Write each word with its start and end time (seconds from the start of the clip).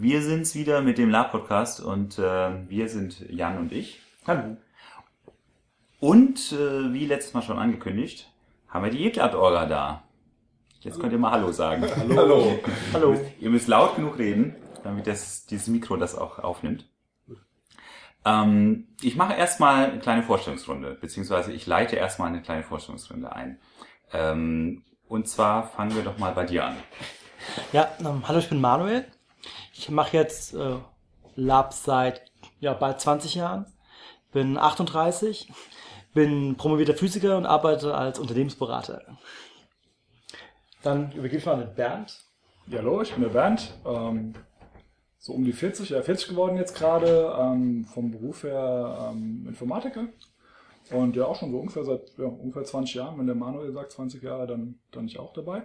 Hallo. 0.00 0.08
Wir 0.08 0.22
sind's 0.22 0.54
wieder 0.54 0.80
mit 0.80 0.98
dem 0.98 1.10
Lab-Podcast 1.10 1.80
und 1.80 2.18
äh, 2.18 2.68
wir 2.68 2.88
sind 2.88 3.20
Jan 3.30 3.58
und 3.58 3.72
ich. 3.72 4.00
Hallo. 4.26 4.56
Und 5.98 6.52
äh, 6.52 6.92
wie 6.92 7.06
letztes 7.06 7.34
Mal 7.34 7.42
schon 7.42 7.58
angekündigt, 7.58 8.30
haben 8.68 8.84
wir 8.84 8.90
die 8.90 9.02
Jetlat-Orga 9.02 9.66
da. 9.66 10.02
Jetzt 10.80 10.98
könnt 10.98 11.12
ihr 11.12 11.18
mal 11.18 11.32
Hallo 11.32 11.52
sagen. 11.52 11.84
Hallo. 12.16 12.58
Hallo. 12.94 13.20
Ihr 13.38 13.50
müsst 13.50 13.68
laut 13.68 13.96
genug 13.96 14.18
reden, 14.18 14.56
damit 14.82 15.06
das, 15.06 15.44
dieses 15.46 15.68
Mikro 15.68 15.96
das 15.96 16.16
auch 16.16 16.38
aufnimmt. 16.38 16.86
Ähm, 18.24 18.88
ich 19.02 19.16
mache 19.16 19.34
erstmal 19.34 19.90
eine 19.90 19.98
kleine 19.98 20.22
Vorstellungsrunde, 20.22 20.96
beziehungsweise 20.98 21.52
ich 21.52 21.66
leite 21.66 21.96
erstmal 21.96 22.28
eine 22.28 22.42
kleine 22.42 22.62
Vorstellungsrunde 22.62 23.32
ein. 23.32 23.58
Ähm, 24.12 24.82
und 25.06 25.28
zwar 25.28 25.68
fangen 25.68 25.94
wir 25.94 26.02
doch 26.02 26.18
mal 26.18 26.32
bei 26.32 26.44
dir 26.44 26.64
an. 26.64 26.76
Ja, 27.72 27.88
ähm, 28.00 28.26
hallo, 28.26 28.38
ich 28.38 28.48
bin 28.48 28.60
Manuel. 28.60 29.06
Ich 29.80 29.88
mache 29.88 30.14
jetzt 30.14 30.52
äh, 30.52 30.76
Lab 31.36 31.72
seit 31.72 32.30
ja, 32.60 32.74
bald 32.74 33.00
20 33.00 33.36
Jahren. 33.36 33.64
Bin 34.30 34.58
38, 34.58 35.50
bin 36.12 36.54
promovierter 36.56 36.92
Physiker 36.92 37.38
und 37.38 37.46
arbeite 37.46 37.94
als 37.94 38.18
Unternehmensberater. 38.18 39.16
Dann 40.82 41.10
übergebe 41.12 41.38
ich 41.38 41.46
mal 41.46 41.62
an 41.62 41.74
Bernd. 41.74 42.14
Ja, 42.66 42.80
hallo, 42.80 43.00
ich 43.00 43.14
bin 43.14 43.22
der 43.22 43.30
Bernd. 43.30 43.72
Ähm, 43.86 44.34
so 45.18 45.32
um 45.32 45.44
die 45.44 45.54
40, 45.54 45.88
ja 45.88 46.02
40 46.02 46.28
geworden 46.28 46.58
jetzt 46.58 46.76
gerade. 46.76 47.34
Ähm, 47.40 47.86
vom 47.86 48.10
Beruf 48.10 48.42
her 48.42 49.10
ähm, 49.10 49.46
Informatiker. 49.48 50.08
Und 50.90 51.16
ja, 51.16 51.24
auch 51.24 51.36
schon 51.36 51.52
so 51.52 51.58
ungefähr 51.58 51.84
seit 51.84 52.18
ja, 52.18 52.26
ungefähr 52.26 52.64
20 52.64 52.96
Jahren. 52.96 53.18
Wenn 53.18 53.26
der 53.26 53.34
Manuel 53.34 53.72
sagt 53.72 53.92
20 53.92 54.22
Jahre, 54.22 54.46
dann, 54.46 54.78
dann 54.90 55.06
ich 55.06 55.18
auch 55.18 55.32
dabei. 55.32 55.62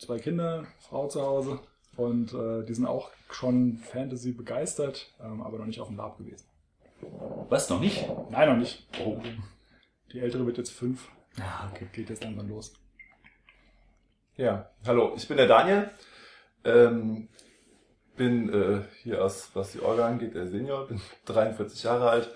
Zwei 0.00 0.18
Kinder, 0.18 0.64
Frau 0.80 1.06
zu 1.06 1.22
Hause. 1.22 1.60
Und 1.96 2.32
äh, 2.32 2.64
die 2.64 2.74
sind 2.74 2.86
auch 2.86 3.10
schon 3.30 3.78
Fantasy 3.78 4.32
begeistert, 4.32 5.12
ähm, 5.20 5.42
aber 5.42 5.58
noch 5.58 5.66
nicht 5.66 5.80
auf 5.80 5.88
dem 5.88 5.96
Lab 5.96 6.18
gewesen. 6.18 6.46
Was, 7.48 7.68
noch 7.70 7.80
nicht? 7.80 8.06
Nein, 8.30 8.48
noch 8.48 8.56
nicht. 8.56 8.86
Oh. 9.04 9.20
Die 10.12 10.20
ältere 10.20 10.46
wird 10.46 10.58
jetzt 10.58 10.70
fünf. 10.70 11.08
Ah, 11.38 11.68
okay. 11.70 11.88
Geht 11.92 12.10
jetzt 12.10 12.24
langsam 12.24 12.48
los. 12.48 12.74
Ja, 14.36 14.70
hallo, 14.86 15.12
ich 15.16 15.28
bin 15.28 15.36
der 15.36 15.46
Daniel. 15.46 15.90
Ähm, 16.64 17.28
bin 18.16 18.52
äh, 18.52 18.82
hier 19.02 19.24
aus, 19.24 19.50
was 19.54 19.72
die 19.72 19.80
Orga 19.80 20.06
angeht, 20.06 20.34
der 20.34 20.46
Senior, 20.46 20.86
bin 20.86 21.00
43 21.26 21.82
Jahre 21.82 22.10
alt. 22.10 22.34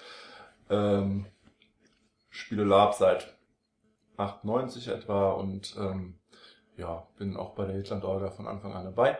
Ähm, 0.71 1.27
spiele 2.31 2.65
Lab 2.65 2.95
seit 2.95 3.37
98 4.17 4.89
etwa 4.89 5.33
und 5.33 5.75
ähm, 5.79 6.19
ja, 6.77 7.07
bin 7.19 7.37
auch 7.37 7.55
bei 7.55 7.67
der 7.67 7.77
Hitland 7.77 8.05
Orga 8.05 8.31
von 8.31 8.47
Anfang 8.47 8.73
an 8.73 8.85
dabei. 8.85 9.19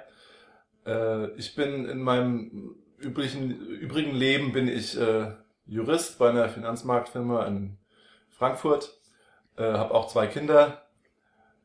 Äh, 0.87 1.31
ich 1.33 1.55
bin 1.55 1.87
in 1.87 2.01
meinem 2.01 2.77
übrigen, 2.99 3.51
übrigen 3.51 4.15
Leben 4.15 4.53
bin 4.53 4.69
ich 4.69 4.99
äh, 4.99 5.33
Jurist 5.67 6.19
bei 6.19 6.31
einer 6.31 6.49
Finanzmarktfirma 6.49 7.45
in 7.47 7.79
Frankfurt. 8.31 8.99
Äh, 9.57 9.73
habe 9.73 9.95
auch 9.95 10.09
zwei 10.09 10.27
Kinder, 10.27 10.83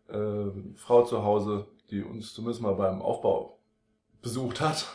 äh, 0.07 0.45
Frau 0.75 1.03
zu 1.03 1.23
Hause, 1.23 1.67
die 1.89 2.03
uns 2.03 2.33
zumindest 2.33 2.61
mal 2.61 2.75
beim 2.75 3.01
Aufbau 3.01 3.59
besucht 4.21 4.61
hat. 4.61 4.85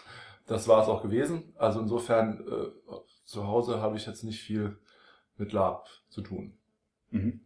Das 0.47 0.69
war 0.69 0.83
es 0.83 0.89
auch 0.89 1.03
gewesen. 1.03 1.55
Also 1.57 1.81
insofern 1.81 2.47
äh, 2.47 2.95
zu 3.25 3.47
Hause 3.47 3.81
habe 3.81 3.97
ich 3.97 4.07
jetzt 4.07 4.25
nicht 4.25 4.41
viel 4.41 4.77
mit 5.37 5.53
Lab 5.53 5.89
zu 6.09 6.21
tun. 6.21 6.57
Mhm. 7.11 7.41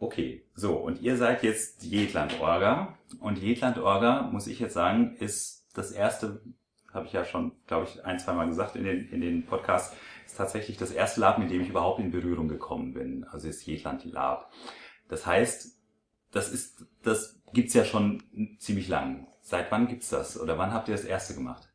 Okay, 0.00 0.44
so, 0.54 0.76
und 0.76 1.00
ihr 1.00 1.16
seid 1.16 1.42
jetzt 1.42 1.82
die 1.82 1.90
Jetland-Orga. 1.90 2.96
Und 3.20 3.38
Jetland-Orga, 3.38 4.22
muss 4.32 4.46
ich 4.46 4.60
jetzt 4.60 4.74
sagen, 4.74 5.16
ist 5.18 5.57
das 5.78 5.92
erste, 5.92 6.40
habe 6.92 7.06
ich 7.06 7.12
ja 7.12 7.24
schon, 7.24 7.52
glaube 7.66 7.86
ich, 7.88 8.04
ein, 8.04 8.18
zwei 8.18 8.32
Mal 8.32 8.46
gesagt 8.46 8.76
in 8.76 8.84
den, 8.84 9.08
in 9.10 9.20
den 9.20 9.46
Podcasts, 9.46 9.96
ist 10.26 10.36
tatsächlich 10.36 10.76
das 10.76 10.90
erste 10.90 11.20
Lab, 11.20 11.38
mit 11.38 11.50
dem 11.50 11.62
ich 11.62 11.68
überhaupt 11.68 12.00
in 12.00 12.10
Berührung 12.10 12.48
gekommen 12.48 12.92
bin. 12.92 13.24
Also 13.24 13.48
ist 13.48 13.66
Jetland 13.66 14.04
Lab. 14.04 14.50
Das 15.08 15.24
heißt, 15.24 15.78
das 16.32 16.50
ist, 16.50 16.84
das 17.02 17.40
gibt's 17.52 17.74
ja 17.74 17.84
schon 17.84 18.22
ziemlich 18.58 18.88
lang. 18.88 19.26
Seit 19.40 19.70
wann 19.72 19.88
gibt's 19.88 20.10
das? 20.10 20.38
Oder 20.38 20.58
wann 20.58 20.72
habt 20.72 20.88
ihr 20.88 20.94
das 20.94 21.04
erste 21.04 21.34
gemacht? 21.34 21.68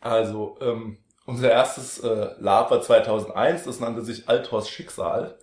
Also 0.00 0.58
ähm, 0.60 0.98
unser 1.24 1.50
erstes 1.50 1.98
äh, 2.00 2.34
Lab 2.38 2.70
war 2.70 2.80
2001, 2.80 3.64
das 3.64 3.80
nannte 3.80 4.02
sich 4.02 4.28
Althors 4.28 4.68
Schicksal. 4.68 5.38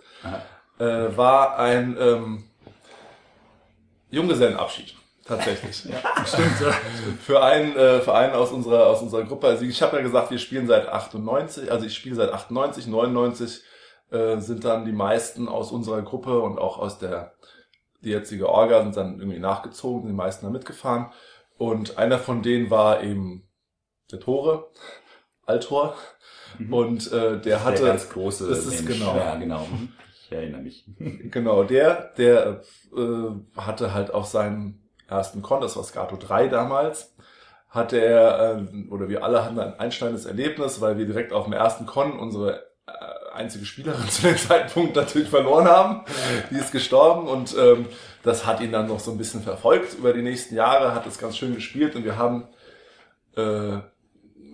Äh, 0.80 1.16
war 1.16 1.60
ein 1.60 1.96
ähm, 2.00 2.44
Junggesellenabschied. 4.10 4.96
Tatsächlich. 5.26 5.86
Ja, 5.86 6.26
stimmt. 6.26 6.60
Ja. 6.62 6.72
für 7.22 7.42
einen 7.44 7.76
äh, 7.76 8.02
für 8.02 8.14
einen 8.14 8.34
aus 8.34 8.52
unserer 8.52 8.88
aus 8.88 9.02
unserer 9.02 9.24
Gruppe. 9.24 9.48
Also 9.48 9.64
ich 9.64 9.82
habe 9.82 9.98
ja 9.98 10.04
gesagt, 10.04 10.32
wir 10.32 10.38
spielen 10.38 10.68
seit 10.68 10.88
98, 10.88 11.72
also 11.72 11.86
ich 11.86 11.96
spiele 11.96 12.16
seit 12.16 12.32
98, 12.34 12.88
99 12.88 13.64
äh, 14.12 14.38
sind 14.40 14.66
dann 14.66 14.86
die 14.86 14.92
meisten 14.92 15.48
aus 15.48 15.72
unserer 15.72 16.02
Gruppe 16.02 16.40
und 16.42 16.60
auch 16.60 16.78
aus 16.78 17.00
der 17.00 17.34
die 18.02 18.10
jetzige 18.10 18.50
Orga 18.50 18.84
sind 18.84 18.98
dann 18.98 19.20
irgendwie 19.20 19.40
nachgezogen, 19.40 20.02
sind 20.02 20.10
die 20.10 20.16
meisten 20.16 20.46
da 20.46 20.52
mitgefahren 20.52 21.08
und 21.58 21.98
einer 21.98 22.20
von 22.20 22.42
denen 22.42 22.70
war 22.70 23.02
eben 23.02 23.48
der 24.12 24.20
Tore, 24.20 24.68
Altor 25.46 25.96
Mhm. 26.60 26.72
und 26.74 27.12
äh, 27.12 27.42
der 27.42 27.64
hatte 27.64 27.82
der 27.82 27.94
ganz 27.94 28.10
große 28.10 28.48
das 28.48 28.66
ist 28.68 28.84
Mensch. 28.86 29.00
genau. 29.00 29.16
Ja, 29.18 29.36
genau. 29.38 29.66
Ich 30.12 30.32
erinnere 30.32 30.62
mich. 30.62 30.86
Genau, 31.32 31.64
der, 31.64 32.12
der 32.18 32.62
äh, 32.96 33.60
hatte 33.60 33.92
halt 33.96 34.14
auch 34.14 34.26
seinen 34.26 34.83
ersten 35.08 35.42
Con, 35.42 35.62
das 35.62 35.76
war 35.76 35.84
Scato 35.84 36.18
3 36.18 36.48
damals, 36.48 37.14
hatte 37.70 37.98
er, 37.98 38.58
äh, 38.58 38.88
oder 38.90 39.10
wir 39.10 39.24
alle 39.24 39.44
hatten 39.44 39.60
ein 39.60 39.80
einschneidendes 39.80 40.26
Erlebnis, 40.26 40.82
weil 40.82 40.98
wir 40.98 41.06
direkt 41.06 41.34
auf 41.34 41.46
dem 41.46 41.54
ersten 41.54 41.86
Con 41.86 42.20
unsere 42.20 42.64
äh, 42.88 42.92
einzige 43.34 43.66
Spielerin 43.66 44.08
zu 44.10 44.24
dem 44.24 44.38
Zeitpunkt 44.38 44.96
natürlich 44.96 45.30
verloren 45.30 45.68
haben. 45.68 46.06
Die 46.52 46.56
ist 46.56 46.72
gestorben 46.72 47.28
und 47.28 47.56
ähm, 47.58 47.88
das 48.24 48.46
hat 48.46 48.62
ihn 48.62 48.72
dann 48.72 48.88
noch 48.88 49.00
so 49.00 49.12
ein 49.12 49.18
bisschen 49.18 49.42
verfolgt 49.42 49.96
über 49.96 50.14
die 50.14 50.22
nächsten 50.22 50.56
Jahre, 50.56 50.94
hat 50.94 51.08
es 51.08 51.18
ganz 51.18 51.38
schön 51.38 51.56
gespielt 51.56 51.96
und 51.96 52.06
wir 52.06 52.18
haben 52.18 52.48
äh, 53.36 53.80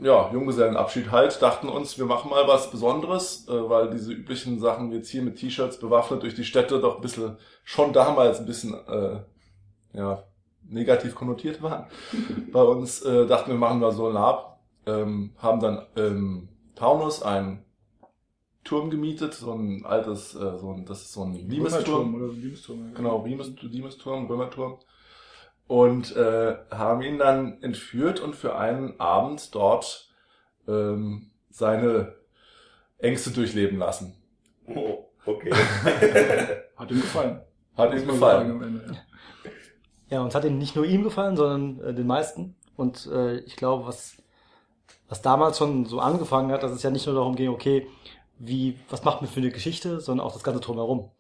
ja, 0.02 0.32
Junggesellenabschied 0.32 1.12
halt, 1.12 1.42
dachten 1.42 1.68
uns, 1.68 1.98
wir 1.98 2.06
machen 2.06 2.30
mal 2.30 2.48
was 2.48 2.72
Besonderes, 2.72 3.48
äh, 3.50 3.70
weil 3.70 3.90
diese 3.90 4.14
üblichen 4.14 4.60
Sachen 4.60 4.92
jetzt 4.92 5.10
hier 5.10 5.22
mit 5.22 5.38
T-Shirts 5.38 5.80
bewaffnet 5.80 6.24
durch 6.24 6.36
die 6.36 6.46
Städte 6.46 6.80
doch 6.80 6.96
ein 6.96 7.02
bisschen, 7.02 7.38
schon 7.64 7.92
damals 7.94 8.40
ein 8.40 8.46
bisschen, 8.46 8.74
äh, 8.88 9.20
ja, 9.94 10.24
negativ 10.70 11.16
konnotiert 11.16 11.62
waren. 11.62 11.86
Bei 12.52 12.62
uns 12.62 13.02
äh, 13.02 13.26
dachten 13.28 13.52
wir, 13.52 13.58
machen 13.58 13.80
wir 13.82 13.92
so 13.92 14.08
ein 14.08 14.14
Lab, 14.14 14.60
ähm, 14.86 15.32
haben 15.38 15.60
dann 15.60 15.86
im 15.96 16.50
Taunus 16.76 17.22
einen 17.24 17.64
Turm 18.64 18.90
gemietet, 18.90 19.34
so 19.34 19.54
ein 19.54 19.86
altes, 19.86 20.36
äh, 20.36 20.58
so 20.58 20.72
ein, 20.72 20.86
das 20.86 21.02
ist 21.02 21.14
so 21.14 21.24
ein 21.24 21.34
Liebesturm. 21.34 22.16
oder 22.16 22.28
so 22.28 22.34
ein 22.34 22.42
Liebesturm. 22.42 22.88
ja. 22.88 22.94
Genau, 22.96 23.26
Limes- 23.26 23.56
Liebesturm, 23.62 24.28
Römerturm. 24.28 24.78
Und 25.68 26.16
äh, 26.16 26.56
haben 26.72 27.02
ihn 27.04 27.20
dann 27.20 27.62
entführt 27.62 28.20
und 28.20 28.36
für 28.36 28.56
einen 28.56 29.00
Abend 29.00 29.54
dort 29.54 30.10
ähm, 30.68 31.30
seine 31.52 32.16
Ängste 32.98 33.32
durchleben 33.32 33.78
lassen. 33.78 34.16
Oh, 34.68 35.06
okay. 35.26 35.52
Hat 36.76 36.90
ihm 36.92 37.02
gefallen. 37.02 37.42
Hat 37.78 37.94
ihm 37.94 38.08
gefallen. 38.08 38.82
Ja. 40.10 40.18
Ja, 40.18 40.24
uns 40.24 40.36
hat 40.36 40.46
ihn 40.46 40.58
nicht 40.58 40.76
nur 40.76 40.86
ihm 40.86 41.04
gefallen, 41.04 41.36
sondern 41.36 41.90
äh, 41.90 41.94
den 41.94 42.08
meisten. 42.08 42.56
Und 42.76 43.08
äh, 43.08 43.40
ich 43.40 43.56
glaube, 43.56 43.86
was, 43.86 44.22
was 45.08 45.22
damals 45.22 45.58
schon 45.58 45.86
so 45.86 46.00
angefangen 46.00 46.52
hat, 46.52 46.64
dass 46.64 46.72
es 46.72 46.84
ja 46.84 46.90
nicht 46.90 47.06
nur 47.06 47.16
darum 47.16 47.36
ging, 47.36 47.50
okay, 47.50 47.88
wie, 48.38 48.80
was 48.90 49.04
macht 49.04 49.22
man 49.22 49.30
für 49.30 49.42
eine 49.42 49.52
Geschichte, 49.52 50.00
sondern 50.00 50.26
auch 50.26 50.34
das 50.34 50.44
Ganze 50.44 50.62
drumherum. 50.62 51.12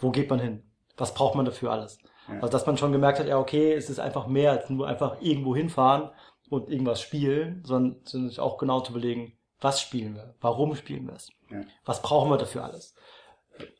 Wo 0.00 0.10
geht 0.10 0.28
man 0.28 0.40
hin? 0.40 0.62
Was 0.96 1.14
braucht 1.14 1.36
man 1.36 1.44
dafür 1.44 1.70
alles? 1.70 1.98
Ja. 2.28 2.34
Also, 2.34 2.48
dass 2.48 2.66
man 2.66 2.76
schon 2.76 2.92
gemerkt 2.92 3.18
hat, 3.18 3.28
ja, 3.28 3.38
okay, 3.38 3.72
es 3.72 3.88
ist 3.88 4.00
einfach 4.00 4.26
mehr 4.26 4.50
als 4.50 4.68
nur 4.68 4.86
einfach 4.86 5.20
irgendwo 5.20 5.56
hinfahren 5.56 6.10
und 6.50 6.68
irgendwas 6.68 7.00
spielen, 7.00 7.62
sondern 7.64 8.00
sondern 8.04 8.28
sich 8.28 8.40
auch 8.40 8.58
genau 8.58 8.80
zu 8.80 8.92
überlegen, 8.92 9.38
was 9.60 9.80
spielen 9.80 10.16
wir? 10.16 10.34
Warum 10.40 10.74
spielen 10.74 11.06
wir 11.06 11.14
es? 11.14 11.30
Ja. 11.50 11.60
Was 11.84 12.02
brauchen 12.02 12.30
wir 12.30 12.36
dafür 12.36 12.64
alles? 12.64 12.94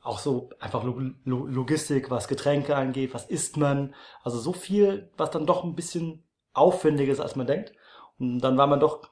Auch 0.03 0.19
so 0.19 0.51
einfach 0.61 0.85
Lo 0.85 1.01
Lo 1.25 1.47
Logistik, 1.47 2.11
was 2.11 2.29
Getränke 2.29 2.77
angeht, 2.77 3.15
was 3.15 3.27
isst 3.27 3.57
man? 3.57 3.95
Also 4.23 4.39
so 4.39 4.53
viel, 4.53 5.11
was 5.17 5.31
dann 5.31 5.47
doch 5.47 5.65
ein 5.65 5.75
bisschen 5.75 6.23
aufwendiger 6.53 7.13
ist, 7.13 7.21
als 7.21 7.37
man 7.37 7.47
denkt. 7.47 7.73
Und 8.19 8.41
dann 8.41 8.59
war 8.59 8.67
man 8.67 8.81
doch 8.81 9.09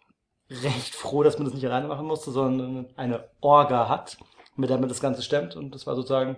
recht 0.50 0.94
froh, 0.94 1.22
dass 1.22 1.38
man 1.38 1.46
das 1.46 1.54
nicht 1.54 1.64
alleine 1.64 1.88
machen 1.88 2.06
musste, 2.06 2.30
sondern 2.30 2.86
eine 2.96 3.28
Orga 3.40 3.88
hat, 3.88 4.18
mit 4.56 4.70
der 4.70 4.78
man 4.78 4.88
das 4.88 5.00
Ganze 5.00 5.22
stemmt. 5.22 5.56
Und 5.56 5.74
das 5.74 5.86
war 5.86 5.94
sozusagen 5.94 6.36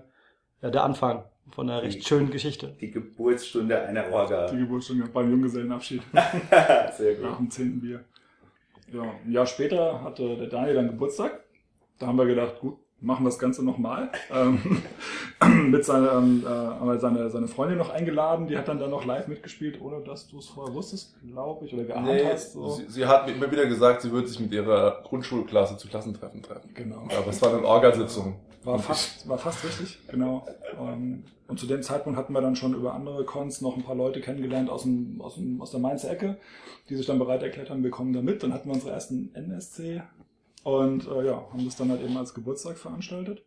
ja, 0.60 0.70
der 0.70 0.84
Anfang 0.84 1.24
von 1.50 1.68
einer 1.68 1.82
recht 1.82 2.06
schönen 2.06 2.30
Geschichte. 2.30 2.76
Die 2.80 2.90
Geburtsstunde 2.90 3.80
einer 3.82 4.10
Orga. 4.12 4.46
Die 4.46 4.58
Geburtsstunde 4.58 5.08
beim 5.08 5.30
Junggesellenabschied. 5.30 6.02
Sehr 6.12 7.18
nach 7.18 7.30
gut. 7.30 7.38
dem 7.38 7.50
zehnten 7.50 7.80
Bier. 7.80 8.04
Ja, 8.92 9.02
ein 9.02 9.32
Jahr 9.32 9.46
später 9.46 10.02
hatte 10.02 10.36
der 10.36 10.48
Daniel 10.48 10.74
dann 10.74 10.88
Geburtstag. 10.88 11.42
Da 11.98 12.06
haben 12.06 12.18
wir 12.18 12.26
gedacht, 12.26 12.60
gut, 12.60 12.78
machen 13.02 13.24
wir 13.24 13.30
das 13.30 13.38
Ganze 13.38 13.64
nochmal. 13.64 14.10
Ähm, 14.32 14.82
mit 15.70 15.84
seiner, 15.84 16.12
ähm, 16.12 16.44
äh, 16.44 16.48
haben 16.48 16.86
wir 16.88 16.98
seine, 16.98 17.28
seine 17.30 17.48
Freundin 17.48 17.78
noch 17.78 17.90
eingeladen, 17.90 18.46
die 18.46 18.56
hat 18.56 18.68
dann 18.68 18.78
da 18.78 18.88
noch 18.88 19.04
live 19.04 19.28
mitgespielt, 19.28 19.80
ohne 19.80 20.00
dass 20.02 20.28
du 20.28 20.38
es 20.38 20.48
vorher 20.48 20.74
wusstest, 20.74 21.14
glaube 21.26 21.66
ich, 21.66 21.74
oder 21.74 21.84
geahnt 21.84 22.06
Nee, 22.06 22.24
hast. 22.24 22.52
So. 22.52 22.70
sie, 22.70 22.86
sie 22.88 23.06
hat 23.06 23.26
mir 23.26 23.34
immer 23.34 23.50
wieder 23.50 23.66
gesagt, 23.66 24.02
sie 24.02 24.10
würde 24.12 24.28
sich 24.28 24.40
mit 24.40 24.52
ihrer 24.52 25.02
Grundschulklasse 25.04 25.76
zu 25.76 25.88
Klassentreffen 25.88 26.42
treffen. 26.42 26.70
Genau. 26.74 27.02
Aber 27.04 27.28
es 27.28 27.42
war 27.42 27.54
eine 27.54 27.66
Orgasitzung. 27.66 28.36
War 28.64 28.78
fast, 28.78 29.28
war 29.28 29.38
fast 29.38 29.64
richtig, 29.64 29.98
genau. 30.08 30.46
Ähm, 30.78 31.24
Und 31.48 31.58
zu 31.58 31.66
dem 31.66 31.82
Zeitpunkt 31.82 32.16
hatten 32.16 32.32
wir 32.32 32.40
dann 32.40 32.54
schon 32.54 32.74
über 32.74 32.94
andere 32.94 33.24
Cons 33.24 33.60
noch 33.60 33.76
ein 33.76 33.82
paar 33.82 33.96
Leute 33.96 34.20
kennengelernt 34.20 34.70
aus, 34.70 34.84
dem, 34.84 35.20
aus, 35.20 35.34
dem, 35.34 35.60
aus 35.60 35.72
der 35.72 35.80
Mainzer 35.80 36.12
Ecke, 36.12 36.36
die 36.88 36.94
sich 36.94 37.06
dann 37.06 37.18
bereit 37.18 37.42
erklärt 37.42 37.70
haben, 37.70 37.82
wir 37.82 37.90
kommen 37.90 38.12
da 38.12 38.22
mit. 38.22 38.44
Dann 38.44 38.54
hatten 38.54 38.68
wir 38.68 38.74
unsere 38.74 38.92
ersten 38.92 39.34
NSC 39.34 40.02
und 40.62 41.08
äh, 41.08 41.26
ja, 41.26 41.46
haben 41.52 41.64
das 41.64 41.76
dann 41.76 41.90
halt 41.90 42.02
eben 42.02 42.16
als 42.16 42.34
Geburtstag 42.34 42.78
veranstaltet. 42.78 43.44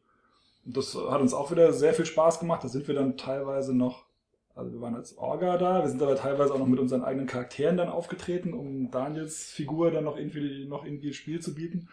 Und 0.65 0.75
das 0.75 0.95
hat 0.95 1.21
uns 1.21 1.33
auch 1.33 1.51
wieder 1.51 1.71
sehr 1.73 1.93
viel 1.93 2.05
Spaß 2.05 2.39
gemacht. 2.39 2.63
Da 2.63 2.67
sind 2.67 2.87
wir 2.87 2.95
dann 2.95 3.17
teilweise 3.17 3.75
noch, 3.75 4.05
also 4.55 4.73
wir 4.73 4.81
waren 4.81 4.95
als 4.95 5.17
Orga 5.17 5.57
da, 5.57 5.83
wir 5.83 5.89
sind 5.89 6.01
aber 6.01 6.15
teilweise 6.15 6.53
auch 6.53 6.59
noch 6.59 6.67
mit 6.67 6.79
unseren 6.79 7.03
eigenen 7.03 7.27
Charakteren 7.27 7.77
dann 7.77 7.89
aufgetreten, 7.89 8.53
um 8.53 8.89
Daniels 8.89 9.51
Figur 9.51 9.91
dann 9.91 10.03
noch 10.05 10.17
irgendwie, 10.17 10.65
noch 10.65 10.83
irgendwie 10.85 11.13
Spiel 11.13 11.39
zu 11.39 11.53
bieten. 11.53 11.87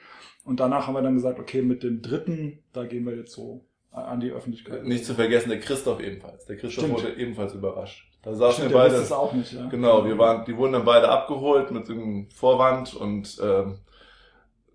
Und 0.44 0.58
danach 0.58 0.86
haben 0.86 0.94
wir 0.94 1.02
dann 1.02 1.14
gesagt, 1.14 1.38
okay, 1.38 1.62
mit 1.62 1.82
dem 1.82 2.02
dritten, 2.02 2.60
da 2.72 2.84
gehen 2.84 3.04
wir 3.04 3.14
jetzt 3.14 3.32
so 3.32 3.64
an 3.92 4.20
die 4.20 4.30
Öffentlichkeit. 4.30 4.84
Nicht 4.84 5.04
zu 5.04 5.14
vergessen, 5.14 5.50
der 5.50 5.60
Christoph 5.60 6.00
ebenfalls. 6.00 6.46
Der 6.46 6.56
Christoph 6.56 6.84
Stimmt. 6.84 6.98
wurde 6.98 7.14
ebenfalls 7.16 7.54
überrascht. 7.54 8.08
Da 8.22 8.34
saßen 8.34 8.54
Stimmt, 8.54 8.70
wir 8.70 8.78
der 8.78 8.88
beide. 8.88 9.02
es 9.02 9.12
auch 9.12 9.32
nicht, 9.34 9.52
ja. 9.52 9.68
Genau, 9.68 10.04
wir 10.04 10.16
waren, 10.16 10.44
die 10.46 10.56
wurden 10.56 10.72
dann 10.72 10.84
beide 10.84 11.08
abgeholt 11.08 11.70
mit 11.70 11.90
einem 11.90 12.30
Vorwand 12.30 12.94
und 12.94 13.38
ähm, 13.42 13.78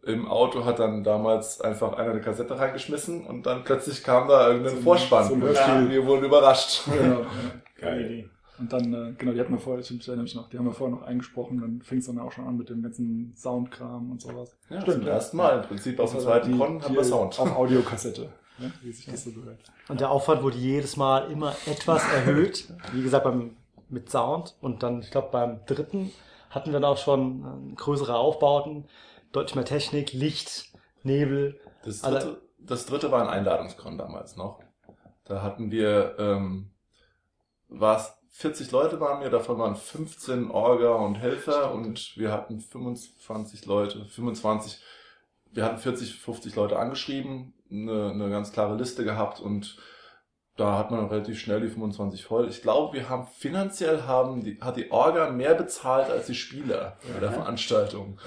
im 0.04 0.28
Auto 0.28 0.64
hat 0.66 0.80
dann 0.80 1.04
damals 1.04 1.60
einfach 1.62 1.94
einer 1.94 2.12
eine 2.12 2.22
Kassette 2.22 2.58
reingeschmissen 2.58 3.26
und 3.26 3.46
dann 3.46 3.64
plötzlich 3.64 4.04
kam 4.04 4.28
da 4.28 4.48
irgendein 4.50 4.76
So 4.78 4.82
Vorspann. 4.82 5.28
so 5.28 5.34
und 5.34 5.42
Hörspiel. 5.42 5.90
wir 5.90 6.06
wurden 6.06 6.26
überrascht. 6.26 6.82
Genau, 6.92 7.22
ja. 7.22 7.28
Geil. 7.80 8.06
Idee. 8.06 8.30
Und 8.60 8.74
dann, 8.74 8.92
äh, 8.92 9.14
genau, 9.18 9.34
die 9.34 9.40
hatten 9.40 9.54
wir 9.54 9.60
vorher, 9.60 9.82
ich 9.82 9.92
erinnere 9.92 10.24
mich 10.24 10.34
noch, 10.34 10.50
die 10.50 10.58
haben 10.58 10.66
wir 10.66 10.72
vorher 10.74 10.96
noch 10.96 11.04
eingesprochen, 11.06 11.62
dann 11.62 11.82
fing 11.84 12.00
es 12.00 12.08
dann 12.08 12.18
auch 12.18 12.32
schon 12.32 12.48
an 12.48 12.58
mit 12.58 12.70
dem 12.70 12.82
ganzen 12.82 13.32
Soundkram 13.38 14.10
und 14.10 14.20
sowas. 14.22 14.58
Ja, 14.70 14.82
Stimmt, 14.82 14.98
zum 14.98 15.06
ja. 15.08 15.14
ersten 15.14 15.38
Mal. 15.38 15.60
Im 15.60 15.68
Prinzip 15.68 16.00
auf 16.00 16.10
dem 16.10 16.16
Das 16.16 16.24
zweiten 16.24 16.58
Con 16.58 16.82
haben 16.84 16.96
wir 16.96 17.04
Sound. 17.04 17.40
Auf 17.40 17.56
Audiokassette, 17.56 18.30
ne, 18.58 18.72
wie 18.82 18.92
sich 18.92 19.06
das 19.06 19.26
so 19.26 19.32
gehört. 19.32 19.60
Und 19.90 20.00
der 20.02 20.10
Aufwand 20.10 20.42
wurde 20.42 20.58
jedes 20.58 20.98
Mal 20.98 21.30
immer 21.32 21.54
etwas 21.68 22.02
erhöht. 22.16 22.68
Wie 22.94 23.04
gesagt, 23.04 23.26
beim, 23.26 23.58
mit 23.90 24.10
Sound. 24.10 24.56
Und 24.60 24.82
dann, 24.82 25.02
ich 25.02 25.12
glaube, 25.12 25.28
beim 25.32 25.60
dritten 25.68 26.12
hatten 26.50 26.72
wir 26.72 26.80
dann 26.80 26.86
auch 26.92 26.98
schon 26.98 27.42
äh, 27.74 27.76
größere 27.76 28.16
Aufbauten, 28.16 28.86
deutlich 29.32 29.56
mehr 29.56 29.66
Technik, 29.66 30.14
Licht, 30.14 30.72
Nebel. 31.04 31.60
Das 31.84 32.04
Alle- 32.04 32.20
dritte, 32.20 32.42
das 32.60 32.86
dritte 32.86 33.12
war 33.12 33.22
ein 33.22 33.30
Einladungskon 33.30 33.98
damals 33.98 34.36
noch. 34.36 34.62
Da 35.26 35.42
hatten 35.42 35.72
wir, 35.72 36.16
ähm, 36.20 36.72
war's 37.68 38.18
40 38.30 38.72
Leute 38.72 39.00
waren 39.00 39.22
wir, 39.22 39.30
davon 39.30 39.58
waren 39.58 39.76
15 39.76 40.52
Orga 40.52 40.92
und 40.96 41.16
Helfer 41.16 41.74
und 41.74 42.18
wir 42.18 42.32
hatten 42.32 42.60
25 42.60 43.66
Leute, 43.66 44.06
25, 44.06 44.80
wir 45.52 45.66
hatten 45.66 45.80
40, 45.80 46.16
50 46.20 46.56
Leute 46.56 46.78
angeschrieben, 46.78 47.54
eine, 47.72 48.12
eine 48.12 48.30
ganz 48.30 48.52
klare 48.52 48.76
Liste 48.76 49.04
gehabt 49.04 49.40
und 49.40 49.78
da 50.58 50.78
hat 50.78 50.92
man 50.92 51.06
relativ 51.06 51.40
schnell 51.40 51.62
die 51.62 51.68
25 51.68 52.26
voll. 52.26 52.48
Ich 52.50 52.62
glaube, 52.62 52.98
wir 52.98 53.10
haben 53.10 53.28
finanziell 53.32 54.02
haben 54.04 54.44
die, 54.44 54.60
hat 54.60 54.76
die 54.76 54.92
Orga 54.92 55.30
mehr 55.30 55.54
bezahlt 55.54 56.10
als 56.10 56.26
die 56.26 56.36
Spieler 56.36 56.98
bei 57.14 57.20
der 57.20 57.30
Ja. 57.30 57.36
Veranstaltung. 57.36 58.18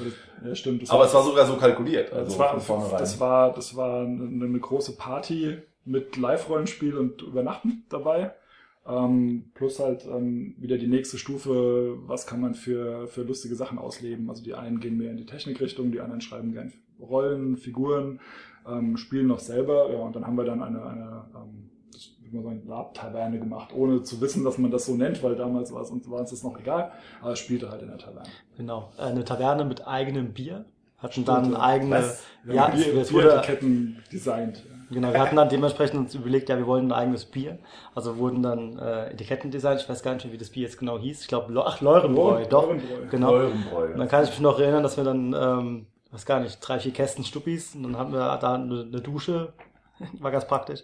Ja, 0.45 0.55
stimmt. 0.55 0.83
das 0.83 0.91
Aber 0.91 1.05
es 1.05 1.13
war 1.13 1.23
sogar 1.23 1.45
so 1.47 1.57
kalkuliert, 1.57 2.13
also 2.13 2.25
das 2.25 2.39
war, 2.39 2.99
das 2.99 3.21
war, 3.21 3.53
das 3.53 3.77
war 3.77 4.01
eine, 4.03 4.45
eine 4.45 4.59
große 4.61 4.97
Party 4.97 5.59
mit 5.85 6.17
Live-Rollenspiel 6.17 6.97
und 6.97 7.21
Übernachten 7.23 7.85
dabei. 7.89 8.33
Ähm, 8.87 9.51
plus 9.55 9.79
halt 9.79 10.07
ähm, 10.07 10.55
wieder 10.59 10.79
die 10.79 10.87
nächste 10.87 11.19
Stufe, 11.19 11.99
was 12.07 12.27
kann 12.27 12.41
man 12.41 12.55
für, 12.55 13.09
für 13.09 13.23
lustige 13.23 13.55
Sachen 13.55 13.79
ausleben. 13.79 14.31
Also 14.31 14.43
die 14.43 14.55
einen 14.55 14.81
gehen 14.81 14.97
mehr 14.97 15.11
in 15.11 15.17
die 15.19 15.27
Technikrichtung, 15.27 15.93
die 15.93 16.01
anderen 16.01 16.21
schreiben 16.21 16.53
gern 16.53 16.73
Rollen, 16.99 17.57
Figuren, 17.57 18.21
ähm, 18.67 18.97
spielen 18.97 19.27
noch 19.27 19.39
selber. 19.39 19.91
Ja, 19.93 19.99
und 19.99 20.17
dann 20.17 20.27
haben 20.27 20.37
wir 20.37 20.45
dann 20.45 20.63
eine, 20.63 20.85
eine 20.85 21.25
ähm, 21.35 21.70
das, 22.31 22.33
wie 22.33 22.45
man 22.45 22.59
sagen, 22.59 22.69
Lab-Taverne 22.69 23.39
gemacht, 23.39 23.71
ohne 23.75 24.03
zu 24.03 24.21
wissen, 24.21 24.45
dass 24.45 24.59
man 24.59 24.71
das 24.71 24.87
so 24.87 24.95
nennt, 24.95 25.23
weil 25.23 25.37
damals 25.37 25.73
war 25.73 25.83
es 25.83 25.91
uns, 25.91 26.09
war 26.11 26.21
uns 26.21 26.31
das 26.31 26.43
noch 26.43 26.59
egal. 26.59 26.93
Aber 27.21 27.33
es 27.33 27.39
spielte 27.39 27.71
halt 27.71 27.83
in 27.83 27.89
der 27.89 27.99
Taverne. 27.99 28.29
Genau. 28.57 28.93
Eine 28.99 29.25
Taverne 29.25 29.65
mit 29.65 29.87
eigenem 29.87 30.33
Bier. 30.33 30.65
Hatten 30.99 31.25
dann 31.25 31.57
eigene? 31.57 32.05
Wir 32.45 32.55
ja, 32.55 32.69
Bier, 32.69 32.95
es 32.97 33.13
wurde, 33.13 33.43
designt. 34.13 34.67
Genau, 34.91 35.13
wir 35.13 35.21
hatten 35.21 35.37
dann 35.37 35.49
dementsprechend 35.49 35.99
uns 35.99 36.15
überlegt, 36.15 36.49
ja, 36.49 36.59
wir 36.59 36.67
wollen 36.67 36.89
ein 36.89 36.93
eigenes 36.93 37.25
Bier. 37.25 37.59
Also 37.95 38.19
wurden 38.19 38.43
dann 38.43 38.79
äh, 38.79 39.11
Etiketten 39.11 39.51
designt. 39.51 39.81
Ich 39.81 39.89
weiß 39.89 40.03
gar 40.03 40.15
nicht 40.15 40.25
mehr, 40.25 40.33
wie 40.35 40.39
das 40.39 40.51
Bier 40.51 40.65
jetzt 40.65 40.79
genau 40.79 40.99
hieß. 40.99 41.23
Ich 41.23 41.29
glaube, 41.29 41.55
ach, 41.65 41.81
Leurenbräu, 41.81 42.45
doch. 42.45 42.65
Leurenbräu. 42.65 43.07
Genau. 43.11 43.31
Leurenbräu. 43.31 43.93
Und 43.93 43.99
dann 43.99 44.09
kann 44.09 44.25
ich 44.25 44.31
mich 44.31 44.41
noch 44.41 44.59
erinnern, 44.59 44.83
dass 44.83 44.97
wir 44.97 45.05
dann, 45.05 45.33
ähm, 45.33 45.87
weiß 46.11 46.27
gar 46.27 46.41
nicht, 46.41 46.59
drei, 46.61 46.81
vier 46.81 46.93
Kästen 46.93 47.25
Stuppis 47.25 47.75
und 47.75 47.85
dann 47.85 47.97
hatten 47.97 48.13
wir 48.13 48.19
da 48.19 48.55
eine, 48.55 48.81
eine 48.81 49.01
Dusche. 49.01 49.53
War 50.19 50.31
ganz 50.31 50.47
praktisch. 50.47 50.83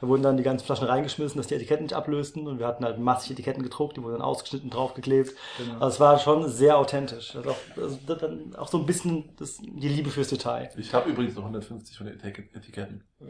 Da 0.00 0.08
wurden 0.08 0.22
dann 0.22 0.36
die 0.36 0.42
ganzen 0.42 0.64
Flaschen 0.64 0.86
reingeschmissen, 0.86 1.36
dass 1.38 1.46
die 1.48 1.54
Etiketten 1.54 1.84
nicht 1.84 1.94
ablösten 1.94 2.46
und 2.46 2.58
wir 2.58 2.66
hatten 2.66 2.84
halt 2.84 2.98
massig 2.98 3.32
Etiketten 3.32 3.62
gedruckt, 3.62 3.96
die 3.96 4.02
wurden 4.02 4.14
dann 4.14 4.22
ausgeschnitten, 4.22 4.70
draufgeklebt. 4.70 5.34
Genau. 5.58 5.74
Also 5.74 5.86
es 5.88 6.00
war 6.00 6.18
schon 6.18 6.48
sehr 6.48 6.78
authentisch. 6.78 7.36
Also 7.36 7.50
auch, 7.50 7.56
also 7.76 7.98
dann 8.06 8.54
auch 8.56 8.68
so 8.68 8.78
ein 8.78 8.86
bisschen 8.86 9.34
das, 9.38 9.58
die 9.58 9.88
Liebe 9.88 10.10
fürs 10.10 10.28
Detail. 10.28 10.70
Ich 10.76 10.92
habe 10.94 11.10
übrigens 11.10 11.34
noch 11.34 11.42
150 11.42 11.96
von 11.96 12.06
den 12.06 12.18
Etik- 12.18 12.54
Etiketten. 12.54 13.04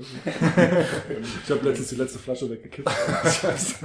Ich 1.44 1.50
habe 1.50 1.68
letztens 1.68 1.88
die 1.88 1.96
letzte 1.96 2.18
Flasche 2.18 2.50
weggekippt. 2.50 2.88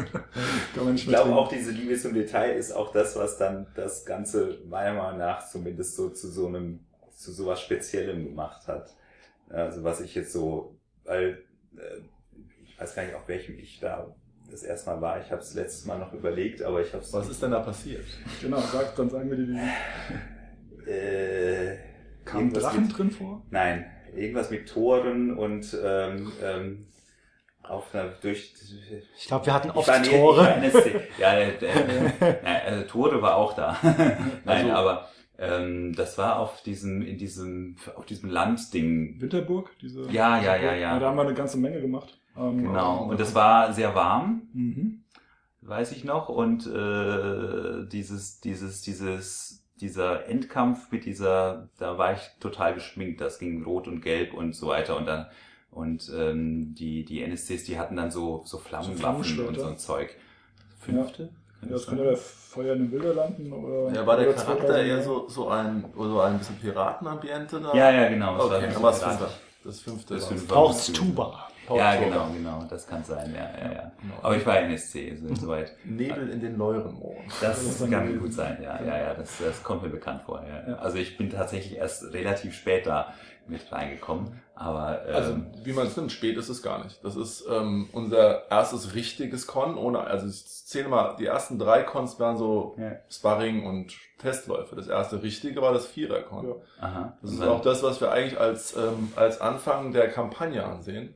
Kann 0.76 0.84
man 0.86 0.94
nicht 0.94 1.04
Ich 1.04 1.10
glaube 1.10 1.36
auch, 1.36 1.48
diese 1.50 1.72
Liebe 1.72 1.96
zum 1.98 2.14
Detail 2.14 2.54
ist 2.54 2.72
auch 2.72 2.92
das, 2.92 3.16
was 3.16 3.38
dann 3.38 3.68
das 3.76 4.06
Ganze 4.06 4.60
meiner 4.68 4.94
Meinung 4.94 5.20
nach 5.20 5.48
zumindest 5.48 5.96
so 5.96 6.10
zu 6.10 6.30
so 6.30 6.48
einem, 6.48 6.80
zu 7.16 7.32
sowas 7.32 7.62
Speziellem 7.62 8.26
gemacht 8.26 8.68
hat. 8.68 8.96
Also 9.50 9.84
was 9.84 10.00
ich 10.02 10.16
jetzt 10.16 10.32
so, 10.34 10.76
weil 11.10 11.44
äh, 11.76 12.02
ich 12.66 12.80
weiß 12.80 12.96
gar 12.96 13.04
nicht, 13.04 13.16
auf 13.16 13.28
welchem 13.28 13.58
ich 13.58 13.80
da 13.80 14.16
das 14.50 14.64
erste 14.64 14.90
Mal 14.92 15.02
war. 15.02 15.20
Ich 15.22 15.32
habe 15.32 15.42
es 15.42 15.54
letztes 15.54 15.86
Mal 15.86 16.00
noch 16.00 16.14
überlegt, 16.14 16.62
aber 16.62 16.82
ich 16.82 16.94
habe 16.94 17.04
es. 17.04 17.12
Was 17.14 17.28
ist 17.30 17.42
denn 17.44 17.52
da 17.52 17.60
passiert? 17.60 18.06
Genau, 18.42 18.60
sag, 18.60 18.96
dann 18.96 19.10
sagen 19.10 19.30
wir 19.30 19.38
dir 19.38 19.46
die. 20.86 20.90
Äh, 20.90 21.78
Kam 22.26 22.54
Drachen 22.54 22.88
mit- 22.88 22.98
drin 22.98 23.12
vor? 23.12 23.42
Nein, 23.50 23.86
irgendwas 24.16 24.50
mit 24.50 24.70
Toren 24.70 25.36
und 25.38 25.76
ähm, 25.84 26.32
ähm, 26.44 26.88
auf 27.64 27.94
einer 27.94 28.10
durch. 28.22 28.54
Ich 29.18 29.28
glaube, 29.28 29.46
wir 29.48 29.54
hatten 29.54 29.70
oft 29.72 29.88
Tore. 30.06 30.44
Ja, 31.20 31.34
äh, 31.34 31.50
äh, 31.50 32.12
ja, 32.44 32.62
also 32.66 32.84
Tore 32.88 33.22
war 33.22 33.36
auch 33.36 33.54
da. 33.54 33.78
Nein, 33.84 34.66
Also- 34.66 34.72
aber 34.72 35.10
ähm, 35.40 35.94
das 35.96 36.18
war 36.18 36.40
auf 36.40 36.62
diesem, 36.64 37.02
in 37.02 37.18
diesem, 37.18 37.76
auf 37.96 38.06
diesem 38.06 38.30
Landding. 38.30 39.20
Winterburg? 39.22 39.72
Diese 39.82 40.04
Ja, 40.12 40.42
ja, 40.42 40.56
ja, 40.56 40.74
ja. 40.76 41.00
Da 41.00 41.08
haben 41.08 41.18
wir 41.18 41.24
eine 41.24 41.34
ganze 41.34 41.58
Menge 41.58 41.82
gemacht. 41.82 42.20
Ähm, 42.38 42.64
Genau. 42.64 43.06
Und 43.06 43.20
das 43.20 43.34
war 43.36 43.74
sehr 43.74 43.96
warm, 43.96 44.44
Mhm. 44.54 45.04
weiß 45.62 45.92
ich 45.94 46.04
noch. 46.04 46.30
Und 46.30 46.68
äh, 46.68 47.88
dieses, 47.88 48.40
dieses, 48.42 48.82
dieses, 48.82 49.64
dieser 49.82 50.28
Endkampf 50.28 50.92
mit 50.92 51.06
dieser, 51.06 51.70
da 51.78 51.98
war 51.98 52.14
ich 52.14 52.22
total 52.40 52.74
geschminkt. 52.74 53.22
Das 53.22 53.40
ging 53.40 53.64
rot 53.64 53.88
und 53.88 54.02
gelb 54.02 54.34
und 54.34 54.54
so 54.54 54.68
weiter. 54.68 54.98
Und 54.98 55.06
dann 55.06 55.28
und 55.72 56.12
ähm, 56.18 56.74
die 56.76 57.06
die 57.06 57.22
NSCs, 57.22 57.64
die 57.66 57.78
hatten 57.78 57.96
dann 57.96 58.10
so 58.12 58.42
so 58.46 58.58
Flammenwaffen 58.58 58.98
Flammenschwerter. 58.98 59.50
und 59.50 59.60
so 59.60 59.66
ein 59.68 59.78
Zeug. 59.78 60.18
Fünfte? 60.80 61.24
Ja, 61.24 61.30
das 61.62 61.88
könnte 61.88 62.04
der 62.04 62.18
Feuer 62.18 62.74
in 62.74 62.80
den 62.80 62.92
Wilderlanden 62.92 63.52
oder. 63.52 63.94
Ja, 63.94 64.06
war 64.06 64.18
der 64.18 64.34
Charakter 64.34 64.68
2000 64.68 64.88
eher 64.88 65.04
so, 65.04 65.28
so 65.28 65.50
ein, 65.50 65.86
so 65.96 66.22
ein 66.22 66.38
bisschen 66.40 66.58
Piratenambiente 66.58 67.60
da? 67.60 67.74
Ja, 67.74 67.92
ja, 67.92 68.10
genau. 68.10 68.46
Okay, 68.46 68.66
es 68.66 68.76
piratisch. 68.76 69.02
fünfte. 69.02 69.28
Das 69.64 69.80
fünfte. 69.82 70.14
Das 70.16 70.28
fünfte. 70.28 70.48
Braucht's 70.48 70.92
Tuba. 70.92 71.50
Ja, 71.76 71.92
Power 71.94 72.06
genau, 72.06 72.26
Tour. 72.26 72.34
genau. 72.36 72.66
Das 72.70 72.88
kann 72.88 73.04
sein, 73.04 73.34
ja, 73.34 73.66
ja, 73.66 73.72
ja. 73.74 73.92
Genau. 74.02 74.16
Aber 74.22 74.36
ich 74.36 74.46
war 74.46 74.60
NSC, 74.60 75.16
so 75.16 75.28
insoweit. 75.28 75.74
Nebel 75.84 76.30
in 76.30 76.40
den 76.40 76.58
Leurenmoor. 76.58 77.16
Das, 77.42 77.80
kann 77.90 78.20
gut 78.20 78.34
sein, 78.34 78.58
ja, 78.62 78.82
ja, 78.84 78.98
ja. 78.98 79.14
Das, 79.14 79.38
das 79.38 79.64
kommt 79.64 79.84
mir 79.84 79.90
bekannt 79.90 80.22
vor. 80.26 80.44
Ja. 80.48 80.72
Ja. 80.72 80.78
Also 80.80 80.98
ich 80.98 81.18
bin 81.18 81.30
tatsächlich 81.30 81.78
erst 81.78 82.14
relativ 82.14 82.54
spät 82.56 82.86
da 82.86 83.14
mit 83.50 83.72
reingekommen, 83.72 84.42
aber 84.54 85.06
ähm, 85.08 85.16
Also, 85.16 85.38
wie 85.64 85.74
man 85.74 85.88
es 85.88 85.98
nimmt, 85.98 86.12
spät 86.12 86.38
ist 86.38 86.50
es 86.50 86.62
gar 86.62 86.84
nicht. 86.84 87.04
Das 87.04 87.16
ist 87.16 87.46
ähm, 87.50 87.90
unser 87.94 88.50
erstes 88.52 88.94
richtiges 88.94 89.48
Con, 89.48 89.76
ohne, 89.76 90.02
also 90.02 90.28
ich 90.28 90.46
zähle 90.46 90.88
mal, 90.88 91.16
die 91.18 91.26
ersten 91.26 91.58
drei 91.58 91.82
Cons 91.84 92.20
waren 92.20 92.38
so 92.38 92.76
ja. 92.78 92.92
Sparring 93.10 93.66
und 93.66 93.94
Testläufe. 94.20 94.76
Das 94.76 94.88
erste 94.88 95.24
richtige 95.24 95.62
war 95.62 95.74
das 95.74 95.88
Vierer-Con. 95.88 96.56
Ja. 96.80 97.14
Das 97.22 97.32
ist 97.32 97.42
auch 97.42 97.62
das, 97.62 97.82
was 97.84 98.00
wir 98.02 98.12
eigentlich 98.12 98.40
als, 98.40 98.76
ähm, 98.76 99.12
als 99.16 99.42
Anfang 99.42 99.94
der 99.94 100.10
Kampagne 100.10 100.64
ansehen. 100.64 101.16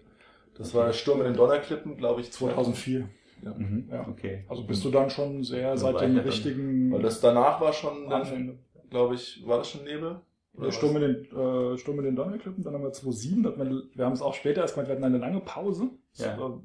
Das 0.57 0.73
war 0.75 0.85
der 0.87 0.93
Sturm 0.93 1.19
in 1.19 1.25
den 1.25 1.35
Donnerklippen, 1.35 1.97
glaube 1.97 2.21
ich, 2.21 2.31
2004. 2.31 3.07
Mhm. 3.41 3.89
Ja. 3.91 4.07
Okay. 4.07 4.45
Also 4.47 4.63
bist 4.65 4.85
du 4.85 4.89
dann 4.89 5.09
schon 5.09 5.43
sehr 5.43 5.61
Ja, 5.61 5.77
seit 5.77 5.95
war 5.95 6.01
dem 6.01 6.15
ja 6.15 6.21
richtigen 6.21 6.91
Weil 6.91 7.01
das 7.01 7.19
danach 7.19 7.59
war 7.59 7.73
schon, 7.73 8.09
dann, 8.09 8.21
Anfänge. 8.21 8.57
glaube 8.89 9.15
ich, 9.15 9.43
war 9.45 9.57
das 9.57 9.69
schon 9.69 9.83
Nebel? 9.83 10.21
Oder 10.55 10.71
Sturm 10.71 10.95
in 10.97 11.01
den, 11.01 11.15
äh, 11.25 11.77
Sturm 11.77 11.97
in 11.99 12.05
den 12.05 12.15
Donnerklippen, 12.15 12.63
dann 12.63 12.73
haben 12.75 12.83
wir 12.83 12.91
2.7, 12.93 13.43
hatten 13.45 13.59
wir, 13.59 13.83
wir 13.95 14.05
haben 14.05 14.13
es 14.13 14.21
auch 14.21 14.35
später 14.35 14.61
erst 14.61 14.75
gemacht, 14.75 14.87
wir 14.87 14.93
hatten 14.95 15.03
eine 15.03 15.17
lange 15.17 15.39
Pause, 15.39 15.89
Ja. 16.15 16.37
so, 16.37 16.61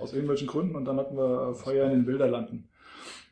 aus 0.00 0.12
irgendwelchen 0.12 0.46
Gründen, 0.46 0.76
und 0.76 0.84
dann 0.84 0.98
hatten 0.98 1.16
wir 1.16 1.50
äh, 1.50 1.54
Feuer 1.54 1.86
in 1.86 1.90
den 1.90 2.04
Bilderlanden. 2.06 2.68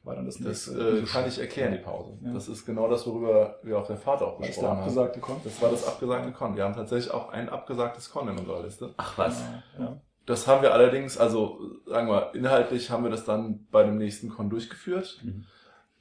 War 0.04 0.16
dann 0.16 0.26
das 0.26 0.37
Das 0.38 0.66
nächste. 0.68 0.99
äh, 0.99 1.02
kann 1.04 1.28
ich 1.28 1.38
erklären, 1.38 1.73
die 1.73 1.78
Pause. 1.78 2.18
Ja. 2.25 2.32
Das 2.32 2.49
ist 2.49 2.66
genau 2.66 2.88
das, 2.88 3.06
worüber 3.06 3.59
wir 3.62 3.78
auf 3.78 3.87
der 3.87 3.97
Fahrt 3.97 4.21
auch 4.23 4.38
Das 4.38 4.49
gesprochen 4.49 4.68
haben. 4.71 4.78
abgesagte 4.80 5.21
Con. 5.21 5.37
Das 5.44 5.62
war 5.62 5.71
das 5.71 5.87
abgesagte 5.87 6.32
Con. 6.32 6.56
Wir 6.56 6.64
haben 6.64 6.75
tatsächlich 6.75 7.12
auch 7.14 7.28
ein 7.30 7.49
abgesagtes 7.49 8.11
Con 8.11 8.28
in 8.28 8.37
unserer 8.38 8.62
Liste. 8.64 8.94
Ach 8.97 9.16
was. 9.16 9.40
Ja, 9.78 9.85
ja. 9.85 10.00
Das 10.26 10.47
haben 10.49 10.62
wir 10.62 10.73
allerdings, 10.73 11.18
also 11.18 11.59
sagen 11.87 12.09
wir, 12.09 12.32
inhaltlich 12.35 12.90
haben 12.90 13.04
wir 13.04 13.11
das 13.11 13.25
dann 13.25 13.66
bei 13.71 13.82
dem 13.85 13.97
nächsten 13.99 14.28
Con 14.28 14.50
durchgeführt. 14.50 15.21
Mhm. 15.23 15.44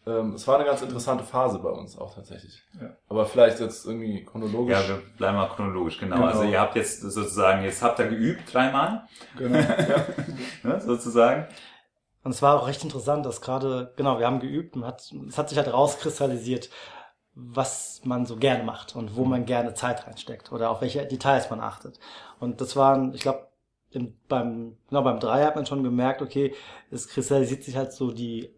Ähm, 0.07 0.33
es 0.33 0.47
war 0.47 0.55
eine 0.55 0.65
ganz 0.65 0.81
interessante 0.81 1.23
Phase 1.23 1.59
bei 1.59 1.69
uns 1.69 1.95
auch 1.95 2.15
tatsächlich. 2.15 2.63
Ja. 2.81 2.89
Aber 3.07 3.25
vielleicht 3.27 3.59
jetzt 3.59 3.85
irgendwie 3.85 4.25
chronologisch. 4.25 4.75
Ja, 4.79 4.87
wir 4.95 5.01
bleiben 5.17 5.37
mal 5.37 5.47
chronologisch, 5.47 5.99
genau. 5.99 6.15
Genau. 6.15 6.27
Also 6.27 6.41
ihr 6.43 6.59
habt 6.59 6.75
jetzt 6.75 7.01
sozusagen, 7.01 7.63
jetzt 7.63 7.83
habt 7.83 7.99
ihr 7.99 8.07
geübt 8.07 8.51
dreimal, 8.51 9.03
Genau. 9.37 9.59
ja. 9.59 10.05
ne, 10.63 10.81
sozusagen. 10.81 11.45
Und 12.23 12.31
es 12.31 12.41
war 12.41 12.61
auch 12.61 12.67
recht 12.67 12.83
interessant, 12.83 13.25
dass 13.25 13.41
gerade, 13.41 13.93
genau, 13.95 14.19
wir 14.19 14.27
haben 14.27 14.39
geübt 14.39 14.75
und 14.75 14.85
hat, 14.85 15.11
es 15.27 15.37
hat 15.37 15.49
sich 15.49 15.57
halt 15.57 15.73
rauskristallisiert, 15.73 16.69
was 17.33 18.01
man 18.03 18.25
so 18.25 18.35
gerne 18.35 18.63
macht 18.63 18.95
und 18.95 19.15
wo 19.15 19.25
man 19.25 19.45
gerne 19.45 19.73
Zeit 19.73 20.05
reinsteckt 20.05 20.51
oder 20.51 20.69
auf 20.69 20.81
welche 20.81 21.05
Details 21.05 21.49
man 21.49 21.61
achtet. 21.61 21.99
Und 22.39 22.61
das 22.61 22.75
waren, 22.75 23.13
ich 23.13 23.21
glaube, 23.21 23.47
beim, 24.27 24.77
genau, 24.87 25.01
beim 25.01 25.19
Drei 25.19 25.43
hat 25.43 25.55
man 25.55 25.65
schon 25.65 25.83
gemerkt, 25.83 26.21
okay, 26.21 26.53
es 26.91 27.07
kristallisiert 27.07 27.63
sich 27.63 27.75
halt 27.75 27.93
so 27.93 28.11
die, 28.11 28.53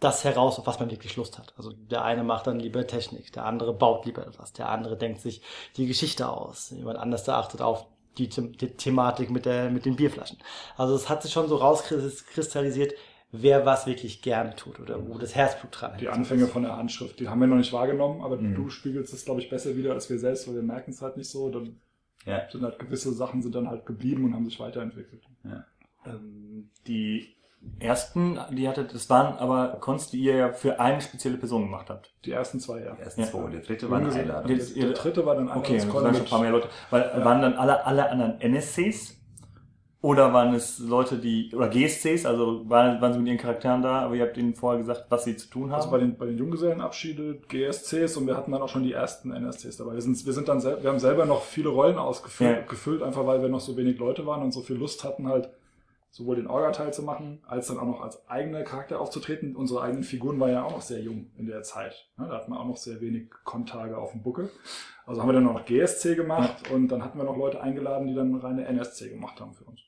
das 0.00 0.24
heraus, 0.24 0.58
auf 0.58 0.66
was 0.66 0.78
man 0.78 0.90
wirklich 0.90 1.16
Lust 1.16 1.38
hat. 1.38 1.54
Also 1.56 1.72
der 1.72 2.04
eine 2.04 2.22
macht 2.22 2.46
dann 2.46 2.60
lieber 2.60 2.86
Technik, 2.86 3.32
der 3.32 3.44
andere 3.44 3.72
baut 3.72 4.06
lieber 4.06 4.26
etwas, 4.26 4.52
der 4.52 4.68
andere 4.68 4.96
denkt 4.96 5.20
sich 5.20 5.42
die 5.76 5.86
Geschichte 5.86 6.28
aus, 6.28 6.70
jemand 6.70 6.98
anders 6.98 7.24
der 7.24 7.36
achtet 7.36 7.60
auf 7.60 7.86
die, 8.18 8.30
The 8.30 8.52
die 8.52 8.68
Thematik 8.68 9.30
mit, 9.30 9.46
der, 9.46 9.70
mit 9.70 9.84
den 9.84 9.96
Bierflaschen. 9.96 10.38
Also 10.76 10.94
es 10.94 11.08
hat 11.08 11.22
sich 11.22 11.32
schon 11.32 11.48
so 11.48 11.56
rauskristallisiert, 11.56 12.94
wer 13.30 13.66
was 13.66 13.86
wirklich 13.86 14.22
gerne 14.22 14.54
tut 14.56 14.80
oder 14.80 15.06
wo 15.06 15.18
das 15.18 15.34
Herzblut 15.34 15.70
dran 15.80 15.98
Die 15.98 16.06
hängt. 16.06 16.16
Anfänge 16.16 16.46
von 16.46 16.62
der 16.62 16.76
Handschrift, 16.76 17.20
die 17.20 17.28
haben 17.28 17.40
wir 17.40 17.46
noch 17.46 17.56
nicht 17.56 17.72
wahrgenommen, 17.72 18.22
aber 18.22 18.36
Mhm. 18.36 18.54
du 18.54 18.70
spiegelst 18.70 19.12
es, 19.12 19.24
glaube 19.24 19.40
ich, 19.40 19.50
besser 19.50 19.76
wieder 19.76 19.92
als 19.92 20.08
wir 20.10 20.18
selbst, 20.18 20.48
weil 20.48 20.54
wir 20.54 20.62
merken 20.62 20.90
es 20.92 21.02
halt 21.02 21.16
nicht 21.16 21.28
so. 21.30 21.50
Dann 21.50 21.76
Ja. 22.24 22.48
sind 22.50 22.62
halt 22.62 22.78
gewisse 22.78 23.12
Sachen 23.12 23.42
sind 23.42 23.54
dann 23.54 23.68
halt 23.68 23.86
geblieben 23.86 24.24
und 24.24 24.34
haben 24.34 24.44
sich 24.44 24.58
weiterentwickelt. 24.60 25.22
Ähm, 26.06 26.70
die 26.86 27.34
ersten, 27.80 28.38
die 28.50 28.68
hattet, 28.68 28.94
das 28.94 29.08
waren 29.10 29.36
aber 29.38 29.78
Cons, 29.80 30.10
die 30.10 30.18
ihr 30.20 30.36
ja 30.36 30.52
für 30.52 30.80
eine 30.80 31.00
spezielle 31.00 31.36
Person 31.36 31.62
gemacht 31.64 31.90
habt. 31.90 32.12
Die 32.24 32.32
ersten 32.32 32.60
zwei 32.60 32.80
Jahre. 32.80 32.96
Die 32.96 33.02
ersten 33.02 33.20
Ja. 33.22 33.26
zwei, 33.28 33.50
der 33.50 33.60
dritte 33.60 33.90
war 33.90 33.98
eine 33.98 34.10
Der, 34.10 34.22
Einladung. 34.22 34.50
Jetzt- 34.50 34.76
der 34.76 34.90
dritte 34.92 35.26
war 35.26 35.34
dann 35.34 35.48
Okay, 35.50 35.76
das 35.76 35.92
waren 35.92 36.14
schon 36.14 36.24
ein 36.24 36.28
paar 36.28 36.40
mehr 36.40 36.50
Leute. 36.50 36.68
Weil, 36.90 37.02
Ja. 37.02 37.24
Waren 37.24 37.42
dann 37.42 37.54
alle, 37.54 37.84
alle 37.86 38.10
anderen 38.10 38.40
NSCs? 38.40 39.14
Oder 40.00 40.32
waren 40.32 40.54
es 40.54 40.78
Leute, 40.78 41.18
die, 41.18 41.52
oder 41.56 41.66
GSCs, 41.68 42.24
also 42.24 42.62
waren, 42.70 43.00
waren 43.00 43.12
sie 43.12 43.18
mit 43.18 43.26
ihren 43.26 43.36
Charakteren 43.38 43.82
da, 43.82 44.02
aber 44.02 44.14
ihr 44.14 44.22
habt 44.24 44.36
ihnen 44.36 44.54
vorher 44.54 44.78
gesagt, 44.78 45.06
was 45.08 45.24
sie 45.24 45.36
zu 45.36 45.48
tun 45.50 45.70
haben? 45.72 45.78
Also 45.78 45.90
bei 45.90 45.98
den, 45.98 46.16
bei 46.16 46.26
den 46.26 46.38
Junggesellenabschiede, 46.38 47.40
GSCs 47.48 48.16
und 48.16 48.28
wir 48.28 48.36
hatten 48.36 48.52
dann 48.52 48.62
auch 48.62 48.68
schon 48.68 48.84
die 48.84 48.92
ersten 48.92 49.32
NSCs 49.32 49.76
dabei. 49.78 49.94
Wir 49.94 50.00
sind, 50.02 50.24
wir 50.24 50.32
sind 50.32 50.48
dann 50.48 50.60
sel 50.60 50.78
wir 50.82 50.88
haben 50.90 51.00
selber 51.00 51.26
noch 51.26 51.42
viele 51.42 51.70
Rollen 51.70 51.98
ausgefüllt, 51.98 52.58
Ja. 52.58 52.62
gefüllt, 52.64 53.02
einfach 53.02 53.26
weil 53.26 53.42
wir 53.42 53.48
noch 53.48 53.58
so 53.58 53.76
wenig 53.76 53.98
Leute 53.98 54.24
waren 54.24 54.42
und 54.42 54.52
so 54.52 54.60
viel 54.60 54.76
Lust 54.76 55.02
hatten 55.02 55.26
halt 55.26 55.50
sowohl 56.10 56.36
den 56.36 56.46
Orga-Teil 56.46 56.92
zu 56.92 57.02
machen, 57.02 57.42
als 57.46 57.68
dann 57.68 57.78
auch 57.78 57.86
noch 57.86 58.00
als 58.00 58.28
eigener 58.28 58.62
Charakter 58.62 59.00
aufzutreten. 59.00 59.54
Unsere 59.54 59.82
eigenen 59.82 60.04
Figuren 60.04 60.40
waren 60.40 60.52
ja 60.52 60.64
auch 60.64 60.72
noch 60.72 60.80
sehr 60.80 61.00
jung 61.00 61.30
in 61.36 61.46
der 61.46 61.62
Zeit. 61.62 62.10
Da 62.16 62.28
hatten 62.28 62.50
wir 62.50 62.58
auch 62.58 62.66
noch 62.66 62.76
sehr 62.76 63.00
wenig 63.00 63.30
Kontage 63.44 63.98
auf 63.98 64.12
dem 64.12 64.22
Buckel. 64.22 64.50
Also 65.06 65.20
haben 65.20 65.28
wir 65.28 65.34
dann 65.34 65.44
noch 65.44 65.64
GSC 65.64 66.16
gemacht 66.16 66.70
und 66.70 66.88
dann 66.88 67.04
hatten 67.04 67.18
wir 67.18 67.24
noch 67.24 67.36
Leute 67.36 67.60
eingeladen, 67.60 68.08
die 68.08 68.14
dann 68.14 68.34
reine 68.34 68.64
NSC 68.64 69.10
gemacht 69.10 69.40
haben 69.40 69.54
für 69.54 69.64
uns. 69.64 69.80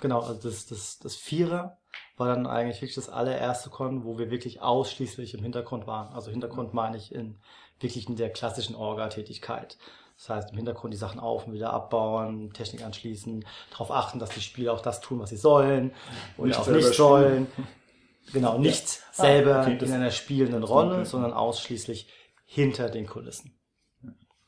Genau, 0.00 0.20
also 0.20 0.34
das, 0.34 0.66
das, 0.66 0.98
das 0.98 1.14
Vierer 1.14 1.78
war 2.16 2.26
dann 2.26 2.46
eigentlich 2.46 2.78
wirklich 2.78 2.96
das 2.96 3.08
allererste 3.08 3.70
Con, 3.70 4.04
wo 4.04 4.18
wir 4.18 4.30
wirklich 4.30 4.60
ausschließlich 4.60 5.34
im 5.34 5.42
Hintergrund 5.42 5.86
waren. 5.86 6.12
Also 6.12 6.30
Hintergrund 6.30 6.74
meine 6.74 6.96
ich 6.96 7.14
in 7.14 7.40
wirklich 7.78 8.08
in 8.08 8.16
der 8.16 8.30
klassischen 8.30 8.74
Orga-Tätigkeit. 8.74 9.78
Das 10.16 10.28
heißt, 10.28 10.50
im 10.50 10.56
Hintergrund 10.56 10.92
die 10.94 10.98
Sachen 10.98 11.18
auf 11.20 11.46
und 11.46 11.52
wieder 11.52 11.72
abbauen, 11.72 12.52
Technik 12.52 12.84
anschließen, 12.84 13.44
darauf 13.70 13.90
achten, 13.90 14.18
dass 14.18 14.30
die 14.30 14.40
Spieler 14.40 14.72
auch 14.72 14.80
das 14.80 15.00
tun, 15.00 15.18
was 15.18 15.30
sie 15.30 15.36
sollen 15.36 15.92
oder 16.36 16.48
Nicht 16.48 16.58
auch 16.60 16.66
nicht 16.68 16.82
spielen. 16.82 16.92
sollen. 16.94 17.46
Genau, 18.32 18.56
nicht 18.58 18.86
selber 19.12 19.62
okay, 19.62 19.76
das- 19.78 19.88
in 19.88 19.96
einer 19.96 20.10
spielenden 20.12 20.62
Rolle, 20.62 21.04
sondern 21.04 21.32
ausschließlich 21.32 22.08
hinter 22.44 22.88
den 22.88 23.06
Kulissen. 23.06 23.58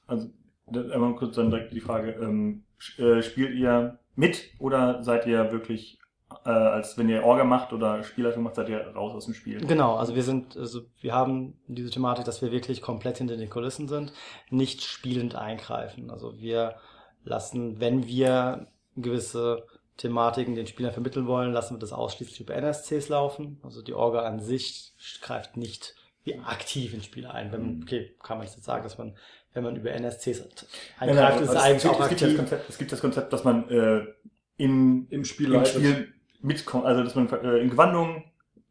Also, 0.07 0.29
einmal 0.69 1.15
kurz 1.17 1.35
dann 1.37 1.51
direkt 1.51 1.73
die 1.73 1.81
Frage, 1.81 2.13
ähm, 2.13 2.65
äh, 2.99 3.23
spielt 3.23 3.55
ihr 3.59 3.99
mit 4.15 4.51
oder 4.61 5.03
seid 5.03 5.27
ihr 5.27 5.51
wirklich, 5.51 5.99
äh, 6.45 6.51
als 6.51 6.99
wenn 6.99 7.09
ihr 7.09 7.25
Orga 7.25 7.45
macht 7.45 7.73
oder 7.73 8.03
Spielleitung 8.03 8.43
macht, 8.43 8.57
seid 8.57 8.69
ihr 8.69 8.81
raus 8.95 9.15
aus 9.15 9.27
dem 9.27 9.35
Spiel? 9.35 9.65
Genau, 9.67 9.97
also 9.97 10.15
wir 10.15 10.23
sind, 10.23 10.57
also 10.57 10.83
wir 11.01 11.15
haben 11.15 11.59
diese 11.67 11.91
Thematik, 11.91 12.25
dass 12.25 12.43
wir 12.43 12.51
wirklich 12.53 12.83
komplett 12.83 13.19
hinter 13.19 13.37
den 13.37 13.51
Kulissen 13.51 13.89
sind, 13.89 14.13
nicht 14.51 14.83
spielend 14.83 15.35
eingreifen. 15.35 16.11
Also 16.11 16.39
wir 16.39 16.77
lassen, 17.25 17.81
wenn 17.81 18.07
wir 18.07 18.67
gewisse 18.97 19.65
Thematiken 19.97 20.55
den 20.55 20.67
Spielern 20.67 20.93
vermitteln 20.93 21.27
wollen, 21.27 21.53
lassen 21.53 21.77
wir 21.77 21.79
das 21.79 21.93
ausschließlich 21.93 22.41
über 22.41 22.55
NSCs 22.55 23.09
laufen. 23.09 23.61
Also 23.63 23.83
die 23.83 23.95
Orga 23.95 24.23
an 24.23 24.41
sich 24.41 24.93
greift 25.23 25.57
nicht 25.57 25.95
wie 26.25 26.39
aktiv 26.39 26.95
in 26.95 27.03
Spiele 27.03 27.33
ein. 27.33 27.53
Wenn 27.53 27.63
man, 27.63 27.83
okay, 27.83 28.17
kann 28.23 28.39
man 28.39 28.47
jetzt 28.47 28.63
sagen, 28.65 28.83
dass 28.83 28.99
man, 28.99 29.17
wenn 29.53 29.63
man 29.63 29.77
über 29.77 29.93
NSCs 29.93 30.67
eingreift, 30.99 31.41
ist 31.41 31.51
es 31.51 31.57
also 31.57 31.61
eigentlich 31.61 31.83
gibt, 31.83 31.95
auch 31.95 32.01
es, 32.01 32.09
gibt 32.09 32.21
das 32.21 32.29
aktiv. 32.29 32.37
Konzept, 32.37 32.71
es 32.71 32.79
gibt 32.79 32.93
das 32.93 33.01
Konzept, 33.01 33.33
dass 33.33 33.45
man 33.45 33.69
äh, 33.69 34.07
in, 34.57 35.07
Im 35.11 35.25
Spiel 35.25 35.53
im. 35.53 35.65
Spiel 35.65 36.13
mitkommt, 36.41 36.85
also 36.85 37.03
dass 37.03 37.15
man 37.15 37.29
äh, 37.43 37.59
in 37.59 37.71
Gewandungen 37.71 38.25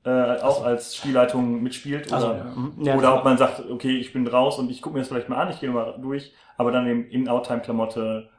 äh, 0.05 0.09
auch 0.41 0.63
als 0.65 0.95
Spielleitung 0.95 1.63
mitspielt 1.63 2.11
Also, 2.13 2.27
oder, 2.27 2.37
ja. 2.37 2.43
mhm, 2.55 2.73
ja, 2.83 2.95
oder 2.97 3.17
ob 3.17 3.23
man 3.23 3.37
sagt, 3.37 3.63
okay, 3.69 3.97
ich 3.97 4.13
bin 4.13 4.27
raus 4.27 4.59
und 4.59 4.69
ich 4.69 4.81
gucke 4.81 4.93
mir 4.95 4.99
das 5.01 5.07
vielleicht 5.07 5.29
mal 5.29 5.37
an, 5.37 5.49
ich 5.49 5.59
gehe 5.59 5.69
mal 5.71 5.97
durch, 6.01 6.33
aber 6.57 6.71
dann 6.71 6.87
eben 6.87 7.05
in 7.09 7.27
Outtime-Klamotte 7.29 8.29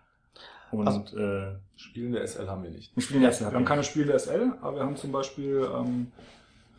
und 0.71 0.87
Also- 0.87 1.17
äh, 1.19 1.57
Spielende 1.77 2.21
SL 2.25 2.47
haben 2.49 2.63
wir 2.63 2.71
nicht. 2.71 2.95
wir 2.95 3.03
spielen 3.03 3.23
jetzt 3.23 3.41
Wir 3.41 3.51
haben 3.51 3.65
keine 3.65 3.83
Spiele 3.83 4.17
SL, 4.17 4.53
aber 4.63 4.77
wir 4.77 4.83
haben 4.85 4.95
zum 4.97 5.11
Beispiel 5.11 5.69
ähm, 5.75 6.13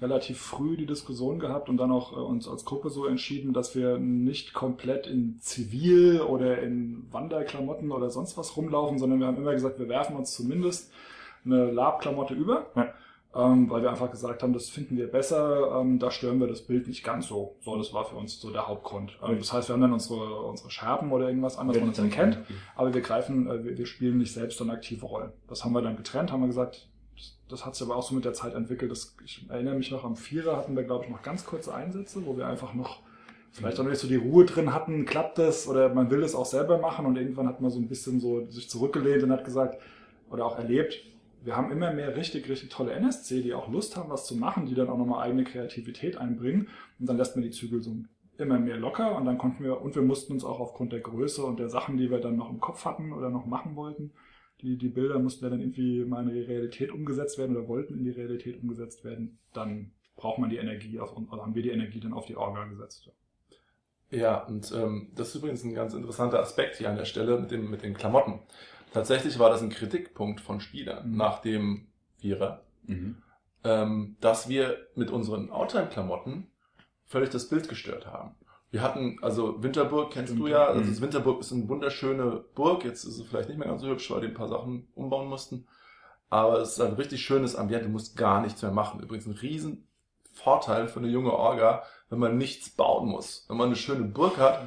relativ 0.01 0.39
früh 0.39 0.75
die 0.77 0.85
Diskussion 0.85 1.39
gehabt 1.39 1.69
und 1.69 1.77
dann 1.77 1.91
auch 1.91 2.11
äh, 2.13 2.19
uns 2.19 2.47
als 2.47 2.65
Gruppe 2.65 2.89
so 2.89 3.05
entschieden, 3.05 3.53
dass 3.53 3.75
wir 3.75 3.97
nicht 3.97 4.53
komplett 4.53 5.07
in 5.07 5.37
Zivil 5.39 6.21
oder 6.21 6.61
in 6.61 7.07
Wanderklamotten 7.11 7.91
oder 7.91 8.09
sonst 8.09 8.37
was 8.37 8.57
rumlaufen, 8.57 8.99
sondern 8.99 9.19
wir 9.19 9.27
haben 9.27 9.37
immer 9.37 9.53
gesagt, 9.53 9.79
wir 9.79 9.87
werfen 9.89 10.15
uns 10.17 10.33
zumindest 10.33 10.91
eine 11.45 11.71
Lab-Klamotte 11.71 12.33
über, 12.33 12.65
Ja. 12.75 12.93
ähm, 13.35 13.69
weil 13.69 13.83
wir 13.83 13.89
einfach 13.91 14.11
gesagt 14.11 14.43
haben, 14.43 14.51
das 14.53 14.69
finden 14.69 14.97
wir 14.97 15.07
besser, 15.09 15.79
ähm, 15.79 15.99
da 15.99 16.11
stören 16.11 16.39
wir 16.39 16.47
das 16.47 16.61
Bild 16.63 16.87
nicht 16.87 17.03
ganz 17.03 17.27
so. 17.27 17.55
So, 17.61 17.77
das 17.77 17.93
war 17.93 18.03
für 18.05 18.15
uns 18.15 18.39
so 18.41 18.51
der 18.51 18.67
Hauptgrund. 18.67 19.17
Ähm, 19.25 19.37
das 19.37 19.53
heißt, 19.53 19.69
wir 19.69 19.73
haben 19.73 19.81
dann 19.81 19.93
unsere, 19.93 20.41
unsere 20.41 20.71
Scherben 20.71 21.11
oder 21.11 21.27
irgendwas 21.29 21.57
anderes, 21.57 21.77
was 21.77 21.81
man 21.81 21.89
uns 21.89 21.97
dann 21.97 22.09
kennt. 22.09 22.39
Aber 22.75 22.93
wir 22.93 23.01
greifen, 23.01 23.47
äh, 23.47 23.63
wir, 23.63 23.77
wir 23.77 23.85
spielen 23.85 24.17
nicht 24.17 24.33
selbst 24.33 24.59
dann 24.59 24.69
aktive 24.71 25.05
Rollen. 25.05 25.31
Das 25.47 25.63
haben 25.63 25.73
wir 25.73 25.81
dann 25.81 25.95
getrennt, 25.95 26.31
haben 26.31 26.41
wir 26.41 26.47
gesagt, 26.47 26.89
das, 27.49 27.65
hat 27.65 27.75
sich 27.75 27.85
aber 27.85 27.95
auch 27.95 28.03
so 28.03 28.15
mit 28.15 28.25
der 28.25 28.33
Zeit 28.33 28.53
entwickelt. 28.53 28.91
Das, 28.91 29.15
ich 29.23 29.45
erinnere 29.49 29.75
mich 29.75 29.91
noch, 29.91 30.03
am 30.03 30.15
Vierer 30.15 30.57
hatten 30.57 30.75
wir, 30.75 30.83
glaube 30.83 31.05
ich, 31.05 31.11
noch 31.11 31.21
ganz 31.21 31.45
kurze 31.45 31.73
Einsätze, 31.73 32.25
wo 32.25 32.37
wir 32.37 32.47
einfach 32.47 32.73
noch 32.73 33.01
vielleicht 33.51 33.79
auch 33.79 33.85
nicht 33.85 33.99
so 33.99 34.07
die 34.07 34.17
Ruhe 34.17 34.45
drin 34.45 34.73
hatten, 34.73 35.05
klappt 35.05 35.37
das 35.37 35.67
oder 35.67 35.93
man 35.93 36.11
will 36.11 36.23
es 36.23 36.35
auch 36.35 36.45
selber 36.45 36.77
machen 36.77 37.05
und 37.05 37.15
irgendwann 37.15 37.47
hat 37.47 37.61
man 37.61 37.71
so 37.71 37.79
ein 37.79 37.87
bisschen 37.87 38.19
so 38.19 38.45
sich 38.47 38.69
zurückgelehnt 38.69 39.23
und 39.23 39.31
hat 39.31 39.45
gesagt 39.45 39.81
oder 40.29 40.45
auch 40.45 40.57
erlebt, 40.57 41.05
wir 41.45 41.55
haben 41.55 41.71
immer 41.71 41.93
mehr 41.93 42.17
richtig, 42.17 42.49
richtig 42.49 42.69
tolle 42.69 42.91
NSC, 42.91 43.41
die 43.41 43.53
auch 43.53 43.69
Lust 43.71 43.95
haben, 43.95 44.09
was 44.09 44.25
zu 44.25 44.35
machen, 44.35 44.65
die 44.65 44.73
dann 44.73 44.89
auch 44.89 44.97
nochmal 44.97 45.23
eigene 45.23 45.43
Kreativität 45.43 46.17
einbringen 46.17 46.67
und 46.99 47.07
dann 47.07 47.17
lässt 47.17 47.35
man 47.35 47.43
die 47.43 47.51
Zügel 47.51 47.81
so 47.81 47.95
immer 48.37 48.59
mehr 48.59 48.77
locker 48.77 49.15
und 49.15 49.25
dann 49.25 49.37
konnten 49.37 49.63
wir, 49.63 49.81
und 49.81 49.95
wir 49.95 50.01
mussten 50.01 50.33
uns 50.33 50.43
auch 50.43 50.59
aufgrund 50.59 50.91
der 50.91 50.99
Größe 50.99 51.45
und 51.45 51.57
der 51.57 51.69
Sachen, 51.69 51.97
die 51.97 52.11
wir 52.11 52.19
dann 52.19 52.35
noch 52.35 52.49
im 52.49 52.59
Kopf 52.59 52.83
hatten 52.83 53.13
oder 53.13 53.29
noch 53.29 53.45
machen 53.45 53.75
wollten, 53.75 54.11
die, 54.65 54.77
die 54.77 54.89
Bilder 54.89 55.19
mussten 55.19 55.45
ja 55.45 55.49
dann 55.51 55.61
irgendwie 55.61 56.03
mal 56.03 56.27
in 56.27 56.33
die 56.33 56.41
Realität 56.41 56.91
umgesetzt 56.91 57.37
werden 57.37 57.55
oder 57.55 57.67
wollten 57.67 57.93
in 57.97 58.03
die 58.03 58.11
Realität 58.11 58.61
umgesetzt 58.61 59.03
werden, 59.03 59.37
dann 59.53 59.91
braucht 60.15 60.39
man 60.39 60.49
die 60.49 60.57
Energie 60.57 60.99
auf, 60.99 61.15
also 61.15 61.41
haben 61.41 61.55
wir 61.55 61.63
die 61.63 61.69
Energie 61.69 61.99
dann 61.99 62.13
auf 62.13 62.25
die 62.25 62.35
Orga 62.35 62.65
gesetzt. 62.65 63.09
Ja, 64.11 64.43
und 64.45 64.71
ähm, 64.75 65.11
das 65.15 65.29
ist 65.29 65.35
übrigens 65.35 65.63
ein 65.63 65.73
ganz 65.73 65.93
interessanter 65.93 66.39
Aspekt 66.39 66.77
hier 66.77 66.89
an 66.89 66.97
der 66.97 67.05
Stelle 67.05 67.39
mit, 67.39 67.51
dem, 67.51 67.69
mit 67.69 67.83
den 67.83 67.93
Klamotten. 67.93 68.39
Tatsächlich 68.93 69.39
war 69.39 69.49
das 69.49 69.61
ein 69.61 69.69
Kritikpunkt 69.69 70.41
von 70.41 70.59
Spielern 70.61 71.11
Mhm. 71.11 71.17
nach 71.17 71.41
dem 71.41 71.87
Vierer, 72.17 72.63
Mhm. 72.85 73.17
ähm, 73.63 74.15
dass 74.21 74.47
wir 74.47 74.77
mit 74.95 75.11
unseren 75.11 75.49
Outtime-Klamotten 75.49 76.47
völlig 77.03 77.29
das 77.29 77.49
Bild 77.49 77.67
gestört 77.67 78.07
haben. 78.07 78.35
Wir 78.75 78.81
hatten, 78.81 79.17
also 79.21 79.63
Winterburg 79.63 80.11
kennst 80.11 80.33
du 80.33 80.35
Stimmt, 80.35 80.49
ja, 80.49 80.65
also 80.65 80.81
Mhm. 80.81 80.89
das 80.89 80.99
Winterburg 80.99 81.39
ist 81.39 81.53
eine 81.53 81.69
wunderschöne 81.69 82.43
Burg, 82.55 82.83
jetzt 82.83 83.05
ist 83.05 83.15
sie 83.15 83.23
vielleicht 83.23 83.47
nicht 83.47 83.57
mehr 83.57 83.69
ganz 83.69 83.81
so 83.81 83.87
hübsch, 83.87 84.11
weil 84.11 84.19
die 84.19 84.27
ein 84.27 84.33
paar 84.33 84.49
Sachen 84.49 84.89
umbauen 84.95 85.29
mussten, 85.29 85.65
aber 86.29 86.59
es 86.59 86.71
ist 86.73 86.81
ein 86.81 86.91
richtig 86.95 87.21
schönes 87.21 87.55
Ambiente, 87.55 87.85
du 87.85 87.91
musst 87.91 88.17
gar 88.17 88.41
nichts 88.41 88.61
mehr 88.61 88.71
machen. 88.71 88.99
Übrigens 88.99 89.27
ein 89.27 89.31
riesen 89.35 89.87
Vorteil 90.33 90.89
für 90.89 90.99
eine 90.99 91.07
junge 91.07 91.31
Orga, 91.31 91.83
wenn 92.09 92.19
man 92.19 92.37
nichts 92.37 92.69
bauen 92.69 93.07
muss. 93.07 93.45
Wenn 93.47 93.55
man 93.55 93.67
eine 93.67 93.77
schöne 93.77 94.03
Burg 94.03 94.37
hat 94.37 94.59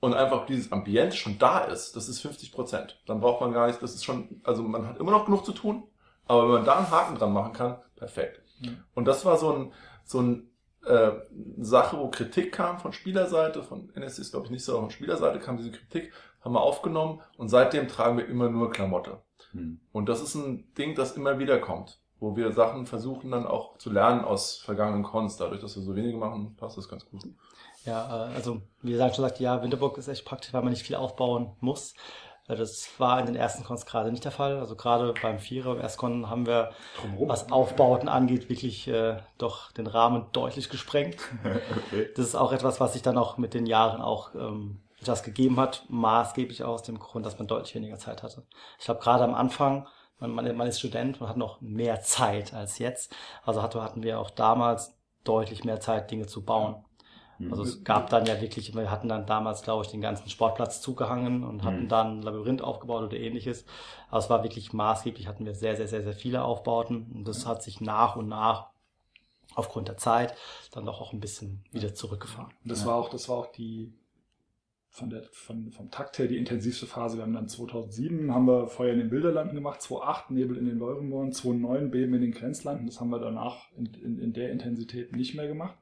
und 0.00 0.12
einfach 0.14 0.44
dieses 0.46 0.72
Ambiente 0.72 1.16
schon 1.16 1.38
da 1.38 1.60
ist, 1.60 1.94
das 1.94 2.08
ist 2.08 2.20
50 2.20 2.50
Prozent. 2.50 3.00
Dann 3.06 3.20
braucht 3.20 3.40
man 3.42 3.52
gar 3.52 3.68
nicht, 3.68 3.80
das 3.80 3.94
ist 3.94 4.04
schon, 4.04 4.40
also 4.42 4.64
man 4.64 4.88
hat 4.88 4.98
immer 4.98 5.12
noch 5.12 5.26
genug 5.26 5.44
zu 5.44 5.52
tun, 5.52 5.84
aber 6.26 6.42
wenn 6.46 6.54
man 6.54 6.64
da 6.64 6.78
einen 6.78 6.90
Haken 6.90 7.14
dran 7.16 7.32
machen 7.32 7.52
kann, 7.52 7.76
perfekt. 7.94 8.42
Mhm. 8.60 8.78
Und 8.96 9.04
das 9.04 9.24
war 9.24 9.36
so 9.36 9.52
ein, 9.52 9.72
so 10.04 10.20
ein 10.20 10.48
äh, 10.86 11.12
Sache, 11.58 11.98
wo 11.98 12.08
Kritik 12.08 12.52
kam 12.52 12.78
von 12.78 12.92
Spielerseite, 12.92 13.62
von 13.62 13.90
NSC 13.94 14.22
ist 14.22 14.32
glaube 14.32 14.46
ich 14.46 14.52
nicht 14.52 14.64
so, 14.64 14.72
aber 14.72 14.82
von 14.82 14.90
Spielerseite 14.90 15.38
kam 15.38 15.56
diese 15.56 15.70
Kritik, 15.70 16.12
haben 16.40 16.54
wir 16.54 16.60
aufgenommen 16.60 17.20
und 17.36 17.48
seitdem 17.48 17.88
tragen 17.88 18.18
wir 18.18 18.26
immer 18.26 18.48
nur 18.48 18.70
Klamotte. 18.70 19.18
Hm. 19.52 19.80
Und 19.92 20.08
das 20.08 20.20
ist 20.20 20.34
ein 20.34 20.72
Ding, 20.74 20.94
das 20.94 21.16
immer 21.16 21.38
wieder 21.38 21.58
kommt, 21.58 22.00
wo 22.18 22.36
wir 22.36 22.52
Sachen 22.52 22.86
versuchen 22.86 23.30
dann 23.30 23.46
auch 23.46 23.78
zu 23.78 23.90
lernen 23.90 24.24
aus 24.24 24.56
vergangenen 24.56 25.02
Cons. 25.02 25.36
Dadurch, 25.36 25.60
dass 25.60 25.76
wir 25.76 25.82
so 25.82 25.94
wenige 25.94 26.18
machen, 26.18 26.56
passt 26.56 26.78
das 26.78 26.88
ganz 26.88 27.04
gut. 27.08 27.22
Ja, 27.84 28.28
äh, 28.30 28.34
also 28.34 28.62
wie 28.82 28.92
gesagt, 28.92 29.16
schon 29.16 29.24
sagt, 29.24 29.40
ja, 29.40 29.62
Winterburg 29.62 29.98
ist 29.98 30.08
echt 30.08 30.24
praktisch, 30.24 30.52
weil 30.52 30.62
man 30.62 30.72
nicht 30.72 30.86
viel 30.86 30.96
aufbauen 30.96 31.52
muss. 31.60 31.94
Das 32.56 32.88
war 32.98 33.20
in 33.20 33.26
den 33.26 33.36
ersten 33.36 33.64
Cons 33.64 33.86
gerade 33.86 34.10
nicht 34.10 34.24
der 34.24 34.32
Fall. 34.32 34.58
Also 34.58 34.76
gerade 34.76 35.14
beim 35.20 35.38
Vierer, 35.38 35.74
beim 35.74 35.82
Erstcon 35.82 36.28
haben 36.28 36.46
wir, 36.46 36.72
Drumherum. 37.00 37.28
was 37.28 37.50
Aufbauten 37.50 38.08
angeht, 38.08 38.48
wirklich 38.48 38.88
äh, 38.88 39.18
doch 39.38 39.72
den 39.72 39.86
Rahmen 39.86 40.26
deutlich 40.32 40.68
gesprengt. 40.68 41.16
Okay. 41.92 42.08
Das 42.16 42.26
ist 42.26 42.34
auch 42.34 42.52
etwas, 42.52 42.80
was 42.80 42.92
sich 42.92 43.02
dann 43.02 43.18
auch 43.18 43.36
mit 43.36 43.54
den 43.54 43.66
Jahren 43.66 44.00
auch 44.00 44.34
ähm, 44.34 44.80
das 45.04 45.22
gegeben 45.22 45.58
hat, 45.58 45.84
maßgeblich 45.88 46.64
aus 46.64 46.82
dem 46.82 46.98
Grund, 46.98 47.26
dass 47.26 47.38
man 47.38 47.46
deutlich 47.46 47.74
weniger 47.74 47.98
Zeit 47.98 48.22
hatte. 48.22 48.46
Ich 48.78 48.84
glaube, 48.84 49.00
gerade 49.00 49.24
am 49.24 49.34
Anfang, 49.34 49.86
man, 50.18 50.30
man, 50.30 50.56
man 50.56 50.68
ist 50.68 50.78
Student, 50.78 51.20
man 51.20 51.28
hat 51.28 51.36
noch 51.36 51.60
mehr 51.60 52.00
Zeit 52.00 52.54
als 52.54 52.78
jetzt. 52.78 53.14
Also 53.44 53.62
hatte, 53.62 53.82
hatten 53.82 54.02
wir 54.02 54.20
auch 54.20 54.30
damals 54.30 54.96
deutlich 55.24 55.64
mehr 55.64 55.80
Zeit, 55.80 56.10
Dinge 56.10 56.26
zu 56.26 56.44
bauen. 56.44 56.84
Also 57.50 57.62
es 57.64 57.82
gab 57.82 58.08
dann 58.10 58.24
ja 58.26 58.40
wirklich, 58.40 58.74
wir 58.74 58.90
hatten 58.90 59.08
dann 59.08 59.26
damals, 59.26 59.62
glaube 59.62 59.84
ich, 59.84 59.90
den 59.90 60.00
ganzen 60.00 60.28
Sportplatz 60.30 60.80
zugehangen 60.80 61.42
und 61.42 61.64
hatten 61.64 61.84
Mhm. 61.84 61.88
dann 61.88 62.18
ein 62.18 62.22
Labyrinth 62.22 62.62
aufgebaut 62.62 63.02
oder 63.04 63.16
ähnliches. 63.16 63.64
Aber 64.10 64.18
es 64.18 64.30
war 64.30 64.42
wirklich 64.44 64.72
maßgeblich, 64.72 65.26
hatten 65.26 65.44
wir 65.44 65.54
sehr, 65.54 65.74
sehr, 65.76 65.88
sehr, 65.88 66.02
sehr 66.02 66.12
viele 66.12 66.44
Aufbauten. 66.44 67.10
Und 67.12 67.26
das 67.26 67.44
hat 67.46 67.62
sich 67.62 67.80
nach 67.80 68.14
und 68.16 68.28
nach 68.28 68.68
aufgrund 69.54 69.88
der 69.88 69.96
Zeit 69.96 70.34
dann 70.70 70.86
doch 70.86 71.00
auch 71.00 71.12
ein 71.12 71.20
bisschen 71.20 71.64
wieder 71.72 71.94
zurückgefahren. 71.94 72.52
Das 72.64 72.86
war 72.86 72.94
auch, 72.94 73.08
das 73.10 73.28
war 73.28 73.36
auch 73.36 73.52
die 73.52 73.92
von 74.88 75.08
der, 75.08 75.22
von, 75.32 75.72
vom 75.72 75.90
Takt 75.90 76.18
her 76.18 76.26
die 76.26 76.36
intensivste 76.36 76.86
Phase. 76.86 77.16
Wir 77.16 77.22
haben 77.24 77.32
dann 77.32 77.48
2007 77.48 78.32
haben 78.32 78.46
wir 78.46 78.66
Feuer 78.68 78.92
in 78.92 78.98
den 78.98 79.08
Bilderlanden 79.10 79.54
gemacht, 79.54 79.80
2008 79.80 80.30
Nebel 80.30 80.56
in 80.58 80.66
den 80.66 80.78
Leurenborn, 80.78 81.32
2009 81.32 81.90
Beben 81.90 82.14
in 82.14 82.20
den 82.20 82.32
Grenzlanden. 82.32 82.86
Das 82.86 83.00
haben 83.00 83.08
wir 83.10 83.18
danach 83.18 83.72
in, 83.72 83.86
in, 83.94 84.18
in 84.18 84.32
der 84.34 84.52
Intensität 84.52 85.16
nicht 85.16 85.34
mehr 85.34 85.48
gemacht. 85.48 85.76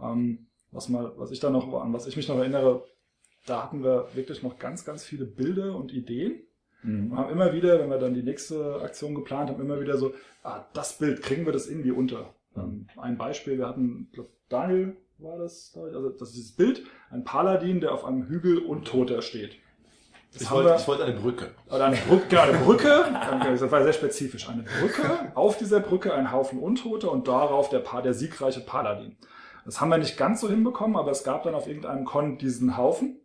Ähm, 0.00 0.46
was 0.72 0.88
mal, 0.88 1.12
was 1.16 1.30
ich 1.30 1.40
da 1.40 1.50
noch, 1.50 1.72
an 1.80 1.92
was 1.92 2.06
ich 2.06 2.16
mich 2.16 2.28
noch 2.28 2.38
erinnere, 2.38 2.84
da 3.46 3.62
hatten 3.62 3.82
wir 3.82 4.08
wirklich 4.14 4.42
noch 4.42 4.58
ganz, 4.58 4.84
ganz 4.84 5.04
viele 5.04 5.24
Bilder 5.24 5.74
und 5.74 5.92
Ideen. 5.92 6.42
Mhm. 6.82 7.10
Wir 7.10 7.18
haben 7.18 7.32
immer 7.32 7.52
wieder, 7.52 7.78
wenn 7.78 7.90
wir 7.90 7.98
dann 7.98 8.14
die 8.14 8.22
nächste 8.22 8.80
Aktion 8.82 9.14
geplant 9.14 9.50
haben, 9.50 9.60
immer 9.60 9.80
wieder 9.80 9.96
so, 9.96 10.14
ah, 10.42 10.64
das 10.72 10.98
Bild, 10.98 11.22
kriegen 11.22 11.46
wir 11.46 11.52
das 11.52 11.68
irgendwie 11.68 11.90
unter? 11.90 12.34
Ähm, 12.56 12.86
ein 12.96 13.18
Beispiel, 13.18 13.58
wir 13.58 13.68
hatten, 13.68 14.06
ich 14.10 14.14
glaub, 14.14 14.28
Daniel 14.48 14.96
war 15.18 15.38
das, 15.38 15.76
also 15.76 16.10
das 16.10 16.28
ist 16.30 16.36
dieses 16.36 16.52
Bild, 16.52 16.82
ein 17.10 17.24
Paladin, 17.24 17.80
der 17.80 17.92
auf 17.92 18.04
einem 18.04 18.26
Hügel 18.26 18.58
untoter 18.58 19.22
steht. 19.22 19.56
Das 20.32 20.42
Ich 20.42 20.50
wollte, 20.50 20.76
ich 20.78 20.86
wollte 20.86 21.04
eine 21.04 21.18
Brücke. 21.18 21.50
oder 21.66 21.86
eine 21.86 21.96
Brücke, 21.96 22.28
genau, 22.28 22.42
eine 22.42 22.58
Brücke, 22.58 23.04
das 23.58 23.70
war 23.70 23.82
sehr 23.82 23.92
spezifisch, 23.92 24.48
eine 24.48 24.62
Brücke, 24.62 25.32
auf 25.34 25.58
dieser 25.58 25.80
Brücke 25.80 26.14
ein 26.14 26.30
Haufen 26.30 26.60
Untote 26.60 27.10
und 27.10 27.26
darauf 27.26 27.68
der, 27.68 27.80
pa 27.80 28.00
der 28.00 28.14
siegreiche 28.14 28.60
Paladin. 28.60 29.16
Das 29.64 29.80
haben 29.80 29.90
wir 29.90 29.98
nicht 29.98 30.16
ganz 30.16 30.40
so 30.40 30.48
hinbekommen, 30.48 30.96
aber 30.96 31.10
es 31.10 31.24
gab 31.24 31.42
dann 31.42 31.54
auf 31.54 31.66
irgendeinem 31.66 32.04
Con 32.04 32.38
diesen 32.38 32.76
Haufen, 32.76 33.20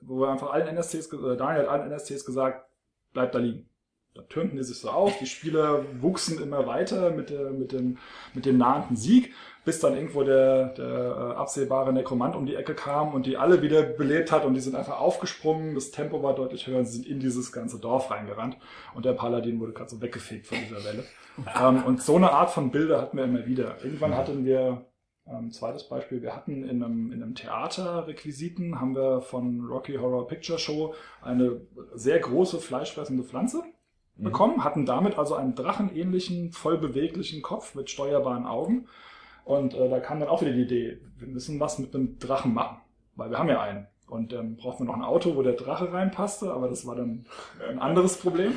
wo 0.00 0.20
wir 0.20 0.28
einfach 0.28 0.52
allen 0.52 0.68
NSCs, 0.68 1.12
oder 1.12 1.36
Daniel 1.36 1.62
hat 1.62 1.68
allen 1.68 1.90
NSCs 1.90 2.24
gesagt, 2.24 2.68
bleibt 3.12 3.34
da 3.34 3.38
liegen. 3.38 3.70
Da 4.14 4.22
türmten 4.22 4.56
die 4.56 4.64
sich 4.64 4.78
so 4.78 4.90
auf, 4.90 5.16
die 5.18 5.26
Spieler 5.26 5.84
wuchsen 6.00 6.42
immer 6.42 6.66
weiter 6.66 7.10
mit, 7.10 7.30
der, 7.30 7.50
mit, 7.50 7.70
dem, 7.70 7.98
mit 8.34 8.44
dem 8.44 8.58
nahenden 8.58 8.96
Sieg, 8.96 9.32
bis 9.64 9.78
dann 9.78 9.94
irgendwo 9.94 10.24
der, 10.24 10.70
der 10.70 10.86
äh, 10.86 11.36
absehbare 11.36 11.92
Nekromant 11.92 12.34
um 12.34 12.44
die 12.44 12.56
Ecke 12.56 12.74
kam 12.74 13.14
und 13.14 13.24
die 13.26 13.36
alle 13.36 13.62
wieder 13.62 13.84
belebt 13.84 14.32
hat 14.32 14.44
und 14.44 14.54
die 14.54 14.60
sind 14.60 14.74
einfach 14.74 14.98
aufgesprungen, 14.98 15.76
das 15.76 15.92
Tempo 15.92 16.24
war 16.24 16.34
deutlich 16.34 16.66
höher 16.66 16.78
und 16.78 16.86
sie 16.86 16.96
sind 16.96 17.06
in 17.06 17.20
dieses 17.20 17.52
ganze 17.52 17.78
Dorf 17.78 18.10
reingerannt 18.10 18.56
und 18.94 19.04
der 19.04 19.12
Paladin 19.12 19.60
wurde 19.60 19.72
gerade 19.72 19.90
so 19.90 20.00
weggefegt 20.00 20.48
von 20.48 20.58
dieser 20.58 20.84
Welle. 20.84 21.04
ähm, 21.60 21.84
und 21.84 22.02
so 22.02 22.16
eine 22.16 22.32
Art 22.32 22.50
von 22.50 22.72
Bilder 22.72 23.00
hatten 23.00 23.16
wir 23.16 23.24
immer 23.24 23.46
wieder. 23.46 23.76
Irgendwann 23.84 24.16
hatten 24.16 24.44
wir, 24.44 24.86
ähm, 25.26 25.50
zweites 25.50 25.88
Beispiel, 25.88 26.22
wir 26.22 26.34
hatten 26.34 26.64
in 26.64 26.82
einem, 26.82 27.12
in 27.12 27.22
einem 27.22 27.34
Theater 27.34 28.06
Requisiten, 28.06 28.80
haben 28.80 28.94
wir 28.94 29.20
von 29.20 29.66
Rocky 29.66 29.96
Horror 29.96 30.26
Picture 30.26 30.58
Show 30.58 30.94
eine 31.22 31.60
sehr 31.94 32.18
große 32.18 32.58
fleischfressende 32.58 33.24
Pflanze 33.24 33.62
bekommen, 34.16 34.64
hatten 34.64 34.86
damit 34.86 35.18
also 35.18 35.34
einen 35.34 35.54
drachenähnlichen, 35.54 36.52
voll 36.52 36.78
beweglichen 36.78 37.42
Kopf 37.42 37.74
mit 37.74 37.90
steuerbaren 37.90 38.46
Augen. 38.46 38.86
Und 39.44 39.74
äh, 39.74 39.88
da 39.88 40.00
kam 40.00 40.20
dann 40.20 40.28
auch 40.28 40.42
wieder 40.42 40.52
die 40.52 40.62
Idee, 40.62 41.00
wir 41.16 41.28
müssen 41.28 41.58
was 41.60 41.78
mit 41.78 41.94
einem 41.94 42.18
Drachen 42.18 42.52
machen, 42.52 42.78
weil 43.16 43.30
wir 43.30 43.38
haben 43.38 43.48
ja 43.48 43.60
einen. 43.60 43.86
Und 44.08 44.32
dann 44.32 44.56
brauchten 44.56 44.84
wir 44.84 44.86
noch 44.88 44.96
ein 44.96 45.04
Auto, 45.04 45.36
wo 45.36 45.42
der 45.42 45.52
Drache 45.52 45.92
reinpasste, 45.92 46.52
aber 46.52 46.68
das 46.68 46.84
war 46.86 46.96
dann 46.96 47.26
ein 47.68 47.78
anderes 47.78 48.18
Problem. 48.18 48.54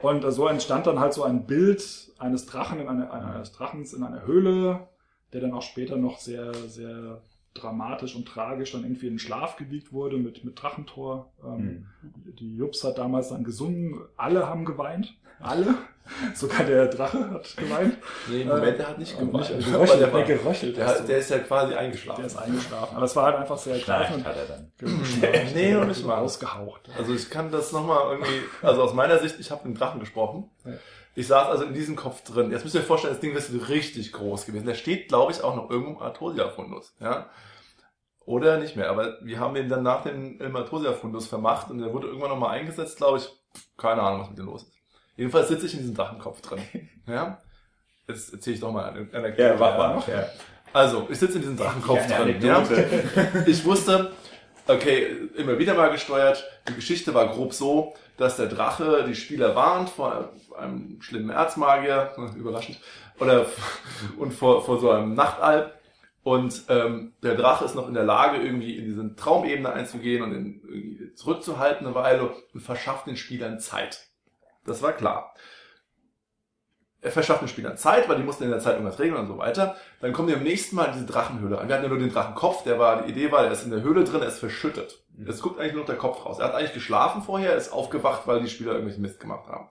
Und 0.00 0.24
äh, 0.24 0.32
so 0.32 0.46
entstand 0.46 0.86
dann 0.86 1.00
halt 1.00 1.12
so 1.12 1.24
ein 1.24 1.46
Bild 1.46 2.12
eines 2.18 2.46
Drachen 2.46 2.80
in 2.80 2.88
einer, 2.88 3.12
eines 3.12 3.52
Drachens 3.52 3.92
in 3.92 4.02
einer 4.02 4.24
Höhle, 4.26 4.88
der 5.32 5.40
dann 5.40 5.52
auch 5.52 5.62
später 5.62 5.96
noch 5.96 6.18
sehr, 6.18 6.52
sehr 6.54 7.20
dramatisch 7.54 8.16
und 8.16 8.26
tragisch 8.26 8.72
dann 8.72 8.82
irgendwie 8.84 9.06
in 9.08 9.14
den 9.14 9.18
Schlaf 9.18 9.56
gewiegt 9.56 9.92
wurde 9.92 10.16
mit, 10.16 10.44
mit 10.44 10.60
Drachentor. 10.62 11.30
Ähm, 11.44 11.86
Mhm. 12.02 12.34
die 12.38 12.56
Jups 12.56 12.82
hat 12.84 12.98
damals 12.98 13.28
dann 13.28 13.44
gesungen, 13.44 14.00
alle 14.16 14.48
haben 14.48 14.64
geweint. 14.64 15.14
Alle. 15.40 15.74
Sogar 16.34 16.64
der 16.64 16.86
Drache 16.86 17.30
hat 17.30 17.56
geweint. 17.56 17.96
Nee, 18.28 18.42
Äh, 18.42 18.44
Moment, 18.46 18.78
der 18.78 18.88
hat 18.88 18.98
nicht 18.98 19.14
aber 19.16 19.26
geweint. 19.26 19.56
nicht- 19.56 19.68
Aber 19.74 19.84
geröchelt, 19.84 20.00
der, 20.00 20.12
war, 20.12 20.20
nee, 20.20 20.26
geröchelt 20.26 20.76
der, 20.76 20.86
hat, 20.86 21.08
der 21.08 21.18
ist 21.18 21.30
ja 21.30 21.38
quasi 21.40 21.74
eingeschlafen. 21.74 22.20
Der 22.22 22.26
ist 22.26 22.36
eingeschlafen. 22.36 22.96
Aber 22.96 23.04
es 23.04 23.16
war 23.16 23.24
halt 23.26 23.36
einfach 23.36 23.58
sehr 23.58 23.76
Schnarcht 23.76 24.08
greifend. 24.10 24.26
hat 24.26 24.36
er 24.36 24.46
dann. 24.46 24.72
Geschnarcht. 24.78 25.44
Nee, 25.54 25.72
noch 25.74 25.86
nicht 25.86 26.02
mal 26.06 26.16
mal. 26.16 26.22
ausgehaucht. 26.22 26.88
Also 26.96 27.12
ich 27.14 27.28
kann 27.28 27.50
das 27.52 27.72
nochmal 27.72 28.12
irgendwie, 28.12 28.40
also 28.62 28.82
aus 28.82 28.94
meiner 28.94 29.18
Sicht, 29.18 29.38
ich 29.40 29.50
habe 29.50 29.68
mit 29.68 29.76
dem 29.76 29.78
Drachen 29.78 30.00
gesprochen. 30.00 30.48
Ja. 30.64 30.72
Ich 31.14 31.26
saß 31.26 31.48
also 31.48 31.64
in 31.64 31.74
diesem 31.74 31.94
Kopf 31.96 32.22
drin. 32.24 32.50
Jetzt 32.50 32.64
müsst 32.64 32.74
ihr 32.74 32.80
euch 32.80 32.86
vorstellen, 32.86 33.12
das 33.12 33.20
Ding 33.20 33.34
ist 33.34 33.68
richtig 33.68 34.12
groß 34.12 34.46
gewesen. 34.46 34.66
Der 34.66 34.74
steht, 34.74 35.08
glaube 35.08 35.32
ich, 35.32 35.42
auch 35.42 35.54
noch 35.54 35.70
irgendwo 35.70 35.92
im 35.92 35.98
Artosia-Fundus. 35.98 36.94
Ja? 37.00 37.28
Oder 38.24 38.58
nicht 38.58 38.76
mehr. 38.76 38.88
Aber 38.88 39.18
wir 39.22 39.38
haben 39.38 39.54
den 39.54 39.68
dann 39.68 39.82
nach 39.82 40.04
dem 40.04 40.56
Artosia-Fundus 40.56 41.26
vermacht 41.26 41.70
und 41.70 41.78
der 41.78 41.92
wurde 41.92 42.06
irgendwann 42.06 42.30
nochmal 42.30 42.58
eingesetzt, 42.58 42.96
glaube 42.96 43.18
ich. 43.18 43.28
Keine 43.76 44.00
Ahnung, 44.02 44.22
was 44.22 44.30
mit 44.30 44.38
dem 44.38 44.46
los 44.46 44.62
ist. 44.62 44.72
Jedenfalls 45.16 45.48
sitze 45.48 45.66
ich 45.66 45.74
in 45.74 45.80
diesem 45.80 45.94
Drachenkopf 45.94 46.40
drin. 46.40 46.60
Ja? 47.06 47.38
Jetzt 48.06 48.32
erzähle 48.32 48.54
ich 48.54 48.60
doch 48.60 48.72
mal 48.72 48.84
eine 48.84 49.00
Anekdote. 49.12 49.42
Ja, 49.42 49.56
mach 49.58 49.76
mal. 49.76 50.02
Ja. 50.06 50.26
Also, 50.72 51.06
ich 51.10 51.18
sitze 51.18 51.34
in 51.34 51.40
diesem 51.40 51.56
Drachenkopf 51.56 52.08
Ja, 52.08 52.24
drin. 52.24 52.40
Ja? 52.40 52.62
Ich 53.46 53.64
wusste, 53.64 54.12
okay, 54.66 55.06
immer 55.36 55.58
wieder 55.58 55.74
mal 55.74 55.90
gesteuert. 55.90 56.44
Die 56.68 56.74
Geschichte 56.74 57.14
war 57.14 57.28
grob 57.28 57.52
so, 57.52 57.94
dass 58.16 58.36
der 58.36 58.46
Drache 58.46 59.04
die 59.06 59.14
Spieler 59.14 59.54
warnt 59.56 59.90
vor 59.90 60.32
einem 60.58 61.00
schlimmen 61.00 61.30
Erzmagier, 61.30 62.12
überraschend, 62.36 62.78
oder 63.18 63.46
und 64.18 64.32
vor, 64.32 64.64
vor 64.64 64.80
so 64.80 64.90
einem 64.90 65.14
Nachtalb. 65.14 65.74
Und 66.24 66.62
ähm, 66.68 67.14
der 67.22 67.34
Drache 67.34 67.64
ist 67.64 67.74
noch 67.74 67.88
in 67.88 67.94
der 67.94 68.04
Lage, 68.04 68.40
irgendwie 68.40 68.76
in 68.76 68.84
diese 68.84 69.16
Traumebene 69.16 69.72
einzugehen 69.72 70.22
und 70.22 70.32
ihn 70.32 71.12
zurückzuhalten 71.16 71.84
eine 71.84 71.96
Weile 71.96 72.30
und 72.54 72.60
verschafft 72.60 73.08
den 73.08 73.16
Spielern 73.16 73.58
Zeit. 73.58 74.06
Das 74.64 74.82
war 74.82 74.92
klar. 74.92 75.34
Er 77.02 77.10
verschafft 77.10 77.42
den 77.42 77.48
Spielern 77.48 77.76
Zeit, 77.76 78.08
weil 78.08 78.16
die 78.16 78.22
mussten 78.22 78.44
in 78.44 78.50
der 78.50 78.60
Zeit 78.60 78.74
irgendwas 78.74 79.00
regeln 79.00 79.20
und 79.20 79.26
so 79.26 79.36
weiter. 79.36 79.76
Dann 80.00 80.12
kommen 80.12 80.28
die 80.28 80.34
am 80.34 80.42
nächsten 80.44 80.76
Mal 80.76 80.84
in 80.84 80.92
diese 80.92 81.06
Drachenhöhle 81.06 81.58
an. 81.58 81.68
Wir 81.68 81.74
hatten 81.74 81.84
ja 81.84 81.90
nur 81.90 81.98
den 81.98 82.12
Drachenkopf, 82.12 82.62
der 82.62 82.78
war, 82.78 83.02
die 83.02 83.10
Idee 83.10 83.32
war, 83.32 83.42
der 83.42 83.50
ist 83.50 83.64
in 83.64 83.72
der 83.72 83.82
Höhle 83.82 84.04
drin, 84.04 84.22
er 84.22 84.28
ist 84.28 84.38
verschüttet. 84.38 85.02
Jetzt 85.18 85.42
guckt 85.42 85.58
eigentlich 85.58 85.72
nur 85.72 85.82
noch 85.82 85.88
der 85.88 85.98
Kopf 85.98 86.24
raus. 86.24 86.38
Er 86.38 86.46
hat 86.46 86.54
eigentlich 86.54 86.74
geschlafen 86.74 87.22
vorher, 87.22 87.56
ist 87.56 87.72
aufgewacht, 87.72 88.22
weil 88.26 88.40
die 88.40 88.48
Spieler 88.48 88.70
irgendwelchen 88.72 89.02
Mist 89.02 89.18
gemacht 89.18 89.48
haben. 89.48 89.68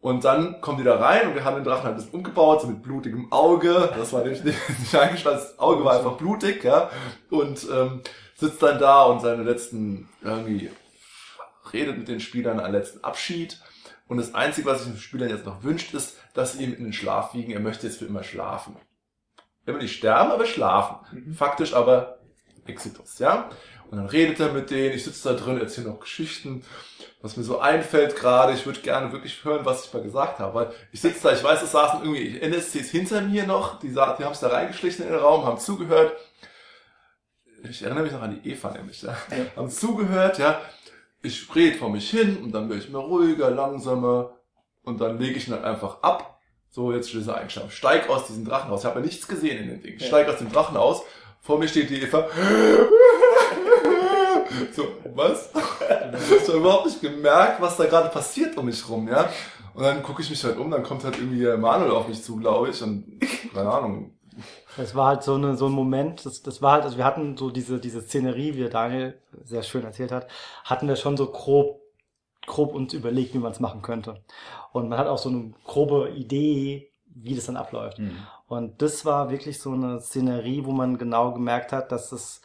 Und 0.00 0.24
dann 0.24 0.60
kommen 0.60 0.78
die 0.78 0.84
da 0.84 0.96
rein 0.96 1.28
und 1.28 1.34
wir 1.34 1.44
haben 1.44 1.56
den 1.56 1.64
Drachen 1.64 1.84
halt 1.84 1.94
ein 1.94 1.96
bisschen 1.96 2.14
umgebaut, 2.14 2.60
so 2.60 2.66
mit 2.68 2.82
blutigem 2.82 3.32
Auge. 3.32 3.90
Das 3.96 4.12
war 4.12 4.22
nämlich 4.22 4.44
nicht, 4.44 4.58
nicht 4.78 4.94
eingeschlagen, 4.94 5.38
das 5.38 5.58
Auge 5.58 5.84
war 5.84 5.96
einfach 5.96 6.16
blutig, 6.16 6.62
ja. 6.62 6.90
Und 7.30 7.66
ähm, 7.72 8.02
sitzt 8.36 8.62
dann 8.62 8.78
da 8.78 9.04
und 9.04 9.20
seine 9.20 9.42
letzten 9.42 10.08
irgendwie 10.22 10.70
redet 11.72 11.98
mit 11.98 12.08
den 12.08 12.20
Spielern 12.20 12.60
einen 12.60 12.74
letzten 12.74 13.02
Abschied. 13.02 13.58
Und 14.06 14.18
das 14.18 14.34
Einzige, 14.34 14.66
was 14.68 14.82
sich 14.82 14.92
den 14.92 15.00
Spielern 15.00 15.30
jetzt 15.30 15.46
noch 15.46 15.62
wünscht, 15.62 15.94
ist, 15.94 16.16
dass 16.34 16.52
sie 16.52 16.64
ihm 16.64 16.74
in 16.74 16.84
den 16.84 16.92
Schlaf 16.92 17.34
wiegen. 17.34 17.52
Er 17.52 17.60
möchte 17.60 17.86
jetzt 17.86 17.98
für 17.98 18.04
immer 18.04 18.22
schlafen. 18.22 18.76
Er 19.64 19.74
will 19.74 19.82
nicht 19.82 19.96
sterben, 19.96 20.30
aber 20.30 20.44
schlafen. 20.44 21.34
Faktisch 21.34 21.72
aber 21.72 22.18
Exitus, 22.66 23.18
ja. 23.18 23.48
Und 23.90 23.98
dann 23.98 24.06
redet 24.06 24.40
er 24.40 24.52
mit 24.52 24.70
denen, 24.70 24.94
ich 24.94 25.04
sitze 25.04 25.28
da 25.28 25.38
drin, 25.38 25.60
erzähle 25.60 25.88
noch 25.88 26.00
Geschichten, 26.00 26.64
was 27.22 27.36
mir 27.36 27.44
so 27.44 27.60
einfällt 27.60 28.16
gerade. 28.16 28.52
Ich 28.52 28.66
würde 28.66 28.80
gerne 28.80 29.12
wirklich 29.12 29.44
hören, 29.44 29.64
was 29.64 29.86
ich 29.86 29.94
mal 29.94 30.02
gesagt 30.02 30.38
habe. 30.38 30.54
Weil 30.54 30.72
ich 30.92 31.00
sitze 31.00 31.22
da, 31.22 31.32
ich 31.32 31.44
weiß, 31.44 31.62
es 31.62 31.72
saßen 31.72 32.00
irgendwie 32.02 32.40
NSCs 32.40 32.90
hinter 32.90 33.22
mir 33.22 33.46
noch, 33.46 33.78
die, 33.78 33.88
die 33.90 33.98
haben 33.98 34.32
es 34.32 34.40
da 34.40 34.48
reingeschlichen 34.48 35.04
in 35.06 35.12
den 35.12 35.20
Raum, 35.20 35.44
haben 35.44 35.58
zugehört. 35.58 36.14
ich 37.62 37.82
erinnere 37.82 38.02
mich 38.04 38.12
noch 38.12 38.22
an 38.22 38.40
die 38.42 38.50
Eva 38.50 38.72
nämlich, 38.72 39.02
ja. 39.02 39.16
Haben 39.56 39.70
zugehört, 39.70 40.38
ja. 40.38 40.60
Ich 41.24 41.54
rede 41.54 41.78
vor 41.78 41.88
mich 41.88 42.10
hin 42.10 42.36
und 42.42 42.52
dann 42.52 42.68
werde 42.68 42.82
ich 42.82 42.88
immer 42.88 42.98
ruhiger, 42.98 43.50
langsamer 43.50 44.36
und 44.82 45.00
dann 45.00 45.18
lege 45.18 45.38
ich 45.38 45.48
ihn 45.48 45.54
dann 45.54 45.64
einfach 45.64 46.02
ab. 46.02 46.38
So, 46.68 46.92
jetzt 46.92 47.10
Schlüssel 47.10 47.32
einschlafen. 47.34 47.70
Steig 47.70 48.10
aus 48.10 48.26
diesem 48.26 48.44
Drachen 48.44 48.70
aus. 48.70 48.80
Ich 48.80 48.86
habe 48.86 49.00
ja 49.00 49.06
nichts 49.06 49.26
gesehen 49.26 49.62
in 49.62 49.68
den 49.70 49.82
Dingen. 49.82 49.96
Ich 49.96 50.06
steig 50.06 50.28
aus 50.28 50.38
dem 50.38 50.52
Drachen 50.52 50.76
aus. 50.76 51.02
Vor 51.40 51.58
mir 51.58 51.66
steht 51.68 51.88
die 51.88 52.02
Eva. 52.02 52.28
So, 54.72 54.86
was? 55.14 55.50
Ich 55.52 56.48
habe 56.48 56.58
überhaupt 56.58 56.86
nicht 56.86 57.00
gemerkt, 57.00 57.60
was 57.60 57.76
da 57.76 57.86
gerade 57.86 58.08
passiert 58.10 58.56
um 58.56 58.66
mich 58.66 58.88
rum, 58.88 59.08
ja. 59.08 59.28
Und 59.72 59.82
dann 59.82 60.02
gucke 60.02 60.22
ich 60.22 60.30
mich 60.30 60.44
halt 60.44 60.58
um, 60.58 60.70
dann 60.70 60.82
kommt 60.82 61.04
halt 61.04 61.16
irgendwie 61.16 61.40
der 61.40 61.56
Manuel 61.56 61.90
auf 61.92 62.06
mich 62.06 62.22
zu, 62.22 62.36
glaube 62.36 62.68
ich. 62.70 62.82
Und 62.82 63.20
keine 63.52 63.70
Ahnung. 63.70 64.12
Das 64.76 64.94
war 64.94 65.08
halt 65.08 65.22
so, 65.22 65.34
eine, 65.34 65.56
so 65.56 65.66
ein 65.66 65.72
Moment, 65.72 66.24
das, 66.26 66.42
das 66.42 66.60
war 66.62 66.72
halt, 66.72 66.84
also 66.84 66.96
wir 66.96 67.04
hatten 67.04 67.36
so 67.36 67.50
diese, 67.50 67.78
diese 67.78 68.02
Szenerie, 68.02 68.54
wie 68.54 68.60
der 68.60 68.70
Daniel 68.70 69.18
sehr 69.44 69.62
schön 69.62 69.84
erzählt 69.84 70.12
hat, 70.12 70.26
hatten 70.64 70.88
wir 70.88 70.96
schon 70.96 71.16
so 71.16 71.26
grob, 71.26 71.80
grob 72.46 72.74
uns 72.74 72.92
überlegt, 72.94 73.34
wie 73.34 73.38
man 73.38 73.52
es 73.52 73.60
machen 73.60 73.82
könnte. 73.82 74.22
Und 74.72 74.88
man 74.88 74.98
hat 74.98 75.06
auch 75.06 75.18
so 75.18 75.28
eine 75.28 75.52
grobe 75.64 76.10
Idee, 76.10 76.90
wie 77.06 77.34
das 77.34 77.46
dann 77.46 77.56
abläuft. 77.56 77.98
Mhm. 77.98 78.18
Und 78.46 78.82
das 78.82 79.04
war 79.04 79.30
wirklich 79.30 79.60
so 79.60 79.72
eine 79.72 80.00
Szenerie, 80.00 80.64
wo 80.64 80.72
man 80.72 80.98
genau 80.98 81.32
gemerkt 81.32 81.72
hat, 81.72 81.92
dass 81.92 82.12
es, 82.12 82.42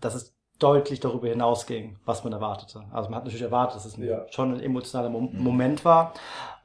dass 0.00 0.14
es 0.14 0.34
deutlich 0.58 1.00
darüber 1.00 1.28
hinausging, 1.28 1.98
was 2.04 2.22
man 2.22 2.32
erwartete. 2.32 2.84
Also 2.92 3.08
man 3.08 3.16
hat 3.16 3.24
natürlich 3.24 3.42
erwartet, 3.42 3.76
dass 3.76 3.86
es 3.86 3.96
ein, 3.96 4.04
Ja. 4.04 4.26
schon 4.30 4.54
ein 4.54 4.60
emotionaler 4.60 5.08
Mom 5.08 5.30
Mhm. 5.32 5.42
Moment 5.42 5.84
war. 5.84 6.14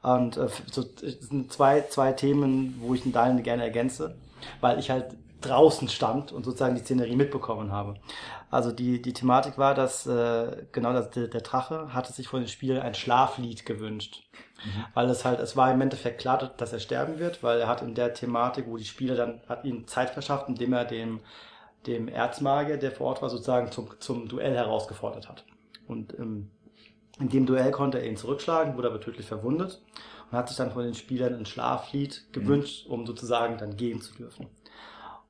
Und 0.02 0.36
äh, 0.36 0.48
so, 0.70 0.82
es 1.02 1.20
sind 1.28 1.52
zwei, 1.52 1.80
zwei 1.82 2.12
Themen, 2.12 2.76
wo 2.80 2.94
ich 2.94 3.02
den 3.02 3.12
Daniel 3.12 3.42
gerne 3.42 3.64
ergänze, 3.64 4.16
weil 4.60 4.78
ich 4.78 4.90
halt 4.90 5.16
draußen 5.40 5.88
stand 5.88 6.32
und 6.32 6.44
sozusagen 6.44 6.74
die 6.74 6.80
Szenerie 6.80 7.16
mitbekommen 7.16 7.72
habe. 7.72 7.94
Also 8.50 8.72
die, 8.72 9.02
die 9.02 9.12
Thematik 9.12 9.58
war, 9.58 9.74
dass 9.74 10.06
äh, 10.06 10.66
genau 10.72 10.92
das, 10.92 11.10
der, 11.10 11.28
der 11.28 11.40
Drache 11.40 11.92
hatte 11.92 12.12
sich 12.12 12.28
von 12.28 12.40
den 12.40 12.48
Spielern 12.48 12.82
ein 12.82 12.94
Schlaflied 12.94 13.66
gewünscht. 13.66 14.22
Weil 14.94 15.10
es 15.10 15.24
halt, 15.24 15.38
es 15.38 15.56
war 15.56 15.70
im 15.72 15.80
Endeffekt 15.80 16.18
klar, 16.18 16.50
dass 16.56 16.72
er 16.72 16.80
sterben 16.80 17.18
wird, 17.18 17.42
weil 17.42 17.60
er 17.60 17.68
hat 17.68 17.82
in 17.82 17.94
der 17.94 18.14
Thematik, 18.14 18.66
wo 18.66 18.76
die 18.76 18.84
Spieler 18.84 19.14
dann, 19.14 19.40
hat 19.48 19.64
ihm 19.64 19.86
Zeit 19.86 20.10
verschafft, 20.10 20.48
indem 20.48 20.72
er 20.72 20.84
dem, 20.84 21.20
dem 21.86 22.08
Erzmagier, 22.08 22.78
der 22.78 22.90
vor 22.90 23.08
Ort 23.08 23.22
war, 23.22 23.28
sozusagen 23.28 23.70
zum, 23.70 23.90
zum 24.00 24.28
Duell 24.28 24.54
herausgefordert 24.54 25.28
hat. 25.28 25.44
Und 25.86 26.18
ähm, 26.18 26.50
in 27.20 27.28
dem 27.28 27.46
Duell 27.46 27.70
konnte 27.70 27.98
er 27.98 28.06
ihn 28.06 28.16
zurückschlagen, 28.16 28.76
wurde 28.76 28.88
aber 28.88 29.00
tödlich 29.00 29.26
verwundet 29.26 29.82
und 30.30 30.38
hat 30.38 30.48
sich 30.48 30.56
dann 30.56 30.72
von 30.72 30.84
den 30.84 30.94
Spielern 30.94 31.34
ein 31.34 31.46
Schlaflied 31.46 32.32
gewünscht, 32.32 32.86
um 32.86 33.06
sozusagen 33.06 33.58
dann 33.58 33.76
gehen 33.76 34.00
zu 34.00 34.14
dürfen. 34.14 34.48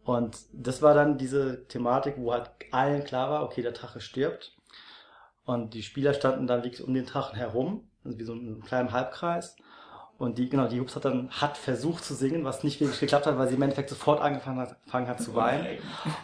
Und 0.04 0.38
das 0.52 0.82
war 0.82 0.94
dann 0.94 1.18
diese 1.18 1.66
Thematik, 1.66 2.14
wo 2.16 2.32
halt 2.32 2.50
allen 2.70 3.04
klar 3.04 3.30
war, 3.30 3.42
okay, 3.42 3.62
der 3.62 3.72
Drache 3.72 4.00
stirbt. 4.00 4.56
Und 5.44 5.74
die 5.74 5.82
Spieler 5.82 6.14
standen 6.14 6.46
dann 6.46 6.62
wirklich 6.62 6.86
um 6.86 6.94
den 6.94 7.06
Drachen 7.06 7.36
herum, 7.36 7.88
also 8.04 8.18
wie 8.18 8.24
so 8.24 8.32
in 8.32 8.46
einem 8.46 8.64
kleinen 8.64 8.92
Halbkreis. 8.92 9.56
Und 10.18 10.38
die, 10.38 10.48
genau, 10.48 10.66
die 10.66 10.76
Jux 10.76 10.96
hat 10.96 11.04
dann, 11.04 11.28
hat 11.30 11.58
versucht 11.58 12.04
zu 12.04 12.14
singen, 12.14 12.44
was 12.44 12.64
nicht 12.64 12.80
wirklich 12.80 13.00
geklappt 13.00 13.26
hat, 13.26 13.36
weil 13.36 13.48
sie 13.48 13.56
im 13.56 13.62
Endeffekt 13.62 13.90
sofort 13.90 14.20
angefangen 14.22 14.60
hat, 14.60 14.76
angefangen 14.76 15.08
hat 15.08 15.20
zu 15.20 15.34
weinen. 15.34 15.78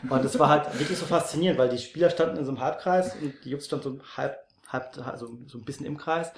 Und 0.09 0.25
es 0.25 0.39
war 0.39 0.49
halt 0.49 0.79
wirklich 0.79 0.97
so 0.97 1.05
faszinierend, 1.05 1.59
weil 1.59 1.69
die 1.69 1.79
Spieler 1.79 2.09
standen 2.09 2.39
in 2.39 2.45
so 2.45 2.53
einem 2.53 2.61
Halbkreis 2.61 3.15
und 3.17 3.35
die 3.45 3.51
Jux 3.51 3.67
stand 3.67 3.83
so 3.83 3.99
halb, 4.17 4.39
halb, 4.73 4.99
also 5.07 5.39
so 5.47 5.59
ein 5.59 5.65
bisschen 5.65 5.87
im 5.87 5.99
Kreis 5.99 6.33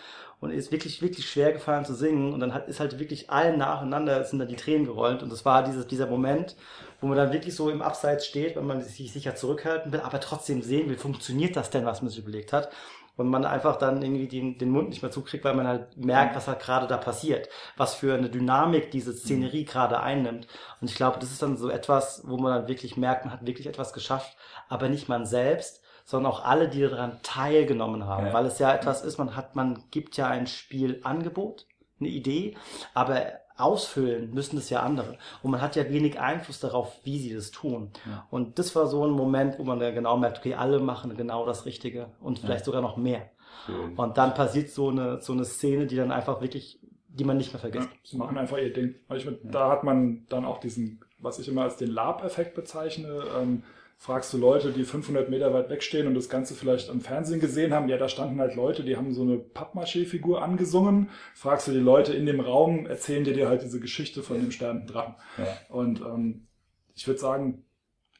und 0.44 0.50
es 0.50 0.66
ist 0.66 0.72
wirklich, 0.72 1.00
wirklich 1.00 1.30
schwer 1.30 1.52
gefallen 1.52 1.86
zu 1.86 1.94
singen. 1.94 2.34
Und 2.34 2.40
dann 2.40 2.52
hat, 2.52 2.68
ist 2.68 2.78
halt 2.78 2.98
wirklich 2.98 3.30
allen 3.30 3.58
nacheinander 3.58 4.22
sind 4.24 4.38
dann 4.38 4.48
die 4.48 4.56
Tränen 4.56 4.84
gerollt. 4.84 5.22
Und 5.22 5.32
das 5.32 5.46
war 5.46 5.64
dieses, 5.64 5.86
dieser 5.86 6.06
Moment, 6.06 6.54
wo 7.00 7.06
man 7.06 7.16
dann 7.16 7.32
wirklich 7.32 7.54
so 7.54 7.70
im 7.70 7.80
Abseits 7.80 8.26
steht, 8.26 8.54
wenn 8.54 8.66
man 8.66 8.82
sich 8.82 9.10
sicher 9.10 9.34
zurückhalten 9.36 9.90
will, 9.90 10.00
aber 10.00 10.20
trotzdem 10.20 10.60
sehen 10.60 10.90
will, 10.90 10.98
funktioniert 10.98 11.56
das 11.56 11.70
denn, 11.70 11.86
was 11.86 12.02
man 12.02 12.10
sich 12.10 12.18
überlegt 12.18 12.52
hat? 12.52 12.68
Und 13.16 13.28
man 13.28 13.46
einfach 13.46 13.76
dann 13.76 14.02
irgendwie 14.02 14.26
den, 14.26 14.58
den 14.58 14.68
Mund 14.70 14.90
nicht 14.90 15.00
mehr 15.00 15.12
zukriegt, 15.12 15.44
weil 15.44 15.54
man 15.54 15.68
halt 15.68 15.96
merkt, 15.96 16.36
was 16.36 16.46
halt 16.46 16.60
gerade 16.60 16.88
da 16.88 16.98
passiert, 16.98 17.48
was 17.76 17.94
für 17.94 18.12
eine 18.12 18.28
Dynamik 18.28 18.90
diese 18.90 19.14
Szenerie 19.14 19.64
gerade 19.64 20.00
einnimmt. 20.00 20.48
Und 20.82 20.90
ich 20.90 20.96
glaube, 20.96 21.20
das 21.20 21.30
ist 21.30 21.40
dann 21.40 21.56
so 21.56 21.70
etwas, 21.70 22.22
wo 22.26 22.36
man 22.36 22.52
dann 22.52 22.68
wirklich 22.68 22.98
merkt, 22.98 23.24
man 23.24 23.32
hat 23.32 23.46
wirklich 23.46 23.68
etwas 23.68 23.94
geschafft, 23.94 24.36
aber 24.68 24.90
nicht 24.90 25.08
man 25.08 25.24
selbst, 25.24 25.83
sondern 26.04 26.30
auch 26.32 26.44
alle, 26.44 26.68
die 26.68 26.80
daran 26.82 27.18
teilgenommen 27.22 28.06
haben, 28.06 28.26
Ja. 28.26 28.32
weil 28.32 28.46
es 28.46 28.58
ja 28.58 28.72
etwas 28.74 29.02
ist, 29.04 29.18
man 29.18 29.34
hat, 29.36 29.56
man 29.56 29.82
gibt 29.90 30.16
ja 30.16 30.28
ein 30.28 30.46
Spielangebot, 30.46 31.66
eine 32.00 32.08
Idee, 32.08 32.56
aber 32.92 33.22
ausfüllen 33.56 34.34
müssen 34.34 34.58
es 34.58 34.68
ja 34.68 34.82
andere. 34.82 35.16
Und 35.42 35.52
man 35.52 35.60
hat 35.62 35.76
ja 35.76 35.88
wenig 35.88 36.18
Einfluss 36.20 36.58
darauf, 36.60 36.98
wie 37.04 37.18
sie 37.20 37.32
das 37.34 37.50
tun. 37.52 37.90
Ja. 38.04 38.26
Und 38.30 38.58
das 38.58 38.74
war 38.74 38.88
so 38.88 39.04
ein 39.06 39.12
Moment, 39.12 39.58
wo 39.60 39.64
man 39.64 39.78
dann 39.78 39.94
genau 39.94 40.16
merkt, 40.16 40.38
okay, 40.38 40.54
alle 40.54 40.80
machen 40.80 41.16
genau 41.16 41.46
das 41.46 41.64
Richtige 41.64 42.08
und 42.20 42.40
vielleicht 42.40 42.64
sogar 42.64 42.82
noch 42.82 42.96
mehr. 42.96 43.30
Schön. 43.66 43.94
Und 43.96 44.18
dann 44.18 44.34
passiert 44.34 44.70
so 44.70 44.88
eine, 44.88 45.20
so 45.22 45.32
eine 45.32 45.44
Szene, 45.44 45.86
die 45.86 45.94
dann 45.96 46.10
einfach 46.10 46.40
wirklich, 46.40 46.80
die 47.08 47.22
man 47.24 47.36
nicht 47.36 47.52
mehr 47.52 47.62
Ja, 47.62 47.70
vergisst. 47.70 47.88
sie 48.02 48.16
machen 48.16 48.36
einfach 48.36 48.58
ihr 48.58 48.72
Ding. 48.72 48.96
Ich, 49.14 49.24
mein, 49.24 49.38
Da 49.44 49.70
hat 49.70 49.84
man 49.84 50.26
dann 50.28 50.44
auch 50.44 50.58
diesen, 50.58 51.03
was 51.24 51.38
ich 51.38 51.48
immer 51.48 51.62
als 51.62 51.76
den 51.76 51.90
Lab-Effekt 51.90 52.54
bezeichne. 52.54 53.24
Ähm, 53.40 53.62
fragst 53.96 54.32
du 54.34 54.38
Leute, 54.38 54.72
die 54.72 54.84
500 54.84 55.30
Meter 55.30 55.54
weit 55.54 55.70
wegstehen 55.70 56.06
und 56.06 56.14
das 56.14 56.28
Ganze 56.28 56.54
vielleicht 56.54 56.90
am 56.90 57.00
Fernsehen 57.00 57.40
gesehen 57.40 57.72
haben, 57.72 57.88
ja, 57.88 57.96
da 57.96 58.08
standen 58.08 58.40
halt 58.40 58.54
Leute, 58.54 58.84
die 58.84 58.96
haben 58.96 59.14
so 59.14 59.22
eine 59.22 59.38
Pappmaché-Figur 59.38 60.42
angesungen. 60.42 61.08
Fragst 61.34 61.68
du 61.68 61.72
die 61.72 61.78
Leute 61.78 62.12
in 62.12 62.26
dem 62.26 62.40
Raum, 62.40 62.86
erzählen 62.86 63.24
die 63.24 63.32
dir 63.32 63.48
halt 63.48 63.62
diese 63.62 63.80
Geschichte 63.80 64.22
von 64.22 64.40
dem 64.40 64.50
sterbenden 64.50 64.88
Drachen. 64.88 65.14
Ja. 65.38 65.74
Und 65.74 66.00
ähm, 66.00 66.46
ich 66.94 67.06
würde 67.06 67.20
sagen, 67.20 67.64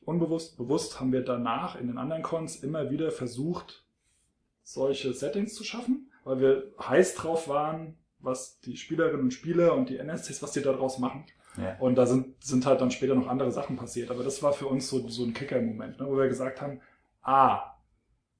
unbewusst, 0.05 0.57
bewusst 0.57 1.01
haben 1.01 1.12
wir 1.12 1.23
danach 1.23 1.79
in 1.79 1.88
den 1.88 1.99
anderen 1.99 2.23
Cons 2.23 2.57
immer 2.57 2.90
wieder 2.90 3.11
versucht, 3.11 3.85
solche 4.62 5.12
Settings 5.12 5.55
zu 5.55 5.64
schaffen, 5.64 6.11
weil 6.25 6.40
wir 6.40 6.73
heiß 6.81 7.14
drauf 7.14 7.49
waren, 7.49 7.99
was 8.19 8.59
die 8.61 8.77
Spielerinnen 8.77 9.21
und 9.21 9.33
Spieler 9.33 9.75
und 9.75 9.90
die 9.90 9.99
NSCs, 9.99 10.43
was 10.43 10.53
die 10.53 10.62
daraus 10.62 10.99
machen. 10.99 11.27
Ja. 11.57 11.77
Und 11.79 11.95
da 11.97 12.07
sind, 12.07 12.43
sind 12.43 12.67
halt 12.67 12.81
dann 12.81 12.90
später 12.90 13.14
noch 13.14 13.29
andere 13.29 13.51
Sachen 13.53 13.77
passiert. 13.77 14.11
Aber 14.11 14.25
das 14.25 14.43
war 14.43 14.53
für 14.53 14.67
uns 14.67 14.88
so, 14.88 15.09
so 15.09 15.25
ein 15.25 15.35
Kicker-Moment, 15.35 16.01
ne, 16.01 16.07
wo 16.09 16.17
wir 16.17 16.29
gesagt 16.29 16.61
haben, 16.61 16.81
ah, 17.23 17.71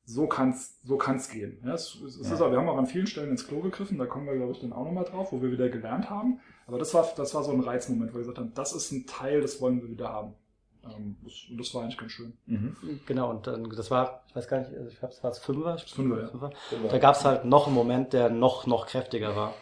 so 0.07 0.27
kann's, 0.27 0.81
so 0.85 0.97
kann's 0.99 1.31
gehen. 1.31 1.59
Ja, 1.65 1.75
es, 1.75 1.95
es 2.07 2.17
ist 2.17 2.31
Ja. 2.31 2.47
auch, 2.47 2.51
wir 2.51 2.59
haben 2.59 2.69
auch 2.69 2.77
an 2.77 2.87
vielen 2.87 3.07
Stellen 3.07 3.31
ins 3.31 3.47
Klo 3.47 3.61
gegriffen, 3.61 3.97
da 3.99 4.05
kommen 4.07 4.27
wir, 4.27 4.37
glaube 4.37 4.53
ich, 4.53 4.61
dann 4.61 4.73
auch 4.73 4.85
nochmal 4.85 5.05
drauf, 5.05 5.33
wo 5.33 5.41
wir 5.41 5.51
wieder 5.51 5.69
gelernt 5.71 6.11
haben. 6.11 6.41
Aber 6.67 6.79
das 6.79 6.93
war, 6.93 7.09
das 7.17 7.35
war 7.35 7.43
so 7.43 7.53
ein 7.53 7.61
Reizmoment, 7.61 8.11
wo 8.11 8.17
wir 8.17 8.21
gesagt 8.21 8.39
haben, 8.39 8.53
das 8.55 8.75
ist 8.75 8.91
ein 8.93 9.07
Teil, 9.07 9.41
das 9.41 9.61
wollen 9.61 9.81
wir 9.81 9.89
wieder 9.89 10.11
haben. 10.11 10.35
Ähm, 10.87 11.17
das, 11.23 11.47
und 11.51 11.59
das 11.59 11.75
war 11.75 11.83
eigentlich 11.83 11.99
ganz 11.99 12.13
schön. 12.13 12.37
Mhm. 12.47 13.01
Genau, 13.07 13.31
und 13.31 13.47
dann, 13.47 13.69
das 13.71 13.91
war, 13.91 14.23
ich 14.29 14.37
weiß 14.37 14.49
gar 14.49 14.59
nicht, 14.59 14.71
ich 14.73 14.99
glaube, 14.99 15.15
es 15.15 15.23
war 15.23 15.31
das 15.31 15.39
Fünfer. 15.39 15.79
Fünfer, 15.79 16.21
ja. 16.21 16.29
Fünfer. 16.29 16.51
Da 16.91 16.99
gab 16.99 17.15
es 17.15 17.25
halt 17.25 17.45
noch 17.45 17.67
einen 17.67 17.75
Moment, 17.75 18.13
der 18.13 18.31
noch, 18.31 18.67
noch 18.67 18.87
kräftiger 18.87 19.37
war. 19.37 19.55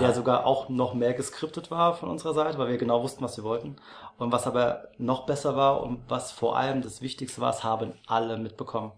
Der 0.00 0.12
sogar 0.12 0.46
auch 0.46 0.68
noch 0.68 0.94
mehr 0.94 1.14
geskriptet 1.14 1.70
war 1.70 1.94
von 1.94 2.08
unserer 2.08 2.34
Seite, 2.34 2.58
weil 2.58 2.68
wir 2.68 2.78
genau 2.78 3.02
wussten, 3.02 3.22
was 3.22 3.36
wir 3.36 3.44
wollten. 3.44 3.76
Und 4.18 4.32
was 4.32 4.46
aber 4.46 4.88
noch 4.98 5.26
besser 5.26 5.56
war 5.56 5.82
und 5.82 6.00
was 6.08 6.32
vor 6.32 6.56
allem 6.56 6.82
das 6.82 7.00
Wichtigste 7.00 7.40
war, 7.40 7.50
es 7.50 7.64
haben 7.64 7.92
alle 8.06 8.36
mitbekommen. 8.36 8.92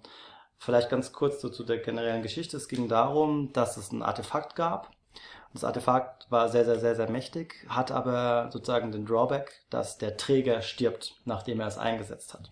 Vielleicht 0.59 0.91
ganz 0.91 1.13
kurz 1.13 1.41
so 1.41 1.49
zu 1.49 1.65
der 1.65 1.79
generellen 1.79 2.23
Geschichte. 2.23 2.57
Es 2.57 2.69
ging 2.69 2.89
darum, 2.89 3.53
dass 3.53 3.77
es 3.77 3.93
ein 3.93 4.03
Artefakt 4.03 4.57
gab. 4.57 4.91
Das 5.53 5.65
Artefakt 5.65 6.31
war 6.31 6.49
sehr, 6.49 6.65
sehr, 6.65 6.79
sehr, 6.79 6.95
sehr 6.95 7.11
mächtig, 7.11 7.67
hat 7.69 7.91
aber 7.91 8.51
sozusagen 8.53 8.93
den 8.93 9.05
Drawback, 9.05 9.51
dass 9.69 9.99
der 9.99 10.17
Träger 10.17 10.63
stirbt, 10.63 11.17
nachdem 11.25 11.59
er 11.59 11.67
es 11.67 11.77
eingesetzt 11.77 12.35
hat. 12.35 12.51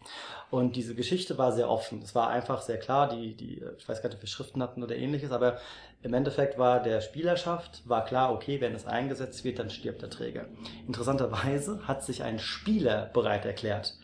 Und 0.51 0.75
diese 0.75 0.97
Geschichte 0.97 1.39
war 1.39 1.53
sehr 1.53 1.71
offen. 1.71 2.03
Es 2.03 2.17
war 2.17 2.29
einfach 2.29 2.61
sehr 2.61 2.79
klar, 2.79 3.09
die, 3.09 3.37
die, 3.37 3.63
ich 3.77 3.89
weiß 3.89 4.03
gar 4.03 4.09
nicht, 4.09 4.17
ob 4.17 4.23
wir 4.23 4.29
Schriften 4.29 4.61
hatten 4.63 4.83
oder 4.83 4.97
ähnliches, 4.97 5.31
aber 5.31 5.59
im 6.03 6.13
Endeffekt 6.13 6.59
war 6.59 6.83
der 6.83 7.01
Spielerschaft, 7.01 7.83
war 7.89 8.05
klar, 8.05 8.33
okay, 8.33 8.61
wenn 8.61 8.75
es 8.75 8.87
eingesetzt 8.87 9.45
wird, 9.45 9.61
dann 9.61 9.71
stirbt 9.71 10.03
der 10.03 10.11
Träger. 10.11 10.47
Interessanterweise 10.89 11.87
hat 11.87 12.03
sich 12.03 12.25
ein 12.25 12.41
Spieler 12.41 13.11
bereit 13.13 13.45
erklärt, 13.47 13.95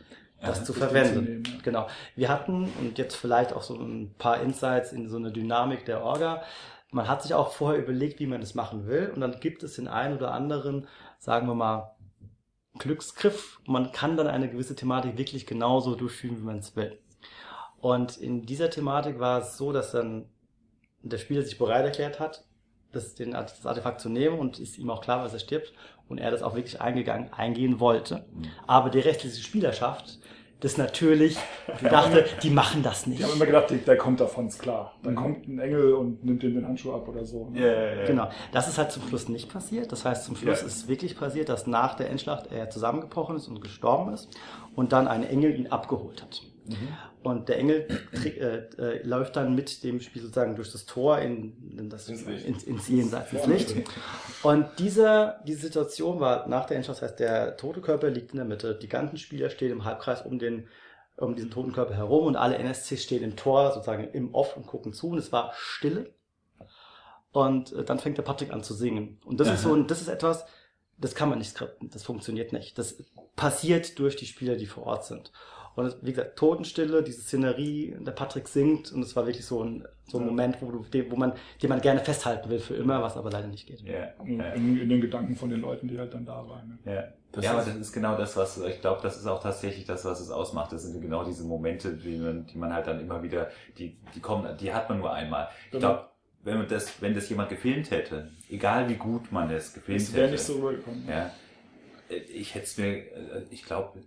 das 0.40 0.58
Ja, 0.58 0.64
zu 0.64 0.72
verwenden. 0.72 1.24
nehmen, 1.24 1.42
ja. 1.46 1.52
Genau. 1.64 1.86
Wir 2.14 2.28
hatten, 2.28 2.72
und 2.80 2.98
jetzt 2.98 3.16
vielleicht 3.16 3.52
auch 3.52 3.62
so 3.62 3.74
ein 3.74 4.14
paar 4.18 4.40
Insights 4.40 4.92
in 4.92 5.08
so 5.08 5.16
eine 5.16 5.32
Dynamik 5.32 5.84
der 5.86 6.04
Orga, 6.04 6.42
man 6.94 7.08
hat 7.08 7.22
sich 7.22 7.34
auch 7.34 7.50
vorher 7.50 7.82
überlegt, 7.82 8.20
wie 8.20 8.26
man 8.26 8.40
das 8.40 8.54
machen 8.54 8.86
will, 8.86 9.10
und 9.12 9.20
dann 9.20 9.40
gibt 9.40 9.64
es 9.64 9.74
den 9.74 9.88
einen 9.88 10.16
oder 10.16 10.32
anderen, 10.32 10.86
sagen 11.18 11.48
wir 11.48 11.54
mal, 11.54 11.96
Glücksgriff. 12.78 13.60
Man 13.66 13.90
kann 13.90 14.16
dann 14.16 14.28
eine 14.28 14.48
gewisse 14.48 14.76
Thematik 14.76 15.18
wirklich 15.18 15.46
genauso 15.46 15.96
durchführen, 15.96 16.38
wie 16.38 16.44
man 16.44 16.58
es 16.58 16.76
will. 16.76 16.98
Und 17.78 18.16
in 18.16 18.46
dieser 18.46 18.70
Thematik 18.70 19.18
war 19.18 19.40
es 19.40 19.56
so, 19.56 19.72
dass 19.72 19.90
dann 19.90 20.28
der 21.02 21.18
Spieler 21.18 21.42
sich 21.42 21.58
bereit 21.58 21.84
erklärt 21.84 22.20
hat, 22.20 22.44
das, 22.92 23.14
den, 23.14 23.32
das 23.32 23.66
Artefakt 23.66 24.00
zu 24.00 24.08
nehmen 24.08 24.38
und 24.38 24.60
ist 24.60 24.78
ihm 24.78 24.90
auch 24.90 25.00
klar, 25.00 25.22
dass 25.24 25.32
er 25.32 25.40
stirbt 25.40 25.72
und 26.08 26.18
er 26.18 26.30
das 26.30 26.42
auch 26.42 26.54
wirklich 26.54 26.80
eingegangen, 26.80 27.32
eingehen 27.32 27.80
wollte. 27.80 28.24
Aber 28.68 28.90
die 28.90 29.00
restliche 29.00 29.42
Spielerschaft 29.42 30.20
das 30.60 30.78
natürlich 30.78 31.36
dachte, 31.82 32.24
die 32.42 32.48
machen 32.50 32.82
das 32.82 33.06
nicht. 33.06 33.18
Die 33.20 33.24
haben 33.24 33.34
immer 33.34 33.44
gedacht, 33.46 33.66
der 33.86 33.96
kommt 33.98 34.20
davon, 34.20 34.46
ist 34.46 34.58
klar. 34.60 34.94
Dann 35.02 35.12
Mhm. 35.12 35.18
kommt 35.18 35.48
ein 35.48 35.58
Engel 35.58 35.92
und 35.94 36.24
nimmt 36.24 36.42
ihm 36.42 36.54
den 36.54 36.66
Handschuh 36.66 36.94
ab 36.94 37.06
oder 37.08 37.24
so. 37.24 37.50
Ja, 37.54 37.66
ja, 37.66 37.94
ja. 37.96 38.04
Genau. 38.06 38.28
Das 38.52 38.68
ist 38.68 38.78
halt 38.78 38.90
zum 38.90 39.02
Schluss 39.08 39.28
nicht 39.28 39.52
passiert. 39.52 39.92
Das 39.92 40.04
heißt, 40.04 40.24
zum 40.24 40.36
Schluss 40.36 40.60
Ja. 40.62 40.66
ist 40.66 40.88
wirklich 40.88 41.18
passiert, 41.18 41.48
dass 41.50 41.66
nach 41.66 41.94
der 41.94 42.08
Endschlacht 42.10 42.50
er 42.50 42.70
zusammengebrochen 42.70 43.36
ist 43.36 43.48
und 43.48 43.60
gestorben 43.60 44.12
ist 44.14 44.28
und 44.74 44.92
dann 44.92 45.06
ein 45.08 45.22
Engel 45.22 45.54
ihn 45.58 45.66
abgeholt 45.66 46.22
hat. 46.22 46.40
Und 47.24 47.48
der 47.48 47.58
Engel 47.58 47.88
äh, 48.24 48.58
äh, 48.80 49.02
läuft 49.02 49.34
dann 49.36 49.54
mit 49.54 49.82
dem 49.82 50.00
Spiel 50.00 50.22
sozusagen 50.22 50.54
durch 50.54 50.70
das 50.70 50.84
Tor 50.84 51.18
in, 51.18 51.76
in 51.76 51.88
das, 51.90 52.08
Ins 52.08 52.22
ins, 52.64 52.88
Jenseits, 52.88 53.32
ins 53.32 53.46
Licht. 53.46 53.74
Und 54.42 54.66
diese, 54.78 55.36
diese 55.46 55.62
Situation 55.62 56.20
war 56.20 56.46
nach 56.48 56.66
der 56.66 56.76
Endschluss, 56.76 57.00
das 57.00 57.10
heißt, 57.10 57.20
der 57.20 57.56
tote 57.56 57.80
Körper 57.80 58.10
liegt 58.10 58.32
in 58.32 58.36
der 58.36 58.44
Mitte, 58.44 58.74
die 58.74 58.88
ganzen 58.88 59.16
Spieler 59.18 59.50
stehen 59.50 59.72
im 59.72 59.84
Halbkreis 59.84 60.22
um 60.24 60.38
den 60.38 60.68
um 61.16 61.36
diesen 61.36 61.50
toten 61.52 61.72
Körper 61.72 61.94
herum 61.94 62.26
und 62.26 62.34
alle 62.36 62.56
NSCs 62.58 63.02
stehen 63.04 63.22
im 63.22 63.36
Tor, 63.36 63.72
sozusagen 63.72 64.08
im 64.12 64.34
Off 64.34 64.56
und 64.56 64.66
gucken 64.66 64.92
zu 64.92 65.10
und 65.10 65.18
es 65.18 65.30
war 65.32 65.52
Stille. 65.56 66.12
Und 67.32 67.72
äh, 67.72 67.84
dann 67.84 67.98
fängt 67.98 68.18
der 68.18 68.22
Patrick 68.22 68.52
an 68.52 68.62
zu 68.62 68.74
singen. 68.74 69.18
Und 69.24 69.38
das 69.40 69.48
ist 69.54 69.62
so, 69.62 69.74
ein- 69.74 69.86
das 69.86 70.00
ist 70.00 70.08
etwas, 70.08 70.44
das 70.98 71.14
kann 71.14 71.28
man 71.28 71.38
nicht 71.38 71.50
skripten, 71.50 71.88
das 71.90 72.02
funktioniert 72.02 72.52
nicht. 72.52 72.78
Das 72.78 72.96
passiert 73.36 73.98
durch 73.98 74.16
die 74.16 74.26
Spieler, 74.26 74.56
die 74.56 74.66
vor 74.66 74.86
Ort 74.86 75.04
sind. 75.04 75.32
Und 75.76 75.86
es- 75.86 75.96
wie 76.02 76.10
gesagt, 76.12 76.36
Totenstille, 76.36 77.02
diese 77.02 77.20
Szenerie, 77.22 77.96
der 78.00 78.12
Patrick 78.12 78.48
singt 78.48 78.92
und 78.92 79.02
es 79.02 79.14
war 79.16 79.26
wirklich 79.26 79.44
so 79.44 79.62
ein, 79.64 79.84
so 80.06 80.18
ein 80.18 80.26
Moment, 80.26 80.58
wo, 80.60 80.70
du, 80.70 80.84
wo 81.10 81.16
man, 81.16 81.32
den 81.62 81.68
man 81.70 81.80
gerne 81.80 82.00
festhalten 82.00 82.48
will 82.50 82.58
für 82.60 82.74
immer, 82.74 83.02
was 83.02 83.16
aber 83.16 83.30
leider 83.30 83.48
nicht 83.48 83.66
geht. 83.66 83.80
Ja, 83.80 84.08
In, 84.24 84.38
ja. 84.38 84.50
in, 84.52 84.78
in 84.80 84.88
den 84.88 85.00
Gedanken 85.00 85.34
von 85.36 85.50
den 85.50 85.60
Leuten, 85.60 85.88
die 85.88 85.98
halt 85.98 86.12
dann 86.14 86.24
da 86.24 86.46
waren. 86.48 86.78
Ne? 86.84 86.92
Ja, 86.94 87.04
Das 87.32 87.44
ja 87.44 87.50
aber 87.52 87.60
das 87.62 87.74
ist 87.76 87.92
genau 87.92 88.16
das, 88.16 88.36
was 88.36 88.58
ich 88.58 88.80
glaube, 88.80 89.00
das 89.02 89.16
ist 89.16 89.26
auch 89.26 89.42
tatsächlich 89.42 89.84
das, 89.84 90.04
was 90.04 90.20
es 90.20 90.30
ausmacht. 90.30 90.72
Das 90.72 90.82
sind 90.84 91.00
genau 91.00 91.24
diese 91.24 91.44
Momente, 91.44 91.94
die 91.94 92.18
man, 92.18 92.46
die 92.46 92.58
man 92.58 92.72
halt 92.72 92.86
dann 92.86 93.00
immer 93.00 93.22
wieder, 93.22 93.48
die, 93.78 93.96
die 94.14 94.20
kommen, 94.20 94.56
die 94.58 94.72
hat 94.72 94.88
man 94.88 94.98
nur 94.98 95.12
einmal. 95.12 95.48
Ich 95.66 95.70
Genau. 95.72 95.80
glaube, 95.80 96.08
wenn 96.44 96.58
man 96.58 96.68
das, 96.68 97.00
wenn 97.02 97.14
das 97.14 97.28
jemand 97.30 97.48
gefilmt 97.48 97.90
hätte, 97.90 98.30
egal 98.50 98.86
wie 98.90 98.96
gut 98.96 99.32
man 99.32 99.50
es 99.50 99.72
gefilmt 99.72 100.00
Das 100.02 100.12
wäre 100.12 100.24
hätte, 100.24 100.32
nicht 100.34 100.44
so 100.44 100.54
rübergekommen. 100.56 101.08
ja, 101.08 101.30
ich 102.16 102.54
hätte 102.54 102.64
es 102.64 102.78
mir, 102.78 102.96
äh, 102.96 103.44
ich 103.50 103.64
glaube, 103.64 104.00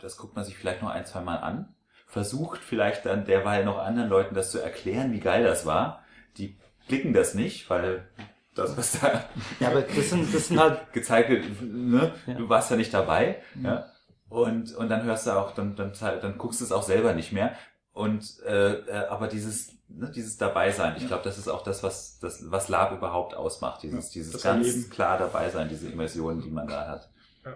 das 0.00 0.16
guckt 0.16 0.36
man 0.36 0.44
sich 0.44 0.56
vielleicht 0.56 0.82
noch 0.82 0.90
ein, 0.90 1.06
zwei 1.06 1.20
Mal 1.20 1.36
an, 1.36 1.74
versucht 2.06 2.60
vielleicht 2.60 3.06
dann 3.06 3.24
derweil 3.24 3.64
noch 3.64 3.78
anderen 3.78 4.08
Leuten 4.08 4.34
das 4.34 4.50
zu 4.50 4.58
erklären, 4.58 5.12
wie 5.12 5.20
geil 5.20 5.44
das 5.44 5.66
war. 5.66 6.04
Die 6.36 6.56
klicken 6.88 7.12
das 7.12 7.34
nicht, 7.34 7.68
weil 7.70 8.08
das, 8.54 8.76
was 8.76 9.00
da 9.00 9.24
Ja, 9.60 9.68
aber 9.68 9.82
das 9.82 10.10
sind, 10.10 10.34
das 10.34 10.48
sind 10.48 10.58
halt, 10.58 10.80
gezeigt 10.92 11.30
wird, 11.30 11.44
ne? 11.62 12.12
Ja. 12.26 12.34
du 12.34 12.48
warst 12.48 12.70
ja 12.70 12.76
nicht 12.76 12.92
dabei. 12.92 13.42
Mhm. 13.54 13.64
Ja? 13.64 13.86
Und, 14.28 14.74
und 14.74 14.88
dann 14.88 15.04
hörst 15.04 15.26
du 15.26 15.30
auch, 15.30 15.54
dann, 15.54 15.76
dann, 15.76 15.92
dann 16.00 16.38
guckst 16.38 16.60
du 16.60 16.64
es 16.64 16.72
auch 16.72 16.82
selber 16.82 17.14
nicht 17.14 17.32
mehr. 17.32 17.54
Und 17.92 18.40
äh, 18.46 18.74
äh, 18.74 19.06
aber 19.08 19.26
dieses, 19.26 19.72
ne, 19.88 20.10
dieses 20.14 20.36
Dabeisein, 20.36 20.96
ich 20.96 21.06
glaube, 21.06 21.24
das 21.24 21.38
ist 21.38 21.48
auch 21.48 21.62
das, 21.62 21.82
was 21.82 22.18
das, 22.20 22.50
was 22.50 22.68
Lab 22.68 22.92
überhaupt 22.92 23.34
ausmacht. 23.34 23.82
Dieses, 23.82 24.10
dieses 24.10 24.42
ganz 24.42 24.66
Erleben. 24.66 24.90
klar 24.90 25.18
dabei 25.18 25.50
sein, 25.50 25.68
diese 25.68 25.88
Immersion, 25.88 26.40
die 26.40 26.50
man 26.50 26.68
da 26.68 26.86
hat. 26.86 27.10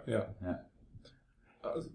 Ja. 0.06 0.26
Ja. 0.42 0.64
Also, 1.62 1.90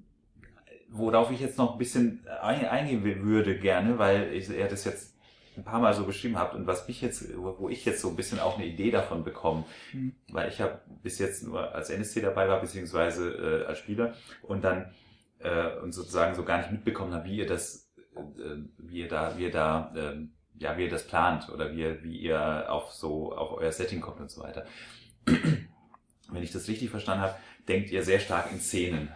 Worauf 0.90 1.32
ich 1.32 1.42
jetzt 1.42 1.58
noch 1.58 1.74
ein 1.74 1.78
bisschen 1.78 2.26
ein- 2.42 2.66
eingehen 2.66 3.04
würde 3.04 3.60
gerne, 3.60 3.98
weil 4.00 4.32
ich, 4.34 4.50
er 4.50 4.70
das 4.70 4.86
jetzt 4.86 5.16
ein 5.58 5.64
paar 5.66 5.82
Mal 5.82 5.94
so 5.94 6.06
beschrieben 6.06 6.38
habt 6.40 6.56
und 6.56 6.66
was 6.66 6.88
mich 6.88 7.02
jetzt, 7.02 7.26
wo 7.36 7.68
ich 7.68 7.84
jetzt 7.84 8.00
so 8.02 8.10
ein 8.10 8.16
bisschen 8.16 8.40
auch 8.40 8.56
eine 8.58 8.66
Idee 8.66 8.90
davon 8.92 9.24
bekomme, 9.26 9.66
Mhm. 9.92 10.14
weil 10.32 10.48
ich 10.48 10.60
ja 10.60 10.80
bis 11.04 11.20
jetzt 11.20 11.44
nur 11.44 11.76
als 11.76 11.90
NSC 11.90 12.22
dabei 12.22 12.48
war, 12.48 12.62
beziehungsweise 12.62 13.64
äh, 13.64 13.66
als 13.66 13.80
Spieler 13.80 14.14
und 14.44 14.64
dann 14.64 14.94
äh, 15.40 15.76
und 15.84 15.92
sozusagen 15.92 16.36
so 16.36 16.44
gar 16.46 16.60
nicht 16.60 16.72
mitbekommen 16.72 17.14
habe, 17.14 17.26
wie 17.26 17.38
ihr 17.38 17.48
das, 17.48 17.92
äh, 18.16 18.20
wie 18.78 19.00
ihr 19.02 19.08
da, 19.10 19.38
wie 19.38 19.44
ihr 19.44 19.52
da, 19.52 19.92
äh, 19.96 20.26
ja, 20.58 20.78
wie 20.78 20.84
ihr 20.86 20.90
das 20.90 21.06
plant 21.06 21.50
oder 21.50 21.72
wie 21.74 21.82
ihr, 21.82 22.02
wie 22.04 22.18
ihr 22.18 22.72
auf 22.72 22.92
so, 22.94 23.36
auf 23.36 23.52
euer 23.58 23.72
Setting 23.74 24.00
kommt 24.00 24.20
und 24.22 24.32
so 24.32 24.42
weiter. 24.42 24.66
Wenn 25.26 26.44
ich 26.44 26.52
das 26.52 26.68
richtig 26.68 26.90
verstanden 26.90 27.24
habe, 27.24 27.36
denkt 27.68 27.90
ihr 27.92 28.04
sehr 28.04 28.20
stark 28.20 28.52
in 28.52 28.60
Szenen. 28.60 29.10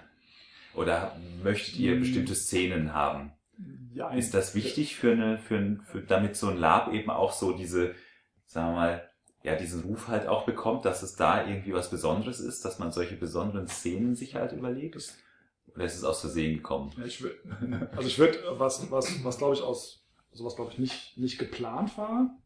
Oder 0.74 1.18
möchtet 1.44 1.78
ihr 1.78 1.96
Mhm. 1.96 2.00
bestimmte 2.02 2.36
Szenen 2.36 2.94
haben? 2.94 3.32
Ja, 3.94 4.10
Ist 4.12 4.34
das 4.34 4.56
wichtig 4.56 4.96
für 4.96 5.12
eine, 5.12 5.38
für, 5.38 5.78
für 5.86 6.02
damit 6.02 6.36
so 6.36 6.48
ein 6.50 6.58
Lab 6.58 6.94
eben 6.94 7.10
auch 7.10 7.34
so 7.34 7.52
diese, 7.52 7.94
sagen 8.46 8.70
wir 8.70 8.76
mal, 8.76 9.10
ja, 9.44 9.56
diesen 9.56 9.84
Ruf 9.84 10.08
halt 10.08 10.28
auch 10.28 10.46
bekommt, 10.46 10.86
dass 10.86 11.04
es 11.04 11.16
da 11.16 11.46
irgendwie 11.48 11.74
was 11.74 11.90
Besonderes 11.90 12.40
ist, 12.40 12.64
dass 12.64 12.80
man 12.80 12.92
solche 12.92 13.16
besonderen 13.16 13.68
Szenen 13.68 14.16
sich 14.16 14.36
halt 14.36 14.54
überlegt? 14.54 14.96
Oder 15.76 15.86
ist 15.86 15.96
es 15.96 16.04
aus 16.04 16.22
Versehen 16.22 16.56
gekommen? 16.58 16.92
Ja, 16.98 17.06
ich 17.06 17.24
also 17.96 18.08
ich 18.08 18.18
würde, 18.20 18.38
was, 18.52 18.90
was, 18.92 19.24
was 19.24 19.38
glaube 19.38 19.56
ich 19.56 19.62
aus, 19.62 20.06
also 20.32 20.46
was 20.46 20.56
glaube 20.56 20.72
ich 20.72 20.80
nicht, 20.80 21.18
nicht 21.18 21.38
geplant 21.40 21.98
war, 21.98 22.38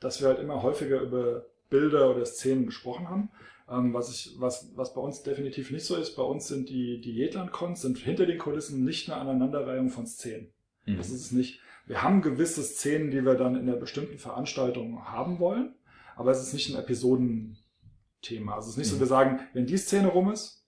dass 0.00 0.20
wir 0.20 0.28
halt 0.28 0.38
immer 0.38 0.62
häufiger 0.62 1.00
über 1.00 1.46
Bilder 1.70 2.10
oder 2.14 2.24
Szenen 2.26 2.66
gesprochen 2.66 3.08
haben. 3.08 3.30
Ähm, 3.68 3.94
was, 3.94 4.10
ich, 4.10 4.34
was, 4.38 4.70
was 4.76 4.92
bei 4.94 5.00
uns 5.00 5.22
definitiv 5.22 5.70
nicht 5.70 5.86
so 5.86 5.96
ist, 5.96 6.16
bei 6.16 6.22
uns 6.22 6.48
sind 6.48 6.68
die, 6.68 7.00
Jetland-Cons, 7.00 7.80
sind 7.80 7.96
hinter 7.98 8.26
den 8.26 8.38
Kulissen 8.38 8.84
nicht 8.84 9.08
eine 9.10 9.20
Aneinanderreihung 9.20 9.88
von 9.88 10.06
Szenen. 10.06 10.52
Mhm. 10.84 10.96
Das 10.98 11.08
ist 11.10 11.20
es 11.20 11.32
nicht. 11.32 11.60
Wir 11.86 12.02
haben 12.02 12.20
gewisse 12.22 12.62
Szenen, 12.62 13.10
die 13.10 13.24
wir 13.24 13.34
dann 13.36 13.56
in 13.56 13.62
einer 13.68 13.76
bestimmten 13.78 14.18
Veranstaltung 14.18 15.04
haben 15.06 15.38
wollen, 15.38 15.74
aber 16.16 16.30
es 16.30 16.42
ist 16.42 16.52
nicht 16.52 16.70
ein 16.74 16.78
Episodenthema. 16.80 18.54
Also 18.54 18.66
es 18.68 18.72
ist 18.74 18.78
nicht 18.78 18.88
so, 18.88 18.96
Mhm. 18.96 19.00
wir 19.00 19.06
sagen, 19.06 19.40
wenn 19.52 19.66
die 19.66 19.76
Szene 19.78 20.08
rum 20.08 20.30
ist, 20.30 20.64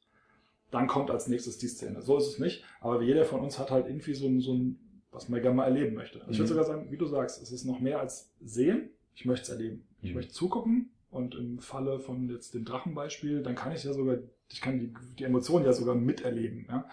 dann 0.71 0.87
kommt 0.89 1.11
als 1.11 1.29
nächstes 1.29 1.59
die 1.59 1.69
Szene. 1.69 2.03
So 2.03 2.17
ist 2.19 2.27
es 2.27 2.39
nicht. 2.39 2.65
Aber 2.81 3.01
jeder 3.03 3.25
von 3.25 3.41
uns 3.41 3.59
hat 3.59 3.71
halt 3.71 3.87
irgendwie 3.87 4.15
so 4.15 4.27
ein, 4.27 4.41
so 4.41 4.55
ein 4.55 4.79
was 5.13 5.29
man 5.31 5.41
gerne 5.41 5.57
mal 5.57 5.65
erleben 5.65 5.95
möchte. 5.95 6.19
Also 6.21 6.33
Ich 6.33 6.39
würde 6.39 6.53
Mhm. 6.53 6.57
sogar 6.59 6.65
sagen, 6.65 6.91
wie 6.91 6.99
du 6.99 7.07
sagst, 7.07 7.41
es 7.41 7.51
ist 7.51 7.65
noch 7.65 7.81
mehr 7.81 8.01
als 8.01 8.33
sehen. 8.43 8.91
Ich 9.15 9.25
möchte 9.25 9.45
es 9.45 9.49
erleben. 9.49 9.87
Ich 10.03 10.11
Mhm. 10.11 10.17
möchte 10.17 10.33
zugucken 10.33 10.91
und 11.17 11.35
im 11.35 11.59
Falle 11.59 11.99
von 11.99 12.29
jetzt 12.29 12.55
dem 12.55 12.65
Drachenbeispiel, 12.65 13.43
dann 13.43 13.55
kann 13.57 13.73
ich 13.73 13.83
ja 13.85 13.93
sogar, 13.93 14.19
ich 14.51 14.61
kann 14.61 14.79
die, 14.79 14.95
die 15.19 15.25
Emotionen 15.25 15.65
ja 15.65 15.73
sogar 15.73 15.95
miterleben. 15.95 16.67
Ja? 16.69 16.85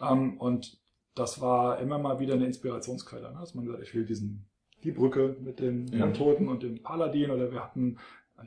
Ähm, 0.00 0.38
und 0.38 0.78
das 1.14 1.40
war 1.40 1.78
immer 1.80 1.98
mal 1.98 2.18
wieder 2.20 2.34
eine 2.34 2.46
Inspirationsquelle. 2.46 3.30
Ne? 3.32 3.38
Dass 3.40 3.54
man 3.54 3.64
gesagt, 3.66 3.82
ich 3.82 3.94
will 3.94 4.04
diesen, 4.06 4.46
die 4.82 4.92
Brücke 4.92 5.36
mit 5.40 5.60
dem 5.60 5.86
Ja. 5.88 6.04
Untoten 6.06 6.48
und 6.48 6.62
dem 6.62 6.82
Paladin 6.82 7.30
oder 7.30 7.52
wir 7.52 7.62
hatten, 7.62 7.98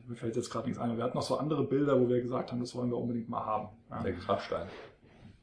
mir 0.06 0.16
fällt 0.16 0.36
jetzt 0.36 0.50
gerade 0.50 0.68
nichts 0.68 0.80
ein, 0.82 0.90
aber 0.90 0.98
wir 0.98 1.04
hatten 1.06 1.18
noch 1.18 1.24
so 1.24 1.38
andere 1.38 1.64
Bilder, 1.66 2.00
wo 2.02 2.10
wir 2.10 2.22
gesagt 2.22 2.52
haben, 2.52 2.60
das 2.60 2.76
wollen 2.76 2.90
wir 2.90 2.98
unbedingt 2.98 3.30
mal 3.30 3.46
haben. 3.46 3.70
Ja? 3.90 4.02
der 4.04 4.14
Grabstein. 4.14 4.68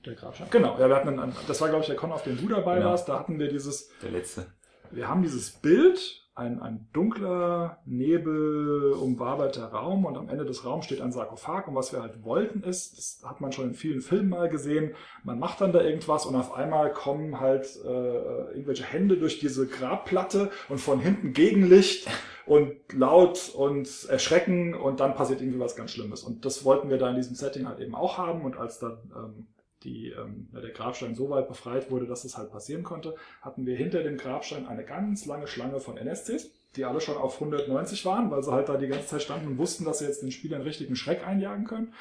Der 0.05 0.15
Grabstein. 0.15 0.49
Genau, 0.51 0.79
ja, 0.79 0.89
wir 0.89 0.97
hatten 0.97 1.19
einen, 1.19 1.33
das 1.49 1.61
war 1.63 1.69
glaube 1.69 1.81
ich 1.83 1.87
der 1.87 1.97
Con, 1.97 2.13
auf 2.13 2.23
dem 2.25 2.37
du 2.37 2.47
dabei 2.49 2.77
Genau. 2.77 2.91
warst, 2.91 3.09
da 3.09 3.19
hatten 3.19 3.39
wir 3.39 3.49
dieses, 3.49 3.91
Der 4.03 4.11
letzte. 4.11 4.47
wir 4.91 5.09
haben 5.09 5.23
dieses 5.23 5.51
Bild, 5.51 6.24
ein, 6.37 6.61
ein 6.61 6.89
dunkler, 6.93 7.79
nebelumwaberter 7.87 9.67
Raum 9.67 10.05
und 10.05 10.17
am 10.17 10.29
Ende 10.29 10.45
des 10.45 10.65
Raums 10.65 10.85
steht 10.85 11.01
ein 11.01 11.13
Sarkophag 11.13 11.69
und 11.69 11.77
was 11.77 11.93
wir 11.93 12.03
halt 12.03 12.25
wollten 12.25 12.65
ist, 12.65 12.99
das 12.99 13.29
hat 13.29 13.41
man 13.41 13.53
schon 13.53 13.69
in 13.69 13.75
vielen 13.75 14.01
Filmen 14.01 14.31
mal 14.31 14.49
gesehen, 14.49 14.95
man 15.23 15.39
macht 15.39 15.61
dann 15.61 15.73
da 15.73 15.81
irgendwas 15.81 16.27
und 16.27 16.35
auf 16.35 16.53
einmal 16.55 16.93
kommen 16.93 17.39
halt 17.39 17.79
äh, 17.85 18.51
irgendwelche 18.51 18.85
Hände 18.85 19.17
durch 19.17 19.39
diese 19.39 19.69
Grabplatte 19.69 20.51
und 20.69 20.81
von 20.81 20.99
hinten 20.99 21.35
Gegenlicht 21.35 22.09
und 22.47 22.75
laut 22.93 23.53
und 23.55 23.89
erschrecken 24.09 24.75
und 24.75 24.99
dann 24.99 25.15
passiert 25.15 25.41
irgendwie 25.41 25.61
was 25.61 25.77
ganz 25.77 25.93
Schlimmes. 25.93 26.25
Und 26.25 26.45
das 26.45 26.65
wollten 26.65 26.91
wir 26.91 26.99
da 26.99 27.11
in 27.11 27.17
diesem 27.17 27.37
Setting 27.37 27.69
halt 27.69 27.79
eben 27.79 27.95
auch 27.95 28.19
haben 28.19 28.43
und 28.43 28.57
als 28.57 28.81
dann 28.81 28.99
ähm, 29.17 29.47
die, 29.85 30.11
ähm, 30.11 30.49
der 30.53 30.71
Grabstein 30.71 31.15
so 31.15 31.31
weit 31.31 31.49
befreit 31.49 31.91
wurde, 31.91 32.07
dass 32.07 32.25
es 32.25 32.37
halt 32.37 32.51
passieren 32.51 32.83
konnte, 32.83 33.15
hatten 33.43 33.67
wir 33.67 33.77
hinter 33.77 34.03
dem 34.03 34.17
Grabstein 34.17 34.67
eine 34.67 34.85
ganz 34.85 35.27
lange 35.27 35.47
Schlange 35.47 35.81
von 35.81 35.97
NSCs, 35.97 36.51
die 36.77 36.85
alle 36.85 37.01
schon 37.01 37.17
auf 37.17 37.35
190 37.35 38.05
waren, 38.05 38.31
weil 38.31 38.43
sie 38.43 38.53
halt 38.53 38.69
da 38.69 38.77
die 38.77 38.89
ganze 38.89 39.07
Zeit 39.07 39.23
standen 39.23 39.49
und 39.49 39.59
wussten, 39.59 39.85
dass 39.85 39.99
sie 39.99 40.07
jetzt 40.07 40.23
den 40.23 40.33
Spielern 40.33 40.63
richtigen 40.63 40.97
Schreck 40.97 41.27
einjagen 41.27 41.67
können. 41.67 41.93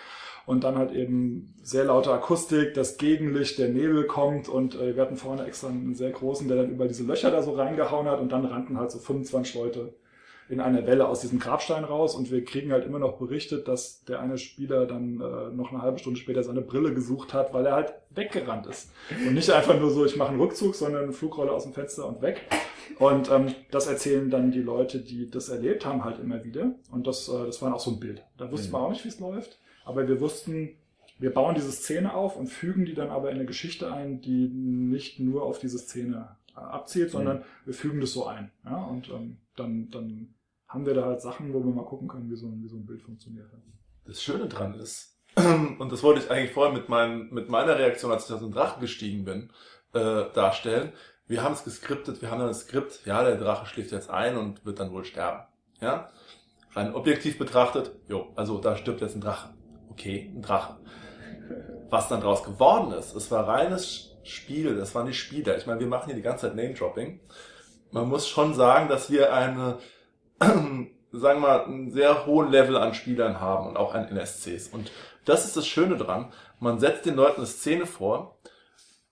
Und 0.45 0.65
dann 0.65 0.77
halt 0.77 0.91
eben 0.91 1.53
sehr 1.61 1.85
laute 1.85 2.11
Akustik, 2.11 2.73
das 2.73 2.97
Gegenlicht, 2.97 3.59
der 3.59 3.69
Nebel 3.69 4.05
kommt 4.07 4.49
und 4.49 4.75
äh, 4.75 4.95
wir 4.95 5.01
hatten 5.01 5.15
vorne 5.15 5.45
extra 5.45 5.69
einen 5.69 5.95
sehr 5.95 6.11
großen, 6.11 6.49
der 6.49 6.57
dann 6.57 6.71
über 6.71 6.87
diese 6.87 7.03
Löcher 7.03 7.31
da 7.31 7.41
so 7.41 7.53
reingehauen 7.53 8.07
hat 8.09 8.19
und 8.19 8.29
dann 8.29 8.43
rannten 8.43 8.77
halt 8.77 8.91
so 8.91 8.99
25 8.99 9.55
Leute 9.55 9.93
in 10.53 10.61
einer 10.61 10.85
Welle 10.87 11.07
aus 11.07 11.21
diesem 11.21 11.39
Grabstein 11.39 11.83
raus 11.83 12.15
und 12.15 12.31
wir 12.31 12.45
kriegen 12.45 12.71
halt 12.71 12.85
immer 12.85 12.99
noch 12.99 13.17
berichtet, 13.17 13.67
dass 13.67 14.03
der 14.05 14.19
eine 14.19 14.37
Spieler 14.37 14.85
dann 14.85 15.19
äh, 15.19 15.53
noch 15.53 15.71
eine 15.71 15.81
halbe 15.81 15.99
Stunde 15.99 16.19
später 16.19 16.43
seine 16.43 16.61
Brille 16.61 16.93
gesucht 16.93 17.33
hat, 17.33 17.53
weil 17.53 17.65
er 17.65 17.73
halt 17.73 17.93
weggerannt 18.11 18.67
ist. 18.67 18.91
Und 19.09 19.33
nicht 19.33 19.49
einfach 19.49 19.79
nur 19.79 19.89
so, 19.89 20.05
ich 20.05 20.15
mache 20.15 20.29
einen 20.29 20.39
Rückzug, 20.39 20.75
sondern 20.75 21.03
eine 21.03 21.13
Flugrolle 21.13 21.51
aus 21.51 21.63
dem 21.63 21.73
Fenster 21.73 22.07
und 22.07 22.21
weg. 22.21 22.41
Und 22.99 23.31
ähm, 23.31 23.55
das 23.71 23.87
erzählen 23.87 24.29
dann 24.29 24.51
die 24.51 24.61
Leute, 24.61 24.99
die 24.99 25.29
das 25.29 25.49
erlebt 25.49 25.85
haben, 25.85 26.05
halt 26.05 26.19
immer 26.19 26.43
wieder. 26.43 26.75
Und 26.91 27.07
das, 27.07 27.27
äh, 27.27 27.45
das 27.45 27.61
war 27.61 27.69
dann 27.69 27.75
auch 27.75 27.83
so 27.83 27.91
ein 27.91 27.99
Bild. 27.99 28.23
Da 28.37 28.51
wusste 28.51 28.71
man 28.71 28.81
auch 28.81 28.89
nicht, 28.91 29.03
wie 29.03 29.09
es 29.09 29.19
läuft, 29.19 29.59
aber 29.83 30.07
wir 30.07 30.21
wussten, 30.21 30.77
wir 31.19 31.33
bauen 31.33 31.55
diese 31.55 31.71
Szene 31.71 32.13
auf 32.13 32.37
und 32.37 32.47
fügen 32.47 32.85
die 32.85 32.93
dann 32.93 33.09
aber 33.09 33.29
in 33.29 33.35
eine 33.35 33.45
Geschichte 33.45 33.91
ein, 33.91 34.21
die 34.21 34.47
nicht 34.47 35.19
nur 35.19 35.43
auf 35.43 35.59
diese 35.59 35.79
Szene 35.79 36.35
äh, 36.55 36.59
abzielt, 36.59 37.11
sondern 37.11 37.43
wir 37.65 37.73
fügen 37.73 38.01
das 38.01 38.13
so 38.13 38.27
ein. 38.27 38.51
Ja? 38.65 38.83
Und 38.83 39.09
ähm, 39.09 39.37
dann, 39.55 39.89
dann 39.89 40.33
haben 40.73 40.85
wir 40.85 40.93
da 40.93 41.05
halt 41.05 41.21
Sachen, 41.21 41.53
wo 41.53 41.63
wir 41.63 41.71
mal 41.71 41.85
gucken 41.85 42.07
können, 42.07 42.29
wie 42.29 42.35
so 42.35 42.47
ein, 42.47 42.61
wie 42.63 42.67
so 42.67 42.77
ein 42.77 42.85
Bild 42.85 43.01
funktioniert. 43.01 43.47
Das 44.05 44.21
Schöne 44.21 44.47
dran 44.47 44.73
ist, 44.73 45.19
und 45.35 45.91
das 45.91 46.03
wollte 46.03 46.21
ich 46.21 46.31
eigentlich 46.31 46.51
vorher 46.51 46.73
mit, 46.73 46.89
mein, 46.89 47.29
mit 47.29 47.49
meiner 47.49 47.77
Reaktion, 47.77 48.11
als 48.11 48.27
ich 48.27 48.33
auf 48.33 48.41
den 48.41 48.51
Drachen 48.51 48.81
gestiegen 48.81 49.23
bin, 49.23 49.51
äh, 49.93 50.25
darstellen. 50.33 50.91
Wir 51.27 51.43
haben 51.43 51.53
es 51.53 51.63
geskriptet, 51.63 52.21
wir 52.21 52.29
haben 52.29 52.39
dann 52.39 52.49
das 52.49 52.61
Skript, 52.61 53.05
ja, 53.05 53.23
der 53.23 53.37
Drache 53.37 53.65
schläft 53.65 53.91
jetzt 53.91 54.09
ein 54.09 54.35
und 54.35 54.65
wird 54.65 54.79
dann 54.79 54.91
wohl 54.91 55.05
sterben. 55.05 55.43
Ja? 55.79 56.09
Rein 56.73 56.93
objektiv 56.93 57.37
betrachtet, 57.37 57.91
jo, 58.07 58.33
also 58.35 58.59
da 58.59 58.75
stirbt 58.75 59.01
jetzt 59.01 59.15
ein 59.15 59.21
Drache. 59.21 59.53
Okay, 59.89 60.31
ein 60.35 60.41
Drache. 60.41 60.77
Was 61.89 62.09
dann 62.09 62.21
draus 62.21 62.43
geworden 62.43 62.91
ist, 62.93 63.15
es 63.15 63.29
war 63.31 63.47
reines 63.47 64.15
Spiel, 64.23 64.75
das 64.75 64.95
waren 64.95 65.05
die 65.05 65.13
Spieler. 65.13 65.57
Ich 65.57 65.67
meine, 65.67 65.79
wir 65.79 65.87
machen 65.87 66.07
hier 66.07 66.15
die 66.15 66.21
ganze 66.21 66.47
Zeit 66.47 66.55
Name-Dropping. 66.55 67.19
Man 67.91 68.09
muss 68.09 68.27
schon 68.27 68.53
sagen, 68.53 68.89
dass 68.89 69.11
wir 69.11 69.33
eine, 69.33 69.77
sagen 71.11 71.41
wir 71.41 71.47
mal, 71.47 71.65
einen 71.65 71.91
sehr 71.91 72.25
hohen 72.25 72.49
Level 72.51 72.77
an 72.77 72.93
Spielern 72.93 73.39
haben 73.39 73.67
und 73.67 73.77
auch 73.77 73.93
an 73.93 74.07
NSCs. 74.07 74.69
Und 74.69 74.91
das 75.25 75.45
ist 75.45 75.55
das 75.55 75.67
Schöne 75.67 75.97
dran. 75.97 76.31
Man 76.59 76.79
setzt 76.79 77.05
den 77.05 77.15
Leuten 77.15 77.37
eine 77.37 77.45
Szene 77.45 77.85
vor 77.85 78.39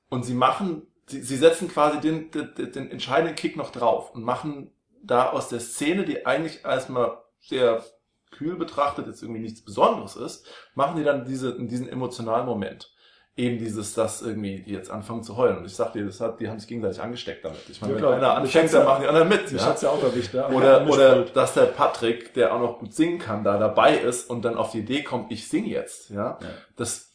und 0.10 0.26
sie 0.26 0.34
machen, 0.34 0.88
sie, 1.08 1.22
sie 1.22 1.38
setzen 1.38 1.68
quasi 1.68 2.00
den, 2.00 2.32
den, 2.32 2.72
den 2.72 2.92
entscheidenden 2.92 3.36
Kick 3.36 3.56
noch 3.56 3.72
drauf 3.72 4.14
und 4.14 4.24
machen 4.24 4.72
da 5.04 5.30
aus 5.30 5.50
der 5.50 5.60
Szene, 5.60 6.06
die 6.06 6.26
eigentlich 6.26 6.64
erstmal 6.64 7.18
sehr 7.40 7.84
kühl 8.32 8.56
betrachtet 8.56 9.08
jetzt 9.08 9.22
irgendwie 9.22 9.42
nichts 9.42 9.62
Besonderes 9.62 10.16
ist, 10.16 10.48
machen 10.74 10.98
die 10.98 11.04
dann 11.04 11.26
diese, 11.26 11.58
diesen 11.66 11.90
emotionalen 11.90 12.46
Moment. 12.46 12.94
Eben 13.38 13.58
dieses, 13.60 13.94
dass 13.94 14.22
irgendwie 14.22 14.62
die 14.62 14.72
jetzt 14.74 14.92
anfangen 14.92 15.24
zu 15.24 15.38
heulen. 15.38 15.60
Und 15.60 15.66
ich 15.66 15.74
sag 15.76 15.94
dir, 15.94 16.06
das 16.06 16.20
hat, 16.20 16.40
die 16.42 16.50
haben 16.50 16.60
sich 16.60 16.68
gegenseitig 16.68 17.02
angesteckt 17.02 17.46
damit. 17.46 17.62
Ich 17.70 17.80
meine, 17.80 17.94
Ja, 17.94 17.96
wenn 17.96 18.04
klar. 18.04 18.14
einer 18.18 18.34
anfängt, 18.36 18.74
dann 18.74 18.86
machen 18.86 19.02
die 19.04 19.08
anderen 19.08 19.30
mit. 19.30 19.46
Ich 19.46 19.54
Ja? 19.54 19.68
hat's 19.68 19.82
ja 19.82 19.90
auch 19.90 20.04
erwischt, 20.04 20.34
ja. 20.34 20.50
Oder, 20.50 20.86
oder 20.88 21.22
dass 21.24 21.54
der 21.54 21.68
Patrick, 21.68 22.34
der 22.34 22.54
auch 22.54 22.60
noch 22.60 22.80
gut 22.80 22.94
singen 22.94 23.20
kann, 23.20 23.44
da 23.46 23.58
dabei 23.58 23.96
ist 23.98 24.30
und 24.30 24.44
dann 24.44 24.58
auf 24.58 24.72
die 24.72 24.80
Idee 24.80 25.04
kommt, 25.04 25.32
ich 25.32 25.48
singe 25.48 25.70
jetzt. 25.70 26.10
Ja? 26.10 26.40
Ja. 26.42 26.48
Das 26.76 27.14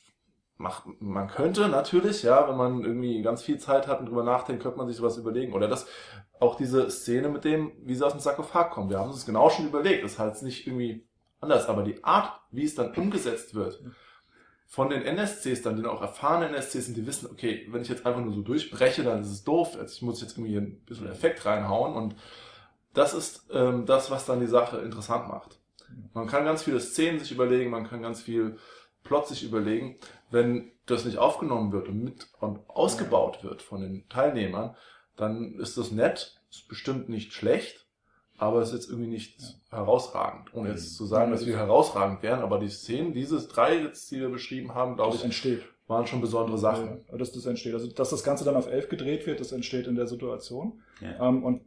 macht, 0.57 0.85
man 1.01 1.29
könnte 1.29 1.69
natürlich, 1.69 2.23
ja, 2.23 2.49
wenn 2.49 2.57
man 2.57 2.83
irgendwie 2.83 3.21
ganz 3.21 3.43
viel 3.43 3.59
Zeit 3.59 3.87
hat 3.87 4.01
und 4.01 4.07
drüber 4.07 4.25
nachdenkt, 4.25 4.63
könnte 4.63 4.79
man 4.79 4.89
sich 4.89 4.97
sowas 4.97 5.19
überlegen. 5.19 5.53
Oder 5.53 5.69
das, 5.69 5.87
auch 6.41 6.55
diese 6.57 6.91
Szene 6.91 7.29
mit 7.29 7.45
dem, 7.45 7.73
wie 7.85 7.95
sie 7.95 8.05
aus 8.05 8.13
dem 8.13 8.21
Sarkophag 8.21 8.71
kommen. 8.71 8.89
Wir 8.89 8.99
haben 8.99 9.09
uns 9.09 9.17
das 9.17 9.27
genau 9.27 9.51
schon 9.51 9.67
überlegt. 9.67 10.03
Das 10.03 10.13
ist 10.13 10.19
halt 10.19 10.41
nicht 10.43 10.67
irgendwie 10.67 11.07
anders, 11.41 11.69
aber 11.69 11.83
die 11.83 12.03
Art, 12.03 12.33
wie 12.51 12.65
es 12.65 12.75
dann 12.75 12.95
umgesetzt 12.95 13.55
wird, 13.55 13.83
von 14.67 14.91
den 14.91 15.03
NSCs 15.03 15.63
dann, 15.63 15.77
die 15.77 15.87
auch 15.87 16.03
erfahrene 16.03 16.49
NSCs 16.49 16.87
sind, 16.87 16.97
die 16.97 17.07
wissen, 17.07 17.29
okay, 17.31 17.67
wenn 17.71 17.83
ich 17.83 17.89
jetzt 17.89 18.05
einfach 18.05 18.21
nur 18.21 18.35
so 18.35 18.43
durchbreche, 18.43 19.05
dann 19.05 19.23
ist 19.23 19.31
es 19.31 19.45
doof. 19.45 19.77
Also 19.79 19.95
ich 19.95 20.03
muss 20.03 20.21
jetzt 20.21 20.37
irgendwie 20.37 20.57
ein 20.57 20.81
bisschen 20.85 21.09
Effekt 21.09 21.47
reinhauen 21.47 21.95
und 21.95 22.17
das 22.93 23.15
ist 23.15 23.47
ähm, 23.53 23.87
das, 23.87 24.11
was 24.11 24.27
dann 24.27 24.41
die 24.41 24.47
Sache 24.47 24.79
interessant 24.79 25.29
macht. 25.29 25.59
Man 26.15 26.27
kann 26.27 26.45
ganz 26.45 26.63
viele 26.65 26.81
Szenen 26.81 27.21
sich 27.21 27.31
überlegen, 27.31 27.71
man 27.71 27.87
kann 27.87 28.03
ganz 28.03 28.23
viel 28.23 28.59
Plot 29.05 29.29
sich 29.29 29.45
überlegen. 29.45 29.99
Wenn 30.31 30.73
das 30.87 31.05
nicht 31.05 31.19
aufgenommen 31.19 31.73
wird 31.73 31.89
und 31.89 32.03
mit 32.03 32.27
und 32.41 32.69
ausgebaut 32.69 33.45
wird 33.45 33.63
von 33.63 33.81
den 33.81 34.09
Teilnehmern, 34.09 34.77
dann 35.15 35.59
ist 35.59 35.79
das 35.79 35.91
nett, 35.91 36.41
ist 36.51 36.69
bestimmt 36.69 37.09
nicht 37.09 37.33
schlecht, 37.33 37.86
aber 38.39 38.61
es 38.61 38.69
ist 38.69 38.75
jetzt 38.75 38.91
irgendwie 38.91 39.09
nicht 39.09 39.39
herausragend. 39.71 40.53
Ohne 40.55 40.71
jetzt 40.71 40.97
zu 40.97 41.07
sagen, 41.07 41.33
dass 41.33 41.47
wir 41.47 41.57
herausragend 41.57 42.23
wären, 42.23 42.41
aber 42.41 42.59
die 42.59 42.69
Szenen, 42.69 43.13
diese 43.13 43.47
drei 43.49 43.83
jetzt, 43.83 44.11
die 44.11 44.21
wir 44.21 44.29
beschrieben 44.29 44.75
haben, 44.75 44.97
glaube 44.97 45.13
das 45.13 45.21
ich, 45.21 45.25
entsteht. 45.25 45.63
waren 45.87 46.07
schon 46.07 46.21
besondere 46.21 46.59
Sachen. 46.59 47.05
Ja, 47.11 47.17
dass 47.17 47.33
das 47.33 47.47
entsteht. 47.47 47.75
Also, 47.75 47.91
dass 47.91 48.11
das 48.11 48.25
Ganze 48.25 48.45
dann 48.45 48.57
auf 48.57 48.67
elf 48.67 48.89
gedreht 48.89 49.27
wird, 49.27 49.41
das 49.41 49.53
entsteht 49.53 49.87
in 49.87 49.95
der 49.95 50.07
Situation. 50.07 50.83
Ja. 51.01 51.29
Ähm, 51.29 51.45
und 51.45 51.63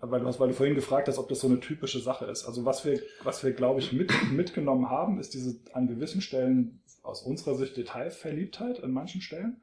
weil 0.00 0.20
du, 0.20 0.26
hast, 0.26 0.38
weil 0.38 0.48
du 0.48 0.54
vorhin 0.54 0.76
gefragt 0.76 1.08
hast, 1.08 1.18
ob 1.18 1.28
das 1.28 1.40
so 1.40 1.48
eine 1.48 1.58
typische 1.58 1.98
Sache 1.98 2.26
ist. 2.26 2.44
Also 2.44 2.64
was 2.64 2.84
wir, 2.84 3.00
was 3.24 3.42
wir 3.42 3.52
glaube 3.52 3.80
ich, 3.80 3.92
mit, 3.92 4.12
mitgenommen 4.30 4.88
haben, 4.90 5.18
ist 5.18 5.34
diese 5.34 5.58
an 5.72 5.88
gewissen 5.88 6.20
Stellen 6.20 6.80
aus 7.02 7.22
unserer 7.22 7.56
Sicht 7.56 7.76
Detailverliebtheit 7.76 8.82
an 8.84 8.92
manchen 8.92 9.20
Stellen. 9.20 9.60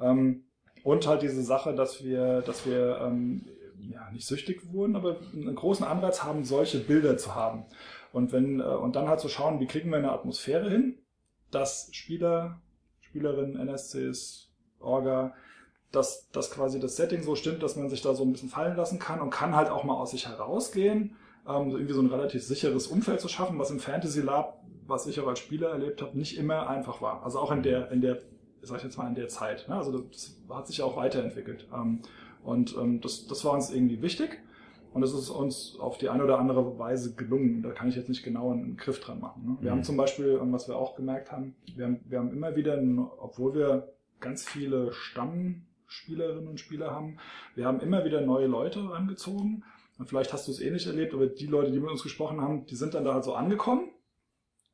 Ähm, 0.00 0.44
und 0.82 1.06
halt 1.06 1.22
diese 1.22 1.42
Sache, 1.42 1.74
dass 1.74 2.04
wir, 2.04 2.42
dass 2.42 2.66
wir 2.66 3.00
ähm, 3.02 3.44
ja, 3.80 4.10
nicht 4.10 4.26
süchtig 4.26 4.72
wurden, 4.72 4.96
aber 4.96 5.16
einen 5.32 5.54
großen 5.54 5.86
Anreiz 5.86 6.22
haben, 6.22 6.44
solche 6.44 6.78
Bilder 6.78 7.16
zu 7.16 7.34
haben. 7.34 7.64
Und 8.12 8.32
wenn, 8.32 8.60
äh, 8.60 8.64
und 8.64 8.96
dann 8.96 9.08
halt 9.08 9.20
zu 9.20 9.28
schauen, 9.28 9.60
wie 9.60 9.66
kriegen 9.66 9.90
wir 9.90 9.98
eine 9.98 10.12
Atmosphäre 10.12 10.70
hin, 10.70 10.98
dass 11.50 11.88
Spieler, 11.92 12.60
Spielerinnen, 13.00 13.56
NSCs, 13.56 14.52
Orga, 14.80 15.34
dass, 15.92 16.30
dass 16.30 16.50
quasi 16.50 16.80
das 16.80 16.96
Setting 16.96 17.22
so 17.22 17.34
stimmt, 17.34 17.62
dass 17.62 17.76
man 17.76 17.88
sich 17.88 18.02
da 18.02 18.14
so 18.14 18.24
ein 18.24 18.32
bisschen 18.32 18.48
fallen 18.48 18.76
lassen 18.76 18.98
kann 18.98 19.20
und 19.20 19.30
kann 19.30 19.56
halt 19.56 19.70
auch 19.70 19.84
mal 19.84 19.94
aus 19.94 20.10
sich 20.10 20.28
herausgehen, 20.28 21.16
ähm, 21.48 21.70
so 21.70 21.76
irgendwie 21.76 21.94
so 21.94 22.02
ein 22.02 22.08
relativ 22.08 22.42
sicheres 22.42 22.86
Umfeld 22.86 23.20
zu 23.20 23.28
schaffen, 23.28 23.58
was 23.58 23.70
im 23.70 23.80
Fantasy 23.80 24.20
Lab, 24.20 24.62
was 24.86 25.06
ich 25.06 25.20
auch 25.20 25.26
als 25.26 25.38
Spieler 25.38 25.70
erlebt 25.70 26.02
habe, 26.02 26.16
nicht 26.18 26.38
immer 26.38 26.68
einfach 26.68 27.00
war. 27.00 27.24
Also 27.24 27.38
auch 27.38 27.50
in 27.52 27.62
der, 27.62 27.90
in 27.90 28.00
der, 28.00 28.18
sag 28.62 28.78
ich 28.78 28.84
jetzt 28.84 28.98
mal, 28.98 29.08
in 29.08 29.14
der 29.14 29.28
Zeit. 29.28 29.68
Ne? 29.68 29.76
Also 29.76 29.98
das 29.98 30.36
hat 30.50 30.66
sich 30.66 30.82
auch 30.82 30.96
weiterentwickelt. 30.96 31.66
Ähm, 31.72 32.00
und 32.46 32.76
ähm, 32.78 33.00
das, 33.00 33.26
das 33.26 33.44
war 33.44 33.52
uns 33.52 33.70
irgendwie 33.70 34.00
wichtig. 34.02 34.38
Und 34.92 35.02
es 35.02 35.12
ist 35.12 35.28
uns 35.28 35.76
auf 35.78 35.98
die 35.98 36.08
eine 36.08 36.24
oder 36.24 36.38
andere 36.38 36.78
Weise 36.78 37.14
gelungen. 37.14 37.62
Da 37.62 37.72
kann 37.72 37.88
ich 37.88 37.96
jetzt 37.96 38.08
nicht 38.08 38.22
genau 38.22 38.50
einen 38.50 38.78
Griff 38.78 38.98
dran 39.00 39.20
machen. 39.20 39.44
Ne? 39.44 39.56
Wir 39.60 39.70
Mhm. 39.70 39.74
haben 39.76 39.84
zum 39.84 39.98
Beispiel, 39.98 40.38
ähm, 40.40 40.52
was 40.54 40.68
wir 40.68 40.76
auch 40.76 40.96
gemerkt 40.96 41.30
haben, 41.32 41.54
wir 41.76 41.84
haben, 41.84 42.00
wir 42.06 42.18
haben 42.18 42.30
immer 42.32 42.56
wieder, 42.56 42.80
obwohl 43.18 43.54
wir 43.54 43.92
ganz 44.20 44.44
viele 44.46 44.92
Stammspielerinnen 44.94 46.48
und 46.48 46.58
Spieler 46.60 46.90
haben, 46.92 47.18
wir 47.54 47.66
haben 47.66 47.80
immer 47.80 48.04
wieder 48.06 48.22
neue 48.22 48.46
Leute 48.46 48.88
rangezogen. 48.90 49.64
Und 49.98 50.08
vielleicht 50.08 50.32
hast 50.32 50.46
du 50.48 50.52
es 50.52 50.60
ähnlich 50.60 50.86
erlebt, 50.86 51.12
aber 51.14 51.26
die 51.26 51.46
Leute, 51.46 51.70
die 51.72 51.80
mit 51.80 51.90
uns 51.90 52.02
gesprochen 52.02 52.40
haben, 52.40 52.64
die 52.66 52.74
sind 52.76 52.94
dann 52.94 53.04
da 53.04 53.12
halt 53.14 53.24
so 53.24 53.34
angekommen. 53.34 53.90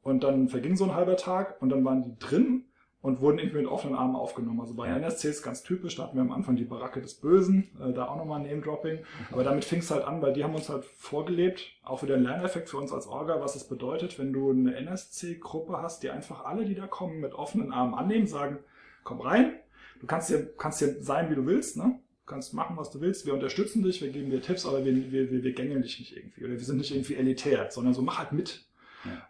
Und 0.02 0.24
dann 0.24 0.48
verging 0.48 0.76
so 0.76 0.85
ein 0.85 0.94
halber 0.94 1.16
Tag 1.16 1.61
und 1.62 1.68
dann 1.70 1.85
waren 1.85 2.02
die 2.02 2.16
drin 2.18 2.64
und 3.02 3.20
wurden 3.20 3.38
irgendwie 3.38 3.58
mit 3.58 3.66
offenen 3.66 3.96
Armen 3.96 4.14
aufgenommen. 4.16 4.60
Also 4.60 4.74
bei 4.74 4.88
Ja. 4.88 4.96
NSCs 4.96 5.42
ganz 5.42 5.62
typisch, 5.62 5.96
da 5.96 6.04
hatten 6.04 6.16
wir 6.16 6.22
am 6.22 6.32
Anfang 6.32 6.54
die 6.56 6.64
Baracke 6.64 7.00
des 7.02 7.14
Bösen, 7.14 7.68
äh, 7.80 7.92
da 7.92 8.06
auch 8.06 8.16
nochmal 8.16 8.40
Name-Dropping. 8.40 9.00
Aber 9.32 9.42
damit 9.44 9.64
fing 9.64 9.80
es 9.80 9.90
halt 9.90 10.04
an, 10.04 10.22
weil 10.22 10.32
die 10.32 10.44
haben 10.44 10.54
uns 10.54 10.68
halt 10.68 10.84
vorgelebt, 10.84 11.62
auch 11.82 12.02
wieder 12.02 12.14
ein 12.14 12.22
Lerneffekt 12.22 12.70
für 12.70 12.78
uns 12.78 12.92
als 12.92 13.06
Orga, 13.08 13.40
was 13.40 13.56
es 13.56 13.64
bedeutet, 13.64 14.18
wenn 14.18 14.32
du 14.32 14.50
eine 14.50 14.76
NSC-Gruppe 14.76 15.82
hast, 15.82 16.02
die 16.04 16.10
einfach 16.10 16.44
alle, 16.44 16.64
die 16.64 16.74
da 16.76 16.86
kommen, 16.86 17.20
mit 17.20 17.34
offenen 17.34 17.72
Armen 17.72 17.94
annehmen, 17.94 18.26
sagen, 18.28 18.58
komm 19.02 19.20
rein, 19.20 19.52
du 20.00 20.06
kannst 20.06 20.28
hier, 20.28 20.52
kannst 20.56 20.78
hier 20.78 21.02
sein, 21.02 21.28
wie 21.30 21.34
du 21.34 21.44
willst, 21.46 21.76
ne? 21.76 21.98
Du 22.24 22.26
kannst 22.26 22.54
machen, 22.54 22.76
was 22.76 22.90
du 22.92 23.00
willst, 23.00 23.26
wir 23.26 23.34
unterstützen 23.34 23.82
dich, 23.82 24.00
wir 24.00 24.10
geben 24.10 24.30
dir 24.30 24.40
Tipps, 24.40 24.64
aber 24.64 24.84
wir, 24.84 24.94
wir, 24.94 25.32
wir, 25.32 25.42
wir 25.42 25.52
gängeln 25.52 25.82
dich 25.82 25.98
nicht 25.98 26.16
irgendwie. 26.16 26.44
Oder 26.44 26.52
wir 26.52 26.60
sind 26.60 26.78
nicht 26.78 26.94
irgendwie 26.94 27.16
elitär, 27.16 27.68
sondern 27.70 27.94
so 27.94 28.02
mach 28.02 28.18
halt 28.20 28.30
mit. 28.32 28.64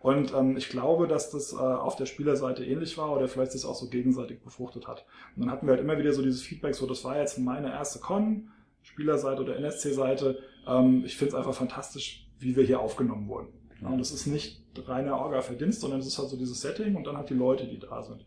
Und 0.00 0.35
ähm, 0.35 0.56
ich 0.56 0.68
glaube, 0.68 1.06
dass 1.06 1.30
das 1.30 1.52
äh, 1.52 1.56
auf 1.56 1.96
der 1.96 2.06
Spielerseite 2.06 2.64
ähnlich 2.64 2.98
war 2.98 3.14
oder 3.14 3.28
vielleicht 3.28 3.52
sich 3.52 3.64
auch 3.64 3.74
so 3.74 3.88
gegenseitig 3.88 4.42
befruchtet 4.42 4.87
hat. 4.87 5.06
Und 5.37 5.44
dann 5.44 5.50
hatten 5.50 5.66
wir 5.66 5.72
halt 5.72 5.82
immer 5.82 5.98
wieder 5.98 6.12
so 6.12 6.22
dieses 6.22 6.42
Feedback, 6.42 6.74
so 6.74 6.87
das 6.87 7.04
war 7.04 7.18
jetzt 7.18 7.38
meine 7.38 7.70
erste 7.70 7.98
Con, 8.00 8.50
Spielerseite 8.82 9.42
oder 9.42 9.56
NSC-Seite. 9.56 10.38
Ähm, 10.66 11.04
ich 11.04 11.16
finde 11.16 11.30
es 11.30 11.35
einfach 11.35 11.54
fantastisch, 11.54 12.28
wie 12.38 12.56
wir 12.56 12.64
hier 12.64 12.80
aufgenommen 12.80 13.28
wurden. 13.28 13.48
Ja, 13.80 13.88
und 13.88 13.98
das 13.98 14.12
ist 14.12 14.26
nicht 14.26 14.62
reiner 14.87 15.18
Orga-Verdienst, 15.18 15.80
sondern 15.80 16.00
es 16.00 16.06
ist 16.06 16.18
halt 16.18 16.28
so 16.28 16.37
dieses 16.37 16.61
Setting 16.61 16.94
und 16.94 17.06
dann 17.06 17.16
halt 17.16 17.30
die 17.30 17.35
Leute, 17.35 17.66
die 17.66 17.78
da 17.78 18.02
sind. 18.02 18.24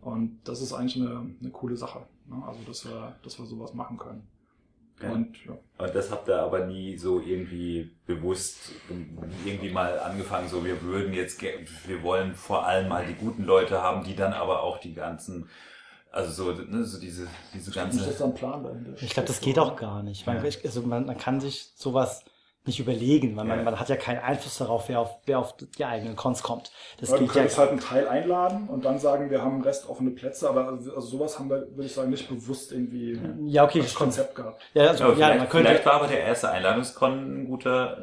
Und 0.00 0.40
das 0.44 0.62
ist 0.62 0.72
eigentlich 0.72 0.96
eine, 0.96 1.34
eine 1.40 1.50
coole 1.50 1.76
Sache. 1.76 2.06
Ne? 2.26 2.42
Also, 2.46 2.60
dass 2.66 2.84
wir, 2.86 3.16
dass 3.22 3.38
wir 3.38 3.46
sowas 3.46 3.74
machen 3.74 3.98
können. 3.98 4.26
Ja. 5.02 5.10
Und 5.10 5.36
ja. 5.44 5.52
Und 5.76 5.94
das 5.94 6.10
habt 6.10 6.28
ihr 6.28 6.38
aber 6.38 6.66
nie 6.66 6.96
so 6.96 7.20
irgendwie 7.20 7.90
bewusst 8.06 8.70
irgendwie 9.44 9.70
mal 9.70 9.98
angefangen, 9.98 10.48
so 10.48 10.64
wir 10.64 10.80
würden 10.82 11.12
jetzt, 11.12 11.42
wir 11.42 12.02
wollen 12.02 12.34
vor 12.34 12.64
allem 12.66 12.88
mal 12.88 13.04
die 13.04 13.14
guten 13.14 13.44
Leute 13.44 13.82
haben, 13.82 14.04
die 14.04 14.14
dann 14.14 14.32
aber 14.32 14.62
auch 14.62 14.78
die 14.78 14.94
ganzen, 14.94 15.48
also 16.12 16.30
so, 16.54 16.62
ne, 16.62 16.84
so 16.84 17.00
diese, 17.00 17.26
diese 17.52 17.70
Nicht, 17.70 17.76
dass 17.76 17.96
ganze, 17.96 18.18
da 18.18 18.24
ein 18.24 18.34
Plan 18.34 18.62
dahinter 18.62 19.02
Ich 19.02 19.10
glaube, 19.10 19.26
das 19.26 19.40
geht 19.40 19.58
auch 19.58 19.74
gar 19.76 20.02
nicht. 20.04 20.26
Man, 20.26 20.44
ich- 20.46 20.64
also 20.64 20.82
man, 20.82 21.06
man 21.06 21.18
kann 21.18 21.40
sich 21.40 21.72
sowas 21.74 22.24
nicht 22.66 22.80
überlegen, 22.80 23.36
weil 23.36 23.44
man, 23.44 23.58
Ja. 23.58 23.64
man 23.64 23.78
hat 23.78 23.88
ja 23.90 23.96
keinen 23.96 24.20
Einfluss 24.20 24.56
darauf, 24.56 24.88
wer 24.88 25.00
auf, 25.00 25.10
wer 25.26 25.38
auf 25.38 25.54
die 25.56 25.84
eigenen 25.84 26.16
Cons 26.16 26.42
kommt. 26.42 26.72
Das 26.98 27.10
Ja, 27.10 27.16
du 27.16 27.22
geht 27.24 27.28
ja. 27.28 27.40
könntest 27.40 27.58
halt 27.58 27.70
einen 27.70 27.80
Teil 27.80 28.08
einladen 28.08 28.68
und 28.68 28.84
dann 28.86 28.98
sagen, 28.98 29.28
wir 29.30 29.42
haben 29.42 29.60
Rest 29.60 29.86
offene 29.88 30.10
Plätze, 30.12 30.48
aber 30.48 30.68
also 30.68 31.00
sowas 31.00 31.38
haben 31.38 31.50
wir, 31.50 31.66
würde 31.74 31.84
ich 31.84 31.92
sagen, 31.92 32.10
nicht 32.10 32.26
bewusst 32.28 32.72
irgendwie 32.72 33.20
Ja, 33.46 33.64
okay, 33.64 33.82
stimmt. 33.82 33.94
Konzept 33.96 34.34
gehabt. 34.34 34.62
Ja, 34.72 34.88
also, 34.88 35.04
ja, 35.04 35.14
vielleicht, 35.14 35.38
man 35.38 35.48
könnte. 35.50 35.68
vielleicht 35.68 35.86
war 35.86 35.92
aber 35.94 36.06
der 36.06 36.20
erste 36.20 36.50
Einladungskon 36.50 37.42
ein 37.42 37.46
guter, 37.46 37.98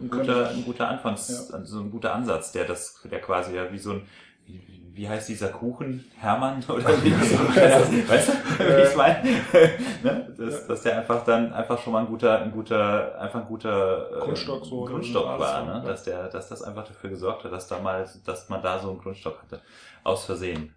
ein 0.00 0.08
guter, 0.08 0.50
ein 0.50 0.64
guter 0.64 0.88
Anfangs, 0.88 1.48
Ja. 1.50 1.56
also 1.56 1.80
ein 1.80 1.90
guter 1.90 2.14
Ansatz, 2.14 2.52
der 2.52 2.66
das, 2.66 3.00
der 3.10 3.20
quasi 3.20 3.56
ja 3.56 3.72
wie 3.72 3.78
so 3.78 3.92
ein, 3.94 4.06
wie, 4.46 4.60
wie 4.94 5.08
heißt 5.08 5.28
dieser 5.28 5.48
Kuchen? 5.48 6.04
Hermann? 6.16 6.62
Oder 6.68 6.88
wie? 7.04 7.12
weißt 8.08 8.28
du, 8.28 8.32
wie 8.32 8.88
ich 8.88 8.96
meine? 8.96 9.22
ne? 10.02 10.34
dass, 10.38 10.66
dass 10.66 10.82
der 10.82 10.98
einfach 10.98 11.24
dann 11.24 11.52
einfach 11.52 11.78
schon 11.80 11.92
mal 11.92 12.00
ein 12.00 12.06
guter, 12.06 12.40
ein 12.40 12.52
guter, 12.52 13.20
einfach 13.20 13.40
ein 13.40 13.46
guter 13.46 14.10
äh, 14.16 14.20
Grundstock 14.20 14.64
so, 14.64 14.84
Grundstock 14.84 15.38
war, 15.38 15.64
ne? 15.64 15.72
ja. 15.72 15.80
dass 15.80 16.04
der, 16.04 16.28
dass 16.28 16.48
das 16.48 16.62
einfach 16.62 16.86
dafür 16.86 17.10
gesorgt 17.10 17.44
hat, 17.44 17.52
dass 17.52 17.66
da 17.66 17.80
mal, 17.80 18.08
dass 18.24 18.48
man 18.48 18.62
da 18.62 18.78
so 18.78 18.90
einen 18.90 19.00
Grundstock 19.00 19.42
hatte. 19.42 19.60
Aus 20.04 20.26
Versehen. 20.26 20.74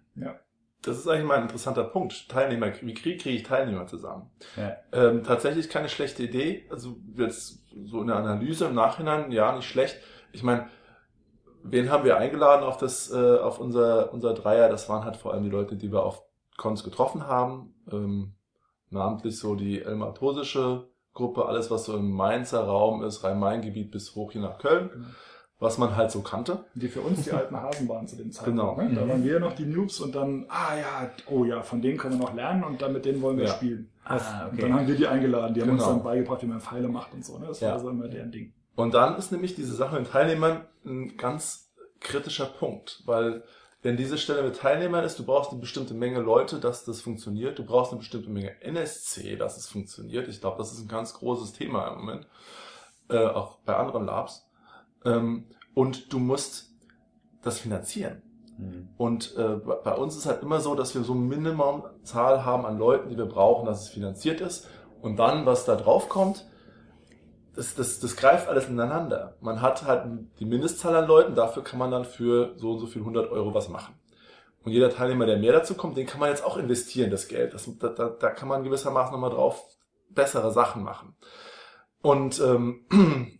Das 0.82 0.96
ist 0.96 1.06
eigentlich 1.06 1.26
mal 1.26 1.36
ein 1.36 1.42
interessanter 1.42 1.84
Punkt. 1.84 2.28
Teilnehmer, 2.28 2.72
wie 2.80 2.94
kriege 2.94 3.18
kriege 3.18 3.36
ich 3.36 3.42
Teilnehmer 3.42 3.86
zusammen? 3.86 4.30
Ja. 4.56 4.76
Ähm, 4.92 5.22
tatsächlich 5.22 5.68
keine 5.68 5.88
schlechte 5.88 6.22
Idee. 6.22 6.66
Also 6.70 6.96
jetzt 7.14 7.62
so 7.84 8.00
in 8.00 8.08
der 8.08 8.16
Analyse 8.16 8.66
im 8.66 8.74
Nachhinein, 8.74 9.30
ja, 9.30 9.54
nicht 9.54 9.68
schlecht. 9.68 9.98
Ich 10.32 10.42
meine, 10.42 10.68
wen 11.70 11.90
haben 11.90 12.04
wir 12.04 12.16
eingeladen 12.16 12.64
auf 12.64 12.76
das, 12.76 13.10
äh, 13.12 13.38
auf 13.38 13.58
unser, 13.60 14.12
unser 14.12 14.34
Dreier? 14.34 14.68
Das 14.68 14.88
waren 14.88 15.04
halt 15.04 15.16
vor 15.16 15.32
allem 15.32 15.44
die 15.44 15.50
Leute, 15.50 15.76
die 15.76 15.90
wir 15.92 16.02
auf 16.04 16.22
Cons 16.56 16.82
getroffen 16.84 17.26
haben. 17.26 17.74
Ähm, 17.92 18.32
namentlich 18.90 19.38
so 19.38 19.54
die 19.54 19.82
Elmatosische 19.82 20.88
Gruppe, 21.14 21.46
alles 21.46 21.70
was 21.70 21.84
so 21.84 21.96
im 21.96 22.10
Mainzer 22.12 22.64
Raum 22.64 23.02
ist, 23.02 23.24
Rhein-Main-Gebiet 23.24 23.90
bis 23.90 24.14
hoch 24.14 24.32
hier 24.32 24.40
nach 24.42 24.58
Köln. 24.58 25.06
was 25.60 25.76
man 25.76 25.96
halt 25.96 26.12
so 26.12 26.20
kannte. 26.20 26.66
Die 26.76 26.86
für 26.86 27.00
uns 27.00 27.24
die 27.24 27.32
alten 27.32 27.56
Hasen 27.60 27.88
waren 27.88 28.06
zu 28.06 28.14
dem 28.14 28.30
Zeitpunkt. 28.30 28.60
Genau. 28.60 28.76
Ne? 28.76 28.94
Da 28.94 29.04
Mhm. 29.04 29.08
waren 29.10 29.24
wir 29.24 29.40
noch 29.40 29.54
die 29.56 29.66
Noobs 29.66 29.98
und 29.98 30.14
dann, 30.14 30.46
ah 30.48 30.76
ja, 30.78 31.10
oh 31.28 31.44
ja, 31.44 31.62
von 31.62 31.82
denen 31.82 31.98
können 31.98 32.16
wir 32.16 32.26
noch 32.26 32.32
lernen 32.32 32.62
und 32.62 32.80
dann 32.80 32.92
mit 32.92 33.04
denen 33.04 33.20
wollen 33.22 33.38
wir 33.38 33.46
Ja. 33.46 33.50
spielen. 33.54 33.90
Ah, 34.04 34.44
Und 34.44 34.52
okay. 34.52 34.62
dann 34.62 34.74
haben 34.74 34.86
wir 34.86 34.94
die 34.94 35.08
eingeladen, 35.08 35.54
die 35.54 35.62
haben 35.62 35.70
uns 35.70 35.82
Genau. 35.82 35.94
dann 35.94 36.04
beigebracht, 36.04 36.42
wie 36.42 36.46
man 36.46 36.60
Pfeile 36.60 36.86
macht 36.86 37.12
und 37.12 37.24
so. 37.24 37.38
Ne? 37.40 37.46
Das 37.48 37.58
Ja. 37.58 37.72
war 37.72 37.80
so 37.80 37.88
immer 37.90 38.06
deren 38.06 38.30
Ding. 38.30 38.52
Und 38.78 38.94
dann 38.94 39.16
ist 39.16 39.32
nämlich 39.32 39.56
diese 39.56 39.74
Sache 39.74 39.98
mit 39.98 40.12
Teilnehmern 40.12 40.64
ein 40.84 41.16
ganz 41.16 41.68
kritischer 41.98 42.46
Punkt, 42.46 43.02
weil 43.06 43.42
wenn 43.82 43.96
diese 43.96 44.18
Stelle 44.18 44.44
mit 44.44 44.56
Teilnehmern 44.56 45.02
ist, 45.02 45.18
du 45.18 45.24
brauchst 45.24 45.50
eine 45.50 45.58
bestimmte 45.58 45.94
Menge 45.94 46.20
Leute, 46.20 46.60
dass 46.60 46.84
das 46.84 47.00
funktioniert. 47.00 47.58
Du 47.58 47.64
brauchst 47.64 47.90
eine 47.90 47.98
bestimmte 47.98 48.30
Menge 48.30 48.52
NSC, 48.62 49.34
dass 49.34 49.56
es 49.56 49.66
funktioniert. 49.66 50.28
Ich 50.28 50.40
glaube, 50.40 50.58
das 50.58 50.72
ist 50.72 50.78
ein 50.78 50.86
ganz 50.86 51.14
großes 51.14 51.54
Thema 51.54 51.88
im 51.88 51.98
Moment, 51.98 52.28
äh, 53.08 53.26
auch 53.26 53.58
bei 53.66 53.74
anderen 53.74 54.06
Labs. 54.06 54.46
Ähm, 55.04 55.46
und 55.74 56.12
du 56.12 56.20
musst 56.20 56.70
das 57.42 57.58
finanzieren. 57.58 58.22
Mhm. 58.58 58.90
Und 58.96 59.36
äh, 59.36 59.56
bei 59.56 59.94
uns 59.94 60.16
ist 60.16 60.26
halt 60.26 60.40
immer 60.44 60.60
so, 60.60 60.76
dass 60.76 60.94
wir 60.94 61.02
so 61.02 61.14
eine 61.14 61.22
Minimumzahl 61.22 62.44
haben 62.44 62.64
an 62.64 62.78
Leuten, 62.78 63.08
die 63.08 63.16
wir 63.16 63.26
brauchen, 63.26 63.66
dass 63.66 63.82
es 63.82 63.88
finanziert 63.88 64.40
ist. 64.40 64.68
Und 65.02 65.16
dann, 65.16 65.46
was 65.46 65.64
da 65.64 65.74
drauf 65.74 66.08
kommt, 66.08 66.46
das, 67.58 67.74
das, 67.74 67.98
das 67.98 68.14
greift 68.14 68.48
alles 68.48 68.68
ineinander. 68.68 69.36
Man 69.40 69.60
hat 69.60 69.84
halt 69.84 70.04
die 70.38 70.44
Mindestzahl 70.44 70.94
an 70.94 71.08
Leuten, 71.08 71.34
dafür 71.34 71.64
kann 71.64 71.80
man 71.80 71.90
dann 71.90 72.04
für 72.04 72.52
so 72.56 72.70
und 72.70 72.78
so 72.78 72.86
viel 72.86 73.02
100 73.02 73.32
Euro 73.32 73.52
was 73.52 73.68
machen. 73.68 73.94
Und 74.64 74.70
jeder 74.70 74.90
Teilnehmer, 74.90 75.26
der 75.26 75.38
mehr 75.38 75.52
dazu 75.52 75.74
kommt, 75.74 75.96
den 75.96 76.06
kann 76.06 76.20
man 76.20 76.30
jetzt 76.30 76.44
auch 76.44 76.56
investieren, 76.56 77.10
das 77.10 77.26
Geld. 77.26 77.54
Das, 77.54 77.68
da, 77.80 77.88
da, 77.88 78.10
da 78.10 78.30
kann 78.30 78.46
man 78.46 78.62
gewissermaßen 78.62 79.12
nochmal 79.12 79.30
drauf 79.30 79.64
bessere 80.08 80.52
Sachen 80.52 80.84
machen. 80.84 81.16
Und 82.00 82.40
ähm, 82.40 82.86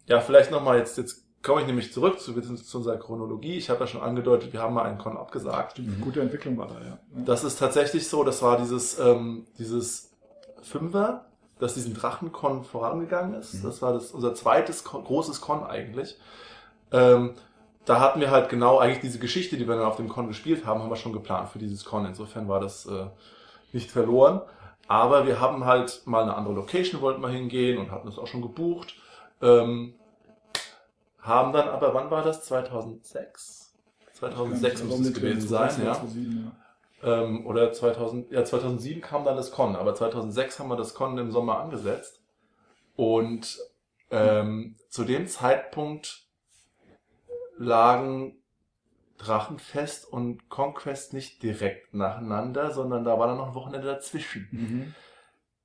ja, 0.06 0.18
vielleicht 0.18 0.50
nochmal 0.50 0.78
jetzt, 0.78 0.98
jetzt 0.98 1.24
komme 1.44 1.60
ich 1.60 1.68
nämlich 1.68 1.92
zurück 1.92 2.18
zu, 2.18 2.32
zu 2.40 2.78
unserer 2.78 2.96
Chronologie. 2.96 3.56
Ich 3.56 3.70
habe 3.70 3.80
ja 3.80 3.86
schon 3.86 4.02
angedeutet, 4.02 4.52
wir 4.52 4.60
haben 4.60 4.74
mal 4.74 4.82
einen 4.82 4.98
Con 4.98 5.16
abgesagt. 5.16 5.78
Die 5.78 5.86
gute 6.00 6.20
Entwicklung 6.22 6.58
war 6.58 6.66
da, 6.66 6.80
ja. 6.80 6.86
ja. 6.86 6.98
Das 7.24 7.44
ist 7.44 7.60
tatsächlich 7.60 8.08
so, 8.08 8.24
das 8.24 8.42
war 8.42 8.58
dieses, 8.58 8.98
ähm, 8.98 9.46
dieses 9.58 10.10
Fünfer, 10.62 11.27
das 11.58 11.74
diesen 11.74 11.94
Drachencon 11.94 12.64
vorangegangen 12.64 13.34
ist. 13.34 13.54
Mhm. 13.54 13.62
Das 13.64 13.82
war 13.82 13.92
das, 13.92 14.12
unser 14.12 14.34
zweites 14.34 14.84
Con, 14.84 15.04
großes 15.04 15.40
Con 15.40 15.64
eigentlich. 15.64 16.16
Ähm, 16.92 17.34
da 17.84 18.00
hatten 18.00 18.20
wir 18.20 18.30
halt 18.30 18.48
genau 18.48 18.78
eigentlich 18.78 19.00
diese 19.00 19.18
Geschichte, 19.18 19.56
die 19.56 19.66
wir 19.66 19.76
dann 19.76 19.86
auf 19.86 19.96
dem 19.96 20.08
Con 20.08 20.28
gespielt 20.28 20.66
haben, 20.66 20.82
haben 20.82 20.90
wir 20.90 20.96
schon 20.96 21.12
geplant 21.12 21.48
für 21.48 21.58
dieses 21.58 21.84
Con. 21.84 22.04
Insofern 22.04 22.48
war 22.48 22.60
das 22.60 22.86
äh, 22.86 23.06
nicht 23.72 23.90
verloren. 23.90 24.42
Aber 24.86 25.26
wir 25.26 25.40
haben 25.40 25.64
halt 25.64 26.02
mal 26.06 26.22
eine 26.22 26.34
andere 26.34 26.54
Location, 26.54 27.00
wollten 27.00 27.20
wir 27.20 27.28
hingehen 27.28 27.78
und 27.78 27.90
hatten 27.90 28.06
das 28.06 28.18
auch 28.18 28.26
schon 28.26 28.42
gebucht. 28.42 28.94
Ähm, 29.42 29.94
haben 31.20 31.52
dann 31.52 31.68
aber, 31.68 31.92
wann 31.94 32.10
war 32.10 32.22
das? 32.22 32.44
2006? 32.44 33.74
2006 34.14 34.84
muss 34.84 35.00
es 35.00 35.14
gewesen 35.14 35.46
sein, 35.46 35.70
ja. 35.84 36.00
2007, 37.00 37.02
Ähm, 37.02 37.46
oder 37.46 37.72
2000, 37.72 38.32
ja, 38.32 38.44
2007 38.44 39.00
kam 39.00 39.24
dann 39.24 39.36
das 39.36 39.50
Con, 39.50 39.76
aber 39.76 39.94
2006 39.94 40.58
haben 40.58 40.68
wir 40.68 40.76
das 40.76 40.94
Con 40.94 41.16
im 41.18 41.30
Sommer 41.30 41.60
angesetzt. 41.60 42.20
Und 42.96 43.58
ähm, 44.10 44.76
zu 44.88 45.04
dem 45.04 45.26
Zeitpunkt 45.26 46.26
lagen 47.56 48.34
Drachenfest 49.18 50.10
und 50.10 50.48
Conquest 50.48 51.12
nicht 51.12 51.42
direkt 51.42 51.92
nacheinander, 51.92 52.70
sondern 52.70 53.04
da 53.04 53.18
war 53.18 53.26
dann 53.26 53.36
noch 53.36 53.48
ein 53.48 53.54
Wochenende 53.54 53.86
dazwischen. 53.86 54.48
Mhm. 54.50 54.94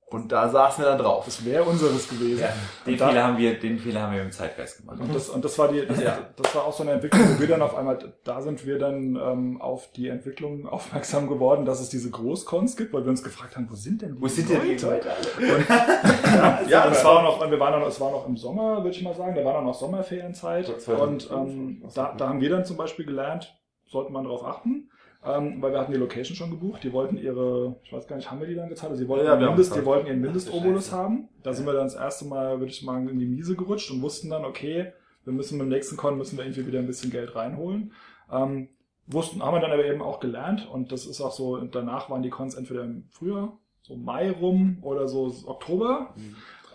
Und 0.06 0.30
da 0.30 0.48
saßen 0.48 0.84
wir 0.84 0.90
dann 0.90 0.98
drauf. 0.98 1.24
Das 1.24 1.44
wäre 1.44 1.64
unseres 1.64 2.08
gewesen. 2.08 2.40
Ja, 2.42 2.48
den, 2.86 2.92
Und 2.92 3.00
da- 3.00 3.08
Fehler 3.08 3.24
haben 3.24 3.38
wir, 3.38 3.58
den 3.58 3.78
Fehler 3.80 4.02
haben 4.02 4.14
wir 4.14 4.22
im 4.22 4.30
Zeitgeist 4.30 4.78
gemacht. 4.78 5.00
Und 5.00 5.12
das, 5.12 5.28
und 5.28 5.44
das 5.44 5.58
war 5.58 5.68
die, 5.68 5.84
das, 5.86 6.00
Ja. 6.00 6.18
das 6.36 6.54
war 6.54 6.64
auch 6.66 6.72
so 6.72 6.82
eine 6.84 6.92
Entwicklung, 6.92 7.22
wo 7.34 7.40
wir 7.40 7.48
dann 7.48 7.62
auf 7.62 7.74
einmal, 7.74 7.98
da 8.22 8.40
sind 8.40 8.64
wir 8.64 8.78
dann 8.78 9.16
ähm, 9.16 9.60
auf 9.60 9.90
die 9.92 10.06
Entwicklung 10.08 10.68
aufmerksam 10.68 11.26
geworden, 11.28 11.64
dass 11.64 11.80
es 11.80 11.88
diese 11.88 12.10
Großcons 12.10 12.76
gibt, 12.76 12.92
weil 12.92 13.02
wir 13.04 13.10
uns 13.10 13.24
gefragt 13.24 13.56
haben, 13.56 13.66
wo 13.68 13.74
sind 13.74 14.02
denn 14.02 14.14
die 14.14 14.20
Wo 14.22 14.28
sind 14.28 14.48
denn 14.50 14.60
die 14.62 14.76
Leute 14.76 15.10
alle? 15.10 15.58
ja, 15.68 16.60
Ja, 16.68 16.88
es 16.90 17.00
aber- 17.04 17.16
war 17.16 17.22
noch, 17.24 17.50
wir 17.50 17.58
waren 17.58 17.80
noch, 17.80 17.88
es 17.88 18.00
war 18.00 18.10
noch 18.12 18.28
im 18.28 18.36
Sommer, 18.36 18.84
würde 18.84 18.90
ich 18.96 19.02
mal 19.02 19.14
sagen, 19.14 19.34
da 19.34 19.44
war 19.44 19.54
dann 19.54 19.64
noch 19.64 19.74
Sommerferienzeit. 19.74 20.66
2005, 20.80 21.30
Und 21.30 21.48
ähm, 21.50 21.82
da, 21.94 22.14
da 22.16 22.28
haben 22.28 22.40
wir 22.40 22.50
dann 22.50 22.64
zum 22.64 22.76
Beispiel 22.76 23.04
gelernt, 23.06 23.52
sollte 23.86 24.12
man 24.12 24.24
darauf 24.24 24.44
achten, 24.44 24.90
ähm, 25.24 25.62
weil 25.62 25.72
wir 25.72 25.80
hatten 25.80 25.92
die 25.92 25.98
Location 25.98 26.36
schon 26.36 26.50
gebucht. 26.50 26.82
Die 26.84 26.92
wollten 26.92 27.16
ihre, 27.16 27.76
ich 27.84 27.92
weiß 27.92 28.06
gar 28.06 28.16
nicht, 28.16 28.30
haben 28.30 28.40
wir 28.40 28.46
die 28.46 28.54
dann 28.54 28.68
gezahlt? 28.68 28.90
Also 28.90 29.02
sie 29.02 29.08
wollten, 29.08 29.26
Ja, 29.26 29.32
haben 29.32 29.44
Mindest, 29.44 29.74
die 29.76 29.84
wollten 29.84 30.06
ihren 30.06 30.22
Scheiße. 30.22 30.96
haben. 30.96 31.28
Da 31.42 31.52
sind 31.52 31.66
wir 31.66 31.72
dann 31.72 31.84
das 31.84 31.94
erste 31.94 32.24
Mal, 32.26 32.58
würde 32.60 32.70
ich 32.72 32.80
sagen, 32.80 33.08
in 33.08 33.18
die 33.18 33.26
Miese 33.26 33.56
gerutscht 33.56 33.90
und 33.90 34.02
wussten 34.02 34.30
dann, 34.30 34.44
okay, 34.44 34.92
wir 35.24 35.32
müssen 35.32 35.58
beim 35.58 35.68
nächsten 35.68 35.96
Con 35.96 36.18
müssen 36.18 36.36
wir 36.36 36.44
irgendwie 36.44 36.66
wieder 36.66 36.78
ein 36.78 36.86
bisschen 36.86 37.10
Geld 37.10 37.34
reinholen. 37.34 37.92
Ähm, 38.30 38.68
wussten, 39.06 39.42
haben 39.42 39.54
wir 39.54 39.60
dann 39.60 39.72
aber 39.72 39.84
eben 39.84 40.02
auch 40.02 40.20
gelernt 40.20 40.68
und 40.70 40.92
das 40.92 41.06
ist 41.06 41.20
auch 41.20 41.32
so, 41.32 41.56
danach 41.58 42.10
waren 42.10 42.22
die 42.22 42.30
Cons 42.30 42.54
entweder 42.54 42.84
im 42.84 43.04
Frühjahr, 43.10 43.58
so 43.82 43.96
Mai 43.96 44.30
rum 44.30 44.78
oder 44.82 45.08
so 45.08 45.32
Oktober. 45.46 46.14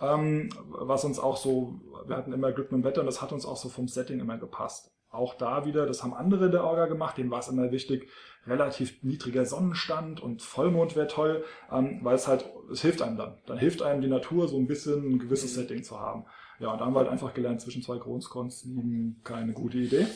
Ähm, 0.02 0.48
was 0.68 1.04
uns 1.04 1.18
auch 1.18 1.36
so, 1.36 1.80
wir 2.06 2.16
hatten 2.16 2.32
immer 2.32 2.52
Glück 2.52 2.72
mit 2.72 2.82
dem 2.82 2.84
Wetter 2.84 3.00
und 3.00 3.06
das 3.06 3.20
hat 3.20 3.32
uns 3.32 3.44
auch 3.46 3.56
so 3.56 3.68
vom 3.68 3.86
Setting 3.88 4.18
immer 4.20 4.38
gepasst. 4.38 4.92
Auch 5.10 5.34
da 5.34 5.64
wieder, 5.66 5.86
das 5.86 6.02
haben 6.02 6.14
andere 6.14 6.50
der 6.50 6.64
Orga 6.64 6.86
gemacht, 6.86 7.18
denen 7.18 7.30
war 7.30 7.40
es 7.40 7.48
immer 7.48 7.70
wichtig, 7.72 8.08
relativ 8.46 9.02
niedriger 9.02 9.44
Sonnenstand 9.44 10.20
und 10.22 10.42
Vollmond 10.42 10.96
wäre 10.96 11.06
toll, 11.08 11.44
ähm, 11.70 12.00
weil 12.02 12.14
es 12.14 12.26
halt, 12.26 12.44
es 12.72 12.82
hilft 12.82 13.02
einem 13.02 13.16
dann. 13.16 13.34
Dann 13.46 13.58
hilft 13.58 13.82
einem 13.82 14.00
die 14.00 14.08
Natur, 14.08 14.48
so 14.48 14.56
ein 14.56 14.66
bisschen 14.66 15.08
ein 15.14 15.18
gewisses 15.18 15.54
Setting 15.54 15.82
zu 15.82 15.98
haben. 16.00 16.24
Ja, 16.58 16.72
und 16.72 16.78
da 16.78 16.84
haben 16.84 16.92
wir 16.94 16.98
halt 17.00 17.08
einfach 17.08 17.32
gelernt, 17.32 17.62
zwischen 17.62 17.80
zwei 17.82 17.96
Großcons 17.96 18.66
liegen 18.66 19.20
keine 19.24 19.54
gute 19.54 19.78
Idee. 19.78 20.06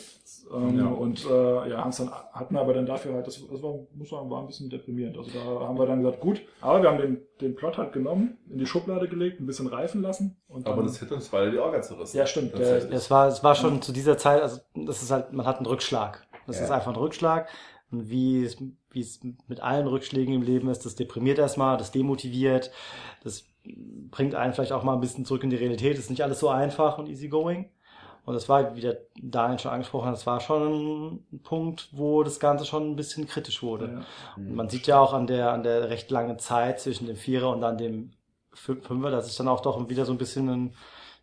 Ähm, 0.53 0.77
Ja. 0.77 0.85
Und 0.85 1.25
äh, 1.25 1.69
ja, 1.69 1.77
haben's 1.77 1.97
dann, 1.97 2.11
hatten 2.11 2.55
aber 2.55 2.73
dann 2.75 2.85
dafür 2.85 3.15
halt, 3.15 3.25
das, 3.25 3.41
das 3.49 3.63
war, 3.63 3.79
muss 3.95 4.11
man, 4.11 4.29
war 4.29 4.41
ein 4.41 4.45
bisschen 4.47 4.69
deprimierend. 4.69 5.17
Also 5.17 5.31
da 5.31 5.43
haben 5.67 5.75
wir 5.79 5.87
dann 5.87 6.03
gesagt, 6.03 6.21
gut, 6.21 6.41
aber 6.61 6.83
wir 6.83 6.89
haben 6.91 6.99
den, 6.99 7.21
den 7.41 7.55
Plot 7.55 7.79
halt 7.79 7.93
genommen, 7.93 8.37
in 8.47 8.59
die 8.59 8.67
Schublade 8.67 9.07
gelegt, 9.07 9.39
ein 9.39 9.47
bisschen 9.47 9.65
reifen 9.65 10.03
lassen. 10.03 10.37
Und 10.47 10.67
Aber 10.67 10.77
dann, 10.77 10.85
das 10.85 11.01
hätte 11.01 11.15
uns 11.15 11.29
beide 11.29 11.49
die 11.49 11.57
Organs 11.57 11.87
zerrissen. 11.87 12.15
Ja, 12.15 12.27
stimmt. 12.27 12.53
Es 12.53 13.09
war, 13.09 13.27
es 13.27 13.43
war 13.43 13.55
schon 13.55 13.81
zu 13.81 13.91
dieser 13.91 14.17
Zeit, 14.19 14.43
also 14.43 14.59
das 14.75 15.01
ist 15.01 15.09
halt, 15.09 15.33
man 15.33 15.47
hat 15.47 15.57
einen 15.57 15.65
Rückschlag. 15.65 16.27
Das 16.45 16.59
Ja. 16.59 16.65
ist 16.65 16.69
einfach 16.71 16.91
ein 16.91 16.97
Rückschlag. 16.97 17.47
Und 17.91 18.09
wie 18.09 18.43
es, 18.43 18.57
wie 18.89 18.99
es 18.99 19.19
mit 19.47 19.59
allen 19.61 19.87
Rückschlägen 19.87 20.33
im 20.33 20.41
Leben 20.41 20.69
ist, 20.69 20.85
das 20.85 20.95
deprimiert 20.95 21.37
erstmal, 21.37 21.77
das 21.77 21.91
demotiviert, 21.91 22.71
das 23.23 23.45
bringt 24.11 24.35
einen 24.35 24.53
vielleicht 24.53 24.71
auch 24.71 24.83
mal 24.83 24.93
ein 24.93 25.01
bisschen 25.01 25.25
zurück 25.25 25.43
in 25.43 25.49
die 25.49 25.55
Realität. 25.55 25.93
Das 25.93 26.05
ist 26.05 26.09
nicht 26.09 26.23
alles 26.23 26.39
so 26.39 26.49
einfach 26.49 26.97
und 26.97 27.07
easygoing. 27.07 27.69
Und 28.25 28.33
das 28.33 28.49
war, 28.49 28.75
wie 28.75 28.81
der 28.81 29.01
Daniel 29.21 29.59
schon 29.59 29.71
angesprochen 29.71 30.07
hat, 30.07 30.13
das 30.15 30.25
war 30.25 30.39
schon 30.39 31.21
ein 31.31 31.39
Punkt, 31.43 31.89
wo 31.91 32.23
das 32.23 32.39
Ganze 32.39 32.65
schon 32.65 32.89
ein 32.89 32.95
bisschen 32.95 33.27
kritisch 33.27 33.61
wurde. 33.61 33.85
ja. 33.85 34.05
Und 34.35 34.55
man 34.55 34.67
sieht 34.67 34.87
ja 34.87 34.99
auch 34.99 35.13
an 35.13 35.27
der, 35.27 35.51
an 35.51 35.61
der 35.61 35.89
recht 35.89 36.09
langen 36.09 36.39
Zeit 36.39 36.79
zwischen 36.79 37.05
dem 37.05 37.17
Vierer 37.17 37.51
und 37.51 37.61
dann 37.61 37.77
dem 37.77 38.13
Fün- 38.51 38.81
Fünfer, 38.81 39.11
dass 39.11 39.27
es 39.27 39.35
dann 39.35 39.47
auch 39.47 39.61
doch 39.61 39.89
wieder 39.89 40.05
so 40.05 40.11
ein 40.11 40.17
bisschen 40.17 40.49
ein, 40.49 40.73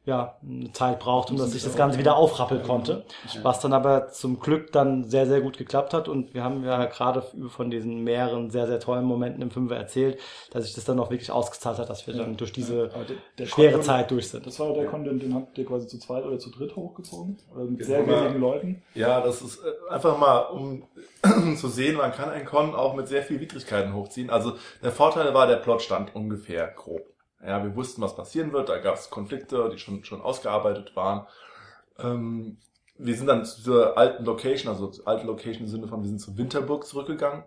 ja, 0.05 0.37
eine 0.43 0.73
Zeit 0.73 0.99
braucht, 0.99 1.31
um 1.31 1.37
dass 1.37 1.53
sich 1.53 1.63
das 1.63 1.77
Ganze 1.77 1.97
wieder 1.99 2.17
aufrappeln 2.17 2.65
konnte. 2.65 3.05
Was 3.43 3.61
dann 3.61 3.73
aber 3.73 4.09
zum 4.09 4.41
Glück 4.41 4.73
dann 4.73 5.05
sehr, 5.05 5.27
sehr 5.27 5.41
gut 5.41 5.57
geklappt 5.57 5.95
hat. 5.95 6.09
Und 6.09 6.35
wir 6.35 6.43
haben 6.43 6.65
ja 6.65 6.87
gerade 6.87 7.23
von 7.49 7.71
diesen 7.71 8.03
mehreren 8.03 8.51
sehr, 8.51 8.67
sehr 8.67 8.81
tollen 8.81 9.05
Momenten 9.05 9.43
im 9.43 9.53
Fünfer 9.53 9.77
erzählt, 9.77 10.19
dass 10.51 10.65
sich 10.65 10.75
das 10.75 10.85
dann 10.85 10.99
auch 10.99 11.11
wirklich 11.11 11.31
ausgezahlt 11.31 11.79
hat, 11.79 11.89
dass 11.89 12.05
wir 12.09 12.15
dann 12.15 12.37
durch 12.37 12.53
diese 12.53 12.89
der, 12.89 13.05
der 13.39 13.47
schwere 13.47 13.73
Content- 13.73 13.85
Zeit 13.85 14.11
durch 14.11 14.29
sind. 14.29 14.45
Das 14.45 14.59
war 14.59 14.73
der 14.73 14.87
Content, 14.87 15.23
den 15.23 15.35
habt 15.35 15.57
ihr 15.57 15.67
quasi 15.67 15.87
zu 15.87 15.99
zweit 15.99 16.25
oder 16.25 16.39
zu 16.39 16.51
dritt 16.51 16.75
hochgezogen. 16.75 17.39
Oder 17.55 17.65
mit 17.65 17.79
Jetzt 17.79 17.87
sehr 17.87 18.05
wenigen 18.05 18.41
Leuten. 18.41 18.83
Ja, 18.95 19.21
das 19.21 19.41
ist 19.41 19.59
äh, 19.59 19.93
einfach 19.93 20.19
mal, 20.19 20.39
um 20.47 20.83
zu 21.57 21.69
sehen, 21.69 21.97
man 21.97 22.11
kann 22.11 22.29
ein 22.29 22.45
Con 22.45 22.75
auch 22.75 22.95
mit 22.95 23.07
sehr 23.07 23.23
viel 23.23 23.39
Widrigkeiten 23.39 23.95
hochziehen. 23.95 24.31
Also 24.31 24.55
der 24.83 24.91
Vorteil 24.91 25.33
war, 25.33 25.47
der 25.47 25.57
Plot 25.57 25.83
stand 25.83 26.15
ungefähr 26.17 26.67
grob. 26.67 27.12
Ja, 27.45 27.63
wir 27.63 27.75
wussten, 27.75 28.03
was 28.03 28.15
passieren 28.15 28.53
wird. 28.53 28.69
Da 28.69 28.79
gab 28.79 28.95
es 28.95 29.11
Konflikte, 29.11 29.69
die 29.73 29.79
schon, 29.79 30.05
schon 30.05 30.23
ausgearbeitet 30.23 30.95
waren. 30.95 31.27
Ähm, 31.99 32.59
wir 32.99 33.17
sind 33.17 33.27
dann 33.27 33.45
zu 33.45 33.57
dieser 33.59 33.97
alten 33.99 34.25
Location, 34.25 34.73
also 34.73 34.93
alte 35.05 35.27
Location 35.27 35.65
im 35.65 35.69
Sinne 35.69 35.89
von, 35.89 36.03
wir 36.03 36.09
sind 36.09 36.21
zu 36.21 36.37
Winterburg 36.39 36.87
zurückgegangen, 36.87 37.43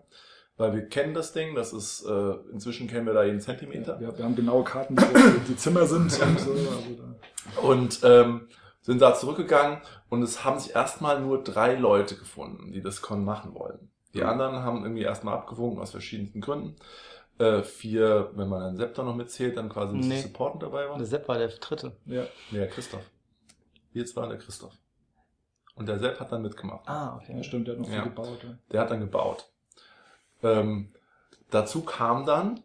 weil 0.58 0.74
wir 0.74 0.88
kennen 0.89 1.14
das 1.14 1.32
Ding. 1.34 1.56
Das 1.56 1.72
ist, 1.72 2.04
äh, 2.06 2.34
inzwischen 2.52 2.88
kennen 2.88 3.06
wir 3.06 3.14
da 3.14 3.24
jeden 3.24 3.39
Zentimeter. 3.41 4.00
Wir, 4.00 4.18
wir 4.18 4.26
haben 4.26 4.36
genaue 4.36 4.64
Karten, 4.64 4.98
wo 4.98 5.39
die 5.48 5.56
Zimmer 5.56 5.86
sind 5.86 6.20
und 6.22 6.39
so. 6.39 6.52
Also 6.52 7.68
Und 7.68 8.00
ähm, 8.04 8.48
sind 8.82 9.02
da 9.02 9.16
zurückgegangen 9.16 9.80
und 10.10 10.22
es 10.24 10.43
haben 10.43 10.60
sich 10.60 10.76
erstmal 10.76 11.22
nur 11.22 11.41
drei 11.43 11.76
Leute 11.76 12.16
gefunden, 12.16 12.72
die 12.72 12.82
das 12.82 13.02
Con 13.02 13.24
machen 13.24 13.54
wollen. 13.56 13.89
Die 14.14 14.22
Mhm. 14.22 14.28
anderen 14.28 14.56
haben 14.64 14.84
irgendwie 14.84 15.04
erstmal 15.04 15.36
abgewogen 15.36 15.80
aus 15.80 15.91
verschiedensten 15.91 16.41
Gründen. 16.41 16.76
Äh, 17.38 17.64
vier, 17.64 18.32
wenn 18.36 18.48
man 18.48 18.62
einen 18.62 18.78
Septor 18.78 19.04
noch 19.04 19.16
mitzählt, 19.16 19.58
dann 19.58 19.68
quasi 19.70 19.96
Nee. 19.98 20.16
die 20.16 20.22
Supporten 20.22 20.60
dabei 20.60 20.88
waren. 20.90 20.98
Der 21.00 21.08
Sepp 21.08 21.28
war 21.28 21.38
der 21.38 21.50
dritte. 21.50 21.92
ja. 22.06 22.24
Nee, 22.52 22.60
der 22.60 22.68
Christoph. 22.70 23.04
Zwei 24.06 24.24
und 24.24 24.30
der 24.30 24.38
Christoph. 24.40 24.74
Und 25.76 25.88
der 25.90 26.00
Sepp 26.00 26.20
hat 26.20 26.32
dann 26.32 26.42
mitgemacht. 26.42 26.88
Ah, 26.88 27.16
okay. 27.18 27.36
ja, 27.36 27.44
stimmt, 27.44 27.68
der 27.68 27.74
hat 27.76 27.82
noch 27.82 27.88
viel 27.88 27.98
Ja. 27.98 28.04
gebaut. 28.04 28.40
Ja. 28.44 28.58
Der 28.72 28.82
hat 28.82 28.92
dann 28.92 29.00
gebaut. 29.02 29.50
Ähm, 30.44 30.94
dazu 31.50 31.82
kam 31.82 32.26
dann, 32.26 32.62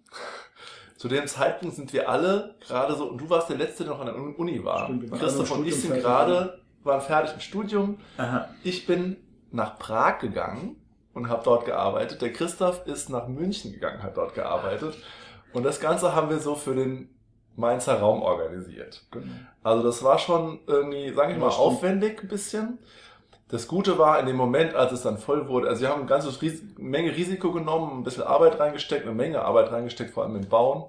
zu 0.97 1.09
dem 1.09 1.27
Zeitpunkt 1.27 1.75
sind 1.77 1.93
wir 1.93 2.09
alle 2.09 2.57
gerade 2.61 2.95
so, 2.95 3.09
und 3.11 3.19
du 3.19 3.29
warst 3.31 3.49
der 3.49 3.57
Letzte, 3.57 3.85
der 3.85 3.95
noch 3.95 4.01
an 4.01 4.07
der 4.07 4.17
Uni 4.39 4.63
war. 4.65 4.85
Stimmt, 4.85 5.03
wir 5.03 5.11
waren 5.11 5.19
Christoph 5.21 5.51
und 5.51 5.67
ich 5.67 5.81
sind 5.81 5.95
gerade 5.95 6.61
waren 6.83 7.01
fertig 7.01 7.35
im 7.35 7.41
Studium. 7.41 7.99
Aha. 8.17 8.49
Ich 8.65 8.87
bin 8.87 9.17
nach 9.51 9.79
Prag 9.79 10.19
gegangen 10.21 10.80
und 11.21 11.29
habe 11.29 11.43
dort 11.45 11.67
gearbeitet. 11.67 12.23
Der 12.23 12.33
Christoph 12.33 12.87
ist 12.87 13.11
nach 13.11 13.29
München 13.29 13.73
gegangen, 13.73 14.03
hat 14.03 14.17
dort 14.17 14.35
gearbeitet. 14.35 14.97
Und 15.53 15.65
das 15.65 15.81
Ganze 15.81 16.15
haben 16.15 16.31
wir 16.31 16.39
so 16.39 16.55
für 16.55 16.75
den 16.75 17.15
Mainzer 17.57 17.99
Raum 17.99 18.23
organisiert. 18.23 19.05
Genau. 19.11 19.27
Also 19.63 19.83
das 19.83 20.03
war 20.03 20.19
schon 20.19 20.61
irgendwie, 20.67 21.13
sage 21.13 21.33
ich 21.33 21.39
mal, 21.39 21.49
aufwendig 21.49 22.23
ein 22.23 22.29
bisschen. 22.29 22.79
Das 23.49 23.67
Gute 23.67 23.99
war 23.99 24.19
in 24.21 24.27
dem 24.27 24.37
Moment, 24.37 24.75
als 24.75 24.93
es 24.93 25.03
dann 25.03 25.19
voll 25.19 25.49
wurde, 25.49 25.69
also 25.69 25.83
wir 25.83 25.89
haben 25.89 26.01
eine 26.01 26.09
ganze 26.09 26.31
Menge 26.79 27.17
Risiko 27.17 27.51
genommen, 27.51 27.99
ein 27.99 28.05
bisschen 28.05 28.23
Arbeit 28.23 28.61
reingesteckt, 28.61 29.05
eine 29.05 29.15
Menge 29.15 29.43
Arbeit 29.43 29.73
reingesteckt, 29.73 30.13
vor 30.13 30.23
allem 30.23 30.37
im 30.37 30.49
Bauen. 30.49 30.85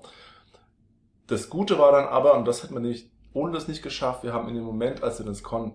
Das 1.26 1.50
Gute 1.50 1.80
war 1.80 1.92
dann 1.92 2.06
aber, 2.06 2.36
und 2.36 2.48
das 2.48 2.62
hat 2.62 2.70
man 2.70 2.84
nicht, 2.84 3.10
ohne 3.34 3.52
das 3.52 3.68
nicht 3.68 3.82
geschafft, 3.82 4.24
wir 4.24 4.32
haben 4.32 4.48
in 4.48 4.56
dem 4.56 4.64
Moment, 4.64 5.02
als 5.02 5.18
wir 5.18 5.26
das 5.26 5.42
Con 5.42 5.74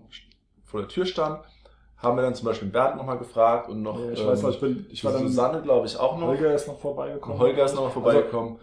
vor 0.63 0.79
der 0.79 0.89
Tür 0.89 1.05
stand, 1.05 1.41
haben 1.97 2.17
wir 2.17 2.21
dann 2.21 2.35
zum 2.35 2.45
Beispiel 2.47 2.67
Bernd 2.69 2.97
nochmal 2.97 3.17
gefragt 3.17 3.69
und 3.69 3.81
noch 3.81 3.99
Ja, 3.99 4.11
ich 4.11 4.25
weiß 4.25 4.41
noch, 4.43 4.49
ich 4.51 4.59
bin, 4.59 4.85
ich 4.89 5.03
war 5.03 5.11
dann, 5.13 5.23
Susanne, 5.27 5.61
glaube 5.61 5.87
ich, 5.87 5.97
auch 5.97 6.17
noch. 6.19 6.27
Holger 6.27 6.53
ist 6.53 6.67
noch 6.67 6.79
vorbeigekommen. 6.79 7.39
Holger 7.39 7.65
ist 7.65 7.75
nochmal 7.75 7.91
vorbeigekommen. 7.91 8.57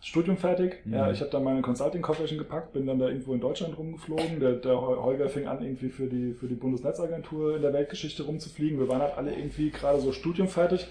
Studium 0.00 0.36
fertig. 0.36 0.76
Mhm. 0.84 0.94
Ja, 0.94 1.10
ich 1.10 1.20
habe 1.20 1.30
dann 1.30 1.42
meine 1.42 1.60
Consulting-Kofferchen 1.60 2.38
gepackt, 2.38 2.72
bin 2.72 2.86
dann 2.86 2.98
da 3.00 3.08
irgendwo 3.08 3.34
in 3.34 3.40
Deutschland 3.40 3.76
rumgeflogen. 3.76 4.38
Der, 4.40 4.52
der 4.52 4.80
Hol- 4.80 5.02
Holger 5.02 5.28
fing 5.28 5.48
an, 5.48 5.60
irgendwie 5.62 5.88
für 5.88 6.06
die, 6.06 6.34
für 6.34 6.46
die 6.46 6.54
Bundesnetzagentur 6.54 7.56
in 7.56 7.62
der 7.62 7.72
Weltgeschichte 7.72 8.22
rumzufliegen. 8.22 8.78
Wir 8.78 8.88
waren 8.88 9.02
halt 9.02 9.16
alle 9.18 9.34
irgendwie 9.34 9.70
gerade 9.70 10.00
so 10.00 10.12
Studium 10.12 10.46
fertig. 10.48 10.86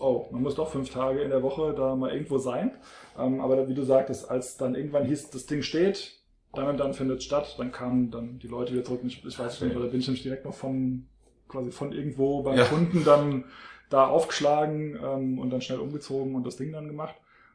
Oh, 0.00 0.26
man 0.30 0.42
muss 0.42 0.54
doch 0.54 0.68
fünf 0.70 0.90
Tage 0.90 1.20
in 1.20 1.30
der 1.30 1.42
Woche 1.42 1.74
da 1.76 1.94
mal 1.96 2.10
irgendwo 2.12 2.38
sein. 2.38 2.70
Ähm, 3.18 3.40
aber 3.40 3.68
wie 3.68 3.74
du 3.74 3.82
sagtest, 3.82 4.30
als 4.30 4.56
dann 4.56 4.74
irgendwann 4.74 5.04
hieß, 5.04 5.30
das 5.30 5.46
Ding 5.46 5.62
steht, 5.62 6.17
dann 6.54 6.68
und 6.68 6.78
dann 6.78 6.94
findet 6.94 7.18
es 7.18 7.24
statt, 7.24 7.54
dann 7.58 7.72
kamen 7.72 8.10
dann 8.10 8.38
die 8.38 8.48
Leute 8.48 8.72
wieder 8.72 8.84
zurück. 8.84 9.00
Ich, 9.04 9.24
ich 9.24 9.38
weiß 9.38 9.60
nicht, 9.60 9.76
oder 9.76 9.88
bin 9.88 10.00
ich 10.00 10.06
nämlich 10.06 10.22
direkt 10.22 10.44
noch 10.44 10.54
von, 10.54 11.06
quasi 11.48 11.70
von 11.70 11.92
irgendwo 11.92 12.42
beim 12.42 12.56
Ja. 12.56 12.64
Kunden 12.64 13.04
dann 13.04 13.44
da 13.90 14.06
aufgeschlagen 14.06 14.98
ähm, 15.02 15.38
und 15.38 15.50
dann 15.50 15.60
schnell 15.60 15.78
umgezogen 15.78 16.34
und 16.34 16.46
das 16.46 16.56
Ding 16.56 16.72
dann 16.72 16.86
gemacht. 16.86 17.14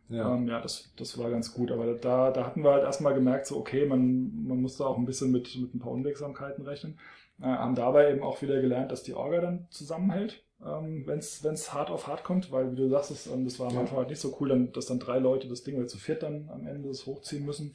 Ja. 0.09 0.33
Ähm, 0.33 0.47
ja, 0.47 0.59
das, 0.61 0.93
das 0.97 1.17
war 1.17 1.29
ganz 1.29 1.53
gut. 1.53 1.71
Aber 1.71 1.93
da, 1.93 2.31
da 2.31 2.45
hatten 2.45 2.63
wir 2.63 2.71
halt 2.71 2.83
erstmal 2.83 3.13
gemerkt, 3.13 3.47
so, 3.47 3.57
okay, 3.57 3.85
man, 3.85 4.45
man 4.45 4.61
muss 4.61 4.77
da 4.77 4.85
auch 4.85 4.97
ein 4.97 5.05
bisschen 5.05 5.31
mit, 5.31 5.55
mit 5.55 5.73
ein 5.73 5.79
paar 5.79 5.91
Unwegsamkeiten 5.91 6.65
rechnen. 6.65 6.99
Äh, 7.41 7.45
haben 7.45 7.75
dabei 7.75 8.11
eben 8.11 8.21
auch 8.21 8.41
wieder 8.41 8.61
gelernt, 8.61 8.91
dass 8.91 9.03
die 9.03 9.13
Orga 9.13 9.41
dann 9.41 9.67
zusammenhält, 9.69 10.43
ähm, 10.63 11.03
wenn 11.07 11.17
es 11.19 11.73
hart 11.73 11.89
auf 11.89 12.07
hart 12.07 12.23
kommt, 12.23 12.51
weil, 12.51 12.71
wie 12.71 12.75
du 12.75 12.89
sagst, 12.89 13.11
das, 13.11 13.27
ähm, 13.27 13.43
das 13.43 13.59
war 13.59 13.71
am. 13.71 13.77
Anfang 13.77 13.97
halt 13.97 14.09
nicht 14.09 14.21
so 14.21 14.37
cool, 14.39 14.49
dann, 14.49 14.71
dass 14.71 14.85
dann 14.85 14.99
drei 14.99 15.19
Leute 15.19 15.47
das 15.47 15.63
Ding 15.63 15.77
oder 15.77 15.87
zu 15.87 15.97
viert 15.97 16.21
dann 16.23 16.49
am 16.49 16.67
Ende 16.67 16.89
das 16.89 17.05
hochziehen 17.05 17.45
müssen. 17.45 17.73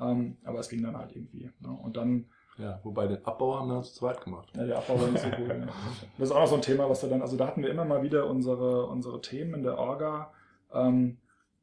Ähm, 0.00 0.36
aber 0.44 0.60
es 0.60 0.68
ging 0.68 0.82
dann 0.82 0.96
halt 0.96 1.14
irgendwie. 1.14 1.50
Ne? 1.60 1.68
Und 1.82 1.96
dann 1.96 2.26
ja, 2.58 2.80
wobei 2.84 3.06
den 3.06 3.24
Abbau 3.24 3.58
haben 3.58 3.68
wir 3.68 3.82
zu 3.82 3.94
zweit 3.94 4.22
gemacht. 4.22 4.48
ja, 4.56 4.64
der 4.64 4.78
Abbau 4.78 4.98
war 5.00 5.08
nicht 5.08 5.22
so 5.22 5.28
cool. 5.38 5.48
ja. 5.48 5.66
Das 6.18 6.30
ist 6.30 6.34
auch 6.34 6.40
noch 6.40 6.46
so 6.46 6.54
ein 6.54 6.62
Thema, 6.62 6.88
was 6.88 7.02
wir 7.02 7.10
dann, 7.10 7.20
also 7.20 7.36
da 7.36 7.46
hatten 7.46 7.62
wir 7.62 7.70
immer 7.70 7.84
mal 7.84 8.02
wieder 8.02 8.28
unsere, 8.28 8.86
unsere 8.86 9.20
Themen 9.20 9.54
in 9.54 9.62
der 9.62 9.76
Orga, 9.78 10.32
ähm, 10.72 11.18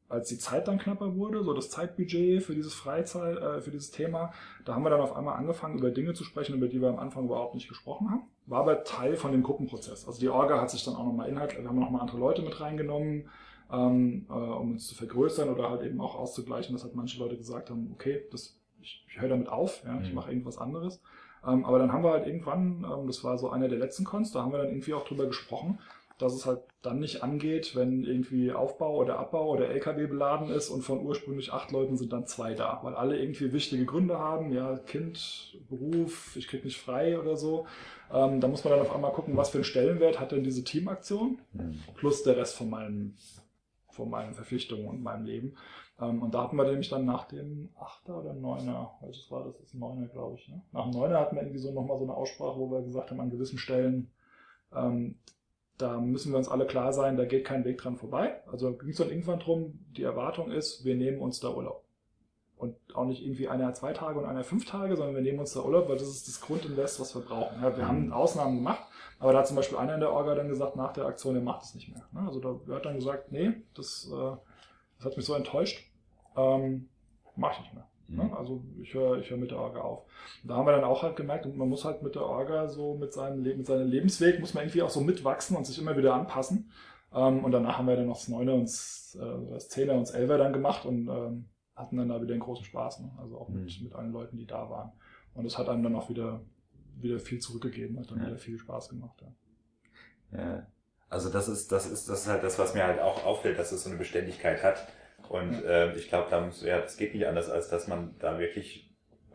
als 0.08 0.28
die 0.28 0.38
Zeit 0.38 0.68
dann 0.68 0.78
knapper 0.78 1.16
wurde, 1.16 1.42
so 1.42 1.52
das 1.52 1.70
Zeitbudget 1.70 2.42
für 2.42 2.54
dieses 2.54 2.74
Freizeit, 2.74 3.38
äh, 3.38 3.60
für 3.60 3.70
dieses 3.70 3.90
Thema, 3.90 4.32
da 4.64 4.74
haben 4.74 4.84
wir 4.84 4.90
dann 4.90 5.00
auf 5.00 5.16
einmal 5.16 5.36
angefangen, 5.36 5.78
über 5.78 5.90
Dinge 5.90 6.14
zu 6.14 6.22
sprechen, 6.22 6.54
über 6.54 6.68
die 6.68 6.80
wir 6.80 6.88
am 6.88 6.98
Anfang 6.98 7.24
überhaupt 7.24 7.54
nicht 7.54 7.68
gesprochen 7.68 8.10
haben. 8.10 8.22
War 8.46 8.60
aber 8.60 8.84
Teil 8.84 9.16
von 9.16 9.32
dem 9.32 9.42
Gruppenprozess. 9.42 10.06
Also 10.06 10.20
die 10.20 10.28
Orga 10.28 10.60
hat 10.60 10.70
sich 10.70 10.84
dann 10.84 10.94
auch 10.94 11.04
nochmal 11.04 11.28
inhaltlich, 11.28 11.62
wir 11.62 11.68
haben 11.68 11.80
nochmal 11.80 12.02
andere 12.02 12.18
Leute 12.18 12.42
mit 12.42 12.60
reingenommen, 12.60 13.28
ähm, 13.72 14.26
äh, 14.28 14.32
um 14.32 14.72
uns 14.72 14.86
zu 14.86 14.94
vergrößern 14.94 15.48
oder 15.48 15.70
halt 15.70 15.82
eben 15.82 16.00
auch 16.00 16.14
auszugleichen, 16.16 16.74
dass 16.74 16.84
halt 16.84 16.94
manche 16.94 17.18
Leute 17.18 17.36
gesagt 17.36 17.70
haben, 17.70 17.90
okay, 17.94 18.22
das, 18.30 18.58
ich, 18.80 19.04
ich 19.08 19.20
höre 19.20 19.28
damit 19.30 19.48
auf, 19.48 19.82
ja, 19.84 20.00
ich 20.02 20.08
Mhm. 20.10 20.14
mache 20.14 20.30
irgendwas 20.30 20.58
anderes. 20.58 21.00
Ähm, 21.46 21.64
aber 21.64 21.78
dann 21.78 21.92
haben 21.92 22.04
wir 22.04 22.10
halt 22.12 22.26
irgendwann, 22.26 22.84
ähm, 22.84 23.06
das 23.06 23.22
war 23.24 23.36
so 23.38 23.50
einer 23.50 23.68
der 23.68 23.78
letzten 23.78 24.04
Cons, 24.04 24.32
da 24.32 24.42
haben 24.42 24.52
wir 24.52 24.58
dann 24.58 24.68
irgendwie 24.68 24.94
auch 24.94 25.04
drüber 25.06 25.26
gesprochen, 25.26 25.78
dass 26.16 26.32
es 26.32 26.46
halt 26.46 26.60
dann 26.80 27.00
nicht 27.00 27.22
angeht, 27.24 27.74
wenn 27.74 28.04
irgendwie 28.04 28.52
Aufbau 28.52 28.96
oder 28.98 29.18
Abbau 29.18 29.50
oder 29.50 29.68
LKW 29.68 30.06
beladen 30.06 30.48
ist 30.50 30.68
und 30.68 30.82
von 30.82 31.04
ursprünglich 31.04 31.52
acht 31.52 31.72
Leuten 31.72 31.96
sind 31.96 32.12
dann 32.12 32.26
zwei 32.26 32.54
da, 32.54 32.78
weil 32.84 32.94
alle 32.94 33.18
irgendwie 33.18 33.52
wichtige 33.52 33.84
Gründe 33.84 34.18
haben, 34.18 34.52
ja, 34.52 34.76
Kind, 34.76 35.58
Beruf, 35.68 36.36
ich 36.36 36.46
krieg 36.46 36.64
nicht 36.64 36.78
frei 36.80 37.18
oder 37.18 37.36
so. 37.36 37.66
Ähm, 38.12 38.40
da 38.40 38.46
muss 38.48 38.62
man 38.62 38.72
dann 38.74 38.80
auf 38.82 38.94
einmal 38.94 39.12
gucken, 39.12 39.36
was 39.36 39.50
für 39.50 39.58
einen 39.58 39.64
Stellenwert 39.64 40.20
hat 40.20 40.30
denn 40.32 40.44
diese 40.44 40.62
Teamaktion 40.62 41.38
Mhm. 41.52 41.80
plus 41.96 42.22
der 42.22 42.36
Rest 42.36 42.56
von 42.56 42.70
meinen, 42.70 43.16
von 43.94 44.10
meinen 44.10 44.34
Verpflichtungen 44.34 44.86
und 44.86 45.02
meinem 45.02 45.24
Leben. 45.24 45.56
Ähm, 46.00 46.22
und 46.22 46.34
da 46.34 46.44
hatten 46.44 46.56
wir 46.56 46.64
nämlich 46.64 46.88
dann 46.88 47.04
nach 47.04 47.24
dem 47.28 47.70
Achter 47.78 48.18
oder 48.20 48.34
Neuner, 48.34 48.92
welches 49.00 49.30
war 49.30 49.44
das? 49.44 49.56
Das 49.56 49.66
ist 49.68 49.74
Neuner, 49.74 50.06
glaube 50.08 50.36
ich. 50.36 50.48
Ne? 50.48 50.60
Nach 50.72 50.84
dem 50.84 50.98
Neuner 50.98 51.20
hatten 51.20 51.36
wir 51.36 51.42
irgendwie 51.42 51.60
so 51.60 51.72
nochmal 51.72 51.98
so 51.98 52.04
eine 52.04 52.14
Aussprache, 52.14 52.58
wo 52.58 52.70
wir 52.70 52.82
gesagt 52.82 53.10
haben, 53.10 53.20
an 53.20 53.30
gewissen 53.30 53.58
Stellen, 53.58 54.10
ähm, 54.74 55.16
da 55.78 55.98
müssen 56.00 56.32
wir 56.32 56.38
uns 56.38 56.48
alle 56.48 56.66
klar 56.66 56.92
sein, 56.92 57.16
da 57.16 57.24
geht 57.24 57.44
kein 57.44 57.64
Weg 57.64 57.78
dran 57.78 57.96
vorbei. 57.96 58.40
Also 58.50 58.72
ging 58.76 58.90
es 58.90 58.98
dann 58.98 59.08
irgendwann 59.10 59.40
drum, 59.40 59.78
die 59.96 60.04
Erwartung 60.04 60.50
ist, 60.50 60.84
wir 60.84 60.94
nehmen 60.94 61.20
uns 61.20 61.40
da 61.40 61.50
Urlaub. 61.50 61.84
Und 62.56 62.76
auch 62.94 63.04
nicht 63.04 63.22
irgendwie 63.22 63.48
einer 63.48 63.74
zwei 63.74 63.92
Tage 63.92 64.18
und 64.18 64.24
einer 64.24 64.44
fünf 64.44 64.64
Tage, 64.64 64.96
sondern 64.96 65.16
wir 65.16 65.22
nehmen 65.22 65.40
uns 65.40 65.52
da 65.52 65.62
Urlaub, 65.62 65.88
weil 65.88 65.98
das 65.98 66.08
ist 66.08 66.28
das 66.28 66.40
Grundinvest, 66.40 67.00
was 67.00 67.14
wir 67.14 67.22
brauchen. 67.22 67.60
Ja, 67.60 67.76
wir 67.76 67.86
haben 67.86 68.12
Ausnahmen 68.12 68.56
gemacht, 68.56 68.84
aber 69.24 69.32
da 69.32 69.38
hat 69.38 69.46
zum 69.46 69.56
Beispiel 69.56 69.78
einer 69.78 69.94
in 69.94 70.00
der 70.00 70.12
Orga 70.12 70.34
dann 70.34 70.48
gesagt, 70.48 70.76
nach 70.76 70.92
der 70.92 71.06
Aktion, 71.06 71.34
er 71.34 71.40
macht 71.40 71.62
es 71.62 71.74
nicht 71.74 71.88
mehr. 71.88 72.04
Ne? 72.12 72.20
Also 72.26 72.40
da 72.40 72.74
hat 72.74 72.84
dann 72.84 72.96
gesagt, 72.96 73.32
nee, 73.32 73.54
das, 73.74 74.06
äh, 74.12 74.36
das 74.98 75.06
hat 75.06 75.16
mich 75.16 75.24
so 75.24 75.32
enttäuscht, 75.32 75.90
ähm, 76.36 76.90
mache 77.34 77.54
ich 77.54 77.60
nicht 77.60 77.72
mehr. 77.74 77.88
Mhm. 78.08 78.16
Ne? 78.16 78.36
Also 78.36 78.62
ich 78.82 78.92
höre 78.92 79.16
ich 79.20 79.30
hör 79.30 79.38
mit 79.38 79.50
der 79.50 79.60
Orga 79.60 79.80
auf. 79.80 80.04
Und 80.42 80.50
da 80.50 80.56
haben 80.56 80.66
wir 80.66 80.72
dann 80.72 80.84
auch 80.84 81.02
halt 81.02 81.16
gemerkt, 81.16 81.46
man 81.56 81.70
muss 81.70 81.86
halt 81.86 82.02
mit 82.02 82.16
der 82.16 82.26
Orga 82.26 82.68
so 82.68 82.96
mit 82.96 83.14
seinem, 83.14 83.42
Le 83.42 83.54
mit 83.56 83.64
seinem 83.66 83.88
Lebensweg, 83.88 84.40
muss 84.40 84.52
man 84.52 84.64
irgendwie 84.64 84.82
auch 84.82 84.90
so 84.90 85.00
mitwachsen 85.00 85.56
und 85.56 85.66
sich 85.66 85.78
immer 85.78 85.96
wieder 85.96 86.12
anpassen. 86.14 86.70
Ähm, 87.14 87.42
und 87.44 87.52
danach 87.52 87.78
haben 87.78 87.88
wir 87.88 87.96
dann 87.96 88.08
noch 88.08 88.18
das 88.18 88.28
Neuner 88.28 88.52
und 88.52 88.64
das, 88.64 89.16
äh, 89.18 89.50
das 89.52 89.70
Zehner 89.70 89.94
und 89.94 90.00
das 90.00 90.10
Elfer 90.10 90.36
dann 90.36 90.52
gemacht 90.52 90.84
und 90.84 91.08
ähm, 91.08 91.48
hatten 91.74 91.96
dann 91.96 92.10
da 92.10 92.20
wieder 92.20 92.32
einen 92.34 92.42
großen 92.42 92.66
Spaß. 92.66 93.00
Ne? 93.00 93.10
Also 93.16 93.38
auch 93.38 93.48
mit, 93.48 93.62
Mhm. 93.62 93.84
mit 93.84 93.94
allen 93.94 94.12
Leuten, 94.12 94.36
die 94.36 94.46
da 94.46 94.68
waren. 94.68 94.92
Und 95.32 95.46
es 95.46 95.56
hat 95.56 95.70
einem 95.70 95.82
dann 95.82 95.96
auch 95.96 96.10
wieder, 96.10 96.42
wieder 97.00 97.18
viel 97.18 97.38
zurückgegeben, 97.40 97.98
hat 97.98 98.10
dann 98.10 98.20
Ja. 98.20 98.26
wieder 98.28 98.38
viel 98.38 98.58
Spaß 98.58 98.88
gemacht. 98.88 99.22
Ja. 100.32 100.38
Ja. 100.38 100.66
Also 101.08 101.30
das 101.30 101.48
ist, 101.48 101.70
das 101.70 101.86
ist, 101.90 102.08
das 102.08 102.22
ist 102.22 102.28
halt 102.28 102.42
das, 102.42 102.58
was 102.58 102.74
mir 102.74 102.84
halt 102.84 103.00
auch 103.00 103.24
auffällt, 103.24 103.58
dass 103.58 103.70
es 103.72 103.84
so 103.84 103.90
eine 103.90 103.98
Beständigkeit 103.98 104.62
hat. 104.62 104.88
Und 105.28 105.62
ähm, 105.66 105.92
ich 105.96 106.08
glaube, 106.08 106.28
da 106.30 106.40
muss, 106.40 106.62
ja, 106.62 106.80
es 106.80 106.96
geht 106.96 107.14
nicht 107.14 107.26
anders, 107.26 107.48
als 107.48 107.68
dass 107.68 107.86
man 107.86 108.18
da 108.18 108.38
wirklich 108.38 108.92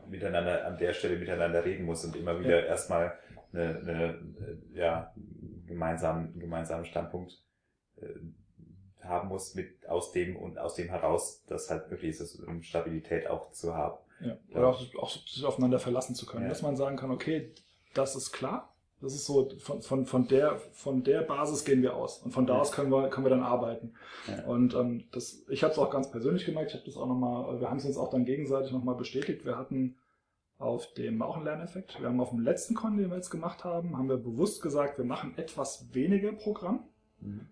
miteinander 0.09 0.65
an 0.65 0.77
der 0.77 0.93
Stelle 0.93 1.17
miteinander 1.17 1.63
reden 1.63 1.85
muss 1.85 2.03
und 2.03 2.15
immer 2.15 2.39
wieder 2.39 2.65
erstmal 2.65 3.17
eine, 3.53 3.79
eine 3.79 4.03
äh, 4.73 4.77
ja, 4.77 5.13
gemeinsamen, 5.65 6.37
gemeinsamen 6.39 6.85
Standpunkt 6.85 7.41
äh, 7.97 8.07
haben 9.01 9.29
muss 9.29 9.55
mit 9.55 9.87
aus 9.87 10.11
dem 10.11 10.35
und 10.35 10.57
aus 10.59 10.75
dem 10.75 10.89
heraus, 10.89 11.45
dass 11.45 11.69
halt 11.69 11.89
wirklich 11.89 12.19
ist, 12.19 12.35
um 12.41 12.61
Stabilität 12.61 13.27
auch 13.27 13.51
zu 13.51 13.75
haben. 13.75 13.97
Ja. 14.21 14.37
Oder 14.53 14.67
auch, 14.69 14.95
auch 14.95 15.09
sich 15.09 15.45
aufeinander 15.45 15.79
verlassen 15.79 16.15
zu 16.15 16.25
können. 16.25 16.49
Dass 16.49 16.61
man 16.61 16.75
sagen 16.75 16.97
kann, 16.97 17.11
okay, 17.11 17.51
das 17.93 18.15
ist 18.15 18.31
klar. 18.31 18.73
Das 19.01 19.13
ist 19.13 19.25
so, 19.25 19.49
von, 19.59 19.81
von, 19.81 20.05
von, 20.05 20.27
der, 20.27 20.59
von 20.73 21.03
der 21.03 21.21
Basis 21.21 21.63
gehen 21.63 21.81
wir 21.81 21.95
aus. 21.95 22.17
Und 22.17 22.31
von 22.31 22.45
da 22.45 22.59
aus 22.59 22.73
können 22.73 22.91
wir, 22.91 23.09
können 23.09 23.25
wir 23.25 23.29
dann 23.29 23.43
arbeiten. 23.43 23.93
Ja. 24.27 24.43
Und 24.43 24.73
ähm, 24.73 25.05
das, 25.11 25.45
ich 25.47 25.63
habe 25.63 25.71
es 25.71 25.79
auch 25.79 25.89
ganz 25.89 26.11
persönlich 26.11 26.45
gemerkt. 26.45 26.71
Ich 26.71 26.75
habe 26.75 26.85
das 26.85 26.97
auch 26.97 27.07
nochmal, 27.07 27.61
wir 27.61 27.69
haben 27.69 27.77
es 27.77 27.85
uns 27.85 27.97
auch 27.97 28.09
dann 28.09 28.25
gegenseitig 28.25 28.73
nochmal 28.73 28.95
bestätigt. 28.95 29.45
Wir 29.45 29.57
hatten 29.57 29.95
auf 30.57 30.93
dem 30.93 31.21
auch 31.21 31.37
einen 31.37 31.45
Lerneffekt. 31.45 31.99
Wir 32.01 32.09
haben 32.09 32.19
auf 32.19 32.31
dem 32.31 32.41
letzten 32.41 32.75
Con, 32.75 32.97
den 32.97 33.09
wir 33.09 33.15
jetzt 33.15 33.29
gemacht 33.29 33.63
haben, 33.63 33.97
haben 33.97 34.09
wir 34.09 34.17
bewusst 34.17 34.61
gesagt, 34.61 34.97
wir 34.97 35.05
machen 35.05 35.37
etwas 35.37 35.93
weniger 35.93 36.33
Programm. 36.33 36.88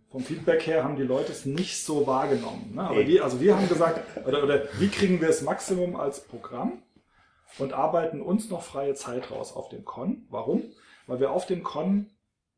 Vom 0.09 0.23
Feedback 0.23 0.65
her 0.65 0.83
haben 0.83 0.95
die 0.95 1.03
Leute 1.03 1.31
es 1.31 1.45
nicht 1.45 1.83
so 1.83 2.07
wahrgenommen. 2.07 2.73
Ne? 2.75 2.81
Aber 2.81 3.05
wir, 3.05 3.23
also 3.23 3.41
wir 3.41 3.57
haben 3.57 3.67
gesagt, 3.67 4.01
oder, 4.25 4.43
oder 4.43 4.63
wie 4.79 4.87
kriegen 4.87 5.19
wir 5.19 5.27
das 5.27 5.41
Maximum 5.41 5.95
als 5.95 6.21
Programm 6.21 6.81
und 7.59 7.73
arbeiten 7.73 8.21
uns 8.21 8.49
noch 8.49 8.63
freie 8.63 8.93
Zeit 8.93 9.31
raus 9.31 9.53
auf 9.53 9.69
dem 9.69 9.83
Con. 9.83 10.25
Warum? 10.29 10.63
Weil 11.07 11.19
wir 11.19 11.31
auf 11.31 11.45
dem 11.45 11.63
Con 11.63 12.07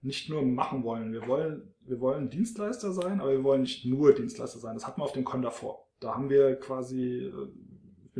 nicht 0.02 0.30
nur 0.30 0.44
machen 0.44 0.84
wollen. 0.84 1.12
Wir 1.12 1.28
wollen, 1.28 1.74
wir 1.82 2.00
wollen 2.00 2.30
Dienstleister 2.30 2.94
sein, 2.94 3.20
aber 3.20 3.32
wir 3.32 3.44
wollen 3.44 3.62
nicht 3.62 3.86
nur 3.86 4.14
Dienstleister 4.14 4.60
sein. 4.60 4.76
Das 4.76 4.88
hatten 4.88 5.02
wir 5.02 5.06
auf 5.06 5.12
dem 5.12 5.26
Con 5.26 5.42
davor. 5.42 5.88
Da 6.00 6.16
haben 6.16 6.30
wir 6.30 6.56
quasi, 6.56 7.26
äh, 7.26 7.32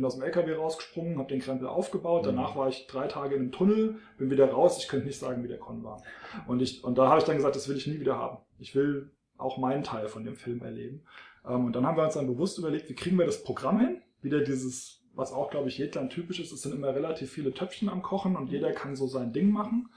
bin 0.00 0.06
aus 0.06 0.14
dem 0.14 0.24
LKW 0.24 0.54
rausgesprungen, 0.54 1.18
habe 1.18 1.28
den 1.28 1.40
Krempel 1.40 1.68
aufgebaut, 1.68 2.24
danach 2.24 2.56
war 2.56 2.68
ich 2.68 2.86
drei 2.86 3.06
Tage 3.06 3.34
in 3.34 3.42
einem 3.42 3.52
Tunnel, 3.52 3.96
bin 4.16 4.30
wieder 4.30 4.50
raus, 4.50 4.78
ich 4.78 4.88
könnte 4.88 5.06
nicht 5.06 5.18
sagen, 5.18 5.44
wie 5.44 5.48
der 5.48 5.58
Con 5.58 5.84
war. 5.84 6.02
Und, 6.46 6.62
ich, 6.62 6.82
und 6.82 6.96
da 6.96 7.08
habe 7.08 7.18
ich 7.18 7.24
dann 7.24 7.36
gesagt, 7.36 7.54
das 7.54 7.68
will 7.68 7.76
ich 7.76 7.86
nie 7.86 8.00
wieder 8.00 8.16
haben. 8.16 8.38
Ich 8.58 8.74
will 8.74 9.10
auch 9.36 9.58
meinen 9.58 9.84
Teil 9.84 10.08
von 10.08 10.24
dem 10.24 10.36
Film 10.36 10.62
erleben. 10.62 11.02
Ähm, 11.46 11.66
und 11.66 11.76
dann 11.76 11.86
haben 11.86 11.98
wir 11.98 12.04
uns 12.04 12.14
dann 12.14 12.26
bewusst 12.26 12.56
überlegt, 12.58 12.88
wie 12.88 12.94
kriegen 12.94 13.18
wir 13.18 13.26
das 13.26 13.44
Programm 13.44 13.78
hin? 13.78 14.00
Wieder 14.22 14.40
dieses, 14.40 15.02
was 15.14 15.34
auch, 15.34 15.50
glaube 15.50 15.68
ich, 15.68 15.76
Jedland 15.76 16.10
typisch 16.10 16.40
ist, 16.40 16.50
es 16.50 16.62
sind 16.62 16.74
immer 16.74 16.94
relativ 16.94 17.30
viele 17.30 17.52
Töpfchen 17.52 17.90
am 17.90 18.00
Kochen 18.00 18.36
und 18.36 18.50
jeder 18.50 18.72
kann 18.72 18.96
so 18.96 19.06
sein 19.06 19.34
Ding 19.34 19.50
machen. 19.50 19.90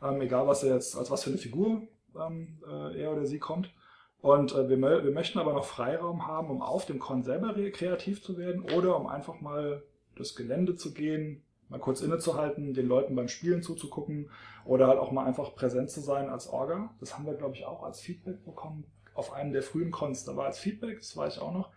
Ähm, 0.00 0.20
egal, 0.20 0.46
was 0.46 0.62
er 0.62 0.74
jetzt, 0.74 0.96
als 0.96 1.10
was 1.10 1.24
für 1.24 1.30
eine 1.30 1.38
Figur 1.38 1.82
ähm, 2.14 2.60
äh, 2.64 3.00
er 3.00 3.10
oder 3.10 3.26
sie 3.26 3.40
kommt. 3.40 3.72
Und 4.20 4.52
äh, 4.52 4.68
wir, 4.68 4.78
wir 4.80 5.12
möchten 5.12 5.38
aber 5.38 5.52
noch 5.52 5.64
Freiraum 5.64 6.26
haben, 6.26 6.50
um 6.50 6.60
auf 6.62 6.86
dem 6.86 6.98
Con 6.98 7.22
selber 7.22 7.56
re- 7.56 7.70
kreativ 7.70 8.22
zu 8.22 8.36
werden 8.36 8.62
oder 8.62 8.96
um 8.98 9.06
einfach 9.06 9.40
mal 9.40 9.82
das 10.16 10.34
Gelände 10.34 10.74
zu 10.74 10.92
gehen, 10.92 11.42
mal 11.68 11.78
kurz 11.78 12.00
innezuhalten, 12.00 12.74
den 12.74 12.88
Leuten 12.88 13.14
beim 13.14 13.28
Spielen 13.28 13.62
zuzugucken 13.62 14.30
oder 14.64 14.88
halt 14.88 14.98
auch 14.98 15.12
mal 15.12 15.24
einfach 15.24 15.54
präsent 15.54 15.90
zu 15.90 16.00
sein 16.00 16.28
als 16.30 16.48
Orga. 16.48 16.94
Das 16.98 17.14
haben 17.14 17.26
wir, 17.26 17.34
glaube 17.34 17.54
ich, 17.54 17.64
auch 17.66 17.82
als 17.84 18.00
Feedback 18.00 18.44
bekommen 18.44 18.84
auf 19.14 19.32
einem 19.32 19.52
der 19.52 19.62
frühen 19.62 19.90
Cons. 19.90 20.24
Da 20.24 20.36
war 20.36 20.46
als 20.46 20.58
Feedback, 20.58 20.98
das 20.98 21.16
weiß 21.16 21.36
ich 21.36 21.42
auch 21.42 21.52
noch, 21.52 21.70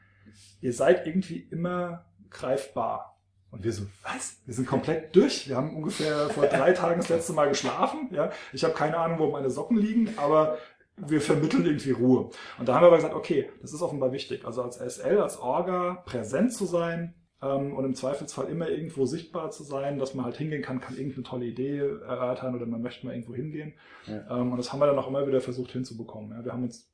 ihr 0.61 0.73
seid 0.73 1.05
irgendwie 1.05 1.47
immer 1.51 2.05
greifbar. 2.29 3.17
Und 3.51 3.65
wir 3.65 3.73
so, 3.73 3.83
was? 4.03 4.37
Wir 4.45 4.53
sind 4.53 4.65
komplett 4.65 5.13
durch. 5.13 5.49
Wir 5.49 5.57
haben 5.57 5.75
ungefähr 5.75 6.29
vor 6.29 6.45
drei 6.45 6.71
Tagen 6.73 7.01
das 7.01 7.09
letzte 7.09 7.33
Mal 7.33 7.49
geschlafen. 7.49 8.07
Ja, 8.11 8.31
ich 8.53 8.63
habe 8.63 8.73
keine 8.73 8.97
Ahnung, 8.97 9.19
wo 9.19 9.29
meine 9.29 9.49
Socken 9.49 9.77
liegen, 9.77 10.13
aber 10.17 10.57
wir 10.97 11.21
vermitteln 11.21 11.65
irgendwie 11.65 11.91
Ruhe. 11.91 12.29
Und 12.59 12.67
da 12.67 12.75
haben 12.75 12.83
wir 12.83 12.87
aber 12.87 12.97
gesagt, 12.97 13.15
okay, 13.15 13.49
das 13.61 13.73
ist 13.73 13.81
offenbar 13.81 14.11
wichtig. 14.11 14.45
Also 14.45 14.61
als 14.61 14.77
SL, 14.77 15.19
als 15.19 15.39
Orga 15.39 16.03
präsent 16.05 16.53
zu 16.53 16.65
sein 16.65 17.15
ähm, 17.41 17.73
und 17.73 17.85
im 17.85 17.95
Zweifelsfall 17.95 18.47
immer 18.47 18.69
irgendwo 18.69 19.05
sichtbar 19.05 19.51
zu 19.51 19.63
sein, 19.63 19.97
dass 19.97 20.13
man 20.13 20.25
halt 20.25 20.37
hingehen 20.37 20.61
kann, 20.61 20.79
kann 20.79 20.95
irgendeine 20.95 21.23
tolle 21.23 21.45
Idee 21.45 21.77
erörtern 21.79 22.55
oder 22.55 22.65
man 22.65 22.81
möchte 22.81 23.05
mal 23.05 23.13
irgendwo 23.13 23.33
hingehen. 23.33 23.73
Ja. 24.05 24.39
Ähm, 24.39 24.51
und 24.51 24.57
das 24.57 24.71
haben 24.71 24.79
wir 24.79 24.87
dann 24.87 24.99
auch 24.99 25.07
immer 25.07 25.25
wieder 25.27 25.41
versucht 25.41 25.71
hinzubekommen. 25.71 26.31
Ja, 26.31 26.45
wir 26.45 26.53
haben 26.53 26.63
uns 26.63 26.91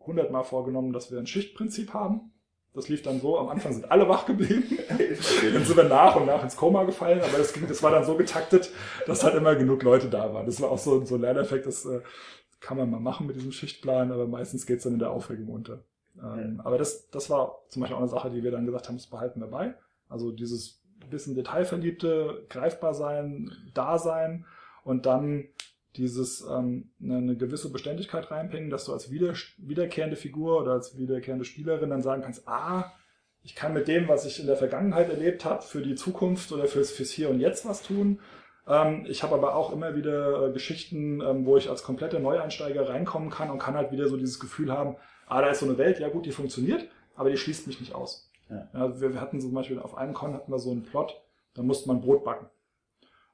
hundertmal 0.00 0.44
vorgenommen, 0.44 0.92
dass 0.92 1.12
wir 1.12 1.18
ein 1.18 1.26
Schichtprinzip 1.26 1.94
haben. 1.94 2.32
Das 2.72 2.88
lief 2.88 3.02
dann 3.02 3.20
so, 3.20 3.36
am 3.36 3.48
Anfang 3.48 3.72
sind 3.72 3.90
alle 3.90 4.08
wach 4.08 4.26
geblieben. 4.26 4.78
dann 4.88 5.64
sind 5.64 5.76
wir 5.76 5.84
nach 5.84 6.14
und 6.14 6.26
nach 6.26 6.42
ins 6.42 6.56
Koma 6.56 6.84
gefallen, 6.84 7.20
aber 7.20 7.38
das, 7.38 7.52
ging, 7.52 7.66
das 7.66 7.82
war 7.82 7.90
dann 7.90 8.04
so 8.04 8.16
getaktet, 8.16 8.70
dass 9.06 9.24
halt 9.24 9.34
immer 9.34 9.56
genug 9.56 9.82
Leute 9.82 10.08
da 10.08 10.32
waren. 10.32 10.46
Das 10.46 10.60
war 10.60 10.70
auch 10.70 10.78
so, 10.78 11.04
so 11.04 11.16
ein 11.16 11.20
Lerneffekt, 11.20 11.66
das 11.66 11.84
äh, 11.84 12.00
kann 12.60 12.76
man 12.76 12.90
mal 12.90 13.00
machen 13.00 13.26
mit 13.26 13.36
diesem 13.36 13.52
Schichtplan, 13.52 14.12
aber 14.12 14.26
meistens 14.26 14.66
geht's 14.66 14.84
dann 14.84 14.94
in 14.94 14.98
der 14.98 15.10
Aufregung 15.10 15.48
unter. 15.48 15.84
Ähm, 16.22 16.60
Aber 16.62 16.78
das, 16.78 17.08
das 17.10 17.30
war 17.30 17.62
zum 17.68 17.80
Beispiel 17.80 17.96
auch 17.96 18.00
eine 18.00 18.10
Sache, 18.10 18.30
die 18.30 18.42
wir 18.42 18.50
dann 18.50 18.66
gesagt 18.66 18.88
haben, 18.88 18.96
das 18.96 19.06
behalten 19.06 19.40
wir 19.40 19.46
bei. 19.46 19.74
Also 20.08 20.32
dieses 20.32 20.80
bisschen 21.08 21.34
detailverliebte, 21.34 22.46
greifbar 22.48 22.94
sein, 22.94 23.50
da 23.74 23.98
sein 23.98 24.44
und 24.84 25.06
dann 25.06 25.48
dieses 25.96 26.42
ähm, 26.42 26.90
eine, 27.02 27.16
eine 27.16 27.36
gewisse 27.36 27.72
Beständigkeit 27.72 28.30
reinbringen, 28.30 28.70
dass 28.70 28.84
du 28.84 28.92
als 28.92 29.10
wieder, 29.10 29.34
wiederkehrende 29.58 30.16
Figur 30.16 30.60
oder 30.60 30.72
als 30.72 30.96
wiederkehrende 30.96 31.44
Spielerin 31.44 31.90
dann 31.90 32.02
sagen 32.02 32.22
kannst, 32.22 32.46
ah, 32.46 32.92
ich 33.42 33.54
kann 33.54 33.72
mit 33.72 33.88
dem, 33.88 34.06
was 34.06 34.26
ich 34.26 34.38
in 34.38 34.46
der 34.46 34.56
Vergangenheit 34.56 35.08
erlebt 35.08 35.44
habe, 35.44 35.62
für 35.62 35.82
die 35.82 35.94
Zukunft 35.94 36.52
oder 36.52 36.66
fürs, 36.66 36.90
fürs 36.90 37.10
Hier 37.10 37.30
und 37.30 37.40
Jetzt 37.40 37.66
was 37.66 37.82
tun. 37.82 38.20
Ähm, 38.66 39.06
ich 39.08 39.22
habe 39.22 39.34
aber 39.34 39.54
auch 39.54 39.72
immer 39.72 39.94
wieder 39.94 40.48
äh, 40.48 40.52
Geschichten, 40.52 41.20
ähm, 41.20 41.46
wo 41.46 41.56
ich 41.56 41.68
als 41.68 41.82
kompletter 41.82 42.18
Neueinsteiger 42.18 42.88
reinkommen 42.88 43.30
kann 43.30 43.50
und 43.50 43.58
kann 43.58 43.74
halt 43.74 43.92
wieder 43.92 44.08
so 44.08 44.16
dieses 44.16 44.40
Gefühl 44.40 44.72
haben, 44.72 44.96
ah, 45.26 45.40
da 45.40 45.48
ist 45.48 45.60
so 45.60 45.66
eine 45.66 45.78
Welt, 45.78 45.98
ja 45.98 46.08
gut, 46.08 46.26
die 46.26 46.32
funktioniert, 46.32 46.88
aber 47.14 47.30
die 47.30 47.36
schließt 47.36 47.66
mich 47.66 47.80
nicht 47.80 47.94
aus. 47.94 48.30
Ja. 48.48 48.68
Ja, 48.74 49.00
wir, 49.00 49.14
wir 49.14 49.20
hatten 49.20 49.40
zum 49.40 49.54
Beispiel 49.54 49.78
auf 49.78 49.96
einem 49.96 50.14
Con 50.14 50.34
hatten 50.34 50.52
wir 50.52 50.58
so 50.58 50.70
einen 50.70 50.82
Plot, 50.82 51.20
da 51.54 51.62
musste 51.62 51.88
man 51.88 52.00
Brot 52.00 52.24
backen. 52.24 52.46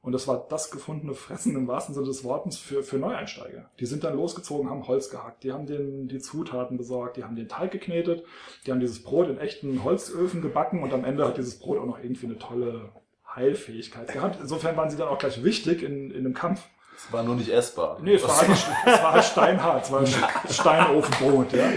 Und 0.06 0.12
das 0.12 0.28
war 0.28 0.46
das 0.48 0.70
gefundene 0.70 1.14
Fressen 1.14 1.56
im 1.56 1.66
wahrsten 1.66 1.92
Sinne 1.92 2.06
des 2.06 2.22
Wortes 2.22 2.58
für, 2.58 2.84
für 2.84 2.96
Neueinsteiger. 2.96 3.70
Die 3.80 3.86
sind 3.86 4.04
dann 4.04 4.14
losgezogen, 4.14 4.70
haben 4.70 4.86
Holz 4.86 5.10
gehackt, 5.10 5.42
die 5.42 5.52
haben 5.52 5.66
den, 5.66 6.06
die 6.06 6.20
Zutaten 6.20 6.76
besorgt, 6.76 7.16
die 7.16 7.24
haben 7.24 7.34
den 7.34 7.48
Teig 7.48 7.72
geknetet, 7.72 8.22
die 8.64 8.70
haben 8.70 8.78
dieses 8.78 9.02
Brot 9.02 9.28
in 9.28 9.38
echten 9.38 9.82
Holzöfen 9.82 10.42
gebacken 10.42 10.84
und 10.84 10.92
am 10.92 11.04
Ende 11.04 11.26
hat 11.26 11.38
dieses 11.38 11.58
Brot 11.58 11.78
auch 11.78 11.86
noch 11.86 11.98
irgendwie 11.98 12.26
eine 12.26 12.38
tolle 12.38 12.92
Heilfähigkeit 13.36 14.12
gehabt. 14.12 14.38
Insofern 14.40 14.76
waren 14.76 14.90
sie 14.90 14.96
dann 14.96 15.08
auch 15.08 15.18
gleich 15.18 15.44
wichtig 15.44 15.82
in, 15.82 16.10
in 16.10 16.18
einem 16.18 16.34
Kampf. 16.34 16.62
Es 16.96 17.12
war 17.12 17.22
nur 17.22 17.34
nicht 17.36 17.50
essbar. 17.50 17.98
Nee, 18.02 18.14
es 18.14 18.22
war, 18.22 18.40
halt, 18.40 18.50
es 18.50 19.02
war 19.02 19.12
halt 19.12 19.24
steinhart, 19.24 19.84
es 19.84 19.92
war 19.92 20.00
ein 20.00 20.06
Steinofenbrot, 20.50 21.52
ja. 21.52 21.68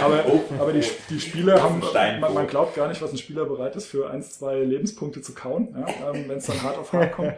Aber, 0.00 0.22
aber 0.60 0.72
die, 0.72 0.84
die 1.10 1.18
Spieler 1.18 1.60
haben, 1.60 1.82
man, 2.20 2.32
man 2.32 2.46
glaubt 2.46 2.76
gar 2.76 2.86
nicht, 2.86 3.02
was 3.02 3.10
ein 3.10 3.18
Spieler 3.18 3.44
bereit 3.44 3.74
ist, 3.74 3.86
für 3.86 4.08
ein, 4.08 4.22
zwei 4.22 4.60
Lebenspunkte 4.60 5.20
zu 5.20 5.34
kauen, 5.34 5.74
ja, 5.76 6.12
ähm, 6.12 6.28
wenn 6.28 6.38
es 6.38 6.46
dann 6.46 6.62
hart 6.62 6.78
auf 6.78 6.92
hart 6.92 7.12
kommt. 7.12 7.34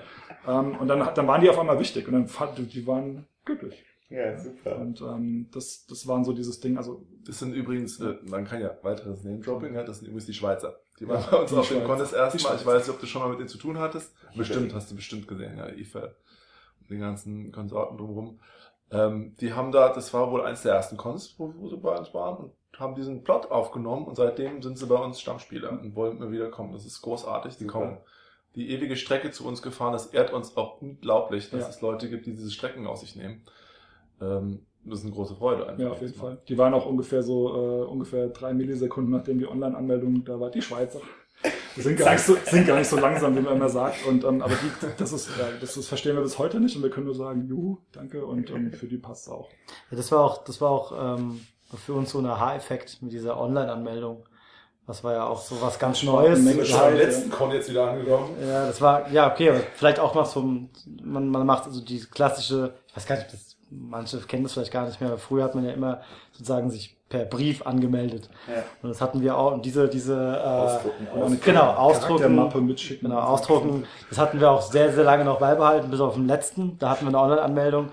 Ähm, 0.46 0.76
und 0.76 0.88
dann, 0.88 1.14
dann 1.14 1.26
waren 1.26 1.40
die 1.40 1.48
auf 1.48 1.58
einmal 1.58 1.78
wichtig 1.78 2.06
und 2.06 2.12
dann 2.12 2.28
die 2.66 2.86
waren 2.86 3.26
glücklich. 3.46 3.84
Ja, 4.10 4.36
super. 4.36 4.76
Und 4.76 5.00
ähm, 5.00 5.48
das, 5.52 5.86
das 5.86 6.06
waren 6.06 6.24
so 6.24 6.32
dieses 6.32 6.60
Ding, 6.60 6.76
also 6.76 7.06
Das 7.24 7.38
sind 7.38 7.54
übrigens, 7.54 8.00
äh, 8.00 8.16
man 8.24 8.44
kann 8.44 8.60
ja 8.60 8.76
weiteres 8.82 9.22
Name-Dropping, 9.22 9.74
ja, 9.74 9.84
das 9.84 9.98
sind 9.98 10.08
übrigens 10.08 10.26
die 10.26 10.34
Schweizer. 10.34 10.80
Die 11.00 11.08
waren 11.08 11.24
bei 11.30 11.36
uns 11.38 11.52
auf 11.52 11.68
dem. 11.68 11.84
Con 11.84 11.98
das 11.98 12.12
erste 12.12 12.38
Die 12.38 12.44
Mal. 12.44 12.56
Ich 12.56 12.66
weiß 12.66 12.86
nicht, 12.86 12.94
ob 12.94 13.00
du 13.00 13.06
schon 13.06 13.22
mal 13.22 13.28
mit 13.28 13.38
denen 13.38 13.48
zu 13.48 13.58
tun 13.58 13.78
hattest. 13.78 14.14
Bestimmt, 14.36 14.74
hast 14.74 14.90
du 14.90 14.94
bestimmt 14.96 15.26
gesehen, 15.26 15.56
ja, 15.56 15.68
IFA 15.68 16.00
und 16.80 16.90
den 16.90 17.00
ganzen 17.00 17.50
Konsorten 17.52 17.96
drumherum. 17.96 18.38
Ähm, 18.92 19.34
die 19.40 19.52
haben 19.54 19.72
da, 19.72 19.88
das 19.92 20.12
war 20.12 20.30
wohl 20.30 20.42
eins 20.42 20.62
der 20.62 20.74
ersten 20.74 20.96
Cons, 20.96 21.34
wo, 21.38 21.52
wo 21.56 21.68
sie 21.68 21.76
bei 21.76 21.96
uns 21.96 22.12
waren 22.12 22.36
und 22.44 22.52
haben 22.78 22.94
diesen 22.94 23.22
Plot 23.24 23.50
aufgenommen 23.50 24.06
und 24.06 24.16
seitdem 24.16 24.62
sind 24.62 24.78
sie 24.78 24.86
bei 24.86 24.96
uns 24.96 25.20
Stammspieler 25.20 25.70
und 25.70 25.94
wollen 25.94 26.16
immer 26.18 26.30
wieder 26.32 26.48
kommen. 26.50 26.72
Das 26.72 26.84
ist 26.84 27.00
großartig. 27.02 27.56
Die 27.56 27.64
Super. 27.64 27.72
kommen 27.72 27.98
die 28.56 28.70
ewige 28.70 28.96
Strecke 28.96 29.30
zu 29.30 29.46
uns 29.46 29.62
gefahren. 29.62 29.92
Das 29.92 30.06
ehrt 30.06 30.32
uns 30.32 30.56
auch 30.56 30.80
unglaublich, 30.82 31.50
dass 31.50 31.60
Ja. 31.60 31.68
es 31.68 31.80
Leute 31.80 32.10
gibt, 32.10 32.26
die 32.26 32.32
diese 32.32 32.50
Strecken 32.50 32.86
auf 32.86 32.98
sich 32.98 33.14
nehmen. 33.14 33.44
Ähm, 34.20 34.66
das 34.84 35.00
ist 35.00 35.04
eine 35.06 35.14
große 35.14 35.34
Freude 35.36 35.66
einfach. 35.68 35.82
Ja, 35.82 35.90
auf 35.90 36.00
jeden 36.00 36.14
Fall. 36.14 36.38
Die 36.48 36.56
waren 36.58 36.74
auch 36.74 36.86
ungefähr 36.86 37.22
so, 37.22 37.48
äh, 37.48 37.84
ungefähr 37.86 38.28
drei 38.28 38.52
Millisekunden, 38.54 39.12
nachdem 39.12 39.38
die 39.38 39.46
Online-Anmeldung 39.46 40.24
da 40.24 40.38
war, 40.40 40.50
die 40.50 40.62
Schweizer. 40.62 41.00
Die 41.76 41.80
sind 41.82 41.96
gar, 41.98 42.12
nicht 42.12 42.24
so, 42.24 42.36
sind 42.44 42.66
gar 42.66 42.78
nicht 42.78 42.88
so 42.88 42.98
langsam, 42.98 43.34
wie 43.36 43.40
man 43.40 43.56
immer 43.56 43.68
sagt. 43.68 44.04
Und, 44.06 44.24
ähm, 44.24 44.42
aber 44.42 44.54
die, 44.54 44.86
das, 44.98 45.12
ist, 45.12 45.28
ja, 45.38 45.46
das, 45.60 45.74
das 45.74 45.86
verstehen 45.86 46.16
wir 46.16 46.22
bis 46.22 46.38
heute 46.38 46.60
nicht 46.60 46.76
und 46.76 46.82
wir 46.82 46.90
können 46.90 47.06
nur 47.06 47.14
sagen, 47.14 47.46
juhu, 47.46 47.78
danke 47.92 48.26
und 48.26 48.50
ähm, 48.50 48.72
für 48.72 48.86
die 48.86 48.98
passt 48.98 49.30
auch. 49.30 49.48
Ja, 49.90 49.96
das 49.96 50.10
war 50.12 50.20
auch, 50.24 50.44
das 50.44 50.60
war 50.60 50.70
auch 50.70 51.16
ähm, 51.18 51.40
für 51.76 51.94
uns 51.94 52.10
so 52.10 52.18
ein 52.18 52.26
Aha-Effekt 52.26 53.00
mit 53.00 53.12
dieser 53.12 53.40
Online-Anmeldung. 53.40 54.24
Das 54.86 55.04
war 55.04 55.12
ja 55.14 55.26
auch 55.28 55.40
so 55.40 55.62
was 55.62 55.78
ganz 55.78 56.02
Neues. 56.02 56.40
eine 56.40 56.48
Menge 56.50 56.64
Schon 56.66 56.80
am 56.80 56.94
letzten 56.96 57.30
Con 57.30 57.52
jetzt 57.52 57.70
wieder 57.70 57.90
angekommen. 57.92 58.30
Ja, 58.42 58.66
das 58.66 58.80
war, 58.80 59.08
ja, 59.12 59.32
okay, 59.32 59.50
aber 59.50 59.60
vielleicht 59.74 60.00
auch 60.00 60.14
noch 60.16 60.26
so, 60.26 60.40
ein- 60.42 60.70
man, 61.04 61.28
man 61.28 61.46
macht 61.46 61.64
also 61.66 61.80
die 61.80 62.00
klassische, 62.00 62.74
ich 62.88 62.96
weiß 62.96 63.06
gar 63.06 63.14
nicht, 63.14 63.26
ob 63.26 63.30
das, 63.30 63.56
manche 63.70 64.18
kennen 64.20 64.42
das 64.44 64.52
vielleicht 64.54 64.72
gar 64.72 64.86
nicht 64.86 65.00
mehr, 65.00 65.10
aber 65.10 65.18
früher 65.18 65.44
hat 65.44 65.54
man 65.54 65.64
ja 65.64 65.72
immer 65.72 66.00
sozusagen 66.32 66.70
sich 66.70 66.96
per 67.08 67.24
Brief 67.24 67.66
angemeldet. 67.66 68.30
Ja. 68.48 68.62
Und 68.82 68.90
das 68.90 69.00
hatten 69.00 69.20
wir 69.20 69.36
auch, 69.36 69.52
und 69.52 69.64
diese, 69.64 69.88
diese, 69.88 70.14
äh, 70.14 70.46
Ausdrucken. 70.46 71.40
Genau, 71.44 71.70
ausdrucken, 71.72 72.66
mitschicken. 72.66 73.08
Genau, 73.08 73.20
ausdrucken. 73.20 73.84
Das 74.08 74.18
hatten 74.18 74.40
wir 74.40 74.50
auch 74.50 74.62
sehr, 74.62 74.92
sehr 74.92 75.04
lange 75.04 75.24
noch 75.24 75.40
beibehalten, 75.40 75.90
bis 75.90 76.00
auf 76.00 76.14
den 76.14 76.28
letzten. 76.28 76.78
Da 76.78 76.90
hatten 76.90 77.04
wir 77.04 77.08
eine 77.08 77.18
Online-Anmeldung. 77.18 77.88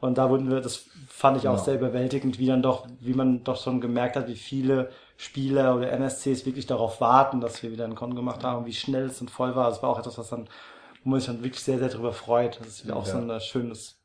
Und 0.00 0.18
da 0.18 0.28
wurden 0.28 0.50
wir, 0.50 0.60
das 0.60 0.84
fand 1.08 1.38
ich 1.38 1.48
auch 1.48 1.54
Genau. 1.54 1.64
sehr 1.64 1.74
überwältigend, 1.74 2.38
wie 2.38 2.46
dann 2.46 2.62
doch, 2.62 2.86
wie 3.00 3.14
man 3.14 3.42
doch 3.42 3.60
schon 3.60 3.80
gemerkt 3.80 4.16
hat, 4.16 4.28
wie 4.28 4.36
viele 4.36 4.90
Spieler 5.16 5.74
oder 5.74 5.90
NSCs 5.90 6.46
wirklich 6.46 6.66
darauf 6.66 7.00
warten, 7.00 7.40
dass 7.40 7.62
wir 7.62 7.72
wieder 7.72 7.84
einen 7.84 7.96
Con 7.96 8.14
gemacht 8.14 8.44
haben, 8.44 8.66
wie 8.66 8.72
schnell 8.72 9.06
es 9.06 9.20
und 9.20 9.30
voll 9.30 9.56
war. 9.56 9.68
Das 9.68 9.82
war 9.82 9.90
auch 9.90 9.98
etwas, 9.98 10.16
was 10.18 10.28
dann, 10.28 10.46
wo 11.02 11.10
man 11.10 11.18
sich 11.18 11.26
dann 11.26 11.42
wirklich 11.42 11.62
sehr, 11.64 11.78
sehr 11.78 11.88
darüber 11.88 12.12
freut. 12.12 12.60
Das 12.60 12.68
ist 12.68 12.84
wieder 12.84 12.96
auch 12.96 13.06
so 13.06 13.16
ein 13.16 13.40
schönes, 13.40 13.97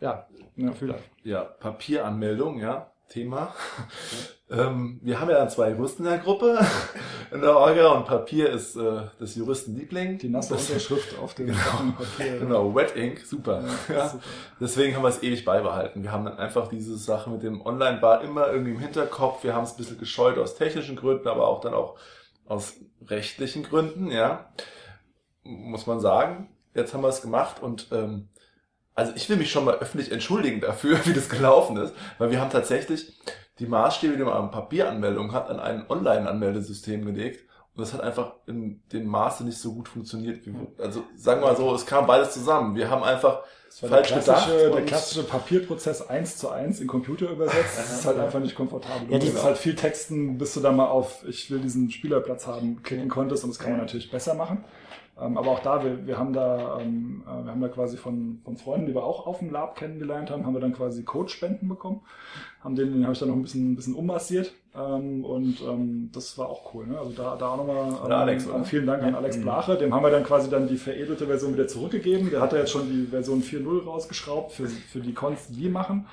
ja, 0.00 0.26
Ja. 0.56 0.68
Gefühl. 0.70 0.94
ja, 1.24 1.42
Papieranmeldung, 1.44 2.58
ja, 2.58 2.90
Thema. 3.08 3.54
ähm, 4.50 5.00
wir 5.02 5.20
haben 5.20 5.28
ja 5.30 5.36
dann 5.38 5.50
zwei 5.50 5.70
Juristen 5.70 6.04
in 6.04 6.10
der 6.10 6.18
Gruppe 6.18 6.58
in 7.30 7.40
der 7.40 7.56
Orga 7.56 7.92
und 7.92 8.06
Papier 8.06 8.50
ist 8.50 8.76
äh, 8.76 9.02
des 9.20 9.34
Juristen 9.34 9.76
Liebling. 9.76 10.18
Die 10.18 10.28
nasse 10.28 10.54
Das- 10.54 10.68
Unterschrift 10.68 11.18
auf 11.18 11.34
dem 11.34 11.48
Papier. 11.98 12.38
Genau, 12.40 12.74
Wet 12.74 12.96
Ink, 12.96 13.20
super. 13.20 13.62
Ja, 13.88 13.94
Ja, 13.94 14.08
super. 14.08 14.24
Deswegen 14.60 14.94
haben 14.96 15.02
wir 15.02 15.08
es 15.08 15.22
ewig 15.22 15.44
beibehalten. 15.44 16.02
Wir 16.02 16.12
haben 16.12 16.24
dann 16.24 16.38
einfach 16.38 16.68
diese 16.68 16.96
Sache 16.96 17.28
mit 17.30 17.42
dem 17.42 17.60
Online 17.64 18.00
war 18.02 18.22
immer 18.22 18.48
irgendwie 18.50 18.72
im 18.72 18.78
Hinterkopf. 18.80 19.44
Wir 19.44 19.54
haben 19.54 19.64
es 19.64 19.72
ein 19.72 19.76
bisschen 19.78 19.98
gescheut 19.98 20.38
aus 20.38 20.54
technischen 20.56 20.96
Gründen, 20.96 21.28
aber 21.28 21.48
auch 21.48 21.60
dann 21.60 21.74
auch 21.74 21.98
aus 22.46 22.74
rechtlichen 23.06 23.62
Gründen, 23.62 24.10
ja. 24.10 24.52
Muss 25.44 25.86
man 25.86 26.00
sagen. 26.00 26.48
Jetzt 26.74 26.94
haben 26.94 27.02
wir 27.02 27.08
es 27.08 27.20
gemacht 27.20 27.62
und 27.62 27.88
ähm, 27.92 28.28
also 28.94 29.12
ich 29.16 29.28
will 29.28 29.36
mich 29.36 29.50
schon 29.50 29.64
mal 29.64 29.74
öffentlich 29.76 30.12
entschuldigen 30.12 30.60
dafür, 30.60 30.98
wie 31.06 31.12
das 31.12 31.28
gelaufen 31.28 31.76
ist, 31.76 31.94
weil 32.18 32.30
wir 32.30 32.40
haben 32.40 32.50
tatsächlich 32.50 33.12
die 33.58 33.66
Maßstäbe, 33.66 34.16
die 34.16 34.22
man 34.24 34.32
an 34.34 34.50
Papieranmeldung 34.50 35.32
hat, 35.32 35.48
an 35.50 35.60
ein 35.60 35.84
Online-Anmeldesystem 35.88 37.04
gelegt. 37.04 37.44
Und 37.74 37.80
das 37.80 37.94
hat 37.94 38.02
einfach 38.02 38.34
in 38.46 38.82
dem 38.92 39.06
Maße 39.06 39.44
nicht 39.44 39.56
so 39.58 39.72
gut 39.74 39.88
funktioniert. 39.88 40.44
Wie, 40.46 40.52
wir- 40.52 40.66
also 40.78 41.04
sagen 41.16 41.40
wir 41.40 41.48
mal 41.48 41.56
so, 41.56 41.74
es 41.74 41.86
kam 41.86 42.06
beides 42.06 42.32
zusammen. 42.32 42.74
Wir 42.76 42.90
haben 42.90 43.02
einfach 43.02 43.42
Das 43.66 43.82
war 43.82 43.88
falsch 43.88 44.08
der 44.08 44.18
gedacht. 44.20 44.44
klassische, 44.44 44.70
der 44.70 44.84
klassische 44.84 45.22
Papierprozess 45.24 46.06
eins 46.06 46.36
zu 46.36 46.50
eins 46.50 46.80
in 46.80 46.86
Computer 46.86 47.30
übersetzt. 47.30 47.78
Das 47.78 47.92
ist 48.00 48.04
halt 48.04 48.18
einfach 48.18 48.40
nicht 48.40 48.54
komfortabel. 48.54 49.06
Du 49.06 49.12
Ja, 49.14 49.18
die- 49.18 49.30
musst 49.30 49.44
halt 49.44 49.56
viel 49.56 49.74
texten, 49.74 50.36
bis 50.36 50.52
du 50.52 50.60
da 50.60 50.70
mal 50.70 50.86
auf 50.88 51.24
ich 51.26 51.50
will 51.50 51.60
diesen 51.60 51.90
Spielerplatz 51.90 52.46
haben 52.46 52.82
klicken 52.82 53.08
konntest 53.08 53.44
und 53.44 53.50
das 53.50 53.58
kann 53.58 53.70
man 53.72 53.80
natürlich 53.80 54.10
besser 54.10 54.34
machen. 54.34 54.64
Ähm, 55.22 55.36
aber 55.36 55.50
auch 55.50 55.60
da, 55.60 55.84
wir, 55.84 56.06
wir 56.06 56.18
haben 56.18 56.32
da, 56.32 56.80
ähm, 56.80 57.22
äh, 57.26 57.44
wir 57.44 57.50
haben 57.50 57.60
da 57.60 57.68
quasi 57.68 57.96
von, 57.96 58.40
von 58.44 58.56
Freunden, 58.56 58.86
die 58.86 58.94
wir 58.94 59.04
auch 59.04 59.26
auf 59.26 59.38
dem 59.38 59.50
Lab 59.50 59.76
kennengelernt 59.76 60.30
haben, 60.30 60.44
haben 60.44 60.54
wir 60.54 60.60
dann 60.60 60.72
quasi 60.72 61.04
Codespenden 61.04 61.68
bekommen. 61.68 62.00
Haben 62.62 62.74
den, 62.74 62.92
den 62.92 63.02
habe 63.04 63.12
ich 63.12 63.18
dann 63.18 63.28
noch 63.28 63.36
ein 63.36 63.42
bisschen, 63.42 63.72
ein 63.72 63.76
bisschen 63.76 63.94
ummassiert. 63.94 64.52
Ähm, 64.74 65.24
und 65.24 65.60
ähm, 65.60 66.10
das 66.12 66.36
war 66.38 66.48
auch 66.48 66.74
cool. 66.74 66.86
Ne? 66.86 66.98
Also 66.98 67.12
da, 67.12 67.36
da 67.36 67.48
auch 67.50 67.56
nochmal 67.58 67.92
Oder 68.04 68.18
Alex, 68.18 68.48
oder? 68.48 68.64
vielen 68.64 68.86
Dank 68.86 69.02
an 69.02 69.14
Alex 69.14 69.40
Blache. 69.40 69.76
Dem 69.76 69.94
haben 69.94 70.02
wir 70.02 70.10
dann 70.10 70.24
quasi 70.24 70.50
dann 70.50 70.66
die 70.66 70.78
veredelte 70.78 71.26
Version 71.26 71.52
wieder 71.52 71.68
zurückgegeben. 71.68 72.30
Der 72.30 72.40
hat 72.40 72.52
ja 72.52 72.58
jetzt 72.58 72.70
schon 72.70 72.88
die 72.88 73.06
Version 73.06 73.42
4.0 73.42 73.84
rausgeschraubt 73.84 74.52
für, 74.52 74.66
für 74.66 75.00
die 75.00 75.12
Cons, 75.12 75.48
die 75.48 75.58
wir 75.58 75.70
machen. 75.70 76.06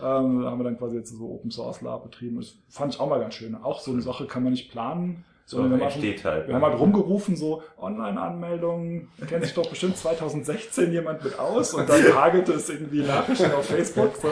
Ähm, 0.00 0.42
da 0.42 0.50
haben 0.50 0.58
wir 0.58 0.64
dann 0.64 0.78
quasi 0.78 0.96
jetzt 0.96 1.16
so 1.16 1.24
Open 1.24 1.50
Source 1.50 1.82
Lab 1.82 2.04
betrieben. 2.04 2.36
Das 2.36 2.54
fand 2.68 2.94
ich 2.94 3.00
auch 3.00 3.08
mal 3.08 3.20
ganz 3.20 3.34
schön. 3.34 3.54
Auch 3.54 3.80
so 3.80 3.92
eine 3.92 4.02
Sache 4.02 4.26
kann 4.26 4.42
man 4.42 4.52
nicht 4.52 4.70
planen. 4.70 5.24
So, 5.48 5.58
wir, 5.58 5.64
haben 5.64 5.80
halt, 5.80 6.24
halt. 6.24 6.48
wir 6.48 6.54
haben 6.56 6.62
halt 6.64 6.76
rumgerufen, 6.80 7.36
so 7.36 7.62
Online-Anmeldungen, 8.20 9.08
kennt 9.28 9.44
sich 9.44 9.54
doch 9.54 9.68
bestimmt 9.68 9.96
2016 9.96 10.92
jemand 10.92 11.22
mit 11.22 11.38
aus 11.38 11.74
und 11.74 11.88
dann 11.88 12.02
hagelte 12.14 12.54
es 12.54 12.68
irgendwie 12.68 13.02
Nachrichten 13.02 13.52
auf 13.52 13.64
Facebook. 13.66 14.16
So, 14.20 14.28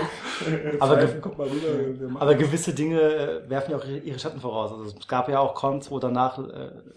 Aber 0.80 0.94
Pfeifen, 0.96 1.12
ge- 1.12 1.20
guck 1.22 1.38
mal 1.38 1.46
rüber, 1.46 2.20
Aber 2.20 2.34
gewisse 2.34 2.74
Dinge 2.74 3.00
äh, 3.00 3.48
werfen 3.48 3.70
ja 3.72 3.76
auch 3.76 3.84
ihre 3.84 4.18
Schatten 4.18 4.40
voraus. 4.40 4.72
Also 4.72 4.96
es 4.98 5.06
gab 5.08 5.28
ja 5.28 5.38
auch 5.38 5.54
Cons, 5.54 5.90
wo 5.90 5.98
danach 5.98 6.38
äh, 6.38 6.42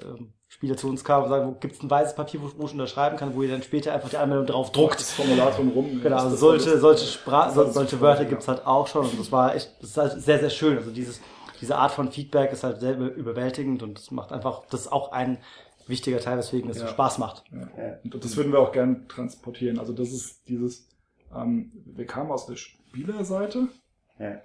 ähm, 0.03 0.34
Spieler 0.47 0.78
zu 0.78 0.88
uns 0.89 1.03
kamen 1.03 1.26
und 1.26 1.30
sagen, 1.30 1.47
wo 1.49 1.51
gibt 1.59 1.76
es 1.76 1.84
ein 1.84 1.89
weißes 1.91 2.15
Papier, 2.15 2.39
wo, 2.41 2.49
wo 2.57 2.65
ich 2.65 2.72
unterschreiben 2.72 3.18
kann, 3.18 3.36
wo 3.36 3.43
ihr 3.43 3.51
dann 3.51 3.61
später 3.61 3.93
einfach 3.93 4.09
die 4.09 4.18
Anmeldung 4.18 4.47
drauf 4.47 4.72
druckt. 4.72 4.95
das 4.99 5.11
Formular 5.11 5.51
drum 5.51 5.70
rum. 5.70 5.99
Genau, 6.01 6.18
also 6.18 6.36
solche, 6.36 6.80
solche, 6.80 7.05
Spra 7.05 7.51
solche 7.51 7.99
Wörter 8.01 8.26
gibt's 8.26 8.47
halt 8.47 8.65
auch 8.65 8.88
schon 8.88 9.05
und 9.05 9.20
das 9.20 9.32
war 9.32 9.53
echt, 9.55 9.70
das 9.82 9.89
ist 9.91 9.97
halt 9.97 10.22
sehr, 10.22 10.39
sehr 10.39 10.49
schön. 10.49 10.78
Also 10.78 10.89
dieses, 10.91 11.20
diese 11.62 11.78
Art 11.78 11.91
von 11.91 12.12
Feedback 12.12 12.51
ist 12.51 12.64
halt 12.64 12.80
sehr 12.80 12.95
über- 12.95 13.14
überwältigend 13.14 13.84
und 13.84 13.97
das 13.97 14.12
macht 14.12 14.32
einfach, 14.32 14.66
das 14.70 14.82
ist 14.82 14.91
auch 14.91 15.12
ein 15.12 15.38
wichtiger 15.88 16.20
Teil, 16.20 16.38
weswegen 16.38 16.70
es 16.70 16.78
so 16.78 16.84
Ja. 16.84 16.89
Spaß 16.89 17.18
macht. 17.18 17.43
Ja. 17.51 17.97
Und 18.03 18.24
das 18.24 18.36
würden 18.36 18.51
wir 18.51 18.60
auch 18.60 18.72
gern 18.72 19.08
transportieren. 19.08 19.80
Also 19.80 19.93
das 19.93 20.10
ist 20.12 20.47
dieses, 20.49 20.88
ähm, 21.34 21.72
wir 21.86 22.05
kamen 22.05 22.30
aus 22.32 22.45
der 22.45 22.55
Spielerseite 22.58 23.70
Ja. 24.20 24.41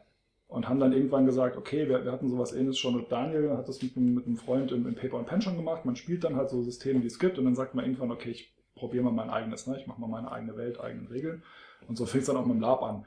und 0.48 0.68
haben 0.68 0.78
dann 0.78 0.92
irgendwann 0.92 1.26
gesagt, 1.26 1.56
okay, 1.56 1.88
wir, 1.88 2.04
wir 2.04 2.12
hatten 2.12 2.28
sowas 2.28 2.52
ähnliches 2.52 2.78
schon 2.78 2.96
mit 2.96 3.10
Daniel, 3.10 3.56
hat 3.56 3.68
das 3.68 3.82
mit, 3.82 3.96
einem- 3.96 4.14
mit 4.14 4.26
einem 4.26 4.36
Freund 4.36 4.70
in, 4.72 4.86
in 4.86 4.94
Paper 4.94 5.18
and 5.18 5.26
Pen 5.26 5.42
schon 5.42 5.56
gemacht. 5.56 5.84
Man 5.84 5.96
spielt 5.96 6.24
dann 6.24 6.36
halt 6.36 6.50
so 6.50 6.62
Systeme, 6.62 7.00
die 7.00 7.06
es 7.08 7.18
gibt 7.18 7.38
und 7.38 7.44
dann 7.44 7.54
sagt 7.56 7.74
man 7.74 7.84
irgendwann, 7.84 8.10
okay, 8.12 8.30
ich 8.30 8.54
probiere 8.74 9.04
mal 9.04 9.12
mein 9.12 9.30
eigenes, 9.30 9.66
ne? 9.66 9.78
ich 9.80 9.86
mache 9.86 10.00
mal 10.00 10.08
meine 10.08 10.30
eigene 10.30 10.56
Welt, 10.56 10.80
eigenen 10.80 11.06
Regeln. 11.08 11.42
Und 11.88 11.96
so 11.96 12.06
fing 12.06 12.20
es 12.20 12.26
dann 12.26 12.36
auch 12.36 12.46
mit 12.46 12.54
dem 12.54 12.60
Lab 12.60 12.82
an. 12.82 13.04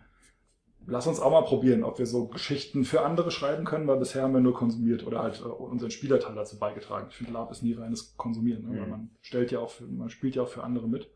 Lass 0.87 1.07
uns 1.07 1.19
auch 1.19 1.31
mal 1.31 1.41
probieren, 1.41 1.83
ob 1.83 1.97
wir 1.99 2.05
so 2.05 2.27
Geschichten 2.27 2.85
für 2.85 3.01
andere 3.01 3.31
schreiben 3.31 3.65
können, 3.65 3.87
weil 3.87 3.97
bisher 3.97 4.23
haben 4.23 4.33
wir 4.33 4.41
nur 4.41 4.53
konsumiert 4.53 5.05
oder 5.05 5.23
halt 5.23 5.41
äh, 5.41 5.47
unseren 5.47 5.91
Spielerteil 5.91 6.35
dazu 6.35 6.59
beigetragen. 6.59 7.07
Ich 7.09 7.15
finde, 7.15 7.33
Lab 7.33 7.51
ist 7.51 7.63
nie 7.63 7.73
reines 7.73 8.15
Konsumieren, 8.17 8.63
ne? 8.63 8.79
weil 8.79 8.85
Mhm. 8.85 8.91
man 8.91 9.09
stellt 9.21 9.51
ja 9.51 9.59
auch, 9.59 9.69
für, 9.71 9.85
man 9.85 10.09
spielt 10.09 10.35
ja 10.35 10.43
auch 10.43 10.47
für 10.47 10.63
andere 10.63 10.87
mit 10.87 11.09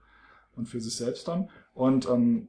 und 0.56 0.68
für 0.68 0.80
sich 0.80 0.96
selbst 0.96 1.28
dann. 1.28 1.50
Und 1.74 2.10
ähm, 2.10 2.48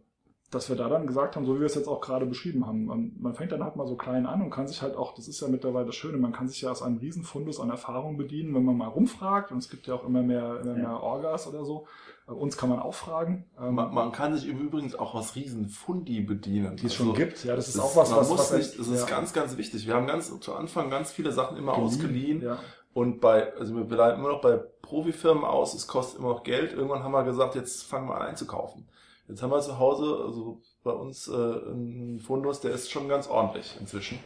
dass 0.50 0.68
wir 0.68 0.76
da 0.76 0.88
dann 0.88 1.06
gesagt 1.06 1.36
haben, 1.36 1.46
so 1.46 1.54
wie 1.54 1.60
wir 1.60 1.66
es 1.66 1.76
jetzt 1.76 1.86
auch 1.86 2.00
gerade 2.00 2.26
beschrieben 2.26 2.66
haben, 2.66 2.84
man, 2.84 3.34
fängt 3.34 3.52
dann 3.52 3.62
halt 3.62 3.76
mal 3.76 3.86
so 3.86 3.94
klein 3.94 4.26
an 4.26 4.42
und 4.42 4.50
kann 4.50 4.66
sich 4.66 4.82
halt 4.82 4.96
auch, 4.96 5.14
das 5.14 5.28
ist 5.28 5.40
ja 5.40 5.48
mittlerweile 5.48 5.86
das 5.86 5.94
Schöne, 5.94 6.18
man 6.18 6.32
kann 6.32 6.48
sich 6.48 6.60
ja 6.62 6.72
aus 6.72 6.82
einem 6.82 6.98
Riesenfundus 6.98 7.60
an 7.60 7.70
Erfahrung 7.70 8.16
bedienen, 8.16 8.52
wenn 8.54 8.64
man 8.64 8.76
mal 8.76 8.88
rumfragt 8.88 9.52
und 9.52 9.58
es 9.58 9.70
gibt 9.70 9.86
ja 9.86 9.94
auch 9.94 10.04
immer 10.04 10.22
mehr, 10.22 10.60
immer 10.62 10.74
mehr 10.74 11.02
Orgas 11.02 11.46
oder 11.46 11.64
so. 11.64 11.86
Äh, 12.31 12.35
uns 12.35 12.57
kann 12.57 12.68
man 12.68 12.78
auch 12.78 12.95
fragen. 12.95 13.45
Ähm, 13.61 13.74
Man, 13.74 13.93
man 13.93 14.12
kann 14.12 14.35
sich 14.37 14.47
übrigens 14.47 14.95
auch 14.95 15.14
aus 15.14 15.35
Riesenfundi 15.35 16.20
bedienen. 16.20 16.76
die 16.76 16.87
es 16.87 16.95
schon 16.95 17.09
Also, 17.09 17.18
gibt, 17.18 17.45
ja, 17.45 17.57
das 17.57 17.68
ist 17.68 17.76
das- 17.76 17.85
auch 17.85 17.97
was, 17.97 18.11
man 18.11 18.20
was, 18.20 18.28
muss 18.28 18.39
was 18.39 18.53
nicht, 18.53 18.78
das 18.78 18.89
ist 18.89 19.09
ja, 19.09 19.16
ganz, 19.16 19.33
ganz 19.33 19.57
wichtig. 19.57 19.87
Wir 19.87 19.95
haben 19.95 20.07
ganz 20.07 20.39
zu 20.41 20.55
Anfang 20.55 20.91
ganz 20.91 21.11
viele 21.12 21.33
Sachen 21.33 21.57
immer 21.57 21.74
ausgeliehen. 21.74 22.43
Ja. 22.43 22.59
Und 22.93 23.20
bei, 23.20 23.55
also 23.55 23.76
wir 23.76 23.85
bleiben 23.85 24.18
immer 24.20 24.31
noch 24.33 24.41
bei 24.41 24.57
Profifirmen 24.83 25.45
aus, 25.45 25.74
es 25.74 25.87
kostet 25.87 26.18
immer 26.18 26.31
noch 26.31 26.43
Geld. 26.43 26.72
Irgendwann 26.72 27.05
haben 27.05 27.12
wir 27.12 27.22
gesagt, 27.22 27.55
jetzt 27.55 27.85
fangen 27.85 28.09
wir 28.09 28.16
an 28.16 28.22
einzukaufen. 28.22 28.89
Jetzt 29.28 29.43
haben 29.43 29.51
wir 29.51 29.61
zu 29.61 29.78
Hause, 29.78 30.24
also 30.26 30.61
bei 30.83 30.91
uns 30.91 31.28
äh, 31.28 31.33
einen 31.33 32.18
Fundus, 32.18 32.61
der 32.61 32.72
ist 32.72 32.91
schon 32.91 33.09
ganz 33.09 33.28
ordentlich 33.28 33.76
inzwischen. 33.78 34.18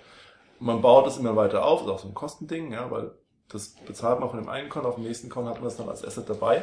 Man 0.61 0.81
baut 0.81 1.07
es 1.07 1.19
immer 1.19 1.37
weiter 1.37 1.65
auf, 1.67 1.83
ist 1.83 1.89
auch 1.89 1.99
so 1.99 2.09
ein 2.09 2.15
Kostending, 2.15 2.73
ja, 2.73 2.91
weil 2.91 3.11
das 3.51 3.75
bezahlt 3.87 4.21
man 4.21 4.31
von 4.31 4.39
dem 4.39 4.49
einen 4.49 4.71
Con, 4.71 4.87
auf 4.87 4.95
dem 4.95 5.05
nächsten 5.05 5.29
Con 5.29 5.47
hat 5.47 5.59
man 5.59 5.67
es 5.67 5.77
dann 5.77 5.89
als 5.91 6.03
Asset 6.03 6.31
dabei. 6.31 6.63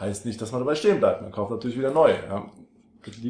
Heißt 0.00 0.24
nicht, 0.24 0.40
dass 0.40 0.50
man 0.50 0.62
dabei 0.62 0.74
stehen 0.74 0.98
bleibt. 0.98 1.22
Man 1.22 1.30
kauft 1.30 1.50
natürlich 1.50 1.78
wieder 1.78 1.92
neu. 1.92 2.10
Ja. 2.10 2.50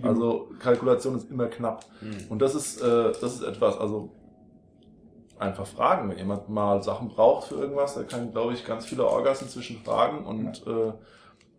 Also 0.03 0.51
Kalkulation 0.59 1.17
ist 1.17 1.31
immer 1.31 1.49
knapp. 1.49 1.85
Hm. 2.01 2.27
Und 2.29 2.41
das 2.41 2.55
ist, 2.55 2.81
äh, 2.81 3.13
das 3.21 3.35
ist 3.35 3.43
etwas, 3.43 3.77
also 3.77 4.13
einfach 5.39 5.67
fragen. 5.67 6.09
Wenn 6.09 6.19
jemand 6.19 6.49
mal 6.49 6.83
Sachen 6.83 7.09
braucht 7.09 7.49
für 7.49 7.57
irgendwas, 7.57 7.95
der 7.95 8.05
kann, 8.05 8.31
glaube 8.31 8.55
ich, 8.55 8.65
ganz 8.65 8.87
viele 8.87 9.05
Orgas 9.07 9.43
inzwischen 9.43 9.79
fragen 9.79 10.25
und, 10.25 10.65
äh, 10.67 10.93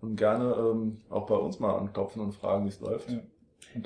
und 0.01 0.15
gerne 0.15 0.55
ähm, 0.57 1.01
auch 1.09 1.25
bei 1.25 1.35
uns 1.35 1.59
mal 1.59 1.75
anklopfen 1.75 2.21
und 2.21 2.33
fragen, 2.33 2.65
wie 2.65 2.69
es 2.69 2.79
läuft. 2.79 3.09
Ja. 3.09 3.19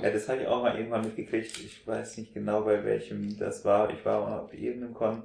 Ja, 0.01 0.09
das 0.09 0.27
habe 0.27 0.41
ich 0.41 0.47
auch 0.47 0.63
mal 0.63 0.75
irgendwann 0.77 1.01
mitgekriegt. 1.01 1.59
Ich 1.59 1.85
weiß 1.85 2.17
nicht 2.17 2.33
genau, 2.33 2.61
bei 2.61 2.83
welchem 2.83 3.37
das 3.37 3.63
war. 3.65 3.89
Ich 3.91 4.03
war 4.05 4.27
mal 4.27 4.39
auf 4.39 4.53
irgendeinem 4.53 4.93
Con, 4.93 5.23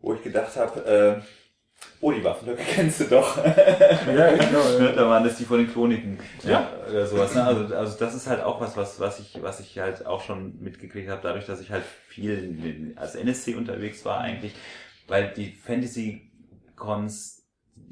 wo 0.00 0.14
ich 0.14 0.22
gedacht 0.22 0.56
habe, 0.56 0.84
äh, 0.84 1.20
oh, 2.00 2.12
die 2.12 2.24
Waffenlücke 2.24 2.62
kennst 2.68 3.00
du 3.00 3.04
doch. 3.04 3.36
Ja, 3.36 4.36
genau, 4.36 4.78
ja. 4.78 4.92
da 4.92 5.08
waren 5.08 5.24
das 5.24 5.36
die 5.36 5.44
von 5.44 5.58
den 5.58 5.72
Chroniken. 5.72 6.18
Ja. 6.44 6.70
Oder 6.88 7.06
sowas. 7.06 7.34
Ne? 7.34 7.44
Also, 7.44 7.74
also 7.74 7.98
das 7.98 8.14
ist 8.14 8.26
halt 8.26 8.42
auch 8.42 8.60
was, 8.60 8.76
was, 8.76 9.00
was 9.00 9.20
ich, 9.20 9.42
was 9.42 9.60
ich 9.60 9.78
halt 9.78 10.06
auch 10.06 10.22
schon 10.22 10.60
mitgekriegt 10.60 11.08
habe, 11.08 11.20
dadurch, 11.22 11.46
dass 11.46 11.60
ich 11.60 11.70
halt 11.70 11.84
viel 12.08 12.94
als 12.96 13.14
NSC 13.14 13.54
unterwegs 13.54 14.04
war 14.04 14.20
eigentlich, 14.20 14.54
weil 15.08 15.32
die 15.32 15.52
Fantasy-Cons 15.52 17.40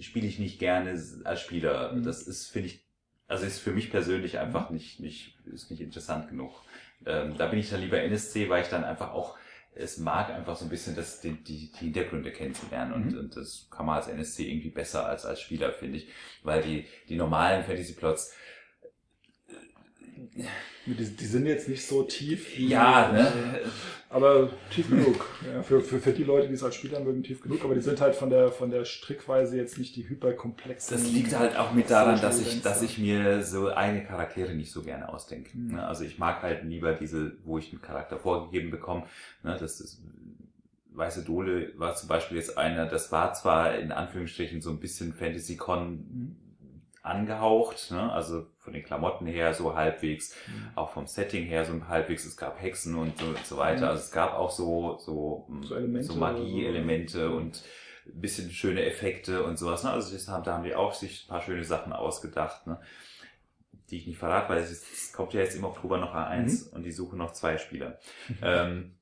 spiele 0.01 0.26
ich 0.26 0.39
nicht 0.39 0.59
gerne 0.59 1.01
als 1.24 1.41
Spieler. 1.41 1.93
Mhm. 1.93 2.05
Das 2.05 2.22
ist, 2.22 2.47
finde 2.47 2.68
ich, 2.68 2.84
also 3.26 3.45
ist 3.45 3.61
für 3.61 3.72
mich 3.72 3.91
persönlich 3.91 4.39
einfach 4.39 4.70
nicht, 4.70 5.01
nicht, 5.01 5.36
ist 5.53 5.70
nicht 5.70 5.80
interessant 5.80 6.28
genug. 6.28 6.62
Ähm, 7.07 7.34
da 7.36 7.47
bin 7.47 7.59
ich 7.59 7.70
dann 7.70 7.80
lieber 7.80 8.01
NSC, 8.01 8.49
weil 8.49 8.62
ich 8.62 8.68
dann 8.68 8.84
einfach 8.84 9.12
auch 9.12 9.36
es 9.79 9.99
mag 9.99 10.31
einfach 10.31 10.57
so 10.57 10.64
ein 10.66 10.68
bisschen 10.70 10.97
das, 10.97 11.20
die, 11.20 11.33
die, 11.45 11.70
die 11.72 11.79
Hintergründe 11.79 12.33
kennenzulernen 12.33 12.93
und, 12.93 13.12
Mhm. 13.12 13.18
und 13.18 13.37
das 13.37 13.68
kann 13.70 13.87
man 13.87 13.97
als 13.97 14.09
NSC 14.09 14.45
irgendwie 14.51 14.70
besser 14.70 15.07
als 15.07 15.24
als 15.24 15.41
Spieler, 15.41 15.72
finde 15.72 15.99
ich, 15.99 16.09
weil 16.43 16.62
die, 16.62 16.87
die 17.09 17.16
normalen 17.16 17.64
Fantasy-Plots, 17.64 18.33
Die, 20.87 20.95
die 20.95 21.26
sind 21.26 21.47
jetzt 21.47 21.68
nicht 21.68 21.87
so 21.87 22.03
tief. 22.05 22.59
ja, 22.59 23.12
ne, 23.12 23.61
Aber 24.11 24.48
tief 24.70 24.88
genug. 24.88 25.26
Ja, 25.52 25.62
für, 25.62 25.82
für, 25.82 25.98
für 25.98 26.12
die 26.12 26.24
Leute, 26.24 26.48
die 26.48 26.54
es 26.54 26.62
als 26.62 26.76
Spieler 26.76 27.00
mögen, 27.00 27.22
tief 27.22 27.42
genug. 27.42 27.62
Aber 27.62 27.74
die 27.74 27.82
sind 27.82 28.00
halt 28.00 28.14
von 28.14 28.30
der, 28.30 28.50
von 28.50 28.70
der 28.70 28.86
Strickweise 28.86 29.56
jetzt 29.59 29.76
nicht 29.76 29.96
die 29.96 30.09
hyperkomplexen. 30.09 30.96
das 30.96 31.11
liegt 31.11 31.38
halt 31.38 31.56
auch 31.56 31.72
mit 31.72 31.90
daran, 31.90 32.20
dass 32.20 32.40
ich, 32.40 32.62
dass 32.62 32.80
ich 32.80 32.98
mir 32.98 33.42
so 33.42 33.70
eigene 33.70 34.04
Charaktere 34.04 34.54
nicht 34.54 34.72
so 34.72 34.82
gerne 34.82 35.11
ausdenke. 35.11 35.56
Mhm. 35.56 35.74
Ne? 35.74 35.86
Also 35.86 36.04
ich 36.04 36.18
mag 36.18 36.42
halt 36.42 36.64
lieber 36.64 36.94
diese, 36.94 37.36
wo 37.44 37.59
ich 37.59 37.70
einen 37.70 37.82
Charakter 37.82 38.18
vorgegeben 38.18 38.70
bekomme. 38.70 39.02
Ne? 39.42 39.56
Das 39.61 39.80
ist, 39.80 40.02
Weiße 40.90 41.24
Dole 41.24 41.72
war 41.76 41.94
zum 41.94 42.09
Beispiel 42.09 42.38
jetzt 42.38 42.59
einer, 42.59 42.86
das 42.86 43.12
war 43.12 43.32
zwar 43.34 43.78
in 43.78 43.92
Anführungsstrichen 43.92 44.61
so 44.61 44.70
ein 44.70 44.80
bisschen 44.80 45.12
Fantasy-Con 45.12 45.90
Mhm. 45.90 46.36
Angehaucht, 47.09 47.90
ne? 47.90 48.12
also 48.12 48.46
von 48.59 48.72
den 48.72 48.84
Klamotten 48.84 49.26
her 49.26 49.54
so 49.54 49.74
halbwegs, 49.74 50.34
Mhm. 50.46 50.70
auch 50.76 50.90
vom 50.90 51.06
Setting 51.06 51.44
her 51.44 51.64
so 51.64 51.72
halbwegs, 51.88 52.24
es 52.24 52.36
gab 52.36 52.61
Hexen 52.61 52.94
und 52.94 53.18
so, 53.18 53.26
und 53.26 53.44
so 53.46 53.56
weiter, 53.56 53.82
Mhm. 53.86 53.88
also 53.88 54.02
es 54.02 54.11
gab 54.12 54.34
auch 54.34 54.50
so, 54.50 54.98
so, 54.98 55.46
mm, 55.48 55.62
So 55.62 55.74
Elemente 55.76 56.06
so 56.06 56.14
Magie-Elemente 56.16 57.30
und 57.30 57.62
ein 58.06 58.20
bisschen 58.20 58.50
schöne 58.50 58.84
Effekte 58.86 59.42
und 59.44 59.59
sowas, 59.59 59.84
ne? 59.84 59.90
also 59.90 60.12
das 60.12 60.28
haben, 60.28 60.44
da 60.44 60.54
haben 60.54 60.64
die 60.64 60.74
auch 60.74 60.94
sich 60.94 61.24
ein 61.24 61.28
paar 61.28 61.42
schöne 61.42 61.64
Sachen 61.64 61.92
ausgedacht, 61.92 62.66
ne? 62.66 62.80
die 63.90 63.96
ich 63.98 64.06
nicht 64.06 64.18
verrate, 64.18 64.50
weil 64.50 64.59
es, 64.59 65.12
kommt 65.12 65.32
ja 65.34 65.40
jetzt 65.40 65.56
im 65.56 65.64
Oktober 65.64 65.98
noch 65.98 66.14
A1 66.14 66.68
Mhm. 66.70 66.72
und 66.76 66.82
die 66.84 66.92
suchen 66.92 67.18
noch 67.18 67.32
zwei 67.32 67.56
Spieler. 67.59 67.98
ähm, 68.42 68.94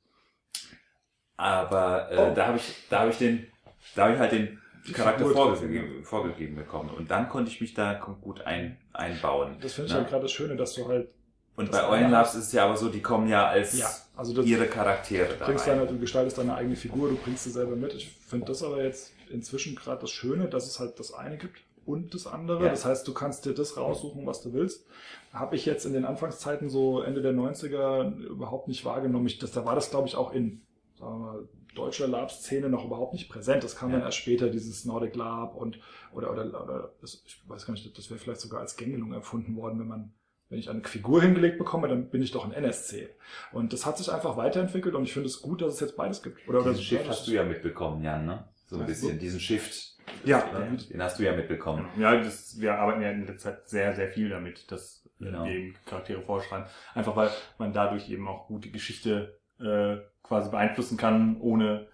aber 1.36 2.10
äh, 2.10 2.16
Oh. 2.18 2.34
da 2.34 2.46
habe 2.46 2.56
ich, 2.58 2.74
da 2.88 3.00
habe 3.00 3.10
ich 3.10 3.18
den, 3.18 3.46
da 3.94 4.04
habe 4.04 4.14
ich 4.14 4.20
halt 4.20 4.32
den 4.32 4.60
Charakter 4.92 5.26
vorgegeben, 5.26 6.04
vorgegeben 6.04 6.56
bekommen. 6.56 6.90
Und 6.90 7.10
dann 7.10 7.28
konnte 7.28 7.50
ich 7.50 7.60
mich 7.60 7.74
da 7.74 7.94
gut 8.20 8.42
ein, 8.42 8.76
einbauen. 8.92 9.56
Das 9.60 9.74
finde 9.74 9.86
ich 9.86 9.92
ne? 9.92 10.00
halt 10.00 10.08
gerade 10.08 10.22
das 10.22 10.32
Schöne, 10.32 10.56
dass 10.56 10.74
du 10.74 10.88
halt, 10.88 11.08
Und 11.56 11.70
bei 11.70 11.88
Eulen 11.88 12.10
Labs 12.10 12.34
ist 12.34 12.46
es 12.46 12.52
ja 12.52 12.64
aber 12.64 12.76
so, 12.76 12.88
die 12.88 13.00
kommen 13.00 13.28
ja 13.28 13.46
als 13.46 13.78
ja, 13.78 13.90
also 14.16 14.32
das, 14.34 14.46
ihre 14.46 14.66
Charaktere 14.66 15.28
du 15.28 15.38
da 15.38 15.46
bringst 15.46 15.66
rein. 15.66 15.78
deine, 15.78 15.90
du 15.90 15.98
gestaltest 15.98 16.38
deine 16.38 16.54
eigene 16.54 16.76
Figur, 16.76 17.08
du 17.08 17.16
bringst 17.16 17.44
sie 17.44 17.50
selber 17.50 17.76
mit. 17.76 17.94
Ich 17.94 18.08
finde 18.08 18.46
das 18.46 18.62
aber 18.62 18.82
jetzt 18.82 19.12
inzwischen 19.30 19.74
gerade 19.74 20.00
das 20.00 20.10
Schöne, 20.10 20.48
dass 20.48 20.66
es 20.66 20.78
halt 20.78 20.98
das 20.98 21.12
eine 21.12 21.36
gibt 21.36 21.60
und 21.84 22.14
das 22.14 22.26
andere. 22.26 22.64
Ja. 22.64 22.70
Das 22.70 22.84
heißt, 22.84 23.06
du 23.06 23.14
kannst 23.14 23.46
dir 23.46 23.54
das 23.54 23.76
raussuchen, 23.76 24.26
was 24.26 24.42
du 24.42 24.52
willst. 24.52 24.86
Habe 25.32 25.56
ich 25.56 25.66
jetzt 25.66 25.86
in 25.86 25.92
den 25.92 26.04
Anfangszeiten 26.04 26.68
so 26.68 27.02
Ende 27.02 27.22
der 27.22 27.32
90er 27.32 28.16
überhaupt 28.26 28.68
nicht 28.68 28.84
wahrgenommen. 28.84 29.26
Ich, 29.26 29.38
das, 29.38 29.52
da 29.52 29.64
war 29.64 29.74
das, 29.74 29.90
glaube 29.90 30.08
ich, 30.08 30.16
auch 30.16 30.32
in 30.32 30.62
sagen 30.98 31.12
wir 31.12 31.18
mal, 31.18 31.48
deutscher 31.76 32.08
Lab-Szene 32.08 32.68
noch 32.68 32.84
überhaupt 32.84 33.12
nicht 33.12 33.28
präsent. 33.28 33.62
Das 33.62 33.76
kam 33.76 33.90
Ja. 33.90 33.96
dann 33.96 34.06
erst 34.06 34.18
später, 34.18 34.48
dieses 34.48 34.84
Nordic 34.84 35.14
Lab 35.14 35.54
und 35.54 35.78
oder 36.12 36.32
oder, 36.32 36.44
oder 36.64 36.92
das, 37.00 37.22
ich 37.26 37.40
weiß 37.48 37.66
gar 37.66 37.72
nicht, 37.74 37.96
das 37.96 38.10
wäre 38.10 38.18
vielleicht 38.18 38.40
sogar 38.40 38.60
als 38.60 38.76
Gängelung 38.76 39.12
empfunden 39.12 39.56
worden, 39.56 39.78
wenn 39.78 39.88
man 39.88 40.12
wenn 40.48 40.60
ich 40.60 40.70
eine 40.70 40.84
Figur 40.84 41.20
hingelegt 41.22 41.58
bekomme, 41.58 41.88
dann 41.88 42.08
bin 42.08 42.22
ich 42.22 42.30
doch 42.30 42.44
ein 42.44 42.52
NSC. 42.52 43.08
Und 43.50 43.72
das 43.72 43.84
hat 43.84 43.98
sich 43.98 44.12
einfach 44.12 44.36
weiterentwickelt 44.36 44.94
und 44.94 45.02
ich 45.02 45.12
finde 45.12 45.26
es 45.26 45.42
gut, 45.42 45.60
dass 45.60 45.74
es 45.74 45.80
jetzt 45.80 45.96
beides 45.96 46.22
gibt. 46.22 46.48
Oder, 46.48 46.60
oder 46.60 46.70
Diesen 46.70 46.84
Shift 46.84 47.08
hast 47.08 47.26
du 47.26 47.32
ja 47.32 47.42
mitbekommen, 47.42 48.00
Jan, 48.04 48.24
ne? 48.26 48.44
So 48.68 48.78
ein 48.78 48.86
bisschen, 48.86 49.14
so. 49.14 49.18
diesen 49.18 49.40
Shift. 49.40 49.96
Ja. 50.24 50.38
Ne? 50.52 50.76
Den 50.88 51.02
hast 51.02 51.18
du 51.18 51.24
ja 51.24 51.34
mitbekommen. 51.34 51.86
Ja, 51.98 52.16
das, 52.22 52.60
wir 52.60 52.78
arbeiten 52.78 53.02
ja 53.02 53.10
in 53.10 53.26
letzter 53.26 53.38
Zeit 53.56 53.68
sehr, 53.68 53.92
sehr 53.96 54.08
viel 54.08 54.28
damit, 54.28 54.70
dass 54.70 55.04
äh, 55.20 55.24
Genau. 55.24 55.44
wir 55.46 55.50
eben 55.52 55.74
Charaktere 55.84 56.22
vorschreiben. 56.22 56.66
Einfach 56.94 57.16
weil 57.16 57.30
man 57.58 57.72
dadurch 57.72 58.08
eben 58.08 58.28
auch 58.28 58.46
gut 58.46 58.64
die 58.64 58.70
Geschichte 58.70 59.40
äh, 59.58 59.96
quasi 60.26 60.50
beeinflussen 60.50 60.96
kann, 60.96 61.36
ohne 61.40 61.86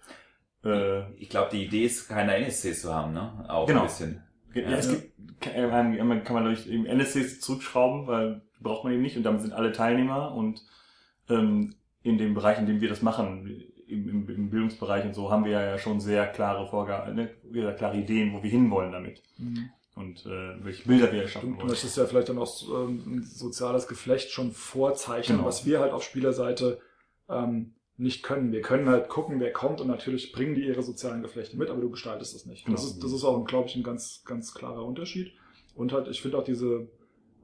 äh, 0.65 1.11
Ich 1.21 1.29
glaube, 1.29 1.49
die 1.51 1.65
Idee 1.65 1.85
ist, 1.85 2.07
keine 2.07 2.35
NSCs 2.37 2.81
zu 2.83 2.93
haben, 2.93 3.13
ne? 3.13 3.45
Auch 3.49 3.67
Genau. 3.67 3.81
ein 3.81 3.87
bisschen. 3.87 4.23
Ja, 4.53 4.61
Ja. 4.61 4.77
es 4.77 4.89
gibt, 4.89 5.41
kann, 5.41 5.53
äh, 5.53 6.03
man 6.03 6.23
kann 6.23 6.35
man 6.35 6.45
durch 6.45 6.67
eben 6.67 6.85
NSCs 6.85 7.39
zurückschrauben, 7.41 8.07
weil 8.07 8.41
die 8.59 8.63
braucht 8.63 8.83
man 8.83 8.93
eben 8.93 9.01
nicht 9.01 9.17
und 9.17 9.23
damit 9.23 9.41
sind 9.41 9.53
alle 9.53 9.71
Teilnehmer 9.71 10.33
und 10.33 10.61
ähm, 11.29 11.75
in 12.03 12.17
dem 12.17 12.33
Bereich, 12.33 12.57
in 12.59 12.65
dem 12.65 12.81
wir 12.81 12.89
das 12.89 13.01
machen, 13.01 13.63
im, 13.87 14.09
im, 14.09 14.29
im 14.29 14.49
Bildungsbereich 14.49 15.05
und 15.05 15.13
so 15.13 15.29
haben 15.31 15.45
wir 15.45 15.51
ja 15.51 15.77
schon 15.77 15.99
sehr 15.99 16.27
klare 16.27 16.67
Vorgaben, 16.67 17.15
ne, 17.15 17.29
sehr 17.51 17.73
klare 17.73 17.97
Ideen, 17.97 18.33
wo 18.33 18.41
wir 18.43 18.49
hinwollen 18.49 18.91
damit. 18.91 19.21
Mhm. 19.37 19.69
Und 19.95 20.25
äh, 20.25 20.63
welche 20.63 20.87
Bilder 20.87 21.11
wir 21.11 21.21
erschaffen 21.21 21.49
Stimmt, 21.49 21.53
du 21.55 21.57
wollen. 21.59 21.69
möchtest 21.69 21.97
ja 21.97 22.05
vielleicht 22.05 22.29
dann 22.29 22.39
auch 22.39 22.61
ähm, 22.87 23.03
ein 23.05 23.23
soziales 23.23 23.87
Geflecht 23.87 24.31
schon 24.31 24.51
vorzeichnen, 24.51 25.37
Genau. 25.37 25.47
was 25.47 25.65
wir 25.65 25.79
halt 25.81 25.91
auf 25.93 26.03
Spielerseite 26.03 26.79
ähm, 27.29 27.73
nicht 27.97 28.23
können. 28.23 28.51
Wir 28.51 28.61
können 28.61 28.89
halt 28.89 29.07
gucken, 29.07 29.39
wer 29.39 29.51
kommt 29.53 29.79
und 29.79 29.87
natürlich 29.87 30.31
bringen 30.31 30.55
die 30.55 30.65
ihre 30.65 30.81
sozialen 30.81 31.21
Geflechte 31.21 31.57
mit, 31.57 31.69
aber 31.69 31.79
du 31.81 31.89
gestaltest 31.91 32.35
es 32.35 32.45
nicht. 32.45 32.67
Das, 32.67 32.81
Genau. 32.81 32.93
ist, 32.93 33.03
das 33.03 33.11
ist 33.11 33.23
auch, 33.23 33.43
glaube 33.45 33.67
ich, 33.69 33.75
ein 33.75 33.83
ganz, 33.83 34.23
ganz 34.25 34.53
klarer 34.53 34.83
Unterschied. 34.85 35.31
Und 35.75 35.93
halt, 35.93 36.07
ich 36.07 36.21
finde 36.21 36.37
auch 36.39 36.43
diese, 36.43 36.87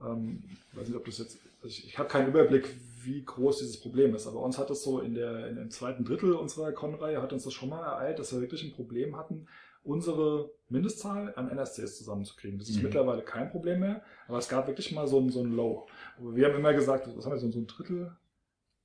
ähm, 0.03 0.43
weiß 0.73 0.87
nicht, 0.87 0.97
ob 0.97 1.05
das 1.05 1.19
jetzt, 1.19 1.37
also 1.61 1.67
ich, 1.67 1.85
ich 1.87 1.97
habe 1.99 2.09
keinen 2.09 2.27
Überblick, 2.29 2.67
wie 3.03 3.23
groß 3.23 3.59
dieses 3.59 3.79
Problem 3.79 4.13
ist, 4.15 4.27
aber 4.27 4.41
uns 4.41 4.57
hat 4.57 4.69
es 4.71 4.83
so 4.83 4.99
in 4.99 5.13
der, 5.13 5.47
in 5.49 5.55
dem 5.55 5.69
zweiten 5.71 6.03
Drittel 6.03 6.33
unserer 6.33 6.71
Con-Reihe 6.71 7.21
hat 7.21 7.31
uns 7.33 7.43
das 7.43 7.53
schon 7.53 7.69
mal 7.69 7.83
ereilt, 7.83 8.19
dass 8.19 8.33
wir 8.33 8.41
wirklich 8.41 8.63
ein 8.63 8.73
Problem 8.73 9.15
hatten, 9.17 9.47
unsere 9.83 10.51
Mindestzahl 10.67 11.33
an 11.35 11.49
NSCs 11.49 11.97
zusammenzukriegen. 11.97 12.59
Das 12.59 12.69
ist 12.69 12.77
Mhm. 12.77 12.83
mittlerweile 12.83 13.21
kein 13.21 13.49
Problem 13.49 13.79
mehr, 13.79 14.03
aber 14.27 14.37
es 14.39 14.49
gab 14.49 14.67
wirklich 14.67 14.91
mal 14.91 15.07
so 15.07 15.19
ein, 15.19 15.29
so 15.29 15.41
ein 15.41 15.53
Low. 15.55 15.87
Wir 16.19 16.47
haben 16.47 16.55
immer 16.55 16.73
gesagt, 16.73 17.07
was 17.15 17.25
haben 17.25 17.31
wir 17.33 17.39
so, 17.39 17.49
so 17.51 17.59
ein 17.59 17.67
Drittel? 17.67 18.15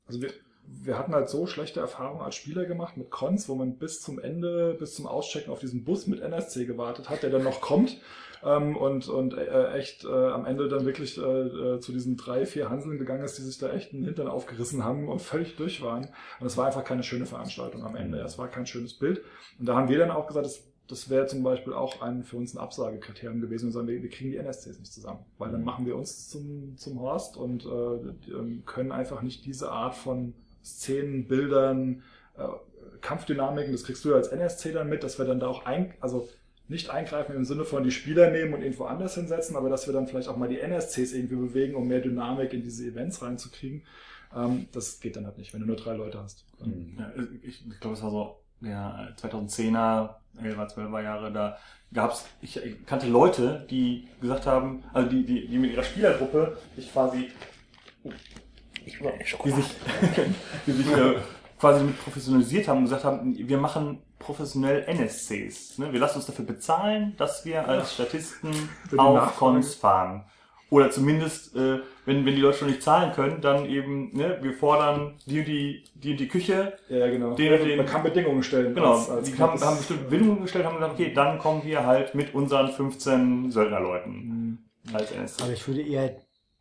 Also 0.06 0.20
wir, 0.22 0.30
wir 0.66 0.98
hatten 0.98 1.14
halt 1.14 1.28
so 1.28 1.46
schlechte 1.46 1.80
Erfahrungen 1.80 2.22
als 2.22 2.34
Spieler 2.34 2.64
gemacht 2.64 2.96
mit 2.96 3.10
Cons, 3.10 3.48
wo 3.48 3.54
man 3.54 3.76
bis 3.76 4.00
zum 4.00 4.18
Ende, 4.18 4.76
bis 4.78 4.94
zum 4.94 5.06
Auschecken 5.06 5.52
auf 5.52 5.60
diesen 5.60 5.84
Bus 5.84 6.06
mit 6.06 6.20
NSC 6.20 6.66
gewartet 6.66 7.08
hat, 7.08 7.22
der 7.22 7.30
dann 7.30 7.44
noch 7.44 7.60
kommt 7.60 7.98
ähm, 8.44 8.76
und, 8.76 9.08
und 9.08 9.34
äh, 9.34 9.72
echt 9.72 10.04
äh, 10.04 10.08
am 10.08 10.44
Ende 10.44 10.68
dann 10.68 10.84
wirklich 10.84 11.18
äh, 11.18 11.22
äh, 11.22 11.80
zu 11.80 11.92
diesen 11.92 12.16
drei, 12.16 12.46
vier 12.46 12.68
Hanseln 12.68 12.98
gegangen 12.98 13.24
ist, 13.24 13.38
die 13.38 13.42
sich 13.42 13.58
da 13.58 13.72
echt 13.72 13.92
einen 13.92 14.04
Hintern 14.04 14.28
aufgerissen 14.28 14.84
haben 14.84 15.08
und 15.08 15.22
völlig 15.22 15.56
durch 15.56 15.82
waren. 15.82 16.08
Und 16.40 16.46
es 16.46 16.56
war 16.56 16.66
einfach 16.66 16.84
keine 16.84 17.02
schöne 17.02 17.26
Veranstaltung 17.26 17.84
am 17.84 17.96
Ende. 17.96 18.20
Es 18.20 18.38
war 18.38 18.48
kein 18.48 18.66
schönes 18.66 18.94
Bild. 18.94 19.22
Und 19.58 19.66
da 19.66 19.76
haben 19.76 19.88
wir 19.88 19.98
dann 19.98 20.10
auch 20.10 20.26
gesagt, 20.26 20.46
das, 20.46 20.62
das 20.88 21.08
wäre 21.08 21.26
zum 21.26 21.42
Beispiel 21.42 21.72
auch 21.72 22.02
ein, 22.02 22.22
für 22.22 22.36
uns 22.36 22.54
ein 22.54 22.58
Absagekriterium 22.58 23.40
gewesen 23.40 23.66
und 23.66 23.72
sagen, 23.72 23.88
wir, 23.88 24.02
wir 24.02 24.10
kriegen 24.10 24.30
die 24.30 24.36
NSCs 24.36 24.78
nicht 24.78 24.92
zusammen. 24.92 25.24
Weil 25.38 25.50
dann 25.50 25.64
machen 25.64 25.86
wir 25.86 25.96
uns 25.96 26.28
zum, 26.28 26.76
zum 26.76 27.00
Horst 27.00 27.38
und 27.38 27.64
äh, 27.64 28.30
ähm, 28.30 28.62
können 28.66 28.92
einfach 28.92 29.22
nicht 29.22 29.46
diese 29.46 29.70
Art 29.70 29.94
von 29.94 30.34
Szenen, 30.64 31.28
Bildern, 31.28 32.02
äh, 32.36 32.44
Kampfdynamiken, 33.00 33.72
das 33.72 33.84
kriegst 33.84 34.04
du 34.04 34.10
ja 34.10 34.16
als 34.16 34.28
NSC 34.28 34.72
dann 34.72 34.88
mit, 34.88 35.02
dass 35.02 35.18
wir 35.18 35.26
dann 35.26 35.40
da 35.40 35.48
auch 35.48 35.66
ein, 35.66 35.94
also 36.00 36.28
nicht 36.68 36.90
eingreifen 36.90 37.36
im 37.36 37.44
Sinne 37.44 37.64
von 37.64 37.84
die 37.84 37.90
Spieler 37.90 38.30
nehmen 38.30 38.54
und 38.54 38.62
irgendwo 38.62 38.84
anders 38.84 39.14
hinsetzen, 39.14 39.56
aber 39.56 39.68
dass 39.68 39.86
wir 39.86 39.92
dann 39.92 40.06
vielleicht 40.06 40.28
auch 40.28 40.36
mal 40.36 40.48
die 40.48 40.60
NSCs 40.60 41.12
irgendwie 41.12 41.36
bewegen, 41.36 41.74
um 41.74 41.86
mehr 41.86 42.00
Dynamik 42.00 42.52
in 42.54 42.62
diese 42.62 42.86
Events 42.86 43.20
reinzukriegen. 43.20 43.82
Ähm, 44.34 44.66
das 44.72 45.00
geht 45.00 45.16
dann 45.16 45.26
halt 45.26 45.36
nicht, 45.36 45.52
wenn 45.52 45.60
du 45.60 45.66
nur 45.66 45.76
drei 45.76 45.94
Leute 45.94 46.18
hast. 46.22 46.44
Mhm. 46.64 46.96
Ja, 46.98 47.12
ich, 47.42 47.66
ich 47.68 47.80
glaube, 47.80 47.96
es 47.96 48.02
war 48.02 48.10
so 48.10 48.40
ja, 48.62 49.08
2010er, 49.20 50.14
11er, 50.40 50.74
12er 50.74 51.02
Jahre, 51.02 51.32
da 51.32 51.58
gab's, 51.92 52.26
ich, 52.40 52.56
ich 52.56 52.86
kannte 52.86 53.06
Leute, 53.06 53.66
die 53.70 54.08
gesagt 54.20 54.46
haben, 54.46 54.82
also 54.92 55.08
die, 55.08 55.24
die, 55.24 55.46
die 55.46 55.58
mit 55.58 55.72
ihrer 55.72 55.82
Spielergruppe 55.82 56.56
sich 56.76 56.90
quasi, 56.92 57.30
die 58.84 59.50
sich, 59.50 59.66
die 60.66 60.72
sich 60.72 60.86
äh, 60.92 61.14
quasi 61.58 61.84
mit 61.84 62.02
professionalisiert 62.02 62.68
haben 62.68 62.78
und 62.78 62.84
gesagt 62.84 63.04
haben, 63.04 63.36
wir 63.36 63.58
machen 63.58 63.98
professionell 64.18 64.84
NSCs. 64.88 65.78
Ne? 65.78 65.92
Wir 65.92 66.00
lassen 66.00 66.16
uns 66.18 66.26
dafür 66.26 66.44
bezahlen, 66.44 67.14
dass 67.16 67.44
wir 67.44 67.66
als 67.68 67.94
Statisten 67.94 68.52
auf. 68.96 69.36
Cons 69.36 69.74
fahren. 69.74 70.24
Oder 70.70 70.90
zumindest, 70.90 71.54
äh, 71.54 71.78
wenn, 72.04 72.24
wenn 72.26 72.34
die 72.34 72.40
Leute 72.40 72.58
schon 72.58 72.68
nicht 72.68 72.82
zahlen 72.82 73.12
können, 73.12 73.40
dann 73.40 73.66
eben, 73.66 74.10
ne, 74.16 74.38
wir 74.40 74.54
fordern 74.54 75.14
die 75.26 75.38
und 75.40 75.44
die, 75.46 75.84
die, 75.94 76.12
und 76.12 76.16
die 76.20 76.26
Küche, 76.26 76.72
Ja, 76.88 77.06
genau. 77.08 77.34
Den- 77.34 77.64
den- 77.64 77.76
Man 77.76 77.86
kann 77.86 78.02
Bedingungen 78.02 78.42
stellen. 78.42 78.74
Genau, 78.74 78.94
als- 78.94 79.10
als 79.10 79.30
die 79.30 79.38
haben, 79.38 79.60
haben 79.60 79.76
bestimmte 79.76 80.04
Bedingungen 80.04 80.42
gestellt, 80.42 80.64
haben 80.64 80.74
gesagt, 80.76 80.94
okay, 80.94 81.12
dann 81.14 81.38
kommen 81.38 81.62
wir 81.64 81.86
halt 81.86 82.14
mit 82.14 82.34
unseren 82.34 82.72
15 82.72 83.50
Söldnerleuten 83.52 84.58
Mhm. 84.88 84.94
als 84.94 85.12
NSC. 85.12 85.42
Aber 85.44 85.52
ich 85.52 85.68
würde 85.68 85.82
eher 85.82 86.16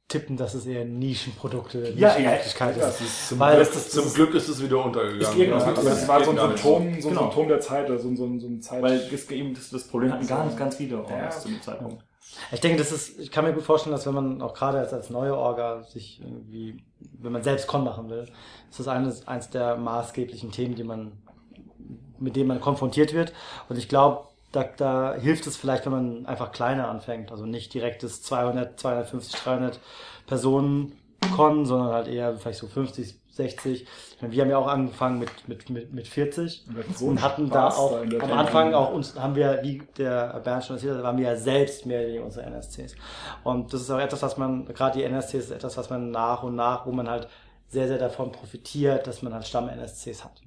tippen, 0.07 0.37
dass 0.37 0.53
es 0.53 0.65
eher 0.65 0.85
Nischenprodukte, 0.85 1.89
Ja, 1.95 2.09
ja, 2.09 2.17
Nischenmöglichkeit 2.19 2.77
ja, 2.77 2.87
ist. 2.87 2.99
das 2.99 3.07
ist 3.07 3.29
zum 3.29 3.39
Weil 3.39 3.57
das, 3.59 3.71
das, 3.71 3.89
Zum 3.89 4.13
Glück 4.13 4.33
ist 4.35 4.47
es 4.47 4.61
wieder 4.61 4.83
untergegangen. 4.83 5.21
ist 5.21 5.35
Ja, 5.35 5.55
aber 5.57 5.91
es 5.91 6.07
war 6.07 6.23
so 6.23 6.31
ein 6.31 6.37
Symptom, 6.37 6.83
so 7.01 7.07
ein 7.09 7.13
Genau. 7.13 7.21
Symptom 7.23 7.47
der 7.47 7.59
Zeit, 7.59 7.89
also 7.89 8.03
so 8.03 8.25
ein, 8.25 8.39
so 8.39 8.47
so 8.47 8.47
ein 8.53 8.61
Zeit. 8.61 8.81
Weil 8.81 8.93
es 9.11 9.29
eben 9.31 9.53
das, 9.53 9.69
das 9.69 9.87
Problem 9.87 10.11
hatten 10.11 10.21
nicht 10.45 10.57
ganz 10.57 10.75
viele 10.75 10.97
Orgas 10.97 11.35
Ja. 11.35 11.41
zu 11.41 11.47
dem 11.49 11.61
Zeitpunkt. 11.61 12.03
Ich 12.51 12.61
denke, 12.61 12.77
das 12.77 12.91
ist, 12.91 13.19
ich 13.19 13.31
kann 13.31 13.45
mir 13.45 13.53
gut 13.53 13.63
vorstellen, 13.63 13.95
dass 13.95 14.05
wenn 14.07 14.13
man 14.13 14.41
auch 14.41 14.53
gerade 14.53 14.79
als, 14.79 14.93
als 14.93 15.09
neue 15.09 15.35
Orga 15.37 15.83
sich 15.83 16.19
irgendwie, 16.21 16.83
wenn 17.19 17.31
man 17.31 17.43
selbst 17.43 17.67
Con 17.67 17.83
machen 17.83 18.09
will, 18.09 18.27
ist 18.69 18.79
das 18.79 18.87
eines, 18.87 19.27
eines 19.27 19.49
der 19.49 19.77
maßgeblichen 19.77 20.51
Themen, 20.51 20.75
die 20.75 20.83
man, 20.83 21.11
mit 22.19 22.35
denen 22.35 22.47
man 22.47 22.59
konfrontiert 22.61 23.13
wird. 23.13 23.33
Und 23.69 23.77
ich 23.77 23.87
glaube, 23.87 24.27
da, 24.53 24.63
da 24.63 25.15
hilft 25.15 25.47
es 25.47 25.57
vielleicht, 25.57 25.85
wenn 25.85 25.91
man 25.91 26.25
einfach 26.25 26.51
kleiner 26.53 26.87
anfängt. 26.87 27.31
Also 27.31 27.45
nicht 27.45 27.73
direkt 27.73 28.03
das 28.03 28.21
200, 28.21 28.79
250, 28.79 29.41
300 29.41 29.79
Personen 30.27 30.93
Con, 31.35 31.65
sondern 31.65 31.93
halt 31.93 32.07
eher 32.07 32.35
vielleicht 32.37 32.59
so 32.59 32.67
50, 32.67 33.15
60. 33.31 33.83
Ich 34.15 34.21
meine, 34.21 34.33
wir 34.33 34.41
haben 34.43 34.49
ja 34.49 34.57
auch 34.57 34.67
angefangen 34.67 35.19
mit, 35.19 35.47
mit, 35.47 35.69
mit, 35.69 35.93
mit 35.93 36.07
40 36.07 36.65
Wir 36.67 36.83
hatten 36.83 36.93
so 36.93 37.05
und 37.05 37.21
hatten 37.21 37.49
da 37.49 37.71
Spaß 37.71 37.79
auch 37.79 38.01
in 38.01 38.09
der 38.09 38.21
am. 38.23 38.31
Anfang 38.31 38.73
auch 38.73 38.93
uns 38.93 39.17
haben 39.17 39.35
wir, 39.35 39.59
wie 39.63 39.81
der 39.97 40.39
Bernd 40.43 40.65
schon 40.65 40.75
erzählt 40.75 40.97
hat, 40.97 41.03
waren 41.03 41.17
wir 41.17 41.25
ja 41.29 41.35
selbst 41.35 41.85
mehr 41.85 41.99
oder 41.99 42.07
weniger 42.09 42.25
unsere 42.25 42.45
NSCs. 42.45 42.95
Und 43.43 43.73
das 43.73 43.81
ist 43.81 43.89
auch 43.89 43.99
etwas, 43.99 44.21
was 44.21 44.37
man, 44.37 44.65
gerade 44.65 44.99
die 44.99 45.03
NSCs 45.05 45.33
ist 45.35 45.51
etwas, 45.51 45.77
was 45.77 45.89
man 45.89 46.11
nach 46.11 46.43
und 46.43 46.55
nach, 46.55 46.85
wo 46.85 46.91
man 46.91 47.09
halt 47.09 47.27
sehr, 47.69 47.87
sehr 47.87 47.97
davon 47.97 48.31
profitiert, 48.31 49.07
dass 49.07 49.23
man 49.23 49.33
halt 49.33 49.47
Stamm-NSCs 49.47 50.23
hat. 50.23 50.41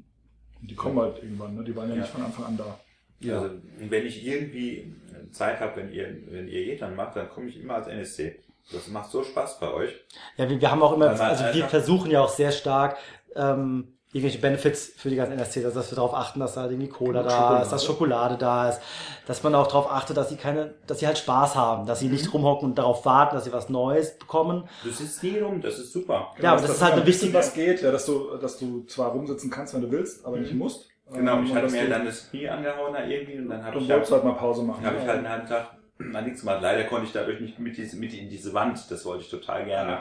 Die 0.61 0.75
kommen 0.75 0.99
halt 1.01 1.17
irgendwann, 1.23 1.57
ne? 1.57 1.65
die 1.65 1.75
waren 1.75 1.89
ja, 1.89 1.97
Ja. 1.97 2.01
nicht 2.03 2.13
von 2.13 2.23
Anfang 2.23 2.45
an 2.45 2.57
da. 2.57 2.79
Ja. 3.21 3.41
Also, 3.41 3.51
wenn 3.79 4.07
ich 4.07 4.27
irgendwie 4.27 4.95
Zeit 5.33 5.61
habe, 5.61 5.77
wenn 5.77 5.93
ihr, 5.93 6.09
wenn 6.31 6.49
ihr 6.49 6.61
Ethan 6.73 6.95
macht, 6.97 7.17
dann 7.17 7.29
komme 7.29 7.49
ich 7.49 7.61
immer 7.61 7.75
als 7.75 7.89
NSC. 7.89 8.41
Das 8.73 8.89
macht 8.89 9.11
so 9.11 9.23
Spaß 9.23 9.61
bei 9.61 9.73
euch. 9.73 9.91
Ja, 10.37 10.49
wir, 10.49 10.61
wir 10.61 10.71
haben 10.71 10.83
auch 10.83 10.93
immer, 10.95 11.09
also 11.11 11.23
wir 11.23 11.47
einfach- 11.53 11.71
versuchen 11.71 12.11
ja 12.11 12.21
auch 12.21 12.29
sehr 12.29 12.51
stark, 12.53 12.97
ähm, 13.37 13.93
irgendwelche 14.13 14.39
Benefits 14.39 14.93
für 14.97 15.11
die 15.11 15.17
ganzen 15.17 15.33
NSCs, 15.35 15.65
also 15.67 15.79
dass 15.81 15.91
wir 15.93 15.97
darauf 15.97 16.15
achten, 16.15 16.41
dass 16.41 16.55
da 16.55 16.65
irgendwie 16.69 16.89
Cola 16.89 17.23
da 17.23 17.31
Schokolade. 17.31 17.63
ist, 17.65 17.73
dass 17.73 17.85
Schokolade 17.85 18.37
da 18.39 18.69
ist, 18.71 18.81
dass 19.27 19.43
man 19.43 19.55
auch 19.55 19.67
darauf 19.67 19.91
achtet, 19.91 20.17
dass 20.17 20.31
sie 20.31 20.37
keine, 20.37 20.75
dass 20.87 21.01
sie 21.01 21.07
halt 21.07 21.19
Spaß 21.19 21.55
haben, 21.55 21.87
dass 21.87 22.01
sie 22.01 22.09
nicht 22.09 22.33
rumhocken 22.33 22.71
und 22.71 22.79
darauf 22.79 23.05
warten, 23.05 23.35
dass 23.37 23.45
sie 23.45 23.53
was 23.53 23.69
Neues 23.69 24.19
bekommen. 24.19 24.69
Du 24.85 24.91
sitzt 24.91 25.23
nie 25.23 25.39
rum, 25.39 25.61
das 25.61 25.79
ist 25.79 25.93
super. 25.93 26.33
Ja, 26.41 26.53
aber 26.53 26.63
Dass- 26.63 26.63
das 26.63 26.71
ist 26.71 26.77
dass 26.77 26.83
halt 26.83 26.93
ein 26.95 26.99
eine 27.01 27.07
wichtige- 27.09 27.35
was 27.35 27.53
geht, 27.55 27.83
ja, 27.83 27.91
dass 27.93 28.07
du, 28.07 28.37
dass 28.39 28.59
du 28.59 28.85
zwar 28.87 29.11
rumsitzen 29.11 29.51
kannst, 29.51 29.75
wenn 29.75 29.83
du 29.83 29.91
willst, 29.91 30.25
aber 30.25 30.39
nicht 30.39 30.55
musst. 30.55 30.89
Genau, 31.13 31.39
Ähm, 31.39 31.45
ich 31.47 31.55
hatte 31.55 31.71
mir 31.73 31.85
du- 31.85 31.91
dann 31.91 32.05
das 32.05 32.31
Knie 32.31 32.49
angehauen 32.49 32.93
da 32.93 33.05
irgendwie 33.07 33.39
und 33.39 33.49
dann 33.49 33.63
habe 33.65 33.79
Du 33.79 33.85
ich, 33.85 33.89
wolltest 33.91 34.13
halt 34.13 34.25
mal 34.25 34.33
Pause 34.33 34.63
machen. 34.63 34.85
hab 34.85 34.95
ich 34.95 35.03
ja. 35.03 35.09
halt 35.09 35.19
einen 35.19 35.29
halben 35.29 35.47
Tag 35.49 35.67
mal 35.99 36.23
nichts 36.23 36.41
gemacht. 36.41 36.59
Leider 36.63 36.85
konnte 36.85 37.07
ich 37.07 37.13
dadurch 37.13 37.41
nicht 37.41 37.59
mit, 37.59 37.77
diese, 37.77 37.97
mit 37.97 38.13
in 38.13 38.29
diese 38.29 38.53
Wand, 38.55 38.91
das 38.91 39.05
wollte 39.07 39.23
ich 39.25 39.31
total 39.31 39.65
gerne. 39.65 40.01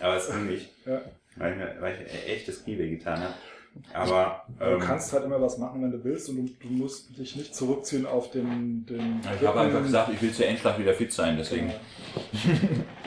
Aber 0.00 0.16
es 0.16 0.30
ging 0.30 0.46
nicht, 0.46 0.70
Ja. 0.86 1.00
weil 1.36 1.52
ich, 1.52 1.58
mir, 1.58 1.76
weil 1.80 1.94
ich 2.06 2.30
echt 2.32 2.48
das 2.48 2.64
Knie 2.64 2.78
wehgetan 2.78 3.20
habe. 3.20 3.34
Aber 3.94 4.42
Du 4.58 4.64
ähm, 4.66 4.78
kannst 4.80 5.14
halt 5.14 5.24
immer 5.24 5.40
was 5.40 5.56
machen, 5.56 5.82
wenn 5.82 5.90
du 5.90 6.04
willst 6.04 6.28
und 6.28 6.36
du, 6.36 6.42
du 6.60 6.68
musst 6.74 7.16
dich 7.18 7.36
nicht 7.36 7.54
zurückziehen 7.54 8.04
auf 8.04 8.30
den... 8.30 8.84
den 8.84 9.20
ich 9.40 9.46
habe 9.46 9.60
einfach 9.60 9.82
gesagt, 9.82 10.10
ich 10.12 10.20
will 10.20 10.30
zur 10.30 10.44
Endschlag 10.44 10.78
wieder 10.78 10.92
fit 10.92 11.10
sein, 11.12 11.36
deswegen. 11.38 11.72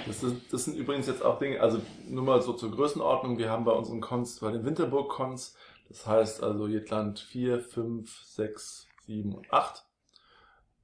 Das, 0.07 0.21
ist, 0.21 0.35
das 0.51 0.65
sind 0.65 0.77
übrigens 0.77 1.07
jetzt 1.07 1.23
auch 1.25 1.39
Dinge, 1.39 1.59
also 1.59 1.79
nur 2.07 2.23
mal 2.23 2.39
so 2.41 2.53
zur 2.53 2.69
Größenordnung, 2.71 3.39
wir 3.39 3.49
haben 3.49 3.65
bei 3.65 3.71
unseren 3.71 4.01
Cons, 4.01 4.39
bei 4.39 4.51
den 4.51 4.63
Winterburg-Cons, 4.63 5.55
das 5.87 6.05
heißt 6.05 6.43
also 6.43 6.67
Jetland 6.67 7.19
4, 7.19 7.59
5, 7.59 8.23
6, 8.23 8.87
7 9.05 9.33
und 9.33 9.51
8, 9.51 9.85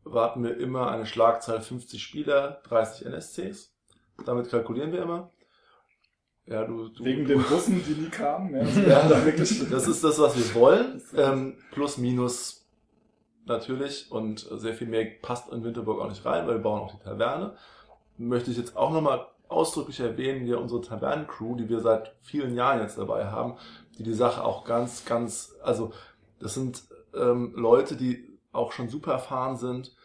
warten 0.04 0.44
wir 0.44 0.58
immer 0.58 0.92
eine 0.92 1.06
Schlagzahl 1.06 1.62
50 1.62 2.02
Spieler, 2.02 2.62
30 2.68 3.08
NSCs. 3.08 3.74
Damit 4.26 4.50
kalkulieren 4.50 4.92
wir 4.92 5.04
immer. 5.04 5.32
Ja, 6.46 6.66
du, 6.66 6.90
du, 6.90 7.04
Wegen 7.04 7.26
den 7.26 7.44
Bussen, 7.44 7.84
die 7.86 7.94
nie 7.94 8.10
kamen. 8.10 8.54
Ja, 8.54 8.62
also 8.62 8.86
wir 8.86 8.96
haben 8.96 9.10
da 9.10 9.26
wirklich... 9.26 9.70
das 9.70 9.88
ist 9.88 10.04
das, 10.04 10.20
was 10.20 10.36
wir 10.36 10.56
wollen. 10.60 11.02
Ähm, 11.16 11.58
plus, 11.72 11.98
minus 11.98 12.68
natürlich. 13.46 14.12
Und 14.12 14.40
sehr 14.40 14.74
viel 14.74 14.88
mehr 14.88 15.06
passt 15.22 15.52
in 15.52 15.64
Winterburg 15.64 16.02
auch 16.02 16.10
nicht 16.10 16.26
rein, 16.26 16.48
weil 16.48 16.56
wir 16.56 16.64
bauen 16.64 16.82
auch 16.82 16.92
die 16.92 17.04
Taverne. 17.04 17.56
Möchte 18.18 18.52
ich 18.52 18.58
jetzt 18.58 18.76
auch 18.76 18.92
nochmal 18.92 19.28
ausdrücklich 19.52 20.00
erwähnen, 20.00 20.46
hier 20.46 20.60
unsere 20.60 20.82
Tavernencrew, 20.82 21.56
die 21.56 21.70
wir 21.70 21.82
seit 21.82 22.16
vielen 22.22 22.56
Jahren 22.56 22.82
jetzt 22.82 22.98
dabei 22.98 23.28
haben, 23.28 23.58
die 23.98 24.04
die 24.04 24.14
Sache 24.14 24.44
auch 24.44 24.64
ganz, 24.64 25.06
ganz, 25.06 25.56
also 25.62 25.92
das 26.40 26.54
sind 26.54 26.84
ähm, 27.14 27.54
Leute, 27.56 27.96
die 27.96 28.38
auch 28.52 28.72
schon 28.72 28.90
super 28.90 29.14
erfahren 29.14 29.58
sind, 29.58 29.96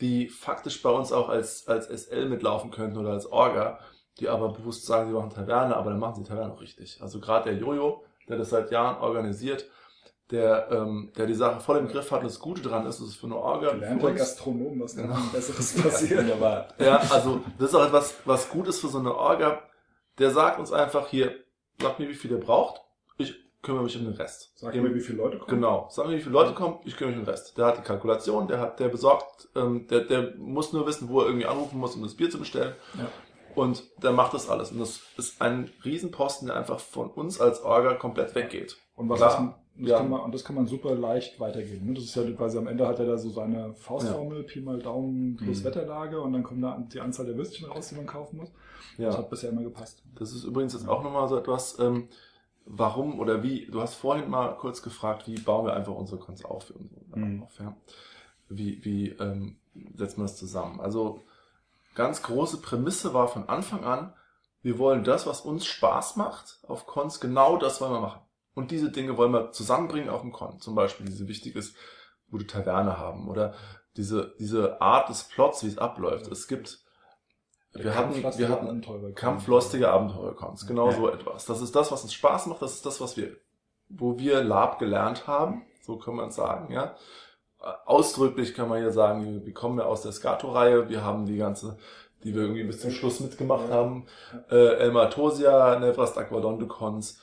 die 0.00 0.28
faktisch 0.28 0.82
bei 0.82 0.90
uns 0.90 1.12
auch 1.12 1.28
als, 1.28 1.68
als 1.68 1.86
SL 1.86 2.28
mitlaufen 2.28 2.70
könnten 2.70 2.98
oder 2.98 3.10
als 3.10 3.30
Orga, 3.30 3.78
die 4.18 4.28
aber 4.28 4.50
bewusst 4.50 4.86
sagen, 4.86 5.08
sie 5.08 5.14
machen 5.14 5.30
Taverne, 5.30 5.76
aber 5.76 5.90
dann 5.90 5.98
machen 6.00 6.16
sie 6.16 6.28
Taverne 6.28 6.52
auch 6.52 6.60
richtig. 6.60 7.00
Also 7.00 7.20
gerade 7.20 7.50
der 7.50 7.58
Jojo, 7.58 8.04
der 8.28 8.38
das 8.38 8.50
seit 8.50 8.70
Jahren 8.70 9.00
organisiert, 9.00 9.66
der, 10.32 10.68
ähm, 10.72 11.12
der 11.16 11.26
die 11.26 11.34
Sache 11.34 11.60
voll 11.60 11.76
im 11.78 11.88
Griff 11.88 12.10
hat 12.10 12.20
und 12.20 12.26
das 12.26 12.40
Gute 12.40 12.62
dran 12.62 12.86
ist, 12.86 13.00
es 13.00 13.08
ist 13.10 13.16
für 13.16 13.26
eine 13.26 13.36
Orga. 13.36 13.70
für 13.70 13.78
Gelernter. 13.78 14.12
Gastronom, 14.14 14.80
was 14.80 14.96
kann 14.96 15.08
Genau. 15.08 15.20
Besseres 15.32 15.74
passieren? 15.82 16.24
Wunderbar. 16.24 16.68
Ja, 16.78 16.96
also 17.10 17.40
das 17.58 17.68
ist 17.70 17.74
auch 17.74 17.86
etwas, 17.86 18.14
was 18.24 18.48
gut 18.48 18.66
ist 18.66 18.80
für 18.80 18.88
so 18.88 18.98
eine 18.98 19.14
Orga. 19.14 19.62
Der 20.18 20.30
sagt 20.30 20.58
uns 20.58 20.72
einfach 20.72 21.06
hier, 21.08 21.34
sagt 21.80 21.98
mir, 21.98 22.08
wie 22.08 22.14
viel 22.14 22.30
ihr 22.32 22.40
braucht. 22.40 22.80
Ich 23.18 23.34
kümmere 23.62 23.84
mich 23.84 23.96
um 23.96 24.04
den 24.04 24.14
Rest. 24.14 24.52
Sag 24.56 24.74
mir, 24.74 24.94
wie 24.94 25.00
viele 25.00 25.18
Leute 25.18 25.38
kommen. 25.38 25.50
Genau. 25.60 25.86
Sag 25.90 26.06
mir, 26.06 26.16
wie 26.16 26.20
viele 26.20 26.32
Leute 26.32 26.52
kommen, 26.54 26.78
ich 26.84 26.96
kümmere 26.96 27.12
mich 27.12 27.20
um 27.20 27.24
den 27.26 27.30
Rest. 27.30 27.56
Der 27.56 27.66
hat 27.66 27.78
die 27.78 27.82
Kalkulation, 27.82 28.48
der 28.48 28.58
hat, 28.58 28.80
der 28.80 28.88
besorgt, 28.88 29.48
ähm, 29.54 29.86
der, 29.88 30.00
der 30.00 30.34
muss 30.36 30.72
nur 30.72 30.86
wissen, 30.86 31.08
wo 31.08 31.20
er 31.20 31.26
irgendwie 31.26 31.46
anrufen 31.46 31.78
muss, 31.78 31.94
um 31.94 32.02
das 32.02 32.14
Bier 32.16 32.28
zu 32.30 32.38
bestellen. 32.38 32.74
Ja. 32.98 33.08
Und 33.54 33.84
der 34.02 34.12
macht 34.12 34.32
das 34.34 34.48
alles. 34.48 34.72
Und 34.72 34.80
das 34.80 35.00
ist 35.18 35.40
ein 35.42 35.70
Riesenposten, 35.84 36.48
der 36.48 36.56
einfach 36.56 36.80
von 36.80 37.10
uns 37.10 37.40
als 37.40 37.62
Orga 37.62 37.94
komplett 37.94 38.34
weggeht. 38.34 38.78
Und 38.96 39.08
was 39.10 39.18
Klar. 39.18 39.61
Das 39.76 39.88
Ja. 39.90 40.02
man, 40.02 40.20
und 40.20 40.34
das 40.34 40.44
kann 40.44 40.54
man 40.56 40.66
super 40.66 40.94
leicht 40.94 41.40
weitergeben. 41.40 41.86
ne? 41.88 41.94
Das 41.94 42.04
ist 42.04 42.14
ja 42.14 42.30
quasi 42.32 42.58
am 42.58 42.66
Ende 42.66 42.86
hat 42.86 42.98
er 42.98 43.06
da 43.06 43.16
so 43.18 43.30
seine 43.30 43.74
Faustformel, 43.74 44.44
Pi 44.44 44.60
mal 44.60 44.78
Daumen 44.78 45.36
plus 45.36 45.60
Mhm. 45.60 45.64
Wetterlage 45.64 46.20
und 46.20 46.32
dann 46.32 46.42
kommt 46.42 46.62
da 46.62 46.78
die 46.92 47.00
Anzahl 47.00 47.26
der 47.26 47.36
Würstchen 47.36 47.68
raus, 47.68 47.88
die 47.88 47.94
man 47.96 48.06
kaufen 48.06 48.36
muss. 48.38 48.50
Das 48.98 49.14
Ja. 49.14 49.18
hat 49.18 49.30
bisher 49.30 49.50
immer 49.50 49.62
gepasst. 49.62 50.02
Das 50.16 50.32
ist 50.32 50.44
übrigens 50.44 50.74
jetzt 50.74 50.86
auch 50.88 51.02
nochmal 51.02 51.28
so 51.28 51.36
etwas, 51.38 51.78
ähm, 51.78 52.08
warum 52.66 53.18
oder 53.18 53.42
wie, 53.42 53.66
du 53.66 53.80
hast 53.80 53.94
vorhin 53.94 54.28
mal 54.30 54.56
kurz 54.56 54.82
gefragt, 54.82 55.26
wie 55.26 55.38
bauen 55.40 55.66
wir 55.66 55.74
einfach 55.74 55.94
unsere 55.94 56.20
Cons 56.20 56.44
auf, 56.44 56.64
für 56.64 56.74
unsere 56.74 57.00
Mhm. 57.18 57.42
auf 57.42 57.58
ja. 57.58 57.74
Wie, 58.48 58.84
wie 58.84 59.08
ähm, 59.10 59.56
setzen 59.96 60.18
wir 60.18 60.24
das 60.24 60.36
zusammen? 60.36 60.80
Also 60.80 61.22
ganz 61.94 62.22
große 62.22 62.58
Prämisse 62.60 63.14
war 63.14 63.28
von 63.28 63.48
Anfang 63.48 63.84
an, 63.84 64.12
wir 64.62 64.78
wollen 64.78 65.02
das, 65.02 65.26
was 65.26 65.40
uns 65.40 65.64
Spaß 65.66 66.16
macht 66.16 66.60
auf 66.68 66.86
Cons, 66.86 67.18
genau 67.20 67.56
das 67.56 67.80
wollen 67.80 67.92
wir 67.92 68.00
machen. 68.00 68.20
Und 68.54 68.70
diese 68.70 68.90
Dinge 68.90 69.16
wollen 69.16 69.32
wir 69.32 69.52
zusammenbringen 69.52 70.08
auf 70.10 70.20
dem 70.20 70.32
Con. 70.32 70.60
Zum 70.60 70.74
Beispiel 70.74 71.06
diese 71.06 71.26
wichtiges 71.28 71.74
gute 72.30 72.46
Taverne 72.46 72.98
haben 72.98 73.28
oder 73.28 73.54
diese, 73.96 74.34
diese 74.38 74.80
Art 74.80 75.08
des 75.08 75.24
Plots, 75.24 75.62
wie 75.64 75.68
es 75.68 75.78
abläuft. 75.78 76.26
Es 76.28 76.48
gibt, 76.48 76.80
wir 77.72 77.94
hatten, 77.94 78.14
wir 78.38 78.48
hatten. 78.48 79.14
Kampflustige 79.14 79.90
Abenteuercons, 79.90 80.66
genau 80.66 80.90
Ja. 80.90 80.96
so 80.96 81.08
etwas. 81.08 81.46
Das 81.46 81.60
ist 81.60 81.74
das, 81.76 81.92
was 81.92 82.02
uns 82.02 82.12
Spaß 82.14 82.46
macht, 82.46 82.62
das 82.62 82.74
ist 82.74 82.86
das, 82.86 83.00
was 83.00 83.16
wir, 83.16 83.36
wo 83.88 84.18
wir 84.18 84.42
Lab 84.42 84.78
gelernt 84.78 85.26
haben, 85.26 85.64
so 85.82 85.98
kann 85.98 86.14
man 86.14 86.30
sagen, 86.30 86.72
ja. 86.72 86.94
Ausdrücklich 87.86 88.54
kann 88.54 88.68
man 88.68 88.80
hier 88.80 88.90
sagen, 88.90 89.44
wir, 89.44 89.54
kommen 89.54 89.78
ja 89.78 89.84
aus 89.84 90.02
der 90.02 90.12
Skato-Reihe, 90.12 90.88
wir 90.88 91.04
haben 91.04 91.26
die 91.26 91.36
ganze, 91.36 91.78
die 92.24 92.34
wir 92.34 92.42
irgendwie 92.42 92.64
bis 92.64 92.80
zum 92.80 92.90
Schluss 92.90 93.20
mitgemacht 93.20 93.68
Ja. 93.68 93.74
haben, 93.74 94.06
äh, 94.50 94.74
Elmar 94.78 95.10
Tosia, 95.10 95.78
Nevrast 95.78 96.18
Aquadonte 96.18 96.66
Cons, 96.66 97.20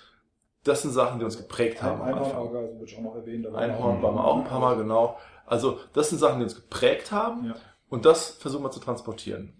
das 0.70 0.82
sind 0.84 0.91
Sachen, 0.91 1.20
die 1.20 1.26
uns 1.26 1.38
geprägt 1.38 1.82
haben. 1.84 2.01
Einhornauge, 2.01 2.57
also 2.59 2.80
wird 2.80 2.97
auch 2.97 3.01
noch 3.01 3.15
erwähnt. 3.15 3.45
Einhorn 3.47 4.01
waren 4.01 4.15
wir 4.15 4.24
auch 4.24 4.38
ein 4.38 4.43
paar 4.45 4.59
Mal, 4.59 4.78
genau. 4.78 5.17
Also, 5.45 5.80
das 5.93 6.09
sind 6.09 6.20
Sachen, 6.20 6.38
die 6.39 6.43
uns 6.45 6.55
geprägt 6.55 7.11
haben. 7.11 7.45
Ja. 7.47 7.55
Und 7.89 8.05
das 8.05 8.30
versuchen 8.30 8.63
wir 8.63 8.72
zu 8.72 8.80
transportieren. 8.80 9.53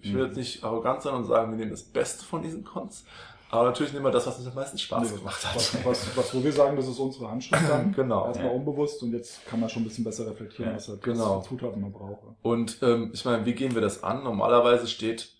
Ich 0.00 0.12
will 0.12 0.20
Mhm. 0.22 0.26
jetzt 0.28 0.36
nicht 0.36 0.62
arrogant 0.62 1.02
sein 1.02 1.14
und 1.14 1.24
sagen, 1.24 1.50
wir 1.50 1.56
nehmen 1.58 1.70
das 1.70 1.82
Beste 1.82 2.24
von 2.24 2.42
diesen 2.42 2.62
Cons. 2.64 3.04
Aber 3.50 3.64
natürlich 3.64 3.92
nehmen 3.92 4.04
wir 4.04 4.10
das, 4.10 4.26
was 4.26 4.38
uns 4.38 4.46
am 4.48 4.54
meisten 4.54 4.76
Spaß 4.76 5.10
Nee, 5.12 5.18
gemacht 5.18 5.40
Was, 5.54 5.72
hat. 5.74 5.84
was, 5.86 6.16
was, 6.16 6.34
wo 6.34 6.42
wir 6.42 6.52
sagen, 6.52 6.76
das 6.76 6.88
ist 6.88 6.98
unsere 6.98 7.30
Handschrift 7.30 7.62
dann. 7.68 7.92
Genau. 7.96 8.26
Erstmal 8.26 8.48
Ja. 8.50 8.54
unbewusst 8.54 9.02
und 9.02 9.12
jetzt 9.12 9.46
kann 9.46 9.60
man 9.60 9.68
schon 9.70 9.82
ein 9.82 9.86
bisschen 9.86 10.04
besser 10.04 10.26
reflektieren, 10.26 10.72
Ja, 10.72 10.76
was 10.76 10.88
halt 10.88 11.02
genau. 11.02 11.38
was 11.38 11.46
für 11.46 11.56
Zutaten 11.56 11.80
man 11.80 11.92
braucht. 11.92 12.18
Und 12.42 12.78
ähm, 12.82 13.10
ich 13.14 13.24
meine, 13.24 13.46
wie 13.46 13.54
gehen 13.54 13.74
wir 13.74 13.80
das 13.82 14.02
an? 14.02 14.24
Normalerweise 14.24 14.86
steht, 14.88 15.32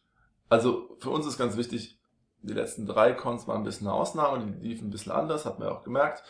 also 0.49 0.97
für 1.01 1.11
uns 1.11 1.27
ist 1.27 1.37
ganz 1.37 1.57
wichtig, 1.57 1.99
die 2.47 2.55
letzten 2.55 2.87
drei 2.87 3.13
Cons 3.13 3.47
waren 3.47 3.59
ein 3.59 3.65
bisschen 3.65 3.87
eine 3.87 3.97
Ausnahme, 3.97 4.45
die 4.45 4.69
liefen 4.69 4.89
ein 4.89 4.91
bisschen 4.91 5.13
anders, 5.13 5.45
hat 5.45 5.59
man 5.59 5.69
ja 5.69 5.75
auch 5.75 5.85
gemerkt. 5.85 6.23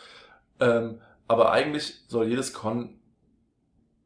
Ähm, 0.59 1.01
aber 1.27 1.51
eigentlich 1.51 2.03
soll 2.07 2.27
jedes 2.27 2.53
Con 2.53 2.99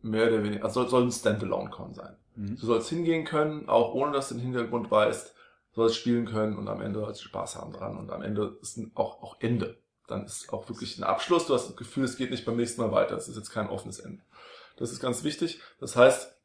mehr 0.02 0.28
oder 0.28 0.44
weniger, 0.44 0.64
also 0.66 0.88
soll, 0.88 1.04
ein 1.04 1.12
Standalone-Con 1.12 1.94
sein. 1.94 2.16
Mhm. 2.36 2.58
Du 2.58 2.66
sollst 2.66 2.90
hingehen 2.90 3.26
können, 3.26 3.70
auch 3.70 3.94
ohne 3.94 4.12
dass 4.12 4.30
du 4.30 4.36
den 4.36 4.44
Hintergrund 4.44 4.90
weißt, 4.90 5.36
sollst 5.74 5.96
spielen 5.96 6.26
können 6.26 6.58
und 6.58 6.68
am 6.68 6.82
Ende 6.82 7.00
sollst 7.00 7.22
du 7.22 7.26
Spaß 7.26 7.56
haben 7.56 7.72
dran 7.72 7.98
und 7.98 8.12
am 8.12 8.22
Ende 8.22 8.58
ist 8.62 8.80
auch, 8.96 9.22
auch 9.22 9.38
Ende. 9.40 9.78
Dann 10.08 10.26
ist 10.26 10.52
auch 10.52 10.68
wirklich 10.68 10.98
ein 10.98 11.04
Abschluss. 11.04 11.48
Du 11.48 11.54
hast 11.54 11.70
das 11.70 11.78
Gefühl, 11.78 12.04
es 12.04 12.18
geht 12.18 12.32
nicht 12.32 12.46
beim 12.46 12.58
nächsten 12.58 12.82
Mal 12.82 12.92
weiter. 12.92 13.16
Es 13.16 13.30
ist 13.30 13.38
jetzt 13.38 13.52
kein 13.52 13.70
offenes 13.70 14.00
Ende. 14.00 14.24
Das 14.76 14.92
ist 14.92 15.00
ganz 15.00 15.24
wichtig. 15.24 15.62
Das 15.80 15.96
heißt, 15.96 16.36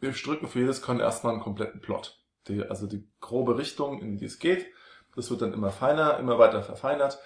wir 0.00 0.14
stricken 0.14 0.48
für 0.48 0.60
jedes 0.60 0.82
Con 0.82 0.98
erstmal 0.98 1.34
einen 1.34 1.42
kompletten 1.42 1.80
Plot. 1.80 2.19
Die, 2.48 2.62
also 2.62 2.86
die 2.86 3.06
grobe 3.20 3.58
Richtung, 3.58 4.00
in 4.00 4.16
die 4.16 4.24
es 4.24 4.38
geht. 4.38 4.66
Das 5.14 5.30
wird 5.30 5.42
dann 5.42 5.52
immer 5.52 5.70
feiner, 5.70 6.18
immer 6.18 6.38
weiter 6.38 6.62
verfeinert. 6.62 7.18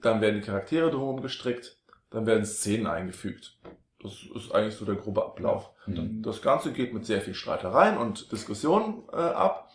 Dann 0.00 0.20
werden 0.20 0.40
die 0.40 0.46
Charaktere 0.46 0.90
drumherum 0.90 1.22
gestrickt. 1.22 1.78
Dann 2.10 2.26
werden 2.26 2.44
Szenen 2.44 2.86
eingefügt. 2.86 3.58
Das 4.00 4.12
ist 4.34 4.52
eigentlich 4.52 4.74
so 4.74 4.84
der 4.84 4.96
grobe 4.96 5.24
Ablauf. 5.24 5.70
Mhm. 5.86 6.22
Das 6.22 6.42
Ganze 6.42 6.72
geht 6.72 6.92
mit 6.92 7.06
sehr 7.06 7.20
viel 7.20 7.34
Streitereien 7.34 7.96
und 7.96 8.32
Diskussionen 8.32 9.04
äh, 9.12 9.16
ab 9.16 9.70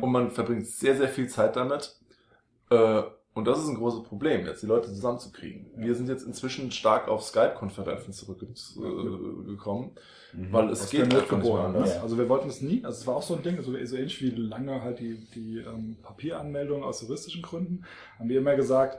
und 0.00 0.10
man 0.10 0.30
verbringt 0.30 0.66
sehr, 0.66 0.96
sehr 0.96 1.08
viel 1.08 1.28
Zeit 1.28 1.56
damit. 1.56 1.96
Äh, 2.70 3.02
und 3.34 3.46
das 3.46 3.58
ist 3.58 3.68
ein 3.68 3.74
großes 3.76 4.04
Problem, 4.04 4.46
jetzt 4.46 4.62
die 4.62 4.66
Leute 4.66 4.88
zusammenzukriegen. 4.88 5.66
Ja. 5.76 5.84
Wir 5.86 5.94
sind 5.94 6.08
jetzt 6.08 6.24
inzwischen 6.24 6.70
stark 6.70 7.08
auf 7.08 7.22
Skype-Konferenzen 7.22 8.12
zurückgekommen, 8.12 9.90
Mhm. 10.32 10.52
weil 10.52 10.68
es 10.70 10.82
Aus 10.82 10.90
geht 10.90 11.06
nicht 11.12 11.32
anders. 11.32 11.94
Ne? 11.94 12.02
Also 12.02 12.18
wir 12.18 12.28
wollten 12.28 12.48
es 12.48 12.60
nie, 12.60 12.84
also 12.84 12.98
es 12.98 13.06
war 13.06 13.16
auch 13.16 13.22
so 13.22 13.36
ein 13.36 13.42
Ding, 13.42 13.56
so, 13.62 13.72
so 13.84 13.96
ähnlich 13.96 14.20
wie 14.22 14.30
lange 14.30 14.82
halt 14.82 14.98
die, 15.00 15.16
die 15.34 15.58
ähm, 15.58 15.96
Papieranmeldung 16.02 16.82
aus 16.82 17.02
juristischen 17.02 17.42
Gründen, 17.42 17.84
haben 18.18 18.28
wir 18.28 18.38
immer 18.38 18.56
gesagt, 18.56 18.98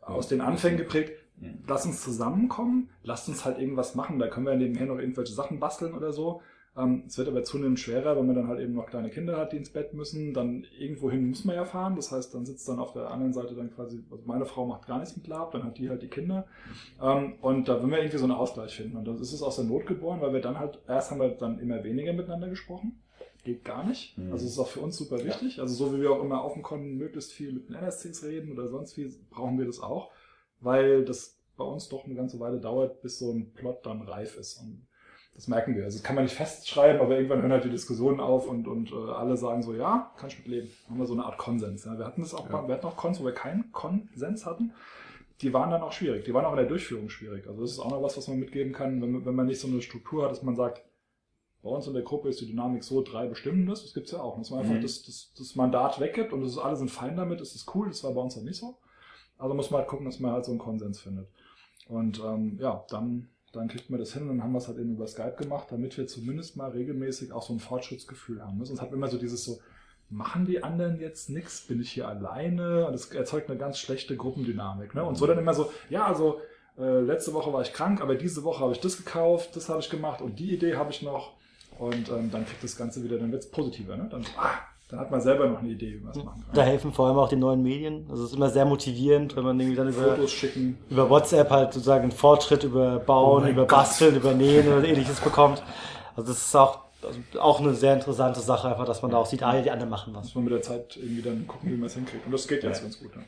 aus 0.00 0.28
den 0.28 0.40
Anfängen 0.40 0.78
geprägt, 0.78 1.12
Mhm. 1.36 1.64
lass 1.66 1.84
uns 1.84 2.00
zusammenkommen, 2.02 2.90
lasst 3.02 3.28
uns 3.28 3.44
halt 3.44 3.58
irgendwas 3.58 3.96
machen, 3.96 4.20
da 4.20 4.28
können 4.28 4.46
wir 4.46 4.54
nebenher 4.54 4.86
noch 4.86 4.98
irgendwelche 5.00 5.32
Sachen 5.32 5.58
basteln 5.58 5.92
oder 5.94 6.12
so. 6.12 6.42
Ähm, 6.76 7.04
es 7.06 7.16
wird 7.18 7.28
aber 7.28 7.44
zunehmend 7.44 7.78
schwerer, 7.78 8.16
wenn 8.16 8.26
man 8.26 8.34
dann 8.34 8.48
halt 8.48 8.58
eben 8.60 8.74
noch 8.74 8.86
kleine 8.86 9.08
Kinder 9.10 9.36
hat, 9.36 9.52
die 9.52 9.56
ins 9.58 9.70
Bett 9.70 9.94
müssen, 9.94 10.34
dann 10.34 10.66
irgendwohin 10.76 11.28
muss 11.28 11.44
man 11.44 11.54
ja 11.54 11.64
fahren, 11.64 11.94
das 11.94 12.10
heißt, 12.10 12.34
dann 12.34 12.44
sitzt 12.46 12.68
dann 12.68 12.80
auf 12.80 12.92
der 12.92 13.10
anderen 13.10 13.32
Seite 13.32 13.54
dann 13.54 13.72
quasi, 13.72 14.02
also 14.10 14.24
meine 14.26 14.44
Frau 14.44 14.66
macht 14.66 14.86
gar 14.86 14.98
nichts 14.98 15.16
mit 15.16 15.28
Lab, 15.28 15.52
dann 15.52 15.62
hat 15.62 15.78
die 15.78 15.88
halt 15.88 16.02
die 16.02 16.08
Kinder. 16.08 16.46
Ähm, 17.00 17.34
und 17.40 17.68
da 17.68 17.80
wollen 17.80 17.90
wir 17.92 17.98
irgendwie 17.98 18.18
so 18.18 18.24
einen 18.24 18.32
Ausgleich 18.32 18.74
finden. 18.74 18.96
Und 18.96 19.06
dann 19.06 19.20
ist 19.20 19.32
es 19.32 19.42
aus 19.42 19.56
der 19.56 19.66
Not 19.66 19.86
geboren, 19.86 20.20
weil 20.20 20.32
wir 20.32 20.40
dann 20.40 20.58
halt, 20.58 20.80
erst 20.88 21.10
haben 21.12 21.20
wir 21.20 21.28
dann 21.28 21.60
immer 21.60 21.84
weniger 21.84 22.12
miteinander 22.12 22.48
gesprochen, 22.48 23.00
geht 23.44 23.64
gar 23.64 23.86
nicht, 23.86 24.16
Mhm. 24.18 24.32
also 24.32 24.44
es 24.46 24.52
ist 24.52 24.58
auch 24.58 24.68
für 24.68 24.80
uns 24.80 24.96
super 24.96 25.22
wichtig, 25.24 25.60
also 25.60 25.74
so 25.74 25.94
wie 25.94 26.00
wir 26.00 26.10
auch 26.10 26.22
immer 26.24 26.42
auf 26.42 26.54
dem 26.54 26.62
Con 26.62 26.96
möglichst 26.96 27.32
viel 27.32 27.52
mit 27.52 27.68
den 27.68 27.76
NSCs 27.76 28.24
reden 28.24 28.50
oder 28.52 28.68
sonst 28.68 28.96
wie, 28.96 29.12
brauchen 29.30 29.58
wir 29.58 29.66
das 29.66 29.80
auch, 29.80 30.10
weil 30.60 31.04
das 31.04 31.38
bei 31.56 31.64
uns 31.64 31.88
doch 31.88 32.04
eine 32.06 32.14
ganze 32.14 32.40
Weile 32.40 32.58
dauert, 32.58 33.00
bis 33.02 33.18
so 33.18 33.30
ein 33.30 33.52
Plot 33.52 33.84
dann 33.86 34.02
reif 34.02 34.36
ist. 34.38 34.56
Und 34.60 34.86
das 35.34 35.48
merken 35.48 35.74
wir. 35.76 35.84
Also 35.84 35.98
das 35.98 36.04
kann 36.04 36.14
man 36.14 36.24
nicht 36.24 36.36
festschreiben, 36.36 37.00
aber 37.00 37.16
irgendwann 37.16 37.42
hören 37.42 37.52
halt 37.52 37.64
die 37.64 37.70
Diskussionen 37.70 38.20
auf 38.20 38.46
und, 38.48 38.68
und 38.68 38.92
äh, 38.92 38.94
alle 39.12 39.36
sagen 39.36 39.62
so, 39.62 39.74
ja, 39.74 40.12
kann 40.16 40.28
ich 40.28 40.38
mit 40.38 40.46
leben. 40.46 40.70
Haben 40.88 40.98
wir 40.98 41.06
so 41.06 41.14
eine 41.14 41.24
Art 41.24 41.38
Konsens. 41.38 41.84
Ja. 41.84 41.98
Wir 41.98 42.06
hatten 42.06 42.22
das 42.22 42.34
auch, 42.34 42.46
Ja. 42.46 42.52
mal, 42.62 42.68
wir 42.68 42.74
hatten 42.76 42.86
auch 42.86 42.96
Cons, 42.96 43.20
wo 43.20 43.24
wir 43.24 43.32
keinen 43.32 43.72
Konsens 43.72 44.46
hatten. 44.46 44.72
Die 45.40 45.52
waren 45.52 45.70
dann 45.70 45.82
auch 45.82 45.92
schwierig. 45.92 46.24
Die 46.24 46.32
waren 46.32 46.44
auch 46.44 46.52
in 46.52 46.58
der 46.58 46.66
Durchführung 46.66 47.08
schwierig. 47.08 47.46
Also 47.48 47.62
das 47.62 47.72
ist 47.72 47.80
auch 47.80 47.90
noch 47.90 48.02
was, 48.02 48.16
was 48.16 48.28
man 48.28 48.38
mitgeben 48.38 48.72
kann, 48.72 49.02
wenn 49.02 49.10
man, 49.10 49.24
wenn 49.26 49.34
man 49.34 49.46
nicht 49.46 49.60
so 49.60 49.66
eine 49.66 49.82
Struktur 49.82 50.22
hat, 50.24 50.30
dass 50.30 50.42
man 50.42 50.54
sagt, 50.54 50.82
bei 51.62 51.70
uns 51.70 51.86
in 51.86 51.94
der 51.94 52.02
Gruppe 52.02 52.28
ist 52.28 52.40
die 52.40 52.46
Dynamik 52.46 52.84
so, 52.84 53.02
drei 53.02 53.26
bestimmen 53.26 53.66
das. 53.66 53.82
Das 53.82 53.94
gibt's 53.94 54.12
ja 54.12 54.20
auch. 54.20 54.38
Dass 54.38 54.50
man 54.50 54.60
einfach 54.60 54.74
Mhm. 54.74 54.82
das, 54.82 55.02
das, 55.02 55.32
das 55.36 55.56
Mandat 55.56 55.98
weggibt 55.98 56.32
und 56.32 56.42
das 56.42 56.52
ist, 56.52 56.58
alle 56.58 56.76
sind 56.76 56.90
fein 56.90 57.16
damit, 57.16 57.40
das 57.40 57.54
ist 57.54 57.74
cool. 57.74 57.88
Das 57.88 58.04
war 58.04 58.12
bei 58.12 58.20
uns 58.20 58.36
halt 58.36 58.44
nicht 58.44 58.58
so. 58.58 58.76
Also 59.38 59.54
muss 59.54 59.70
man 59.70 59.80
halt 59.80 59.88
gucken, 59.88 60.06
dass 60.06 60.20
man 60.20 60.30
halt 60.32 60.44
so 60.44 60.52
einen 60.52 60.60
Konsens 60.60 61.00
findet. 61.00 61.26
Und 61.88 62.20
ähm, 62.24 62.56
ja, 62.60 62.84
dann, 62.88 63.28
dann 63.56 63.68
kriegt 63.68 63.90
man 63.90 64.00
das 64.00 64.12
hin 64.12 64.22
und 64.22 64.28
dann 64.28 64.42
haben 64.42 64.52
wir 64.52 64.58
es 64.58 64.68
halt 64.68 64.78
eben 64.78 64.92
über 64.92 65.06
Skype 65.06 65.36
gemacht, 65.38 65.68
damit 65.70 65.96
wir 65.96 66.06
zumindest 66.06 66.56
mal 66.56 66.70
regelmäßig 66.70 67.32
auch 67.32 67.42
so 67.42 67.52
ein 67.52 67.60
Fortschrittsgefühl 67.60 68.42
haben. 68.42 68.58
ne? 68.58 68.66
Sonst 68.66 68.80
hat 68.80 68.90
man 68.90 68.98
immer 68.98 69.08
so 69.08 69.18
dieses 69.18 69.44
so, 69.44 69.60
machen 70.10 70.46
die 70.46 70.62
anderen 70.62 71.00
jetzt 71.00 71.30
nichts? 71.30 71.62
Bin 71.62 71.80
ich 71.80 71.90
hier 71.90 72.08
alleine? 72.08 72.86
Und 72.86 72.92
das 72.92 73.06
erzeugt 73.06 73.48
eine 73.50 73.58
ganz 73.58 73.78
schlechte 73.78 74.16
Gruppendynamik. 74.16 74.94
Ne? 74.94 75.04
Und 75.04 75.16
so 75.16 75.26
dann 75.26 75.38
immer 75.38 75.54
so, 75.54 75.70
ja, 75.90 76.06
also 76.06 76.40
äh, 76.78 77.00
letzte 77.00 77.32
Woche 77.32 77.52
war 77.52 77.62
ich 77.62 77.72
krank, 77.72 78.00
aber 78.00 78.14
diese 78.14 78.44
Woche 78.44 78.60
habe 78.60 78.72
ich 78.72 78.80
das 78.80 78.96
gekauft, 78.96 79.56
das 79.56 79.68
habe 79.68 79.80
ich 79.80 79.90
gemacht 79.90 80.20
und 80.20 80.38
die 80.38 80.54
Idee 80.54 80.76
habe 80.76 80.90
ich 80.90 81.02
noch. 81.02 81.34
Und 81.78 82.08
ähm, 82.10 82.30
dann 82.30 82.46
kriegt 82.46 82.62
das 82.62 82.76
Ganze 82.76 83.02
wieder, 83.02 83.18
dann 83.18 83.32
wird 83.32 83.42
es 83.42 83.50
positiver. 83.50 83.96
Ne? 83.96 84.08
Dann, 84.10 84.24
ah, 84.36 84.58
dann 84.88 85.00
hat 85.00 85.10
man 85.10 85.20
selber 85.20 85.48
noch 85.48 85.60
eine 85.60 85.70
Idee, 85.70 85.94
wie 85.94 86.00
man 86.04 86.12
es 86.12 86.22
machen 86.24 86.42
kann. 86.44 86.54
Da 86.54 86.62
helfen 86.62 86.92
vor 86.92 87.08
allem 87.08 87.16
auch 87.18 87.28
die 87.28 87.36
neuen 87.36 87.62
Medien. 87.62 88.06
Also 88.10 88.24
es 88.24 88.30
ist 88.30 88.36
immer 88.36 88.50
sehr 88.50 88.64
motivierend, 88.66 89.34
wenn 89.36 89.44
man 89.44 89.58
irgendwie 89.58 89.76
dann 89.76 89.88
über, 89.88 90.14
Fotos 90.16 90.32
schicken. 90.32 90.78
über 90.90 91.08
WhatsApp 91.10 91.50
halt 91.50 91.72
sozusagen 91.72 92.02
einen 92.04 92.12
Fortschritt 92.12 92.64
über 92.64 93.00
Oh 93.02 93.06
Bauen, 93.06 93.42
mein 93.44 93.52
über 93.52 93.62
Gott. 93.62 93.70
Basteln, 93.78 94.16
über 94.16 94.34
Nähen 94.34 94.68
oder 94.68 94.84
ähnliches 94.86 95.20
bekommt. 95.20 95.62
Also 96.16 96.32
das 96.32 96.46
ist 96.46 96.54
auch, 96.54 96.80
also 97.02 97.18
auch 97.40 97.60
eine 97.60 97.74
sehr 97.74 97.94
interessante 97.94 98.40
Sache, 98.40 98.68
einfach, 98.68 98.84
dass 98.84 99.02
man 99.02 99.10
da 99.10 99.16
auch 99.18 99.26
sieht, 99.26 99.42
ah, 99.42 99.60
die 99.60 99.70
anderen 99.70 99.90
machen 99.90 100.14
was. 100.14 100.26
muss 100.26 100.34
man 100.36 100.44
mit 100.44 100.52
der 100.52 100.62
Zeit 100.62 100.96
irgendwie 100.96 101.22
dann 101.22 101.46
gucken, 101.46 101.70
wie 101.72 101.76
man 101.76 101.86
es 101.86 101.94
hinkriegt. 101.94 102.24
Und 102.26 102.32
das 102.32 102.46
geht 102.46 102.62
jetzt 102.62 102.78
Ja. 102.78 102.82
ganz 102.84 103.00
gut. 103.00 103.16
Ne? 103.16 103.24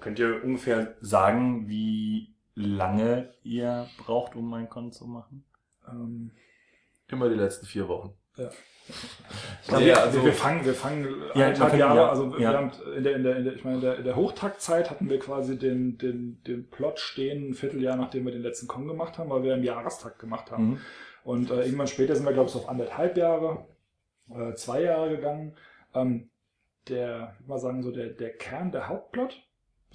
Könnt 0.00 0.18
ihr 0.18 0.44
ungefähr 0.44 0.94
sagen, 1.00 1.68
wie 1.68 2.34
lange 2.54 3.30
ihr 3.42 3.86
braucht, 4.04 4.36
um 4.36 4.52
ein 4.54 4.68
Konto 4.68 4.90
zu 4.98 5.06
machen? 5.06 5.44
Ähm, 5.90 6.30
Immer 7.08 7.28
die 7.28 7.34
letzten 7.36 7.66
vier 7.66 7.88
Wochen. 7.88 8.12
ja. 8.36 8.48
Ja, 9.68 9.80
wir, 9.80 10.00
also- 10.00 10.24
wir 10.24 10.32
fangen, 10.32 10.64
wir 10.64 10.74
fangen 10.74 11.06
Ja, 11.34 11.48
man 11.48 11.56
fängt- 11.56 11.80
Jahre, 11.80 11.96
ja, 11.96 12.08
also 12.08 12.24
ja. 12.34 12.38
wir 12.38 12.48
haben 12.50 12.70
in 12.96 13.04
der, 13.04 13.16
in 13.16 13.22
der, 13.24 13.36
in 13.36 13.44
der, 13.44 13.54
ich 13.54 13.64
meine, 13.64 13.76
in 13.76 13.82
der, 13.82 13.96
in 13.98 14.04
der 14.04 14.16
Hochtaktzeit 14.16 14.90
hatten 14.90 15.08
wir 15.10 15.18
quasi 15.18 15.58
den, 15.58 15.98
den, 15.98 16.42
den 16.46 16.70
Plot 16.70 17.00
stehen, 17.00 17.50
ein 17.50 17.54
Vierteljahr, 17.54 17.96
nachdem 17.96 18.24
wir 18.26 18.32
den 18.32 18.42
letzten 18.42 18.66
Con 18.68 18.86
gemacht 18.86 19.18
haben, 19.18 19.30
weil 19.30 19.42
wir 19.42 19.54
im 19.54 19.64
Jahrestakt 19.64 20.18
gemacht 20.18 20.50
haben. 20.50 20.64
Mhm. 20.70 20.80
Und 21.24 21.50
äh, 21.50 21.64
irgendwann 21.64 21.88
später 21.88 22.14
sind 22.14 22.24
wir, 22.24 22.32
glaube 22.32 22.48
ich, 22.48 22.54
auf 22.56 22.68
anderthalb 22.68 23.16
Jahre, 23.16 23.66
äh, 24.30 24.54
zwei 24.54 24.82
Jahre 24.82 25.10
gegangen. 25.10 25.56
Ähm, 25.94 26.30
der, 26.88 27.32
ich 27.34 27.40
würde 27.40 27.48
mal 27.48 27.58
sagen, 27.58 27.82
so 27.82 27.90
der, 27.90 28.10
der 28.10 28.30
Kern, 28.36 28.70
der 28.70 28.88
Hauptplot, 28.88 29.42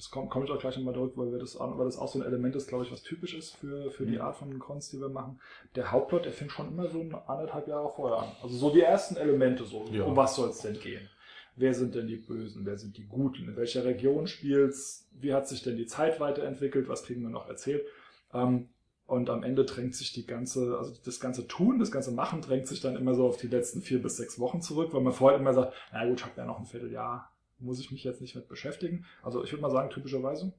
das 0.01 0.09
komme 0.09 0.29
komm 0.29 0.43
ich 0.43 0.49
auch 0.49 0.57
gleich 0.57 0.75
nochmal 0.77 0.95
zurück, 0.95 1.13
weil, 1.15 1.31
wir 1.31 1.37
das, 1.37 1.55
auch- 1.57 1.77
weil 1.77 1.85
das 1.85 1.97
auch 1.99 2.07
so 2.07 2.17
ein 2.19 2.25
Element 2.25 2.55
ist, 2.55 2.67
glaube 2.67 2.83
ich, 2.85 2.91
was 2.91 3.03
typisch 3.03 3.35
ist 3.35 3.55
für, 3.55 3.91
für 3.91 4.05
die 4.05 4.15
Mhm. 4.15 4.21
Art 4.21 4.35
von 4.35 4.57
Cons, 4.57 4.89
die 4.89 4.99
wir 4.99 5.09
machen. 5.09 5.39
Der 5.75 5.91
Hauptplot, 5.91 6.25
der 6.25 6.31
fängt 6.31 6.51
schon 6.51 6.69
immer 6.69 6.87
so 6.89 7.01
anderthalb 7.27 7.67
Jahre 7.67 7.91
vorher 7.95 8.23
an. 8.23 8.29
Also 8.41 8.57
so 8.57 8.71
die 8.73 8.81
ersten 8.81 9.15
Elemente, 9.15 9.63
so, 9.63 9.85
Ja. 9.91 10.05
um 10.05 10.15
was 10.15 10.35
soll 10.35 10.49
es 10.49 10.57
denn 10.59 10.79
gehen? 10.79 11.07
Wer 11.55 11.73
sind 11.75 11.93
denn 11.93 12.07
die 12.07 12.15
Bösen? 12.15 12.65
Wer 12.65 12.77
sind 12.79 12.97
die 12.97 13.05
Guten? 13.05 13.47
In 13.49 13.55
welcher 13.55 13.85
Region 13.85 14.25
spielt's? 14.25 15.07
Wie 15.19 15.33
hat 15.35 15.47
sich 15.47 15.61
denn 15.61 15.77
die 15.77 15.85
Zeit 15.85 16.19
weiterentwickelt? 16.19 16.89
Was 16.89 17.03
kriegen 17.03 17.21
wir 17.21 17.29
noch 17.29 17.47
erzählt? 17.47 17.85
Ähm, 18.33 18.69
und 19.05 19.29
am 19.29 19.43
Ende 19.43 19.65
drängt 19.65 19.93
sich 19.93 20.13
die 20.13 20.25
ganze, 20.25 20.77
also 20.79 20.93
das 21.05 21.19
ganze 21.19 21.47
Tun, 21.47 21.77
das 21.79 21.91
ganze 21.91 22.11
Machen 22.11 22.41
drängt 22.41 22.67
sich 22.67 22.79
dann 22.81 22.95
immer 22.95 23.13
so 23.13 23.27
auf 23.27 23.37
die 23.37 23.47
letzten 23.49 23.81
vier 23.81 24.01
bis 24.01 24.17
sechs 24.17 24.39
Wochen 24.39 24.61
zurück, 24.61 24.93
weil 24.93 25.01
man 25.01 25.13
vorher 25.13 25.37
immer 25.39 25.53
sagt, 25.53 25.73
na 25.91 26.07
gut, 26.07 26.19
ich 26.21 26.25
habe 26.25 26.37
ja 26.37 26.45
noch 26.45 26.57
ein 26.59 26.65
Vierteljahr, 26.65 27.29
muss 27.61 27.79
ich 27.79 27.91
mich 27.91 28.03
jetzt 28.03 28.21
nicht 28.21 28.35
mit 28.35 28.47
beschäftigen. 28.47 29.05
Also 29.23 29.43
ich 29.43 29.51
würde 29.51 29.61
mal 29.61 29.71
sagen, 29.71 29.89
typischerweise, 29.89 30.51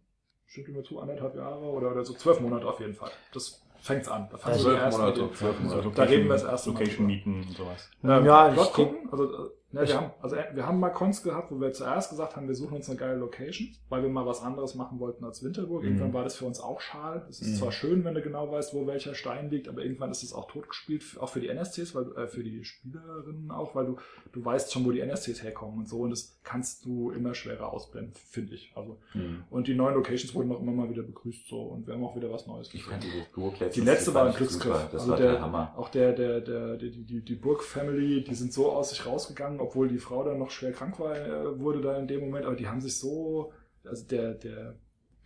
stimmt 0.46 0.68
mir 0.68 0.82
zu, 0.82 1.00
anderthalb 1.00 1.34
Jahre 1.36 1.64
oder, 1.64 1.90
oder 1.92 2.04
so 2.04 2.14
zwölf 2.14 2.40
Monate 2.40 2.66
auf 2.66 2.80
jeden 2.80 2.94
Fall. 2.94 3.10
Das 3.32 3.62
fängt's 3.80 4.08
an. 4.08 4.28
Da 4.30 4.38
fangen 4.38 4.64
wir 4.64 4.74
erst 4.76 4.98
Monate, 4.98 5.22
mit 5.22 5.60
Monate. 5.62 5.90
Da 5.94 6.02
reden 6.04 6.24
wir 6.24 6.32
das 6.34 6.44
erste 6.44 6.70
Mal 6.70 6.78
Location 6.80 7.06
mieten 7.06 7.42
und 7.48 7.56
sowas. 7.56 7.90
ähm, 8.04 8.24
Ja, 8.24 8.48
Plot 8.50 8.66
ich- 8.66 8.72
gucken. 8.72 9.08
Also, 9.10 9.50
äh, 9.72 9.76
ne, 9.76 9.86
wir, 9.88 9.96
haben, 9.96 10.10
also 10.20 10.36
äh, 10.36 10.44
wir 10.54 10.66
haben 10.66 10.80
mal 10.80 10.90
Cons 10.90 11.22
gehabt, 11.22 11.50
wo 11.50 11.60
wir 11.60 11.72
zuerst 11.72 12.10
gesagt 12.10 12.36
haben, 12.36 12.48
wir 12.48 12.54
suchen 12.54 12.76
uns 12.76 12.88
eine 12.88 12.98
geile 12.98 13.16
Location, 13.16 13.68
weil 13.88 14.02
wir 14.02 14.08
mal 14.10 14.26
was 14.26 14.42
anderes 14.42 14.74
machen 14.74 14.98
wollten 15.00 15.24
als 15.24 15.42
Winterburg. 15.42 15.82
Mhm. 15.82 15.88
Irgendwann 15.88 16.12
war 16.12 16.24
das 16.24 16.36
für 16.36 16.44
uns 16.44 16.60
auch 16.60 16.80
schal. 16.80 17.26
Es 17.28 17.40
ist 17.40 17.50
Mhm. 17.52 17.54
zwar 17.56 17.72
schön, 17.72 18.04
wenn 18.04 18.14
du 18.14 18.22
genau 18.22 18.50
weißt, 18.50 18.74
wo 18.74 18.86
welcher 18.86 19.14
Stein 19.14 19.50
liegt, 19.50 19.68
aber 19.68 19.82
irgendwann 19.82 20.10
ist 20.10 20.22
es 20.22 20.32
auch 20.32 20.50
totgespielt, 20.50 21.04
auch 21.20 21.28
für 21.28 21.40
die 21.40 21.48
NSCs, 21.48 21.94
weil, 21.94 22.12
äh, 22.16 22.28
für 22.28 22.42
die 22.44 22.64
Spielerinnen 22.64 23.50
auch, 23.50 23.74
weil 23.74 23.86
du, 23.86 23.96
du 24.32 24.44
weißt 24.44 24.72
schon, 24.72 24.84
wo 24.84 24.90
die 24.92 25.00
NSCs 25.00 25.42
herkommen 25.42 25.78
und 25.78 25.88
so 25.88 26.00
und 26.00 26.10
das 26.10 26.38
kannst 26.44 26.84
du 26.84 27.10
immer 27.10 27.34
schwerer 27.34 27.72
ausblenden, 27.72 28.12
finde 28.14 28.54
ich. 28.54 28.72
Also, 28.74 28.98
Mhm. 29.14 29.44
und 29.50 29.68
die 29.68 29.74
neuen 29.74 29.94
Locations 29.94 30.34
wurden 30.34 30.52
auch 30.52 30.60
immer 30.60 30.72
mal 30.72 30.90
wieder 30.90 31.02
begrüßt 31.02 31.48
so 31.48 31.60
und 31.62 31.86
wir 31.86 31.94
haben 31.94 32.04
auch 32.04 32.16
wieder 32.16 32.30
was 32.30 32.46
Neues 32.46 32.72
Ich 32.74 32.84
fand 32.84 33.02
die 33.04 33.08
Burg 33.34 33.52
letztens, 33.60 33.74
Die 33.74 33.80
letzte 33.90 34.14
war 34.14 34.26
ein 34.26 34.34
Glücksgriff. 34.34 34.88
Das 34.90 35.02
Also 35.02 35.10
war 35.12 35.16
der, 35.18 35.32
der 35.32 35.40
Hammer. 35.40 35.72
auch 35.76 35.88
der, 35.88 36.12
der, 36.12 36.40
der, 36.40 36.76
die, 36.76 36.90
die, 37.04 37.20
die 37.20 37.34
Burg-Family, 37.34 38.24
die 38.24 38.34
sind 38.34 38.52
so 38.52 38.72
aus 38.72 38.90
sich 38.90 39.06
rausgegangen, 39.06 39.60
obwohl 39.62 39.88
die 39.88 39.98
Frau 39.98 40.24
dann 40.24 40.38
noch 40.38 40.50
schwer 40.50 40.72
krank 40.72 40.98
war, 40.98 41.16
äh, 41.16 41.58
wurde 41.58 41.80
da 41.80 41.96
in 41.98 42.06
dem 42.06 42.20
Moment, 42.20 42.44
aber 42.44 42.56
die 42.56 42.68
haben 42.68 42.80
sich 42.80 42.98
so, 42.98 43.52
also 43.84 44.06
der, 44.06 44.34
der, 44.34 44.74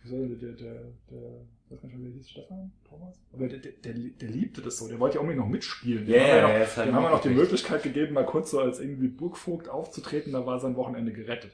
wie 0.03 0.07
soll 0.07 0.27
der, 0.29 0.53
der, 0.53 0.73
der, 1.09 1.45
weiß 1.69 1.81
gar 1.81 1.89
nicht 1.89 1.99
wie 1.99 2.11
hieß 2.11 2.29
Stefan? 2.29 2.71
Thomas? 2.87 3.19
Aber 3.33 3.47
der, 3.47 3.59
der, 3.59 3.71
der, 3.71 3.93
der 3.93 4.29
liebte 4.29 4.61
das 4.61 4.77
so, 4.77 4.87
der 4.87 4.99
wollte 4.99 5.15
ja 5.15 5.21
unbedingt 5.21 5.43
noch 5.43 5.51
mitspielen. 5.51 6.05
Dem 6.05 6.15
Ja, 6.15 6.21
haben 6.21 6.27
wir 6.27 6.35
ja, 6.35 6.41
noch, 6.41 6.77
halt 6.77 6.93
haben 6.93 7.03
wir 7.03 7.09
noch 7.09 7.21
die. 7.21 7.29
Möglichkeit 7.29 7.83
gegeben, 7.83 8.13
mal 8.13 8.25
kurz 8.25 8.51
so 8.51 8.59
als 8.59 8.79
irgendwie 8.79 9.07
Burgvogt 9.07 9.67
aufzutreten, 9.67 10.33
da 10.33 10.45
war 10.45 10.59
sein 10.59 10.75
Wochenende 10.75 11.11
gerettet. 11.11 11.51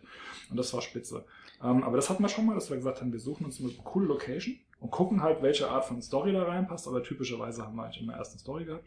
Und 0.49 0.57
das 0.57 0.73
war 0.73 0.81
spitze. 0.81 1.25
Ähm, 1.63 1.84
aber 1.84 1.95
das 1.95 2.09
hatten 2.09 2.21
wir 2.21 2.29
schon 2.29 2.45
mal, 2.45 2.55
dass 2.55 2.69
wir 2.69 2.77
gesagt 2.77 3.01
haben, 3.01 3.11
wir 3.11 3.19
suchen 3.19 3.45
uns 3.45 3.59
eine 3.59 3.71
coole 3.84 4.07
Location 4.07 4.57
und 4.79 4.91
gucken 4.91 5.23
halt, 5.23 5.41
welche 5.41 5.69
Art 5.69 5.86
von 5.86 6.01
Story 6.01 6.34
da 6.34 6.43
reinpasst. 6.43 6.88
Aber 6.88 7.01
typischerweise 7.01 7.63
haben 7.63 7.75
wir 7.75 7.86
eigentlich 7.86 8.03
immer 8.03 8.17
erst 8.17 8.34
eine 8.34 8.39
Story 8.39 8.65
gehabt. 8.65 8.86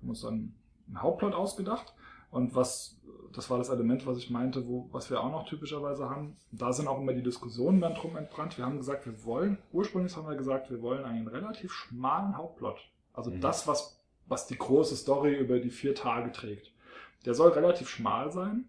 Haben 0.00 0.08
uns 0.08 0.22
dann 0.22 0.54
einen 0.86 1.02
Hauptplot 1.02 1.34
ausgedacht. 1.34 1.92
Und 2.30 2.54
was, 2.54 2.96
das 3.32 3.50
war 3.50 3.58
das 3.58 3.68
Element, 3.70 4.06
was 4.06 4.18
ich 4.18 4.30
meinte, 4.30 4.66
wo, 4.66 4.88
was 4.92 5.10
wir 5.10 5.20
auch 5.20 5.30
noch 5.30 5.48
typischerweise 5.48 6.08
haben. 6.08 6.36
Da 6.52 6.72
sind 6.72 6.86
auch 6.88 7.00
immer 7.00 7.12
die 7.12 7.22
Diskussionen 7.22 7.80
dann 7.80 7.94
drum 7.94 8.16
entbrannt. 8.16 8.56
Wir 8.56 8.64
haben 8.64 8.76
gesagt, 8.76 9.06
wir 9.06 9.24
wollen, 9.24 9.58
ursprünglich 9.72 10.16
haben 10.16 10.28
wir 10.28 10.36
gesagt, 10.36 10.70
wir 10.70 10.80
wollen 10.80 11.04
einen 11.04 11.26
relativ 11.26 11.72
schmalen 11.72 12.36
Hauptplot. 12.36 12.78
Also 13.12 13.30
Mhm. 13.30 13.40
das, 13.40 13.66
was, 13.66 14.00
was 14.26 14.46
die 14.46 14.56
große 14.56 14.94
Story 14.96 15.34
über 15.36 15.58
die 15.58 15.70
vier 15.70 15.94
Tage 15.94 16.30
trägt. 16.30 16.72
Der 17.26 17.34
soll 17.34 17.50
relativ 17.50 17.88
schmal 17.88 18.30
sein. 18.30 18.64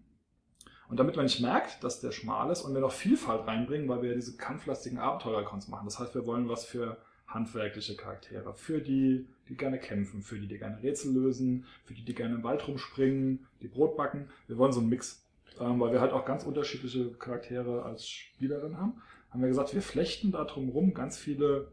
Und 0.88 0.98
damit 0.98 1.16
man 1.16 1.24
nicht 1.24 1.40
merkt, 1.40 1.82
dass 1.84 2.00
der 2.00 2.10
schmal 2.12 2.50
ist 2.50 2.62
und 2.62 2.74
wir 2.74 2.80
noch 2.82 2.92
Vielfalt 2.92 3.46
reinbringen, 3.46 3.88
weil 3.88 4.02
wir 4.02 4.10
ja 4.10 4.14
diese 4.14 4.36
kampflastigen 4.36 4.98
Abenteuercons 4.98 5.68
machen. 5.68 5.86
Das 5.86 5.98
heißt, 5.98 6.14
wir 6.14 6.26
wollen 6.26 6.48
was 6.50 6.64
für 6.66 6.98
handwerkliche 7.34 7.96
Charaktere, 7.96 8.54
für 8.54 8.80
die, 8.80 9.26
die 9.48 9.56
gerne 9.56 9.78
kämpfen, 9.78 10.22
für 10.22 10.38
die, 10.38 10.46
die 10.46 10.58
gerne 10.58 10.82
Rätsel 10.82 11.12
lösen, 11.12 11.64
für 11.84 11.94
die, 11.94 12.04
die 12.04 12.14
gerne 12.14 12.34
im 12.36 12.42
Wald 12.42 12.66
rumspringen, 12.66 13.46
die 13.60 13.68
Brot 13.68 13.96
backen. 13.96 14.28
Wir 14.46 14.58
wollen 14.58 14.72
so 14.72 14.80
einen 14.80 14.88
Mix, 14.88 15.24
ähm, 15.60 15.80
weil 15.80 15.92
wir 15.92 16.00
halt 16.00 16.12
auch 16.12 16.24
ganz 16.24 16.44
unterschiedliche 16.44 17.12
Charaktere 17.12 17.82
als 17.84 18.06
Spielerin 18.06 18.76
haben. 18.78 18.94
Haben 19.30 19.40
wir 19.40 19.48
gesagt, 19.48 19.74
wir 19.74 19.82
flechten 19.82 20.32
da 20.32 20.44
drum 20.44 20.68
rum 20.68 20.92
ganz 20.92 21.16
viele, 21.16 21.68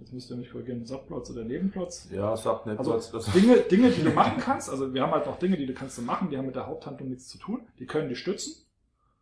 jetzt 0.00 0.12
müsst 0.12 0.30
ihr 0.30 0.36
mich 0.36 0.50
korrigieren, 0.50 0.84
Subplots 0.84 1.30
oder 1.30 1.44
Nebenplots, 1.44 2.08
Ja, 2.10 2.36
Subnet, 2.36 2.78
also 2.78 2.98
Dinge, 3.32 3.58
Dinge, 3.58 3.90
die 3.90 4.02
du 4.02 4.10
machen 4.10 4.38
kannst. 4.40 4.68
Also 4.68 4.92
wir 4.92 5.02
haben 5.02 5.12
halt 5.12 5.26
noch 5.26 5.38
Dinge, 5.38 5.56
die 5.56 5.66
du 5.66 5.74
kannst 5.74 5.98
du 5.98 6.02
machen, 6.02 6.30
die 6.30 6.36
haben 6.36 6.46
mit 6.46 6.56
der 6.56 6.66
Haupthandlung 6.66 7.10
nichts 7.10 7.28
zu 7.28 7.38
tun. 7.38 7.60
Die 7.78 7.86
können 7.86 8.08
die 8.08 8.16
stützen 8.16 8.66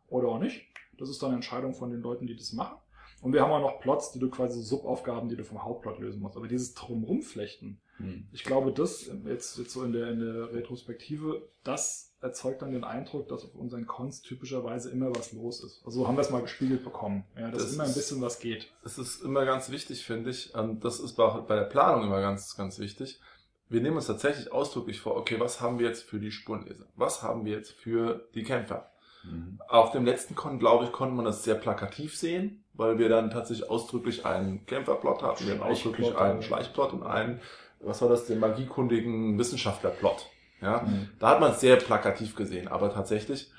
oder 0.09 0.29
auch 0.29 0.39
nicht. 0.39 0.67
Das 0.99 1.09
ist 1.09 1.23
dann 1.23 1.29
eine 1.31 1.37
Entscheidung 1.37 1.75
von 1.75 1.91
den 1.91 2.01
Leuten, 2.01 2.27
die 2.27 2.37
das 2.37 2.53
machen. 2.53 2.77
Und 3.25 3.33
wir 3.33 3.41
haben 3.43 3.51
auch 3.51 3.61
noch 3.61 3.81
Plots, 3.81 4.13
die 4.13 4.19
du 4.19 4.29
quasi 4.29 4.63
Subaufgaben, 4.63 5.29
die 5.31 5.37
du 5.37 5.45
vom 5.45 5.65
Hauptplot 5.65 5.99
lösen 5.99 6.21
musst. 6.21 6.37
Aber 6.37 6.47
dieses 6.47 6.75
Drumrumflechten, 6.75 7.81
Mhm. 7.99 8.27
ich 8.33 8.43
glaube, 8.43 8.73
das 8.73 9.09
jetzt, 9.25 9.57
jetzt 9.57 9.71
so 9.73 9.85
in 9.85 9.93
der, 9.93 10.11
in 10.11 10.19
der 10.19 10.53
Retrospektive, 10.53 11.49
das 11.63 12.13
erzeugt 12.21 12.61
dann 12.61 12.73
den 12.73 12.83
Eindruck, 12.83 13.29
dass 13.29 13.45
auf 13.45 13.55
unseren 13.55 13.87
Cons 13.87 14.21
typischerweise 14.21 14.91
immer 14.91 15.15
was 15.15 15.33
los 15.33 15.63
ist. 15.63 15.81
Also 15.85 16.01
so 16.01 16.09
haben 16.09 16.17
wir 16.17 16.23
es 16.23 16.31
mal 16.31 16.43
gespiegelt 16.43 16.83
bekommen. 16.83 17.25
Ja, 17.39 17.51
dass 17.53 17.63
Das 17.63 17.75
immer 17.75 17.85
ein 17.85 17.95
bisschen 17.95 18.21
was 18.21 18.41
geht. 18.41 18.73
es 18.85 18.99
ist 18.99 19.23
immer 19.23 19.45
ganz 19.45 19.71
wichtig, 19.71 20.05
finde 20.05 20.31
ich. 20.31 20.55
Und 20.57 20.85
das 20.85 20.99
ist 20.99 21.19
auch 21.21 21.41
bei 21.47 21.55
der 21.55 21.65
Planung 21.67 22.05
immer 22.05 22.21
ganz, 22.21 22.57
ganz 22.57 22.81
wichtig. 22.81 23.21
Wir 23.69 23.81
nehmen 23.81 23.97
uns 23.97 24.07
tatsächlich 24.09 24.51
ausdrücklich 24.53 25.01
vor, 25.01 25.17
okay, 25.17 25.39
was 25.39 25.61
haben 25.61 25.79
wir 25.79 25.87
jetzt 25.87 26.03
für 26.03 26.19
die 26.19 26.33
Spurenleser? 26.33 26.87
Was 26.97 27.23
haben 27.23 27.45
wir 27.45 27.53
jetzt 27.53 27.71
für 27.73 28.29
die 28.35 28.43
Kämpfer? 28.43 28.91
Mhm. 29.25 29.61
Auf 29.69 29.91
dem 29.93 30.05
letzten 30.05 30.35
Con, 30.35 30.59
glaube 30.59 30.85
ich, 30.85 30.93
konnte 30.93 31.15
man 31.15 31.25
das 31.25 31.43
sehr 31.45 31.55
plakativ 31.55 32.17
sehen, 32.17 32.63
weil 32.75 32.99
wir 32.99 33.09
dann 33.09 33.31
tatsächlich 33.31 33.69
ausdrücklich 33.71 34.25
einen 34.27 34.67
Kämpferplot 34.67 35.23
hatten, 35.23 35.47
wir 35.47 35.55
hatten 35.55 35.63
ausdrücklich 35.63 36.17
einen. 36.17 36.43
Schleichplot 36.43 36.93
und 36.93 37.03
einen, 37.03 37.41
was 37.81 38.01
war 38.03 38.09
das, 38.09 38.27
den 38.27 38.41
magiekundigen 38.41 39.39
Wissenschaftlerplot. 39.39 40.27
Ja, 40.61 40.83
Mhm. 40.83 41.09
da 41.19 41.31
hat 41.31 41.41
man 41.41 41.53
es 41.53 41.61
sehr 41.61 41.77
plakativ 41.77 42.37
gesehen, 42.37 42.69
aber 42.69 42.93
tatsächlich, 42.93 43.51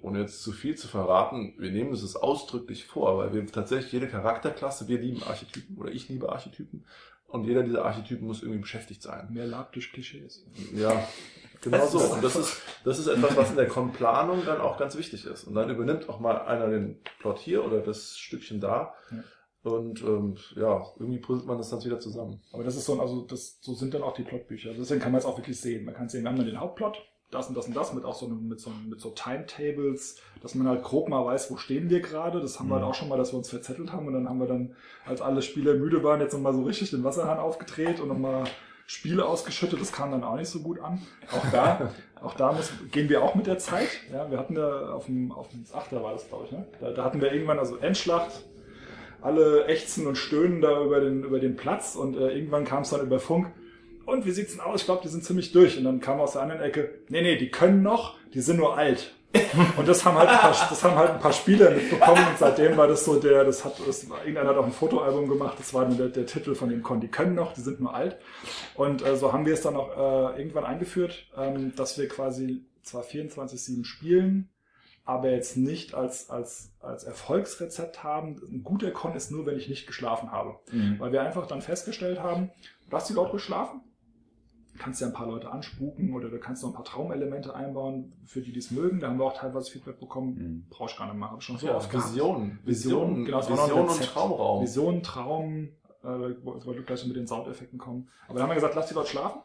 ohne 0.00 0.20
jetzt 0.20 0.42
zu 0.42 0.52
viel 0.52 0.76
zu 0.76 0.88
verraten, 0.88 1.54
wir 1.58 1.70
nehmen 1.70 1.90
das 1.90 2.16
ausdrücklich 2.16 2.86
vor, 2.86 3.18
weil 3.18 3.32
wir 3.34 3.46
tatsächlich 3.46 3.92
jede 3.92 4.08
Charakterklasse, 4.08 4.88
wir 4.88 4.98
lieben 4.98 5.22
Archetypen 5.22 5.76
oder 5.76 5.90
ich 5.90 6.08
liebe 6.08 6.30
Archetypen 6.30 6.84
und 7.28 7.44
jeder 7.44 7.62
dieser 7.62 7.84
Archetypen 7.84 8.26
muss 8.26 8.42
irgendwie 8.42 8.60
beschäftigt 8.60 9.02
sein. 9.02 9.28
Mehr 9.32 9.46
Lab 9.46 9.72
durch 9.72 9.92
Klischees. 9.92 10.44
Ja, 10.74 11.02
genau 11.62 11.86
so. 11.86 11.98
Und 11.98 12.22
das 12.22 12.36
ist, 12.36 12.60
das 12.84 12.98
ist 12.98 13.06
etwas, 13.06 13.36
was 13.36 13.50
in 13.50 13.56
der 13.56 13.68
Con-Planung 13.68 14.44
dann 14.44 14.60
auch 14.60 14.76
ganz 14.78 14.96
wichtig 14.98 15.24
ist. 15.26 15.44
Und 15.44 15.54
dann 15.54 15.70
übernimmt 15.70 16.08
auch 16.08 16.20
mal 16.20 16.42
einer 16.42 16.68
den 16.68 17.00
Plot 17.20 17.38
hier 17.38 17.64
oder 17.64 17.80
das 17.80 18.18
Stückchen 18.18 18.60
da. 18.60 18.94
Ja. 19.10 19.18
Und 19.72 20.02
ähm, 20.02 20.36
ja, 20.56 20.82
irgendwie 20.98 21.20
puzzelt 21.20 21.46
man 21.46 21.56
das 21.56 21.70
dann 21.70 21.84
wieder 21.84 22.00
zusammen. 22.00 22.40
Aber 22.52 22.64
das 22.64 22.74
ist 22.76 22.84
so, 22.84 22.94
ein- 22.94 23.00
also 23.00 23.22
das, 23.22 23.58
so 23.60 23.74
sind 23.74 23.94
dann 23.94 24.02
auch 24.02 24.12
die 24.14 24.24
Plotbücher. 24.24 24.70
Also 24.70 24.82
deswegen 24.82 25.00
kann 25.00 25.12
man 25.12 25.20
es 25.20 25.24
auch 25.24 25.38
wirklich 25.38 25.60
sehen. 25.60 25.84
Man 25.84 25.94
kann 25.94 26.08
sehen, 26.08 26.22
wir 26.24 26.30
haben 26.30 26.36
dann 26.36 26.46
den 26.46 26.58
Hauptplot, 26.58 26.98
das 27.30 27.46
und 27.48 27.56
das 27.56 27.66
und 27.68 27.76
das, 27.76 27.94
mit 27.94 28.04
auch 28.04 28.16
so 28.16 28.26
einem- 28.26 28.48
mit 28.48 28.58
so, 28.60 28.70
mit 28.88 29.00
so 29.00 29.10
Timetables, 29.10 30.16
dass 30.42 30.56
man 30.56 30.66
halt 30.66 30.82
grob 30.82 31.08
mal 31.08 31.24
weiß, 31.24 31.48
wo 31.52 31.56
stehen 31.56 31.90
wir 31.90 32.00
gerade. 32.00 32.40
Das 32.40 32.58
haben 32.58 32.68
wir 32.68 32.74
halt 32.74 32.82
Mhm. 32.84 32.90
auch 32.90 32.94
schon 32.94 33.08
mal, 33.08 33.16
dass 33.18 33.32
wir 33.32 33.38
uns 33.38 33.50
verzettelt 33.50 33.92
haben 33.92 34.08
und 34.08 34.14
dann 34.14 34.28
haben 34.28 34.40
wir 34.40 34.48
dann, 34.48 34.74
als 35.06 35.20
alle 35.22 35.42
Spieler 35.42 35.74
müde 35.74 36.02
waren, 36.02 36.20
jetzt 36.20 36.32
nochmal 36.32 36.54
so 36.54 36.62
richtig 36.64 36.90
den 36.90 37.04
Wasserhahn 37.04 37.38
aufgedreht 37.38 38.00
und 38.00 38.08
nochmal 38.08 38.42
Spiele 38.92 39.24
ausgeschüttet. 39.24 39.80
Das 39.80 39.90
kam 39.90 40.10
dann 40.10 40.22
auch 40.22 40.36
nicht 40.36 40.50
so 40.50 40.60
gut 40.60 40.78
an. 40.80 41.00
Auch 41.30 41.50
da, 41.50 41.92
auch 42.22 42.34
da 42.34 42.52
muss, 42.52 42.70
gehen 42.90 43.08
wir 43.08 43.22
auch 43.22 43.34
mit 43.34 43.46
der 43.46 43.58
Zeit. 43.58 43.88
Ja, 44.12 44.30
wir 44.30 44.38
hatten 44.38 44.54
da 44.54 44.92
auf 44.92 45.06
dem, 45.06 45.32
auf 45.32 45.48
dem 45.48 45.64
Achter 45.72 46.02
war 46.02 46.12
das, 46.12 46.28
glaube 46.28 46.44
ich, 46.44 46.52
ne? 46.52 46.66
Da, 46.78 46.90
da 46.90 47.02
hatten 47.02 47.22
wir 47.22 47.32
irgendwann 47.32 47.58
also 47.58 47.78
Endschlacht, 47.78 48.44
alle 49.22 49.64
ächzen 49.66 50.06
und 50.06 50.16
stöhnen 50.16 50.60
da 50.60 50.84
über 50.84 51.00
den, 51.00 51.24
über 51.24 51.40
den 51.40 51.56
Platz 51.56 51.96
und 51.96 52.16
äh, 52.16 52.32
irgendwann 52.32 52.64
kam 52.64 52.82
es 52.82 52.90
dann 52.90 53.00
über 53.00 53.18
Funk. 53.18 53.46
Und 54.04 54.26
wie 54.26 54.30
sieht's 54.30 54.52
denn 54.52 54.60
aus? 54.60 54.80
Ich 54.80 54.84
glaube, 54.84 55.00
die 55.02 55.08
sind 55.08 55.24
ziemlich 55.24 55.52
durch. 55.52 55.78
Und 55.78 55.84
dann 55.84 56.00
kam 56.00 56.20
aus 56.20 56.32
der 56.32 56.42
anderen 56.42 56.60
Ecke, 56.60 56.90
nee, 57.08 57.22
nee, 57.22 57.36
die 57.36 57.50
können 57.50 57.82
noch, 57.82 58.18
die 58.34 58.40
sind 58.40 58.58
nur 58.58 58.76
alt. 58.76 59.14
Und 59.76 59.88
das 59.88 60.04
haben 60.04 60.16
halt 60.18 60.28
ein 60.28 60.38
paar, 60.38 60.50
das 60.50 60.84
haben 60.84 60.94
halt 60.94 61.10
ein 61.10 61.20
paar 61.20 61.32
Spieler 61.32 61.70
mitbekommen 61.70 62.24
und 62.28 62.38
seitdem 62.38 62.76
war 62.76 62.86
das 62.86 63.04
so 63.04 63.18
der, 63.18 63.44
das 63.44 63.64
hat, 63.64 63.74
das, 63.86 64.04
irgendeiner 64.04 64.50
hat 64.50 64.56
auch 64.56 64.66
ein 64.66 64.72
Fotoalbum 64.72 65.28
gemacht, 65.28 65.58
das 65.58 65.72
war 65.72 65.86
der, 65.86 66.08
der 66.08 66.26
Titel 66.26 66.54
von 66.54 66.68
dem 66.68 66.82
Con, 66.82 67.00
die 67.00 67.08
können 67.08 67.34
noch, 67.34 67.54
die 67.54 67.62
sind 67.62 67.80
nur 67.80 67.94
alt. 67.94 68.18
Und 68.74 69.04
äh, 69.04 69.16
so 69.16 69.32
haben 69.32 69.46
wir 69.46 69.54
es 69.54 69.62
dann 69.62 69.76
auch 69.76 70.34
äh, 70.34 70.38
irgendwann 70.38 70.64
eingeführt, 70.64 71.26
ähm, 71.36 71.74
dass 71.76 71.98
wir 71.98 72.08
quasi 72.08 72.66
zwar 72.82 73.04
24-7 73.04 73.84
spielen, 73.84 74.50
aber 75.04 75.30
jetzt 75.30 75.56
nicht 75.56 75.94
als, 75.94 76.30
als, 76.30 76.72
als 76.80 77.04
Erfolgsrezept 77.04 78.04
haben. 78.04 78.40
Ein 78.50 78.62
guter 78.62 78.90
Con 78.90 79.14
ist 79.14 79.30
nur, 79.30 79.46
wenn 79.46 79.56
ich 79.56 79.68
nicht 79.68 79.86
geschlafen 79.86 80.30
habe. 80.30 80.58
Mhm. 80.70 80.98
Weil 80.98 81.12
wir 81.12 81.22
einfach 81.22 81.46
dann 81.46 81.62
festgestellt 81.62 82.20
haben, 82.20 82.50
lass 82.90 83.06
die 83.06 83.14
Leute 83.14 83.32
ruhig 83.32 83.42
schlafen. 83.42 83.80
Du 84.82 84.86
kannst 84.86 85.00
ja 85.00 85.06
ein 85.06 85.12
paar 85.12 85.28
Leute 85.28 85.48
anspuken 85.48 86.12
oder 86.12 86.28
du 86.28 86.40
kannst 86.40 86.64
noch 86.64 86.70
ein 86.70 86.74
paar 86.74 86.84
Traumelemente 86.84 87.54
einbauen, 87.54 88.14
für 88.24 88.40
die 88.40 88.50
die 88.50 88.58
es 88.58 88.72
mögen. 88.72 88.98
Da 88.98 89.10
haben 89.10 89.18
wir 89.20 89.26
auch 89.26 89.36
teilweise 89.38 89.70
Feedback 89.70 90.00
bekommen. 90.00 90.34
Mhm. 90.34 90.66
Brauche 90.70 90.90
ich 90.90 90.98
gar 90.98 91.06
nicht 91.06 91.14
machen. 91.16 91.34
Hab 91.34 91.42
schon 91.44 91.56
so 91.56 91.68
ja, 91.68 91.76
oft. 91.76 91.92
Visionen. 91.94 92.58
Visionen, 92.64 92.64
Visionen, 92.64 93.24
genau, 93.24 93.36
das 93.38 93.50
war 93.50 93.56
noch 93.56 93.62
ein 93.62 93.70
Vision 93.70 93.88
und. 93.88 94.02
Traumraum. 94.02 94.62
Vision, 94.62 95.02
Traum, 95.04 95.68
äh, 96.02 96.44
wollte 96.44 96.82
gleich 96.82 97.06
mit 97.06 97.14
den 97.14 97.28
Soundeffekten 97.28 97.78
kommen. 97.78 98.08
Aber 98.26 98.38
da 98.38 98.42
haben 98.42 98.50
wir 98.50 98.56
gesagt, 98.56 98.74
lass 98.74 98.88
die 98.88 98.94
Leute 98.94 99.10
schlafen. 99.10 99.40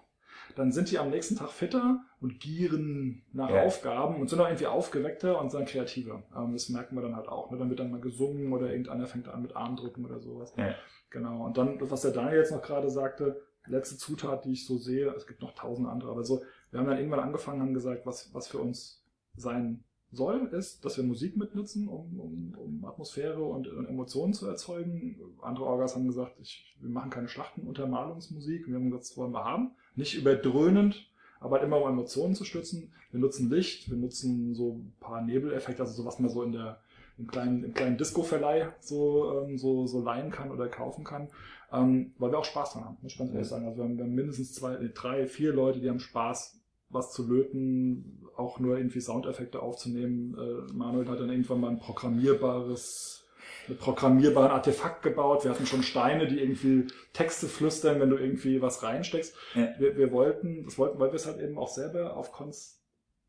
dann 0.56 0.72
sind 0.72 0.90
die 0.90 0.98
am 0.98 1.12
nächsten 1.12 1.36
Tag 1.36 1.50
fitter 1.52 2.00
und 2.20 2.40
gieren 2.40 3.22
nach 3.32 3.52
Ja. 3.52 3.62
Aufgaben 3.62 4.20
und 4.20 4.28
sind 4.32 4.40
auch 4.40 4.48
irgendwie 4.48 4.66
aufgeweckter 4.66 5.40
und 5.40 5.52
sind 5.52 5.68
kreativer. 5.70 6.24
Ähm, 6.36 6.54
das 6.54 6.70
merken 6.70 6.96
wir 6.96 7.04
dann 7.04 7.16
halt 7.16 7.28
auch. 7.28 7.52
Ne? 7.52 7.60
Dann 7.60 7.70
wird 7.70 7.80
dann 7.80 7.92
mal 7.92 8.02
gesungen 8.02 8.52
oder 8.52 8.72
irgendeiner 8.72 9.06
fängt 9.06 9.28
an 9.28 9.44
mit 9.44 9.56
Armdrücken 9.56 10.04
oder 10.04 10.20
sowas. 10.20 10.54
Ja. 10.58 10.74
Genau. 11.12 11.46
Und 11.46 11.60
dann, 11.60 11.78
was 11.80 12.02
der 12.02 12.12
Daniel 12.12 12.40
jetzt 12.40 12.52
noch 12.52 12.64
gerade 12.64 12.90
sagte, 12.90 13.40
letzte 13.70 13.98
Zutat, 13.98 14.46
die 14.46 14.52
ich 14.52 14.66
so 14.66 14.78
sehe, 14.78 15.10
es 15.12 15.28
gibt 15.28 15.42
noch 15.42 15.54
tausend 15.54 15.88
andere, 15.88 16.12
aber 16.12 16.24
so, 16.24 16.42
wir 16.72 16.80
haben 16.80 16.88
dann 16.88 16.98
irgendwann 16.98 17.22
angefangen, 17.22 17.62
haben 17.62 17.74
gesagt, 17.74 18.06
was, 18.06 18.34
was 18.34 18.48
für 18.48 18.60
uns 18.60 19.04
sein 19.36 19.84
soll, 20.12 20.48
ist, 20.54 20.86
dass 20.86 20.98
wir 20.98 21.04
Musik 21.04 21.36
mitnutzen, 21.38 21.88
um, 21.88 22.20
um, 22.20 22.56
um 22.58 22.86
Atmosphäre 22.86 23.44
und, 23.44 23.68
und 23.68 23.86
Emotionen 23.86 24.34
zu 24.34 24.48
erzeugen. 24.48 25.20
Andere 25.42 25.66
Orgas 25.66 25.96
haben 25.96 26.08
gesagt, 26.08 26.40
ich, 26.40 26.78
wir 26.80 26.90
machen 26.90 27.10
keine 27.10 27.28
Schlachtenuntermalungsmusik. 27.28 28.68
Wir 28.68 28.76
haben 28.76 28.86
gesagt, 28.86 29.04
das 29.04 29.18
wollen 29.18 29.34
wir 29.34 29.44
haben. 29.44 29.72
Nicht 29.96 30.16
überdröhnend, 30.16 31.10
aber 31.40 31.58
halt 31.58 31.66
immer 31.66 31.82
um 31.82 31.90
Emotionen 31.90 32.36
zu 32.36 32.46
stützen. 32.46 32.94
Wir 33.12 33.20
nutzen 33.20 33.50
Licht, 33.50 33.90
wir 33.90 33.98
nutzen 33.98 34.56
so 34.56 34.76
ein 34.76 34.94
paar 35.00 35.22
Nebeleffekte, 35.22 35.82
also 35.82 35.94
so 35.94 36.06
was 36.06 36.20
man 36.20 36.30
so 36.30 36.44
in 36.44 36.54
der 36.54 36.80
im 37.18 37.28
kleinen, 37.28 37.64
im 37.64 37.74
kleinen 37.74 37.98
Disco-Verleih 37.98 38.74
so, 38.80 39.42
ähm, 39.42 39.58
so, 39.58 39.88
so 39.88 40.02
leihen 40.02 40.32
kann 40.32 40.52
oder 40.52 40.68
kaufen 40.68 41.04
kann, 41.04 41.30
ähm, 41.72 42.14
weil 42.18 42.32
wir 42.32 42.40
auch 42.40 42.46
Spaß 42.46 42.74
dran 42.74 42.86
haben, 42.86 42.98
muss 43.02 43.14
ich 43.14 43.18
ganz 43.18 43.32
ehrlich 43.32 43.48
sagen. 43.48 43.66
Also 43.66 43.78
wir 43.78 43.84
haben, 43.84 43.98
wir 43.98 44.06
haben 44.06 44.16
mindestens 44.16 44.54
zwei, 44.54 44.78
nee, 44.78 44.90
drei, 44.94 45.28
vier 45.28 45.54
Leute, 45.54 45.80
die 45.80 45.90
haben 45.90 46.00
Spaß, 46.00 46.60
was 46.90 47.12
zu 47.12 47.28
löten, 47.28 48.26
auch 48.38 48.60
nur 48.60 48.78
irgendwie 48.78 49.02
Soundeffekte 49.02 49.62
aufzunehmen. 49.62 50.38
Äh, 50.38 50.74
Manuel 50.74 51.08
hat 51.10 51.20
dann 51.20 51.30
irgendwann 51.30 51.60
mal 51.60 51.70
ein 51.72 51.80
programmierbares, 51.80 53.26
ein 53.68 53.78
programmierbaren 53.78 54.52
Artefakt 54.52 55.04
gebaut. 55.04 55.44
Wir 55.44 55.52
hatten 55.52 55.66
schon 55.66 55.84
Steine, 55.84 56.28
die 56.28 56.40
irgendwie 56.40 56.88
Texte 57.14 57.48
flüstern, 57.48 58.00
wenn 58.00 58.10
du 58.10 58.18
irgendwie 58.18 58.62
was 58.62 58.84
reinsteckst. 58.84 59.36
Ja. 59.56 59.70
Wir, 59.78 59.98
wir 59.98 60.12
wollten, 60.12 60.64
das 60.64 60.78
wollten, 60.78 61.00
weil 61.00 61.10
wir 61.12 61.16
es 61.16 61.26
halt 61.26 61.42
eben 61.42 61.58
auch 61.58 61.68
selber 61.68 62.16
auf 62.16 62.32
Cons 62.32 62.82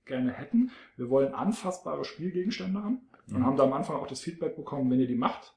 gerne 0.05 0.31
hätten. 0.33 0.71
Wir 0.97 1.11
wollen 1.11 1.35
anfassbare 1.35 2.05
Spielgegenstände 2.05 2.83
haben 2.83 3.01
und 3.29 3.39
Mhm. 3.41 3.45
haben 3.47 3.57
da 3.57 3.65
am 3.65 3.73
Anfang 3.75 3.97
auch 3.97 4.07
das 4.07 4.21
Feedback 4.21 4.57
bekommen, 4.57 4.91
wenn 4.91 5.01
ihr 5.01 5.07
die 5.09 5.17
macht, 5.17 5.55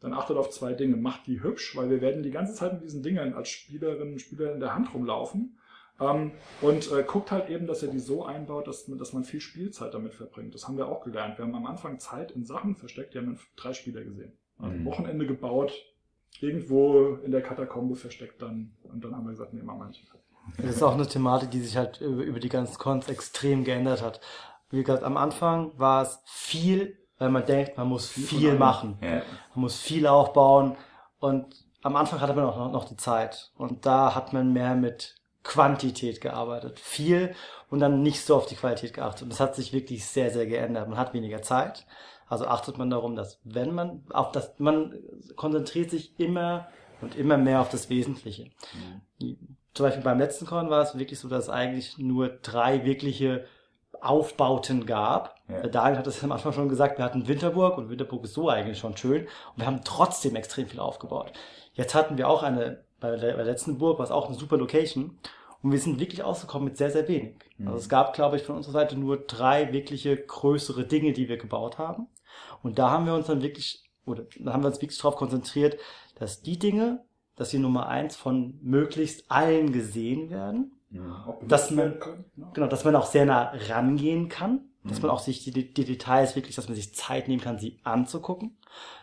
dann 0.00 0.12
achtet 0.12 0.36
auf 0.36 0.50
zwei 0.50 0.72
Dinge. 0.74 0.96
Macht 0.96 1.26
die 1.26 1.42
hübsch, 1.42 1.76
weil 1.76 1.90
wir 1.90 2.00
werden 2.00 2.22
die 2.22 2.30
ganze 2.30 2.54
Zeit 2.54 2.74
mit 2.74 2.82
diesen 2.84 3.02
Dingern 3.02 3.34
als 3.34 3.48
Spielerinnen 3.48 4.14
und 4.14 4.18
Spieler 4.20 4.52
in 4.52 4.60
der 4.60 4.74
Hand 4.74 4.92
rumlaufen. 4.94 5.58
Ähm, 5.98 6.32
und 6.60 6.92
äh, 6.92 7.02
guckt 7.04 7.30
halt 7.30 7.48
eben, 7.48 7.66
dass 7.66 7.82
ihr 7.82 7.88
die 7.88 7.98
so 7.98 8.24
einbaut, 8.24 8.66
dass, 8.68 8.84
dass 8.86 9.12
man 9.14 9.24
viel 9.24 9.40
Spielzeit 9.40 9.94
damit 9.94 10.12
verbringt. 10.14 10.54
Das 10.54 10.68
haben 10.68 10.76
wir 10.76 10.88
auch 10.88 11.02
gelernt. 11.02 11.38
Wir 11.38 11.44
haben 11.44 11.54
am 11.54 11.66
Anfang 11.66 11.98
Zeit 11.98 12.32
in 12.32 12.44
Sachen 12.44 12.76
versteckt, 12.76 13.14
die 13.14 13.18
haben 13.18 13.26
dann 13.26 13.38
drei 13.56 13.72
Spieler 13.72 14.04
gesehen. 14.04 14.32
Also 14.58 14.76
Mhm. 14.76 14.84
Wochenende 14.84 15.26
gebaut, 15.26 15.72
irgendwo 16.40 17.14
in 17.24 17.30
der 17.30 17.42
Katakombe 17.42 17.96
versteckt 17.96 18.42
dann. 18.42 18.72
Und 18.82 19.02
dann 19.04 19.16
haben 19.16 19.24
wir 19.24 19.30
gesagt, 19.30 19.54
nee, 19.54 19.62
machen 19.62 19.80
wir 19.80 19.86
nicht. 19.86 20.06
Das 20.58 20.76
ist 20.76 20.82
auch 20.82 20.94
eine 20.94 21.06
Thematik, 21.08 21.50
die 21.50 21.60
sich 21.60 21.76
halt 21.76 22.00
über, 22.00 22.22
über 22.22 22.40
die 22.40 22.48
ganzen 22.48 22.78
Cons 22.78 23.08
extrem 23.08 23.64
geändert 23.64 24.02
hat. 24.02 24.20
Wie 24.70 24.82
gesagt, 24.82 25.02
am 25.02 25.16
Anfang 25.16 25.72
war 25.78 26.02
es 26.02 26.20
viel, 26.24 26.98
weil 27.18 27.30
man 27.30 27.44
denkt, 27.44 27.76
man 27.76 27.88
muss 27.88 28.08
Viel 28.08 28.54
machen. 28.54 28.98
Ja. 29.00 29.22
Man 29.54 29.62
muss 29.62 29.80
viel 29.80 30.06
aufbauen 30.06 30.76
und 31.18 31.46
am 31.82 31.96
Anfang 31.96 32.20
hatte 32.20 32.34
man 32.34 32.44
auch 32.44 32.56
noch, 32.56 32.72
noch 32.72 32.84
die 32.84 32.96
Zeit 32.96 33.50
und 33.56 33.86
da 33.86 34.14
hat 34.14 34.32
man 34.32 34.52
mehr 34.52 34.74
mit 34.74 35.14
Quantität 35.44 36.20
gearbeitet. 36.20 36.80
Viel 36.80 37.34
und 37.70 37.78
dann 37.78 38.02
nicht 38.02 38.24
so 38.24 38.36
auf 38.36 38.46
die 38.46 38.56
Qualität 38.56 38.92
geachtet. 38.94 39.22
Und 39.22 39.30
das 39.30 39.40
hat 39.40 39.54
sich 39.54 39.72
wirklich 39.72 40.04
sehr, 40.04 40.30
sehr 40.30 40.46
geändert. 40.46 40.88
Man 40.88 40.98
hat 40.98 41.14
weniger 41.14 41.42
Zeit. 41.42 41.86
Also 42.28 42.46
achtet 42.46 42.76
man 42.78 42.90
darum, 42.90 43.14
dass 43.14 43.38
wenn 43.44 43.72
man 43.72 44.02
auf 44.10 44.32
das, 44.32 44.58
man 44.58 44.98
konzentriert 45.36 45.90
sich 45.90 46.18
immer 46.18 46.66
und 47.00 47.14
immer 47.14 47.36
mehr 47.36 47.60
auf 47.60 47.68
das 47.68 47.88
Wesentliche. 47.88 48.50
Zum 49.18 49.86
Beispiel 49.86 50.02
beim 50.02 50.18
letzten 50.18 50.46
Con 50.46 50.70
war 50.70 50.82
es 50.82 50.98
wirklich 50.98 51.20
so, 51.20 51.28
dass 51.28 51.44
es 51.44 51.50
eigentlich 51.50 51.98
nur 51.98 52.28
drei 52.28 52.84
wirkliche 52.84 53.46
Aufbauten 54.00 54.86
gab. 54.86 55.35
Ja. 55.48 55.60
Der 55.60 55.70
Daniel 55.70 55.98
hat 55.98 56.06
es 56.06 56.22
am 56.24 56.32
Anfang 56.32 56.52
schon 56.52 56.68
gesagt, 56.68 56.98
wir 56.98 57.04
hatten 57.04 57.28
Winterburg 57.28 57.78
und 57.78 57.88
Winterburg 57.90 58.24
ist 58.24 58.34
so 58.34 58.48
eigentlich 58.48 58.78
schon 58.78 58.96
schön 58.96 59.22
und 59.22 59.56
wir 59.58 59.66
haben 59.66 59.80
trotzdem 59.84 60.36
extrem 60.36 60.66
viel 60.66 60.80
aufgebaut. 60.80 61.32
Jetzt 61.74 61.94
hatten 61.94 62.16
wir 62.18 62.28
auch 62.28 62.42
eine, 62.42 62.84
bei 63.00 63.10
der, 63.16 63.32
bei 63.32 63.36
der 63.36 63.44
letzten 63.44 63.78
Burg 63.78 63.98
war 63.98 64.04
es 64.04 64.10
auch 64.10 64.26
eine 64.26 64.34
super 64.36 64.56
Location 64.56 65.18
und 65.62 65.72
wir 65.72 65.78
sind 65.78 66.00
wirklich 66.00 66.22
ausgekommen 66.22 66.66
mit 66.68 66.76
sehr, 66.76 66.90
sehr 66.90 67.06
wenig. 67.08 67.36
Mhm. 67.58 67.68
Also 67.68 67.78
es 67.78 67.88
gab, 67.88 68.12
glaube 68.14 68.36
ich, 68.36 68.42
von 68.42 68.56
unserer 68.56 68.72
Seite 68.72 68.96
nur 68.98 69.18
drei 69.18 69.72
wirkliche 69.72 70.16
größere 70.16 70.84
Dinge, 70.84 71.12
die 71.12 71.28
wir 71.28 71.36
gebaut 71.36 71.78
haben. 71.78 72.08
Und 72.62 72.78
da 72.78 72.90
haben 72.90 73.06
wir 73.06 73.14
uns 73.14 73.26
dann 73.26 73.42
wirklich, 73.42 73.84
oder 74.04 74.24
da 74.38 74.52
haben 74.52 74.62
wir 74.62 74.68
uns 74.68 74.80
wirklich 74.80 74.98
darauf 74.98 75.16
konzentriert, 75.16 75.76
dass 76.18 76.42
die 76.42 76.58
Dinge, 76.58 77.04
dass 77.36 77.50
die 77.50 77.58
Nummer 77.58 77.88
eins 77.88 78.16
von 78.16 78.58
möglichst 78.62 79.30
allen 79.30 79.72
gesehen 79.72 80.30
werden 80.30 80.72
Mhm. 80.88 81.12
Auch 81.26 81.40
Dass 81.46 81.72
man- 81.72 81.98
ne? 82.36 82.46
Genau, 82.54 82.68
dass 82.68 82.84
man 82.84 82.94
auch 82.94 83.06
sehr 83.06 83.26
nah 83.26 83.52
rangehen 83.68 84.28
kann, 84.28 84.60
dass 84.88 84.98
Mhm. 84.98 85.08
man 85.08 85.10
auch 85.16 85.20
sich 85.20 85.44
die, 85.44 85.50
die 85.72 85.84
Details 85.84 86.36
wirklich, 86.36 86.56
dass 86.56 86.68
man 86.68 86.74
sich 86.76 86.94
Zeit 86.94 87.28
nehmen 87.28 87.40
kann, 87.40 87.58
sie 87.58 87.78
anzugucken, 87.84 88.56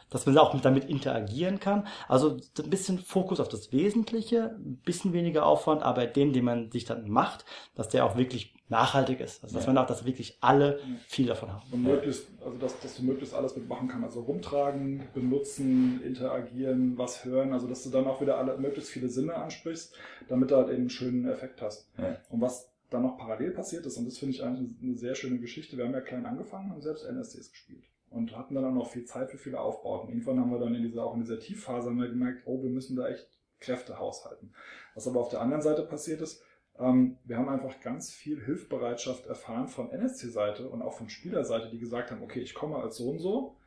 dass 0.10 0.26
man 0.26 0.38
auch 0.38 0.54
mit, 0.54 0.64
damit 0.66 0.86
interagieren 0.86 1.60
kann. 1.60 1.88
Also 2.08 2.38
ein 2.60 2.70
bisschen 2.70 3.00
Fokus 3.00 3.40
auf 3.40 3.50
das 3.50 3.72
Wesentliche, 3.72 4.56
ein 4.60 4.78
bisschen 4.86 5.12
weniger 5.14 5.46
Aufwand, 5.46 5.82
aber 5.84 6.06
dem, 6.06 6.34
den 6.34 6.46
man 6.46 6.72
sich 6.72 6.86
dann 6.86 7.10
macht, 7.10 7.46
dass 7.76 7.90
der 7.90 8.06
auch 8.06 8.16
wirklich 8.16 8.54
nachhaltig 8.70 9.20
ist. 9.20 9.44
Also 9.44 9.56
dass 9.56 9.66
Ja. 9.66 9.74
man 9.74 9.84
auch, 9.84 9.88
dass 9.88 10.06
wirklich 10.06 10.38
alle 10.42 10.78
Ja. 10.80 10.86
viel 11.08 11.26
davon 11.28 11.52
haben. 11.52 11.62
Und 11.72 11.84
möglichst, 11.84 12.28
also 12.44 12.58
dass, 12.58 12.80
dass 12.80 12.96
du 12.96 13.04
möglichst 13.04 13.34
alles 13.36 13.56
mitmachen 13.56 13.88
kannst. 13.88 14.06
Also 14.06 14.22
rumtragen, 14.22 15.04
benutzen, 15.14 16.02
interagieren, 16.04 16.98
was 16.98 17.26
hören. 17.26 17.54
Also 17.54 17.68
dass 17.68 17.84
du 17.84 17.90
dann 17.90 18.06
auch 18.08 18.22
wieder 18.22 18.38
alle, 18.38 18.58
möglichst 18.58 18.90
viele 18.92 19.10
Sinne 19.10 19.36
ansprichst, 19.36 19.94
damit 20.30 20.52
du 20.52 20.56
halt 20.56 20.70
eben 20.70 20.78
einen 20.82 20.90
schönen 20.90 21.28
Effekt 21.28 21.62
hast. 21.62 21.88
Ja. 21.98 22.18
Und 22.30 22.42
was 22.42 22.70
dann 22.94 23.04
noch 23.04 23.18
parallel 23.18 23.52
passiert 23.52 23.86
ist, 23.86 23.98
und 23.98 24.06
das 24.06 24.18
finde 24.18 24.36
ich 24.36 24.44
eigentlich 24.44 24.72
eine 24.82 24.98
sehr 24.98 25.16
schöne 25.16 25.40
Geschichte, 25.40 25.78
wir 25.78 25.86
haben 25.86 25.94
ja 25.94 26.02
klein 26.02 26.26
angefangen, 26.26 26.70
haben 26.72 26.82
selbst 26.82 27.06
NSDs 27.06 27.52
gespielt. 27.52 27.84
Und 28.10 28.38
hatten 28.38 28.54
dann 28.54 28.66
auch 28.66 28.72
noch 28.72 28.90
viel 28.92 29.06
Zeit 29.06 29.32
für 29.32 29.40
viele 29.40 29.60
Aufbauten. 29.60 30.10
Irgendwann 30.10 30.40
haben 30.40 30.52
wir 30.52 30.60
dann 30.60 30.76
in 30.76 30.84
dieser, 30.84 31.04
auch 31.04 31.16
in 31.16 31.22
dieser 31.22 31.40
Tiefphase 31.40 31.90
haben 31.90 32.00
wir 32.00 32.10
gemerkt, 32.10 32.44
oh, 32.46 32.62
wir 32.62 32.70
müssen 32.70 32.96
da 32.96 33.08
echt 33.08 33.28
Kräfte 33.60 33.98
haushalten. 33.98 34.54
Was 34.94 35.08
aber 35.08 35.20
auf 35.20 35.30
der 35.30 35.42
anderen 35.42 35.64
Seite 35.64 35.82
passiert 35.82 36.22
ist, 36.22 36.44
ähm, 36.78 37.18
wir 37.24 37.38
haben 37.38 37.50
einfach 37.50 37.80
ganz 37.82 38.12
viel 38.12 38.44
Hilfsbereitschaft 38.44 39.26
erfahren 39.26 39.68
von 39.68 39.90
NSC-Seite 39.90 40.70
und 40.70 40.82
auch 40.82 40.94
von 40.94 41.10
Spielerseite, 41.10 41.70
die 41.70 41.80
gesagt 41.80 42.12
haben, 42.12 42.22
okay, 42.22 42.42
ich 42.42 42.54
komme 42.54 42.78
als 42.78 42.98
so 42.98 43.10
und 43.10 43.20
so, 43.20 43.58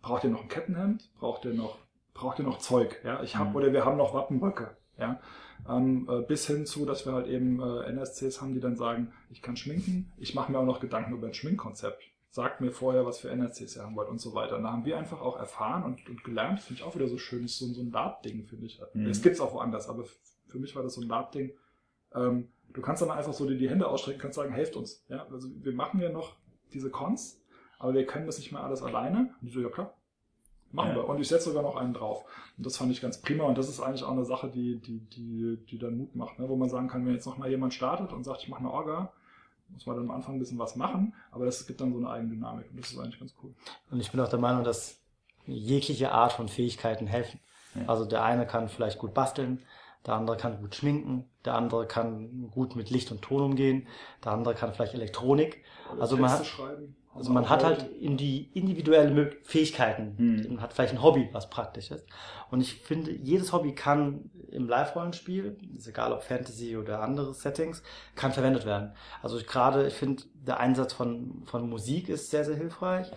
braucht 0.00 0.24
ihr 0.24 0.30
noch 0.30 0.42
ein 0.42 0.48
Kettenhemd, 0.48 1.10
braucht 1.18 1.44
ihr 1.44 1.54
noch, 1.54 1.78
braucht 2.14 2.38
ihr 2.38 2.44
noch 2.44 2.58
Zeug, 2.58 3.00
ja, 3.04 3.22
ich 3.22 3.36
habe 3.36 3.50
Mhm. 3.50 3.56
oder 3.56 3.72
wir 3.72 3.84
haben 3.84 3.96
noch 3.96 4.14
Wappenröcke, 4.14 4.76
ja, 4.98 5.20
ähm, 5.68 6.08
äh, 6.10 6.22
bis 6.22 6.46
hin 6.46 6.66
zu, 6.66 6.86
dass 6.86 7.06
wir 7.06 7.12
halt 7.12 7.26
eben 7.26 7.60
äh, 7.60 7.90
NSCs 7.90 8.40
haben, 8.40 8.54
die 8.54 8.60
dann 8.60 8.76
sagen, 8.76 9.12
ich 9.30 9.42
kann 9.42 9.56
schminken, 9.56 10.12
ich 10.18 10.34
mache 10.34 10.52
mir 10.52 10.58
auch 10.58 10.64
noch 10.64 10.80
Gedanken 10.80 11.14
über 11.14 11.26
ein 11.26 11.34
Schminkkonzept. 11.34 12.02
Sagt 12.30 12.60
mir 12.60 12.70
vorher, 12.70 13.06
was 13.06 13.18
für 13.18 13.30
NSCs 13.30 13.76
ihr 13.76 13.82
haben 13.82 13.96
wollt 13.96 14.10
und 14.10 14.20
so 14.20 14.34
weiter. 14.34 14.56
Und 14.56 14.64
da 14.64 14.72
haben 14.72 14.84
wir 14.84 14.98
einfach 14.98 15.20
auch 15.22 15.38
erfahren 15.38 15.84
und, 15.84 16.08
und 16.08 16.22
gelernt, 16.22 16.60
finde 16.60 16.80
ich 16.80 16.86
auch 16.86 16.94
wieder 16.94 17.08
so 17.08 17.16
schön, 17.16 17.44
ist 17.44 17.58
so, 17.58 17.66
so 17.66 17.80
ein 17.80 17.90
Lab-Ding, 17.90 18.44
finde 18.44 18.66
ich. 18.66 18.80
Mhm. 18.92 19.06
Es 19.06 19.22
gibt's 19.22 19.40
auch 19.40 19.54
woanders, 19.54 19.88
aber 19.88 20.04
für 20.46 20.58
mich 20.58 20.76
war 20.76 20.82
das 20.82 20.94
so 20.94 21.00
ein 21.00 21.08
Lab-Ding. 21.08 21.52
Ähm, 22.14 22.48
du 22.72 22.82
kannst 22.82 23.02
dann 23.02 23.10
einfach 23.10 23.32
so 23.32 23.46
dir 23.46 23.56
die 23.56 23.70
Hände 23.70 23.88
ausstrecken, 23.88 24.20
kannst 24.20 24.36
sagen, 24.36 24.52
helft 24.52 24.76
uns. 24.76 25.04
Ja? 25.08 25.26
Also 25.30 25.48
wir 25.62 25.72
machen 25.72 26.00
ja 26.00 26.10
noch 26.10 26.36
diese 26.74 26.90
Cons, 26.90 27.40
aber 27.78 27.94
wir 27.94 28.06
können 28.06 28.26
das 28.26 28.38
nicht 28.38 28.52
mehr 28.52 28.62
alles 28.62 28.82
alleine. 28.82 29.34
Und 29.40 29.48
ich 29.48 29.54
so, 29.54 29.60
ja 29.60 29.70
klar, 29.70 29.94
machen 30.76 30.90
Ja. 30.90 30.94
wir. 30.96 31.08
Und 31.08 31.20
ich 31.20 31.26
setze 31.26 31.46
sogar 31.48 31.62
noch 31.64 31.74
einen 31.74 31.92
drauf. 31.92 32.24
Und 32.56 32.64
das 32.64 32.76
fand 32.76 32.92
ich 32.92 33.00
ganz 33.00 33.20
prima. 33.20 33.44
Und 33.44 33.58
das 33.58 33.68
ist 33.68 33.80
eigentlich 33.80 34.04
auch 34.04 34.12
eine 34.12 34.24
Sache, 34.24 34.48
die, 34.48 34.76
die, 34.76 35.00
die, 35.00 35.58
die 35.68 35.78
dann 35.78 35.96
Mut 35.98 36.14
macht, 36.14 36.38
ne? 36.38 36.48
wo 36.48 36.54
man 36.54 36.68
sagen 36.68 36.86
kann, 36.88 37.04
wenn 37.04 37.14
jetzt 37.14 37.26
noch 37.26 37.36
mal 37.38 37.50
jemand 37.50 37.74
startet 37.74 38.12
und 38.12 38.22
sagt, 38.22 38.42
ich 38.44 38.48
mache 38.48 38.60
eine 38.60 38.70
Orga, 38.70 39.12
muss 39.70 39.84
man 39.86 39.96
dann 39.96 40.04
am 40.04 40.12
Anfang 40.12 40.36
ein 40.36 40.38
bisschen 40.38 40.58
was 40.60 40.76
machen, 40.76 41.12
aber 41.32 41.44
das 41.44 41.66
gibt 41.66 41.80
dann 41.80 41.92
so 41.92 41.98
eine 41.98 42.08
Eigendynamik 42.08 42.70
und 42.70 42.78
das 42.80 42.92
ist 42.92 42.98
eigentlich 43.00 43.18
ganz 43.18 43.34
cool. 43.42 43.52
Und 43.90 43.98
ich 43.98 44.12
bin 44.12 44.20
auch 44.20 44.28
der 44.28 44.38
Meinung, 44.38 44.62
dass 44.62 45.00
jegliche 45.46 46.12
Art 46.12 46.32
von 46.32 46.48
Fähigkeiten 46.48 47.08
helfen. 47.08 47.40
Ja. 47.74 47.82
Also 47.88 48.04
der 48.04 48.22
eine 48.22 48.46
kann 48.46 48.68
vielleicht 48.68 48.98
gut 48.98 49.12
basteln, 49.12 49.60
der 50.06 50.14
andere 50.14 50.36
kann 50.36 50.60
gut 50.60 50.76
schminken, 50.76 51.24
der 51.44 51.54
andere 51.56 51.86
kann 51.86 52.48
gut 52.52 52.76
mit 52.76 52.90
Licht 52.90 53.10
und 53.10 53.22
Ton 53.22 53.42
umgehen, 53.42 53.88
der 54.24 54.32
andere 54.32 54.54
kann 54.54 54.72
vielleicht 54.72 54.94
Elektronik. 54.94 55.64
Also 55.98 56.16
man 56.16 56.30
Texte 56.30 56.38
hat- 56.44 56.46
schreiben. 56.46 56.96
Also 57.16 57.32
man 57.32 57.48
hat 57.48 57.64
halt 57.64 57.90
in 58.00 58.16
die 58.16 58.50
individuelle 58.54 59.32
Fähigkeiten. 59.42 60.14
Hm. 60.18 60.54
Man 60.54 60.60
hat 60.60 60.72
vielleicht 60.72 60.92
ein 60.92 61.02
Hobby, 61.02 61.28
was 61.32 61.48
praktisch 61.50 61.90
ist. 61.90 62.04
Und 62.50 62.60
ich 62.60 62.74
finde, 62.74 63.10
jedes 63.10 63.52
Hobby 63.52 63.74
kann 63.74 64.30
im 64.50 64.68
Live-Rollenspiel, 64.68 65.56
ist 65.76 65.88
egal 65.88 66.12
ob 66.12 66.22
Fantasy 66.22 66.76
oder 66.76 67.00
andere 67.00 67.34
Settings, 67.34 67.82
kann 68.14 68.32
verwendet 68.32 68.64
werden. 68.64 68.92
Also 69.22 69.38
ich 69.38 69.46
gerade, 69.46 69.86
ich 69.86 69.94
finde, 69.94 70.22
der 70.34 70.60
Einsatz 70.60 70.92
von, 70.92 71.42
von 71.44 71.68
Musik 71.68 72.08
ist 72.08 72.30
sehr, 72.30 72.44
sehr 72.44 72.56
hilfreich. 72.56 73.10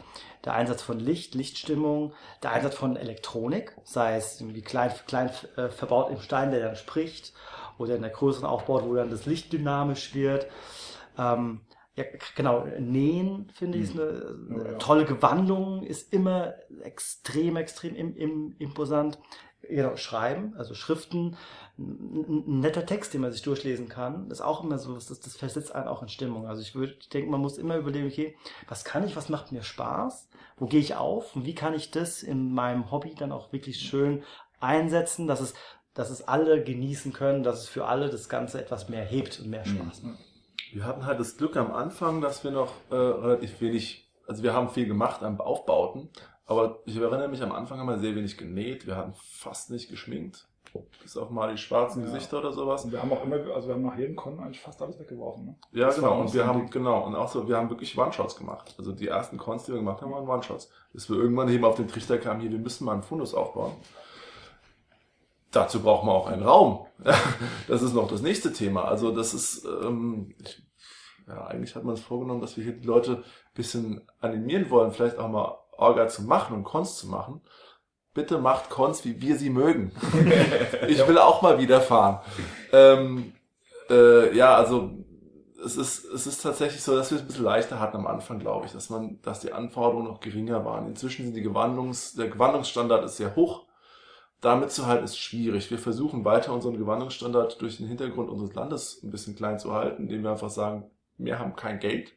Der 0.46 0.54
Einsatz 0.54 0.82
von 0.82 1.00
Licht, 1.00 1.36
Lichtstimmung, 1.36 2.14
der 2.42 2.52
Einsatz 2.52 2.76
von 2.76 2.96
Elektronik, 2.96 3.76
sei 3.84 4.16
es 4.16 4.42
irgendwie 4.42 4.62
klein, 4.62 4.92
klein 5.06 5.30
äh, 5.58 5.70
verbaut 5.70 6.12
im 6.12 6.22
Stein, 6.22 6.52
der 6.52 6.62
dann 6.62 6.76
spricht, 6.76 7.34
oder 7.78 7.96
in 7.96 8.02
der 8.02 8.12
größeren 8.12 8.48
Aufbau, 8.48 8.84
wo 8.86 8.96
dann 8.96 9.10
das 9.10 9.26
Licht 9.26 9.54
dynamisch 9.54 10.14
wird. 10.14 10.48
Ähm, 11.18 11.62
ja, 12.00 12.06
genau, 12.36 12.66
Nähen 12.80 13.50
finde 13.54 13.78
ich 13.78 13.86
ist 13.86 14.00
eine, 14.00 14.38
eine 14.50 14.64
Oh, 14.64 14.66
ja. 14.66 14.74
tolle 14.78 15.06
Gewandung, 15.06 15.84
ist 15.84 16.14
immer 16.14 16.54
extrem, 16.82 17.58
extrem 17.58 17.96
im, 17.96 18.16
im, 18.16 18.56
imposant. 18.60 19.20
genau, 19.62 19.96
schreiben, 19.98 20.54
also 20.58 20.74
Schriften, 20.74 21.36
ein, 21.78 22.46
ein 22.48 22.60
netter 22.60 22.86
Text, 22.86 23.14
den 23.14 23.22
man 23.22 23.32
sich 23.32 23.42
durchlesen 23.42 23.90
kann, 23.90 24.30
ist 24.32 24.42
auch 24.42 24.64
immer 24.64 24.78
so, 24.80 24.96
das, 24.96 25.08
das 25.08 25.36
versetzt 25.36 25.74
einen 25.76 25.88
auch 25.88 26.02
in 26.02 26.10
Stimmung. 26.10 26.48
Also 26.48 26.62
ich 26.62 26.76
würde, 26.76 26.96
ich 27.00 27.10
denke, 27.10 27.30
man 27.30 27.42
muss 27.42 27.58
immer 27.58 27.78
überlegen, 27.78 28.08
okay, 28.08 28.36
was 28.68 28.84
kann 28.84 29.06
ich, 29.06 29.16
was 29.16 29.30
macht 29.30 29.52
mir 29.52 29.64
Spaß, 29.64 30.30
wo 30.58 30.66
gehe 30.66 30.80
ich 30.80 30.96
auf 30.96 31.36
und 31.36 31.46
wie 31.46 31.56
kann 31.56 31.74
ich 31.74 31.92
das 31.92 32.24
in 32.24 32.54
meinem 32.54 32.92
Hobby 32.92 33.14
dann 33.16 33.32
auch 33.32 33.52
wirklich 33.54 33.80
schön 33.80 34.24
einsetzen, 34.60 35.28
dass 35.28 35.40
es, 35.42 35.54
dass 35.94 36.10
es 36.10 36.28
alle 36.28 36.64
genießen 36.64 37.14
können, 37.14 37.44
dass 37.44 37.60
es 37.64 37.70
für 37.70 37.86
alle 37.86 38.10
das 38.10 38.30
Ganze 38.30 38.60
etwas 38.62 38.90
mehr 38.90 39.04
hebt 39.06 39.40
und 39.40 39.50
mehr 39.50 39.66
Spaß 39.66 40.04
macht. 40.04 40.29
Wir 40.72 40.86
hatten 40.86 41.06
halt 41.06 41.20
das 41.20 41.38
Glück 41.38 41.56
am 41.58 41.72
Anfang, 41.72 42.22
dass 42.22 42.44
wir 42.44 42.52
noch 42.52 42.72
äh, 42.92 42.96
relativ 42.96 43.60
wenig, 43.62 44.10
also 44.28 44.44
wir 44.44 44.54
haben 44.54 44.70
viel 44.70 44.86
gemacht 44.88 45.24
an 45.24 45.40
Aufbauten, 45.40 46.10
aber 46.46 46.80
ich 46.86 46.98
erinnere 46.98 47.28
mich, 47.28 47.42
am 47.42 47.52
Anfang 47.52 47.80
haben 47.80 47.88
wir 47.88 47.98
sehr 48.00 48.16
wenig 48.16 48.38
genäht, 48.38 48.86
wir 48.88 48.96
hatten 48.96 49.14
fast 49.16 49.70
nicht 49.72 49.90
geschminkt, 49.90 50.48
bis 51.02 51.18
auf 51.18 51.30
mal 51.32 51.52
die 51.52 51.58
schwarzen 51.58 52.02
Ja. 52.04 52.06
Gesichter 52.12 52.40
oder 52.40 52.52
sowas. 52.52 52.86
Und 52.86 52.92
wir 52.92 53.02
haben 53.02 53.12
auch 53.12 53.24
immer, 53.24 53.38
also 53.56 53.68
wir 53.68 53.76
haben 53.76 53.84
nach 53.84 53.98
jedem 53.98 54.16
Con 54.16 54.40
eigentlich 54.40 54.62
fast 54.62 54.80
alles 54.82 55.00
weggeworfen. 55.00 55.46
Ne? 55.46 55.56
Ja, 55.72 55.88
Das 55.88 55.96
genau. 55.96 56.20
Und 56.20 56.34
wir 56.34 56.46
haben, 56.46 56.60
Ding. 56.62 56.70
genau, 56.70 57.06
und 57.06 57.16
auch 57.16 57.28
so, 57.30 57.48
wir 57.48 57.58
haben 57.58 57.70
wirklich 57.72 57.98
One-Shots 57.98 58.36
gemacht. 58.36 58.76
Also 58.78 58.92
die 58.92 59.08
ersten 59.08 59.38
Cons, 59.38 59.64
die 59.64 59.72
wir 59.72 59.80
gemacht 59.80 60.02
haben, 60.04 60.12
waren 60.12 60.28
One-Shots. 60.28 60.70
Bis 60.94 61.10
wir 61.10 61.18
irgendwann 61.18 61.50
eben 61.50 61.66
auf 61.66 61.76
den 61.76 61.88
Trichter 61.88 62.20
kamen, 62.20 62.42
hier, 62.42 62.52
wir 62.52 62.60
müssen 62.60 62.86
mal 62.86 62.94
einen 62.94 63.04
Fundus 63.04 63.34
aufbauen. 63.34 63.72
Dazu 65.52 65.82
braucht 65.82 66.06
man 66.06 66.16
auch 66.16 66.28
einen 66.28 66.44
Raum. 66.44 66.86
Das 67.68 67.82
ist 67.82 67.94
noch 67.94 68.10
das 68.10 68.22
nächste 68.22 68.52
Thema. 68.52 68.86
Also 68.86 69.12
das 69.12 69.34
ist, 69.34 69.64
ähm, 69.66 70.34
ich, 70.44 70.64
ja, 71.28 71.46
eigentlich 71.46 71.76
hat 71.76 71.84
man 71.84 71.94
es 71.94 72.02
vorgenommen, 72.02 72.42
dass 72.42 72.58
wir 72.58 72.64
hier 72.64 72.74
die 72.74 72.88
Leute 72.88 73.18
ein 73.18 73.54
bisschen 73.54 74.02
animieren 74.20 74.70
wollen, 74.70 74.92
vielleicht 74.92 75.18
auch 75.18 75.30
mal 75.30 75.58
Orga 75.78 76.08
zu 76.08 76.24
machen 76.24 76.56
und 76.56 76.64
Cons 76.64 76.98
zu 76.98 77.08
machen. 77.08 77.42
Bitte 78.14 78.40
macht 78.40 78.70
Cons, 78.70 79.06
wie 79.06 79.22
wir 79.22 79.38
sie 79.38 79.52
mögen. 79.52 79.92
ich 80.88 81.08
will 81.08 81.20
auch 81.20 81.42
mal 81.42 81.60
wieder 81.60 81.80
fahren. 81.80 82.20
Ähm, 82.74 83.34
äh, 83.90 84.36
ja, 84.36 84.56
also 84.56 84.92
es 85.64 85.78
ist, 85.78 86.06
es 86.06 86.26
ist 86.26 86.42
tatsächlich 86.42 86.82
so, 86.82 86.96
dass 86.96 87.12
wir 87.12 87.18
es 87.18 87.24
ein 87.24 87.28
bisschen 87.28 87.46
leichter 87.46 87.80
hatten 87.80 87.98
am 87.98 88.08
Anfang, 88.08 88.40
glaube 88.40 88.66
ich, 88.66 88.72
dass 88.72 88.90
man, 88.90 89.22
dass 89.22 89.42
die 89.42 89.54
Anforderungen 89.54 90.08
noch 90.08 90.20
geringer 90.20 90.66
waren. 90.66 90.88
Inzwischen 90.88 91.26
sind 91.26 91.36
die 91.36 91.42
Gewandungs, 91.42 92.14
der 92.14 92.30
Gewandungsstandard 92.30 93.06
ist 93.06 93.18
sehr 93.18 93.36
hoch. 93.36 93.66
Damit 94.42 94.72
zu 94.72 94.88
halten 94.88 95.04
ist 95.04 95.18
schwierig. 95.18 95.70
Wir 95.70 95.80
versuchen 95.80 96.24
weiter 96.24 96.54
unseren 96.54 96.78
Gewandungsstandard 96.78 97.62
durch 97.62 97.78
den 97.78 97.88
Hintergrund 97.88 98.30
unseres 98.30 98.54
Landes 98.56 99.02
ein 99.04 99.12
bisschen 99.12 99.36
klein 99.36 99.60
zu 99.60 99.74
halten, 99.74 100.04
indem 100.04 100.24
wir 100.24 100.32
einfach 100.32 100.50
sagen, 100.50 100.90
wir 101.18 101.40
haben 101.40 101.56
kein 101.56 101.80
Geld. 101.80 102.14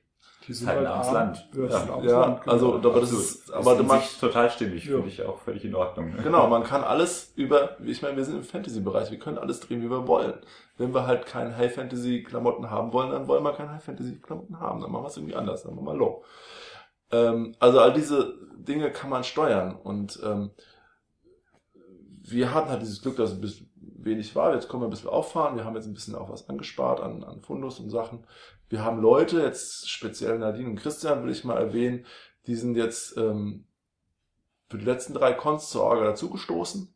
Die 0.46 0.52
sind 0.54 0.66
Halt 0.68 0.78
halt 0.78 0.88
armes 0.88 1.06
arm, 1.08 1.14
Land. 1.14 1.48
Ja. 1.54 2.02
Ja, 2.02 2.20
Land, 2.20 2.48
also, 2.48 2.74
aber 2.74 3.00
das 3.00 3.12
Absolut. 3.12 3.24
ist, 3.24 3.52
aber 3.52 3.82
man, 3.84 4.00
sich 4.00 4.18
total 4.18 4.50
stimmig, 4.50 4.84
Ja. 4.84 4.96
finde 4.96 5.08
ich 5.08 5.22
auch 5.22 5.38
völlig 5.38 5.64
in 5.64 5.74
Ordnung. 5.74 6.10
ne? 6.10 6.16
Genau, 6.22 6.48
man 6.48 6.64
kann 6.64 6.82
alles 6.82 7.32
über, 7.36 7.76
ich 7.84 8.02
meine, 8.02 8.16
wir 8.16 8.24
sind 8.24 8.36
im 8.38 8.44
Fantasy-Bereich, 8.44 9.10
wir 9.12 9.18
können 9.20 9.38
alles 9.38 9.60
drehen, 9.60 9.82
wie 9.82 9.90
wir 9.90 10.06
wollen. 10.08 10.34
Wenn 10.78 10.92
wir 10.94 11.06
halt 11.06 11.26
keine 11.26 11.56
High-Fantasy-Klamotten 11.56 12.70
haben 12.70 12.92
wollen, 12.92 13.10
dann 13.10 13.28
wollen 13.28 13.44
wir 13.44 13.52
keine 13.52 13.70
High-Fantasy-Klamotten 13.72 14.58
haben, 14.58 14.80
dann 14.80 14.90
machen 14.90 15.04
wir 15.04 15.08
es 15.08 15.16
irgendwie 15.16 15.36
anders, 15.36 15.62
dann 15.62 15.76
machen 15.76 15.86
wir 15.86 15.94
low. 15.94 16.24
Ähm, 17.12 17.54
also 17.60 17.78
all 17.80 17.92
diese 17.92 18.34
Dinge 18.56 18.90
kann 18.90 19.10
man 19.10 19.22
steuern 19.24 19.76
und 19.76 20.20
ähm, 20.24 20.50
wir 22.24 22.54
hatten 22.54 22.70
halt 22.70 22.82
dieses 22.82 23.02
Glück, 23.02 23.16
dass 23.16 23.30
es 23.30 23.36
ein 23.36 23.40
bisschen 23.40 23.70
wenig 23.76 24.34
war. 24.36 24.54
Jetzt 24.54 24.68
können 24.68 24.82
wir 24.82 24.86
ein 24.86 24.90
bisschen 24.90 25.10
auffahren. 25.10 25.56
Wir 25.56 25.64
haben 25.64 25.74
jetzt 25.74 25.86
ein 25.86 25.94
bisschen 25.94 26.14
auch 26.14 26.30
was 26.30 26.48
angespart 26.48 27.00
an, 27.00 27.24
an 27.24 27.42
Fundus 27.42 27.80
und 27.80 27.90
Sachen. 27.90 28.24
Wir 28.68 28.84
haben 28.84 29.00
Leute, 29.00 29.40
jetzt 29.42 29.90
speziell 29.90 30.38
Nadine 30.38 30.70
und 30.70 30.76
Christian 30.76 31.24
will 31.24 31.32
ich 31.32 31.44
mal 31.44 31.58
erwähnen, 31.58 32.06
die 32.46 32.54
sind 32.54 32.76
jetzt 32.76 33.16
ähm, 33.16 33.66
für 34.68 34.78
die 34.78 34.84
letzten 34.84 35.14
drei 35.14 35.32
Cons 35.32 35.70
zur 35.70 35.82
Orga 35.82 36.04
dazugestoßen. 36.04 36.94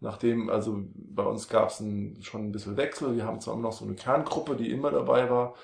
Nachdem, 0.00 0.50
also 0.50 0.82
bei 0.94 1.22
uns 1.22 1.48
gab 1.48 1.70
es 1.70 1.76
schon 1.76 2.48
ein 2.48 2.52
bisschen 2.52 2.76
Wechsel. 2.76 3.16
Wir 3.16 3.24
haben 3.24 3.40
zwar 3.40 3.54
immer 3.54 3.64
noch 3.64 3.72
so 3.72 3.84
eine 3.84 3.94
Kerngruppe, 3.94 4.56
die 4.56 4.70
immer 4.70 4.90
dabei 4.90 5.30
war. 5.30 5.54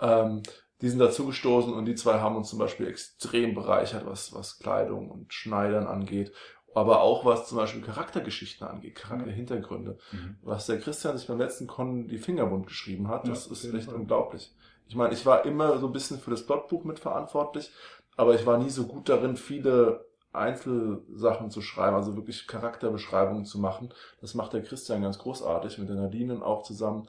Ähm, 0.00 0.42
die 0.82 0.88
sind 0.88 0.98
dazugestoßen 0.98 1.72
und 1.72 1.84
die 1.84 1.94
zwei 1.94 2.20
haben 2.20 2.36
uns 2.36 2.48
zum 2.48 2.58
Beispiel 2.58 2.88
extrem 2.88 3.54
bereichert, 3.54 4.06
was, 4.06 4.32
was 4.32 4.58
Kleidung 4.58 5.10
und 5.10 5.32
Schneidern 5.32 5.86
angeht. 5.86 6.32
Aber 6.74 7.00
auch 7.00 7.24
was 7.24 7.48
zum 7.48 7.58
Beispiel 7.58 7.82
Charaktergeschichten 7.82 8.66
angeht, 8.66 8.94
Charakterhintergründe. 8.94 9.98
Mhm. 10.12 10.36
Was 10.42 10.66
der 10.66 10.78
Christian 10.78 11.18
sich 11.18 11.26
beim 11.26 11.38
letzten 11.38 11.66
Con 11.66 12.06
die 12.06 12.18
Finger 12.18 12.50
wund 12.50 12.66
geschrieben 12.66 13.08
hat, 13.08 13.26
Ja, 13.26 13.30
das 13.34 13.46
ist 13.48 13.64
echt 13.74 13.86
Fall. 13.86 13.94
unglaublich. 13.96 14.54
Ich 14.86 14.94
meine, 14.96 15.12
ich 15.12 15.26
war 15.26 15.44
immer 15.44 15.78
so 15.78 15.86
ein 15.86 15.92
bisschen 15.92 16.18
für 16.18 16.30
das 16.30 16.46
Plotbuch 16.46 16.84
mitverantwortlich, 16.84 17.70
aber 18.16 18.34
ich 18.34 18.46
war 18.46 18.58
nie 18.58 18.70
so 18.70 18.86
gut 18.86 19.08
darin, 19.08 19.36
viele 19.36 20.04
Einzelsachen 20.32 21.50
zu 21.50 21.60
schreiben, 21.60 21.96
also 21.96 22.16
wirklich 22.16 22.46
Charakterbeschreibungen 22.46 23.44
zu 23.44 23.58
machen. 23.58 23.92
Das 24.20 24.34
macht 24.34 24.52
der 24.52 24.62
Christian 24.62 25.02
ganz 25.02 25.18
großartig 25.18 25.78
mit 25.78 25.88
der 25.88 25.96
Nadine 25.96 26.44
auch 26.44 26.62
zusammen. 26.62 27.08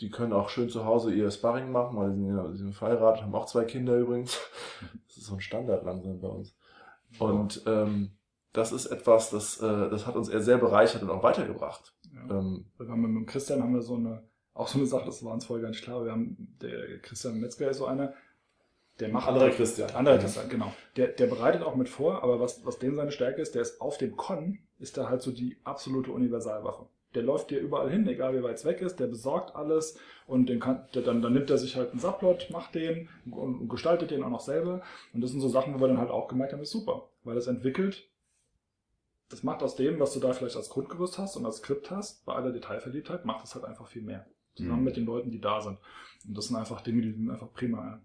Die 0.00 0.10
können 0.10 0.32
auch 0.32 0.48
schön 0.48 0.68
zu 0.68 0.84
Hause 0.84 1.12
ihr 1.12 1.28
Sparring 1.32 1.72
machen, 1.72 1.96
weil 1.96 2.10
die 2.10 2.16
sind, 2.18 2.36
ja, 2.36 2.46
die 2.46 2.56
sind 2.56 2.74
verheiratet, 2.74 3.22
haben 3.24 3.34
auch 3.34 3.46
zwei 3.46 3.64
Kinder 3.64 3.96
übrigens. 3.96 4.38
Das 5.08 5.16
ist 5.16 5.26
so 5.26 5.34
ein 5.34 5.40
Standard 5.40 5.84
langsam 5.84 6.20
bei 6.20 6.28
uns. 6.28 6.56
Und 7.18 7.62
ähm, 7.66 8.12
das 8.58 8.72
ist 8.72 8.86
etwas, 8.86 9.30
das, 9.30 9.60
äh, 9.60 9.88
das 9.88 10.06
hat 10.06 10.16
uns 10.16 10.28
eher 10.28 10.40
sehr 10.40 10.58
bereichert 10.58 11.02
und 11.02 11.10
auch 11.10 11.22
weitergebracht. 11.22 11.94
Ja. 12.12 12.38
Ähm, 12.38 12.66
Wir 12.76 12.88
haben 12.88 13.02
mit 13.02 13.10
dem 13.10 13.26
Christian 13.26 13.62
haben 13.62 13.74
wir 13.74 13.82
so 13.82 13.94
eine, 13.94 14.24
auch 14.52 14.68
so 14.68 14.78
eine 14.78 14.86
Sache, 14.86 15.06
das 15.06 15.24
war 15.24 15.32
uns 15.32 15.46
vorher 15.46 15.62
gar 15.62 15.70
nicht 15.70 15.84
klar. 15.84 16.04
Wir 16.04 16.12
haben, 16.12 16.56
der 16.60 16.98
Christian 16.98 17.38
Metzger 17.38 17.70
ist 17.70 17.78
so 17.78 17.86
einer, 17.86 18.14
der 18.98 19.10
macht. 19.10 19.28
Christian. 19.52 19.90
Anderer 19.94 20.18
Christian, 20.18 20.48
genau. 20.48 20.72
Der, 20.96 21.08
der 21.08 21.26
bereitet 21.28 21.62
auch 21.62 21.76
mit 21.76 21.88
vor, 21.88 22.24
aber 22.24 22.40
was, 22.40 22.66
was 22.66 22.80
dem 22.80 22.96
seine 22.96 23.12
Stärke 23.12 23.40
ist, 23.40 23.54
der 23.54 23.62
ist 23.62 23.80
auf 23.80 23.96
dem 23.96 24.16
Con, 24.16 24.58
ist 24.80 24.96
der 24.96 25.08
halt 25.08 25.22
so 25.22 25.30
die 25.30 25.56
absolute 25.62 26.10
Universalwaffe. 26.10 26.86
Der 27.14 27.22
läuft 27.22 27.50
dir 27.50 27.60
überall 27.60 27.90
hin, 27.90 28.06
egal 28.08 28.36
wie 28.36 28.42
weit 28.42 28.56
es 28.56 28.64
weg 28.64 28.82
ist, 28.82 28.98
der 28.98 29.06
besorgt 29.06 29.54
alles 29.54 29.98
und 30.26 30.48
den 30.48 30.58
kann, 30.58 30.86
der, 30.94 31.02
dann, 31.02 31.22
dann 31.22 31.32
nimmt 31.32 31.48
er 31.48 31.58
sich 31.58 31.76
halt 31.76 31.92
einen 31.92 32.00
Subplot, 32.00 32.50
macht 32.50 32.74
den 32.74 33.08
und, 33.30 33.60
und 33.60 33.68
gestaltet 33.68 34.10
den 34.10 34.24
auch 34.24 34.30
noch 34.30 34.40
selber. 34.40 34.82
Und 35.14 35.20
das 35.22 35.30
sind 35.30 35.40
so 35.40 35.48
Sachen, 35.48 35.74
wo 35.74 35.80
wir 35.80 35.88
dann 35.88 35.98
halt 35.98 36.10
auch 36.10 36.26
gemerkt 36.26 36.52
haben, 36.52 36.60
ist 36.60 36.72
super, 36.72 37.08
weil 37.22 37.36
das 37.36 37.46
entwickelt, 37.46 38.08
das 39.28 39.42
macht 39.42 39.62
aus 39.62 39.76
dem, 39.76 40.00
was 40.00 40.12
du 40.14 40.20
da 40.20 40.32
vielleicht 40.32 40.56
als 40.56 40.70
Grundgerüst 40.70 41.18
hast 41.18 41.36
und 41.36 41.44
als 41.44 41.58
Skript 41.58 41.90
hast, 41.90 42.24
bei 42.24 42.34
aller 42.34 42.52
Detailverliebtheit, 42.52 43.24
macht 43.24 43.44
es 43.44 43.54
halt 43.54 43.64
einfach 43.64 43.86
viel 43.86 44.02
mehr. 44.02 44.26
Zusammen 44.54 44.78
Mhm. 44.80 44.84
mit 44.84 44.96
den 44.96 45.06
Leuten, 45.06 45.30
die 45.30 45.40
da 45.40 45.60
sind. 45.60 45.78
Und 46.26 46.36
das 46.36 46.46
sind 46.48 46.56
einfach 46.56 46.80
Dinge, 46.80 47.02
die 47.02 47.12
sind 47.12 47.30
einfach 47.30 47.52
prima. 47.52 48.00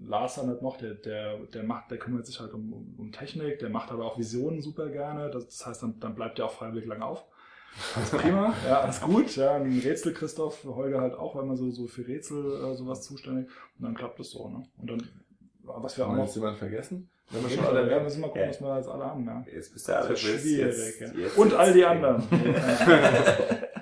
Lars 0.00 0.36
dann 0.36 0.46
halt 0.46 0.62
noch, 0.62 0.76
der, 0.76 0.94
der, 0.94 1.38
der 1.46 1.64
macht, 1.64 1.90
der 1.90 1.98
kümmert 1.98 2.24
sich 2.26 2.38
halt 2.38 2.52
um, 2.54 2.72
um, 2.72 2.94
um 2.98 3.12
Technik, 3.12 3.58
der 3.58 3.68
macht 3.70 3.90
aber 3.90 4.04
auch 4.04 4.16
Visionen 4.18 4.62
super 4.62 4.88
gerne. 4.90 5.30
Das, 5.30 5.46
das 5.46 5.66
heißt, 5.66 5.82
dann, 5.82 5.98
dann 5.98 6.14
bleibt 6.14 6.38
der 6.38 6.44
auch 6.46 6.52
freiwillig 6.52 6.86
lang 6.86 7.02
auf. 7.02 7.24
Alles 7.96 8.10
prima, 8.10 8.54
ja, 8.66 8.80
alles 8.80 9.00
gut. 9.00 9.34
Ja, 9.36 9.56
ein 9.56 9.78
Rätsel 9.80 10.12
Christoph, 10.14 10.64
Holger 10.64 11.00
halt 11.00 11.14
auch, 11.14 11.34
weil 11.34 11.44
man 11.44 11.56
so, 11.56 11.70
so 11.70 11.86
für 11.88 12.06
Rätsel 12.06 12.44
äh, 12.64 12.74
sowas 12.76 13.02
zuständig. 13.02 13.48
Und 13.78 13.84
dann 13.84 13.94
klappt 13.94 14.20
das 14.20 14.30
so, 14.30 14.48
ne? 14.48 14.62
Und 14.76 14.90
dann, 14.90 15.02
was 15.76 15.96
wir 15.96 16.04
auch 16.04 16.08
Haben 16.08 16.16
wir 16.16 16.20
noch. 16.20 16.26
jetzt 16.26 16.34
jemand 16.36 16.58
vergessen? 16.58 17.10
Wenn 17.30 17.42
wir 17.42 17.50
schon 17.50 17.66
alle 17.66 17.88
wir 17.90 18.00
müssen 18.00 18.20
mal 18.22 18.28
gucken, 18.28 18.42
Ja. 18.42 18.48
was 18.48 18.60
wir 18.60 18.76
jetzt 18.76 18.88
alle 18.88 19.04
haben, 19.04 19.26
ja. 19.26 19.44
Jetzt 19.54 19.72
bist 19.72 19.88
du 19.88 19.92
wird 19.92 20.18
schwierig. 20.18 21.00
ja. 21.00 21.06
jetzt, 21.08 21.36
Und 21.36 21.54
all 21.54 21.72
die 21.72 21.84
anderen. 21.84 22.22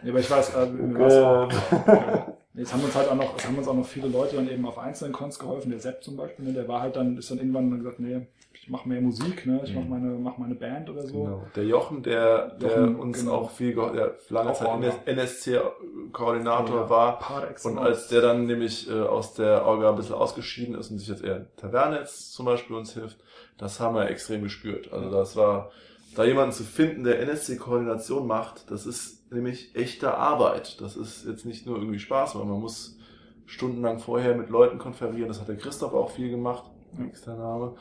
ja, 0.03 0.11
aber 0.11 0.19
ich 0.19 0.31
weiß, 0.31 0.55
äh, 0.55 0.67
wir 0.73 0.99
weiß, 0.99 2.25
Jetzt 2.55 2.73
haben 2.73 2.83
uns 2.83 2.95
halt 2.95 3.09
auch 3.11 3.15
noch, 3.15 3.37
es 3.37 3.47
haben 3.47 3.59
uns 3.59 3.69
auch 3.69 3.75
noch 3.75 3.87
viele 3.87 4.09
Leute 4.09 4.37
dann 4.37 4.49
eben 4.49 4.65
auf 4.67 4.79
einzelnen 4.79 5.13
Cons 5.13 5.39
geholfen. 5.39 5.71
Der 5.71 5.79
Sepp 5.79 6.03
zum 6.03 6.17
Beispiel, 6.17 6.47
ne, 6.47 6.53
der 6.55 6.67
war 6.67 6.81
halt 6.81 6.97
dann, 6.97 7.17
ist 7.19 7.31
dann 7.31 7.37
irgendwann 7.39 7.71
dann 7.71 7.81
gesagt, 7.81 8.01
nee, 8.01 8.27
ich 8.67 8.73
mache 8.73 8.89
mehr 8.89 9.01
Musik, 9.01 9.47
ne, 9.47 9.61
ich 9.63 9.73
mache 9.73 9.85
Mhm. 9.85 9.91
meine, 9.91 10.07
mach 10.19 10.39
meine 10.39 10.57
Band 10.57 10.91
oder 10.91 11.07
so. 11.07 11.23
Genau. 11.23 11.47
Der 11.55 11.65
Jochen, 11.67 12.03
der, 12.03 12.49
der 12.57 12.81
Jochen, 12.81 12.97
uns 12.97 13.21
genau. 13.21 13.33
auch 13.35 13.51
viel, 13.53 13.77
der 13.77 14.17
lange 14.29 14.51
Auch 14.51 14.55
Zeit. 14.55 15.07
NSC-Koordinator 15.07 16.81
Ja, 16.81 16.91
war. 16.91 17.21
Und 17.63 17.79
als 17.79 18.09
der 18.09 18.23
dann 18.23 18.47
nämlich 18.47 18.91
äh, 18.91 18.93
aus 19.03 19.35
der 19.35 19.65
Orga 19.65 19.91
ein 19.91 19.95
bisschen 19.97 20.17
ausgeschieden 20.17 20.75
ist 20.75 20.91
und 20.91 20.99
sich 20.99 21.07
jetzt 21.07 21.23
eher 21.23 21.47
Taverne 21.55 21.99
jetzt 22.01 22.33
zum 22.33 22.45
Beispiel 22.45 22.75
uns 22.75 22.93
hilft, 22.93 23.19
das 23.57 23.79
haben 23.79 23.95
wir 23.95 24.09
extrem 24.11 24.43
gespürt. 24.43 24.93
Also 24.93 25.13
das 25.13 25.37
war, 25.37 25.71
da 26.17 26.25
jemanden 26.25 26.51
zu 26.53 26.65
finden, 26.65 27.05
der 27.05 27.21
NSC-Koordination 27.21 28.27
macht, 28.27 28.69
das 28.73 28.85
ist 28.85 29.33
nämlich 29.33 29.77
echte 29.77 30.17
Arbeit. 30.17 30.81
Das 30.81 30.97
ist 30.97 31.25
jetzt 31.25 31.47
nicht 31.47 31.67
nur 31.67 31.77
irgendwie 31.77 32.01
Spaß, 32.01 32.35
weil 32.35 32.47
man 32.47 32.59
muss 32.59 32.99
stundenlang 33.45 34.01
vorher 34.01 34.35
mit 34.35 34.51
Leuten 34.51 34.79
konferieren. 34.79 35.29
Das 35.29 35.41
hat 35.41 35.47
der 35.47 35.57
Christoph 35.57 35.95
auch 35.95 36.11
viel 36.11 36.31
gemacht, 36.31 36.65
nächster 36.99 37.37
Name. 37.37 37.77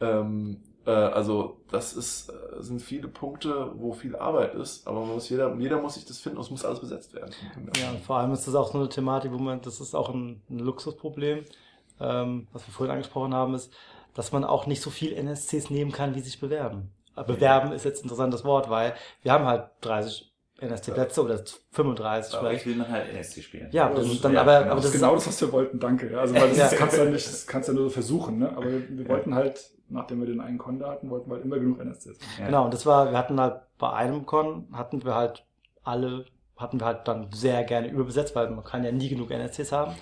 Ähm, 0.00 0.58
äh, 0.86 0.90
also 0.90 1.58
das 1.70 1.92
ist, 1.92 2.30
äh, 2.30 2.62
sind 2.62 2.80
viele 2.80 3.08
Punkte, 3.08 3.72
wo 3.74 3.92
viel 3.92 4.16
Arbeit 4.16 4.54
ist, 4.54 4.86
aber 4.86 5.00
man 5.00 5.14
muss 5.14 5.28
jeder, 5.28 5.54
jeder 5.56 5.80
muss 5.80 5.94
sich 5.94 6.06
das 6.06 6.18
finden 6.18 6.38
und 6.38 6.44
es 6.44 6.50
muss 6.50 6.64
alles 6.64 6.80
besetzt 6.80 7.12
werden. 7.14 7.30
Ja, 7.76 7.92
vor 8.04 8.16
allem 8.16 8.32
ist 8.32 8.46
das 8.46 8.54
auch 8.54 8.72
so 8.72 8.78
eine 8.78 8.88
Thematik, 8.88 9.32
wo 9.32 9.38
man, 9.38 9.60
das 9.60 9.80
ist 9.80 9.94
auch 9.94 10.08
ein, 10.08 10.40
ein 10.48 10.58
Luxusproblem, 10.58 11.44
ähm, 12.00 12.48
was 12.52 12.66
wir 12.66 12.72
vorhin 12.72 12.92
angesprochen 12.92 13.34
haben, 13.34 13.54
ist, 13.54 13.72
dass 14.14 14.32
man 14.32 14.44
auch 14.44 14.66
nicht 14.66 14.82
so 14.82 14.90
viel 14.90 15.12
NSCs 15.12 15.70
nehmen 15.70 15.92
kann, 15.92 16.14
wie 16.14 16.20
sich 16.20 16.40
bewerben. 16.40 16.90
Äh, 17.16 17.24
Bewerben 17.24 17.72
ist 17.72 17.84
jetzt 17.84 18.00
ein 18.00 18.04
interessantes 18.04 18.44
Wort, 18.44 18.70
weil 18.70 18.94
wir 19.22 19.32
haben 19.32 19.44
halt 19.44 19.68
30 19.82 20.27
NSC-Plätze 20.60 21.22
oder 21.22 21.40
35 21.72 22.34
Aber 22.38 22.52
ich 22.52 22.62
vielleicht. 22.62 22.66
will 22.66 22.76
man 22.76 22.88
halt 22.90 23.10
NSC 23.10 23.42
spielen. 23.42 23.68
Ja, 23.70 23.88
Das 23.88 24.00
dann, 24.02 24.10
ist- 24.12 24.24
dann 24.24 24.32
ja, 24.34 24.40
aber, 24.42 24.58
genau. 24.58 24.66
aber 24.72 24.74
das 24.76 24.84
das 24.86 24.94
ist 24.94 25.00
genau 25.00 25.14
das, 25.14 25.26
was 25.28 25.40
wir 25.40 25.52
wollten, 25.52 25.78
danke. 25.78 26.10
Ja, 26.10 26.18
also 26.20 26.34
weil 26.34 26.48
das, 26.48 26.58
Ja. 26.58 26.64
das 26.68 26.76
kannst 26.76 26.96
du 26.98 27.04
ja 27.04 27.10
nicht, 27.10 27.26
das 27.26 27.46
kannst 27.46 27.68
du 27.68 27.72
ja 27.72 27.76
nur 27.78 27.88
so 27.88 27.94
versuchen, 27.94 28.38
ne? 28.38 28.50
Aber 28.50 28.64
wir, 28.66 28.88
wir 28.98 29.08
wollten 29.08 29.34
halt 29.34 29.70
nachdem 29.90 30.20
wir 30.20 30.26
den 30.26 30.40
einen 30.42 30.58
Con 30.58 30.78
da 30.78 30.90
hatten, 30.90 31.08
wollten 31.08 31.30
wir 31.30 31.36
halt 31.36 31.44
immer 31.46 31.58
genug 31.58 31.80
NSCs. 31.80 32.18
Ja. 32.38 32.44
Genau, 32.46 32.66
und 32.66 32.74
das 32.74 32.84
war, 32.84 33.10
wir 33.10 33.16
hatten 33.16 33.40
halt 33.40 33.62
bei 33.78 33.90
einem 33.90 34.26
Con, 34.26 34.68
hatten 34.72 35.02
wir 35.02 35.14
halt 35.14 35.46
alle, 35.82 36.26
hatten 36.58 36.80
wir 36.80 36.86
halt 36.86 37.06
dann 37.06 37.28
sehr 37.32 37.62
gerne 37.64 37.88
überbesetzt, 37.88 38.34
weil 38.34 38.50
man 38.50 38.64
kann 38.64 38.84
ja 38.84 38.90
nie 38.92 39.08
genug 39.08 39.30
NSCs 39.30 39.70
haben. 39.72 39.94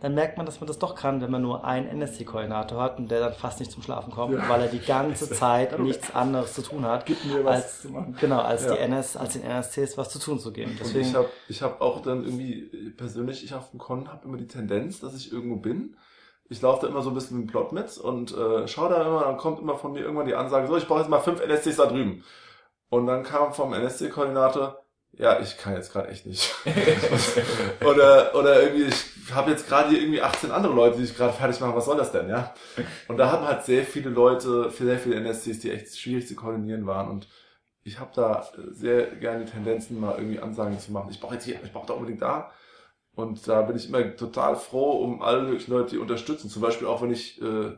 Dann 0.00 0.14
merkt 0.14 0.36
man, 0.36 0.44
dass 0.46 0.60
man 0.60 0.66
das 0.68 0.78
doch 0.78 0.94
kann, 0.94 1.20
wenn 1.22 1.30
man 1.30 1.40
nur 1.42 1.64
einen 1.64 1.88
NSC-Koordinator 1.88 2.80
hat 2.82 2.98
und 2.98 3.10
der 3.10 3.20
dann 3.20 3.32
fast 3.32 3.60
nicht 3.60 3.72
zum 3.72 3.82
Schlafen 3.82 4.12
kommt, 4.12 4.34
Ja. 4.34 4.48
weil 4.48 4.60
er 4.60 4.68
die 4.68 4.78
ganze 4.80 5.30
Zeit 5.30 5.78
nichts 5.78 6.14
anderes 6.14 6.52
zu 6.54 6.62
tun 6.62 6.84
hat, 6.84 7.06
Gib 7.06 7.24
mir 7.24 7.44
was 7.44 7.54
als, 7.56 7.82
zu 7.82 7.88
machen. 7.90 8.16
genau, 8.20 8.40
als 8.40 8.64
Ja. 8.66 8.72
die 8.74 8.78
NS, 8.80 9.16
als 9.16 9.32
den 9.32 9.42
NSCs 9.42 9.96
was 9.96 10.10
zu 10.10 10.18
tun 10.18 10.38
zu 10.38 10.52
geben. 10.52 10.72
Und 10.72 10.80
Deswegen, 10.80 11.08
ich 11.08 11.14
habe 11.14 11.28
ich 11.48 11.62
hab 11.62 11.80
auch 11.80 12.00
dann 12.02 12.24
irgendwie, 12.24 12.60
äh, 12.64 12.90
persönlich, 12.90 13.42
ich 13.44 13.54
auf 13.54 13.70
dem 13.70 13.78
Con 13.78 14.12
habe 14.12 14.26
immer 14.28 14.36
die 14.36 14.46
Tendenz, 14.48 15.00
dass 15.00 15.16
ich 15.16 15.32
irgendwo 15.32 15.56
bin. 15.56 15.96
Ich 16.50 16.60
laufe 16.60 16.82
da 16.82 16.88
immer 16.92 17.00
so 17.00 17.08
ein 17.10 17.14
bisschen 17.14 17.38
mit 17.38 17.46
dem 17.48 17.50
Plot 17.50 17.72
mit 17.72 17.96
und 17.96 18.36
äh, 18.36 18.68
schaue 18.68 18.90
da 18.90 19.00
immer, 19.06 19.22
dann 19.24 19.38
kommt 19.38 19.60
immer 19.60 19.76
von 19.78 19.92
mir 19.92 20.00
irgendwann 20.00 20.26
die 20.26 20.34
Ansage, 20.34 20.66
so, 20.66 20.76
ich 20.76 20.86
brauche 20.86 20.98
jetzt 21.00 21.08
mal 21.08 21.20
fünf 21.20 21.40
NSCs 21.40 21.76
da 21.76 21.86
drüben. 21.86 22.22
Und 22.90 23.06
dann 23.06 23.22
kam 23.22 23.54
vom 23.54 23.72
NSC-Koordinator, 23.72 24.81
ja, 25.12 25.40
ich 25.40 25.58
kann 25.58 25.74
jetzt 25.74 25.92
gerade 25.92 26.08
echt 26.08 26.26
nicht. 26.26 26.54
oder, 27.84 28.34
oder 28.34 28.62
irgendwie, 28.62 28.84
ich 28.84 29.34
habe 29.34 29.50
jetzt 29.50 29.68
gerade 29.68 29.90
hier 29.90 30.00
irgendwie 30.00 30.22
18 30.22 30.50
andere 30.50 30.72
Leute, 30.72 30.98
die 30.98 31.04
ich 31.04 31.16
gerade 31.16 31.32
fertig 31.32 31.60
mache, 31.60 31.76
was 31.76 31.84
soll 31.84 31.96
das 31.96 32.12
denn, 32.12 32.28
ja? 32.28 32.54
Und 33.08 33.18
da 33.18 33.30
haben 33.30 33.46
halt 33.46 33.64
sehr 33.64 33.84
viele 33.84 34.10
Leute, 34.10 34.70
sehr 34.70 34.98
viele 34.98 35.16
NSCs, 35.16 35.60
die 35.60 35.70
echt 35.70 35.98
schwierig 35.98 36.26
zu 36.26 36.34
koordinieren 36.34 36.86
waren 36.86 37.10
und 37.10 37.28
ich 37.84 37.98
habe 37.98 38.10
da 38.14 38.48
sehr 38.70 39.06
gerne 39.16 39.44
Tendenzen, 39.44 39.98
mal 39.98 40.16
irgendwie 40.16 40.38
Ansagen 40.38 40.78
zu 40.78 40.92
machen. 40.92 41.10
Ich 41.10 41.20
brauche 41.20 41.34
jetzt 41.34 41.44
hier, 41.44 41.58
ich 41.62 41.72
brauche 41.72 41.86
da 41.86 41.94
unbedingt 41.94 42.22
da. 42.22 42.52
Und 43.14 43.46
da 43.46 43.62
bin 43.62 43.76
ich 43.76 43.88
immer 43.88 44.16
total 44.16 44.56
froh 44.56 45.02
um 45.02 45.20
alle 45.20 45.42
möglichen 45.42 45.72
Leute, 45.72 45.90
die 45.90 45.98
unterstützen. 45.98 46.48
Zum 46.48 46.62
Beispiel 46.62 46.86
auch, 46.86 47.02
wenn 47.02 47.12
ich, 47.12 47.42
äh, 47.42 47.72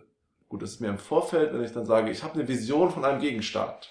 gut, 0.48 0.62
das 0.62 0.72
ist 0.72 0.80
mir 0.80 0.88
im 0.88 0.98
Vorfeld, 0.98 1.52
wenn 1.52 1.64
ich 1.64 1.72
dann 1.72 1.86
sage, 1.86 2.10
ich 2.10 2.22
habe 2.22 2.34
eine 2.34 2.46
Vision 2.46 2.90
von 2.90 3.04
einem 3.04 3.20
Gegenstand. 3.20 3.90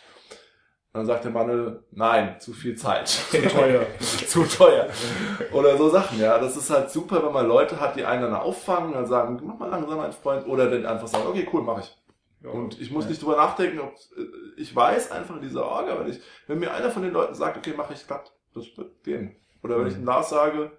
Dann 0.94 1.07
sagt 1.07 1.24
der 1.24 1.32
Mann, 1.32 1.80
nein, 1.91 2.40
zu 2.40 2.53
viel 2.53 2.76
Zeit. 2.76 3.07
Zu 3.07 3.41
teuer. 3.41 3.86
zu 3.99 4.44
teuer. 4.44 4.88
Oder 5.52 5.76
so 5.76 5.90
Sachen, 5.90 6.20
ja. 6.20 6.38
Das 6.38 6.56
ist 6.56 6.70
halt 6.70 6.91
super, 6.91 7.26
wenn 7.26 7.34
man 7.34 7.48
Leute 7.48 7.80
hat, 7.80 7.95
die 7.95 8.06
einen 8.06 8.22
dann 8.22 8.36
auffangen 8.36 8.90
und 8.90 8.94
dann 8.94 9.07
sagen, 9.07 9.41
mach 9.44 9.57
mal 9.57 9.72
langsam, 9.72 9.98
mein 9.98 10.14
Freund. 10.14 10.48
Oder 10.48 10.70
dann 10.70 10.86
einfach 10.86 11.07
sagen, 11.07 11.26
okay, 11.28 11.48
cool, 11.52 11.64
mach 11.64 11.80
ich. 11.80 11.98
Ja. 12.44 12.52
Und 12.52 12.80
ich 12.80 12.91
muss 12.91 13.07
nicht 13.07 13.22
drüber 13.24 13.38
nachdenken, 13.38 13.80
ob, 13.80 13.95
äh, 14.18 14.26
ich 14.56 14.76
weiß 14.76 15.11
einfach 15.11 15.36
in 15.36 15.41
dieser 15.41 15.65
Orga, 15.65 15.99
wenn 15.99 16.10
ich, 16.11 16.20
wenn 16.45 16.60
mir 16.60 16.72
einer 16.72 16.91
von 16.91 17.02
den 17.02 17.14
Leuten 17.14 17.34
sagt, 17.34 17.57
okay, 17.57 17.74
mache 17.76 17.94
ich 17.94 18.06
glatt, 18.06 18.32
das 18.53 18.65
wird 18.78 19.03
gehen. 19.03 19.36
Oder 19.64 19.80
wenn 19.80 19.88
ich 19.88 19.95
dem 19.95 20.06
Lars 20.06 20.30
sage, 20.30 20.72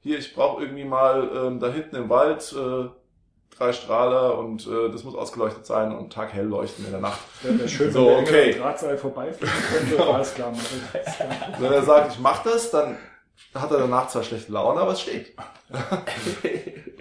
hier, 0.00 0.18
ich 0.18 0.34
brauche 0.34 0.62
irgendwie 0.62 0.84
mal 0.84 1.30
ähm, 1.34 1.60
da 1.60 1.68
hinten 1.68 1.96
im 1.96 2.10
Wald 2.10 2.52
äh, 2.52 2.88
drei 3.62 3.72
Strahler 3.72 4.38
und 4.38 4.66
äh, 4.66 4.90
das 4.90 5.04
muss 5.04 5.14
ausgeleuchtet 5.14 5.64
sein 5.66 5.94
und 5.96 6.12
Tag 6.12 6.32
hell 6.32 6.46
leuchten 6.46 6.84
in 6.84 6.90
der 6.90 7.00
Nacht. 7.00 7.20
Wäre 7.42 7.58
wär 7.58 7.68
schön, 7.68 7.92
So, 7.92 8.06
wenn 8.06 8.18
okay. 8.18 8.54
Drahtseil 8.54 8.98
vorbeifliegen 8.98 9.54
könnte. 9.70 10.04
Alles 10.12 10.34
klar, 10.34 10.52
mach. 10.52 11.60
Wenn 11.60 11.72
er 11.72 11.82
sagt, 11.82 12.12
ich 12.14 12.20
mache 12.20 12.50
das, 12.50 12.70
dann 12.70 12.96
hat 13.54 13.70
er 13.70 13.78
danach 13.78 14.08
zwar 14.08 14.22
schlechte 14.22 14.52
Laune, 14.52 14.80
aber 14.80 14.92
es 14.92 15.00
steht. 15.00 15.34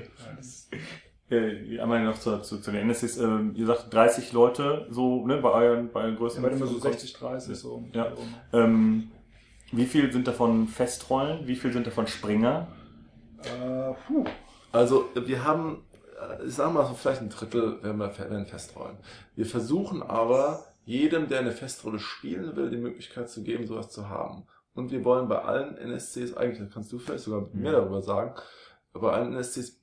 Äh, 1.30 1.80
einmal 1.80 2.04
noch 2.04 2.20
zu, 2.20 2.42
zu, 2.42 2.60
zu 2.60 2.72
den 2.72 2.90
NSCs. 2.90 3.16
Ähm, 3.16 3.54
ihr 3.56 3.66
sagt 3.66 3.94
30 3.94 4.34
Leute, 4.34 4.86
so 4.90 5.26
ne, 5.26 5.38
bei 5.38 5.50
euren, 5.50 5.90
bei 5.90 6.02
euren 6.02 6.14
Ja, 6.16 6.20
größten. 6.20 6.44
aber 6.44 6.54
immer 6.54 6.68
so 6.68 6.78
60, 6.78 7.14
30, 7.14 7.56
so. 7.58 7.86
Ja. 7.94 8.12
Ähm, 8.52 9.10
wie 9.72 9.86
viel 9.86 10.12
sind 10.12 10.28
davon 10.28 10.68
Festrollen? 10.68 11.48
Wie 11.48 11.56
viel 11.56 11.72
sind 11.72 11.88
davon 11.88 12.06
Springer? 12.08 12.68
Äh. 13.46 13.94
Also 14.74 15.06
wir 15.16 15.46
haben, 15.46 15.86
äh, 15.91 15.91
ich 16.46 16.54
sag 16.56 16.74
mal 16.74 16.86
so 16.86 16.94
vielleicht 16.94 17.22
ein 17.22 17.30
Drittel 17.30 17.82
werden 17.84 17.98
wir 17.98 18.18
werden 18.18 18.46
festrollen. 18.46 18.98
Wir 19.36 19.46
versuchen 19.46 20.02
aber 20.04 20.64
jedem, 20.86 21.28
der 21.30 21.40
eine 21.40 21.52
Festrolle 21.52 22.00
spielen 22.00 22.56
will, 22.56 22.70
die 22.70 22.78
Möglichkeit 22.78 23.30
zu 23.30 23.44
geben, 23.44 23.68
sowas 23.68 23.90
zu 23.90 24.10
haben. 24.10 24.46
Und 24.74 24.92
wir 24.92 25.04
wollen 25.06 25.28
bei 25.28 25.40
allen 25.42 25.78
NSCs, 25.78 26.34
eigentlich 26.36 26.60
das 26.66 26.74
kannst 26.74 26.92
du 26.92 27.00
vielleicht 27.00 27.24
sogar 27.24 27.42
mehr 27.54 27.72
Mhm. 27.72 27.76
darüber 27.76 28.02
sagen, 28.02 28.34
bei 28.94 29.12
allen 29.12 29.34
NSCs 29.34 29.82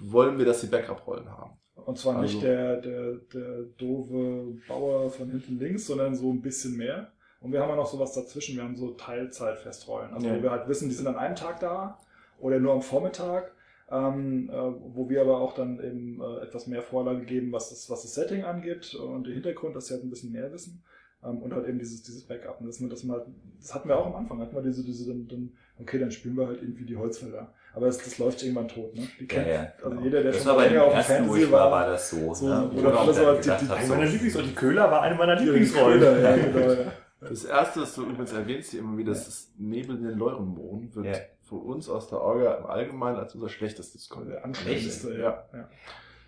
wollen 0.00 0.38
wir, 0.38 0.46
dass 0.46 0.60
sie 0.60 0.68
Backup-Rollen 0.68 1.28
haben. 1.30 1.58
Und 1.74 1.98
zwar 1.98 2.20
nicht 2.20 2.36
Also- 2.36 2.46
der, 2.46 2.76
der, 2.80 3.12
der 3.34 3.62
doofe 3.78 4.54
Bauer 4.68 5.10
von 5.10 5.30
hinten 5.30 5.58
links, 5.58 5.86
sondern 5.86 6.14
so 6.14 6.30
ein 6.30 6.40
bisschen 6.40 6.76
mehr. 6.76 7.12
Und 7.40 7.52
wir 7.52 7.60
haben 7.60 7.70
ja 7.70 7.76
noch 7.76 7.86
sowas 7.90 8.12
dazwischen. 8.12 8.54
Wir 8.56 8.62
haben 8.62 8.76
so 8.76 8.92
Teilzeitfestrollen. 8.92 10.12
Also 10.14 10.28
Ja. 10.28 10.36
wo 10.38 10.42
wir 10.42 10.50
halt 10.52 10.68
wissen, 10.68 10.88
die 10.88 10.94
sind 10.94 11.08
an 11.08 11.16
einem 11.16 11.34
Tag 11.34 11.58
da 11.60 11.98
oder 12.38 12.60
nur 12.60 12.72
am 12.74 12.82
Vormittag. 12.82 13.52
Ähm, 13.92 14.48
äh, 14.50 14.54
wo 14.94 15.10
wir 15.10 15.20
aber 15.20 15.38
auch 15.40 15.54
dann 15.54 15.78
eben 15.78 16.18
äh, 16.22 16.44
etwas 16.44 16.66
mehr 16.66 16.82
Vorlage 16.82 17.24
geben, 17.26 17.52
was 17.52 17.68
das, 17.68 17.90
was 17.90 18.02
das 18.02 18.14
Setting 18.14 18.42
angeht 18.42 18.94
und 18.94 19.24
den 19.26 19.34
Hintergrund, 19.34 19.76
dass 19.76 19.88
sie 19.88 19.94
halt 19.94 20.04
ein 20.04 20.08
bisschen 20.10 20.32
mehr 20.32 20.50
wissen. 20.50 20.82
Ähm, 21.22 21.38
und 21.42 21.52
halt 21.52 21.68
eben 21.68 21.78
dieses, 21.78 22.02
dieses 22.02 22.22
Backup. 22.26 22.58
Und 22.60 22.66
das, 22.68 22.78
das, 22.78 23.04
mal, 23.04 23.26
das 23.60 23.74
hatten 23.74 23.88
wir 23.90 23.98
auch 23.98 24.06
am 24.06 24.16
Anfang. 24.16 24.40
Hatten 24.40 24.56
wir 24.56 24.62
diese, 24.62 24.82
diese 24.82 25.06
dann, 25.08 25.28
dann, 25.28 25.52
okay, 25.78 25.98
dann 25.98 26.10
spielen 26.10 26.36
wir 26.38 26.46
halt 26.46 26.62
irgendwie 26.62 26.86
die 26.86 26.96
Holzfäller. 26.96 27.52
Aber 27.74 27.86
das, 27.86 27.98
das 27.98 28.16
läuft 28.18 28.42
irgendwann 28.42 28.68
tot, 28.68 28.94
ne? 28.94 29.02
Die 29.20 29.24
Ja, 29.24 29.28
kennt, 29.28 29.46
ja, 29.46 29.72
also 29.76 29.90
genau. 29.90 30.02
jeder, 30.02 30.22
der 30.22 30.32
das 30.32 30.42
schon 30.42 30.56
war 30.56 30.64
länger 30.66 30.84
auf 30.84 30.94
dem 30.94 31.02
Fantasy 31.02 31.52
war, 31.52 31.70
war 31.70 31.86
das 31.86 32.10
so. 32.10 32.34
So, 32.34 32.46
ne? 32.48 32.70
oder 32.70 32.98
alles 33.00 33.16
dann 33.16 33.26
so 33.42 33.50
die- 33.60 33.66
die- 33.66 33.72
Eine 33.72 33.86
so, 33.86 33.94
meiner 33.94 34.06
Lieblings- 34.10 34.36
und 34.36 34.46
die 34.46 34.54
Köhler 34.54 34.90
war 34.90 35.02
eine 35.02 35.14
meiner 35.16 35.36
Lieblingsrollen. 35.36 36.00
Köhler, 36.00 36.18
ja, 36.18 36.36
genau, 36.36 36.72
ja. 36.72 36.92
Das 37.20 37.44
erste, 37.44 37.80
das 37.80 37.94
du 37.94 38.02
übrigens 38.02 38.32
erwähnst 38.32 38.70
hier 38.72 38.80
immer 38.80 38.96
wieder, 38.98 39.12
das 39.12 39.28
ist 39.28 39.60
Nebel 39.60 39.96
in 39.96 40.02
den 40.04 40.18
Leurenmohren, 40.18 40.94
wird 40.94 41.06
Ja. 41.06 41.12
Für 41.42 41.56
uns 41.56 41.88
aus 41.88 42.08
der 42.08 42.20
Orga 42.20 42.54
im 42.54 42.66
Allgemeinen 42.66 43.18
als 43.18 43.34
unser 43.34 43.48
schlechtestes 43.48 44.10
anstrengendste, 44.42 45.10
Echt? 45.10 45.18
ja. 45.20 45.44
ja. 45.52 45.68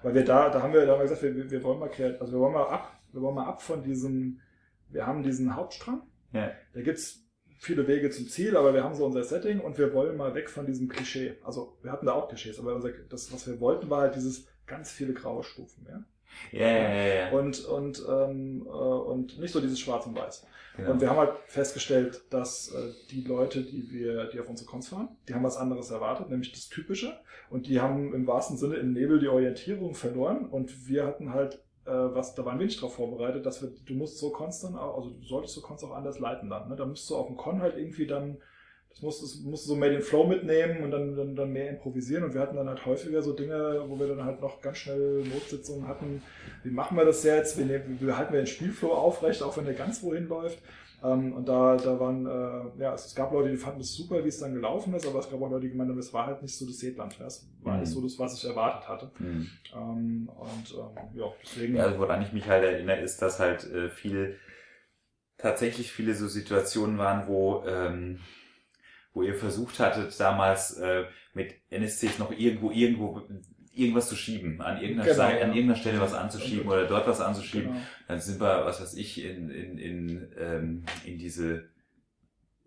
Weil 0.02 0.14
wir 0.14 0.24
da, 0.24 0.50
da 0.50 0.62
haben 0.62 0.72
wir, 0.72 0.84
da 0.84 0.92
haben 0.92 0.98
wir 0.98 1.04
gesagt, 1.08 1.22
wir, 1.22 1.50
wir- 1.50 1.62
wollen 1.62 1.78
mal 1.78 1.88
kreativ, 1.88 2.20
also 2.20 2.32
wir 2.34 2.40
wollen 2.40 2.52
mal 2.52 2.66
ab, 2.68 2.92
wir 3.12 3.22
wollen 3.22 3.34
mal 3.34 3.46
ab 3.46 3.62
von 3.62 3.82
diesem, 3.82 4.40
wir 4.90 5.06
haben 5.06 5.22
diesen 5.22 5.54
Hauptstrang, 5.56 6.02
Ja. 6.32 6.50
da 6.74 6.82
gibt's 6.82 7.20
viele 7.58 7.86
Wege 7.88 8.10
zum 8.10 8.28
Ziel, 8.28 8.56
aber 8.56 8.74
wir 8.74 8.84
haben 8.84 8.94
so 8.94 9.06
unser 9.06 9.24
Setting 9.24 9.60
und 9.60 9.78
wir 9.78 9.94
wollen 9.94 10.16
mal 10.18 10.34
weg 10.34 10.50
von 10.50 10.66
diesem 10.66 10.88
Klischee. 10.88 11.36
Also 11.42 11.78
wir 11.82 11.90
hatten 11.92 12.04
da 12.06 12.12
auch 12.12 12.28
Klischees, 12.28 12.58
aber 12.58 12.74
unser, 12.74 12.90
das, 13.08 13.32
was 13.32 13.46
wir 13.46 13.58
wollten, 13.60 13.88
war 13.88 14.02
halt 14.02 14.16
dieses 14.16 14.46
ganz 14.66 14.90
viele 14.90 15.14
graue 15.14 15.42
Stufen, 15.44 15.86
ja. 15.88 16.04
Ja, 16.52 16.66
ja, 16.66 16.94
ja, 16.94 17.15
ja. 17.15 17.31
Und, 17.32 17.65
und, 17.65 18.05
ähm, 18.09 18.66
äh, 18.66 18.70
und 18.70 19.39
nicht 19.39 19.52
so 19.52 19.61
dieses 19.61 19.78
Schwarz 19.81 20.06
und 20.06 20.16
Weiß. 20.16 20.47
Genau. 20.77 20.90
Und 20.90 21.01
wir 21.01 21.09
haben 21.09 21.19
halt 21.19 21.32
festgestellt, 21.47 22.23
dass 22.31 22.73
äh, 22.73 22.93
die 23.11 23.23
Leute, 23.23 23.62
die 23.62 23.90
wir, 23.90 24.27
die 24.27 24.40
auf 24.40 24.48
unsere 24.48 24.69
Cons 24.69 24.89
fahren, 24.89 25.09
die 25.28 25.35
haben 25.35 25.44
was 25.44 25.56
anderes 25.56 25.90
erwartet, 25.90 26.31
nämlich 26.31 26.52
das 26.52 26.69
Typische. 26.69 27.19
Und 27.48 27.69
die 27.69 27.81
haben 27.81 28.12
im 28.12 28.27
wahrsten 28.27 28.56
Sinne 28.56 28.77
im 28.77 28.93
Nebel 28.93 29.20
die 29.20 29.28
Orientierung 29.28 29.94
verloren. 29.94 30.47
Und 30.47 30.89
wir 30.89 31.06
hatten 31.06 31.32
halt 31.32 31.65
äh, 31.86 31.90
was, 31.90 32.35
da 32.35 32.44
waren 32.44 32.59
wir 32.59 32.66
nicht 32.66 32.81
drauf 32.81 32.94
vorbereitet, 32.94 33.44
dass 33.44 33.62
wir, 33.62 33.70
du 33.85 33.94
musst 33.94 34.19
so 34.19 34.31
Cons 34.31 34.61
dann 34.61 34.74
auch, 34.74 34.97
also 34.97 35.11
du 35.11 35.27
solltest 35.27 35.55
so 35.55 35.61
Cons 35.61 35.85
auch 35.85 35.93
anders 35.93 36.19
leiten 36.19 36.48
dann. 36.48 36.69
Ne? 36.69 36.77
Da 36.77 36.86
musst 36.86 37.09
du 37.11 37.16
auf 37.16 37.27
dem 37.27 37.36
Con 37.36 37.61
halt 37.61 37.77
irgendwie 37.77 38.06
dann, 38.06 38.39
das 38.94 39.02
musst, 39.02 39.22
das 39.22 39.34
musst 39.40 39.64
du 39.66 39.70
so 39.70 39.76
mehr 39.76 39.90
den 39.90 40.02
Flow 40.02 40.24
mitnehmen 40.26 40.82
und 40.84 40.90
dann, 40.92 41.16
dann, 41.16 41.34
dann 41.36 41.52
mehr 41.52 41.68
improvisieren. 41.70 42.24
Und 42.24 42.32
wir 42.34 42.40
hatten 42.40 42.56
dann 42.56 42.68
halt 42.68 42.86
häufiger 42.86 43.22
so 43.22 43.32
Dinge, 43.32 43.84
wo 43.88 43.98
wir 43.98 44.06
dann 44.06 44.24
halt 44.24 44.40
noch 44.40 44.60
ganz 44.60 44.78
schnell 44.78 45.24
Notsitzungen 45.24 45.88
hatten. 45.88 46.22
Wie 46.62 46.70
machen 46.70 46.96
wir 46.96 47.04
das 47.04 47.24
jetzt? 47.24 47.58
Wie, 47.58 47.68
wie 47.68 48.12
halten 48.12 48.32
wir 48.32 48.40
den 48.40 48.46
Spielflow 48.46 48.92
aufrecht, 48.92 49.42
auch 49.42 49.56
wenn 49.56 49.64
der 49.64 49.74
ganz 49.74 50.02
wohin 50.02 50.28
läuft? 50.28 50.58
Ähm, 51.02 51.34
und 51.34 51.46
da, 51.48 51.76
da 51.76 52.00
waren, 52.00 52.24
äh, 52.24 52.80
ja, 52.82 52.94
es, 52.94 53.14
gab 53.14 53.32
Leute, 53.32 53.50
die 53.50 53.56
fanden 53.58 53.80
es 53.80 53.92
super, 53.94 54.24
wie 54.24 54.28
es 54.28 54.38
dann 54.38 54.54
gelaufen 54.54 54.94
ist, 54.94 55.06
aber 55.06 55.18
es 55.18 55.28
gab 55.28 55.42
auch 55.42 55.50
Leute, 55.50 55.62
die 55.62 55.70
gemeint 55.70 55.90
haben, 55.90 55.98
es 55.98 56.14
war 56.14 56.26
halt 56.26 56.40
nicht 56.40 56.56
so 56.56 56.64
das 56.64 56.78
Seetland. 56.78 57.18
ja. 57.18 57.26
Es 57.26 57.46
war 57.62 57.74
Mhm. 57.74 57.80
nicht 57.80 57.90
so 57.92 58.00
das, 58.00 58.18
was 58.18 58.38
ich 58.38 58.48
erwartet 58.48 58.88
hatte. 58.88 59.10
Hm. 59.18 59.46
Ähm, 59.74 60.30
und 60.34 60.74
ähm, 60.78 61.18
ja, 61.20 61.26
deswegen. 61.42 61.76
Ja, 61.76 61.84
also 61.86 61.98
woran 61.98 62.22
ich 62.22 62.32
mich 62.32 62.46
halt 62.48 62.64
erinnere, 62.64 63.00
ist, 63.00 63.20
dass 63.20 63.38
halt 63.40 63.70
äh, 63.70 63.90
viel, 63.90 64.38
tatsächlich 65.36 65.92
viele 65.92 66.14
so 66.14 66.26
Situationen 66.28 66.96
waren, 66.96 67.26
wo, 67.26 67.64
ähm, 67.66 68.20
wo 69.14 69.22
ihr 69.22 69.34
versucht 69.34 69.78
hattet, 69.80 70.18
damals 70.20 70.72
äh, 70.78 71.04
mit 71.32 71.54
NSCs 71.70 72.18
noch 72.18 72.32
irgendwo, 72.32 72.70
irgendwo 72.70 73.22
irgendwas 73.72 74.08
zu 74.08 74.16
schieben, 74.16 74.60
an 74.60 74.76
irgendeiner, 74.80 75.04
Genau, 75.04 75.16
Seite, 75.16 75.38
ja. 75.38 75.44
an 75.44 75.50
irgendeiner 75.52 75.80
Stelle 75.80 76.00
was 76.00 76.14
anzuschieben 76.14 76.68
oder 76.68 76.86
dort 76.86 77.06
was 77.08 77.20
anzuschieben. 77.20 77.68
genau. 77.72 77.80
Dann 78.08 78.20
sind 78.20 78.40
wir, 78.40 78.64
was 78.66 78.80
weiß 78.80 78.94
ich, 78.94 79.24
in, 79.24 79.50
in, 79.50 79.78
in, 79.78 80.28
ähm, 80.38 80.84
in 81.04 81.18
diese 81.18 81.72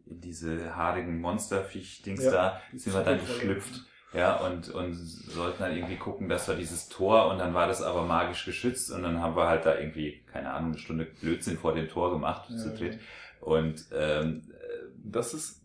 in 0.06 0.22
diese 0.22 0.74
haarigen 0.76 1.20
Monsterviech-Dings 1.20 2.24
Ja, 2.24 2.32
da, 2.32 2.62
sind 2.74 2.94
wir 2.94 3.04
dann 3.04 3.20
geschlüpft. 3.20 3.84
Ja, 4.14 4.38
und, 4.38 4.70
und 4.70 4.94
sollten 4.94 5.62
dann 5.62 5.76
irgendwie 5.76 5.98
gucken, 5.98 6.30
dass 6.30 6.48
wir 6.48 6.56
dieses 6.56 6.88
Tor 6.88 7.30
und 7.30 7.40
dann 7.40 7.54
war 7.54 7.68
das 7.68 7.82
aber 7.82 8.06
magisch 8.06 8.46
geschützt 8.46 8.90
und 8.90 9.04
dann 9.04 9.22
haben 9.22 9.36
wir 9.36 9.48
halt 9.50 9.66
da 9.66 9.78
irgendwie, 9.78 10.24
keine 10.32 10.52
Ahnung, 10.54 10.72
eine 10.72 10.80
Stunde 10.80 11.04
Blödsinn 11.06 11.58
vor 11.58 11.76
dem 11.76 11.90
Tor 11.90 12.12
gemacht, 12.14 12.50
Ja, 12.50 12.56
zu 12.58 12.74
dritt. 12.74 13.00
Und 13.42 13.86
ähm, 13.94 14.44
Das 15.04 15.34
ist, 15.34 15.62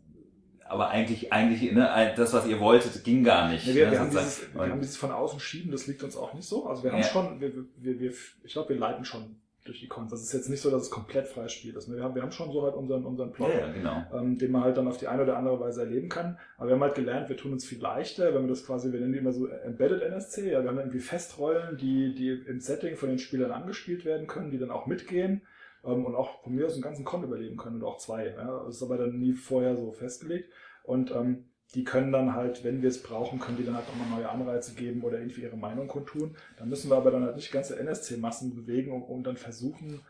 aber 0.72 0.90
eigentlich, 0.90 1.32
eigentlich, 1.32 1.70
ne, 1.72 2.12
das, 2.16 2.32
was 2.32 2.46
ihr 2.46 2.58
wolltet, 2.60 3.04
ging 3.04 3.22
gar 3.24 3.48
nicht. 3.48 3.66
Ja, 3.66 3.74
wir, 3.74 3.84
ne, 3.86 3.92
wir, 3.92 4.00
haben 4.00 4.10
dieses, 4.10 4.54
wir 4.54 4.62
haben 4.62 4.80
dieses 4.80 4.96
von 4.96 5.12
außen 5.12 5.38
schieben, 5.38 5.70
das 5.70 5.86
liegt 5.86 6.02
uns 6.02 6.16
auch 6.16 6.34
nicht 6.34 6.48
so. 6.48 6.66
Also 6.66 6.82
wir 6.82 6.92
haben 6.92 7.00
Ja. 7.00 7.04
schon, 7.04 7.40
wir, 7.40 7.52
wir, 7.76 8.00
wir, 8.00 8.12
ich 8.44 8.52
glaube, 8.52 8.70
wir 8.70 8.76
leiten 8.78 9.04
schon 9.04 9.36
durch 9.64 9.78
die 9.78 9.86
Cons. 9.86 10.10
Das 10.10 10.22
ist 10.22 10.32
jetzt 10.32 10.48
nicht 10.48 10.60
so, 10.60 10.70
dass 10.70 10.82
es 10.82 10.90
komplett 10.90 11.28
freies 11.28 11.52
Spiel 11.52 11.76
ist. 11.76 11.88
Wir 11.88 12.02
haben, 12.02 12.14
wir 12.16 12.22
haben 12.22 12.32
schon 12.32 12.50
so 12.50 12.62
halt 12.64 12.74
unseren, 12.74 13.04
unseren 13.04 13.32
Plot, 13.32 13.52
ja, 13.54 13.70
genau. 13.70 14.04
ähm, 14.12 14.36
den 14.36 14.50
man 14.50 14.64
halt 14.64 14.76
dann 14.76 14.88
auf 14.88 14.96
die 14.96 15.06
eine 15.06 15.22
oder 15.22 15.36
andere 15.36 15.60
Weise 15.60 15.82
erleben 15.82 16.08
kann. 16.08 16.36
Aber 16.56 16.68
wir 16.68 16.74
haben 16.74 16.82
halt 16.82 16.96
gelernt, 16.96 17.28
wir 17.28 17.36
tun 17.36 17.52
uns 17.52 17.64
viel 17.64 17.80
leichter, 17.80 18.34
wenn 18.34 18.42
wir 18.42 18.48
das 18.48 18.66
quasi, 18.66 18.92
wir 18.92 18.98
nennen 18.98 19.12
die 19.12 19.18
immer 19.20 19.32
so 19.32 19.46
Embedded 19.46 20.02
NSC, 20.02 20.50
ja, 20.50 20.62
wir 20.62 20.70
haben 20.70 20.78
irgendwie 20.78 20.98
Festrollen, 20.98 21.76
die, 21.76 22.14
die 22.14 22.30
im 22.30 22.60
Setting 22.60 22.96
von 22.96 23.08
den 23.08 23.20
Spielern 23.20 23.52
angespielt 23.52 24.04
werden 24.04 24.26
können, 24.26 24.50
die 24.50 24.58
dann 24.58 24.72
auch 24.72 24.86
mitgehen 24.86 25.42
ähm, 25.84 26.04
und 26.04 26.14
auch 26.14 26.42
von 26.42 26.54
mir 26.54 26.66
aus 26.66 26.72
einen 26.74 26.82
ganzen 26.82 27.04
Con 27.04 27.24
überleben 27.24 27.56
können 27.56 27.76
oder 27.76 27.88
auch 27.88 27.98
zwei. 27.98 28.28
Ja. 28.28 28.64
Das 28.66 28.76
ist 28.76 28.82
aber 28.82 28.98
dann 28.98 29.18
nie 29.18 29.32
vorher 29.34 29.76
so 29.76 29.92
festgelegt. 29.92 30.50
Und 30.84 31.10
ähm, 31.12 31.44
die 31.74 31.84
können 31.84 32.12
dann 32.12 32.34
halt, 32.34 32.64
wenn 32.64 32.82
wir 32.82 32.88
es 32.90 33.02
brauchen, 33.02 33.38
können 33.40 33.56
die 33.56 33.64
dann 33.64 33.74
halt 33.76 33.86
nochmal 33.88 34.18
neue 34.20 34.28
Anreize 34.28 34.74
geben 34.74 35.02
oder 35.02 35.18
irgendwie 35.18 35.42
ihre 35.42 35.56
Meinung 35.56 35.88
kundtun. 35.88 36.36
Dann 36.58 36.68
müssen 36.68 36.90
wir 36.90 36.96
aber 36.96 37.10
dann 37.10 37.24
halt 37.24 37.36
nicht 37.36 37.50
ganze 37.52 37.78
NSC-Massen 37.78 38.54
bewegen 38.54 38.92
und, 38.92 39.02
und 39.02 39.24
dann 39.24 39.36
versuchen, 39.36 40.00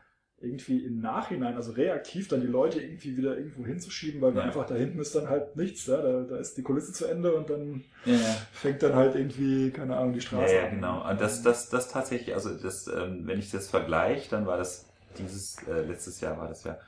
irgendwie 0.40 0.84
im 0.84 0.98
Nachhinein, 1.00 1.54
also 1.54 1.70
reaktiv 1.70 2.26
dann 2.26 2.40
die 2.40 2.48
Leute 2.48 2.80
irgendwie 2.82 3.16
wieder 3.16 3.36
irgendwo 3.38 3.64
hinzuschieben, 3.64 4.20
weil 4.20 4.34
wir 4.34 4.40
Ja. 4.40 4.46
einfach 4.48 4.66
da 4.66 4.74
hinten 4.74 4.98
ist 4.98 5.14
dann 5.14 5.28
halt 5.28 5.54
nichts, 5.56 5.86
ja? 5.86 6.02
da, 6.02 6.22
da 6.22 6.36
ist 6.38 6.56
die 6.58 6.62
Kulisse 6.64 6.92
zu 6.92 7.06
Ende 7.06 7.32
und 7.36 7.48
dann 7.48 7.84
Ja, 8.04 8.14
ja. 8.14 8.34
fängt 8.50 8.82
dann 8.82 8.96
halt 8.96 9.14
irgendwie, 9.14 9.70
keine 9.70 9.96
Ahnung, 9.96 10.14
die 10.14 10.18
Ja, 10.18 10.24
Straße 10.26 10.56
ja, 10.56 10.64
an. 10.64 10.70
genau. 10.70 11.08
Und 11.08 11.20
das, 11.20 11.42
das, 11.42 11.68
das 11.70 11.88
tatsächlich, 11.92 12.34
also 12.34 12.56
das, 12.56 12.88
ähm, 12.88 13.22
wenn 13.26 13.38
ich 13.38 13.52
das 13.52 13.68
vergleiche, 13.70 14.30
dann 14.30 14.46
war 14.46 14.56
das 14.58 14.91
dieses, 15.18 15.56
äh, 15.66 15.82
letztes 15.82 16.20
Jahr 16.20 16.38
war 16.38 16.48
das 16.48 16.64
ja, 16.64 16.78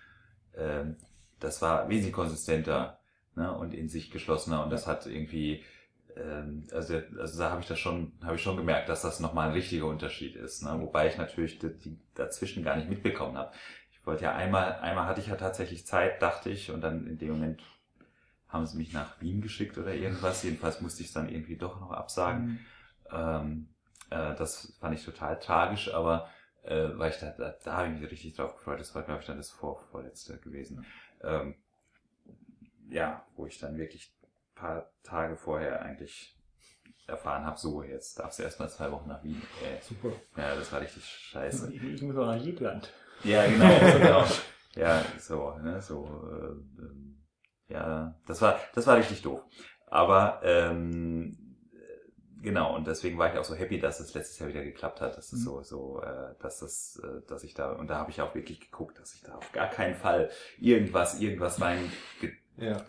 ähm, 0.56 0.96
das 1.40 1.60
war 1.62 1.88
wesentlich 1.88 2.12
konsistenter 2.12 2.98
ne, 3.34 3.52
und 3.56 3.74
in 3.74 3.88
sich 3.88 4.10
geschlossener 4.10 4.64
und 4.64 4.70
das 4.70 4.86
hat 4.86 5.06
irgendwie, 5.06 5.62
ähm, 6.16 6.66
also, 6.72 7.00
also 7.18 7.38
da 7.38 7.50
habe 7.50 7.60
ich 7.60 7.66
das 7.66 7.78
schon, 7.78 8.12
habe 8.22 8.36
ich 8.36 8.42
schon 8.42 8.56
gemerkt, 8.56 8.88
dass 8.88 9.02
das 9.02 9.20
nochmal 9.20 9.48
ein 9.48 9.54
richtiger 9.54 9.86
Unterschied 9.86 10.36
ist. 10.36 10.62
Ne? 10.62 10.74
Wobei 10.80 11.08
ich 11.08 11.18
natürlich 11.18 11.58
die, 11.58 11.76
die 11.76 11.98
dazwischen 12.14 12.64
gar 12.64 12.76
nicht 12.76 12.88
mitbekommen 12.88 13.36
habe. 13.36 13.52
Ich 13.90 14.06
wollte 14.06 14.24
ja 14.24 14.34
einmal, 14.34 14.74
einmal 14.80 15.06
hatte 15.06 15.20
ich 15.20 15.28
ja 15.28 15.36
tatsächlich 15.36 15.86
Zeit, 15.86 16.20
dachte 16.22 16.50
ich, 16.50 16.70
und 16.70 16.80
dann 16.82 17.06
in 17.06 17.18
dem 17.18 17.30
Moment 17.30 17.62
haben 18.48 18.66
sie 18.66 18.76
mich 18.76 18.92
nach 18.92 19.20
Wien 19.20 19.40
geschickt 19.40 19.78
oder 19.78 19.94
irgendwas. 19.94 20.42
Jedenfalls 20.42 20.80
musste 20.80 21.02
ich 21.02 21.08
es 21.08 21.14
dann 21.14 21.28
irgendwie 21.28 21.56
doch 21.56 21.80
noch 21.80 21.90
absagen. 21.90 22.44
Mhm. 22.44 22.58
Ähm, 23.10 23.68
äh, 24.10 24.34
das 24.36 24.76
fand 24.80 24.94
ich 24.94 25.04
total 25.04 25.38
tragisch, 25.40 25.92
aber 25.92 26.28
äh, 26.64 26.98
weil 26.98 27.10
ich 27.10 27.18
da, 27.18 27.30
da, 27.30 27.54
da 27.64 27.76
habe 27.76 27.88
ich 27.88 28.00
mich 28.00 28.10
richtig 28.10 28.34
drauf 28.34 28.56
gefreut. 28.56 28.80
Das 28.80 28.94
war, 28.94 29.02
glaube 29.02 29.20
ich, 29.20 29.26
dann 29.26 29.36
das 29.36 29.50
vor, 29.50 29.80
vorletzte 29.90 30.38
gewesen. 30.38 30.84
Ähm, 31.22 31.56
ja, 32.88 33.24
wo 33.36 33.46
ich 33.46 33.58
dann 33.58 33.76
wirklich 33.76 34.12
ein 34.12 34.54
paar 34.54 34.90
Tage 35.02 35.36
vorher 35.36 35.82
eigentlich 35.82 36.36
erfahren 37.06 37.44
habe, 37.44 37.58
so, 37.58 37.82
jetzt 37.82 38.18
darfst 38.18 38.38
du 38.38 38.42
erstmal 38.42 38.70
zwei 38.70 38.90
Wochen 38.90 39.08
nach 39.08 39.22
Wien. 39.22 39.42
Äh, 39.62 39.82
Super. 39.82 40.12
ja, 40.36 40.54
das 40.54 40.72
war 40.72 40.80
richtig 40.80 41.04
scheiße. 41.04 41.70
Ich, 41.72 41.82
ich 41.82 42.02
muss 42.02 42.16
auch 42.16 42.26
nach 42.26 42.42
Jütland. 42.42 42.90
Ja, 43.24 43.46
genau, 43.46 43.68
genau. 43.98 44.24
Ja, 44.74 45.04
so, 45.18 45.56
ne, 45.58 45.80
so, 45.80 46.04
äh, 46.32 47.72
ja, 47.72 48.14
das 48.26 48.40
war, 48.40 48.58
das 48.74 48.86
war 48.86 48.96
richtig 48.96 49.22
doof. 49.22 49.42
Aber 49.86 50.40
ähm, 50.42 51.36
äh, 51.36 51.43
genau, 52.44 52.76
und 52.76 52.86
deswegen 52.86 53.18
war 53.18 53.32
ich 53.32 53.38
auch 53.38 53.44
so 53.44 53.54
happy, 53.56 53.78
dass 53.80 53.98
es 53.98 54.14
letztes 54.14 54.38
Jahr 54.38 54.48
wieder 54.48 54.62
geklappt 54.62 55.00
hat, 55.00 55.16
dass 55.16 55.32
es 55.32 55.40
Mhm. 55.40 55.44
so, 55.44 55.62
so, 55.62 56.02
äh, 56.02 56.34
dass 56.40 56.60
das, 56.60 57.00
äh, 57.02 57.26
dass 57.26 57.42
ich 57.42 57.54
da, 57.54 57.72
und 57.72 57.88
da 57.90 57.96
habe 57.96 58.10
ich 58.10 58.20
auch 58.22 58.34
wirklich 58.34 58.60
geguckt, 58.60 58.98
dass 59.00 59.14
ich 59.14 59.22
da 59.22 59.34
auf 59.34 59.50
gar 59.52 59.68
keinen 59.68 59.94
Fall 59.96 60.30
irgendwas, 60.60 61.20
irgendwas 61.20 61.60
rein 61.60 61.78
Ja. 62.56 62.80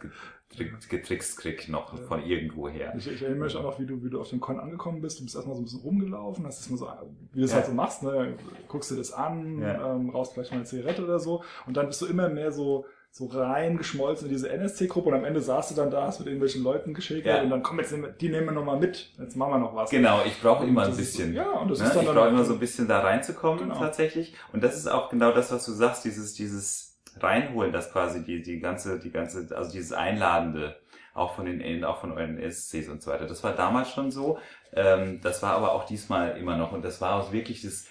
getrickst, 0.50 0.90
getrickst 0.90 1.38
krieg 1.40 1.68
noch 1.70 1.98
Ja. 1.98 2.04
von 2.06 2.24
irgendwoher. 2.24 2.94
Ich, 2.96 3.08
ich 3.08 3.22
erinnere 3.22 3.46
mich 3.46 3.56
auch 3.56 3.64
noch, 3.64 3.80
wie 3.80 3.86
du, 3.88 4.04
wie 4.04 4.10
du 4.12 4.22
auf 4.22 4.30
dem 4.30 4.40
Con 4.40 4.60
angekommen 4.60 5.02
bist. 5.02 5.20
Du 5.20 5.24
bist 5.24 5.36
erstmal 5.36 5.56
so 5.56 5.62
ein 5.62 5.66
bisschen 5.66 5.82
rumgelaufen, 5.82 6.46
hast 6.46 6.60
erstmal 6.60 6.78
so, 6.78 7.12
wie 7.34 7.40
du 7.40 7.46
es 7.46 7.52
Ja. 7.52 7.58
halt 7.58 7.66
so 7.66 7.74
machst, 7.74 8.04
ne? 8.04 8.38
guckst 8.68 8.92
dir 8.92 8.96
das 8.98 9.12
an, 9.12 9.60
Ja. 9.62 9.96
ähm, 9.96 10.10
rauchst 10.12 10.34
vielleicht 10.34 10.52
mal 10.52 10.58
eine 10.58 10.66
Zigarette 10.66 11.04
oder 11.04 11.20
so. 11.20 11.44
Und 11.66 11.78
dann 11.78 11.88
bist 11.88 12.02
du 12.02 12.06
immer 12.06 12.30
mehr 12.30 12.52
so, 12.52 12.86
so 13.18 13.28
reingeschmolzen 13.28 14.28
in 14.28 14.34
diese 14.34 14.50
NSC-Gruppe 14.50 15.08
und 15.08 15.16
am 15.16 15.24
Ende 15.24 15.40
saßt 15.40 15.72
du 15.72 15.76
dann 15.76 15.90
da, 15.90 16.06
hast 16.06 16.20
mit 16.20 16.28
irgendwelchen 16.28 16.64
Leuten 16.64 16.94
geschickt 16.94 17.26
Ja. 17.26 17.42
und 17.42 17.50
dann 17.50 17.64
komm, 17.64 17.80
jetzt 17.80 17.92
nehmen 17.94 18.04
wir, 18.04 18.10
die 18.12 18.28
nehmen 18.28 18.48
wir 18.48 18.52
nochmal 18.52 18.78
mit. 18.78 19.14
Jetzt 19.18 19.38
machen 19.38 19.52
wir 19.54 19.58
noch 19.60 19.74
was. 19.74 19.90
Genau, 19.90 20.20
ich 20.26 20.42
brauche 20.42 20.66
immer 20.66 20.82
ein 20.82 20.90
das 20.90 21.00
ist- 21.00 21.14
bisschen. 21.14 21.34
Ja, 21.34 21.50
und 21.52 21.72
das 21.72 21.80
Ne? 21.80 21.86
ist 21.86 21.96
dann, 21.96 22.04
ich 22.04 22.12
brauche 22.12 22.28
immer 22.28 22.44
so 22.44 22.54
ein 22.56 22.60
bisschen 22.60 22.90
da 22.90 23.00
reinzukommen 23.00 23.60
Genau. 23.60 23.80
tatsächlich. 23.80 24.36
Und 24.52 24.66
das 24.66 24.76
ist 24.76 24.88
auch 24.88 25.10
genau 25.10 25.32
das, 25.32 25.50
was 25.50 25.64
du 25.66 25.72
sagst, 25.72 26.04
dieses, 26.04 26.34
dieses 26.34 27.00
Reinholen, 27.22 27.72
das 27.72 27.90
quasi 27.94 28.22
die, 28.22 28.42
die 28.42 28.60
ganze, 28.60 29.00
die 29.00 29.12
ganze, 29.12 29.48
also 29.56 29.72
dieses 29.72 29.94
Einladende, 29.94 30.76
auch 31.14 31.36
von 31.38 31.46
den, 31.46 31.86
auch 31.86 32.02
von 32.02 32.12
euren 32.12 32.38
SCs 32.38 32.90
und 32.90 33.02
so 33.02 33.12
weiter. 33.12 33.28
Das 33.28 33.46
war 33.46 33.54
damals 33.54 33.92
schon 33.92 34.12
so. 34.12 34.40
Ähm, 34.74 35.22
das 35.24 35.42
war 35.42 35.54
aber 35.54 35.72
auch 35.72 35.86
diesmal 35.86 36.36
immer 36.38 36.58
noch. 36.58 36.74
Und 36.74 36.84
das 36.84 37.00
war 37.00 37.16
auch 37.16 37.32
wirklich 37.32 37.62
das, 37.62 37.86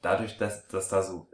dadurch, 0.00 0.38
dass, 0.38 0.68
dass 0.68 0.88
da 0.88 1.02
so, 1.02 1.26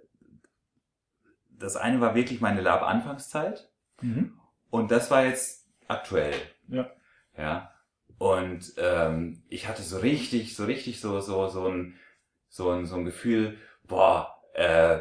das 1.61 1.77
eine 1.77 2.01
war 2.01 2.15
wirklich 2.15 2.41
meine 2.41 2.61
Lab-Anfangszeit. 2.61 3.71
Mhm. 4.01 4.39
Und 4.71 4.91
das 4.91 5.11
war 5.11 5.25
jetzt 5.25 5.69
aktuell. 5.87 6.35
Ja. 6.69 6.91
Ja. 7.37 7.73
Und 8.19 8.75
ähm, 8.77 9.43
ich 9.49 9.69
hatte 9.69 9.83
so 9.83 9.99
richtig, 9.99 10.57
so 10.57 10.65
richtig 10.65 11.01
so, 11.01 11.21
so, 11.21 11.49
so 11.49 11.69
ein, 11.69 11.95
so 12.49 12.71
ein, 12.71 12.87
so 12.87 12.97
ein 12.97 13.05
Gefühl, 13.05 13.57
boah, 13.87 14.43
äh, 14.55 15.01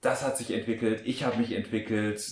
das 0.00 0.24
hat 0.24 0.36
sich 0.36 0.50
entwickelt, 0.50 1.02
ich 1.04 1.24
habe 1.24 1.38
mich 1.38 1.52
entwickelt, 1.52 2.22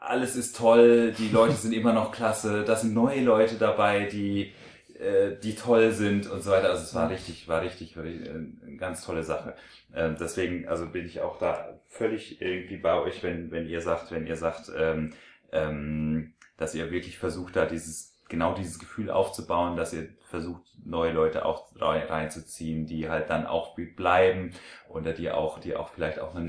alles 0.00 0.36
ist 0.36 0.56
toll, 0.56 1.12
die 1.12 1.28
Leute 1.28 1.54
sind 1.56 1.72
immer 1.72 1.92
noch 1.92 2.12
klasse, 2.12 2.64
da 2.64 2.76
sind 2.76 2.94
neue 2.94 3.22
Leute 3.22 3.56
dabei, 3.56 4.04
die, 4.04 4.52
äh, 5.00 5.38
die 5.42 5.54
toll 5.54 5.92
sind 5.92 6.30
und 6.30 6.42
so 6.42 6.50
weiter. 6.50 6.70
Also 6.70 6.82
es 6.82 6.94
war 6.94 7.08
richtig, 7.08 7.48
war 7.48 7.62
richtig, 7.62 7.96
war 7.96 8.04
richtig, 8.04 8.28
äh, 8.28 8.32
eine 8.32 8.76
ganz 8.76 9.04
tolle 9.04 9.24
Sache. 9.24 9.54
Ähm, 9.94 10.16
deswegen, 10.20 10.68
also 10.68 10.86
bin 10.86 11.06
ich 11.06 11.20
auch 11.20 11.38
da 11.38 11.80
völlig 11.88 12.40
irgendwie 12.40 12.76
bei 12.76 12.94
euch, 13.00 13.22
wenn, 13.22 13.50
wenn 13.50 13.66
ihr 13.66 13.80
sagt, 13.80 14.12
wenn 14.12 14.26
ihr 14.26 14.36
sagt, 14.36 14.70
ähm, 14.76 15.12
ähm, 15.52 16.34
dass 16.56 16.74
ihr 16.74 16.90
wirklich 16.90 17.18
versucht, 17.18 17.56
da 17.56 17.64
dieses, 17.64 18.14
genau 18.28 18.54
dieses 18.54 18.78
Gefühl 18.78 19.10
aufzubauen, 19.10 19.76
dass 19.76 19.94
ihr 19.94 20.08
versucht, 20.30 20.62
neue 20.84 21.12
Leute 21.12 21.44
auch 21.44 21.66
rein- 21.76 22.06
reinzuziehen, 22.06 22.86
die 22.86 23.08
halt 23.08 23.28
dann 23.28 23.46
auch 23.46 23.76
bleiben 23.96 24.52
oder 24.88 25.12
die 25.12 25.30
auch, 25.30 25.58
die 25.58 25.76
auch 25.76 25.88
vielleicht 25.90 26.18
auch 26.20 26.34
eine, 26.34 26.48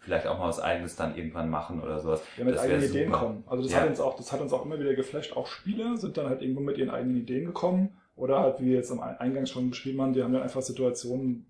vielleicht 0.00 0.26
auch 0.26 0.38
mal 0.38 0.48
was 0.48 0.60
eigenes 0.60 0.96
dann 0.96 1.16
irgendwann 1.16 1.48
machen 1.48 1.80
oder 1.80 2.00
sowas. 2.00 2.22
Ja, 2.36 2.44
mit 2.44 2.54
Das 2.54 2.62
eigenen 2.62 2.82
Ideen 2.82 3.06
super. 3.12 3.18
kommen. 3.18 3.44
Also 3.46 3.62
das 3.62 3.72
Ja. 3.72 3.80
hat 3.80 3.88
uns 3.88 4.00
auch, 4.00 4.16
das 4.16 4.32
hat 4.32 4.40
uns 4.40 4.52
auch 4.52 4.64
immer 4.66 4.78
wieder 4.78 4.94
geflasht. 4.94 5.36
Auch 5.36 5.46
Spieler 5.46 5.96
sind 5.96 6.16
dann 6.16 6.26
halt 6.28 6.42
irgendwo 6.42 6.60
mit 6.60 6.76
ihren 6.78 6.90
eigenen 6.90 7.16
Ideen 7.16 7.46
gekommen. 7.46 7.96
Oder 8.14 8.40
halt, 8.40 8.60
wie 8.60 8.66
wir 8.66 8.74
jetzt 8.74 8.90
am 8.92 9.00
Eingang 9.00 9.46
schon 9.46 9.70
beschrieben 9.70 10.02
haben, 10.02 10.12
die 10.12 10.22
haben 10.22 10.32
dann 10.34 10.42
einfach 10.42 10.60
Situationen 10.60 11.46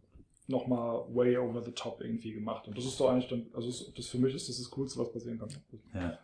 nochmal 0.46 1.02
way 1.08 1.36
over 1.36 1.60
the 1.62 1.72
top 1.72 2.00
irgendwie 2.00 2.32
gemacht. 2.32 2.68
Und 2.68 2.76
das 2.78 2.84
ist 2.84 3.00
doch 3.00 3.10
eigentlich 3.10 3.28
dann, 3.28 3.46
also 3.54 3.66
das, 3.68 3.92
das 3.94 4.06
für 4.06 4.18
mich 4.18 4.34
ist 4.34 4.48
das 4.48 4.58
das 4.58 4.70
Coolste, 4.70 5.00
was 5.00 5.12
passieren 5.12 5.38
kann. 5.38 5.48
Ja. 5.94 6.18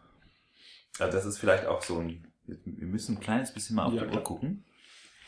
Also 1.01 1.17
das 1.17 1.25
ist 1.27 1.39
vielleicht 1.39 1.67
auch 1.67 1.83
so 1.83 1.99
ein, 1.99 2.25
wir 2.47 2.87
müssen 2.87 3.17
ein 3.17 3.21
kleines 3.21 3.53
bisschen 3.53 3.77
mal 3.77 3.87
auf 3.87 3.95
Ja, 3.95 4.05
die 4.05 4.15
Uhr 4.17 4.23
gucken. 4.23 4.65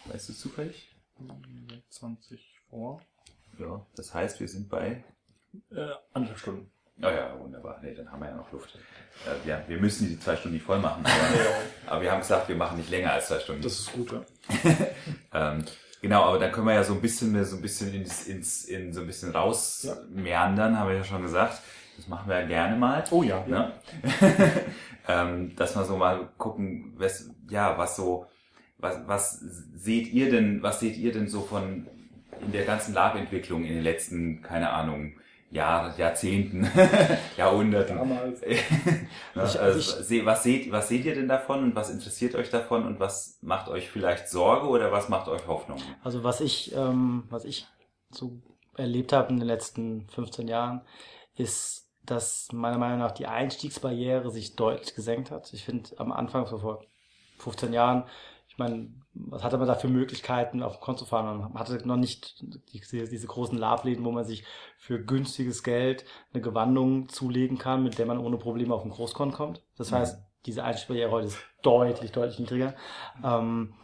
Weißt 0.07 0.29
du 0.29 0.33
zufällig? 0.33 0.91
20 1.91 2.61
vor. 2.71 3.01
Ja. 3.59 3.85
Das 3.97 4.15
heißt, 4.15 4.41
wir 4.41 4.49
sind 4.49 4.69
bei 4.69 5.05
Äh, 5.73 5.89
anderthalb 6.15 6.39
Stunden. 6.39 6.71
Oh 7.03 7.09
ja, 7.09 7.39
wunderbar. 7.39 7.81
Nee, 7.83 7.95
dann 7.95 8.11
haben 8.13 8.21
wir 8.21 8.29
ja 8.29 8.37
noch 8.37 8.53
Luft. 8.53 8.79
Äh, 9.27 9.49
ja, 9.49 9.63
wir 9.67 9.79
müssen 9.79 10.09
die 10.09 10.19
zwei 10.21 10.37
Stunden 10.37 10.57
nicht 10.57 10.67
voll 10.67 10.79
machen, 10.79 11.05
aber, 11.05 11.15
aber 11.87 12.03
wir 12.03 12.13
haben 12.13 12.21
gesagt, 12.21 12.49
wir 12.49 12.57
machen 12.57 12.77
nicht 12.79 12.91
länger 12.91 13.13
als 13.13 13.29
zwei 13.29 13.41
Stunden. 13.41 13.63
Das 13.63 13.73
ist 13.73 13.93
gut, 13.93 14.13
ja. 14.13 14.23
Ähm, 15.33 15.65
genau, 16.03 16.25
aber 16.25 16.39
dann 16.39 16.53
können 16.53 16.67
wir 16.67 16.75
ja 16.75 16.85
so 16.85 16.93
ein 16.93 17.01
bisschen, 17.01 17.45
so 17.45 17.57
ein 17.57 17.63
bisschen 17.63 17.95
ins, 17.95 18.27
ins, 18.27 18.65
in 18.65 18.93
so 18.93 19.01
ein 19.01 19.07
bisschen 19.07 19.31
rausmeandern, 19.33 20.79
haben 20.79 20.89
wir 20.91 20.97
ja 20.97 21.05
schon 21.05 21.23
gesagt. 21.23 21.61
Das 21.97 22.07
machen 22.09 22.29
wir 22.29 22.41
ja 22.41 22.47
gerne 22.47 22.77
mal. 22.77 23.03
Oh 23.11 23.23
ja. 23.23 23.45
Ne? 23.47 23.73
ähm, 25.09 25.55
dass 25.57 25.75
wir 25.77 25.85
so 25.85 25.97
mal 25.97 26.29
gucken, 26.39 26.95
was, 26.97 27.31
ja, 27.49 27.77
was 27.79 27.97
so, 27.97 28.27
was, 28.81 28.99
was 29.07 29.41
seht 29.75 30.13
ihr 30.13 30.31
denn, 30.31 30.63
was 30.63 30.81
seht 30.81 30.97
ihr 30.97 31.13
denn 31.13 31.29
so 31.29 31.41
von 31.43 31.87
in 32.41 32.53
der 32.53 32.65
ganzen 32.65 32.95
Lab-Entwicklung 32.95 33.65
in 33.65 33.75
den 33.75 33.83
letzten, 33.83 34.41
keine 34.43 34.71
Ahnung, 34.71 35.13
Jahr, 35.51 35.97
Jahrzehnten, 35.99 36.71
Jahrhunderten? 37.37 37.97
Damals. 37.97 38.41
Ich- 39.35 39.61
also, 39.61 39.79
ich- 39.79 39.87
se- 40.07 40.25
was, 40.27 40.43
seht, 40.43 40.71
was 40.73 40.89
seht 40.89 41.05
ihr 41.05 41.15
denn 41.15 41.29
davon 41.29 41.63
und 41.65 41.75
was 41.75 41.91
interessiert 41.91 42.35
euch 42.35 42.51
davon 42.51 42.85
und 42.87 42.99
was 43.01 43.39
macht 43.43 43.69
euch 43.69 43.89
vielleicht 43.91 44.29
Sorge 44.29 44.67
oder 44.69 44.91
was 44.93 45.09
macht 45.09 45.29
euch 45.29 45.47
Hoffnung? 45.47 45.79
Also 46.03 46.25
was 46.25 46.41
ich, 46.41 46.75
ähm, 46.75 47.25
was 47.31 47.45
ich 47.45 47.67
so 48.11 48.41
erlebt 48.77 49.13
habe 49.13 49.31
in 49.31 49.39
den 49.39 49.47
letzten 49.47 50.09
15 50.09 50.49
Jahren, 50.49 50.81
ist, 51.37 51.89
dass 52.07 52.49
meiner 52.53 52.79
Meinung 52.79 52.99
nach 52.99 53.13
die 53.13 53.27
Einstiegsbarriere 53.27 54.31
sich 54.31 54.57
deutlich 54.57 54.95
gesenkt 54.95 55.31
hat. 55.31 55.53
Ich 55.53 55.65
finde 55.65 55.91
am 55.99 56.11
Anfang, 56.13 56.47
so 56.47 56.59
vor 56.59 56.83
15 57.39 57.73
Jahren, 57.73 58.05
meine, 58.61 58.91
was 59.15 59.43
hatte 59.43 59.59
man 59.59 59.67
da 59.67 59.75
für 59.75 59.89
Möglichkeiten, 59.89 60.63
auf 60.63 60.77
den 60.77 60.81
Konto 60.81 61.01
zu 61.01 61.07
fahren? 61.07 61.39
Man 61.39 61.55
hatte 61.55 61.77
noch 61.87 61.97
nicht 61.97 62.45
diese, 62.73 63.09
diese 63.09 63.27
großen 63.27 63.59
Labläden, 63.59 64.05
wo 64.05 64.13
man 64.13 64.25
sich 64.25 64.45
für 64.79 65.05
günstiges 65.05 65.65
Geld 65.65 66.05
eine 66.33 66.43
Gewandung 66.43 67.09
zulegen 67.09 67.59
kann, 67.59 67.83
mit 67.83 67.99
der 67.99 68.07
man 68.07 68.19
ohne 68.19 68.39
Probleme 68.39 68.73
auf 68.75 68.83
den 68.83 68.93
Großkon 68.93 69.33
kommt. 69.33 69.65
Das 69.77 69.91
Mhm. 69.91 69.97
heißt, 69.97 70.23
diese 70.47 70.63
Einstiegsbarriere 70.63 71.11
heute 71.11 71.27
ist 71.27 71.39
deutlich, 71.63 72.13
deutlich 72.13 72.39
niedriger. 72.39 72.75
Ähm, 73.25 73.75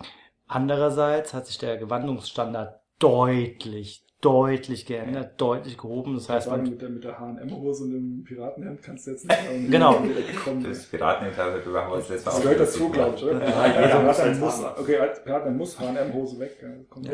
Andererseits 0.48 1.34
hat 1.34 1.46
sich 1.46 1.58
der 1.58 1.76
Gewandungsstandard 1.76 2.80
deutlich, 3.00 4.05
deutlich 4.26 4.86
geändert, 4.86 5.40
deutlich 5.40 5.78
gehoben. 5.78 6.14
Das 6.16 6.28
heißt, 6.28 6.46
Sagen, 6.48 6.62
man, 6.62 6.70
mit 6.70 6.82
der, 6.82 6.88
mit 6.88 7.04
der 7.04 7.18
H&M-Hose 7.20 7.84
und 7.84 7.90
dem 7.92 8.24
Piratenhemd 8.24 8.82
kannst 8.82 9.06
du 9.06 9.12
jetzt 9.12 9.28
nicht 9.28 9.38
irgendwie 9.52 9.70
Genau. 9.70 10.02
kommen. 10.44 10.64
Das 10.64 10.90
darüber 10.90 11.82
haben 11.84 11.90
wir 11.92 11.96
uns 11.96 12.08
letztes 12.08 12.24
Mal 12.26 12.32
Das 12.32 12.42
gehört 12.42 12.60
dazu, 12.60 12.88
glaube 12.88 13.14
ich, 13.16 13.22
oder? 13.24 13.48
Ja, 13.48 13.54
Also 13.62 13.80
jeder 13.80 14.38
muss 14.40 14.64
okay, 14.80 14.96
als 14.98 15.22
Piraten 15.22 15.56
muss 15.56 15.78
H&M-Hose 15.78 16.40
weg. 16.40 16.56
ja, 16.60 17.12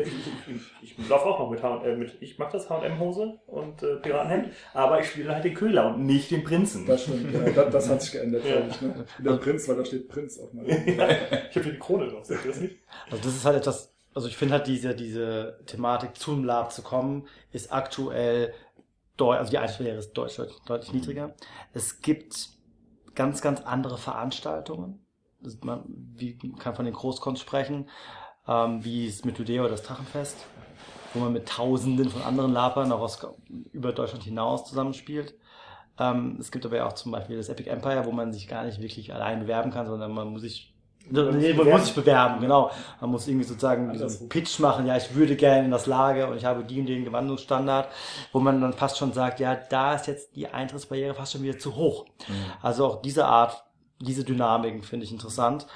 Ich, 0.81 0.97
ich, 0.97 1.09
laufe 1.09 1.25
auch 1.25 1.39
noch 1.39 1.51
mit 1.51 1.61
H&M, 1.61 1.99
mit, 1.99 2.17
ich 2.19 2.39
mache 2.39 2.53
das 2.53 2.67
H&M-Hose 2.69 3.39
und 3.45 3.83
äh, 3.83 3.95
Piratenhemd, 3.97 4.49
aber 4.73 4.99
ich 4.99 5.07
spiele 5.11 5.33
halt 5.35 5.43
den 5.43 5.53
Köhler 5.53 5.93
und 5.93 6.05
nicht 6.05 6.31
den 6.31 6.43
Prinzen. 6.43 6.87
Das 6.87 7.03
stimmt, 7.03 7.31
ja, 7.31 7.39
das, 7.51 7.69
das 7.71 7.89
hat 7.89 8.01
sich 8.01 8.11
geändert, 8.13 8.43
Ja. 8.43 8.55
glaube 8.55 8.69
ich. 8.71 8.81
Ne? 8.81 9.05
Der 9.23 9.33
Prinz, 9.33 9.69
weil 9.69 9.75
da 9.75 9.85
steht 9.85 10.09
Prinz 10.09 10.39
auf 10.39 10.51
meinem 10.53 10.67
ja, 10.67 11.07
ich 11.51 11.55
habe 11.55 11.69
die 11.71 11.77
Krone 11.77 12.07
drauf, 12.07 12.25
seht 12.25 12.39
ihr 12.43 12.51
das 12.51 12.59
nicht? 12.59 12.75
also 13.11 13.23
das 13.23 13.35
ist 13.35 13.45
halt 13.45 13.57
etwas, 13.57 13.92
also 14.13 14.27
ich 14.27 14.37
finde 14.37 14.55
halt 14.55 14.67
diese, 14.67 14.95
diese 14.95 15.59
Thematik 15.65 16.17
zum 16.17 16.43
Lab 16.43 16.71
zu 16.71 16.81
kommen, 16.81 17.27
ist 17.51 17.71
aktuell, 17.71 18.53
also 19.19 19.51
die 19.51 19.57
Einstiegsbarriere 19.57 19.97
ist 19.97 20.13
deutlich, 20.13 20.51
deutlich 20.65 20.93
niedriger. 20.93 21.33
Es 21.73 22.01
gibt 22.01 22.49
ganz, 23.15 23.41
ganz 23.41 23.61
andere 23.61 23.97
Veranstaltungen. 23.97 25.05
Man, 25.61 25.83
wie, 26.15 26.37
man 26.41 26.57
kann 26.57 26.75
von 26.75 26.85
den 26.85 26.93
Großcons 26.93 27.39
sprechen, 27.39 27.89
ähm, 28.47 28.83
wie 28.85 29.07
es 29.07 29.25
mit 29.25 29.39
oder 29.39 29.69
das 29.69 29.83
Drachenfest, 29.83 30.37
wo 31.13 31.19
man 31.19 31.33
mit 31.33 31.47
Tausenden 31.49 32.09
von 32.09 32.21
anderen 32.21 32.53
Labern 32.53 32.91
auch 32.91 33.01
aus, 33.01 33.25
über 33.71 33.91
Deutschland 33.91 34.23
hinaus 34.23 34.65
zusammenspielt. 34.65 35.35
Ähm, 35.99 36.37
es 36.39 36.51
gibt 36.51 36.65
aber 36.65 36.77
ja 36.77 36.87
auch 36.87 36.93
zum 36.93 37.11
Beispiel 37.11 37.37
das 37.37 37.49
Epic 37.49 37.69
Empire, 37.69 38.05
wo 38.05 38.11
man 38.11 38.31
sich 38.33 38.47
gar 38.47 38.63
nicht 38.63 38.81
wirklich 38.81 39.13
allein 39.13 39.41
bewerben 39.41 39.71
kann, 39.71 39.85
sondern 39.85 40.11
man 40.13 40.29
muss 40.29 40.41
sich 40.41 40.72
Nee, 41.09 41.53
man 41.53 41.69
muss 41.69 41.85
sich 41.85 41.95
bewerben, 41.95 42.39
genau. 42.41 42.71
Man 43.01 43.09
muss 43.11 43.27
irgendwie 43.27 43.45
sozusagen 43.45 43.91
diesen 43.91 44.03
Andersrum. 44.05 44.29
Pitch 44.29 44.59
machen, 44.59 44.85
ja, 44.85 44.95
ich 44.95 45.13
würde 45.15 45.35
gerne 45.35 45.65
in 45.65 45.71
das 45.71 45.85
Lager 45.85 46.29
und 46.29 46.37
ich 46.37 46.45
habe 46.45 46.63
die 46.63 46.79
und 46.79 46.85
den 46.85 47.03
Gewandungsstandard, 47.03 47.89
wo 48.31 48.39
man 48.39 48.61
dann 48.61 48.73
fast 48.73 48.97
schon 48.97 49.11
sagt, 49.13 49.39
ja, 49.39 49.55
da 49.55 49.95
ist 49.95 50.07
jetzt 50.07 50.35
die 50.35 50.47
Eintrittsbarriere 50.47 51.13
fast 51.13 51.33
schon 51.33 51.43
wieder 51.43 51.59
zu 51.59 51.75
hoch. 51.75 52.05
Also 52.61 52.85
auch 52.85 53.01
diese 53.01 53.25
Art, 53.25 53.63
diese 53.99 54.23
Dynamiken 54.23 54.83
finde 54.83 55.05
ich 55.05 55.11
interessant. 55.11 55.67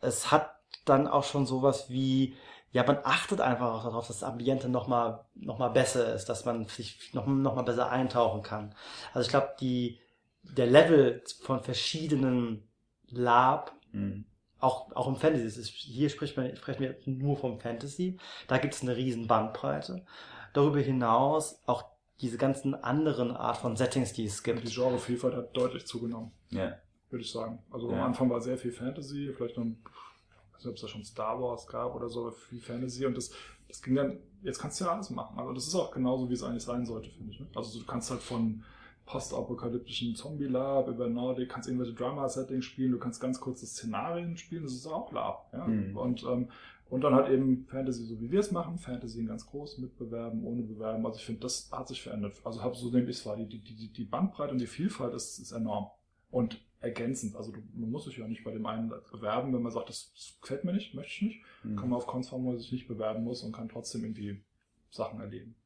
Es 0.00 0.30
hat 0.30 0.50
dann 0.84 1.08
auch 1.08 1.24
schon 1.24 1.46
sowas 1.46 1.88
wie, 1.88 2.34
ja, 2.70 2.84
man 2.84 2.98
achtet 3.04 3.40
einfach 3.40 3.72
auch 3.72 3.84
darauf, 3.84 4.06
dass 4.06 4.20
das 4.20 4.28
Ambiente 4.28 4.68
nochmal 4.68 5.24
noch 5.34 5.58
mal 5.58 5.68
besser 5.70 6.14
ist, 6.14 6.26
dass 6.28 6.44
man 6.44 6.66
sich 6.66 7.14
noch, 7.14 7.26
noch 7.26 7.54
mal 7.54 7.62
besser 7.62 7.90
eintauchen 7.90 8.42
kann. 8.42 8.74
Also 9.14 9.26
ich 9.26 9.30
glaube, 9.30 9.54
die, 9.60 9.98
der 10.42 10.66
Level 10.66 11.22
von 11.42 11.62
verschiedenen 11.62 12.68
Lab, 13.08 13.72
Mhm. 13.94 14.24
Auch, 14.64 14.90
auch 14.96 15.06
im 15.08 15.16
Fantasy, 15.16 15.44
ist, 15.44 15.68
hier 15.68 16.08
spricht 16.08 16.36
man, 16.36 16.56
sprechen 16.56 16.80
wir 16.80 16.96
nur 17.06 17.36
vom 17.36 17.60
Fantasy, 17.60 18.16
da 18.48 18.58
gibt 18.58 18.74
es 18.74 18.82
eine 18.82 18.96
riesen 18.96 19.26
Bandbreite. 19.26 20.04
Darüber 20.52 20.78
hinaus 20.80 21.60
auch 21.66 21.84
diese 22.20 22.38
ganzen 22.38 22.74
anderen 22.74 23.30
Art 23.32 23.56
von 23.56 23.76
Settings, 23.76 24.12
die 24.12 24.24
es 24.24 24.42
Die 24.42 24.52
gibt. 24.52 24.64
Genrevielfalt 24.74 25.34
hat 25.34 25.56
deutlich 25.56 25.84
zugenommen, 25.86 26.32
Ja. 26.50 26.76
würde 27.10 27.24
ich 27.24 27.30
sagen. 27.30 27.58
Also 27.70 27.90
Ja. 27.90 27.96
am 27.98 28.02
Anfang 28.04 28.30
war 28.30 28.40
sehr 28.40 28.56
viel 28.56 28.72
Fantasy, 28.72 29.32
vielleicht 29.36 29.58
noch, 29.58 29.64
ich 29.66 30.54
weiß 30.54 30.64
nicht, 30.64 30.66
ob 30.68 30.74
es 30.76 30.80
da 30.82 30.88
schon 30.88 31.04
Star 31.04 31.40
Wars 31.40 31.66
gab 31.66 31.94
oder 31.94 32.08
so, 32.08 32.30
viel 32.30 32.60
Fantasy 32.60 33.04
und 33.04 33.16
das, 33.16 33.32
das 33.68 33.82
ging 33.82 33.94
dann, 33.96 34.18
jetzt 34.42 34.60
kannst 34.60 34.80
du 34.80 34.84
ja 34.84 34.92
alles 34.92 35.10
machen. 35.10 35.38
Also 35.38 35.52
das 35.52 35.66
ist 35.66 35.74
auch 35.74 35.90
genauso, 35.90 36.30
wie 36.30 36.34
es 36.34 36.42
eigentlich 36.42 36.62
sein 36.62 36.86
sollte, 36.86 37.10
finde 37.10 37.32
ich. 37.32 37.40
Ne? 37.40 37.46
Also 37.54 37.78
du 37.78 37.84
kannst 37.84 38.10
halt 38.10 38.22
von 38.22 38.62
postapokalyptischen 39.06 40.14
Zombie-Lab 40.14 40.88
über 40.88 41.08
Nordic, 41.08 41.50
kannst 41.50 41.68
irgendwelche 41.68 41.94
Drama-Settings 41.94 42.64
spielen, 42.64 42.92
du 42.92 42.98
kannst 42.98 43.20
ganz 43.20 43.40
kurze 43.40 43.66
Szenarien 43.66 44.36
spielen, 44.36 44.62
das 44.62 44.72
ist 44.72 44.86
auch 44.86 45.12
Lab. 45.12 45.48
Ja? 45.52 45.66
Mhm. 45.66 45.96
Und, 45.96 46.24
ähm, 46.24 46.48
und 46.88 47.00
dann 47.02 47.14
halt 47.14 47.28
eben 47.28 47.66
Fantasy, 47.66 48.04
so 48.04 48.20
wie 48.20 48.30
wir 48.30 48.40
es 48.40 48.50
machen, 48.50 48.78
Fantasy 48.78 49.20
in 49.20 49.26
ganz 49.26 49.46
groß, 49.46 49.78
mit 49.78 49.96
Bewerben, 49.98 50.44
ohne 50.44 50.62
Bewerben. 50.62 51.04
Also 51.06 51.18
ich 51.18 51.24
finde, 51.24 51.42
das 51.42 51.70
hat 51.72 51.88
sich 51.88 52.02
verändert. 52.02 52.34
Also 52.44 52.62
hab, 52.62 52.76
so 52.76 52.90
nehme 52.90 53.10
ich 53.10 53.18
es 53.18 53.26
wahr. 53.26 53.36
Die, 53.36 53.46
die, 53.46 53.60
die, 53.60 53.92
die 53.92 54.04
Bandbreite 54.04 54.52
und 54.52 54.60
die 54.60 54.66
Vielfalt 54.66 55.14
ist, 55.14 55.38
ist 55.38 55.52
enorm. 55.52 55.90
Und 56.30 56.60
ergänzend. 56.80 57.36
Also 57.36 57.52
du, 57.52 57.60
man 57.74 57.90
muss 57.90 58.04
sich 58.04 58.18
ja 58.18 58.28
nicht 58.28 58.44
bei 58.44 58.52
dem 58.52 58.66
einen 58.66 58.92
bewerben, 59.10 59.52
wenn 59.52 59.62
man 59.62 59.72
sagt, 59.72 59.88
das, 59.88 60.12
das 60.12 60.38
gefällt 60.40 60.64
mir 60.64 60.72
nicht, 60.72 60.94
möchte 60.94 61.12
ich 61.12 61.22
nicht. 61.22 61.42
Mhm. 61.64 61.76
Kann 61.76 61.88
man 61.88 61.96
auf 61.96 62.06
Cons 62.06 62.28
fahren, 62.28 62.44
wo 62.44 62.50
man 62.50 62.58
sich 62.58 62.72
nicht 62.72 62.88
bewerben 62.88 63.24
muss 63.24 63.42
und 63.42 63.52
kann 63.52 63.68
trotzdem 63.68 64.02
irgendwie 64.02 64.42
Sachen 64.90 65.20
erleben. 65.20 65.56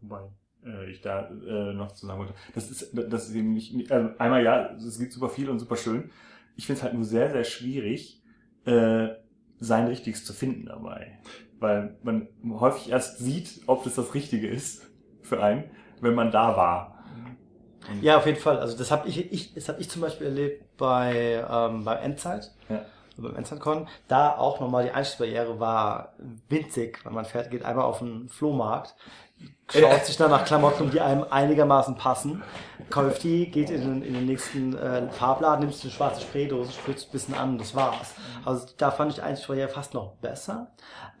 Wobei 0.00 0.30
äh, 0.64 0.90
ich 0.90 1.00
da 1.00 1.28
äh, 1.28 1.72
noch 1.72 1.92
zu 1.92 2.06
sagen 2.06 2.18
wollte, 2.20 2.34
das 2.54 2.70
ist, 2.70 2.90
das 2.94 3.28
ist 3.28 3.34
eben 3.34 3.52
nicht, 3.52 3.90
äh, 3.90 4.08
einmal 4.18 4.42
ja, 4.42 4.70
es 4.74 4.98
gibt 4.98 5.12
super 5.12 5.28
viel 5.28 5.48
und 5.50 5.58
super 5.58 5.76
schön. 5.76 6.10
Ich 6.56 6.66
finde 6.66 6.78
es 6.78 6.82
halt 6.82 6.94
nur 6.94 7.04
sehr, 7.04 7.30
sehr 7.30 7.44
schwierig, 7.44 8.22
äh, 8.66 9.08
sein 9.58 9.86
Richtiges 9.86 10.24
zu 10.24 10.32
finden 10.32 10.66
dabei. 10.66 11.18
Weil 11.58 11.96
man 12.02 12.28
häufig 12.58 12.90
erst 12.90 13.18
sieht, 13.18 13.60
ob 13.66 13.84
das 13.84 13.94
das 13.94 14.14
Richtige 14.14 14.48
ist 14.48 14.86
für 15.22 15.42
einen, 15.42 15.64
wenn 16.00 16.14
man 16.14 16.30
da 16.30 16.56
war. 16.56 17.04
Ja, 18.02 18.18
auf 18.18 18.26
jeden 18.26 18.38
Fall. 18.38 18.58
Also 18.58 18.76
das 18.76 18.90
habe 18.90 19.08
ich, 19.08 19.32
ich, 19.32 19.54
das 19.54 19.68
habe 19.68 19.80
ich 19.80 19.88
zum 19.90 20.02
Beispiel 20.02 20.26
erlebt 20.28 20.76
bei 20.76 21.44
ähm, 21.50 21.84
beim 21.84 21.98
Endzeit, 22.02 22.50
Ja. 22.68 22.84
beim 23.16 23.36
Endzeit-Con. 23.36 23.88
Da 24.06 24.36
auch 24.36 24.60
nochmal 24.60 24.84
die 24.84 24.90
Einstiegsbarriere 24.90 25.58
war 25.60 26.14
winzig, 26.48 27.04
weil 27.04 27.12
man 27.12 27.24
fährt, 27.24 27.50
geht 27.50 27.64
einmal 27.64 27.84
auf 27.86 27.98
den 28.00 28.28
Flohmarkt, 28.28 28.94
schaut 29.72 30.04
sich 30.04 30.16
dann 30.16 30.30
nach 30.30 30.44
Klamotten, 30.44 30.90
die 30.90 31.00
einem 31.00 31.24
einigermaßen 31.30 31.94
passen, 31.96 32.42
kauft 32.88 33.22
die, 33.22 33.50
geht 33.50 33.70
in 33.70 33.80
den, 33.80 34.02
in 34.02 34.14
den 34.14 34.26
nächsten 34.26 34.76
äh, 34.76 35.08
Farbladen, 35.10 35.60
nimmt 35.60 35.74
sich 35.74 35.84
eine 35.84 35.92
schwarze 35.92 36.20
Spraydose, 36.22 36.72
spritzt 36.72 37.08
ein 37.08 37.12
bisschen 37.12 37.34
an 37.34 37.50
und 37.50 37.58
das 37.60 37.74
war's. 37.74 38.14
Also 38.44 38.66
da 38.76 38.90
fand 38.90 39.10
ich 39.10 39.16
die 39.16 39.22
Einstiegsbarriere 39.22 39.68
fast 39.68 39.94
noch 39.94 40.14
besser. 40.16 40.72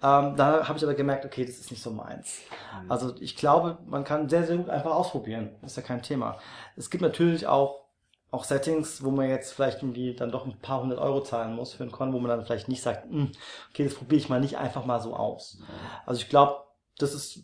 Ähm, 0.02 0.34
da 0.36 0.66
habe 0.66 0.78
ich 0.78 0.84
aber 0.84 0.94
gemerkt, 0.94 1.24
okay, 1.24 1.44
das 1.44 1.56
ist 1.58 1.70
nicht 1.70 1.82
so 1.82 1.90
meins. 1.90 2.40
Also 2.88 3.14
ich 3.20 3.36
glaube, 3.36 3.78
man 3.86 4.04
kann 4.04 4.28
sehr, 4.28 4.44
sehr 4.44 4.56
gut 4.56 4.70
einfach 4.70 4.92
ausprobieren. 4.92 5.50
Ist 5.62 5.76
ja 5.76 5.82
kein 5.82 6.02
Thema. 6.02 6.38
Es 6.76 6.90
gibt 6.90 7.02
natürlich 7.02 7.46
auch, 7.46 7.84
auch 8.32 8.44
Settings, 8.44 9.04
wo 9.04 9.10
man 9.10 9.28
jetzt 9.28 9.52
vielleicht 9.52 9.82
irgendwie 9.82 10.14
dann 10.14 10.30
doch 10.30 10.46
ein 10.46 10.58
paar 10.60 10.82
hundert 10.82 10.98
Euro 11.00 11.20
zahlen 11.22 11.54
muss 11.54 11.74
für 11.74 11.82
einen 11.82 11.92
Con, 11.92 12.12
wo 12.12 12.18
man 12.18 12.30
dann 12.30 12.44
vielleicht 12.44 12.68
nicht 12.68 12.82
sagt, 12.82 13.04
"Hm, 13.10 13.32
okay, 13.70 13.84
das 13.84 13.94
probiere 13.94 14.20
ich 14.20 14.28
mal 14.28 14.40
nicht 14.40 14.56
einfach 14.56 14.84
mal 14.86 15.00
so 15.00 15.14
aus. 15.14 15.58
Also 16.06 16.20
ich 16.20 16.28
glaube, 16.28 16.62
das 16.98 17.12
ist, 17.14 17.40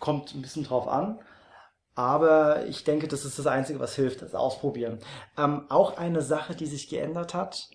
kommt 0.00 0.34
ein 0.34 0.42
bisschen 0.42 0.64
drauf 0.64 0.88
an. 0.88 1.18
Aber 1.94 2.64
ich 2.66 2.84
denke, 2.84 3.08
das 3.08 3.24
ist 3.24 3.38
das 3.38 3.46
Einzige, 3.48 3.80
was 3.80 3.94
hilft, 3.96 4.22
das 4.22 4.34
Ausprobieren. 4.34 5.00
Ähm, 5.36 5.66
auch 5.68 5.96
eine 5.98 6.22
Sache, 6.22 6.54
die 6.54 6.66
sich 6.66 6.88
geändert 6.88 7.34
hat, 7.34 7.68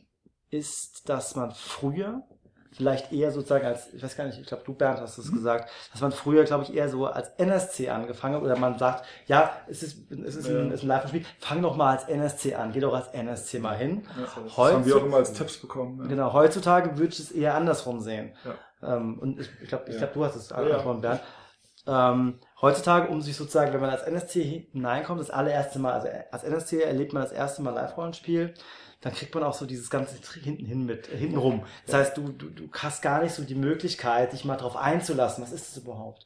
ist, 0.49 1.09
dass 1.09 1.35
man 1.35 1.51
früher 1.51 2.23
vielleicht 2.71 3.11
eher 3.11 3.31
sozusagen 3.31 3.65
als, 3.67 3.93
ich 3.93 4.01
weiß 4.01 4.15
gar 4.15 4.25
nicht, 4.25 4.39
ich 4.39 4.47
glaube, 4.47 4.63
du 4.65 4.73
Bernd 4.73 4.99
hast 4.99 5.17
es 5.19 5.31
gesagt, 5.31 5.69
dass 5.91 6.01
man 6.01 6.11
früher, 6.11 6.43
glaube 6.43 6.63
ich, 6.63 6.73
eher 6.73 6.89
so 6.89 7.05
als 7.05 7.29
NSC 7.37 7.89
angefangen 7.89 8.35
hat 8.35 8.41
oder 8.41 8.57
man 8.57 8.79
sagt, 8.79 9.05
ja, 9.27 9.51
es 9.67 9.83
ist, 9.83 10.09
es 10.11 10.35
ist 10.35 10.47
ein, 10.47 10.69
es 10.69 10.75
ist 10.75 10.83
ein 10.83 10.87
Live-Spiel, 10.87 11.25
fang 11.39 11.61
doch 11.61 11.75
mal 11.75 11.91
als 11.97 12.05
NSC 12.05 12.55
an, 12.55 12.71
geh 12.71 12.79
doch 12.79 12.93
als 12.95 13.09
NSC 13.09 13.59
mal 13.59 13.75
hin. 13.77 14.07
Das 14.19 14.35
haben 14.57 14.85
wir 14.85 14.95
auch 14.97 15.03
immer 15.03 15.17
als 15.17 15.33
Tipps 15.33 15.57
bekommen. 15.57 15.99
Ja. 16.01 16.07
Genau, 16.07 16.33
heutzutage 16.33 16.97
würde 16.97 17.13
ich 17.13 17.19
es 17.19 17.31
eher 17.31 17.53
andersrum 17.55 17.99
sehen. 17.99 18.33
Ja. 18.81 18.95
Ähm, 18.95 19.19
und 19.19 19.39
ich, 19.39 19.49
ich 19.61 19.67
glaube, 19.67 19.83
ich 19.89 19.93
Ja. 19.93 19.99
glaub, 19.99 20.13
du 20.13 20.25
hast 20.25 20.35
es 20.35 20.49
Ja. 20.49 20.55
angesprochen, 20.55 21.01
Bernd. 21.01 21.21
Ähm, 21.85 22.39
heutzutage, 22.61 23.10
um 23.10 23.22
sich 23.22 23.35
sozusagen, 23.35 23.73
wenn 23.73 23.81
man 23.81 23.89
als 23.89 24.03
NSC 24.03 24.68
hineinkommt, 24.72 25.19
das 25.19 25.30
allererste 25.30 25.80
Mal, 25.80 25.93
also 25.93 26.07
als 26.31 26.43
NSC 26.43 26.81
erlebt 26.81 27.14
man 27.14 27.23
das 27.23 27.31
erste 27.31 27.61
Mal 27.61 27.72
Live-Rollenspiel, 27.72 28.53
dann 29.03 29.14
kriegt 29.14 29.35
man 29.35 29.43
auch 29.43 29.53
so 29.53 29.65
dieses 29.65 29.89
ganze 29.89 30.15
hinten 30.41 30.65
hin 30.65 30.85
mit, 30.85 31.11
äh, 31.11 31.18
hinten 31.18 31.38
rum. 31.38 31.65
Das 31.85 31.95
heißt, 31.95 32.18
du, 32.18 32.30
du, 32.30 32.49
du 32.49 32.69
hast 32.72 33.01
gar 33.01 33.22
nicht 33.22 33.34
so 33.34 33.43
die 33.43 33.55
Möglichkeit, 33.55 34.31
dich 34.31 34.45
mal 34.45 34.55
drauf 34.55 34.77
einzulassen. 34.77 35.43
Was 35.43 35.51
ist 35.51 35.69
das 35.69 35.84
überhaupt? 35.84 36.26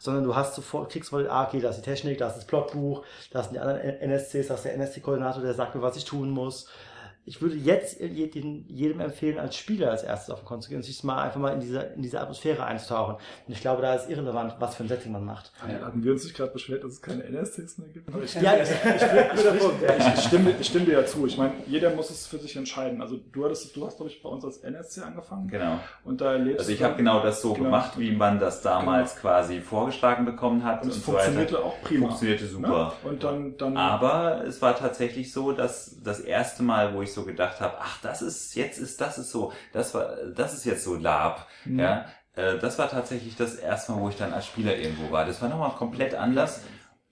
Sondern 0.00 0.24
du 0.24 0.34
hast 0.34 0.56
sofort, 0.56 0.90
kriegst 0.90 1.10
voll, 1.10 1.28
ah, 1.30 1.46
okay, 1.46 1.60
da 1.60 1.70
ist 1.70 1.76
die 1.76 1.82
Technik, 1.82 2.18
da 2.18 2.26
ist 2.26 2.36
das 2.36 2.46
Plotbuch, 2.46 3.04
da 3.30 3.44
sind 3.44 3.54
die 3.54 3.60
anderen 3.60 3.80
NSCs, 3.80 4.48
da 4.48 4.54
ist 4.54 4.64
der 4.64 4.74
NSC-Koordinator, 4.74 5.40
der 5.40 5.54
sagt 5.54 5.76
mir, 5.76 5.82
was 5.82 5.96
ich 5.96 6.04
tun 6.04 6.30
muss. 6.30 6.68
Ich 7.28 7.42
würde 7.42 7.56
jetzt 7.56 8.00
jedem, 8.00 9.00
empfehlen, 9.00 9.38
als 9.38 9.56
Spieler 9.56 9.90
als 9.90 10.04
erstes 10.04 10.30
auf 10.30 10.40
den 10.40 10.46
Con 10.46 10.62
zu 10.62 10.68
gehen 10.68 10.76
und 10.78 10.84
sich 10.84 11.02
mal 11.02 11.22
einfach 11.22 11.40
mal 11.40 11.52
in 11.52 11.60
diese, 11.60 11.80
in 11.80 12.02
diese 12.02 12.20
Atmosphäre 12.20 12.64
einzutauchen. 12.64 13.16
Und 13.16 13.52
ich 13.52 13.60
glaube, 13.60 13.82
da 13.82 13.94
ist 13.94 14.08
irrelevant, 14.08 14.54
was 14.60 14.76
für 14.76 14.84
ein 14.84 14.88
Setting 14.88 15.10
man 15.10 15.24
macht. 15.24 15.50
Hatten 15.58 16.04
wir 16.04 16.12
uns 16.12 16.22
nicht 16.22 16.36
gerade 16.36 16.52
beschwert, 16.52 16.84
dass 16.84 16.92
es 16.92 17.02
keine 17.02 17.24
NSCs 17.24 17.78
mehr 17.78 17.88
gibt? 17.88 18.08
Ich, 18.24 18.34
Ja, 18.36 18.54
ich, 18.56 18.68
ich, 18.70 20.14
ich, 20.14 20.20
stimme, 20.24 20.54
ich 20.60 20.66
stimme 20.68 20.84
dir 20.84 20.92
ja 21.00 21.04
zu. 21.06 21.26
Ich 21.26 21.36
meine, 21.36 21.54
jeder 21.66 21.90
muss 21.94 22.10
es 22.10 22.26
für 22.26 22.38
sich 22.38 22.54
entscheiden. 22.56 23.00
Also 23.02 23.18
du 23.32 23.44
hattest, 23.44 23.74
du 23.76 23.84
hast, 23.86 23.96
glaube 23.96 24.10
ich, 24.10 24.22
bei 24.22 24.28
uns 24.28 24.44
als 24.44 24.58
NSC 24.58 25.00
angefangen. 25.02 25.48
Genau. 25.48 25.80
Und 26.04 26.20
da 26.20 26.32
erlebst 26.32 26.60
Also 26.60 26.72
ich 26.72 26.82
habe 26.82 26.96
genau 26.96 27.22
das 27.22 27.42
so 27.42 27.52
Genau. 27.54 27.64
gemacht, 27.64 27.98
wie 27.98 28.12
man 28.12 28.38
das 28.38 28.62
damals 28.62 29.16
quasi 29.16 29.60
vorgeschlagen 29.60 30.24
bekommen 30.24 30.62
hat 30.64 30.82
und 30.82 30.90
und, 30.90 30.96
es 30.96 31.04
so 31.04 31.12
weiter. 31.12 31.24
funktionierte 31.24 31.64
auch 31.64 31.80
prima. 31.82 32.06
Funktionierte 32.08 32.46
super. 32.46 32.94
Ne? 33.02 33.10
Und 33.10 33.24
dann, 33.24 33.56
dann 33.56 33.76
Aber 33.76 34.44
es 34.46 34.60
war 34.62 34.76
tatsächlich 34.76 35.32
so, 35.32 35.52
dass 35.52 35.96
das 36.02 36.20
erste 36.20 36.62
Mal, 36.62 36.94
wo 36.94 37.02
ich 37.02 37.12
so 37.16 37.24
gedacht 37.24 37.60
habe, 37.60 37.76
ach, 37.80 38.00
das 38.02 38.22
ist 38.22 38.54
jetzt 38.54 38.78
ist 38.78 39.00
das 39.00 39.18
ist 39.18 39.30
so, 39.32 39.52
das 39.72 39.92
war 39.94 40.16
das 40.34 40.54
ist 40.54 40.64
jetzt 40.64 40.84
so 40.84 40.94
Lab, 40.94 41.46
Mhm. 41.64 41.80
ja. 41.80 42.04
Äh, 42.36 42.58
Das 42.58 42.78
war 42.78 42.88
tatsächlich 42.88 43.34
das 43.36 43.54
erste 43.56 43.92
Mal, 43.92 44.00
wo 44.02 44.08
ich 44.10 44.16
dann 44.16 44.32
als 44.32 44.46
Spieler 44.46 44.76
irgendwo 44.76 45.10
war. 45.10 45.24
Das 45.24 45.40
war 45.42 45.48
nochmal 45.48 45.70
komplett 45.70 46.14
anders. 46.14 46.60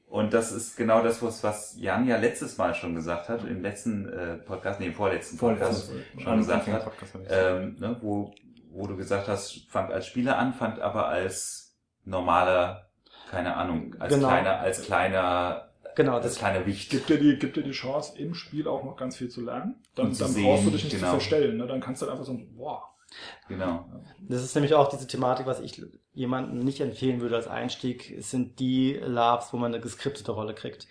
Und 0.07 0.33
das 0.33 0.53
ist 0.53 0.77
genau 0.77 1.03
das, 1.03 1.23
was, 1.23 1.43
was 1.43 1.75
Jan 1.77 2.07
ja 2.07 2.17
letztes 2.19 2.57
Mal 2.59 2.75
schon 2.75 2.95
gesagt 2.95 3.29
hat, 3.29 3.43
im 3.45 3.63
letzten 3.63 4.09
äh, 4.09 4.37
Podcast, 4.37 4.79
nee, 4.79 4.87
im 4.89 4.95
vorletzten 4.95 5.39
Podcast 5.39 5.91
schon 6.23 6.39
gesagt 6.39 6.69
hat, 6.69 6.87
ähm, 7.31 7.77
ne, 7.81 7.97
wo, 8.01 8.33
wo 8.71 8.87
du 8.87 8.97
gesagt 8.97 9.27
hast, 9.27 9.67
fangt 9.71 9.91
als 9.93 10.07
Spieler 10.07 10.39
an, 10.39 10.53
fangt 10.55 10.79
aber 10.81 11.09
als 11.09 11.75
normaler 12.05 12.91
keine 13.31 13.57
Ahnung, 13.57 13.97
als 13.99 14.15
Genau. 14.15 14.29
kleiner, 14.29 14.61
als 14.61 14.83
kleiner, 14.83 15.64
Genau, 15.97 16.15
als 16.15 16.25
das 16.25 16.39
kleiner 16.39 16.66
Wicht. 16.66 16.91
Gibt 16.91 17.09
dir, 17.09 17.19
die, 17.19 17.39
gibt 17.39 17.57
dir 17.57 17.62
die 17.62 17.73
Chance, 17.73 18.19
im 18.19 18.35
Spiel 18.35 18.66
auch 18.69 18.85
noch 18.85 18.97
ganz 18.97 19.16
viel 19.16 19.29
zu 19.29 19.43
lernen. 19.43 19.77
Dann, 19.95 20.12
zu 20.12 20.25
dann 20.25 20.33
sehen, 20.33 20.45
brauchst 20.45 20.66
du 20.66 20.71
dich 20.71 20.85
nicht 20.85 20.97
genau. 20.97 21.07
zu 21.07 21.12
verstellen. 21.12 21.57
Ne? 21.57 21.66
Dann 21.66 21.81
kannst 21.81 22.03
du 22.03 22.07
dann 22.07 22.15
einfach 22.15 22.27
so, 22.27 22.39
boah, 22.57 22.95
Genau. 23.49 23.85
Das 24.19 24.43
ist 24.43 24.55
nämlich 24.55 24.75
auch 24.75 24.89
diese 24.89 25.07
Thematik, 25.07 25.47
was 25.47 25.61
ich 25.61 25.81
jemandem 26.15 26.59
nicht 26.61 26.81
empfehlen 26.81 27.21
würde 27.21 27.37
als 27.37 27.49
Einstieg, 27.49 28.11
Es 28.11 28.31
sind 28.31 28.59
die 28.59 28.95
Labs, 28.95 29.53
wo 29.53 29.57
man 29.57 29.73
eine 29.73 29.83
geskriptete 29.83 30.33
Rolle 30.33 30.55
kriegt. 30.55 30.89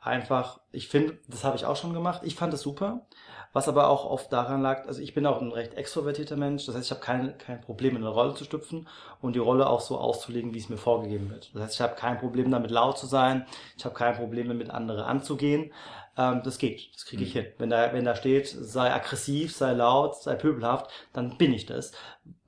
Einfach, 0.00 0.60
ich 0.72 0.88
finde, 0.88 1.18
das 1.28 1.44
habe 1.44 1.56
ich 1.56 1.66
auch 1.66 1.76
schon 1.76 1.92
gemacht. 1.92 2.22
Ich 2.24 2.34
fand 2.34 2.54
es 2.54 2.62
super, 2.62 3.06
was 3.52 3.68
aber 3.68 3.88
auch 3.88 4.04
oft 4.04 4.32
daran 4.32 4.62
lag, 4.62 4.86
also 4.86 5.02
ich 5.02 5.14
bin 5.14 5.26
auch 5.26 5.40
ein 5.40 5.52
recht 5.52 5.74
extrovertierter 5.74 6.36
Mensch, 6.36 6.66
das 6.66 6.76
heißt, 6.76 6.86
ich 6.86 6.90
habe 6.90 7.00
kein, 7.00 7.38
kein 7.38 7.60
Problem, 7.60 7.96
in 7.96 8.02
eine 8.02 8.12
Rolle 8.12 8.34
zu 8.34 8.44
stüpfen 8.44 8.88
und 9.20 9.34
die 9.34 9.40
Rolle 9.40 9.68
auch 9.68 9.80
so 9.80 9.98
auszulegen, 9.98 10.54
wie 10.54 10.58
es 10.58 10.68
mir 10.68 10.76
vorgegeben 10.76 11.30
wird. 11.30 11.50
Das 11.54 11.62
heißt, 11.62 11.74
ich 11.74 11.80
habe 11.80 11.96
kein 11.96 12.18
Problem 12.18 12.50
damit, 12.50 12.70
laut 12.70 12.98
zu 12.98 13.06
sein, 13.06 13.46
ich 13.76 13.84
habe 13.84 13.94
kein 13.94 14.14
Problem 14.14 14.48
damit, 14.48 14.70
andere 14.70 15.04
anzugehen. 15.04 15.72
Ähm, 16.16 16.42
das 16.44 16.58
geht, 16.58 16.94
das 16.94 17.06
kriege 17.06 17.24
ich 17.24 17.32
hin. 17.32 17.46
Wenn 17.58 17.70
da, 17.70 17.92
wenn 17.92 18.04
da 18.04 18.14
steht, 18.14 18.48
sei 18.48 18.92
aggressiv, 18.92 19.54
sei 19.54 19.72
laut, 19.72 20.16
sei 20.16 20.34
pöbelhaft, 20.34 20.90
dann 21.12 21.36
bin 21.36 21.52
ich 21.52 21.66
das. 21.66 21.92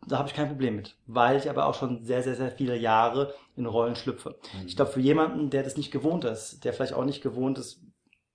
Da 0.06 0.18
habe 0.18 0.28
ich 0.28 0.34
kein 0.34 0.48
Problem 0.48 0.76
mit, 0.76 0.96
weil 1.06 1.36
ich 1.36 1.48
aber 1.48 1.66
auch 1.66 1.74
schon 1.74 2.04
sehr, 2.04 2.22
sehr, 2.22 2.34
sehr 2.34 2.50
viele 2.50 2.76
Jahre 2.76 3.34
in 3.56 3.66
Rollen 3.66 3.94
schlüpfe. 3.94 4.36
Ich 4.66 4.74
glaube, 4.74 4.90
für 4.90 5.00
jemanden, 5.00 5.50
der 5.50 5.62
das 5.62 5.76
nicht 5.76 5.92
gewohnt 5.92 6.24
ist, 6.24 6.64
der 6.64 6.72
vielleicht 6.72 6.94
auch 6.94 7.04
nicht 7.04 7.22
gewohnt 7.22 7.58
ist, 7.58 7.80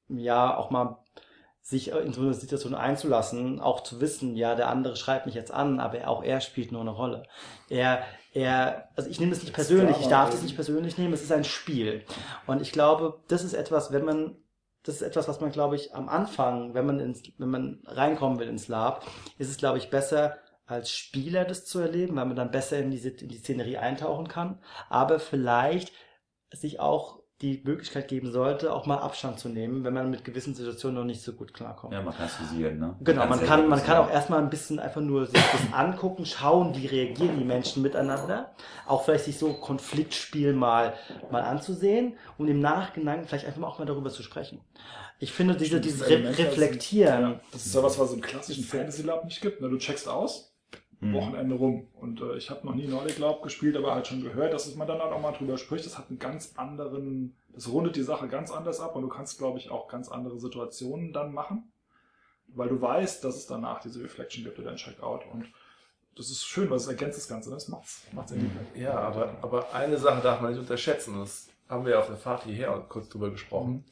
ja, 0.07 0.55
auch 0.55 0.69
mal 0.69 0.97
sich 1.67 1.91
in 1.91 2.13
so 2.13 2.21
eine 2.21 2.33
Situation 2.33 2.73
einzulassen, 2.73 3.59
auch 3.59 3.81
zu 3.81 3.99
wissen, 3.99 4.37
ja, 4.37 4.55
der 4.55 4.69
andere 4.69 4.95
schreibt 4.95 5.25
mich 5.25 5.35
jetzt 5.35 5.51
an, 5.51 5.81
aber 5.81 6.07
auch 6.07 6.23
er 6.23 6.39
spielt 6.39 6.71
nur 6.71 6.79
eine 6.79 6.91
Rolle. 6.91 7.23
Er, 7.67 8.03
er, 8.33 8.87
also 8.95 9.09
ich 9.09 9.19
nehme 9.19 9.33
das 9.33 9.41
nicht 9.41 9.53
persönlich, 9.53 9.97
ich 9.99 10.07
darf 10.07 10.29
das 10.29 10.43
nicht 10.43 10.55
persönlich 10.55 10.97
nehmen, 10.97 11.13
es 11.13 11.23
ist 11.23 11.31
ein 11.33 11.43
Spiel. 11.43 12.05
Und 12.45 12.61
ich 12.61 12.71
glaube, 12.71 13.19
das 13.27 13.43
ist 13.43 13.53
etwas, 13.53 13.91
wenn 13.91 14.05
man, 14.05 14.37
das 14.83 14.95
ist 14.95 15.01
etwas, 15.01 15.27
was 15.27 15.41
man, 15.41 15.51
glaube 15.51 15.75
ich, 15.75 15.93
am 15.93 16.07
Anfang, 16.07 16.73
wenn 16.73 16.85
man 16.85 17.01
ins, 17.01 17.23
wenn 17.37 17.49
man 17.49 17.83
reinkommen 17.85 18.39
will 18.39 18.47
ins 18.47 18.69
Lab, 18.69 19.05
ist 19.37 19.49
es, 19.49 19.57
glaube 19.57 19.77
ich, 19.77 19.89
besser, 19.89 20.37
als 20.67 20.89
Spieler 20.89 21.43
das 21.43 21.65
zu 21.65 21.79
erleben, 21.79 22.15
weil 22.15 22.27
man 22.27 22.37
dann 22.37 22.51
besser 22.51 22.77
in 22.77 22.91
diese, 22.91 23.09
in 23.09 23.27
die 23.27 23.39
Szenerie 23.39 23.77
eintauchen 23.77 24.29
kann, 24.29 24.59
aber 24.87 25.19
vielleicht 25.19 25.91
sich 26.53 26.79
auch 26.79 27.16
die 27.41 27.61
Möglichkeit 27.63 28.07
geben 28.07 28.31
sollte, 28.31 28.73
auch 28.73 28.87
mal 28.87 28.97
Abstand 28.97 29.39
zu 29.39 29.47
nehmen, 29.47 29.83
wenn 29.83 29.93
man 29.93 30.09
mit 30.09 30.25
gewissen 30.25 30.55
Situationen 30.55 30.95
noch 30.95 31.03
nicht 31.05 31.21
so 31.21 31.33
gut 31.33 31.53
klarkommt. 31.53 31.93
Ja, 31.93 32.01
man 32.01 32.15
kann 32.15 32.25
es 32.25 32.33
fusieren, 32.33 32.79
ne? 32.79 32.95
Genau, 33.01 33.27
man 33.27 33.39
kann, 33.39 33.67
man 33.67 33.83
kann 33.83 33.97
auch 33.97 34.09
erstmal 34.09 34.39
ein 34.41 34.49
bisschen 34.49 34.79
einfach 34.79 35.01
nur 35.01 35.27
sich 35.27 35.39
das 35.51 35.71
angucken, 35.71 36.25
schauen, 36.25 36.75
wie 36.75 36.87
reagieren 36.87 37.37
die 37.37 37.45
Menschen 37.45 37.83
miteinander. 37.83 38.55
Auch 38.87 39.03
vielleicht 39.03 39.25
sich 39.25 39.37
so 39.37 39.53
Konfliktspiel 39.53 40.53
mal, 40.53 40.95
mal 41.29 41.43
anzusehen 41.43 42.17
und 42.39 42.47
im 42.47 42.59
Nachhinein 42.59 43.25
vielleicht 43.25 43.45
einfach 43.45 43.61
auch 43.61 43.77
mal 43.77 43.85
darüber 43.85 44.09
zu 44.09 44.23
sprechen. 44.23 44.59
Ich 45.19 45.31
finde, 45.31 45.55
diese, 45.55 45.79
dieses 45.79 46.09
Re 46.09 46.37
Reflektieren, 46.37 47.21
Ja, 47.21 47.39
das 47.51 47.67
ist 47.67 47.75
ja 47.75 47.83
was, 47.83 47.99
was 47.99 48.09
es 48.09 48.15
im 48.15 48.21
klassischen 48.21 48.63
Fantasy 48.63 49.03
Lab 49.03 49.25
nicht 49.25 49.41
gibt. 49.41 49.61
Ne? 49.61 49.69
Du 49.69 49.77
checkst 49.77 50.07
aus. 50.07 50.56
Wochenende 50.99 51.55
rum. 51.55 51.87
Und 51.93 52.21
äh, 52.21 52.37
ich 52.37 52.49
habe 52.49 52.65
noch 52.65 52.73
nie 52.73 52.87
Nordic 52.87 53.19
Lab 53.19 53.43
gespielt, 53.43 53.75
aber 53.75 53.93
halt 53.93 54.07
schon 54.07 54.23
gehört, 54.23 54.53
dass 54.53 54.73
man 54.75 54.87
dann 54.87 54.99
halt 54.99 55.11
auch 55.11 55.21
mal 55.21 55.31
drüber 55.31 55.57
spricht. 55.57 55.85
Das 55.85 55.97
hat 55.97 56.09
einen 56.09 56.19
ganz 56.19 56.53
anderen, 56.57 57.35
das 57.53 57.71
rundet 57.71 57.95
die 57.95 58.03
Sache 58.03 58.27
ganz 58.27 58.51
anders 58.51 58.79
ab 58.79 58.95
und 58.95 59.03
du 59.03 59.07
kannst, 59.07 59.37
glaube 59.37 59.59
ich, 59.59 59.69
auch 59.69 59.87
ganz 59.87 60.09
andere 60.09 60.39
Situationen 60.39 61.13
dann 61.13 61.33
machen, 61.33 61.71
weil 62.47 62.69
du 62.69 62.81
weißt, 62.81 63.23
dass 63.23 63.35
es 63.35 63.45
danach 63.45 63.79
diese 63.79 64.03
Reflection 64.03 64.43
gibt 64.43 64.57
oder 64.57 64.71
ein 64.71 64.77
Checkout. 64.77 65.21
Und 65.31 65.45
das 66.15 66.31
ist 66.31 66.45
schön, 66.45 66.69
weil 66.69 66.77
es 66.77 66.87
ergänzt 66.87 67.19
das 67.19 67.27
Ganze. 67.27 67.49
ne? 67.49 67.55
Das 67.55 67.67
macht's, 67.67 68.01
macht's 68.11 68.31
irgendwie. 68.31 68.81
Ja, 68.81 68.97
aber, 68.97 69.35
aber 69.43 69.73
eine 69.73 69.97
Sache 69.97 70.21
darf 70.21 70.41
man 70.41 70.51
nicht 70.51 70.59
unterschätzen. 70.59 71.19
Das 71.19 71.47
haben 71.69 71.85
wir 71.85 71.99
auf 71.99 72.07
der 72.07 72.17
Fahrt 72.17 72.43
hierher 72.43 72.85
kurz 72.89 73.09
drüber 73.09 73.29
gesprochen. 73.29 73.85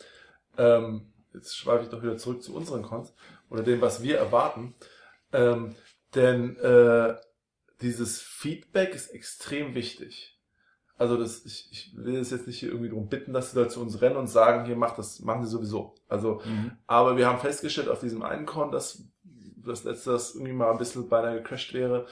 Ähm, 0.57 1.13
jetzt 1.33 1.55
schweife 1.55 1.83
ich 1.83 1.89
doch 1.89 2.01
wieder 2.01 2.17
zurück 2.17 2.41
zu 2.41 2.55
unseren 2.55 2.81
Cons 2.81 3.13
oder 3.49 3.61
dem, 3.61 3.81
was 3.81 4.01
wir 4.01 4.17
erwarten. 4.17 4.73
Ähm, 5.33 5.75
denn 6.15 6.57
äh, 6.57 7.15
dieses 7.81 8.21
Feedback 8.21 8.95
ist 8.95 9.09
extrem 9.09 9.75
wichtig. 9.75 10.39
Also 10.97 11.17
das, 11.17 11.43
ich, 11.45 11.67
ich 11.71 11.93
will 11.97 12.15
es 12.15 12.31
jetzt 12.31 12.47
nicht 12.47 12.59
hier 12.59 12.69
irgendwie 12.69 12.89
darum 12.89 13.09
bitten, 13.09 13.33
dass 13.33 13.51
sie 13.51 13.61
da 13.61 13.67
zu 13.67 13.81
uns 13.81 14.01
rennen 14.01 14.15
und 14.15 14.27
sagen, 14.27 14.65
hier 14.65 14.77
macht 14.77 14.97
das, 14.97 15.19
machen 15.19 15.43
sie 15.43 15.49
sowieso. 15.51 15.95
Also, 16.07 16.41
Mhm. 16.45 16.71
aber 16.87 17.17
wir 17.17 17.27
haben 17.27 17.39
festgestellt 17.39 17.89
auf 17.89 17.99
diesem 17.99 18.23
einen 18.23 18.45
Con, 18.45 18.71
dass 18.71 19.03
das 19.57 19.83
letzte 19.83 20.11
das 20.11 20.35
irgendwie 20.35 20.53
mal 20.53 20.71
ein 20.71 20.77
bisschen 20.77 21.09
beinahe 21.09 21.37
gecrashed 21.41 21.73
wäre, 21.73 22.05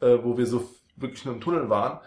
äh, 0.00 0.18
wo 0.22 0.38
wir 0.38 0.46
so 0.46 0.70
wirklich 0.96 1.24
nur 1.24 1.34
im 1.34 1.40
Tunnel 1.40 1.68
waren. 1.68 2.00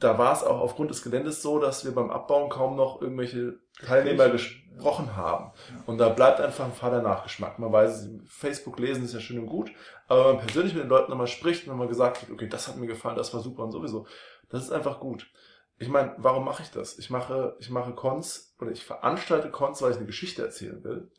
Da 0.00 0.18
war 0.18 0.32
es 0.32 0.42
auch 0.42 0.60
aufgrund 0.60 0.90
des 0.90 1.02
Geländes 1.02 1.42
so, 1.42 1.58
dass 1.58 1.84
wir 1.84 1.94
beim 1.94 2.10
Abbauen 2.10 2.48
kaum 2.48 2.74
noch 2.74 3.02
irgendwelche 3.02 3.60
Teilnehmer 3.84 4.30
gesprochen 4.30 5.14
haben. 5.14 5.52
Und 5.86 5.98
da 5.98 6.08
bleibt 6.08 6.40
einfach 6.40 6.64
ein 6.64 6.72
fader 6.72 7.02
Nachgeschmack. 7.02 7.58
Man 7.58 7.70
weiß, 7.70 8.08
Facebook 8.26 8.78
lesen 8.78 9.04
ist 9.04 9.14
ja 9.14 9.20
schön 9.20 9.38
und 9.38 9.46
gut, 9.46 9.70
aber 10.08 10.24
wenn 10.24 10.36
man 10.36 10.46
persönlich 10.46 10.74
mit 10.74 10.84
den 10.84 10.88
Leuten 10.88 11.10
nochmal 11.10 11.26
spricht 11.26 11.64
und 11.64 11.70
nochmal 11.70 11.88
gesagt 11.88 12.22
hat, 12.22 12.30
okay, 12.30 12.48
das 12.48 12.66
hat 12.66 12.76
mir 12.76 12.86
gefallen, 12.86 13.16
das 13.16 13.32
war 13.34 13.40
super 13.40 13.62
und 13.62 13.72
sowieso, 13.72 14.06
das 14.48 14.64
ist 14.64 14.72
einfach 14.72 15.00
gut. 15.00 15.30
Ich 15.78 15.88
meine, 15.88 16.14
warum 16.18 16.44
mache 16.44 16.62
ich 16.62 16.70
das? 16.70 16.98
Ich 16.98 17.10
mache, 17.10 17.56
ich 17.58 17.70
mache 17.70 17.92
Cons 17.92 18.54
oder 18.58 18.70
ich 18.70 18.84
veranstalte 18.84 19.50
Cons, 19.50 19.80
weil 19.82 19.92
ich 19.92 19.96
eine 19.98 20.06
Geschichte 20.06 20.42
erzählen 20.42 20.82
will. 20.82 21.10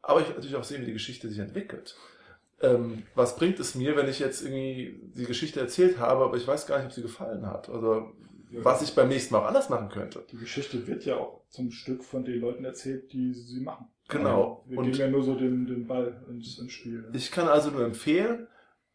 Aber 0.00 0.20
ich 0.20 0.28
will 0.28 0.34
natürlich 0.34 0.56
auch 0.56 0.64
sehen, 0.64 0.82
wie 0.82 0.86
die 0.86 0.92
Geschichte 0.92 1.28
sich 1.28 1.38
entwickelt. 1.38 1.96
Ähm, 2.62 3.02
was 3.14 3.36
bringt 3.36 3.58
es 3.60 3.74
mir, 3.74 3.96
wenn 3.96 4.08
ich 4.08 4.20
jetzt 4.20 4.42
irgendwie 4.42 5.00
die 5.14 5.24
Geschichte 5.24 5.60
erzählt 5.60 5.98
habe, 5.98 6.24
aber 6.24 6.36
ich 6.36 6.46
weiß 6.46 6.66
gar 6.66 6.78
nicht, 6.78 6.86
ob 6.86 6.92
sie 6.92 7.02
gefallen 7.02 7.46
hat? 7.46 7.68
Oder 7.68 8.06
was 8.52 8.82
ich 8.82 8.94
beim 8.94 9.08
nächsten 9.08 9.34
Mal 9.34 9.40
auch 9.40 9.46
anders 9.46 9.70
machen 9.70 9.88
könnte. 9.88 10.24
Die 10.30 10.36
Geschichte 10.36 10.86
wird 10.86 11.04
ja 11.04 11.16
auch 11.16 11.40
zum 11.48 11.70
Stück 11.70 12.04
von 12.04 12.24
den 12.24 12.40
Leuten 12.40 12.64
erzählt, 12.64 13.12
die 13.12 13.32
sie 13.32 13.60
machen. 13.60 13.86
Genau. 14.08 14.64
Wir 14.66 14.78
Und- 14.78 14.84
geben 14.84 14.98
ja 14.98 15.08
nur 15.08 15.22
so 15.22 15.34
den, 15.34 15.66
den 15.66 15.86
Ball 15.86 16.22
ins, 16.28 16.58
ins 16.58 16.72
Spiel. 16.72 17.08
Ich 17.14 17.30
kann 17.30 17.48
also 17.48 17.70
nur 17.70 17.84
empfehlen, 17.84 18.46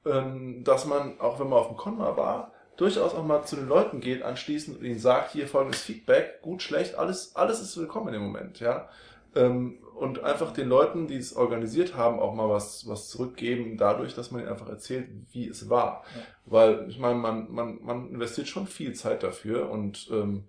ähm, 0.06 0.64
dass 0.64 0.86
man, 0.86 1.20
auch 1.20 1.40
wenn 1.40 1.50
man 1.50 1.60
auf 1.60 1.68
dem 1.68 1.78
Con 1.78 1.98
mal 1.98 2.16
war, 2.18 2.54
durchaus 2.78 3.14
auch 3.16 3.26
mal 3.26 3.44
zu 3.44 3.56
den 3.56 3.68
Leuten 3.68 4.00
geht 4.00 4.22
anschließend 4.22 4.78
und 4.78 4.86
ihnen 4.86 5.00
sagt, 5.00 5.32
hier 5.32 5.48
folgendes 5.48 5.82
Feedback, 5.82 6.42
gut, 6.42 6.62
schlecht, 6.62 6.96
alles, 6.96 7.36
alles 7.36 7.60
ist 7.60 7.76
willkommen 7.78 8.14
im 8.14 8.22
Moment, 8.22 8.60
ja. 8.60 8.88
Ähm, 9.36 9.80
Und 9.98 10.24
einfach 10.24 10.54
den 10.54 10.70
Leuten, 10.70 11.08
die 11.08 11.16
es 11.16 11.36
organisiert 11.36 11.96
haben, 11.96 12.20
auch 12.20 12.36
mal 12.36 12.50
was, 12.50 12.88
was 12.88 13.10
zurückgeben, 13.10 13.78
dadurch, 13.78 14.14
dass 14.14 14.30
man 14.30 14.42
ihnen 14.42 14.50
einfach 14.50 14.70
erzählt, 14.70 15.10
wie 15.32 15.48
es 15.48 15.70
war. 15.70 16.04
Ja. 16.16 16.22
Weil, 16.46 16.86
ich 16.88 17.00
meine, 17.00 17.16
man, 17.16 17.52
man, 17.52 17.80
man 17.82 18.10
investiert 18.12 18.48
schon 18.48 18.68
viel 18.68 18.94
Zeit 18.94 19.24
dafür 19.24 19.72
und 19.72 20.08
ähm, 20.12 20.46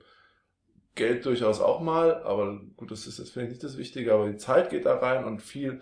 Geld 0.94 1.24
durchaus 1.24 1.60
auch 1.60 1.80
mal, 1.80 2.22
aber 2.24 2.60
gut, 2.76 2.90
das 2.90 3.06
ist 3.06 3.18
jetzt 3.18 3.30
vielleicht 3.30 3.52
nicht 3.52 3.64
das 3.64 3.78
Wichtige, 3.78 4.12
aber 4.12 4.28
die 4.28 4.36
Zeit 4.36 4.68
geht 4.68 4.84
da 4.84 4.96
rein 4.96 5.24
und 5.24 5.40
viel, 5.40 5.80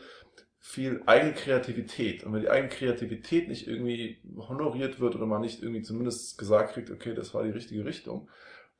viel 0.60 1.02
eigene 1.06 1.32
Kreativität. 1.32 2.22
Und 2.22 2.34
wenn 2.34 2.42
die 2.42 2.50
eigene 2.50 2.68
Kreativität 2.68 3.48
nicht 3.48 3.66
irgendwie 3.66 4.20
honoriert 4.36 5.00
wird 5.00 5.16
oder 5.16 5.26
man 5.26 5.40
nicht 5.40 5.60
irgendwie 5.60 5.82
zumindest 5.82 6.38
gesagt 6.38 6.74
kriegt, 6.74 6.90
okay, 6.90 7.14
das 7.14 7.34
war 7.34 7.42
die 7.42 7.50
richtige 7.50 7.84
Richtung, 7.84 8.28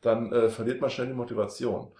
dann 0.01 0.33
äh, 0.33 0.49
verliert 0.49 0.81
man 0.81 0.91
schnell 0.91 1.09
die 1.09 1.15
Motivation. 1.15 1.91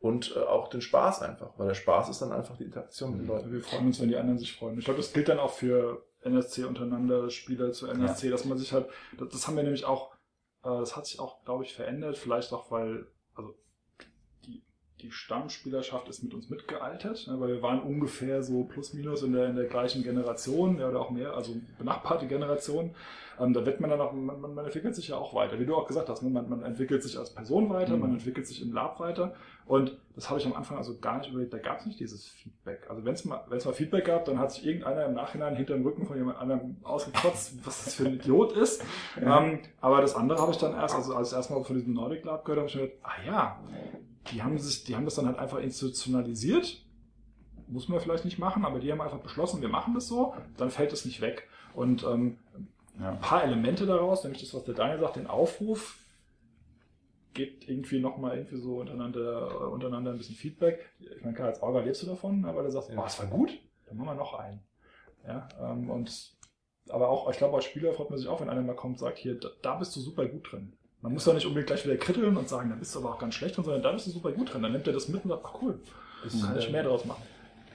Und 0.00 0.34
äh, 0.34 0.40
auch 0.40 0.68
den 0.68 0.80
Spaß 0.80 1.20
einfach, 1.22 1.58
weil 1.58 1.68
der 1.68 1.74
Spaß 1.74 2.08
ist 2.08 2.22
dann 2.22 2.32
einfach 2.32 2.56
die 2.56 2.64
Interaktion 2.64 3.12
mit 3.12 3.20
den 3.20 3.26
Leuten. 3.26 3.52
Wir 3.52 3.60
freuen 3.60 3.86
uns, 3.86 4.00
wenn 4.00 4.08
die 4.08 4.16
anderen 4.16 4.38
sich 4.38 4.56
freuen. 4.56 4.78
Ich 4.78 4.86
glaube, 4.86 4.98
das 4.98 5.12
gilt 5.12 5.28
dann 5.28 5.38
auch 5.38 5.52
für 5.52 6.02
NSC 6.22 6.64
untereinander, 6.64 7.28
Spieler 7.28 7.72
zu 7.72 7.86
NSC, 7.86 8.30
dass 8.30 8.46
man 8.46 8.56
sich 8.56 8.72
halt, 8.72 8.88
das, 9.18 9.28
das 9.28 9.46
haben 9.46 9.56
wir 9.56 9.62
nämlich 9.62 9.84
auch, 9.84 10.12
äh, 10.64 10.68
das 10.68 10.96
hat 10.96 11.06
sich 11.06 11.20
auch, 11.20 11.44
glaube 11.44 11.64
ich, 11.64 11.74
verändert, 11.74 12.16
vielleicht 12.16 12.52
auch, 12.52 12.70
weil, 12.70 13.06
also 13.34 13.54
die, 15.02 15.10
Stammspielerschaft 15.10 16.08
ist 16.08 16.22
mit 16.22 16.34
uns 16.34 16.50
mitgealtert, 16.50 17.26
ne, 17.28 17.40
weil 17.40 17.48
wir 17.48 17.62
waren 17.62 17.80
ungefähr 17.80 18.42
so 18.42 18.64
plus 18.64 18.94
minus 18.94 19.22
in 19.22 19.32
der, 19.32 19.48
in 19.48 19.56
der 19.56 19.66
gleichen 19.66 20.02
Generation, 20.02 20.78
ja, 20.78 20.88
oder 20.88 21.00
auch 21.00 21.10
mehr, 21.10 21.34
also 21.34 21.56
benachbarte 21.78 22.26
Generation. 22.26 22.94
Ähm, 23.40 23.54
da 23.54 23.64
wird 23.64 23.80
man 23.80 23.90
dann 23.90 24.00
auch, 24.00 24.12
man, 24.12 24.40
man, 24.40 24.64
entwickelt 24.64 24.94
sich 24.94 25.08
ja 25.08 25.16
auch 25.16 25.34
weiter, 25.34 25.58
wie 25.58 25.66
du 25.66 25.74
auch 25.74 25.86
gesagt 25.86 26.08
hast, 26.08 26.22
ne? 26.22 26.30
man, 26.30 26.48
man 26.48 26.62
entwickelt 26.62 27.02
sich 27.02 27.18
als 27.18 27.34
Person 27.34 27.70
weiter, 27.70 27.94
Mhm. 27.94 28.00
man 28.00 28.12
entwickelt 28.12 28.46
sich 28.46 28.60
im 28.60 28.72
Lab 28.72 29.00
weiter 29.00 29.34
und 29.64 29.96
das 30.14 30.28
habe 30.28 30.40
ich 30.40 30.46
am 30.46 30.52
Anfang 30.52 30.76
also 30.76 30.98
gar 30.98 31.18
nicht 31.18 31.30
überlegt, 31.30 31.52
da 31.54 31.58
gab 31.58 31.78
es 31.78 31.86
nicht 31.86 32.00
dieses 32.00 32.26
Feedback. 32.26 32.86
Also 32.90 33.04
wenn 33.04 33.14
es 33.14 33.24
mal, 33.24 33.44
mal 33.48 33.72
Feedback 33.72 34.04
gab, 34.04 34.24
dann 34.24 34.38
hat 34.38 34.52
sich 34.52 34.66
irgendeiner 34.66 35.06
im 35.06 35.14
Nachhinein 35.14 35.56
hinter 35.56 35.74
dem 35.74 35.84
Rücken 35.84 36.06
von 36.06 36.16
jemand 36.16 36.38
anderem 36.38 36.76
ausgekotzt, 36.82 37.64
was 37.64 37.84
das 37.84 37.94
für 37.94 38.06
ein 38.06 38.14
Idiot 38.14 38.52
ist. 38.52 38.84
Ähm, 39.20 39.60
aber 39.80 40.00
das 40.00 40.14
andere 40.16 40.40
habe 40.40 40.50
ich 40.50 40.58
dann 40.58 40.74
erst, 40.74 40.96
also 40.96 41.14
als 41.14 41.30
ich 41.30 41.36
erstmal 41.36 41.62
von 41.64 41.76
diesem 41.76 41.94
Nordic 41.94 42.24
Lab 42.24 42.44
gehört 42.44 42.58
habe 42.58 42.68
ich 42.68 42.74
mir 42.74 42.88
gedacht, 42.88 42.98
ah 43.02 43.26
ja, 43.26 43.60
die 44.32 44.42
haben 44.42 44.58
sich, 44.58 44.84
die 44.84 44.96
haben 44.96 45.04
das 45.04 45.14
dann 45.16 45.26
halt 45.26 45.38
einfach 45.38 45.58
institutionalisiert. 45.58 46.84
Muss 47.68 47.88
man 47.88 48.00
vielleicht 48.00 48.24
nicht 48.24 48.38
machen, 48.38 48.64
aber 48.64 48.80
die 48.80 48.90
haben 48.90 49.00
einfach 49.00 49.20
beschlossen, 49.20 49.60
wir 49.62 49.68
machen 49.68 49.94
das 49.94 50.08
so, 50.08 50.34
dann 50.56 50.70
fällt 50.70 50.92
es 50.92 51.04
nicht 51.04 51.20
weg. 51.20 51.48
Und 51.74 52.02
ähm, 52.04 52.38
Ja. 52.98 53.10
ein 53.10 53.20
paar 53.20 53.44
Elemente 53.44 53.86
daraus, 53.86 54.24
nämlich 54.24 54.42
das, 54.42 54.52
was 54.54 54.64
der 54.64 54.74
Daniel 54.74 54.98
sagt, 55.00 55.16
den 55.16 55.26
Aufruf, 55.28 55.96
gebt 57.32 57.68
irgendwie 57.68 58.00
nochmal 58.00 58.36
irgendwie 58.36 58.56
so 58.58 58.80
untereinander, 58.80 59.50
äh, 59.52 59.64
untereinander 59.66 60.10
ein 60.10 60.18
bisschen 60.18 60.34
Feedback. 60.34 60.90
Ich 60.98 61.22
meine, 61.22 61.34
klar, 61.36 61.48
als 61.48 61.62
Orga 61.62 61.80
lebst 61.80 62.02
du 62.02 62.06
davon, 62.06 62.44
aber 62.44 62.62
der 62.62 62.72
sagt, 62.72 62.88
Ja. 62.90 63.00
oh, 63.00 63.04
es 63.06 63.18
war 63.20 63.26
gut, 63.26 63.56
dann 63.86 63.96
machen 63.96 64.08
wir 64.08 64.14
noch 64.14 64.34
einen. 64.34 64.60
Ja, 65.26 65.48
ähm, 65.60 65.90
und 65.90 66.36
aber 66.88 67.08
auch, 67.08 67.30
ich 67.30 67.36
glaube, 67.38 67.54
als 67.54 67.66
Spieler 67.66 67.92
freut 67.92 68.10
man 68.10 68.18
sich 68.18 68.26
auch, 68.26 68.40
wenn 68.40 68.50
einer 68.50 68.62
mal 68.62 68.74
kommt 68.74 68.94
und 68.94 68.98
sagt, 68.98 69.18
hier, 69.18 69.38
da, 69.38 69.48
da 69.62 69.76
bist 69.76 69.94
du 69.94 70.00
super 70.00 70.26
gut 70.26 70.50
drin. 70.50 70.72
Man 71.02 71.14
muss 71.14 71.24
doch 71.24 71.34
nicht 71.34 71.46
unbedingt 71.46 71.68
gleich 71.68 71.84
wieder 71.84 71.96
kritteln 71.96 72.36
und 72.36 72.48
sagen, 72.48 72.68
dann 72.70 72.78
bist 72.78 72.94
du 72.94 72.98
aber 72.98 73.10
auch 73.10 73.18
ganz 73.18 73.34
schlecht 73.34 73.56
und 73.56 73.64
so, 73.64 73.70
sondern 73.70 73.90
da 73.90 73.92
bist 73.92 74.06
du 74.06 74.10
super 74.10 74.32
gut 74.32 74.52
drin. 74.52 74.62
Dann 74.62 74.72
nimmt 74.72 74.86
er 74.86 74.92
das 74.92 75.08
mit 75.08 75.24
und 75.24 75.30
sagt, 75.30 75.42
ach 75.44 75.62
cool, 75.62 75.80
kann 76.42 76.58
ich 76.58 76.70
mehr 76.70 76.82
draus 76.82 77.04
machen. 77.04 77.22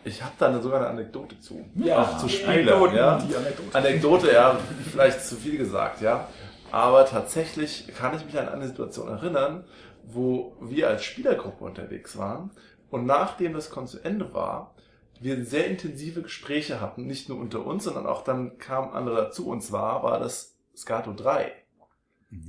Ich 0.04 0.22
habe 0.22 0.34
da 0.38 0.62
sogar 0.62 0.82
eine 0.82 0.90
Anekdote 0.90 1.40
zu. 1.40 1.66
Ja, 1.74 2.04
auch 2.04 2.18
zu 2.20 2.30
Spielen. 2.30 2.68
Ja. 2.68 3.18
die 3.18 3.36
Anekdote. 3.36 3.76
Anekdote, 3.76 4.32
ja, 4.32 4.60
vielleicht 4.92 5.26
zu 5.26 5.36
viel 5.36 5.58
gesagt, 5.58 6.02
ja. 6.02 6.28
Aber 6.72 7.06
tatsächlich 7.06 7.88
kann 7.98 8.16
ich 8.16 8.24
mich 8.26 8.38
an 8.38 8.50
eine 8.50 8.68
Situation 8.68 9.08
erinnern, 9.08 9.64
wo 10.04 10.56
wir 10.62 10.90
als 10.90 11.04
Spielergruppe 11.04 11.64
unterwegs 11.64 12.18
waren 12.18 12.52
und 12.92 13.06
nachdem 13.06 13.54
das 13.54 13.72
Con 13.72 13.88
zu 13.88 14.00
Ende 14.04 14.34
war, 14.34 14.76
wir 15.20 15.44
sehr 15.46 15.68
intensive 15.68 16.22
Gespräche 16.22 16.82
hatten, 16.82 17.08
nicht 17.08 17.30
nur 17.30 17.40
unter 17.40 17.66
uns, 17.66 17.86
sondern 17.86 18.06
auch 18.06 18.24
dann 18.24 18.58
kamen 18.60 18.94
andere 18.94 19.32
zu 19.32 19.48
uns 19.48 19.72
war, 19.72 20.04
war 20.04 20.20
das 20.20 20.56
Scato 20.76 21.14
3. 21.14 21.52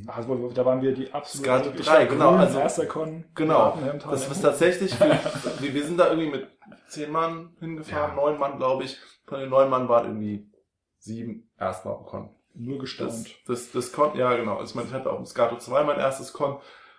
Also, 0.07 0.49
da 0.49 0.65
waren 0.65 0.83
wir 0.83 0.93
die 0.95 1.13
absolute 1.13 1.65
Skat 1.65 1.79
ich 1.81 1.87
3, 1.87 1.93
war 1.93 2.07
genau, 2.07 2.31
grün, 2.31 2.41
also- 2.41 2.59
erster 2.59 2.87
Con, 2.87 3.25
Genau. 3.35 3.79
Das 4.11 4.29
ist 4.31 4.41
tatsächlich, 4.41 4.99
wir, 5.61 5.75
wir, 5.75 5.85
sind 5.85 5.99
da 5.99 6.09
irgendwie 6.09 6.31
mit 6.31 6.49
zehn 6.89 7.11
Mann 7.11 7.55
hingefahren, 7.61 8.17
Ja. 8.17 8.23
neun 8.23 8.39
Mann, 8.39 8.57
glaube 8.59 8.85
ich. 8.85 8.99
Von 9.27 9.41
den 9.41 9.51
neun 9.51 9.69
Mann 9.71 9.89
waren 9.89 10.07
irgendwie 10.07 10.51
sieben 10.99 11.51
erstmal 11.59 11.95
auf 11.95 12.07
Con. 12.07 12.31
nur 12.55 12.77
Das, 12.79 12.83
gestaunt. 12.83 13.37
das, 13.47 13.71
das 13.73 13.93
Con, 13.93 14.17
ja 14.17 14.35
genau. 14.35 14.63
Ich 14.63 14.75
meine, 14.75 14.89
ich 14.89 14.95
hatte 14.95 15.13
auch 15.13 15.19
im 15.19 15.27
Scato 15.27 15.57
2 15.57 15.85
mein 15.85 15.99
erstes 15.99 16.33
Con. 16.33 16.59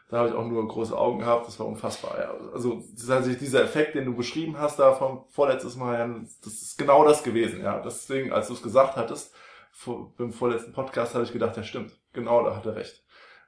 Da 0.10 0.20
habe 0.20 0.30
ich 0.30 0.36
auch 0.36 0.46
nur 0.46 0.66
große 0.66 0.98
Augen 0.98 1.20
gehabt. 1.20 1.48
Das 1.48 1.60
war 1.60 1.68
unfassbar. 1.68 2.18
Ja. 2.18 2.34
Also 2.54 2.82
tatsächlich 2.96 3.40
dieser 3.40 3.64
Effekt, 3.64 3.96
den 3.96 4.06
du 4.06 4.16
beschrieben 4.16 4.58
hast 4.58 4.80
da 4.80 4.94
vom 4.94 5.26
vorletztes 5.30 5.76
Mal, 5.76 6.00
ja, 6.00 6.08
das 6.44 6.54
ist 6.54 6.78
genau 6.78 7.04
das 7.04 7.24
gewesen. 7.24 7.62
Ja, 7.62 7.82
deswegen, 7.82 8.32
als 8.32 8.48
du 8.48 8.54
es 8.54 8.64
gesagt 8.64 8.96
hattest, 8.96 9.36
vor, 9.72 10.14
beim 10.18 10.32
vorletzten 10.32 10.72
Podcast, 10.72 11.14
habe 11.14 11.26
ich 11.26 11.34
gedacht, 11.34 11.58
ja 11.58 11.64
stimmt, 11.64 11.92
genau, 12.18 12.44
da 12.44 12.56
hat 12.56 12.66
er 12.66 12.76
recht. 12.76 13.04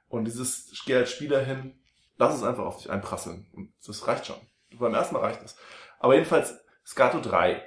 Und 0.08 0.24
dieses, 0.24 0.72
gehe 0.86 0.98
als 0.98 1.10
Spieler 1.10 1.40
hin, 1.40 1.78
lass 2.16 2.34
es 2.34 2.42
einfach 2.42 2.64
auf 2.64 2.78
dich 2.78 2.90
einprasseln. 2.90 3.46
Und 3.52 3.72
das 3.86 4.06
reicht 4.06 4.26
schon. 4.26 4.36
Beim 4.78 4.94
ersten 4.94 5.14
Mal 5.14 5.20
reicht 5.20 5.42
das. 5.42 5.56
Aber 5.98 6.14
jedenfalls, 6.14 6.58
Scato 6.86 7.20
3. 7.20 7.66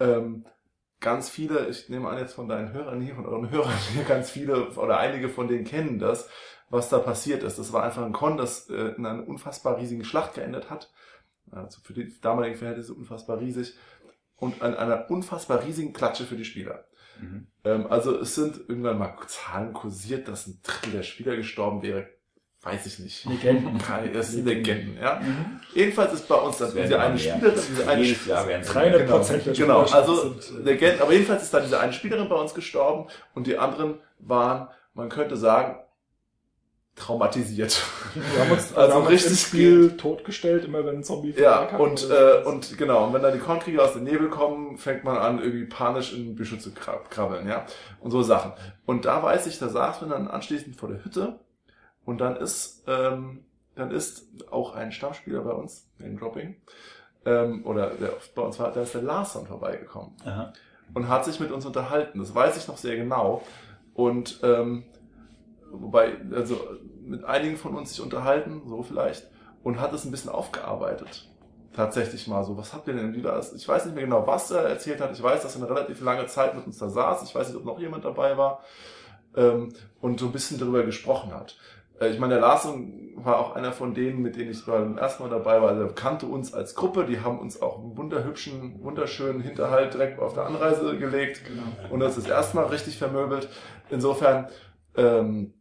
Ähm, 0.00 0.46
ganz 1.00 1.28
viele, 1.28 1.68
ich 1.68 1.88
nehme 1.88 2.08
an 2.08 2.18
jetzt 2.18 2.34
von 2.34 2.48
deinen 2.48 2.72
Hörern 2.72 3.00
hier, 3.00 3.14
von 3.14 3.26
euren 3.26 3.50
Hörern 3.52 3.74
hier, 3.92 4.04
ganz 4.04 4.30
viele 4.30 4.70
oder 4.70 4.98
einige 4.98 5.28
von 5.28 5.48
denen 5.48 5.64
kennen 5.64 5.98
das, 5.98 6.28
was 6.68 6.88
da 6.88 6.98
passiert 6.98 7.42
ist. 7.42 7.58
Das 7.58 7.72
war 7.72 7.82
einfach 7.82 8.04
ein 8.04 8.12
Con, 8.12 8.36
das 8.36 8.68
äh, 8.68 8.94
in 8.96 9.06
einer 9.06 9.26
unfassbar 9.26 9.78
riesigen 9.78 10.04
Schlacht 10.04 10.34
geendet 10.34 10.70
hat. 10.70 10.92
Also 11.50 11.80
für 11.82 11.92
die 11.92 12.20
damaligen 12.20 12.56
Verhältnisse 12.56 12.94
unfassbar 12.94 13.40
riesig. 13.40 13.74
Und 14.36 14.62
an 14.62 14.74
einer 14.74 15.10
unfassbar 15.10 15.64
riesigen 15.64 15.92
Klatsche 15.92 16.24
für 16.24 16.36
die 16.36 16.44
Spieler. 16.44 16.84
Mhm. 17.20 17.46
Ähm, 17.64 17.86
also 17.88 18.18
es 18.18 18.34
sind 18.34 18.68
irgendwann 18.68 18.98
mal 18.98 19.16
Zahlen 19.26 19.72
kursiert, 19.72 20.28
dass 20.28 20.46
ein 20.46 20.60
Drittel 20.62 20.92
der 20.92 21.02
Spieler 21.02 21.36
gestorben 21.36 21.82
wäre. 21.82 22.08
Weiß 22.62 22.86
ich 22.86 22.98
nicht. 22.98 23.26
Legenden. 23.26 23.78
Das 24.14 24.32
sind 24.32 24.46
Legenden, 24.46 24.96
ja. 24.96 25.20
Mhm. 25.20 25.60
Jedenfalls 25.74 26.14
ist 26.14 26.26
bei 26.26 26.36
uns 26.36 26.56
dann 26.56 26.74
diese 26.74 26.98
eine. 26.98 27.18
Spielerin, 27.18 27.60
diese 27.68 27.86
eine 27.86 28.02
Jedes 28.02 28.26
Jahr 28.26 28.48
werden 28.48 28.66
Reine 28.66 28.98
mehr. 28.98 29.06
Prozent 29.06 29.44
Genau, 29.54 29.82
also 29.82 30.30
äh, 30.30 30.62
Legenden, 30.62 31.02
aber 31.02 31.12
jedenfalls 31.12 31.42
ist 31.42 31.52
da 31.52 31.60
diese 31.60 31.78
eine 31.78 31.92
Spielerin 31.92 32.26
bei 32.28 32.36
uns 32.36 32.54
gestorben 32.54 33.10
und 33.34 33.46
die 33.46 33.58
anderen 33.58 33.98
waren, 34.18 34.68
man 34.94 35.10
könnte 35.10 35.36
sagen, 35.36 35.76
traumatisiert. 36.96 37.82
Wir 38.14 38.40
haben 38.44 38.52
uns 38.52 38.72
Also 38.76 38.94
haben 38.94 39.02
uns 39.02 39.10
richtig 39.10 39.30
im 39.32 39.36
Spiel 39.36 39.96
totgestellt, 39.96 40.64
immer 40.64 40.84
wenn 40.86 40.96
ein 40.98 41.02
Zombie 41.04 41.34
Ja, 41.36 41.76
und, 41.76 42.08
äh, 42.08 42.42
und 42.44 42.78
genau, 42.78 43.06
und 43.06 43.12
wenn 43.12 43.22
dann 43.22 43.32
die 43.32 43.40
Kornkrieger 43.40 43.82
aus 43.84 43.94
dem 43.94 44.04
Nebel 44.04 44.28
kommen, 44.30 44.78
fängt 44.78 45.02
man 45.04 45.16
an, 45.16 45.38
irgendwie 45.40 45.64
panisch 45.66 46.12
in 46.12 46.34
Büsche 46.36 46.58
zu 46.58 46.70
krab- 46.70 47.08
krabbeln, 47.10 47.48
ja. 47.48 47.66
Und 48.00 48.10
so 48.12 48.22
Sachen. 48.22 48.52
Und 48.86 49.04
da 49.06 49.22
weiß 49.22 49.46
ich, 49.48 49.58
da 49.58 49.68
saßen 49.68 50.08
wir 50.08 50.14
dann 50.14 50.28
anschließend 50.28 50.76
vor 50.76 50.88
der 50.88 51.04
Hütte 51.04 51.40
und 52.04 52.20
dann 52.20 52.36
ist, 52.36 52.84
ähm, 52.86 53.44
dann 53.74 53.90
ist 53.90 54.26
auch 54.50 54.74
ein 54.74 54.92
Stammspieler 54.92 55.40
bei 55.40 55.52
uns, 55.52 55.88
Name 55.98 56.14
Dropping, 56.16 56.56
ähm, 57.26 57.66
oder 57.66 57.90
der 57.90 58.12
bei 58.36 58.42
uns 58.42 58.58
war, 58.60 58.70
da 58.70 58.82
ist 58.82 58.94
der 58.94 59.02
Larson 59.02 59.46
vorbeigekommen 59.46 60.12
Aha. 60.24 60.52
und 60.92 61.08
hat 61.08 61.24
sich 61.24 61.40
mit 61.40 61.50
uns 61.50 61.66
unterhalten. 61.66 62.20
Das 62.20 62.34
weiß 62.34 62.56
ich 62.56 62.68
noch 62.68 62.76
sehr 62.76 62.96
genau. 62.96 63.42
Und 63.94 64.40
ähm, 64.42 64.84
wobei, 65.80 66.16
also 66.32 66.58
mit 67.02 67.24
einigen 67.24 67.56
von 67.56 67.74
uns 67.76 67.90
sich 67.94 68.00
unterhalten, 68.02 68.62
so 68.66 68.82
vielleicht, 68.82 69.28
und 69.62 69.80
hat 69.80 69.92
es 69.92 70.04
ein 70.04 70.10
bisschen 70.10 70.30
aufgearbeitet. 70.30 71.28
Tatsächlich 71.74 72.28
mal 72.28 72.44
so. 72.44 72.56
Was 72.56 72.72
habt 72.72 72.86
ihr 72.86 72.94
denn? 72.94 73.14
Wie 73.14 73.24
war 73.24 73.32
das? 73.34 73.52
Ich 73.52 73.66
weiß 73.66 73.86
nicht 73.86 73.94
mehr 73.96 74.04
genau, 74.04 74.26
was 74.26 74.50
er 74.52 74.62
erzählt 74.62 75.00
hat. 75.00 75.10
Ich 75.12 75.22
weiß, 75.22 75.42
dass 75.42 75.56
er 75.56 75.62
eine 75.62 75.70
relativ 75.74 76.00
lange 76.02 76.26
Zeit 76.26 76.54
mit 76.54 76.64
uns 76.66 76.78
da 76.78 76.88
saß. 76.88 77.24
Ich 77.24 77.34
weiß 77.34 77.48
nicht, 77.48 77.56
ob 77.56 77.64
noch 77.64 77.80
jemand 77.80 78.04
dabei 78.04 78.36
war. 78.38 78.60
Ähm, 79.36 79.70
und 80.00 80.20
so 80.20 80.26
ein 80.26 80.32
bisschen 80.32 80.58
darüber 80.60 80.84
gesprochen 80.84 81.34
hat. 81.34 81.56
Äh, 82.00 82.10
ich 82.10 82.20
meine, 82.20 82.34
der 82.34 82.42
Larsen 82.42 83.12
war 83.16 83.38
auch 83.38 83.56
einer 83.56 83.72
von 83.72 83.92
denen, 83.92 84.22
mit 84.22 84.36
denen 84.36 84.52
ich 84.52 84.64
beim 84.64 84.98
ersten 84.98 85.24
Mal 85.24 85.30
dabei 85.30 85.60
war. 85.60 85.74
Der 85.74 85.88
kannte 85.88 86.26
uns 86.26 86.54
als 86.54 86.76
Gruppe. 86.76 87.06
Die 87.06 87.18
haben 87.20 87.40
uns 87.40 87.60
auch 87.60 87.80
einen 87.80 87.96
wunderhübschen, 87.96 88.80
wunderschönen 88.84 89.40
Hinterhalt 89.40 89.94
direkt 89.94 90.20
auf 90.20 90.34
der 90.34 90.46
Anreise 90.46 90.96
gelegt 90.96 91.42
Genau. 91.44 91.92
und 91.92 91.98
das 91.98 92.16
ist 92.16 92.28
das 92.28 92.36
erste 92.36 92.56
Mal 92.56 92.66
richtig 92.66 92.98
vermöbelt. 92.98 93.48
Insofern 93.90 94.46
ähm, 94.96 95.54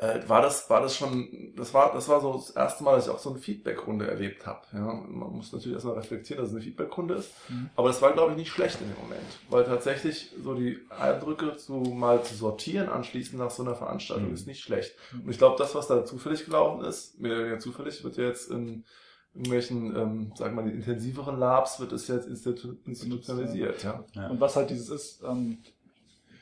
äh, 0.00 0.20
war 0.28 0.42
das 0.42 0.70
war 0.70 0.80
das 0.80 0.96
schon 0.96 1.52
das 1.56 1.74
war 1.74 1.92
das 1.92 2.08
war 2.08 2.20
so 2.20 2.32
das 2.34 2.50
erste 2.50 2.84
Mal, 2.84 2.96
dass 2.96 3.06
ich 3.06 3.12
auch 3.12 3.18
so 3.18 3.30
eine 3.30 3.38
Feedbackrunde 3.40 4.06
erlebt 4.08 4.46
habe. 4.46 4.60
Ja, 4.72 4.80
man 4.80 5.32
muss 5.32 5.52
natürlich 5.52 5.74
erstmal 5.74 5.94
reflektieren, 5.96 6.40
dass 6.42 6.50
es 6.50 6.54
eine 6.54 6.62
Feedbackrunde 6.64 7.14
ist, 7.14 7.30
Mhm. 7.48 7.70
aber 7.74 7.88
das 7.88 8.00
war 8.00 8.12
glaube 8.12 8.30
ich 8.32 8.38
nicht 8.38 8.50
schlecht 8.52 8.80
in 8.80 8.88
dem 8.88 9.02
Moment, 9.02 9.26
weil 9.50 9.64
tatsächlich 9.64 10.32
so 10.42 10.54
die 10.54 10.78
Eindrücke 10.90 11.56
zu 11.56 11.72
mal 11.74 12.22
zu 12.22 12.34
sortieren 12.34 12.88
anschließend 12.88 13.38
nach 13.40 13.50
so 13.50 13.62
einer 13.64 13.74
Veranstaltung 13.74 14.28
Mhm. 14.28 14.34
ist 14.34 14.46
nicht 14.46 14.60
schlecht. 14.62 14.94
Und 15.12 15.28
ich 15.30 15.38
glaube, 15.38 15.56
das 15.58 15.74
was 15.74 15.88
da 15.88 16.04
zufällig 16.04 16.44
gelaufen 16.44 16.84
ist, 16.84 17.18
mehr 17.20 17.32
oder 17.32 17.40
weniger 17.42 17.58
zufällig 17.58 18.04
wird 18.04 18.16
ja 18.18 18.24
jetzt 18.24 18.50
in 18.50 18.84
irgendwelchen, 19.34 19.94
ähm, 19.96 20.32
sagen 20.36 20.56
wir 20.56 20.62
mal, 20.62 20.70
die 20.70 20.76
intensiveren 20.76 21.38
Labs 21.38 21.78
wird 21.80 21.92
es 21.92 22.08
jetzt 22.08 22.26
institu 22.26 22.74
institutionalisiert, 22.86 23.82
ja. 23.84 24.04
Ja. 24.14 24.28
Und 24.28 24.40
was 24.40 24.56
halt 24.56 24.70
dieses 24.70 24.88
ist, 24.88 25.22
ähm, 25.22 25.58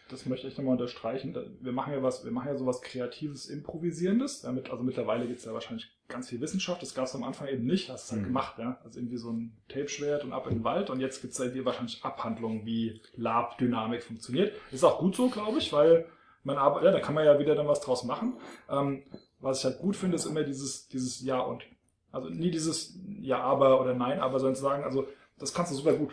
das 0.08 0.24
möchte 0.26 0.46
ich 0.46 0.56
nochmal 0.56 0.72
unterstreichen. 0.74 1.36
Wir 1.60 1.72
machen 1.72 1.92
ja 1.92 2.02
was, 2.02 2.24
wir 2.24 2.30
machen 2.32 2.48
ja 2.48 2.56
sowas 2.56 2.80
Kreatives, 2.80 3.46
Improvisierendes. 3.46 4.42
Damit, 4.42 4.70
also 4.70 4.82
mittlerweile 4.84 5.26
gibt 5.26 5.40
es 5.40 5.44
ja 5.44 5.52
wahrscheinlich 5.52 5.90
ganz 6.08 6.28
viel 6.28 6.40
Wissenschaft. 6.40 6.80
Das 6.82 6.94
gab 6.94 7.06
es 7.06 7.14
am 7.14 7.24
Anfang 7.24 7.48
eben 7.48 7.64
nicht. 7.66 7.90
Hast 7.90 8.04
es 8.04 8.12
halt 8.12 8.22
Mhm. 8.22 8.26
gemacht, 8.26 8.58
ja. 8.58 8.78
Also 8.84 9.00
irgendwie 9.00 9.16
so 9.16 9.30
ein 9.32 9.56
Tape-Schwert 9.68 10.22
und 10.24 10.32
ab 10.32 10.46
in 10.46 10.58
den 10.58 10.64
Wald. 10.64 10.90
Und 10.90 11.00
jetzt 11.00 11.20
gibt 11.22 11.32
es 11.32 11.40
irgendwie 11.40 11.64
wahrscheinlich 11.64 12.04
Abhandlungen, 12.04 12.64
wie 12.64 13.00
Lab-Dynamik 13.16 14.02
funktioniert. 14.04 14.52
Ist 14.70 14.84
auch 14.84 14.98
gut 15.00 15.16
so, 15.16 15.28
glaube 15.28 15.58
ich, 15.58 15.72
weil 15.72 16.06
man 16.44 16.56
arbeitet, 16.56 16.84
ja, 16.86 16.92
da 16.92 17.00
kann 17.00 17.14
man 17.16 17.24
ja 17.24 17.38
wieder 17.40 17.56
dann 17.56 17.66
was 17.66 17.80
draus 17.80 18.04
machen. 18.04 18.34
Ähm, 18.70 19.02
was 19.40 19.58
ich 19.58 19.64
halt 19.64 19.78
gut 19.78 19.96
finde, 19.96 20.14
ist 20.16 20.26
immer 20.26 20.44
dieses, 20.44 20.86
dieses 20.88 21.20
Ja 21.22 21.40
und. 21.40 21.64
Also 22.12 22.30
nie 22.30 22.50
dieses 22.52 22.96
Ja, 23.20 23.40
aber 23.40 23.80
oder 23.80 23.92
Nein, 23.94 24.20
aber 24.20 24.38
sondern 24.38 24.54
zu 24.54 24.62
sagen, 24.62 24.84
also 24.84 25.08
das 25.38 25.52
kannst 25.52 25.72
du 25.72 25.76
super 25.76 25.94
gut. 25.94 26.12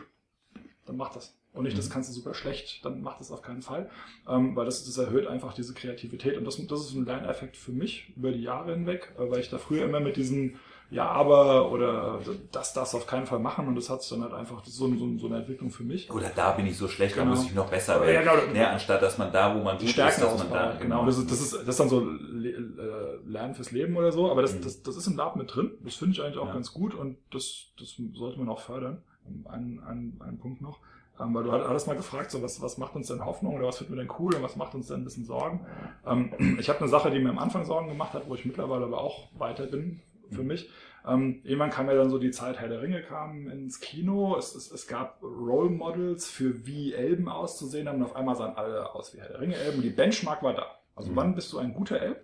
Dann 0.86 0.98
mach 0.98 1.14
das. 1.14 1.38
Und 1.54 1.66
nicht, 1.66 1.78
das 1.78 1.90
kannst 1.92 2.10
du 2.10 2.14
super 2.14 2.34
schlecht, 2.34 2.84
dann 2.84 3.02
mach 3.02 3.18
das 3.20 3.32
auf 3.32 3.44
keinen 3.44 3.62
Fall. 3.62 3.88
Ähm, 4.28 4.56
weil 4.56 4.66
das, 4.66 4.86
das 4.86 4.98
erhöht 4.98 5.28
einfach 5.28 5.54
diese 5.54 5.74
Kreativität. 5.76 6.36
Und 6.38 6.46
das, 6.46 6.58
das 6.66 6.82
ist 6.82 6.94
ein 6.96 7.06
Lerneffekt 7.06 7.58
für 7.58 7.72
mich 7.72 8.12
über 8.18 8.32
die 8.32 8.42
Jahre 8.42 8.74
hinweg, 8.74 9.14
äh, 9.20 9.30
weil 9.30 9.40
ich 9.40 9.50
da 9.52 9.60
früher 9.60 9.86
immer 9.86 10.00
mit 10.00 10.16
diesen 10.18 10.56
Ja, 10.90 11.08
aber 11.10 11.72
oder 11.72 12.20
das, 12.52 12.74
das 12.74 12.94
auf 12.96 13.06
keinen 13.08 13.26
Fall 13.28 13.38
machen. 13.40 13.68
Und 13.68 13.76
das 13.76 13.90
hat 13.90 14.02
sich 14.02 14.10
dann 14.12 14.22
halt 14.24 14.34
einfach, 14.34 14.64
so, 14.66 14.88
so, 14.96 15.18
so 15.20 15.28
eine 15.28 15.38
Entwicklung 15.38 15.70
für 15.72 15.84
mich. 15.84 16.12
Oder 16.12 16.30
da 16.36 16.52
bin 16.54 16.66
ich 16.66 16.76
so 16.78 16.88
schlecht, 16.88 17.16
da 17.18 17.22
Genau. 17.24 17.36
muss 17.36 17.46
ich 17.46 17.54
noch 17.54 17.70
besser 17.70 17.96
Ja, 18.00 18.26
werden. 18.26 18.42
genau. 18.50 18.60
Ja, 18.60 18.72
anstatt 18.72 19.02
dass 19.04 19.18
man 19.20 19.32
da, 19.32 19.56
wo 19.56 19.64
man 19.64 19.78
die 19.78 19.86
gut 19.86 19.94
Stärken 19.94 20.22
ist, 20.22 20.32
dass 20.32 20.38
man 20.40 20.50
da 20.54 20.76
Genau, 20.80 21.06
das 21.06 21.18
ist, 21.20 21.30
das 21.32 21.40
ist, 21.40 21.54
das 21.54 21.68
ist 21.68 21.80
dann 21.80 21.90
so 21.90 22.02
äh, 22.02 23.18
Lernen 23.28 23.54
fürs 23.56 23.72
Leben 23.72 23.96
oder 23.96 24.12
so, 24.12 24.30
aber 24.32 24.42
das, 24.42 24.56
Mhm. 24.56 24.62
das, 24.62 24.82
das 24.84 24.96
ist 24.96 25.08
im 25.08 25.16
Lab 25.18 25.36
mit 25.36 25.54
drin. 25.56 25.72
Das 25.84 25.96
finde 25.96 26.14
ich 26.14 26.22
eigentlich 26.22 26.38
auch 26.38 26.48
Ja. 26.48 26.54
ganz 26.54 26.74
gut 26.74 26.94
und 26.96 27.18
das, 27.32 27.68
das 27.80 27.96
sollte 28.14 28.40
man 28.40 28.50
auch 28.50 28.60
fördern. 28.60 29.02
Ein, 29.46 29.80
ein, 29.88 30.20
ein 30.20 30.38
Punkt 30.38 30.62
noch. 30.62 30.80
Ähm, 31.20 31.34
weil 31.36 31.44
du 31.44 31.52
hat- 31.52 31.68
hattest 31.68 31.86
mal 31.88 31.96
gefragt, 31.96 32.32
so 32.32 32.42
was, 32.42 32.62
was 32.62 32.78
macht 32.80 32.96
uns 32.96 33.08
denn 33.08 33.24
Hoffnung 33.24 33.56
oder 33.56 33.68
was 33.68 33.78
finden 33.78 33.94
wir 33.94 34.02
denn 34.02 34.12
cool 34.20 34.34
und 34.36 34.42
was 34.42 34.56
macht 34.56 34.74
uns 34.74 34.88
denn 34.88 35.02
ein 35.02 35.04
bisschen 35.04 35.26
Sorgen? 35.26 35.66
Ähm, 36.08 36.34
ich 36.60 36.70
habe 36.70 36.80
eine 36.80 36.88
Sache, 36.90 37.12
die 37.12 37.20
mir 37.20 37.30
am 37.30 37.40
Anfang 37.40 37.66
Sorgen 37.66 37.88
gemacht 37.88 38.14
hat, 38.14 38.28
wo 38.28 38.34
ich 38.36 38.46
mittlerweile 38.46 38.86
aber 38.86 39.00
auch 39.00 39.30
weiter 39.38 39.68
bin 39.68 40.02
für 40.32 40.42
Mhm. 40.42 40.48
mich. 40.48 40.70
Ähm, 41.06 41.42
irgendwann 41.44 41.70
kam 41.70 41.88
ja 41.88 41.96
dann 41.96 42.10
so 42.10 42.18
die 42.18 42.32
Zeit, 42.32 42.60
Herr 42.60 42.70
der 42.70 42.82
Ringe 42.82 43.02
kam 43.04 43.50
ins 43.50 43.80
Kino. 43.82 44.36
Es, 44.38 44.56
es, 44.56 44.72
es 44.72 44.88
gab 44.88 45.22
Role 45.22 45.70
Models 45.70 46.28
für 46.30 46.66
wie 46.66 46.94
Elben 46.94 47.28
auszusehen 47.28 47.90
haben 47.90 47.98
und 47.98 48.04
auf 48.06 48.16
einmal 48.16 48.36
sahen 48.36 48.56
alle 48.56 48.96
aus 48.96 49.14
wie 49.14 49.20
Herr 49.20 49.28
der 49.28 49.42
Ringe 49.42 49.56
Elben. 49.56 49.78
Und 49.78 49.84
die 49.84 49.90
Benchmark 49.90 50.42
war 50.42 50.54
da. 50.54 50.66
Also 50.96 51.12
Mhm. 51.12 51.16
wann 51.18 51.36
bist 51.36 51.52
du 51.54 51.58
ein 51.60 51.74
guter 51.74 52.00
Elb? 52.02 52.22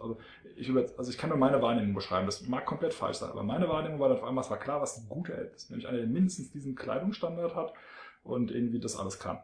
Also 0.00 0.18
ich, 0.56 0.68
über, 0.68 0.84
also 0.96 1.10
ich 1.10 1.16
kann 1.18 1.28
nur 1.30 1.38
meine 1.38 1.62
Wahrnehmung 1.62 1.94
beschreiben. 1.94 2.26
Das 2.26 2.46
mag 2.48 2.66
komplett 2.66 2.92
falsch 2.92 3.18
sein, 3.18 3.30
aber 3.30 3.44
meine 3.44 3.68
Wahrnehmung 3.68 4.00
war 4.00 4.08
dann 4.08 4.18
auf 4.18 4.24
einmal, 4.24 4.42
es 4.42 4.50
war 4.50 4.58
klar, 4.58 4.80
was 4.80 4.98
ein 4.98 5.08
guter 5.08 5.34
Elb 5.36 5.54
ist. 5.54 5.70
Nämlich 5.70 5.86
einer, 5.86 5.98
der 5.98 6.06
mindestens 6.08 6.50
diesen 6.50 6.74
Kleidungsstandard 6.74 7.54
hat 7.54 7.72
und 8.22 8.50
irgendwie 8.50 8.80
das 8.80 8.96
alles 8.98 9.18
kann. 9.18 9.38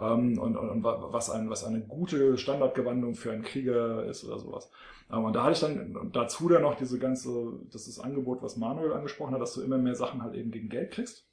Ähm, 0.00 0.38
und, 0.38 0.56
und, 0.56 0.70
und 0.70 0.84
wa- 0.84 1.08
was, 1.10 1.30
ein, 1.30 1.50
was 1.50 1.64
eine 1.64 1.80
gute 1.80 2.38
Standardgewandung 2.38 3.14
für 3.14 3.32
einen 3.32 3.42
Krieger 3.42 4.04
ist 4.06 4.24
oder 4.24 4.38
sowas. 4.38 4.70
Ähm, 5.10 5.24
und 5.24 5.34
da 5.34 5.42
hatte 5.44 5.52
ich 5.52 5.60
dann 5.60 6.10
dazu 6.12 6.48
dann 6.48 6.62
noch 6.62 6.76
diese 6.76 6.98
ganze, 6.98 7.52
das 7.70 7.86
ist 7.86 7.98
das 7.98 8.04
Angebot, 8.04 8.42
was 8.42 8.56
Manuel 8.56 8.92
angesprochen 8.94 9.34
hat, 9.34 9.42
dass 9.42 9.54
du 9.54 9.62
immer 9.62 9.78
mehr 9.78 9.94
Sachen 9.94 10.22
halt 10.22 10.34
eben 10.34 10.50
gegen 10.50 10.68
Geld 10.68 10.92
kriegst. 10.92 11.26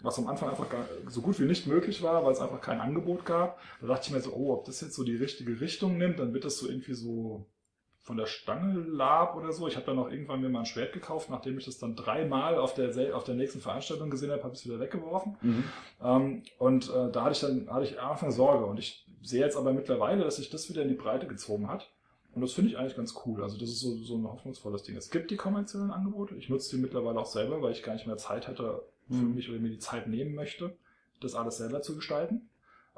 Was 0.00 0.16
am 0.18 0.28
Anfang 0.28 0.50
einfach 0.50 0.70
gar, 0.70 0.84
so 1.08 1.20
gut 1.20 1.40
wie 1.40 1.44
nicht 1.44 1.66
möglich 1.66 2.02
war, 2.04 2.24
weil 2.24 2.32
es 2.32 2.40
einfach 2.40 2.60
kein 2.60 2.80
Angebot 2.80 3.26
gab. 3.26 3.58
Da 3.80 3.88
dachte 3.88 4.06
ich 4.06 4.12
mir 4.14 4.20
so, 4.20 4.32
oh, 4.32 4.52
ob 4.52 4.64
das 4.64 4.80
jetzt 4.80 4.94
so 4.94 5.02
die 5.02 5.16
richtige 5.16 5.60
Richtung 5.60 5.98
nimmt, 5.98 6.20
dann 6.20 6.32
wird 6.32 6.44
das 6.44 6.56
so 6.58 6.68
irgendwie 6.68 6.94
so 6.94 7.46
von 8.08 8.16
der 8.16 8.26
Stange 8.26 8.80
Lab 8.80 9.36
oder 9.36 9.52
so. 9.52 9.68
Ich 9.68 9.76
habe 9.76 9.84
dann 9.84 9.96
noch 9.96 10.10
irgendwann 10.10 10.40
mir 10.40 10.48
mal 10.48 10.60
ein 10.60 10.66
Schwert 10.66 10.94
gekauft, 10.94 11.28
nachdem 11.30 11.58
ich 11.58 11.66
das 11.66 11.78
dann 11.78 11.94
dreimal 11.94 12.56
auf 12.56 12.72
der, 12.72 13.14
auf 13.14 13.22
der 13.24 13.34
nächsten 13.34 13.60
Veranstaltung 13.60 14.08
gesehen 14.08 14.30
habe, 14.32 14.42
habe 14.42 14.54
ich 14.54 14.60
es 14.60 14.66
wieder 14.66 14.80
weggeworfen. 14.80 15.36
Mhm. 15.42 15.64
Ähm, 16.02 16.42
und 16.58 16.88
äh, 16.88 17.12
da 17.12 17.24
hatte 17.24 17.32
ich 17.32 17.40
dann 17.40 17.68
hatte 17.70 17.84
ich 17.84 18.00
am 18.00 18.12
Anfang 18.12 18.32
Sorge. 18.32 18.64
Und 18.64 18.78
ich 18.78 19.06
sehe 19.22 19.40
jetzt 19.40 19.56
aber 19.58 19.74
mittlerweile, 19.74 20.24
dass 20.24 20.36
sich 20.36 20.48
das 20.48 20.70
wieder 20.70 20.80
in 20.82 20.88
die 20.88 20.94
Breite 20.94 21.26
gezogen 21.26 21.68
hat. 21.68 21.90
Und 22.34 22.40
das 22.40 22.52
finde 22.52 22.70
ich 22.70 22.78
eigentlich 22.78 22.96
ganz 22.96 23.14
cool. 23.26 23.42
Also 23.42 23.58
das 23.58 23.68
ist 23.68 23.80
so, 23.80 23.94
so 23.96 24.16
ein 24.16 24.24
hoffnungsvolles 24.24 24.84
Ding. 24.84 24.96
Es 24.96 25.10
gibt 25.10 25.30
die 25.30 25.36
kommerziellen 25.36 25.90
Angebote. 25.90 26.34
Ich 26.36 26.48
nutze 26.48 26.74
die 26.74 26.80
mittlerweile 26.82 27.18
auch 27.18 27.26
selber, 27.26 27.60
weil 27.60 27.72
ich 27.72 27.82
gar 27.82 27.92
nicht 27.92 28.06
mehr 28.06 28.16
Zeit 28.16 28.48
hätte 28.48 28.82
für 29.08 29.14
Mhm. 29.14 29.34
mich 29.34 29.48
oder 29.50 29.58
mir 29.58 29.70
die 29.70 29.78
Zeit 29.78 30.06
nehmen 30.06 30.34
möchte, 30.34 30.76
das 31.20 31.34
alles 31.34 31.58
selber 31.58 31.82
zu 31.82 31.94
gestalten. 31.94 32.48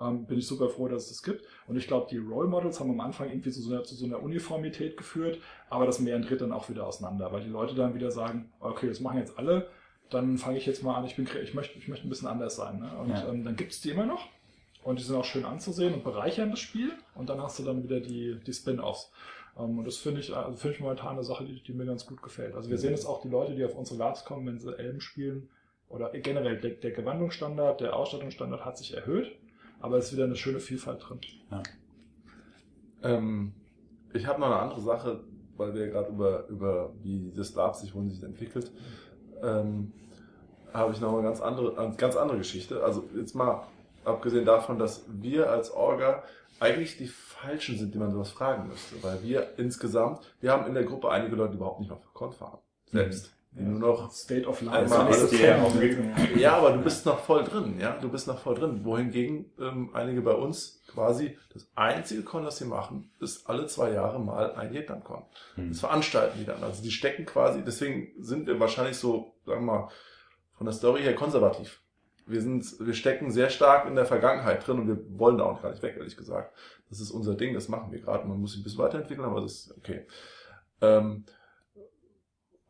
Ähm, 0.01 0.24
bin 0.24 0.39
ich 0.39 0.47
super 0.47 0.68
froh, 0.68 0.89
dass 0.89 1.05
es 1.05 1.09
das 1.10 1.22
gibt. 1.22 1.44
Und 1.66 1.77
ich 1.77 1.86
glaube, 1.86 2.06
die 2.10 2.16
Role 2.18 2.48
Models 2.48 2.81
haben 2.81 2.90
am 2.90 3.01
Anfang 3.01 3.28
irgendwie 3.28 3.51
zu 3.51 3.60
so, 3.60 3.72
einer, 3.72 3.85
zu 3.85 3.94
so 3.94 4.06
einer 4.06 4.22
Uniformität 4.22 4.97
geführt, 4.97 5.39
aber 5.68 5.85
das 5.86 6.01
meandriert 6.01 6.40
dann 6.40 6.52
auch 6.52 6.68
wieder 6.70 6.86
auseinander, 6.86 7.31
weil 7.32 7.43
die 7.43 7.51
Leute 7.51 7.74
dann 7.74 7.94
wieder 7.94 8.10
sagen, 8.10 8.51
okay, 8.60 8.89
das 8.89 9.01
machen 9.01 9.18
jetzt 9.18 9.39
alle, 9.39 9.68
dann 10.09 10.39
fange 10.39 10.59
ich 10.59 10.66
jetzt 10.66 10.82
mal 10.82 10.94
an, 10.97 11.05
ich, 11.05 11.16
bin, 11.16 11.28
ich, 11.43 11.55
möchte, 11.55 11.78
ich 11.78 11.86
möchte 11.89 12.06
ein 12.06 12.10
bisschen 12.10 12.28
anders 12.28 12.56
sein. 12.56 12.81
Ne? 12.81 12.90
Und 12.98 13.10
Ja. 13.10 13.28
ähm, 13.28 13.44
dann 13.44 13.56
gibt 13.56 13.72
es 13.72 13.81
die 13.81 13.90
immer 13.90 14.06
noch 14.06 14.27
und 14.82 14.98
die 14.98 15.05
sind 15.05 15.16
auch 15.16 15.24
schön 15.24 15.44
anzusehen 15.44 15.93
und 15.94 16.02
bereichern 16.02 16.51
das 16.51 16.60
Spiel 16.60 16.93
und 17.14 17.28
dann 17.28 17.40
hast 17.43 17.59
du 17.59 17.62
dann 17.62 17.82
wieder 17.85 18.01
die, 18.01 18.39
die 18.47 18.52
Spin-Offs. 18.52 19.12
Ähm, 19.59 19.78
und 19.78 19.85
das 19.85 19.98
finde 19.98 20.20
ich, 20.20 20.35
also 20.35 20.56
finde 20.56 20.77
ich 20.77 20.81
momentan 20.81 21.12
eine 21.16 21.24
Sache, 21.24 21.44
die, 21.44 21.62
die 21.62 21.72
mir 21.72 21.85
ganz 21.86 22.06
gut 22.06 22.22
gefällt. 22.22 22.55
Also 22.55 22.70
wir 22.70 22.78
sehen 22.78 22.90
jetzt 22.90 23.05
auch 23.06 23.20
die 23.20 23.28
Leute, 23.28 23.55
die 23.55 23.64
auf 23.64 23.74
unsere 23.74 23.98
Labs 23.98 24.24
kommen, 24.24 24.47
wenn 24.47 24.59
sie 24.59 24.77
Elben 24.77 25.01
spielen, 25.01 25.51
oder 25.89 26.10
generell 26.10 26.60
der, 26.60 26.70
der 26.70 26.93
Gewandungsstandard, 26.93 27.81
der 27.81 27.97
Ausstattungsstandard 27.97 28.64
hat 28.64 28.78
sich 28.78 28.94
erhöht, 28.94 29.32
aber 29.81 29.98
es 29.98 30.07
ist 30.07 30.12
wieder 30.15 30.24
eine 30.24 30.36
schöne 30.36 30.61
Vielfalt 30.61 31.02
drin. 31.07 31.20
Ähm, 33.02 33.52
ich 34.12 34.27
habe 34.27 34.40
noch 34.40 34.48
eine 34.48 34.61
andere 34.61 34.81
Sache, 34.81 35.20
weil 35.57 35.74
wir 35.74 35.89
gerade 35.89 36.11
über, 36.11 36.47
über 36.48 36.93
wie 37.02 37.32
das 37.35 37.55
Lab 37.55 37.77
sich 37.77 37.94
wohl 37.94 38.09
sich 38.09 38.23
entwickelt, 38.23 38.70
ähm, 39.43 39.93
habe 40.73 40.93
ich 40.93 41.01
noch 41.01 41.15
eine 41.15 41.23
ganz 41.23 41.40
andere, 41.40 41.78
eine 41.78 41.97
ganz 41.97 42.16
andere 42.16 42.39
Geschichte. 42.39 42.82
Also 42.82 43.09
jetzt 43.16 43.35
mal 43.35 43.66
abgesehen 44.05 44.44
davon, 44.44 44.78
dass 44.78 45.05
wir 45.09 45.51
als 45.51 45.70
Orga 45.70 46.23
eigentlich 46.61 46.97
die 46.98 47.07
Falschen 47.07 47.78
sind, 47.78 47.94
die 47.94 47.98
man 47.98 48.12
sowas 48.12 48.31
fragen 48.31 48.69
müsste, 48.69 49.02
weil 49.02 49.23
wir 49.23 49.59
insgesamt, 49.59 50.20
wir 50.40 50.52
haben 50.52 50.66
in 50.66 50.74
der 50.74 50.85
Gruppe 50.85 51.11
einige 51.11 51.36
Leute, 51.36 51.52
die 51.52 51.57
überhaupt 51.57 51.81
nicht 51.81 51.90
für 51.90 52.12
Con 52.12 52.32
fahren. 52.32 52.59
Selbst. 52.86 53.27
Die 53.27 53.39
nur 53.52 53.81
noch 53.81 54.12
State 54.12 54.47
of 54.47 54.60
Life. 54.62 54.78
Also 54.78 54.94
alles 54.97 55.32
ja, 56.36 56.56
aber 56.56 56.72
du 56.72 56.82
bist 56.82 57.05
noch 57.05 57.18
voll 57.18 57.43
drin, 57.43 57.81
ja. 57.81 57.98
Du 58.01 58.09
bist 58.09 58.28
noch 58.28 58.39
voll 58.39 58.55
drin. 58.55 58.85
Wohingegen 58.85 59.51
ähm, 59.59 59.90
einige 59.93 60.22
bei 60.22 60.32
uns 60.32 60.82
quasi 60.86 61.36
das 61.52 61.68
einzige 61.74 62.22
Con, 62.22 62.44
das 62.44 62.59
sie 62.59 62.64
machen, 62.64 63.10
ist 63.20 63.48
alle 63.48 63.66
zwei 63.66 63.93
Jahre 63.93 64.20
mal 64.20 64.55
ein 64.55 64.72
Vietnam-Con. 64.72 65.24
Mhm. 65.56 65.68
Das 65.70 65.81
veranstalten 65.81 66.39
die 66.39 66.44
dann. 66.44 66.62
Also 66.62 66.82
die 66.82 66.93
stecken 66.93 67.27
quasi, 67.27 67.62
deswegen 67.64 68.12
sind 68.22 68.47
wir 68.47 68.60
wahrscheinlich 68.60 68.97
so, 68.97 69.35
sagen 69.44 69.66
wir 69.66 69.72
mal, 69.72 69.89
von 70.56 70.66
der 70.66 70.74
Story 70.74 71.02
her 71.02 71.14
konservativ. 71.14 71.82
Wir 72.27 72.43
sind, 72.43 72.64
wir 72.78 72.94
stecken 72.94 73.32
sehr 73.32 73.51
stark 73.51 73.89
in 73.89 73.97
der 73.97 74.06
Vergangenheit 74.06 74.64
drin 74.64 74.78
und 74.78 74.86
wir 74.86 75.18
wollen 75.18 75.39
da 75.39 75.44
auch 75.44 75.62
gar 75.62 75.70
nicht 75.70 75.82
weg, 75.82 75.97
ehrlich 75.97 76.16
gesagt. 76.16 76.55
Das 76.89 77.01
ist 77.01 77.10
unser 77.10 77.35
Ding, 77.35 77.55
das 77.55 77.68
machen 77.68 77.90
wir 77.90 78.01
gerade. 78.01 78.28
Man 78.28 78.40
muss 78.40 78.52
sich 78.52 78.60
ein 78.60 78.64
bisschen 78.64 78.78
weiterentwickeln, 78.78 79.27
aber 79.27 79.40
das 79.40 79.52
ist 79.52 79.77
okay. 79.77 80.06
Ähm, 80.81 81.24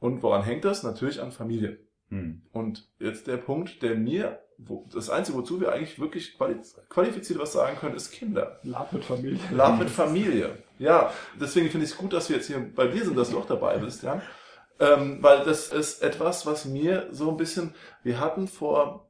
und 0.01 0.23
woran 0.23 0.43
hängt 0.43 0.65
das? 0.65 0.83
Natürlich 0.83 1.21
an 1.21 1.31
Familie. 1.31 1.79
Mhm. 2.09 2.43
Und 2.53 2.89
jetzt 2.99 3.27
der 3.27 3.37
Punkt, 3.37 3.83
der 3.83 3.95
mir, 3.95 4.41
wo, 4.59 4.87
das 4.93 5.11
Einzige, 5.11 5.39
wozu 5.39 5.61
wir 5.61 5.73
eigentlich 5.73 6.01
wirklich 6.01 6.37
quali 6.37 6.57
qualifiziert 6.89 7.39
was 7.39 7.53
sagen 7.53 7.77
können, 7.79 7.95
ist 7.95 8.11
Kinder. 8.11 8.59
Lab 8.63 8.93
mit 8.93 9.05
Familie. 9.05 9.39
Lab 9.53 9.79
mit 9.79 9.91
Familie. 10.01 10.59
Ja, 10.79 11.13
deswegen 11.41 11.71
finde 11.71 11.85
ich 11.87 11.93
es 11.93 11.99
gut, 11.99 12.13
dass 12.13 12.29
wir 12.29 12.37
jetzt 12.37 12.47
hier 12.47 12.59
bei 12.75 12.89
dir 12.89 13.05
sind, 13.05 13.17
dass 13.17 13.31
du 13.31 13.39
auch 13.39 13.47
dabei 13.47 13.79
bist, 13.79 14.03
ja. 14.03 14.21
Ähm, 14.81 15.19
weil 15.23 15.45
das 15.45 15.69
ist 15.69 16.03
etwas, 16.03 16.47
was 16.47 16.65
mir 16.65 17.09
so 17.11 17.31
ein 17.31 17.37
bisschen, 17.37 17.75
wir 18.03 18.19
hatten 18.19 18.49
vor, 18.49 19.07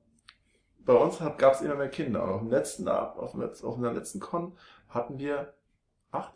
bei 0.85 0.95
uns 0.95 1.19
gab 1.39 1.55
es 1.55 1.61
immer 1.61 1.77
mehr 1.77 1.89
Kinder. 1.89 2.25
Und 2.25 2.31
auf 2.31 2.41
dem 2.41 2.51
letzten, 2.51 2.89
auf, 2.89 3.31
dem 3.31 3.41
letzten, 3.41 3.67
auf 3.67 3.81
der 3.81 3.93
letzten 3.93 4.19
Con 4.19 4.57
hatten 4.89 5.19
wir 5.21 5.55
acht? 6.11 6.35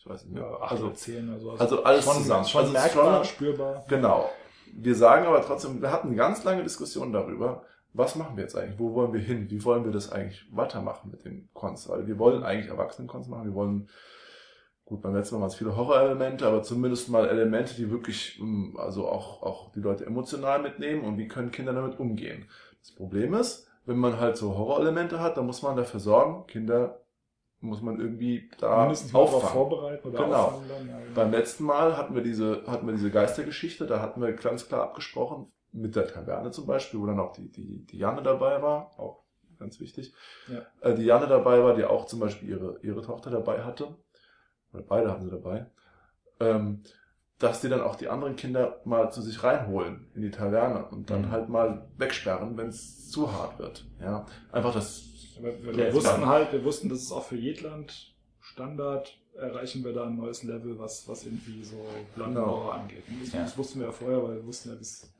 Ich 0.00 0.06
weiß 0.08 0.24
nicht 0.24 0.32
mehr. 0.34 0.44
Ja, 0.44 0.60
acht 0.62 0.72
also, 0.72 0.86
oder 0.86 0.94
zehn 0.94 1.28
oder 1.28 1.40
so. 1.40 1.50
also 1.50 1.84
alles 1.84 2.04
schon, 2.04 2.14
zusammen. 2.14 2.44
Schon 2.46 2.60
Also 2.62 2.72
merkbar, 2.72 3.16
schon- 3.16 3.24
spürbar. 3.34 3.84
Genau. 3.86 4.30
Wir 4.72 4.94
sagen 4.94 5.26
aber 5.26 5.42
trotzdem, 5.42 5.82
wir 5.82 5.92
hatten 5.92 6.08
eine 6.08 6.16
ganz 6.16 6.42
lange 6.42 6.62
Diskussion 6.62 7.12
darüber, 7.12 7.64
was 7.92 8.14
machen 8.16 8.36
wir 8.36 8.44
jetzt 8.44 8.56
eigentlich? 8.56 8.78
Wo 8.78 8.94
wollen 8.94 9.12
wir 9.12 9.20
hin? 9.20 9.50
Wie 9.50 9.62
wollen 9.62 9.84
wir 9.84 9.92
das 9.92 10.10
eigentlich 10.10 10.46
weitermachen 10.56 11.10
mit 11.10 11.24
den 11.26 11.50
Cons? 11.52 11.86
Weil 11.88 12.06
wir 12.06 12.18
wollen 12.18 12.44
eigentlich 12.44 12.68
Erwachsenen-Cons 12.70 13.28
machen. 13.28 13.44
Wir 13.44 13.54
wollen, 13.54 13.90
gut, 14.86 15.02
beim 15.02 15.14
letzten 15.14 15.34
Mal 15.34 15.42
waren 15.42 15.48
es 15.48 15.56
viele 15.56 15.76
Horror-Elemente, 15.76 16.46
aber 16.46 16.62
zumindest 16.62 17.10
mal 17.10 17.28
Elemente, 17.28 17.74
die 17.74 17.90
wirklich, 17.90 18.38
ähm, 18.40 18.76
also 18.78 19.06
auch, 19.06 19.42
auch 19.42 19.72
die 19.72 19.80
Leute 19.80 20.06
emotional 20.06 20.62
mitnehmen 20.62 21.02
und 21.04 21.18
wie 21.18 21.28
können 21.28 21.50
Kinder 21.50 21.74
damit 21.74 21.98
umgehen. 21.98 22.48
Das 22.80 22.92
Problem 22.92 23.34
ist, 23.34 23.68
wenn 23.84 23.98
man 23.98 24.18
halt 24.18 24.36
so 24.38 24.56
Horror-Elemente 24.56 25.20
hat, 25.20 25.36
dann 25.36 25.46
muss 25.46 25.60
man 25.62 25.76
dafür 25.76 26.00
sorgen, 26.00 26.46
Kinder 26.46 27.00
muss 27.60 27.82
man 27.82 28.00
irgendwie 28.00 28.50
da 28.58 28.80
Mindestens 28.80 29.14
auffangen. 29.14 29.48
vorbereiten 29.52 30.08
oder 30.08 30.24
Genau. 30.24 30.36
auffangen. 30.44 30.88
Ja, 30.88 30.98
genau. 30.98 31.14
Beim 31.14 31.30
letzten 31.30 31.64
Mal 31.64 31.96
hatten 31.96 32.14
wir 32.14 32.22
diese, 32.22 32.62
hatten 32.66 32.86
wir 32.86 32.94
diese 32.94 33.10
Geistergeschichte, 33.10 33.86
da 33.86 34.00
hatten 34.00 34.20
wir 34.22 34.32
ganz 34.32 34.66
klar 34.68 34.82
abgesprochen, 34.82 35.52
mit 35.72 35.94
der 35.94 36.06
Taverne 36.08 36.50
zum 36.50 36.66
Beispiel, 36.66 37.00
wo 37.00 37.06
dann 37.06 37.20
auch 37.20 37.32
die, 37.32 37.50
die, 37.50 37.86
die 37.86 37.98
Janne 37.98 38.22
dabei 38.22 38.60
war, 38.62 38.90
auch 38.98 39.22
ganz 39.58 39.78
wichtig. 39.78 40.12
Ja. 40.48 40.62
Äh, 40.80 40.94
die 40.94 41.04
Janne 41.04 41.26
dabei 41.28 41.62
war, 41.62 41.74
die 41.74 41.84
auch 41.84 42.06
zum 42.06 42.18
Beispiel 42.20 42.48
ihre, 42.48 42.78
ihre 42.82 43.02
Tochter 43.02 43.30
dabei 43.30 43.62
hatte, 43.62 43.94
oder 44.72 44.82
beide 44.82 45.10
hatten 45.10 45.22
sie 45.24 45.30
dabei, 45.30 45.66
ähm, 46.40 46.82
dass 47.38 47.60
die 47.60 47.68
dann 47.68 47.80
auch 47.80 47.96
die 47.96 48.08
anderen 48.08 48.36
Kinder 48.36 48.80
mal 48.84 49.10
zu 49.12 49.22
sich 49.22 49.42
reinholen 49.42 50.10
in 50.14 50.22
die 50.22 50.30
Taverne 50.30 50.86
und 50.86 51.08
dann 51.10 51.22
Mhm. 51.22 51.30
halt 51.30 51.48
mal 51.48 51.88
wegsperren, 51.96 52.56
wenn 52.56 52.68
es 52.68 53.08
zu 53.10 53.32
hart 53.32 53.58
wird. 53.58 53.86
Ja, 54.00 54.26
einfach 54.52 54.74
das 54.74 55.09
wir, 55.42 55.76
wir 55.76 55.92
wussten 55.94 56.26
halt, 56.26 56.52
wir 56.52 56.64
wussten, 56.64 56.88
dass 56.88 56.98
es 57.02 57.12
auch 57.12 57.24
für 57.24 57.36
Jedland 57.36 58.14
Standard 58.40 59.16
erreichen 59.34 59.84
wir 59.84 59.92
da 59.92 60.06
ein 60.06 60.16
neues 60.16 60.42
Level, 60.42 60.78
was, 60.78 61.06
was 61.08 61.24
irgendwie 61.24 61.62
so 61.62 61.76
Blandenbauer 62.16 62.60
Genau. 62.62 62.70
angeht. 62.70 63.04
Das, 63.22 63.32
Ja. 63.32 63.42
das 63.42 63.56
wussten 63.56 63.78
wir 63.80 63.86
ja 63.86 63.92
vorher, 63.92 64.22
weil 64.22 64.36
wir 64.36 64.46
wussten 64.46 64.70
ja, 64.70 64.76
wie 64.76 64.82
es 64.82 65.12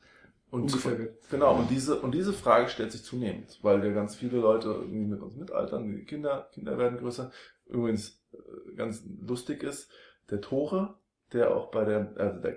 ungefähr 0.50 0.96
geht. 0.96 1.30
Genau, 1.30 1.54
und 1.56 1.70
diese, 1.70 2.00
und 2.00 2.12
diese 2.12 2.32
Frage 2.32 2.68
stellt 2.68 2.90
sich 2.92 3.04
zunehmend, 3.04 3.58
weil 3.62 3.84
ja 3.84 3.92
ganz 3.92 4.16
viele 4.16 4.38
Leute 4.38 4.68
irgendwie 4.68 5.06
mit 5.06 5.20
uns 5.20 5.36
mitaltern, 5.36 5.94
die 5.94 6.04
Kinder, 6.04 6.48
Kinder 6.52 6.76
werden 6.76 6.98
größer. 6.98 7.30
Übrigens 7.66 8.20
äh, 8.32 8.74
ganz 8.74 9.02
lustig 9.26 9.62
ist, 9.62 9.90
der 10.30 10.40
Tore, 10.40 10.94
der 11.32 11.54
auch 11.54 11.70
bei 11.70 11.84
der, 11.84 12.12
also 12.16 12.40
der, 12.40 12.56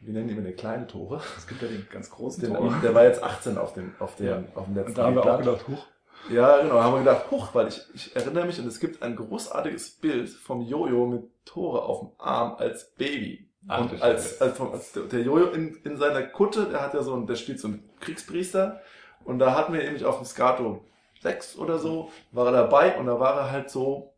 wir 0.00 0.12
nennen 0.12 0.28
ihn 0.30 0.34
immer 0.36 0.42
der 0.44 0.54
kleine 0.56 0.86
Tore, 0.88 1.20
Es 1.36 1.46
gibt 1.46 1.62
ja 1.62 1.68
den 1.68 1.86
ganz 1.92 2.10
großen 2.10 2.42
den, 2.42 2.54
Tor. 2.54 2.74
der 2.82 2.94
war 2.94 3.04
jetzt 3.04 3.22
18 3.22 3.56
auf 3.56 3.72
dem, 3.72 3.92
auf 4.00 4.16
dem, 4.16 4.26
Ja. 4.26 4.42
auf 4.54 4.64
dem 4.64 4.74
letzten 4.74 4.90
Und 4.90 4.98
da 4.98 5.06
haben 5.06 5.14
wir 5.14 5.24
auch 5.32 5.38
gedacht, 5.38 5.68
huch, 5.68 5.86
Ja, 6.26 6.60
genau, 6.60 6.80
haben 6.82 6.94
wir 6.94 6.98
gedacht, 7.00 7.30
huch, 7.30 7.54
weil 7.54 7.68
ich, 7.68 7.80
ich 7.94 8.14
erinnere 8.14 8.44
mich, 8.46 8.58
und 8.60 8.66
es 8.66 8.80
gibt 8.80 9.02
ein 9.02 9.16
großartiges 9.16 9.90
Bild 9.92 10.28
vom 10.28 10.60
Jojo 10.62 11.06
mit 11.06 11.22
Tore 11.46 11.82
auf 11.82 12.00
dem 12.00 12.10
Arm 12.18 12.56
als 12.58 12.90
Baby. 12.96 13.48
Ach, 13.66 13.80
und 13.80 14.02
als, 14.02 14.40
als, 14.40 14.56
vom, 14.56 14.72
als 14.72 14.92
der- 14.92 15.04
der 15.04 15.20
Jojo 15.22 15.46
in, 15.52 15.74
in 15.84 15.96
seiner 15.96 16.22
Kutte, 16.22 16.66
der 16.66 16.82
hat 16.82 16.94
ja 16.94 17.02
so 17.02 17.14
ein, 17.14 17.26
der 17.26 17.36
spielt 17.36 17.60
so 17.60 17.68
einen 17.68 17.88
Kriegspriester. 18.00 18.80
Und 19.24 19.38
da 19.38 19.54
hatten 19.54 19.72
wir 19.72 19.82
nämlich 19.82 20.04
auf 20.04 20.16
dem 20.18 20.26
Skato 20.26 20.84
6 21.20 21.56
oder 21.58 21.78
so, 21.78 22.10
war 22.32 22.46
er 22.46 22.52
dabei 22.52 22.96
und 22.98 23.06
da 23.06 23.18
war 23.18 23.36
er 23.36 23.50
halt 23.50 23.70
so 23.70 24.12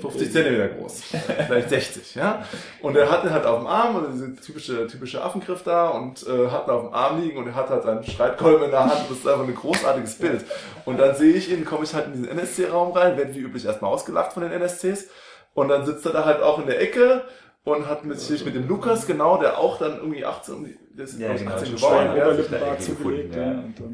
50 0.00 0.32
Zentimeter 0.32 0.68
groß. 0.68 1.02
Vielleicht 1.46 1.70
60, 1.70 2.14
ja. 2.14 2.44
Und 2.80 2.96
er 2.96 3.10
hat 3.10 3.24
ihn 3.24 3.30
halt 3.30 3.46
auf 3.46 3.58
dem 3.58 3.66
Arm 3.66 3.96
und 3.96 4.12
diese 4.12 4.36
typische, 4.36 4.86
typische 4.86 5.22
Affengriff 5.22 5.62
da 5.62 5.88
und 5.88 6.26
äh, 6.26 6.48
hat 6.48 6.66
ihn 6.66 6.70
auf 6.70 6.82
dem 6.82 6.94
Arm 6.94 7.20
liegen 7.20 7.38
und 7.38 7.46
er 7.46 7.54
hat 7.54 7.70
halt 7.70 7.82
seinen 7.84 8.04
Streitkolben 8.04 8.64
in 8.64 8.70
der 8.70 8.80
Hand. 8.80 9.06
Das 9.08 9.18
ist 9.18 9.26
einfach 9.26 9.46
ein 9.46 9.54
großartiges 9.54 10.16
Bild. 10.16 10.44
Und 10.84 10.98
dann 10.98 11.14
sehe 11.14 11.34
ich 11.34 11.50
ihn, 11.50 11.64
komme 11.64 11.84
ich 11.84 11.94
halt 11.94 12.06
in 12.06 12.12
diesen 12.12 12.28
NSC-Raum 12.28 12.92
rein, 12.92 13.16
werde 13.16 13.34
wie 13.34 13.40
üblich 13.40 13.64
erstmal 13.64 13.92
ausgelacht 13.92 14.32
von 14.32 14.42
den 14.42 14.52
NSCs. 14.52 15.08
Und 15.54 15.68
dann 15.68 15.86
sitzt 15.86 16.04
er 16.04 16.12
da 16.12 16.24
halt 16.24 16.42
auch 16.42 16.58
in 16.58 16.66
der 16.66 16.80
Ecke 16.80 17.24
und 17.66 17.86
hat 17.88 18.04
mit, 18.04 18.18
sich 18.20 18.44
mit 18.44 18.54
dem 18.54 18.68
Lukas, 18.68 19.06
genau, 19.06 19.38
der 19.38 19.58
auch 19.58 19.76
dann 19.78 19.96
irgendwie 19.96 20.24
18, 20.24 20.54
um 20.54 20.64
die- 20.64 20.78
der 20.96 21.04
ist 21.04 21.18
Ja, 21.18 21.34
glaub 21.34 21.36
ich, 21.36 21.42
genau, 21.42 21.54
18 21.56 21.78
schon 21.78 21.90
geworden. 21.90 22.16
Ja. 22.16 22.58
da 22.72 22.78
zugelegt. 22.78 23.36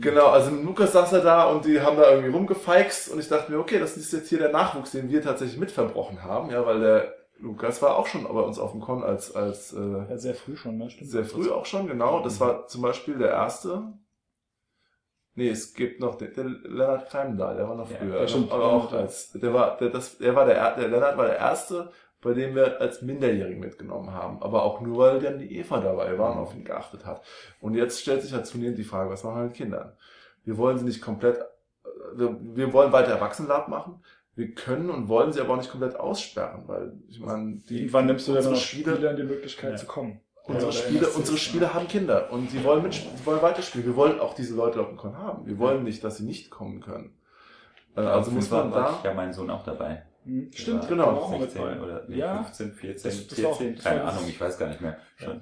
Genau, 0.03 0.27
also 0.27 0.51
mit 0.53 0.65
Lukas 0.65 0.93
saß 0.93 1.13
er 1.15 1.21
da 1.23 1.45
und 1.45 1.65
die 1.65 1.81
haben 1.81 1.97
da 1.97 2.11
irgendwie 2.11 2.31
rumgefeixt 2.31 3.11
und 3.11 3.19
ich 3.19 3.29
dachte 3.29 3.51
mir, 3.51 3.59
okay, 3.59 3.81
das 3.81 3.97
ist 3.97 4.13
jetzt 4.13 4.29
hier 4.29 4.39
der 4.39 4.53
Nachwuchs, 4.53 4.93
den 4.93 5.11
wir 5.11 5.23
tatsächlich 5.23 5.59
mitverbrochen 5.59 6.23
haben, 6.23 6.51
ja, 6.51 6.65
weil 6.67 6.81
der 6.81 7.15
Lukas 7.41 7.81
war 7.83 7.97
auch 7.97 8.07
schon 8.07 8.23
bei 8.25 8.41
uns 8.41 8.59
auf 8.61 8.71
dem 8.73 8.81
Con 8.81 9.03
als, 9.03 9.35
als 9.35 9.73
äh, 9.73 9.81
ja, 10.11 10.17
sehr 10.19 10.35
früh 10.35 10.55
schon, 10.55 10.77
ne? 10.79 10.91
Stimmt. 10.91 11.11
sehr 11.11 11.25
früh 11.25 11.51
auch 11.51 11.65
schon, 11.67 11.89
genau. 11.89 12.23
Das 12.23 12.39
war 12.39 12.69
zum 12.69 12.83
Beispiel 12.83 13.17
der 13.19 13.31
erste. 13.31 13.83
Nee, 15.35 15.49
es 15.49 15.73
gibt 15.75 15.99
noch 15.99 16.17
den, 16.17 16.33
der 16.35 16.45
Lennart 16.45 17.09
Kreimdahl, 17.09 17.57
der 17.57 17.67
war 17.69 17.75
noch 17.75 17.89
früher. 17.89 18.21
ja, 18.21 18.29
stimmt. 18.29 18.53
aber 18.53 18.65
auch 18.65 18.93
als, 18.93 19.33
der 19.33 19.55
war, 19.55 19.79
der, 19.79 19.89
das, 19.89 20.19
der 20.19 20.37
war 20.37 20.45
der, 20.45 20.57
er- 20.57 20.77
der 20.77 20.89
Lennart 20.89 21.17
war 21.17 21.25
der 21.27 21.39
erste, 21.39 21.91
bei 22.23 22.33
dem 22.35 22.55
wir 22.55 22.81
als 22.81 23.03
Minderjährigen 23.03 23.61
mitgenommen 23.61 24.13
haben. 24.13 24.41
Aber 24.43 24.63
auch 24.63 24.81
nur, 24.81 24.99
weil 24.99 25.21
dann 25.21 25.39
die 25.39 25.59
Eva 25.59 25.81
dabei 25.81 26.19
war 26.19 26.33
und 26.33 26.39
auf 26.39 26.55
ihn 26.55 26.65
geachtet 26.65 27.05
hat. 27.05 27.23
Und 27.61 27.75
jetzt 27.75 28.01
stellt 28.01 28.23
sich 28.23 28.33
halt 28.33 28.47
zunehmend 28.47 28.79
die 28.79 28.85
Frage, 28.85 29.11
was 29.11 29.25
machen 29.25 29.37
wir 29.41 29.45
mit 29.45 29.55
Kindern? 29.55 29.93
Wir 30.45 30.57
wollen 30.57 30.79
sie 30.79 30.85
nicht 30.85 31.03
komplett, 31.03 31.37
äh, 31.39 31.89
wir, 32.17 32.37
wir 32.41 32.73
wollen 32.73 32.93
weiter 32.93 33.13
Erwachsenenlab 33.13 33.69
machen. 33.69 34.03
Wir 34.35 34.55
können 34.55 34.89
und 34.89 35.09
wollen 35.09 35.31
sie 35.33 35.41
aber 35.43 35.53
auch 35.53 35.57
nicht 35.59 35.71
komplett 35.71 35.95
aussperren, 35.97 36.63
weil 36.67 36.93
ich 37.09 37.21
meine, 37.21 37.57
die, 37.69 37.81
Irgendwann 37.81 38.07
nimmst 38.07 38.27
du 38.29 38.35
unsere 38.35 38.55
noch 38.55 38.61
Spieler, 38.61 38.95
Spielern 38.95 39.17
die 39.17 39.25
Möglichkeit 39.25 39.73
Ja. 39.73 39.77
zu 39.77 39.87
kommen. 39.87 40.21
unsere 40.45 40.71
NSCs, 40.73 41.17
unsere 41.17 41.37
ja. 41.37 41.43
Spieler 41.43 41.75
haben 41.75 41.87
Kinder 41.87 42.33
und 42.33 42.51
sie 42.51 42.65
wollen 42.65 42.83
mit, 42.83 42.95
sie 42.95 43.27
wollen 43.27 43.43
weiterspielen. 43.43 43.87
Wir 43.87 43.95
wollen 43.95 44.19
auch 44.21 44.35
diese 44.35 44.55
Leute 44.57 44.81
auf 44.81 44.89
dem 44.89 44.97
Con 44.97 45.19
haben. 45.19 45.45
Wir 45.47 45.59
wollen 45.59 45.85
nicht, 45.85 46.03
dass 46.03 46.17
sie 46.17 46.25
nicht 46.25 46.51
kommen 46.51 46.81
können. 46.81 47.15
Äh, 47.95 48.01
Also 48.01 48.31
muss 48.31 48.51
man 48.51 48.71
da, 48.73 49.01
ja 49.05 49.13
mein 49.13 49.33
Sohn 49.35 49.51
auch 49.51 49.65
dabei. 49.65 50.07
Mhm. 50.25 50.51
Stimmt, 50.53 50.89
genau. 50.89 51.07
war 51.07 51.23
auch 51.23 51.31
mit 51.33 51.41
16 51.51 51.63
bei. 51.63 51.81
oder 51.81 52.05
nee, 52.09 52.17
Ja. 52.17 52.43
15, 52.45 52.73
14, 52.73 53.11
Das- 53.11 53.27
das 53.29 53.43
war 53.43 53.51
auch- 53.51 53.57
14, 53.59 53.75
das 53.77 53.85
keine 53.85 54.05
Ahnung, 54.05 54.25
ich 54.29 54.41
weiß 54.41 54.59
gar 54.59 54.69
nicht 54.69 54.81
mehr. 54.81 54.97
Schon. 55.17 55.41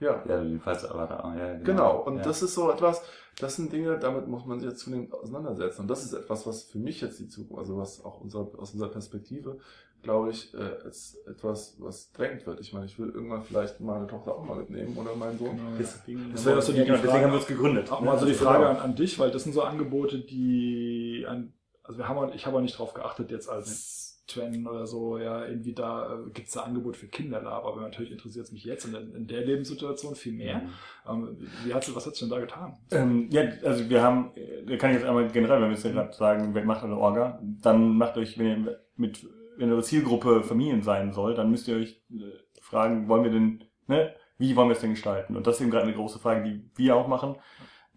ja. 0.00 0.22
Ja, 0.28 0.42
jedenfalls 0.42 0.84
aber 0.84 1.06
da, 1.06 1.34
ja, 1.38 1.52
genau. 1.54 1.64
Genau, 1.64 2.02
und 2.04 2.16
ja. 2.18 2.22
das 2.22 2.42
ist 2.42 2.54
so 2.54 2.70
etwas, 2.70 3.02
das 3.38 3.56
sind 3.56 3.72
Dinge, 3.72 3.98
damit 3.98 4.26
muss 4.28 4.44
man 4.46 4.58
sich 4.60 4.68
jetzt 4.70 4.80
zunehmend 4.80 5.12
auseinandersetzen. 5.14 5.82
Und 5.82 5.88
das 5.88 6.04
ist 6.04 6.12
etwas, 6.12 6.46
was 6.46 6.64
für 6.64 6.78
mich 6.78 7.00
jetzt 7.00 7.18
die 7.20 7.28
Zukunft, 7.28 7.60
also 7.60 7.76
was 7.78 8.04
auch 8.04 8.20
unser, 8.20 8.40
aus 8.58 8.72
unserer 8.72 8.88
Perspektive, 8.90 9.58
glaube 10.02 10.30
ich, 10.30 10.54
äh, 10.54 10.88
ist 10.88 11.18
etwas, 11.26 11.76
was 11.78 12.10
drängt 12.12 12.46
wird. 12.46 12.60
Ich 12.60 12.72
meine, 12.72 12.86
ich 12.86 12.98
will 12.98 13.10
irgendwann 13.10 13.42
vielleicht 13.44 13.80
meine 13.80 14.06
Tochter 14.06 14.34
auch 14.34 14.42
mal 14.44 14.56
mitnehmen 14.56 14.96
oder 14.96 15.14
meinen 15.14 15.38
Sohn. 15.38 15.56
Genau. 15.56 15.76
Deswegen, 15.78 16.32
Das 16.32 16.46
wäre 16.46 16.62
so 16.62 16.72
die 16.72 16.78
ja, 16.78 16.84
genau, 16.84 16.96
deswegen 17.02 17.24
haben 17.24 17.30
wir 17.32 17.38
uns 17.38 17.46
gegründet. 17.46 17.92
Auch 17.92 18.00
mal 18.00 18.18
so 18.18 18.24
die 18.24 18.32
Also 18.32 18.44
Frage 18.44 18.58
genau. 18.64 18.70
an, 18.70 18.76
an 18.78 18.94
dich, 18.96 19.18
weil 19.18 19.30
das 19.30 19.44
sind 19.44 19.52
so 19.52 19.62
Angebote, 19.62 20.18
die 20.20 21.26
an, 21.28 21.52
also 21.82 21.98
wir 21.98 22.08
haben, 22.08 22.18
auch- 22.18 22.34
ich 22.34 22.46
habe 22.46 22.56
auch 22.56 22.60
nicht 22.62 22.78
drauf 22.78 22.94
geachtet 22.94 23.30
jetzt 23.30 23.48
als 23.48 24.08
Twen 24.26 24.66
oder 24.68 24.86
so, 24.86 25.18
ja, 25.18 25.44
irgendwie 25.44 25.72
da 25.74 26.14
äh, 26.14 26.30
gibt 26.30 26.46
es 26.46 26.54
da 26.54 26.60
Angebot 26.62 26.96
für 26.96 27.08
Kinderlab, 27.08 27.64
aber 27.64 27.80
natürlich 27.80 28.12
interessiert 28.12 28.44
es 28.46 28.52
mich 28.52 28.62
jetzt 28.64 28.84
in, 28.84 28.92
der- 28.92 29.00
in 29.00 29.26
der 29.26 29.44
Lebenssituation 29.44 30.14
viel 30.14 30.34
mehr. 30.34 30.58
Mhm. 30.58 30.68
Ähm, 31.08 31.38
wie 31.64 31.74
hat's, 31.74 31.92
was 31.94 32.06
hat 32.06 32.14
sich 32.14 32.20
denn 32.20 32.30
da 32.30 32.38
getan? 32.38 32.76
Ähm, 32.92 33.28
ja, 33.32 33.42
also 33.64 33.90
wir 33.90 34.02
haben, 34.02 34.30
äh, 34.36 34.76
kann 34.76 34.90
ich 34.90 34.98
jetzt 34.98 35.06
einmal 35.06 35.26
generell, 35.28 35.60
wenn 35.60 35.70
wir 35.70 35.76
jetzt 35.76 35.82
gerade 35.82 36.12
sagen, 36.12 36.54
wer 36.54 36.64
macht 36.64 36.84
eine 36.84 36.96
Orga, 36.96 37.40
dann 37.42 37.96
macht 37.96 38.16
euch, 38.18 38.38
wenn 38.38 38.46
ihr 38.64 38.80
mit, 38.96 39.26
wenn 39.56 39.72
eure 39.72 39.82
Zielgruppe 39.82 40.44
Familien 40.44 40.82
sein 40.82 41.12
soll, 41.12 41.34
dann 41.34 41.50
müsst 41.50 41.66
ihr 41.66 41.76
euch 41.76 42.00
äh, 42.12 42.22
fragen, 42.60 43.08
wollen 43.08 43.24
wir 43.24 43.32
denn, 43.32 43.64
ne, 43.88 44.14
wie 44.38 44.54
wollen 44.54 44.68
wir 44.68 44.74
es 44.74 44.80
denn 44.80 44.90
gestalten? 44.90 45.36
Und 45.36 45.46
das 45.48 45.56
ist 45.56 45.62
eben 45.62 45.70
gerade 45.72 45.86
eine 45.86 45.94
große 45.96 46.20
Frage, 46.20 46.44
die 46.48 46.70
wir 46.76 46.94
auch 46.94 47.08
machen, 47.08 47.34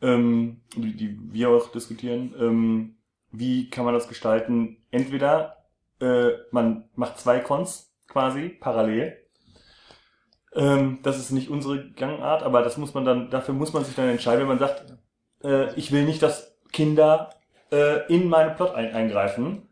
ähm, 0.01 0.61
die, 0.75 0.95
die 0.95 1.19
wir 1.31 1.49
auch 1.49 1.71
diskutieren. 1.71 2.33
Ähm, 2.39 2.95
wie 3.33 3.69
kann 3.69 3.83
man 3.83 3.93
das 3.93 4.07
gestalten? 4.07 4.77
Entweder 4.91 5.57
äh, 5.99 6.29
man 6.51 6.85
macht 6.95 7.19
zwei 7.19 7.39
Cons 7.39 7.93
quasi 8.07 8.49
parallel. 8.49 9.17
Ähm, 10.53 10.99
das 11.01 11.17
ist 11.17 11.31
nicht 11.31 11.49
unsere 11.49 11.91
Gangart, 11.91 12.43
aber 12.43 12.61
das 12.61 12.77
muss 12.77 12.93
man 12.93 13.05
dann, 13.05 13.29
dafür 13.31 13.55
muss 13.55 13.73
man 13.73 13.83
sich 13.83 13.95
dann 13.95 14.07
entscheiden, 14.07 14.41
wenn 14.41 14.47
man 14.47 14.59
sagt, 14.59 14.97
äh, 15.43 15.73
ich 15.73 15.91
will 15.91 16.05
nicht, 16.05 16.21
dass 16.21 16.55
Kinder 16.71 17.31
äh, 17.71 18.05
in 18.13 18.29
meinen 18.29 18.55
Plot 18.55 18.75
ein 18.75 18.93
eingreifen, 18.93 19.63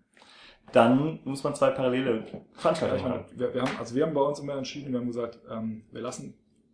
dann 0.71 1.19
muss 1.23 1.43
man 1.43 1.53
zwei 1.53 1.69
parallele 1.69 2.25
Veranstaltungen 2.53 3.03
machen. 3.03 3.25
wir, 3.35 3.53
wir 3.53 3.61
haben, 3.61 3.77
also 3.77 3.93
wir 3.93 4.05
haben 4.05 4.13
bei 4.13 4.21
uns 4.21 4.39
immer 4.39 4.55
entschieden, 4.55 4.91
wir 4.91 4.99
haben 4.99 5.07
gesagt, 5.07 5.39
ähm, 5.49 5.83
wir 5.91 6.01
lassen 6.01 6.33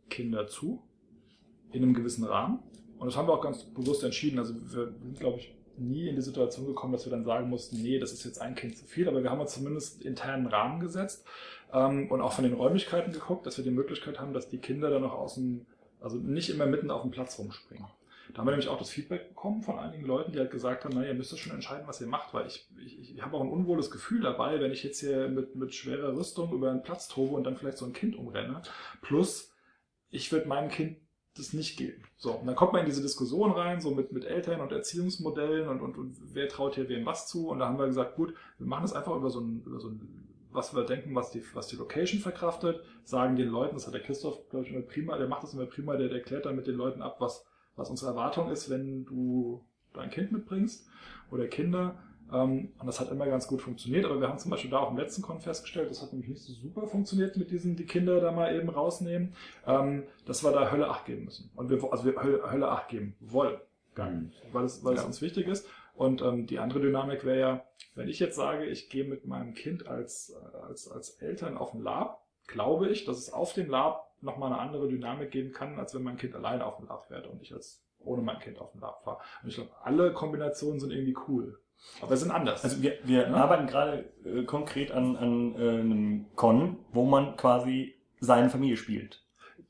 Kinder 0.09 0.47
zu 0.47 0.88
in 1.72 1.84
einem 1.84 1.93
gewissen 1.93 2.23
Rahmen. 2.23 2.59
Und 2.97 3.07
das 3.07 3.18
haben 3.18 3.27
wir 3.27 3.34
auch 3.34 3.41
ganz 3.41 3.64
bewusst 3.64 4.03
entschieden. 4.03 4.39
Also 4.39 4.55
wir 4.55 4.93
sind, 5.01 5.19
glaube 5.19 5.39
ich, 5.39 5.56
nie 5.80 6.08
in 6.08 6.16
die 6.16 6.22
Situation 6.22 6.68
gekommen, 6.68 6.94
dass 6.94 7.06
wir 7.06 7.12
dann 7.12 7.24
sagen 7.26 7.49
mussten, 7.49 7.82
nee, 7.82 7.99
das 7.99 8.12
ist 8.12 8.24
jetzt 8.26 8.41
ein 8.41 8.56
Kind 8.56 8.78
zu 8.78 8.86
viel, 8.86 9.08
aber 9.08 9.24
wir 9.24 9.30
haben 9.30 9.40
uns 9.41 9.54
zumindest 9.54 10.04
internen 10.04 10.48
Rahmen 10.48 10.80
gesetzt 10.80 11.26
ähm, 11.74 12.10
und 12.12 12.22
auch 12.22 12.34
von 12.34 12.44
den 12.44 12.54
Räumlichkeiten 12.54 13.14
geguckt, 13.14 13.45
dass 13.45 13.58
wir 13.58 13.64
die 13.64 13.72
Möglichkeit 13.72 14.20
haben, 14.20 14.34
dass 14.34 14.49
die 14.49 14.60
Kinder 14.60 14.90
dann 14.90 15.02
noch 15.02 15.14
außen, 15.14 15.66
also 16.02 16.18
nicht 16.18 16.49
immer 16.49 16.66
mitten 16.66 16.91
auf 16.91 17.02
dem 17.02 17.12
Platz 17.12 17.38
rumspringen. 17.40 17.88
Da 18.34 18.40
haben 18.40 18.48
wir 18.48 18.52
nämlich 18.52 18.68
auch 18.68 18.78
das 18.78 18.90
Feedback 18.90 19.30
bekommen 19.30 19.64
von 19.64 19.80
einigen 19.80 20.06
Leuten, 20.06 20.32
die 20.32 20.40
halt 20.40 20.52
gesagt 20.52 20.84
haben, 20.84 20.94
naja, 20.94 21.10
ihr 21.10 21.14
müsst 21.14 21.38
schon 21.40 21.54
entscheiden, 21.54 21.88
was 21.88 22.02
ihr 22.02 22.08
macht, 22.08 22.34
weil 22.34 22.48
ich, 22.48 22.68
ich, 22.86 23.16
ich 23.16 23.22
habe 23.22 23.38
auch 23.38 23.41
ein 23.41 23.49
unwohles 23.49 23.90
Gefühl 23.90 24.22
dabei, 24.22 24.60
wenn 24.60 24.72
ich 24.72 24.84
jetzt 24.84 24.99
hier 24.99 25.30
mit, 25.30 25.56
mit 25.56 25.74
schwerer 25.74 26.16
Rüstung 26.16 26.52
über 26.52 26.70
einen 26.70 26.84
Platz 26.84 27.08
tobe 27.08 27.36
und 27.36 27.45
dann 27.45 27.56
vielleicht 27.56 27.78
so 27.78 27.86
ein 27.86 27.94
Kind 27.94 28.16
umrenne. 28.16 28.62
Plus, 29.02 29.54
ich 30.10 30.32
würde 30.32 30.48
meinem 30.48 30.70
Kind 30.70 30.98
das 31.38 31.53
nicht 31.53 31.77
geben. 31.77 32.03
So, 32.18 32.31
und 32.34 32.47
dann 32.47 32.55
kommt 32.55 32.73
man 32.73 32.81
in 32.81 32.88
diese 32.88 33.01
Diskussion 33.01 33.51
rein, 33.51 33.81
so 33.81 33.91
mit, 33.91 34.11
mit 34.11 34.26
Eltern 34.26 34.61
und 34.61 34.72
Erziehungsmodellen 34.72 35.68
und, 35.69 35.81
und, 35.81 35.97
und 35.97 36.15
wer 36.34 36.49
traut 36.49 36.76
hier 36.76 36.89
wem 36.89 37.05
was 37.05 37.27
zu. 37.27 37.49
Und 37.49 37.59
da 37.59 37.68
haben 37.68 37.80
wir 37.80 37.88
gesagt, 37.88 38.15
gut, 38.15 38.34
wir 38.57 38.68
machen 38.68 38.84
das 38.84 38.93
einfach 38.93 39.15
über 39.15 39.30
so 39.30 39.39
ein, 39.41 39.64
über 39.65 39.80
so 39.80 39.89
ein 39.89 40.27
was 40.57 40.76
wir 40.76 40.84
denken, 40.84 41.14
was 41.14 41.31
die, 41.31 41.43
was 41.53 41.68
die 41.68 41.76
Location 41.76 42.19
verkraftet, 42.19 42.84
sagen 43.03 43.35
den 43.35 43.49
Leuten, 43.49 43.76
das 43.76 43.85
hat 43.85 43.93
der 43.93 44.01
Christoph, 44.01 44.49
glaube 44.49 44.65
ich, 44.65 44.73
immer 44.73 44.81
prima, 44.81 45.18
der 45.18 45.27
macht 45.27 45.43
das 45.43 45.53
immer 45.53 45.68
prima, 45.68 45.95
der, 45.95 46.09
der 46.09 46.22
klärt 46.22 46.45
dann 46.45 46.55
mit 46.55 46.68
den 46.68 46.76
Leuten 46.76 47.01
ab, 47.01 47.18
was, 47.19 47.45
was 47.76 47.89
unsere 47.89 48.11
Erwartung 48.11 48.49
ist, 48.49 48.69
wenn 48.69 49.05
du 49.05 49.64
dein 49.93 50.09
Kind 50.09 50.31
mitbringst 50.31 50.88
oder 51.31 51.47
Kinder. 51.47 51.99
Ähm, 52.34 52.74
und 52.80 52.88
das 52.88 52.99
hat 52.99 53.10
immer 53.12 53.26
ganz 53.26 53.48
gut 53.48 53.62
funktioniert, 53.62 54.06
aber 54.06 54.20
wir 54.20 54.28
haben 54.28 54.38
zum 54.40 54.52
Beispiel 54.52 54.70
da 54.70 54.80
auch 54.80 54.91
im 54.91 54.98
letzten 54.98 55.22
Con 55.22 55.40
festgestellt, 55.40 55.90
das 55.90 56.02
hat 56.02 56.12
nämlich 56.12 56.30
nicht 56.30 56.41
so 56.41 56.54
super 56.54 56.86
funktioniert 56.88 57.38
mit 57.38 57.52
diesen, 57.52 57.76
die 57.76 57.86
Kinder 57.86 58.20
da 58.20 58.32
mal 58.32 58.54
eben 58.56 58.70
rausnehmen, 58.70 59.34
ähm, 59.66 60.04
dass 60.26 60.44
wir 60.44 60.52
da 60.52 60.70
Hölle 60.72 60.90
8 60.90 61.06
geben 61.06 61.26
müssen. 61.26 61.49
Und 61.56 61.70
wir, 61.70 61.82
also 61.91 62.06
wir 62.06 62.22
Hölle, 62.22 62.68
8 62.70 62.90
geben 62.90 63.16
wollen, 63.20 63.58
Mhm. 63.98 64.32
weil 64.52 64.66
es, 64.66 64.84
weil 64.84 64.94
es 64.95 65.02
Ja. 65.02 65.08
uns 65.08 65.22
wichtig 65.22 65.48
ist. 65.48 65.68
Und 65.95 66.22
ähm, 66.22 66.45
die 66.45 66.60
andere 66.60 66.80
Dynamik 66.82 67.26
wäre 67.26 67.40
ja, 67.40 67.66
wenn 67.95 68.08
ich 68.08 68.20
jetzt 68.20 68.36
sage, 68.36 68.66
ich 68.66 68.90
gehe 68.90 69.04
mit 69.06 69.26
meinem 69.26 69.54
Kind 69.56 69.88
als, 69.88 70.36
als, 70.68 70.91
als 70.91 71.10
Eltern 71.22 71.58
auf 71.58 71.74
ein 71.74 71.82
Lab, 71.82 72.24
glaube 72.45 72.90
ich, 72.90 73.06
dass 73.06 73.18
es 73.18 73.34
auf 73.34 73.54
dem 73.54 73.70
Lab 73.70 74.12
nochmal 74.22 74.52
eine 74.52 74.62
andere 74.62 74.88
Dynamik 74.88 75.32
geben 75.32 75.52
kann, 75.52 75.80
als 75.80 75.95
wenn 75.95 76.04
mein 76.04 76.18
Kind 76.18 76.36
alleine 76.36 76.66
auf 76.66 76.78
dem 76.78 76.88
Lab 76.88 77.08
fährt 77.08 77.26
und 77.28 77.41
ich 77.41 77.54
als 77.54 77.84
ohne 77.99 78.22
mein 78.22 78.40
Kind 78.40 78.60
auf 78.60 78.72
dem 78.72 78.82
Lab 78.82 79.04
fahre. 79.04 79.20
Und 79.41 79.49
ich 79.49 79.56
glaube, 79.56 79.72
alle 79.84 80.14
Kombinationen 80.14 80.80
sind 80.80 80.91
irgendwie 80.91 81.18
cool. 81.28 81.60
Aber 82.02 82.16
sie 82.16 82.24
sind 82.24 82.32
anders. 82.32 82.64
Also 82.64 82.82
wir, 82.82 82.98
wir 83.04 83.28
Ja. 83.28 83.34
arbeiten 83.34 83.68
gerade 83.68 84.06
äh, 84.26 84.44
konkret 84.44 84.91
an, 84.91 85.16
an 85.16 85.56
äh, 85.56 85.70
einem 85.80 86.26
Con, 86.36 86.78
wo 86.91 87.06
man 87.06 87.36
quasi 87.38 87.95
seine 88.20 88.49
Familie 88.49 88.78
spielt. 88.78 89.24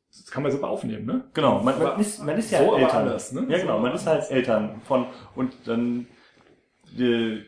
das 0.10 0.32
kann 0.32 0.44
man 0.44 0.52
super 0.52 0.70
aufnehmen, 0.70 1.06
ne? 1.06 1.24
Genau, 1.34 1.62
man, 1.62 1.78
man, 1.80 2.00
ist, 2.00 2.24
man 2.24 2.38
ist 2.38 2.52
ja 2.52 2.64
so 2.64 2.76
Eltern. 2.76 3.08
anders, 3.08 3.32
ne? 3.34 3.46
Ja, 3.50 3.58
genau, 3.60 3.80
man 3.80 3.94
ist 3.94 4.08
halt. 4.08 4.30
Eltern 4.32 4.82
von 4.86 5.06
und 5.36 5.54
dann 5.66 6.08
die, 6.98 7.44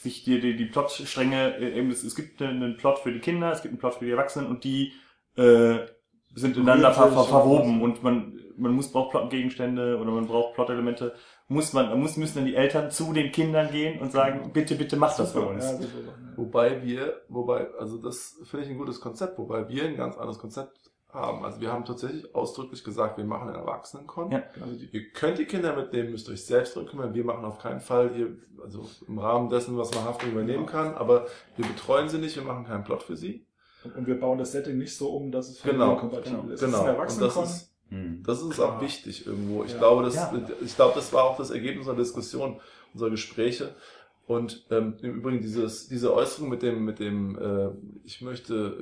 sich 0.00 0.24
die, 0.24 0.40
die, 0.40 0.56
die 0.56 0.64
Plotstränge, 0.66 1.56
äh, 1.58 1.78
eben 1.78 1.90
es, 1.90 2.02
es 2.04 2.14
gibt 2.14 2.40
einen 2.42 2.76
Plot 2.76 2.98
für 3.00 3.12
die 3.12 3.20
Kinder, 3.20 3.52
es 3.52 3.62
gibt 3.62 3.72
einen 3.72 3.78
Plot 3.78 3.94
für 3.96 4.04
die 4.06 4.10
Erwachsenen 4.10 4.46
und 4.48 4.64
die 4.64 4.92
äh, 5.36 5.78
sind 6.34 6.56
ineinander 6.56 6.92
ver, 6.92 7.08
ver, 7.12 7.24
verwoben 7.24 7.82
und 7.82 7.98
und 7.98 8.02
man, 8.02 8.40
man 8.56 8.72
muss 8.72 8.90
braucht 8.92 9.10
Plotgegenstände 9.10 9.98
oder 9.98 10.10
man 10.10 10.26
braucht 10.26 10.54
Plotelemente, 10.54 11.14
muss 11.48 11.72
man, 11.72 11.98
muss, 11.98 12.16
müssen 12.16 12.36
dann 12.36 12.46
die 12.46 12.54
Eltern 12.54 12.90
zu 12.90 13.12
den 13.12 13.32
Kindern 13.32 13.70
gehen 13.70 14.00
und 14.00 14.12
sagen, 14.12 14.50
bitte, 14.52 14.74
bitte 14.74 14.96
mach 14.96 15.16
das 15.16 15.32
für 15.32 15.40
uns. 15.42 15.64
ja. 15.64 15.78
Wobei 16.36 16.82
wir, 16.84 17.22
wobei, 17.28 17.66
also 17.78 17.96
das 17.98 18.38
finde 18.44 18.66
ich 18.66 18.70
ein 18.70 18.78
gutes 18.78 19.00
Konzept, 19.00 19.38
wobei 19.38 19.68
wir 19.68 19.84
ein 19.84 19.96
ganz 19.96 20.16
anderes 20.16 20.38
Konzept 20.38 20.78
haben. 21.10 21.42
Also 21.44 21.60
wir 21.60 21.72
haben 21.72 21.84
tatsächlich 21.86 22.34
ausdrücklich 22.34 22.84
gesagt, 22.84 23.16
wir 23.16 23.24
machen 23.24 23.48
einen 23.48 23.56
Erwachsenenkon. 23.56 24.30
Ja. 24.30 24.42
Also 24.60 24.76
die, 24.76 24.90
Ihr 24.92 25.10
könnt 25.10 25.38
die 25.38 25.46
Kinder 25.46 25.74
mitnehmen, 25.74 26.10
müsst 26.12 26.28
euch 26.28 26.44
selbst 26.44 26.76
drum 26.76 26.86
kümmern. 26.86 27.14
Wir 27.14 27.24
machen 27.24 27.44
auf 27.44 27.58
keinen 27.58 27.80
Fall 27.80 28.10
hier, 28.14 28.36
also 28.62 28.86
im 29.08 29.18
Rahmen 29.18 29.48
dessen, 29.48 29.76
was 29.78 29.92
man 29.94 30.04
Haftung 30.04 30.32
übernehmen 30.32 30.66
kann, 30.66 30.94
aber 30.94 31.26
wir 31.56 31.66
betreuen 31.66 32.08
sie 32.10 32.18
nicht, 32.18 32.36
wir 32.36 32.44
machen 32.44 32.66
keinen 32.66 32.84
Plot 32.84 33.02
für 33.02 33.16
sie. 33.16 33.46
und 33.96 34.06
wir 34.06 34.20
bauen 34.20 34.38
das 34.38 34.52
Setting 34.52 34.76
nicht 34.76 34.94
so 34.96 35.08
um, 35.16 35.32
dass 35.32 35.48
es 35.48 35.62
Genau, 35.62 35.96
familienkompatibel 35.96 36.52
ist. 36.52 36.60
Genau. 36.60 36.76
Es 36.78 36.82
ist 36.82 36.88
ein 36.88 37.16
das 37.16 37.36
Erwachsenenkon. 37.36 37.67
Mhm. 37.90 38.22
das 38.24 38.42
ist 38.42 38.60
auch 38.60 38.80
wichtig 38.80 39.26
irgendwo. 39.26 39.64
Ich 39.64 39.72
Ja. 39.72 39.78
glaube, 39.78 40.02
das, 40.04 40.14
Ja. 40.14 40.32
ich 40.64 40.74
glaube, 40.76 40.94
das 40.94 41.12
war 41.12 41.24
auch 41.24 41.36
das 41.38 41.50
Ergebnis 41.50 41.86
unserer 41.86 41.96
Diskussion, 41.96 42.60
unserer 42.92 43.10
Gespräche. 43.10 43.74
Und 44.26 44.66
ähm, 44.70 44.98
im 45.00 45.14
Übrigen 45.14 45.40
dieses, 45.40 45.88
diese 45.88 46.12
Äußerung 46.12 46.50
mit 46.50 46.60
dem, 46.60 46.84
mit 46.84 46.98
dem, 46.98 47.38
äh, 47.38 47.70
ich 48.04 48.20
möchte, 48.20 48.78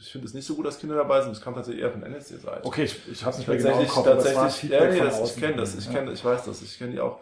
ich 0.00 0.10
finde 0.10 0.26
es 0.26 0.32
nicht 0.32 0.46
so 0.46 0.54
gut, 0.54 0.64
dass 0.64 0.78
Kinder 0.78 0.96
dabei 0.96 1.20
sind. 1.20 1.32
Das 1.32 1.42
kam 1.42 1.54
tatsächlich 1.54 1.82
eher 1.82 1.90
von 1.92 2.02
NSC-Seite. 2.02 2.64
Okay, 2.64 2.84
ich, 2.84 2.98
ich 3.12 3.20
habe 3.22 3.32
es 3.32 3.38
nicht 3.38 3.48
mehr 3.48 3.58
genau 3.58 3.68
im 3.78 3.86
tatsächlich, 3.86 3.94
Kopf, 3.94 4.06
aber 4.06 4.16
das 4.16 4.34
war 4.34 4.42
tatsächlich, 4.44 4.70
ja, 4.70 4.88
nee, 4.88 4.98
das, 5.00 5.34
ich 5.34 5.38
kenne 5.38 5.56
das, 5.56 5.74
ich 5.78 5.84
Ja. 5.84 5.92
kenne, 5.92 6.12
ich 6.12 6.24
weiß 6.24 6.44
das, 6.46 6.62
ich 6.62 6.78
kenne 6.78 6.92
die 6.92 7.00
auch. 7.00 7.20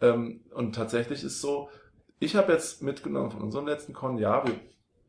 Ähm, 0.00 0.40
und 0.52 0.74
tatsächlich 0.74 1.22
ist 1.22 1.40
so, 1.40 1.68
ich 2.18 2.34
habe 2.34 2.52
jetzt 2.52 2.82
mitgenommen 2.82 3.30
von 3.30 3.40
unserem 3.42 3.68
letzten 3.68 3.92
Con, 3.92 4.18
ja, 4.18 4.44
wir, 4.44 4.54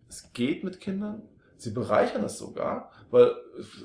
es 0.07 0.31
geht 0.33 0.63
mit 0.63 0.79
Kindern, 0.79 1.23
sie 1.57 1.71
bereichern 1.71 2.23
es 2.23 2.37
sogar, 2.37 2.91
weil 3.11 3.31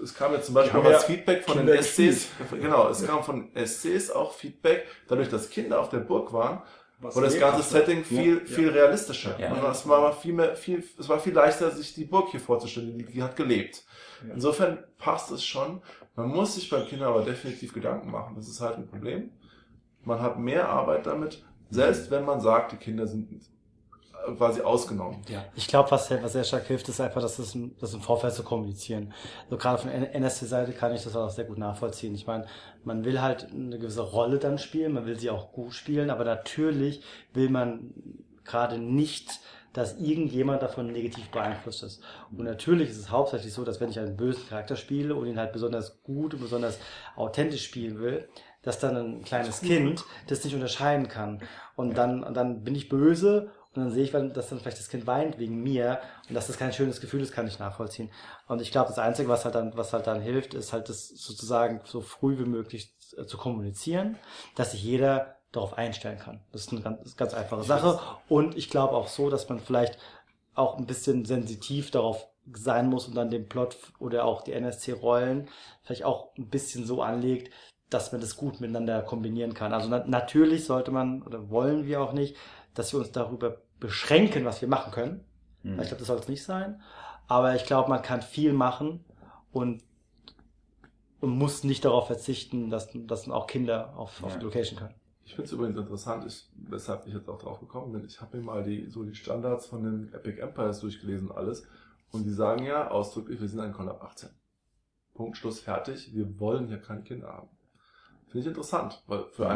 es, 0.02 0.14
kam 0.14 0.32
jetzt 0.32 0.46
zum 0.46 0.54
Beispiel 0.54 0.80
ja 0.82 0.98
Feedback 0.98 1.44
von 1.44 1.58
Kinder 1.58 1.74
den 1.74 1.82
SCs, 1.82 2.28
genau, 2.50 2.88
es 2.88 3.06
kam 3.06 3.22
von 3.22 3.50
SCs 3.54 4.10
auch 4.10 4.32
Feedback, 4.32 4.86
dadurch, 5.08 5.28
dass 5.28 5.48
Kinder 5.48 5.80
auf 5.80 5.88
der 5.88 5.98
Burg 5.98 6.32
waren, 6.32 6.62
Was 7.00 7.14
war 7.16 7.22
das 7.22 7.38
ganze 7.38 7.58
lebhafter. 7.58 7.78
Setting 7.78 8.04
viel, 8.04 8.38
Ja. 8.38 8.44
viel 8.44 8.68
realistischer. 8.70 9.38
Ja. 9.38 9.52
Und 9.52 9.70
es 9.70 9.88
war 9.88 10.12
viel 10.12 10.32
mehr, 10.32 10.56
viel, 10.56 10.84
es 10.98 11.08
war 11.08 11.18
viel 11.18 11.32
leichter, 11.34 11.70
sich 11.70 11.94
die 11.94 12.04
Burg 12.04 12.30
hier 12.30 12.40
vorzustellen, 12.40 12.98
die, 12.98 13.04
die 13.04 13.22
hat 13.22 13.36
gelebt. 13.36 13.84
Ja. 14.26 14.34
Insofern 14.34 14.84
passt 14.98 15.30
es 15.30 15.44
schon. 15.44 15.82
Man 16.14 16.28
muss 16.28 16.54
sich 16.56 16.68
beim 16.68 16.86
Kindern 16.86 17.08
aber 17.08 17.22
definitiv 17.22 17.72
Gedanken 17.72 18.10
machen. 18.10 18.34
Das 18.36 18.48
ist 18.48 18.60
halt 18.60 18.76
ein 18.76 18.86
Problem. 18.86 19.30
Man 20.04 20.20
hat 20.20 20.38
mehr 20.38 20.68
Arbeit 20.68 21.06
damit, 21.06 21.44
selbst 21.70 22.10
wenn 22.10 22.24
man 22.24 22.40
sagt, 22.40 22.72
die 22.72 22.76
Kinder 22.76 23.06
sind 23.06 23.30
quasi 24.36 24.60
ausgenommen. 24.62 25.22
Ich 25.54 25.68
glaube, 25.68 25.90
was, 25.90 26.08
sehr- 26.08 26.22
was 26.22 26.32
sehr 26.32 26.44
stark 26.44 26.66
hilft, 26.66 26.88
ist 26.88 27.00
einfach, 27.00 27.20
das, 27.20 27.38
ist 27.38 27.54
im, 27.54 27.76
das 27.78 27.94
im 27.94 28.00
Vorfeld 28.00 28.32
zu 28.34 28.42
kommunizieren. 28.42 29.12
Also 29.44 29.56
gerade 29.56 29.78
von 29.82 29.90
NSC-Seite 29.90 30.72
kann 30.72 30.94
ich 30.94 31.02
das 31.04 31.16
auch 31.16 31.30
sehr 31.30 31.44
gut 31.44 31.58
nachvollziehen. 31.58 32.14
Ich 32.14 32.26
meine, 32.26 32.46
man 32.84 33.04
will 33.04 33.20
halt 33.20 33.48
eine 33.52 33.78
gewisse 33.78 34.02
Rolle 34.02 34.38
dann 34.38 34.58
spielen, 34.58 34.92
man 34.92 35.06
will 35.06 35.18
sie 35.18 35.30
auch 35.30 35.52
gut 35.52 35.74
spielen, 35.74 36.10
aber 36.10 36.24
natürlich 36.24 37.02
will 37.34 37.48
man 37.50 37.92
gerade 38.44 38.78
nicht 38.78 39.40
dass 39.74 39.98
irgendjemand 39.98 40.60
davon 40.60 40.88
negativ 40.92 41.30
beeinflusst 41.30 41.82
ist. 41.82 42.02
Und 42.30 42.44
natürlich 42.44 42.90
ist 42.90 42.98
es 42.98 43.10
hauptsächlich 43.10 43.54
so, 43.54 43.64
dass 43.64 43.80
wenn 43.80 43.88
ich 43.88 43.98
einen 43.98 44.18
bösen 44.18 44.46
Charakter 44.46 44.76
spiele 44.76 45.14
und 45.14 45.26
ihn 45.26 45.38
halt 45.38 45.54
besonders 45.54 46.02
gut 46.02 46.34
und 46.34 46.40
besonders 46.40 46.78
authentisch 47.16 47.64
spielen 47.64 47.98
will, 47.98 48.28
dass 48.60 48.78
dann 48.80 48.96
ein 48.98 49.22
kleines 49.24 49.62
Kind 49.78 50.04
das 50.28 50.44
nicht 50.44 50.52
unterscheiden 50.54 51.08
kann. 51.08 51.40
Und 51.74 51.96
dann, 51.96 52.22
und 52.22 52.34
dann 52.36 52.64
bin 52.64 52.74
ich 52.74 52.90
böse 52.90 53.50
und 53.74 53.84
dann 53.84 53.90
sehe 53.90 54.04
ich, 54.04 54.12
dass 54.12 54.50
dann 54.50 54.60
vielleicht 54.60 54.78
das 54.78 54.88
Kind 54.88 55.06
weint 55.06 55.38
wegen 55.38 55.62
mir 55.62 56.00
und 56.28 56.34
dass 56.34 56.46
das 56.46 56.58
kein 56.58 56.72
schönes 56.72 57.00
Gefühl 57.00 57.22
ist, 57.22 57.32
kann 57.32 57.46
ich 57.46 57.58
nachvollziehen. 57.58 58.10
Und 58.46 58.60
ich 58.60 58.70
glaube, 58.70 58.88
das 58.88 58.98
Einzige, 58.98 59.28
was 59.28 59.44
halt 59.44 59.54
dann, 59.54 59.76
was 59.76 59.92
halt 59.92 60.06
dann 60.06 60.20
hilft, 60.20 60.54
ist 60.54 60.72
halt 60.72 60.88
das 60.88 61.08
sozusagen 61.08 61.80
so 61.84 62.02
früh 62.02 62.38
wie 62.38 62.44
möglich 62.44 62.94
zu 62.98 63.36
kommunizieren, 63.36 64.18
dass 64.56 64.72
sich 64.72 64.82
jeder 64.82 65.36
darauf 65.52 65.76
einstellen 65.78 66.18
kann. 66.18 66.40
Das 66.52 66.62
ist 66.62 66.72
eine 66.72 66.82
ganz, 66.82 67.16
ganz 67.16 67.34
einfache 67.34 67.62
Sache. 67.64 68.00
Und 68.28 68.56
ich 68.56 68.70
glaube 68.70 68.94
auch 68.94 69.08
so, 69.08 69.30
dass 69.30 69.48
man 69.48 69.60
vielleicht 69.60 69.98
auch 70.54 70.78
ein 70.78 70.86
bisschen 70.86 71.24
sensitiv 71.24 71.90
darauf 71.90 72.26
sein 72.52 72.88
muss 72.88 73.06
und 73.06 73.14
dann 73.14 73.30
den 73.30 73.48
Plot 73.48 73.76
oder 73.98 74.24
auch 74.24 74.42
die 74.42 74.52
NSC-Rollen 74.52 75.48
vielleicht 75.82 76.04
auch 76.04 76.36
ein 76.36 76.48
bisschen 76.48 76.84
so 76.84 77.02
anlegt, 77.02 77.52
dass 77.88 78.12
man 78.12 78.20
das 78.20 78.36
gut 78.36 78.60
miteinander 78.60 79.02
kombinieren 79.02 79.54
kann. 79.54 79.72
Also 79.72 79.88
na 79.88 80.04
natürlich 80.06 80.64
sollte 80.64 80.90
man 80.90 81.22
oder 81.22 81.50
wollen 81.50 81.86
wir 81.86 82.00
auch 82.00 82.12
nicht, 82.12 82.36
dass 82.74 82.92
wir 82.92 83.00
uns 83.00 83.12
darüber 83.12 83.58
beschränken, 83.80 84.44
was 84.44 84.60
wir 84.60 84.68
machen 84.68 84.92
können. 84.92 85.24
Mhm. 85.62 85.80
Ich 85.80 85.88
glaube, 85.88 85.98
das 85.98 86.06
soll 86.06 86.18
es 86.18 86.28
nicht 86.28 86.44
sein. 86.44 86.80
Aber 87.28 87.54
ich 87.54 87.64
glaube, 87.64 87.88
man 87.88 88.02
kann 88.02 88.22
viel 88.22 88.52
machen 88.52 89.04
und, 89.52 89.82
und 91.20 91.30
muss 91.30 91.64
nicht 91.64 91.84
darauf 91.84 92.06
verzichten, 92.06 92.70
dass, 92.70 92.88
dass 92.92 93.28
auch 93.28 93.46
Kinder 93.46 93.96
auf, 93.96 94.20
ja. 94.20 94.26
auf 94.26 94.38
die 94.38 94.44
Location 94.44 94.78
können. 94.78 94.94
Ich 95.24 95.34
finde 95.34 95.46
es 95.46 95.52
übrigens 95.52 95.78
interessant, 95.78 96.24
ich, 96.26 96.50
weshalb 96.68 97.06
ich 97.06 97.14
jetzt 97.14 97.28
auch 97.28 97.38
drauf 97.38 97.60
gekommen 97.60 97.92
bin. 97.92 98.04
Ich 98.04 98.20
habe 98.20 98.36
mir 98.36 98.42
mal 98.42 98.62
die, 98.62 98.90
so 98.90 99.04
die 99.04 99.14
Standards 99.14 99.66
von 99.66 99.82
den 99.82 100.12
Epic 100.12 100.40
Empires 100.40 100.80
durchgelesen 100.80 101.30
und 101.30 101.36
alles. 101.36 101.66
Und 102.10 102.24
die 102.24 102.32
sagen 102.32 102.64
ja 102.64 102.90
ausdrücklich, 102.90 103.40
wir 103.40 103.48
sind 103.48 103.60
ein 103.60 103.72
Con 103.72 103.88
ab 103.88 104.02
18. 104.02 104.28
Punkt, 105.14 105.36
Schluss, 105.36 105.60
fertig. 105.60 106.14
Wir 106.14 106.38
wollen 106.38 106.66
hier 106.68 106.80
keine 106.80 107.02
Kinder 107.02 107.28
haben. 107.28 107.48
Finde 108.26 108.40
ich 108.40 108.46
interessant, 108.46 109.02
weil 109.06 109.24
für 109.30 109.48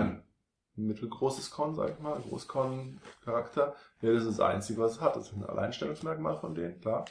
ein 0.76 0.86
mittelgroßes 0.86 1.50
Con, 1.50 1.74
sag 1.74 1.90
ich 1.90 1.98
mal, 1.98 2.20
Großcon-Charakter, 2.28 3.74
wäre 4.00 4.14
das 4.14 4.26
das 4.26 4.40
Einzige, 4.40 4.80
was 4.80 4.92
es 4.92 5.00
hat. 5.00 5.16
Das 5.16 5.28
ist 5.28 5.36
ein 5.36 5.44
Alleinstellungsmerkmal 5.44 6.36
von 6.36 6.54
denen, 6.54 6.80
klar. 6.80 7.04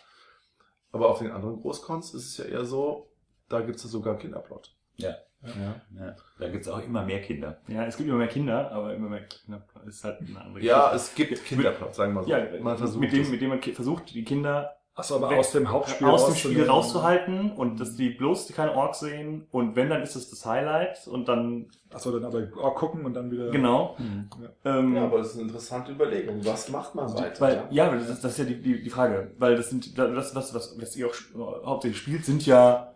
Aber 0.92 1.10
auf 1.10 1.20
den 1.20 1.32
anderen 1.32 1.60
Großcons 1.62 2.14
ist 2.14 2.26
es 2.26 2.38
ja 2.38 2.46
eher 2.46 2.66
so, 2.66 3.12
da 3.50 3.62
gibt 3.62 3.78
es 3.78 3.84
ja 3.84 3.90
sogar 3.90 4.18
Kinderplot. 4.18 4.76
Ja. 4.96 5.16
Ja. 5.44 5.82
ja. 6.00 6.16
Da 6.40 6.50
gibt 6.50 6.66
es 6.66 6.72
auch 6.72 6.82
immer 6.82 7.04
mehr 7.04 7.22
Kinder. 7.22 7.62
Ja, 7.68 7.86
es 7.86 7.98
gibt 7.98 8.10
immer 8.10 8.18
mehr 8.18 8.28
Kinder, 8.28 8.72
aber 8.72 8.94
immer 8.94 9.10
mehr 9.10 9.26
Kinderplot 9.26 9.86
ist 9.86 10.04
halt 10.04 10.22
eine 10.22 10.42
andere 10.42 10.64
Ja, 10.64 10.94
es 10.94 11.14
gibt 11.14 11.44
Kinderplot, 11.46 11.94
sagen 11.94 12.14
wir 12.14 12.22
mal 12.22 12.24
so. 12.24 12.32
Ja, 12.32 12.62
man 12.62 12.78
versucht 12.78 13.02
mit 13.02 13.12
dem, 13.12 13.30
mit 13.30 13.42
dem 13.42 13.50
man 13.50 13.62
versucht, 13.62 14.14
die 14.14 14.24
Kinder 14.24 14.78
Achso, 14.98 15.18
aber 15.18 15.38
aus 15.38 15.52
dem 15.52 15.70
Hauptspiel 15.70 16.08
aus 16.08 16.26
dem 16.26 16.36
Spiel 16.36 16.64
rauszuhalten 16.64 17.52
und 17.52 17.82
dass 17.82 17.98
die 17.98 18.12
bloß 18.12 18.48
keine 18.56 18.74
Orks 18.74 19.02
sehen 19.02 19.46
und 19.52 19.76
wenn, 19.76 19.90
dann 19.90 20.02
ist 20.02 20.16
es 20.16 20.30
das 20.30 20.46
Highlight 20.46 21.06
und 21.08 21.28
dann. 21.28 21.68
Achso, 21.94 22.12
dann 22.12 22.24
aber 22.24 22.48
Ork 22.58 22.78
gucken 22.78 23.04
und 23.04 23.14
dann 23.14 23.30
wieder. 23.30 23.50
Genau. 23.50 23.98
Mhm. 23.98 24.30
Ja. 24.64 24.78
Ähm, 24.78 24.96
ja, 24.96 25.04
aber 25.04 25.18
das 25.18 25.28
ist 25.28 25.34
eine 25.36 25.44
interessante 25.44 25.92
Überlegung. 25.92 26.46
Was 26.46 26.70
macht 26.70 26.96
man 26.96 27.14
weiter? 27.14 27.42
Weil, 27.42 27.68
ja, 27.72 27.92
ja 27.92 27.96
das, 27.96 28.22
das, 28.22 28.32
ist 28.32 28.38
ja 28.38 28.46
die, 28.46 28.62
die, 28.62 28.84
die 28.84 28.90
Frage. 28.90 29.32
Weil 29.38 29.58
das 29.58 29.70
sind, 29.70 29.98
das, 29.98 30.34
was, 30.34 30.54
was, 30.54 30.80
was 30.80 30.96
ihr 30.96 31.08
auch 31.08 31.66
hauptsächlich 31.66 32.02
spielt, 32.02 32.24
sind 32.24 32.46
ja 32.46 32.94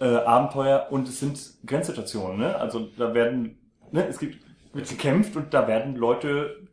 äh, 0.00 0.04
Abenteuer 0.04 0.86
und 0.90 1.08
es 1.08 1.20
sind 1.20 1.38
Grenzsituationen, 1.66 2.38
ne? 2.38 2.56
Also 2.56 2.88
da 2.96 3.12
werden, 3.12 3.58
ne, 3.92 4.06
es 4.08 4.18
gibt, 4.18 4.38
wird 4.72 4.88
gekämpft 4.88 5.36
und 5.36 5.52
da 5.52 5.68
werden 5.68 5.96
Leute 5.96 6.63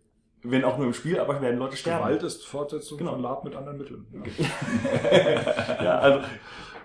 wenn 0.44 0.64
auch 0.64 0.78
nur 0.78 0.88
im 0.88 0.94
Spiel, 0.94 1.20
aber 1.20 1.42
werden 1.42 1.60
Leute 1.60 1.78
sterben. 1.78 2.04
Gewalt 2.04 2.24
ist 2.24 2.46
Fortsetzung 2.46 2.98
genau. 2.98 3.12
von 3.12 3.22
Lab 3.22 3.44
mit 3.44 3.56
anderen 3.56 3.78
Mitteln. 3.78 4.08
Ja, 4.12 5.84
ja 5.84 6.00
also 6.00 6.28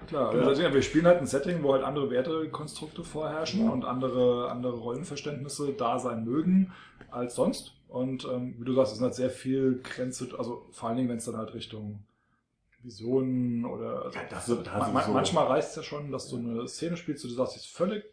klar. 0.06 0.32
Genau. 0.32 0.48
Also, 0.48 0.62
wir 0.62 0.82
spielen 0.82 1.06
halt 1.06 1.18
ein 1.18 1.26
Setting, 1.26 1.62
wo 1.62 1.72
halt 1.72 1.82
andere 1.82 2.10
Wertekonstrukte 2.10 3.02
vorherrschen 3.02 3.64
ja. 3.64 3.70
und 3.70 3.84
andere, 3.84 4.50
andere 4.50 4.76
Rollenverständnisse 4.76 5.72
da 5.72 5.98
sein 5.98 6.24
mögen 6.24 6.72
als 7.10 7.34
sonst. 7.34 7.72
Und 7.88 8.24
ähm, 8.24 8.56
wie 8.58 8.64
du 8.64 8.74
sagst, 8.74 8.92
es 8.92 8.98
sind 8.98 9.04
halt 9.04 9.14
sehr 9.14 9.30
viel 9.30 9.80
Grenze, 9.82 10.28
also 10.38 10.66
vor 10.72 10.88
allen 10.88 10.98
Dingen, 10.98 11.08
wenn 11.08 11.18
es 11.18 11.24
dann 11.24 11.36
halt 11.36 11.54
Richtung 11.54 12.04
Visionen 12.82 13.64
oder 13.64 14.04
also 14.04 14.18
ja, 14.18 14.24
das, 14.28 14.46
das 14.46 14.92
man, 14.92 15.04
so. 15.04 15.12
manchmal 15.12 15.46
reicht 15.46 15.68
es 15.68 15.76
ja 15.76 15.82
schon, 15.82 16.12
dass 16.12 16.28
du 16.28 16.36
eine 16.36 16.68
Szene 16.68 16.96
spielst, 16.96 17.24
wo 17.24 17.28
du 17.28 17.34
sagst, 17.34 17.54
die 17.54 17.58
ist 17.58 17.68
völlig 17.68 18.04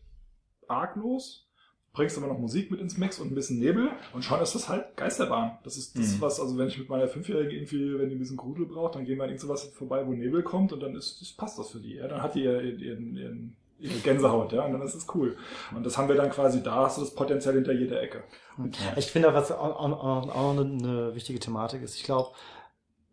arglos 0.67 1.47
bringst 1.93 2.17
aber 2.17 2.27
noch 2.27 2.39
Musik 2.39 2.71
mit 2.71 2.81
ins 2.81 2.97
Mix 2.97 3.19
und 3.19 3.31
ein 3.31 3.35
bisschen 3.35 3.59
Nebel 3.59 3.89
und 4.13 4.23
schon 4.23 4.41
ist 4.41 4.55
das 4.55 4.67
halt 4.67 4.97
Geisterbahn. 4.97 5.59
Das 5.63 5.77
ist 5.77 5.97
das, 5.97 6.15
mhm. 6.15 6.21
was, 6.21 6.39
also 6.39 6.57
wenn 6.57 6.67
ich 6.67 6.79
mit 6.79 6.89
meiner 6.89 7.07
Fünfjährigen 7.07 7.51
irgendwie, 7.51 7.99
wenn 7.99 8.09
die 8.09 8.15
ein 8.15 8.19
bisschen 8.19 8.37
Grudel 8.37 8.65
braucht, 8.65 8.95
dann 8.95 9.05
gehen 9.05 9.17
wir 9.17 9.23
an 9.23 9.29
irgend 9.29 9.41
sowas 9.41 9.63
vorbei, 9.73 10.05
wo 10.05 10.11
Nebel 10.11 10.41
kommt 10.43 10.73
und 10.73 10.81
dann 10.81 10.95
ist, 10.95 11.21
das 11.21 11.31
passt 11.31 11.59
das 11.59 11.69
für 11.69 11.79
die. 11.79 11.95
Ja? 11.95 12.07
Dann 12.07 12.21
hat 12.21 12.35
die 12.35 12.43
ihren, 12.43 12.79
ihren, 12.79 13.15
ihren 13.15 13.55
ihre 13.79 13.99
Gänsehaut, 13.99 14.53
ja, 14.53 14.63
und 14.63 14.71
dann 14.71 14.81
ist 14.81 14.95
es 14.95 15.05
cool. 15.13 15.35
Und 15.75 15.85
das 15.85 15.97
haben 15.97 16.07
wir 16.07 16.15
dann 16.15 16.29
quasi, 16.29 16.63
da 16.63 16.85
hast 16.85 16.97
du 16.97 17.01
das 17.01 17.13
potenziell 17.13 17.55
hinter 17.55 17.73
jeder 17.73 18.01
Ecke. 18.01 18.23
Ich 18.95 19.11
finde 19.11 19.29
auch, 19.29 19.33
was 19.33 19.51
auch, 19.51 19.75
auch, 19.77 20.35
auch 20.35 20.57
eine 20.57 21.13
wichtige 21.13 21.39
Thematik 21.39 21.81
ist. 21.81 21.95
Ich 21.95 22.03
glaube, 22.03 22.31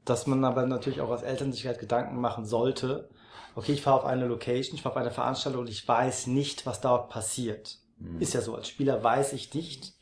dass 0.05 0.29
man 0.29 0.45
aber 0.45 0.67
natürlich 0.67 1.01
auch 1.01 1.11
als 1.11 1.23
Eltern 1.23 1.53
sich 1.53 1.67
halt 1.67 1.81
Gedanken 1.81 2.21
machen 2.21 2.45
sollte. 2.45 3.09
Okay, 3.57 3.73
ich 3.73 3.83
fahre 3.83 3.97
auf 3.97 4.05
eine 4.05 4.27
Location, 4.27 4.77
ich 4.77 4.83
fahre 4.83 4.95
auf 4.95 5.01
eine 5.01 5.11
Veranstaltung 5.11 5.63
und 5.63 5.69
ich 5.71 5.87
weiß 5.87 6.29
nicht, 6.29 6.67
was 6.67 6.81
dort 6.81 7.11
passiert. 7.11 7.79
Mhm. 8.01 8.21
Ist 8.21 8.35
ja 8.35 8.41
so. 8.41 8.55
Als 8.55 8.69
Spieler 8.69 9.03
weiß 9.03 9.33
ich 9.35 9.55
nicht, 9.55 9.95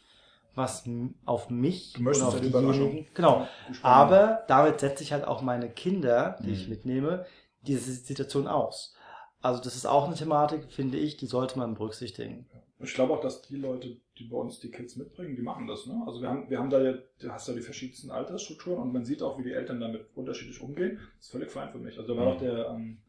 was 0.54 0.84
auf 1.24 1.50
mich 1.50 1.92
du 1.94 2.02
möchtest 2.02 2.26
auf 2.26 2.42
Überraschung. 2.42 3.06
Genau. 3.14 3.46
Aber 3.82 4.44
damit 4.48 4.80
setze 4.80 5.02
ich 5.02 5.12
halt 5.12 5.24
auch 5.24 5.42
meine 5.42 5.70
Kinder, 5.70 6.36
die 6.42 6.48
mhm. 6.48 6.54
ich 6.54 6.68
mitnehme, 6.68 7.26
diese 7.62 7.92
Situation 7.92 8.46
aus. 8.46 8.94
Also 9.40 9.62
das 9.62 9.76
ist 9.76 9.86
auch 9.86 10.06
eine 10.06 10.16
Thematik, 10.16 10.72
finde 10.72 10.98
ich, 10.98 11.16
die 11.16 11.26
sollte 11.26 11.58
man 11.58 11.74
berücksichtigen. 11.74 12.48
Ich 12.80 12.94
glaube 12.94 13.14
auch, 13.14 13.20
dass 13.20 13.42
die 13.42 13.56
Leute, 13.56 14.00
die 14.18 14.24
bei 14.24 14.36
uns 14.36 14.60
die 14.60 14.70
Kids 14.70 14.96
mitbringen, 14.96 15.36
die 15.36 15.42
machen 15.42 15.66
das. 15.66 15.86
Ne? 15.86 16.00
Also 16.06 16.20
wir 16.20 16.28
haben, 16.28 16.48
wir 16.48 16.58
haben 16.58 16.70
da 16.70 16.80
ja, 16.80 16.94
du 17.20 17.30
hast 17.30 17.48
ja 17.48 17.54
die 17.54 17.60
verschiedensten 17.60 18.10
Altersstrukturen 18.10 18.80
und 18.80 18.92
man 18.92 19.04
sieht 19.04 19.22
auch, 19.22 19.38
wie 19.38 19.44
die 19.44 19.52
Eltern 19.52 19.80
damit 19.80 20.06
unterschiedlich 20.14 20.60
umgehen. 20.60 20.98
Das 21.16 21.26
ist 21.26 21.32
völlig 21.32 21.50
fein 21.50 21.70
für 21.70 21.78
mich. 21.78 21.98
Also 21.98 22.14
da 22.14 22.20
war 22.20 22.26
mhm. 22.26 22.32
doch 22.32 22.40
der, 22.40 22.68
ähm, 22.68 23.02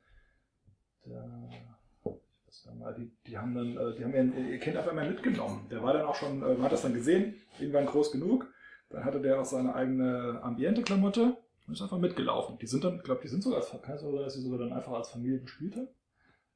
der 1.06 1.50
die, 2.98 3.12
die 3.28 3.38
haben 3.38 3.56
dann, 3.56 3.78
äh, 3.78 3.96
die 3.96 4.04
haben 4.04 4.14
ihr, 4.14 4.52
ihr 4.52 4.60
Kind 4.60 4.78
auf 4.78 4.88
einmal 4.88 5.10
mitgenommen. 5.10 5.68
Der 5.70 5.84
war 5.84 5.94
dann 5.94 6.06
auch 6.06 6.16
schon, 6.16 6.42
äh, 6.42 6.54
man 6.54 6.64
hat 6.64 6.72
das 6.72 6.82
dann 6.82 6.94
gesehen, 6.94 7.36
irgendwann 7.60 7.86
groß 7.86 8.12
genug. 8.12 8.48
Dann 8.90 9.06
hatte 9.06 9.22
der 9.22 9.40
auch 9.40 9.46
seine 9.46 9.76
eigene 9.76 10.40
Ambiente-Klamotte 10.42 11.38
und 11.68 11.74
ist 11.74 11.82
einfach 11.82 12.00
mitgelaufen. 12.00 12.58
Die 12.60 12.68
sind 12.68 12.84
dann, 12.84 12.98
ich 12.98 13.04
glaube, 13.04 13.22
die 13.22 13.28
sind 13.28 13.44
sogar 13.44 13.60
als, 13.60 13.74
es 13.74 14.02
dass 14.02 14.34
sie 14.34 14.42
sogar 14.42 14.60
dann 14.60 14.74
einfach 14.74 14.94
als 14.94 15.10
Familie 15.10 15.40
gespielt 15.40 15.76
haben. 15.76 15.88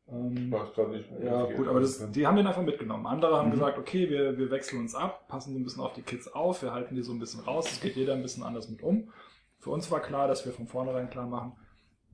Ähm, 0.07 0.51
Weiß 0.51 0.73
gar 0.75 0.89
nicht. 0.89 1.09
Ja, 1.23 1.45
gut, 1.45 1.67
aber 1.67 1.79
das, 1.79 2.11
die 2.11 2.27
haben 2.27 2.35
den 2.35 2.47
einfach 2.47 2.63
mitgenommen. 2.63 3.05
Andere 3.05 3.37
haben 3.37 3.47
mhm. 3.47 3.53
gesagt, 3.53 3.77
okay, 3.77 4.09
wir, 4.09 4.37
wir 4.37 4.51
wechseln 4.51 4.81
uns 4.81 4.95
ab, 4.95 5.27
passen 5.27 5.53
so 5.53 5.59
ein 5.59 5.63
bisschen 5.63 5.83
auf 5.83 5.93
die 5.93 6.01
Kids 6.01 6.27
auf, 6.27 6.61
wir 6.61 6.73
halten 6.73 6.95
die 6.95 7.03
so 7.03 7.13
ein 7.13 7.19
bisschen 7.19 7.41
raus, 7.41 7.71
es 7.71 7.79
geht 7.79 7.95
jeder 7.95 8.13
ein 8.13 8.21
bisschen 8.21 8.43
anders 8.43 8.69
mit 8.69 8.81
um. 8.81 9.11
Für 9.59 9.69
uns 9.69 9.89
war 9.91 10.01
klar, 10.01 10.27
dass 10.27 10.45
wir 10.45 10.51
von 10.51 10.67
vornherein 10.67 11.09
klar 11.09 11.27
machen, 11.27 11.53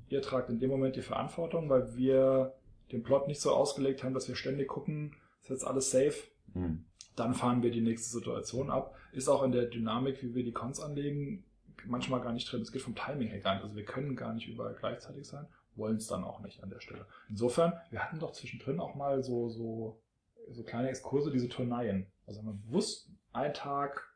ihr 0.09 0.21
tragt 0.21 0.49
in 0.49 0.59
dem 0.59 0.69
Moment 0.69 0.95
die 0.95 1.01
Verantwortung, 1.01 1.69
weil 1.69 1.95
wir 1.95 2.53
den 2.91 3.03
Plot 3.03 3.27
nicht 3.27 3.41
so 3.41 3.51
ausgelegt 3.51 4.03
haben, 4.03 4.13
dass 4.13 4.27
wir 4.27 4.35
ständig 4.35 4.67
gucken, 4.67 5.15
ist 5.41 5.49
jetzt 5.49 5.65
alles 5.65 5.91
safe, 5.91 6.15
mhm. 6.53 6.85
dann 7.15 7.33
fahren 7.33 7.63
wir 7.63 7.71
die 7.71 7.81
nächste 7.81 8.09
Situation 8.09 8.69
ab. 8.69 8.95
Ist 9.11 9.27
auch 9.27 9.43
in 9.43 9.51
der 9.51 9.65
Dynamik, 9.65 10.21
wie 10.21 10.35
wir 10.35 10.43
die 10.43 10.51
Cons 10.51 10.79
anlegen, 10.79 11.43
manchmal 11.85 12.21
gar 12.21 12.33
nicht 12.33 12.51
drin. 12.51 12.61
Es 12.61 12.71
geht 12.71 12.81
vom 12.81 12.95
Timing 12.95 13.29
her 13.29 13.39
gar 13.39 13.55
nicht. 13.55 13.63
Also 13.63 13.75
wir 13.75 13.85
können 13.85 14.15
gar 14.15 14.33
nicht 14.33 14.47
überall 14.47 14.75
gleichzeitig 14.75 15.27
sein, 15.27 15.47
wollen 15.75 15.97
es 15.97 16.07
dann 16.07 16.23
auch 16.23 16.41
nicht 16.41 16.61
an 16.63 16.69
der 16.69 16.79
Stelle. 16.79 17.05
Insofern, 17.29 17.73
wir 17.89 18.03
hatten 18.03 18.19
doch 18.19 18.31
zwischendrin 18.31 18.79
auch 18.79 18.95
mal 18.95 19.23
so, 19.23 19.49
so, 19.49 20.01
so 20.49 20.63
kleine 20.63 20.89
Exkurse, 20.89 21.31
diese 21.31 21.49
Turneien. 21.49 22.07
Also 22.25 22.41
man 22.41 22.61
bewusst 22.61 23.09
einen 23.33 23.53
Tag 23.53 24.09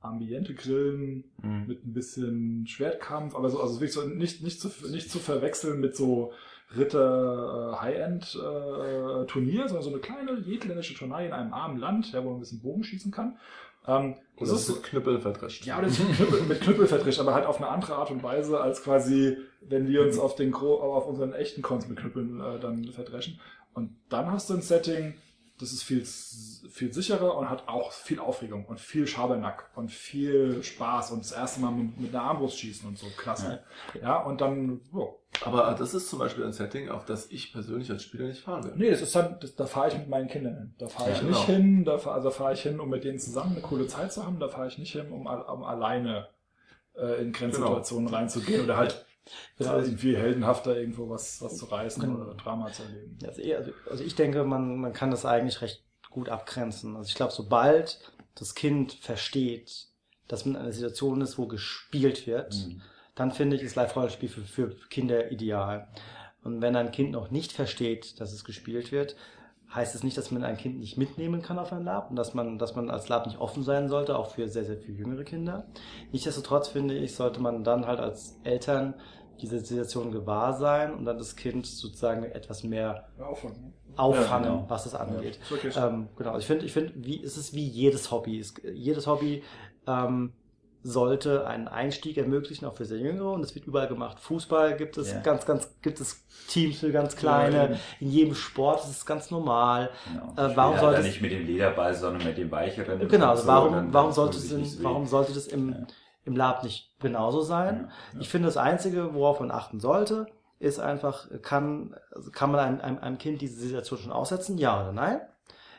Ambiente 0.00 0.54
grillen 0.54 1.24
mhm. 1.42 1.66
mit 1.66 1.84
ein 1.84 1.92
bisschen 1.92 2.66
Schwertkampf, 2.66 3.34
aber 3.34 3.50
so, 3.50 3.60
also 3.60 3.74
wirklich 3.74 3.92
so 3.92 4.02
nicht, 4.02 4.42
nicht, 4.42 4.60
zu, 4.60 4.70
nicht 4.90 5.10
zu 5.10 5.18
verwechseln 5.18 5.80
mit 5.80 5.94
so 5.94 6.32
Ritter 6.76 7.72
äh, 7.72 7.82
High-End-Turnier, 7.82 9.64
äh, 9.64 9.68
sondern 9.68 9.82
so 9.82 9.90
eine 9.90 9.98
kleine 9.98 10.38
jegländische 10.40 10.94
Turnier 10.94 11.26
in 11.26 11.32
einem 11.32 11.52
armen 11.52 11.78
Land, 11.78 12.12
ja, 12.12 12.22
wo 12.22 12.28
man 12.28 12.38
ein 12.38 12.40
bisschen 12.40 12.60
Bogen 12.60 12.84
schießen 12.84 13.10
kann. 13.10 13.36
Ähm, 13.86 14.14
das 14.38 14.50
ist 14.50 14.68
mit 14.68 14.82
Knüppel 14.84 15.20
verdrischt. 15.20 15.66
Ja, 15.66 15.80
das 15.80 15.98
ist 15.98 16.06
mit 16.06 16.16
Knüppel, 16.16 16.42
mit 16.42 16.60
Knüppel 16.60 16.86
verdrischt, 16.86 17.20
aber 17.20 17.34
halt 17.34 17.46
auf 17.46 17.58
eine 17.58 17.68
andere 17.68 17.96
Art 17.96 18.10
und 18.10 18.22
Weise, 18.22 18.60
als 18.60 18.82
quasi, 18.82 19.36
wenn 19.60 19.88
wir 19.88 20.02
uns 20.02 20.18
auf, 20.18 20.34
den, 20.34 20.54
auf 20.54 21.06
unseren 21.06 21.32
echten 21.32 21.62
Cons 21.62 21.88
mit 21.88 21.98
Knüppeln 21.98 22.40
äh, 22.40 22.58
dann 22.60 22.84
verdreschen. 22.84 23.40
Und 23.74 23.96
dann 24.08 24.30
hast 24.30 24.50
du 24.50 24.54
ein 24.54 24.62
Setting, 24.62 25.14
das 25.60 25.72
ist 25.72 25.82
viel, 25.82 26.04
viel 26.04 26.92
sicherer 26.92 27.36
und 27.36 27.50
hat 27.50 27.68
auch 27.68 27.92
viel 27.92 28.18
Aufregung 28.18 28.64
und 28.64 28.80
viel 28.80 29.06
Schabernack 29.06 29.70
und 29.74 29.90
viel 29.90 30.62
Spaß 30.62 31.12
und 31.12 31.24
das 31.24 31.32
erste 31.32 31.60
Mal 31.60 31.70
mit, 31.70 32.00
mit 32.00 32.14
einer 32.14 32.24
Armbrust 32.24 32.58
schießen 32.58 32.88
und 32.88 32.98
so. 32.98 33.06
Klasse. 33.16 33.60
Ja, 33.94 34.00
ja 34.00 34.22
und 34.22 34.40
dann, 34.40 34.80
oh. 34.92 35.16
Aber 35.44 35.74
das 35.78 35.94
ist 35.94 36.08
zum 36.08 36.18
Beispiel 36.18 36.44
ein 36.44 36.52
Setting, 36.52 36.88
auf 36.88 37.04
das 37.04 37.30
ich 37.30 37.52
persönlich 37.52 37.90
als 37.90 38.02
Spieler 38.02 38.26
nicht 38.26 38.42
fahren 38.42 38.64
will. 38.64 38.72
Nee, 38.76 38.90
das 38.90 39.00
ist 39.00 39.14
dann, 39.14 39.38
das, 39.40 39.54
da 39.54 39.66
fahre 39.66 39.88
ich 39.88 39.98
mit 39.98 40.08
meinen 40.08 40.28
Kindern 40.28 40.56
hin. 40.56 40.74
Da 40.78 40.88
fahre 40.88 41.12
ich 41.12 41.18
ja, 41.18 41.22
nicht 41.22 41.46
genau. 41.46 41.58
hin, 41.58 41.84
da 41.84 41.98
fahr, 41.98 42.14
also 42.14 42.30
fahre 42.30 42.54
ich 42.54 42.62
hin, 42.62 42.80
um 42.80 42.88
mit 42.88 43.04
denen 43.04 43.18
zusammen 43.18 43.52
eine 43.52 43.60
coole 43.60 43.86
Zeit 43.86 44.12
zu 44.12 44.24
haben. 44.24 44.40
Da 44.40 44.48
fahre 44.48 44.68
ich 44.68 44.78
nicht 44.78 44.92
hin, 44.92 45.10
um, 45.10 45.26
um 45.26 45.64
alleine 45.64 46.28
äh, 46.96 47.22
in 47.22 47.32
Grenzsituationen 47.32 48.08
reinzugehen 48.08 48.64
oder 48.64 48.76
halt 48.76 49.06
Genau. 49.58 49.78
irgendwie 49.78 50.16
heldenhafter 50.16 50.76
irgendwo 50.76 51.08
was, 51.08 51.40
was 51.42 51.56
zu 51.56 51.66
reißen 51.66 52.02
Genau. 52.02 52.20
oder 52.22 52.34
Drama 52.34 52.72
zu 52.72 52.82
erleben. 52.82 53.18
Also, 53.24 53.40
eher- 53.42 53.72
also 53.90 54.02
ich 54.02 54.14
denke, 54.14 54.44
man, 54.44 54.78
man 54.78 54.92
kann 54.92 55.10
das 55.10 55.24
eigentlich 55.24 55.60
recht 55.62 55.84
gut 56.10 56.28
abgrenzen. 56.28 56.96
Also 56.96 57.08
ich 57.08 57.14
glaube, 57.14 57.32
sobald 57.32 58.00
das 58.34 58.54
Kind 58.54 58.92
versteht, 58.94 59.86
dass 60.26 60.44
man 60.46 60.54
in 60.56 60.60
einer 60.62 60.72
Situation 60.72 61.20
ist, 61.20 61.38
wo 61.38 61.46
gespielt 61.46 62.26
wird, 62.26 62.54
Mhm. 62.54 62.82
dann 63.14 63.30
finde 63.32 63.56
ich, 63.56 63.62
ist 63.62 63.76
Live-Rollenspiel 63.76 64.28
für, 64.28 64.42
für 64.44 64.76
Kinder 64.88 65.30
ideal. 65.30 65.88
Und 66.42 66.62
wenn 66.62 66.74
ein 66.74 66.90
Kind 66.90 67.10
noch 67.12 67.30
nicht 67.30 67.52
versteht, 67.52 68.18
dass 68.20 68.32
es 68.32 68.44
gespielt 68.44 68.90
wird, 68.92 69.14
heißt 69.74 69.94
es 69.94 70.02
nicht, 70.02 70.16
dass 70.18 70.30
man 70.30 70.42
ein 70.44 70.56
Kind 70.56 70.78
nicht 70.80 70.98
mitnehmen 70.98 71.42
kann 71.42 71.58
auf 71.58 71.72
ein 71.72 71.84
Lab 71.84 72.10
und 72.10 72.16
dass 72.16 72.34
man, 72.34 72.58
dass 72.58 72.74
man 72.74 72.90
als 72.90 73.08
Lab 73.08 73.26
nicht 73.26 73.38
offen 73.40 73.62
sein 73.62 73.88
sollte, 73.88 74.16
auch 74.18 74.30
für 74.30 74.48
sehr, 74.48 74.64
sehr 74.64 74.76
viel 74.78 74.96
jüngere 74.96 75.24
Kinder. 75.24 75.66
Nichtsdestotrotz 76.12 76.68
finde 76.68 76.96
ich, 76.96 77.14
sollte 77.14 77.40
man 77.40 77.62
dann 77.64 77.86
halt 77.86 78.00
als 78.00 78.38
Eltern 78.42 78.94
diese 79.40 79.58
Situation 79.60 80.10
gewahr 80.12 80.52
sein 80.54 80.92
und 80.92 81.04
dann 81.04 81.18
das 81.18 81.36
Kind 81.36 81.66
sozusagen 81.66 82.24
etwas 82.24 82.62
mehr 82.64 83.08
Ja, 83.18 83.26
auffangen. 83.26 83.72
auffangen, 83.96 84.44
Ja, 84.44 84.56
genau. 84.56 84.64
was 84.70 84.86
es 84.86 84.94
angeht. 84.94 85.38
Okay. 85.50 85.70
Ähm, 85.76 86.08
genau, 86.16 86.36
ich 86.36 86.46
finde, 86.46 86.66
ich 86.66 86.72
finde, 86.72 86.92
wie, 86.96 87.22
es 87.22 87.36
ist 87.38 87.54
wie 87.54 87.66
jedes 87.66 88.10
Hobby. 88.10 88.38
Es, 88.38 88.54
jedes 88.74 89.06
Hobby 89.06 89.42
ähm, 89.86 90.32
sollte 90.82 91.46
einen 91.46 91.68
Einstieg 91.68 92.16
ermöglichen, 92.16 92.64
auch 92.64 92.74
für 92.74 92.84
sehr 92.84 92.98
Jüngere. 92.98 93.32
Und 93.32 93.42
es 93.44 93.54
wird 93.54 93.66
überall 93.66 93.88
gemacht. 93.88 94.18
Fußball 94.20 94.76
gibt 94.76 94.96
es 94.98 95.12
Ja. 95.12 95.20
ganz, 95.20 95.44
ganz, 95.46 95.68
gibt 95.82 96.00
es 96.00 96.24
Teams 96.48 96.78
für 96.80 96.90
ganz 96.90 97.16
kleine. 97.16 97.72
Ja. 97.72 97.78
In 98.00 98.10
jedem 98.10 98.34
Sport 98.34 98.80
ist 98.84 98.90
es 98.90 99.06
ganz 99.06 99.30
normal. 99.30 99.90
Genau. 100.12 100.32
Äh, 100.50 100.56
warum 100.56 100.78
sollte 100.78 100.96
halt 100.96 101.06
nicht 101.06 101.20
mit 101.20 101.32
dem 101.32 101.46
Lederball, 101.46 101.94
sondern 101.94 102.24
mit 102.24 102.38
dem 102.38 102.50
weicheren. 102.50 103.06
Genau, 103.08 103.30
also 103.30 103.42
So, 103.42 103.48
warum, 103.48 103.72
dann- 103.74 103.92
warum 103.94 104.12
sollte 104.12 104.38
es 104.38 104.50
in, 104.50 104.82
warum 104.84 105.06
sollte 105.06 105.32
das 105.34 105.46
im, 105.46 105.70
Ja. 105.72 105.76
im 106.24 106.36
Lab 106.36 106.64
nicht 106.64 106.98
genauso 106.98 107.42
sein? 107.42 107.90
Ich 108.18 108.28
finde, 108.28 108.46
das 108.46 108.56
Einzige, 108.56 109.14
worauf 109.14 109.40
man 109.40 109.50
achten 109.50 109.80
sollte, 109.80 110.26
ist 110.58 110.78
einfach, 110.80 111.26
kann, 111.42 111.94
also 112.14 112.30
kann 112.30 112.50
man 112.52 112.60
einem, 112.60 112.80
einem, 112.80 112.98
einem 112.98 113.18
Kind 113.18 113.40
diese 113.42 113.60
Situation 113.60 113.98
schon 113.98 114.12
aussetzen? 114.12 114.58
Ja 114.58 114.80
oder 114.82 114.92
nein? 114.92 115.20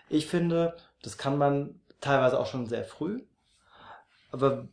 Ich 0.09 0.27
finde, 0.27 0.75
das 1.03 1.17
kann 1.17 1.37
man 1.37 1.79
teilweise 2.01 2.39
auch 2.39 2.45
schon 2.47 2.67
sehr 2.67 2.83
früh. 2.83 3.21
Aber 4.31 4.67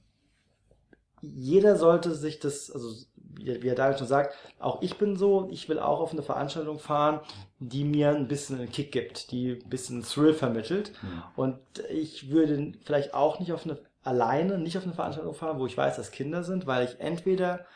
jeder 1.22 1.76
sollte 1.76 2.14
sich 2.14 2.38
das, 2.38 2.70
also 2.70 2.94
wie 3.16 3.62
wie 3.62 3.68
er 3.68 3.74
Daniel 3.74 3.98
schon 3.98 4.06
sagt, 4.06 4.34
auch 4.58 4.82
ich 4.82 4.98
bin 4.98 5.16
so, 5.16 5.48
ich 5.50 5.68
will 5.68 5.78
auch 5.78 6.00
auf 6.00 6.12
eine 6.12 6.22
Veranstaltung 6.22 6.78
fahren, 6.78 7.20
die 7.58 7.84
mir 7.84 8.10
ein 8.10 8.28
bisschen 8.28 8.58
einen 8.58 8.70
Kick 8.70 8.92
gibt, 8.92 9.30
die 9.30 9.60
ein 9.64 9.68
bisschen 9.68 10.02
Thrill 10.02 10.34
vermittelt. 10.34 10.92
Hm. 11.00 11.22
Und 11.36 11.58
ich 11.90 12.30
würde 12.30 12.72
vielleicht 12.84 13.14
auch 13.14 13.40
nicht 13.40 13.52
auf 13.52 13.64
eine, 13.64 13.78
alleine 14.02 14.58
nicht 14.58 14.76
auf 14.76 14.84
eine 14.84 14.94
Veranstaltung 14.94 15.34
fahren, 15.34 15.58
wo 15.58 15.66
ich 15.66 15.76
weiß, 15.76 15.96
dass 15.96 16.10
Kinder 16.10 16.42
sind, 16.42 16.66
weil 16.66 16.84
ich 16.84 17.00
entweder 17.00 17.66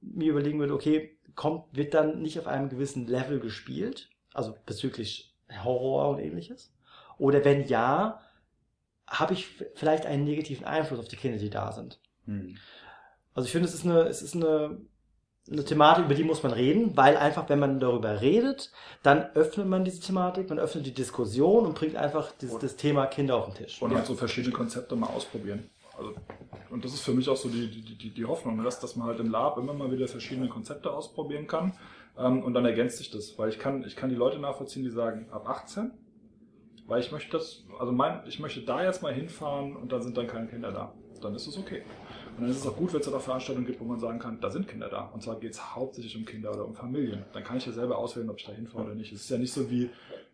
mir 0.00 0.30
überlegen 0.30 0.58
würde, 0.58 0.74
okay, 0.74 1.16
kommt, 1.34 1.64
wird 1.72 1.94
dann 1.94 2.22
nicht 2.22 2.38
auf 2.38 2.46
einem 2.46 2.68
gewissen 2.68 3.06
Level 3.06 3.40
gespielt, 3.40 4.08
also 4.32 4.54
bezüglich 4.66 5.34
Horror 5.64 6.10
und 6.10 6.18
ähnliches? 6.18 6.72
Oder 7.18 7.44
wenn 7.44 7.66
ja, 7.66 8.20
habe 9.06 9.34
ich 9.34 9.48
vielleicht 9.74 10.06
einen 10.06 10.24
negativen 10.24 10.64
Einfluss 10.64 11.00
auf 11.00 11.08
die 11.08 11.16
Kinder, 11.16 11.38
die 11.38 11.50
da 11.50 11.72
sind? 11.72 12.00
Hm. 12.26 12.56
Also 13.34 13.46
ich 13.46 13.52
finde, 13.52 13.68
es 13.68 13.74
ist 13.74 13.84
eine, 13.84 14.02
es 14.02 14.22
ist 14.22 14.34
eine, 14.34 14.78
eine 15.50 15.64
Thematik, 15.64 16.04
über 16.04 16.14
die 16.14 16.24
muss 16.24 16.42
man 16.42 16.52
reden, 16.52 16.96
weil 16.96 17.16
einfach, 17.16 17.48
wenn 17.48 17.58
man 17.58 17.80
darüber 17.80 18.20
redet, 18.20 18.70
dann 19.02 19.24
öffnet 19.34 19.66
man 19.66 19.84
diese 19.84 20.00
Thematik, 20.00 20.48
man 20.48 20.58
öffnet 20.58 20.86
die 20.86 20.94
Diskussion 20.94 21.66
und 21.66 21.74
bringt 21.74 21.96
einfach 21.96 22.32
dieses, 22.40 22.58
das 22.58 22.76
Thema 22.76 23.06
Kinder 23.06 23.36
auf 23.36 23.46
den 23.46 23.54
Tisch. 23.54 23.80
Und 23.80 23.94
halt 23.94 24.06
so 24.06 24.14
verschiedene 24.14 24.52
Konzepte 24.52 24.96
mal 24.96 25.08
ausprobieren. 25.08 25.70
Also, 25.96 26.14
und 26.70 26.84
das 26.84 26.92
ist 26.92 27.00
für 27.00 27.12
mich 27.12 27.28
auch 27.28 27.36
so 27.36 27.48
die, 27.48 27.68
die, 27.68 27.96
die, 27.96 28.10
die 28.10 28.24
Hoffnung, 28.24 28.56
ne, 28.56 28.62
dass, 28.62 28.80
dass 28.80 28.96
man 28.96 29.08
halt 29.08 29.20
im 29.20 29.30
Lab 29.30 29.58
immer 29.58 29.72
mal 29.72 29.90
wieder 29.90 30.08
verschiedene 30.08 30.48
Konzepte 30.48 30.90
ausprobieren 30.90 31.46
kann. 31.46 31.72
Ähm, 32.18 32.42
und 32.42 32.54
dann 32.54 32.64
ergänzt 32.64 32.98
sich 32.98 33.10
das. 33.10 33.38
Weil 33.38 33.48
ich 33.48 33.58
kann, 33.58 33.84
ich 33.84 33.96
kann 33.96 34.08
die 34.08 34.16
Leute 34.16 34.38
nachvollziehen, 34.38 34.82
die 34.82 34.90
sagen, 34.90 35.28
ab 35.30 35.48
18. 35.48 35.90
Weil 36.86 37.00
ich 37.00 37.12
möchte 37.12 37.32
das, 37.32 37.64
also 37.78 37.92
mein, 37.92 38.22
ich 38.26 38.40
möchte 38.40 38.62
da 38.62 38.82
jetzt 38.82 39.02
mal 39.02 39.12
hinfahren 39.12 39.76
und 39.76 39.92
dann 39.92 40.02
sind 40.02 40.16
dann 40.16 40.26
keine 40.26 40.48
Kinder 40.48 40.72
da. 40.72 40.92
Dann 41.20 41.34
ist 41.34 41.46
es 41.46 41.58
okay. 41.58 41.82
Und 42.40 42.46
dann 42.46 42.56
ist 42.56 42.62
es 42.62 42.66
auch 42.66 42.76
gut, 42.76 42.90
wenn 42.94 43.00
es 43.00 43.12
auch 43.12 43.20
Veranstaltungen 43.20 43.66
gibt, 43.66 43.80
wo 43.80 43.84
man 43.84 44.00
sagen 44.00 44.18
kann, 44.18 44.40
da 44.40 44.50
sind 44.50 44.66
Kinder 44.66 44.88
da. 44.88 45.10
Und 45.12 45.22
zwar 45.22 45.38
geht 45.38 45.52
es 45.52 45.74
hauptsächlich 45.76 46.16
um 46.16 46.24
Kinder 46.24 46.50
oder 46.50 46.64
um 46.64 46.74
Familien. 46.74 47.22
Dann 47.34 47.44
kann 47.44 47.58
ich 47.58 47.66
ja 47.66 47.72
selber 47.72 47.98
auswählen, 47.98 48.30
ob 48.30 48.38
ich 48.38 48.46
da 48.46 48.52
hinfahre 48.52 48.86
oder 48.86 48.94
nicht. 48.94 49.12
Es 49.12 49.20
ist 49.20 49.28
ja 49.28 49.36
nicht 49.36 49.52
so 49.52 49.70
wie, 49.70 49.90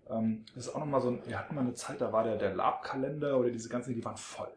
ähm, 0.08 0.44
das 0.54 0.68
ist 0.68 0.74
auch 0.76 0.78
nochmal 0.78 1.00
so 1.00 1.18
wir 1.26 1.36
hatten 1.36 1.56
mal 1.56 1.62
eine 1.62 1.74
Zeit, 1.74 2.00
da 2.00 2.12
war 2.12 2.22
der, 2.22 2.36
der 2.36 2.54
Lab-Kalender 2.54 3.40
oder 3.40 3.50
diese 3.50 3.68
ganzen, 3.68 3.92
die 3.92 4.04
waren 4.04 4.16
voll. 4.16 4.52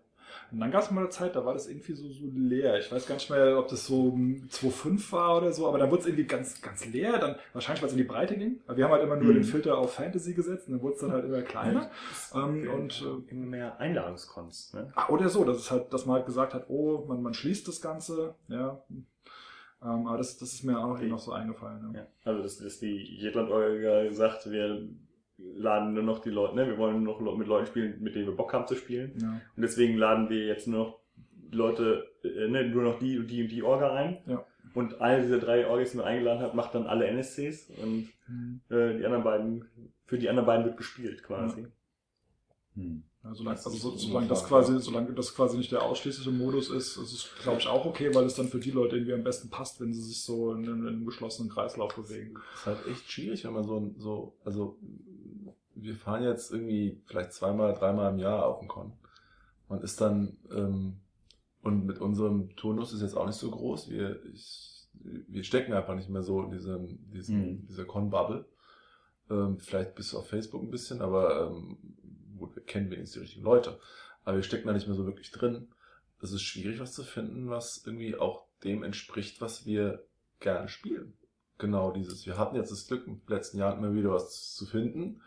Und 0.51 0.59
dann 0.59 0.71
gab 0.71 0.81
es 0.83 0.91
mal 0.91 1.01
eine 1.01 1.09
Zeit, 1.09 1.35
da 1.35 1.45
war 1.45 1.53
das 1.53 1.67
irgendwie 1.67 1.93
so, 1.93 2.09
so 2.09 2.25
leer. 2.33 2.79
Ich 2.79 2.91
weiß 2.91 3.05
gar 3.07 3.15
nicht 3.15 3.29
mehr, 3.29 3.57
ob 3.59 3.67
das 3.67 3.85
so 3.85 4.11
hm, 4.13 4.47
2,5 4.51 5.11
war 5.11 5.37
oder 5.37 5.51
so, 5.51 5.67
aber 5.67 5.77
dann 5.77 5.91
wurde 5.91 6.01
es 6.01 6.07
irgendwie 6.07 6.25
ganz, 6.25 6.61
ganz 6.61 6.85
leer. 6.85 7.17
Dann, 7.19 7.35
wahrscheinlich, 7.53 7.81
weil 7.81 7.87
es 7.87 7.93
in 7.93 7.99
die 7.99 8.03
Breite 8.05 8.35
ging. 8.35 8.59
Aber 8.67 8.77
wir 8.77 8.85
haben 8.85 8.91
halt 8.91 9.03
immer 9.03 9.15
nur 9.15 9.29
Mhm. 9.31 9.35
den 9.35 9.43
Filter 9.43 9.77
auf 9.77 9.93
Fantasy 9.93 10.33
gesetzt 10.33 10.67
und 10.67 10.73
dann 10.73 10.81
wurde 10.81 10.95
es 10.95 11.01
dann 11.01 11.11
halt 11.11 11.25
immer 11.25 11.41
kleiner. 11.41 11.91
Ähm, 12.33 12.69
und 12.73 13.01
äh, 13.27 13.31
immer 13.31 13.45
mehr 13.45 13.79
Einladungskons. 13.79 14.73
Ne? 14.73 14.91
Ah, 14.95 15.09
oder 15.09 15.29
so, 15.29 15.43
dass 15.43 15.57
es 15.57 15.71
halt, 15.71 15.93
dass 15.93 16.05
man 16.05 16.15
halt 16.17 16.25
gesagt 16.25 16.53
hat, 16.53 16.65
oh, 16.69 17.05
man, 17.07 17.21
man 17.21 17.33
schließt 17.33 17.67
das 17.67 17.81
Ganze, 17.81 18.35
ja. 18.47 18.81
Ähm, 19.81 20.07
aber 20.07 20.17
das, 20.17 20.37
das 20.37 20.51
ist 20.53 20.63
mir 20.63 20.77
auch 20.77 20.99
noch 20.99 21.19
so 21.19 21.31
eingefallen. 21.31 21.91
Ja. 21.93 22.01
Ja. 22.01 22.07
Also 22.25 22.41
dass, 22.43 22.57
dass 22.57 22.79
die 22.79 22.97
Jetland-Orga 23.15 24.11
sagt, 24.11 24.51
wir 24.51 24.89
laden 25.55 25.93
nur 25.93 26.03
noch 26.03 26.19
die 26.19 26.29
Leute, 26.29 26.55
ne? 26.55 26.67
wir 26.67 26.77
wollen 26.77 27.03
nur 27.03 27.21
noch 27.21 27.37
mit 27.37 27.47
Leuten 27.47 27.67
spielen, 27.67 28.01
mit 28.01 28.15
denen 28.15 28.27
wir 28.27 28.35
Bock 28.35 28.53
haben 28.53 28.67
zu 28.67 28.75
spielen. 28.75 29.13
Ja. 29.21 29.41
Und 29.55 29.61
deswegen 29.61 29.97
laden 29.97 30.29
wir 30.29 30.45
jetzt 30.45 30.67
nur 30.67 30.79
noch 30.85 30.99
Leute, 31.51 32.07
äh, 32.23 32.47
ne, 32.47 32.67
nur 32.67 32.83
noch 32.83 32.99
die 32.99 33.17
und 33.17 33.27
die 33.27 33.41
und 33.43 33.51
die 33.51 33.63
Orga 33.63 33.93
ein. 33.93 34.19
Ja. 34.27 34.45
Und 34.75 35.01
eine 35.01 35.23
dieser 35.23 35.39
drei 35.39 35.67
Orgas, 35.67 35.91
die 35.91 35.97
man 35.97 36.05
eingeladen 36.05 36.41
hat, 36.41 36.53
macht 36.53 36.75
dann 36.75 36.85
alle 36.85 37.07
NSCs 37.07 37.71
und 37.81 38.09
Mhm. 38.29 38.61
äh, 38.69 38.97
die 38.97 39.05
anderen 39.05 39.23
beiden, 39.23 39.65
für 40.05 40.17
die 40.19 40.29
anderen 40.29 40.45
beiden 40.45 40.65
wird 40.65 40.77
gespielt 40.77 41.23
quasi. 41.23 41.65
Hm. 42.75 43.03
Ja, 43.23 43.33
solange, 43.33 43.55
Das 43.57 43.65
also 43.65 43.77
so, 43.77 43.97
so 43.97 44.07
solange 44.07 44.27
das 44.27 44.45
quasi, 44.45 44.79
solange 44.79 45.13
das 45.13 45.35
quasi 45.35 45.57
nicht 45.57 45.71
der 45.71 45.81
ausschließliche 45.83 46.31
Modus 46.31 46.69
ist, 46.69 46.95
ist 46.95 47.11
es, 47.11 47.29
glaube 47.41 47.59
ich, 47.59 47.67
auch 47.67 47.85
okay, 47.85 48.13
weil 48.15 48.25
es 48.25 48.35
dann 48.35 48.47
für 48.47 48.59
die 48.59 48.71
Leute 48.71 48.95
irgendwie 48.95 49.13
am 49.13 49.23
besten 49.23 49.49
passt, 49.49 49.81
wenn 49.81 49.93
sie 49.93 50.01
sich 50.01 50.21
so 50.23 50.53
in, 50.53 50.63
in 50.63 50.87
einem 50.87 51.05
geschlossenen 51.05 51.51
Kreislauf 51.51 51.93
bewegen. 51.95 52.35
ist 52.53 52.65
halt 52.65 52.87
echt 52.87 53.11
schwierig, 53.11 53.43
wenn 53.43 53.53
man 53.53 53.65
so, 53.65 53.93
so, 53.97 54.37
also 54.45 54.77
wir 55.81 55.95
fahren 55.95 56.23
jetzt 56.23 56.51
irgendwie 56.51 57.01
vielleicht 57.05 57.33
zweimal, 57.33 57.73
dreimal 57.73 58.11
im 58.13 58.19
Jahr 58.19 58.45
auf 58.45 58.59
den 58.59 58.67
Con. 58.67 58.93
Man 59.67 59.81
ist 59.81 60.01
dann, 60.01 60.37
ähm, 60.51 60.99
und 61.61 61.85
mit 61.85 61.99
unserem 61.99 62.55
Turnus 62.55 62.93
ist 62.93 63.01
jetzt 63.01 63.15
auch 63.15 63.25
nicht 63.25 63.35
so 63.35 63.51
groß. 63.51 63.89
Wir, 63.89 64.23
ich, 64.25 64.87
wir 64.93 65.43
stecken 65.43 65.73
einfach 65.73 65.95
nicht 65.95 66.09
mehr 66.09 66.23
so 66.23 66.41
in 66.43 66.51
diesem, 66.51 67.11
diesem, 67.11 67.39
Mhm. 67.39 67.67
dieser 67.67 67.85
Con-Bubble. 67.85 68.45
Ähm, 69.29 69.59
vielleicht 69.59 69.95
bis 69.95 70.15
auf 70.15 70.27
Facebook 70.27 70.63
ein 70.63 70.71
bisschen, 70.71 71.01
aber 71.01 71.47
ähm, 71.47 71.77
gut, 72.37 72.55
wir 72.55 72.63
kennen 72.63 72.89
wenigstens 72.89 73.13
die 73.13 73.19
richtigen 73.19 73.43
Leute. 73.43 73.79
Aber 74.23 74.37
wir 74.37 74.43
stecken 74.43 74.67
da 74.67 74.73
nicht 74.73 74.87
mehr 74.87 74.95
so 74.95 75.05
wirklich 75.05 75.31
drin. 75.31 75.67
Es 76.21 76.31
ist 76.31 76.41
schwierig, 76.41 76.79
was 76.79 76.93
zu 76.93 77.03
finden, 77.03 77.49
was 77.49 77.83
irgendwie 77.85 78.15
auch 78.17 78.45
dem 78.63 78.83
entspricht, 78.83 79.39
was 79.39 79.65
wir 79.65 80.03
gerne 80.39 80.67
spielen. 80.67 81.13
Genau 81.57 81.91
dieses. 81.91 82.25
Wir 82.25 82.37
hatten 82.37 82.55
jetzt 82.55 82.71
das 82.71 82.87
Glück, 82.87 83.05
im 83.07 83.21
letzten 83.27 83.57
Jahr 83.57 83.77
immer 83.77 83.93
wieder 83.93 84.11
was 84.11 84.53
zu 84.55 84.65
finden. 84.65 85.21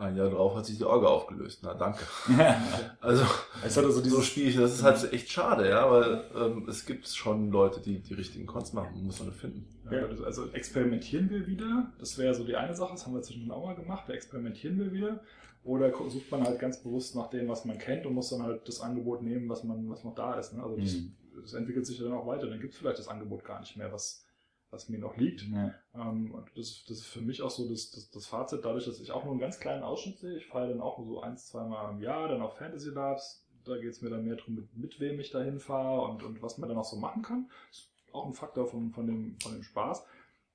Ein 0.00 0.16
Jahr 0.16 0.30
drauf 0.30 0.56
hat 0.56 0.64
sich 0.66 0.78
die 0.78 0.84
Orga 0.84 1.08
aufgelöst. 1.08 1.60
Na, 1.62 1.74
danke. 1.74 2.00
Also, 3.00 3.22
Es 3.64 3.76
hat 3.76 3.84
also 3.84 3.98
so 3.98 4.02
dieses, 4.02 4.24
Spielchen, 4.26 4.62
das 4.62 4.72
ist 4.74 4.82
halt 4.82 5.12
echt 5.12 5.30
schade, 5.30 5.68
ja, 5.68 5.90
weil 5.90 6.24
ähm, 6.34 6.66
es 6.68 6.86
gibt 6.86 7.06
schon 7.08 7.50
Leute, 7.50 7.80
die 7.80 7.98
die 8.00 8.14
richtigen 8.14 8.46
Cons 8.46 8.72
machen, 8.72 9.04
muss 9.04 9.20
man 9.20 9.32
finden. 9.32 9.66
Ja, 9.90 10.06
also 10.24 10.48
experimentieren 10.52 11.28
wir 11.30 11.46
wieder. 11.46 11.92
Das 11.98 12.16
wäre 12.16 12.34
so 12.34 12.44
die 12.44 12.56
eine 12.56 12.74
Sache, 12.74 12.92
das 12.92 13.04
haben 13.06 13.14
wir 13.14 13.22
zwischendurch 13.22 13.58
auch 13.58 13.64
mal 13.66 13.74
gemacht. 13.74 14.04
Da 14.08 14.12
experimentieren 14.14 14.78
wir 14.78 14.92
wieder. 14.92 15.20
Oder 15.64 15.92
sucht 16.08 16.30
man 16.30 16.44
halt 16.44 16.58
ganz 16.58 16.82
bewusst 16.82 17.14
nach 17.14 17.28
dem, 17.28 17.48
was 17.48 17.64
man 17.66 17.76
kennt 17.76 18.06
und 18.06 18.14
muss 18.14 18.30
dann 18.30 18.42
halt 18.42 18.66
das 18.66 18.80
Angebot 18.80 19.22
nehmen, 19.22 19.48
was 19.48 19.62
man, 19.64 19.90
was 19.90 20.04
noch 20.04 20.14
da 20.14 20.34
ist. 20.34 20.54
Ne? 20.54 20.62
Also 20.62 20.76
das, 20.76 20.94
Mhm. 20.94 21.12
das 21.42 21.52
entwickelt 21.52 21.86
sich 21.86 21.98
ja 21.98 22.04
dann 22.04 22.14
auch 22.14 22.26
weiter. 22.26 22.46
Dann 22.46 22.60
gibt 22.60 22.72
es 22.72 22.78
vielleicht 22.78 22.98
das 22.98 23.08
Angebot 23.08 23.44
gar 23.44 23.60
nicht 23.60 23.76
mehr, 23.76 23.92
was, 23.92 24.24
was 24.70 24.88
mir 24.88 24.98
noch 24.98 25.16
liegt. 25.16 25.42
Ja. 25.42 25.74
Ähm, 25.94 26.32
und 26.32 26.46
das, 26.56 26.84
das 26.88 26.98
ist 26.98 27.06
für 27.06 27.20
mich 27.20 27.42
auch 27.42 27.50
so 27.50 27.68
das, 27.68 27.90
das, 27.90 28.10
das 28.10 28.26
Fazit, 28.26 28.64
dadurch, 28.64 28.84
dass 28.84 29.00
ich 29.00 29.10
auch 29.12 29.24
nur 29.24 29.32
einen 29.32 29.40
ganz 29.40 29.58
kleinen 29.58 29.82
Ausschnitt 29.82 30.18
sehe. 30.18 30.36
Ich 30.36 30.46
fahre 30.46 30.68
dann 30.68 30.80
auch 30.80 30.98
nur 30.98 31.06
so 31.06 31.20
eins, 31.22 31.48
zweimal 31.48 31.92
im 31.92 32.00
Jahr, 32.00 32.28
dann 32.28 32.42
auf 32.42 32.56
Fantasy 32.56 32.90
Labs. 32.90 33.46
Da 33.64 33.76
geht 33.76 33.90
es 33.90 34.00
mir 34.00 34.08
dann 34.10 34.24
mehr 34.24 34.36
darum, 34.36 34.54
mit, 34.54 34.74
mit 34.76 35.00
wem 35.00 35.20
ich 35.20 35.30
da 35.30 35.42
hinfahre 35.42 36.00
und, 36.08 36.22
und 36.22 36.42
was 36.42 36.56
man 36.58 36.68
dann 36.68 36.78
auch 36.78 36.84
so 36.84 36.96
machen 36.96 37.22
kann. 37.22 37.50
Ist 37.70 37.90
auch 38.12 38.26
ein 38.26 38.32
Faktor 38.32 38.66
von, 38.66 38.90
von, 38.92 39.06
dem, 39.06 39.36
von 39.40 39.52
dem 39.52 39.62
Spaß. 39.62 40.04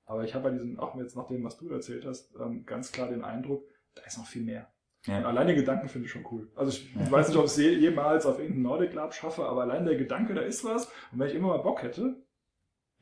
Aber 0.06 0.24
ich 0.24 0.34
habe 0.34 0.44
bei 0.44 0.50
diesen, 0.50 0.78
auch 0.78 0.96
jetzt 0.96 1.16
nach 1.16 1.26
dem, 1.28 1.44
was 1.44 1.56
du 1.56 1.68
erzählt 1.68 2.04
hast, 2.04 2.34
ähm, 2.40 2.64
ganz 2.66 2.92
klar 2.92 3.08
den 3.08 3.22
Eindruck, 3.24 3.64
da 3.94 4.02
ist 4.02 4.18
noch 4.18 4.26
viel 4.26 4.42
mehr. 4.42 4.68
Und 5.06 5.12
Ja. 5.14 5.24
allein 5.24 5.46
den 5.46 5.56
Gedanken 5.56 5.88
finde 5.88 6.06
ich 6.06 6.12
schon 6.12 6.26
cool. 6.32 6.50
Also 6.56 6.72
ich 6.72 6.92
Ja. 6.94 7.10
weiß 7.10 7.28
nicht, 7.28 7.36
ob 7.36 7.44
ich 7.44 7.52
es 7.52 7.56
je, 7.58 7.74
jemals 7.74 8.26
auf 8.26 8.38
irgendeinen 8.38 8.62
Nordic 8.64 8.92
Lab 8.94 9.14
schaffe, 9.14 9.44
aber 9.44 9.62
allein 9.62 9.84
der 9.84 9.96
Gedanke, 9.96 10.34
da 10.34 10.40
ist 10.40 10.64
was. 10.64 10.86
Und 11.12 11.18
wenn 11.20 11.28
ich 11.28 11.34
immer 11.34 11.48
mal 11.48 11.58
Bock 11.58 11.82
hätte, 11.82 12.16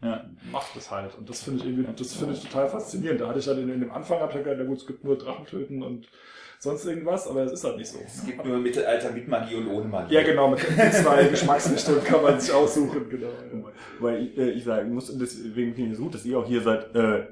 Ja. 0.04 0.24
macht 0.52 0.76
es 0.76 0.90
halt. 0.90 1.16
Und 1.16 1.28
das 1.28 1.42
finde 1.42 1.60
ich 1.60 1.70
irgendwie, 1.70 1.88
das 1.96 2.14
finde 2.14 2.34
ich 2.34 2.42
total 2.42 2.68
faszinierend. 2.68 3.20
Da 3.20 3.28
hatte 3.28 3.38
ich 3.38 3.48
halt 3.48 3.58
in, 3.58 3.70
in 3.70 3.80
dem 3.80 3.90
Anfang, 3.90 4.20
hab 4.20 4.28
ich 4.30 4.36
halt 4.36 4.44
gedacht, 4.44 4.60
na 4.62 4.68
gut, 4.68 4.78
es 4.78 4.86
gibt 4.86 5.02
nur 5.02 5.16
Drachen 5.16 5.46
töten 5.46 5.82
und 5.82 6.06
sonst 6.58 6.84
irgendwas, 6.84 7.26
aber 7.26 7.44
es 7.44 7.52
ist 7.52 7.64
halt 7.64 7.78
nicht 7.78 7.90
so. 7.90 7.98
Es 8.04 8.24
gibt 8.26 8.44
nur 8.44 8.58
Mittelalter 8.58 9.12
mit 9.12 9.28
Magie 9.28 9.54
und 9.54 9.68
ohne 9.68 9.88
Magie. 9.88 10.14
Ja, 10.14 10.22
genau, 10.22 10.48
mit 10.48 10.60
den 10.62 10.92
zwei 10.92 11.24
Geschmacksrichtungen 11.24 12.04
kann 12.04 12.22
man 12.22 12.38
sich 12.38 12.52
aussuchen, 12.54 13.08
genau. 13.08 13.28
Ja. 13.28 13.64
Weil 14.00 14.22
ich, 14.24 14.38
äh, 14.38 14.50
ich 14.50 14.64
sagen 14.64 14.92
muss, 14.92 15.16
deswegen 15.16 15.74
finde 15.74 15.90
ich 15.90 15.94
es 15.94 16.00
gut, 16.00 16.14
dass 16.14 16.24
ihr 16.24 16.38
auch 16.38 16.46
hier 16.46 16.60
seid, 16.60 16.94
äh, 16.94 17.26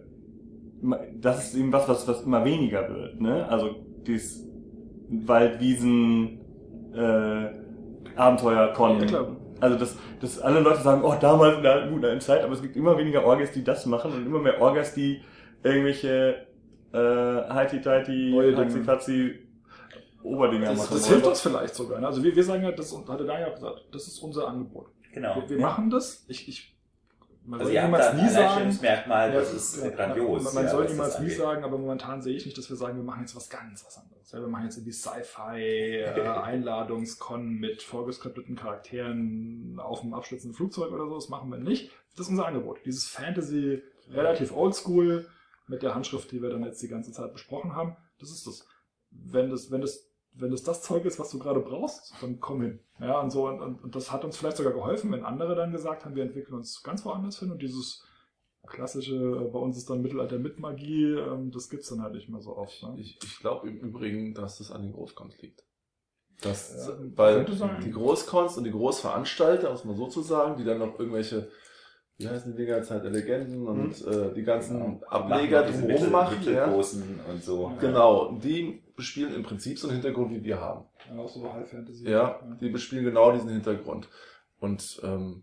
das 1.20 1.49
ist 1.49 1.57
eben 1.57 1.73
was, 1.73 1.89
was, 1.89 2.09
was 2.09 2.23
immer 2.23 2.44
weniger 2.44 2.89
wird, 2.89 3.20
ne? 3.20 3.47
Also, 3.49 3.77
dieses 4.07 4.44
Waldwiesen, 5.09 6.40
äh, 6.94 7.62
Abenteuer-Con. 8.16 9.01
Ja, 9.01 9.07
klar. 9.07 9.36
Also, 9.62 9.78
dass, 9.78 9.97
dass 10.20 10.39
alle 10.40 10.60
Leute 10.60 10.82
sagen, 10.82 11.02
oh, 11.05 11.14
damals 11.20 11.56
in 11.59 11.62
der 11.62 11.86
guten 11.89 12.20
Zeit, 12.20 12.43
aber 12.43 12.52
es 12.52 12.62
gibt 12.62 12.74
immer 12.76 12.98
weniger 12.98 13.24
Orgas, 13.24 13.52
die 13.52 13.62
das 13.62 13.86
machen 13.86 14.12
und 14.12 14.26
immer 14.26 14.40
mehr 14.40 14.60
Orgas, 14.60 14.93
die 14.94 15.22
irgendwelche, 15.62 16.47
äh, 16.93 16.98
Heiti-Teiti, 16.98 18.30
Neue 18.32 18.51
Dinge. 18.51 18.62
Haxi-Faxi, 18.64 19.39
Oberdinger 20.24 20.66
Das- 20.70 20.78
machen. 20.78 20.89
Das 20.94 21.06
hilft 21.09 21.26
uns 21.26 21.40
vielleicht 21.40 21.74
sogar. 21.74 22.01
Ne? 22.01 22.06
Also 22.06 22.22
wir, 22.22 22.34
wir 22.34 22.44
sagen 22.44 22.62
ja, 22.62 22.72
das 22.72 22.93
hatte 23.09 23.24
Daniel 23.24 23.48
auch 23.51 23.55
gesagt, 23.55 23.84
das 23.93 24.06
ist 24.09 24.18
unser 24.20 24.48
Angebot. 24.48 24.86
Genau. 25.12 25.36
Wir, 25.36 25.48
wir 25.51 25.56
Ja. 25.59 25.66
machen 25.68 25.90
das. 25.90 26.24
Ich, 26.28 26.48
ich, 26.48 26.72
man 27.44 27.60
Also 27.60 27.73
soll 27.73 27.82
niemals 27.82 28.14
nie 28.14 28.28
sagen. 28.28 28.66
Das 28.66 28.82
Ja, 28.82 29.56
ist 29.56 29.82
ja, 29.82 29.90
grandios. 29.90 30.44
Man, 30.44 30.55
man 30.55 30.64
ja, 30.64 30.70
soll 30.70 30.86
niemals 30.86 31.14
das 31.14 31.23
nie 31.23 31.31
sagen, 31.31 31.64
aber 31.64 31.78
momentan 31.78 32.23
sehe 32.23 32.36
ich 32.36 32.44
nicht, 32.44 32.56
dass 32.56 32.69
wir 32.69 32.77
sagen, 32.77 32.97
wir 32.97 33.05
machen 33.05 33.20
jetzt 33.20 33.35
was 33.35 33.48
ganz 33.48 33.85
was 33.85 33.98
anderes. 33.98 34.31
Ja, 34.32 34.40
wir 34.40 34.48
machen 34.48 34.64
jetzt 34.64 34.77
irgendwie 34.77 34.93
Sci-Fi, 34.93 35.60
äh, 35.60 36.14
mit 37.60 37.82
vorgeskripteten 37.82 38.56
Charakteren 38.56 39.78
auf 39.81 40.01
dem 40.01 40.14
abstürzenden 40.14 40.56
Flugzeug 40.56 40.93
oder 40.93 41.06
so. 41.06 41.14
Das 41.14 41.28
machen 41.28 41.51
wir 41.51 41.59
nicht. 41.59 41.90
Das 42.16 42.27
ist 42.27 42.31
unser 42.31 42.47
Angebot. 42.47 42.81
Dieses 42.85 43.09
Fantasy, 43.09 43.82
relativ 44.10 44.52
oldschool, 44.52 45.27
mit 45.69 45.82
der 45.82 45.94
Handschrift, 45.94 46.31
die 46.31 46.43
wir 46.43 46.51
dann 46.51 46.64
jetzt 46.64 46.82
die 46.82 46.89
ganze 46.89 47.12
Zeit 47.12 47.32
besprochen 47.32 47.74
haben. 47.74 47.97
Das 48.19 48.31
ist 48.31 48.47
das. 48.47 48.66
Wenn 49.10 49.51
das, 49.51 49.70
wenn 49.70 49.81
das, 49.81 50.11
wenn 50.34 50.50
das 50.50 50.62
das 50.62 50.82
Zeug 50.82 51.04
ist, 51.04 51.18
was 51.18 51.30
du 51.30 51.38
gerade 51.38 51.60
brauchst, 51.60 52.14
dann 52.20 52.40
komm 52.40 52.62
hin. 52.62 52.80
Ja, 53.00 53.20
und 53.20 53.30
so, 53.30 53.46
und, 53.48 53.60
und, 53.60 53.84
und 53.84 53.94
das 53.94 54.10
hat 54.12 54.24
uns 54.24 54.36
vielleicht 54.36 54.56
sogar 54.56 54.72
geholfen, 54.72 55.12
wenn 55.12 55.24
andere 55.24 55.54
dann 55.54 55.72
gesagt 55.72 56.04
haben, 56.04 56.14
wir 56.14 56.22
entwickeln 56.22 56.54
uns 56.54 56.82
ganz 56.82 57.04
woanders 57.04 57.38
hin 57.38 57.50
und 57.50 57.60
dieses 57.62 58.04
klassische, 58.66 59.14
äh, 59.16 59.50
bei 59.50 59.59
uns 59.59 59.76
ist 59.76 59.90
dann 59.90 60.02
Mittelalter 60.02 60.38
mit 60.38 60.59
Magie, 60.60 61.12
ähm, 61.14 61.50
das 61.50 61.68
gibt's 61.68 61.88
dann 61.88 62.00
halt 62.02 62.14
nicht 62.14 62.28
mehr 62.28 62.40
so 62.40 62.56
oft. 62.56 62.82
Ne? 62.82 62.94
Ich, 62.98 63.18
ich 63.22 63.38
glaube 63.40 63.68
im 63.68 63.78
Übrigen, 63.78 64.34
dass 64.34 64.59
das 64.59 64.70
an 64.70 64.82
den 64.82 64.92
Großcons 64.92 65.36
liegt. 65.42 65.64
Das, 66.40 66.88
Ja, 66.88 66.96
weil 67.16 67.44
die 67.84 67.90
Großcons 67.90 68.56
und 68.59 68.64
die 68.64 68.70
Großveranstalter, 68.72 69.70
muss 69.70 69.84
man 69.84 69.96
so 69.96 70.06
zu 70.09 70.22
sagen, 70.22 70.56
die 70.56 70.64
dann 70.64 70.78
noch 70.78 70.98
irgendwelche, 70.98 71.48
wie 72.18 72.28
heißen 72.28 72.52
die 72.56 72.64
Dinger, 72.64 72.82
Zeit 72.82 73.04
der 73.04 73.10
Legenden 73.10 73.66
und 73.66 74.04
äh, 74.06 74.32
die 74.34 74.42
ganzen 74.42 74.78
Genau. 74.78 75.06
Ableger 75.09 75.62
drumherum 75.62 75.86
Mittel- 75.88 76.10
machen. 76.10 76.36
Ja. 76.44 76.66
Mittelgroßen 76.66 77.20
und 77.30 77.44
so. 77.44 77.72
Genau, 77.80 78.32
die 78.38 78.81
bespielen 78.97 79.35
im 79.35 79.43
Prinzip 79.43 79.78
so 79.78 79.89
einen 79.89 80.01
Hintergrund, 80.01 80.31
wie 80.32 80.43
wir 80.44 80.60
haben. 80.60 80.85
Ja, 81.10 81.19
auch 81.20 81.28
so 81.28 81.52
High 81.52 81.69
Fantasy. 81.69 82.09
Ja, 82.09 82.40
die 82.60 82.69
bespielen 82.69 83.05
genau 83.05 83.32
diesen 83.32 83.51
Hintergrund. 83.51 84.09
Und 84.60 85.01
ähm, 85.02 85.43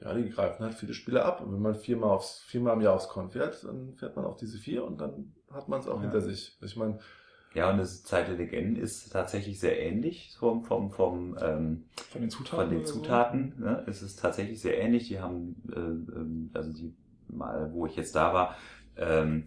ja, 0.00 0.14
die 0.14 0.28
greifen 0.30 0.64
halt 0.64 0.74
viele 0.74 0.94
Spiele 0.94 1.24
ab. 1.24 1.40
Und 1.40 1.52
wenn 1.52 1.60
man 1.62 1.74
viermal, 1.74 2.10
aufs, 2.10 2.40
viermal 2.46 2.74
im 2.74 2.80
Jahr 2.82 2.94
aufs 2.94 3.08
Con 3.08 3.30
fährt, 3.30 3.64
dann 3.64 3.94
fährt 3.94 4.16
man 4.16 4.24
auf 4.24 4.36
diese 4.36 4.58
vier 4.58 4.84
und 4.84 5.00
dann 5.00 5.32
hat 5.52 5.68
man 5.68 5.80
es 5.80 5.88
auch 5.88 5.96
Ja. 5.96 6.02
hinter 6.02 6.20
sich. 6.20 6.56
Ich 6.62 6.76
meine, 6.76 6.98
Ja, 7.54 7.70
und 7.70 7.78
das 7.78 8.02
Zeit 8.04 8.28
der 8.28 8.36
Legenden 8.36 8.76
ist 8.76 9.10
tatsächlich 9.10 9.58
sehr 9.58 9.80
ähnlich 9.80 10.36
vom, 10.38 10.64
vom, 10.64 10.90
vom, 10.90 11.36
ähm, 11.40 11.84
Von 12.10 12.20
den 12.20 12.30
Zutaten. 12.30 12.58
von 12.60 12.68
den 12.70 12.78
oder 12.80 12.86
so. 12.86 12.94
Zutaten. 13.00 13.54
Ne? 13.58 13.84
Es 13.86 14.02
ist 14.02 14.20
tatsächlich 14.20 14.60
sehr 14.60 14.78
ähnlich. 14.78 15.08
Die 15.08 15.18
haben, 15.18 15.56
äh, 15.72 15.78
ähm, 15.78 16.50
also 16.54 16.72
die 16.72 16.94
mal, 17.28 17.70
wo 17.72 17.86
ich 17.86 17.96
jetzt 17.96 18.14
da 18.14 18.32
war, 18.34 18.56
ähm, 18.96 19.44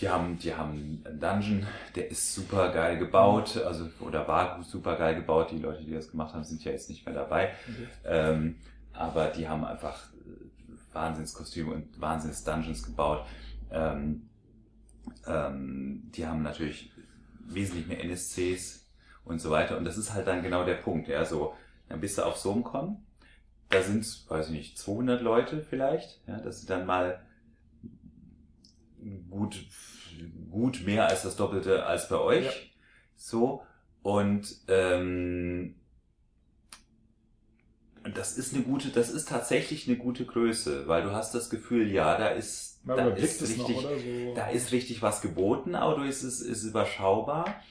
die 0.00 0.08
haben, 0.08 0.38
die 0.38 0.54
haben 0.54 1.02
einen 1.04 1.20
Dungeon, 1.20 1.66
der 1.94 2.10
ist 2.10 2.34
super 2.34 2.72
geil 2.72 2.98
gebaut, 2.98 3.56
also 3.64 3.88
oder 4.00 4.26
war 4.26 4.62
super 4.62 4.96
geil 4.96 5.14
gebaut. 5.14 5.50
Die 5.52 5.58
Leute, 5.58 5.84
die 5.84 5.92
das 5.92 6.10
gemacht 6.10 6.34
haben, 6.34 6.44
sind 6.44 6.64
ja 6.64 6.72
jetzt 6.72 6.88
nicht 6.88 7.06
mehr 7.06 7.14
dabei. 7.14 7.52
Okay. 7.68 7.88
Ähm, 8.04 8.56
aber 8.92 9.28
die 9.28 9.48
haben 9.48 9.64
einfach 9.64 10.12
äh, 10.12 10.94
Wahnsinnskostüme 10.94 11.72
und 11.72 12.00
Wahnsinns-Dungeons 12.00 12.84
gebaut. 12.84 13.24
Ähm, 13.70 14.28
ähm, 15.26 16.10
die 16.14 16.26
haben 16.26 16.42
natürlich 16.42 16.92
wesentlich 17.46 17.86
mehr 17.86 18.02
NSCs 18.04 18.86
und 19.24 19.40
so 19.40 19.50
weiter. 19.50 19.76
Und 19.76 19.84
das 19.84 19.96
ist 19.96 20.12
halt 20.12 20.26
dann 20.26 20.42
genau 20.42 20.64
der 20.64 20.74
Punkt. 20.74 21.08
Ja, 21.08 21.24
so, 21.24 21.54
dann 21.88 22.00
bist 22.00 22.18
du 22.18 22.22
auf 22.22 22.36
so 22.36 22.52
einem 22.52 22.64
Con, 22.64 22.98
da 23.70 23.82
sind, 23.82 24.06
weiß 24.28 24.46
ich 24.46 24.52
nicht, 24.52 24.78
200 24.78 25.22
Leute 25.22 25.62
vielleicht. 25.62 26.20
Ja, 26.26 26.38
das 26.38 26.58
sind 26.58 26.70
dann 26.70 26.86
mal 26.86 27.20
gut, 29.30 29.66
gut 30.50 30.82
mehr 30.84 31.08
als 31.08 31.22
das 31.22 31.36
Doppelte 31.36 31.86
als 31.86 32.08
bei 32.08 32.18
euch. 32.18 32.44
Ja. 32.44 32.52
So. 33.16 33.62
Und 34.02 34.56
ähm, 34.68 35.76
das 38.12 38.36
ist 38.36 38.54
eine 38.54 38.62
gute, 38.62 38.90
das 38.90 39.10
ist 39.10 39.28
tatsächlich 39.28 39.88
eine 39.88 39.96
gute 39.96 40.26
Größe, 40.26 40.86
weil 40.86 41.02
du 41.02 41.12
hast 41.12 41.34
das 41.34 41.48
Gefühl, 41.48 41.90
ja, 41.90 42.18
da 42.18 42.28
ist, 42.28 42.82
da 42.84 43.08
ist 43.08 43.40
noch, 43.40 43.68
richtig, 43.68 43.76
oder 43.78 43.98
so. 43.98 44.34
da 44.34 44.48
ist 44.48 44.72
richtig 44.72 45.00
was 45.00 45.22
geboten, 45.22 45.74
aber 45.74 45.96
du 45.96 46.02
ist 46.02 46.22
es 46.22 46.40
ist 46.40 46.64
überschaubar. 46.64 47.62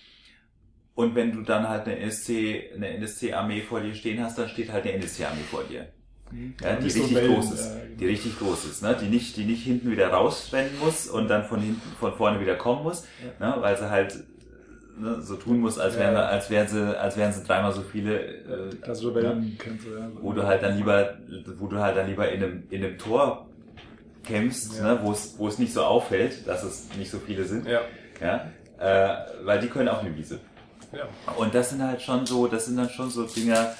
Und 0.95 1.15
wenn 1.15 1.31
du 1.31 1.41
dann 1.41 1.69
halt 1.69 1.85
eine 1.85 1.97
NSC, 1.97 2.71
eine 2.73 2.89
NSC-Armee 2.97 3.61
vor 3.61 3.81
dir 3.81 3.95
stehen 3.95 4.23
hast, 4.23 4.37
dann 4.37 4.49
steht 4.49 4.71
halt 4.71 4.85
eine 4.85 4.93
NSC-Armee 4.93 5.43
vor 5.49 5.63
dir. 5.63 5.91
Ja, 6.61 6.75
die 6.77 6.83
Nicht 6.85 6.93
so 6.95 6.99
richtig 7.01 7.17
Wellen, 7.17 7.33
groß 7.35 7.51
ist. 7.53 7.65
äh, 7.67 7.95
Die 7.99 8.05
richtig 8.07 8.39
groß 8.39 8.65
ist, 8.65 8.81
ne? 8.81 8.97
Die 8.99 9.05
nicht, 9.07 9.37
die 9.37 9.45
nicht 9.45 9.63
hinten 9.63 9.91
wieder 9.91 10.07
rausrennen 10.09 10.71
muss 10.83 11.07
und 11.07 11.27
dann 11.27 11.43
von 11.45 11.59
hinten, 11.59 11.81
von 11.99 12.13
vorne 12.15 12.39
wieder 12.39 12.55
kommen 12.55 12.81
muss, 12.83 13.03
ne? 13.39 13.55
Weil 13.59 13.77
sie 13.77 13.89
halt 13.89 14.15
ne, 14.97 15.21
so 15.21 15.35
tun 15.35 15.59
muss, 15.59 15.77
als 15.77 15.95
wären, 15.97 16.15
Ja. 16.15 16.25
als 16.25 16.49
wären 16.49 16.67
sie, 16.67 16.99
als 16.99 17.17
wären 17.17 17.31
sie 17.33 17.43
dreimal 17.43 17.71
so 17.71 17.81
viele, 17.81 18.19
äh, 18.19 18.75
Klassische 18.81 19.11
ne? 19.11 19.21
Ja. 19.61 20.09
wo 20.21 20.33
du 20.33 20.43
halt 20.43 20.63
dann 20.63 20.75
lieber, 20.77 21.17
wo 21.59 21.67
du 21.67 21.77
halt 21.77 21.97
dann 21.97 22.07
lieber 22.07 22.31
in 22.31 22.43
einem, 22.43 22.63
in 22.71 22.83
einem 22.83 22.97
Tor 22.97 23.47
kämpfst, 24.23 24.77
Ja. 24.79 24.95
ne? 24.95 24.99
wo 25.03 25.11
es, 25.11 25.35
wo 25.37 25.47
es 25.47 25.59
nicht 25.59 25.73
so 25.73 25.83
auffällt, 25.83 26.47
dass 26.47 26.63
es 26.63 26.87
nicht 26.97 27.11
so 27.11 27.19
viele 27.19 27.43
sind, 27.43 27.67
ja. 27.67 27.81
ja, 28.21 28.47
äh, 28.79 29.17
weil 29.43 29.59
die 29.59 29.67
können 29.67 29.89
auch 29.89 30.01
eine 30.03 30.15
Wiese. 30.15 30.39
ja. 30.93 31.07
Und 31.37 31.53
das 31.53 31.69
sind 31.71 31.83
halt 31.83 32.01
schon 32.01 32.25
so, 32.25 32.47
das 32.47 32.65
sind 32.65 32.77
dann 32.77 32.89
schon 32.89 33.09
so 33.11 33.25
Dinger, 33.25 33.73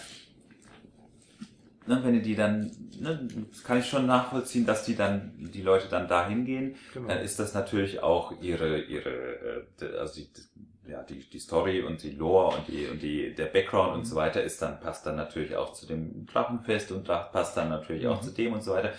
ne, 1.88 2.00
wenn 2.04 2.14
du 2.16 2.22
die 2.22 2.36
dann, 2.36 2.72
ne, 3.00 3.28
das 3.52 3.64
kann 3.64 3.80
ich 3.80 3.88
schon 3.90 4.06
nachvollziehen, 4.06 4.66
dass 4.66 4.86
die 4.86 4.96
dann, 4.96 5.34
die 5.38 5.62
Leute 5.62 5.88
dann 5.90 6.08
dahin 6.08 6.46
gehen, 6.46 6.76
Genau. 6.94 7.08
dann 7.08 7.20
ist 7.20 7.40
das 7.40 7.54
natürlich 7.54 8.02
auch 8.02 8.34
ihre, 8.42 8.80
ihre, 8.82 9.66
äh, 9.82 9.98
also 9.98 10.16
die, 10.22 10.30
ja, 10.88 11.02
die, 11.04 11.20
die 11.30 11.40
Story 11.40 11.82
und 11.82 12.04
die 12.04 12.12
Lore 12.12 12.58
und 12.58 12.68
die, 12.68 12.88
und 12.88 13.02
die, 13.02 13.34
der 13.34 13.46
Background 13.46 13.94
und 13.96 14.06
so 14.06 14.16
weiter 14.16 14.44
ist 14.44 14.62
dann, 14.62 14.80
passt 14.80 15.06
dann 15.06 15.16
natürlich 15.16 15.56
auch 15.56 15.74
zu 15.74 15.86
dem 15.88 16.26
Drachenfest 16.26 16.92
und 16.92 17.06
passt 17.06 17.56
dann 17.58 17.70
natürlich 17.70 18.08
auch 18.08 18.22
Mhm. 18.22 18.26
zu 18.28 18.32
dem 18.34 18.54
und 18.54 18.64
so 18.64 18.72
weiter. 18.74 18.92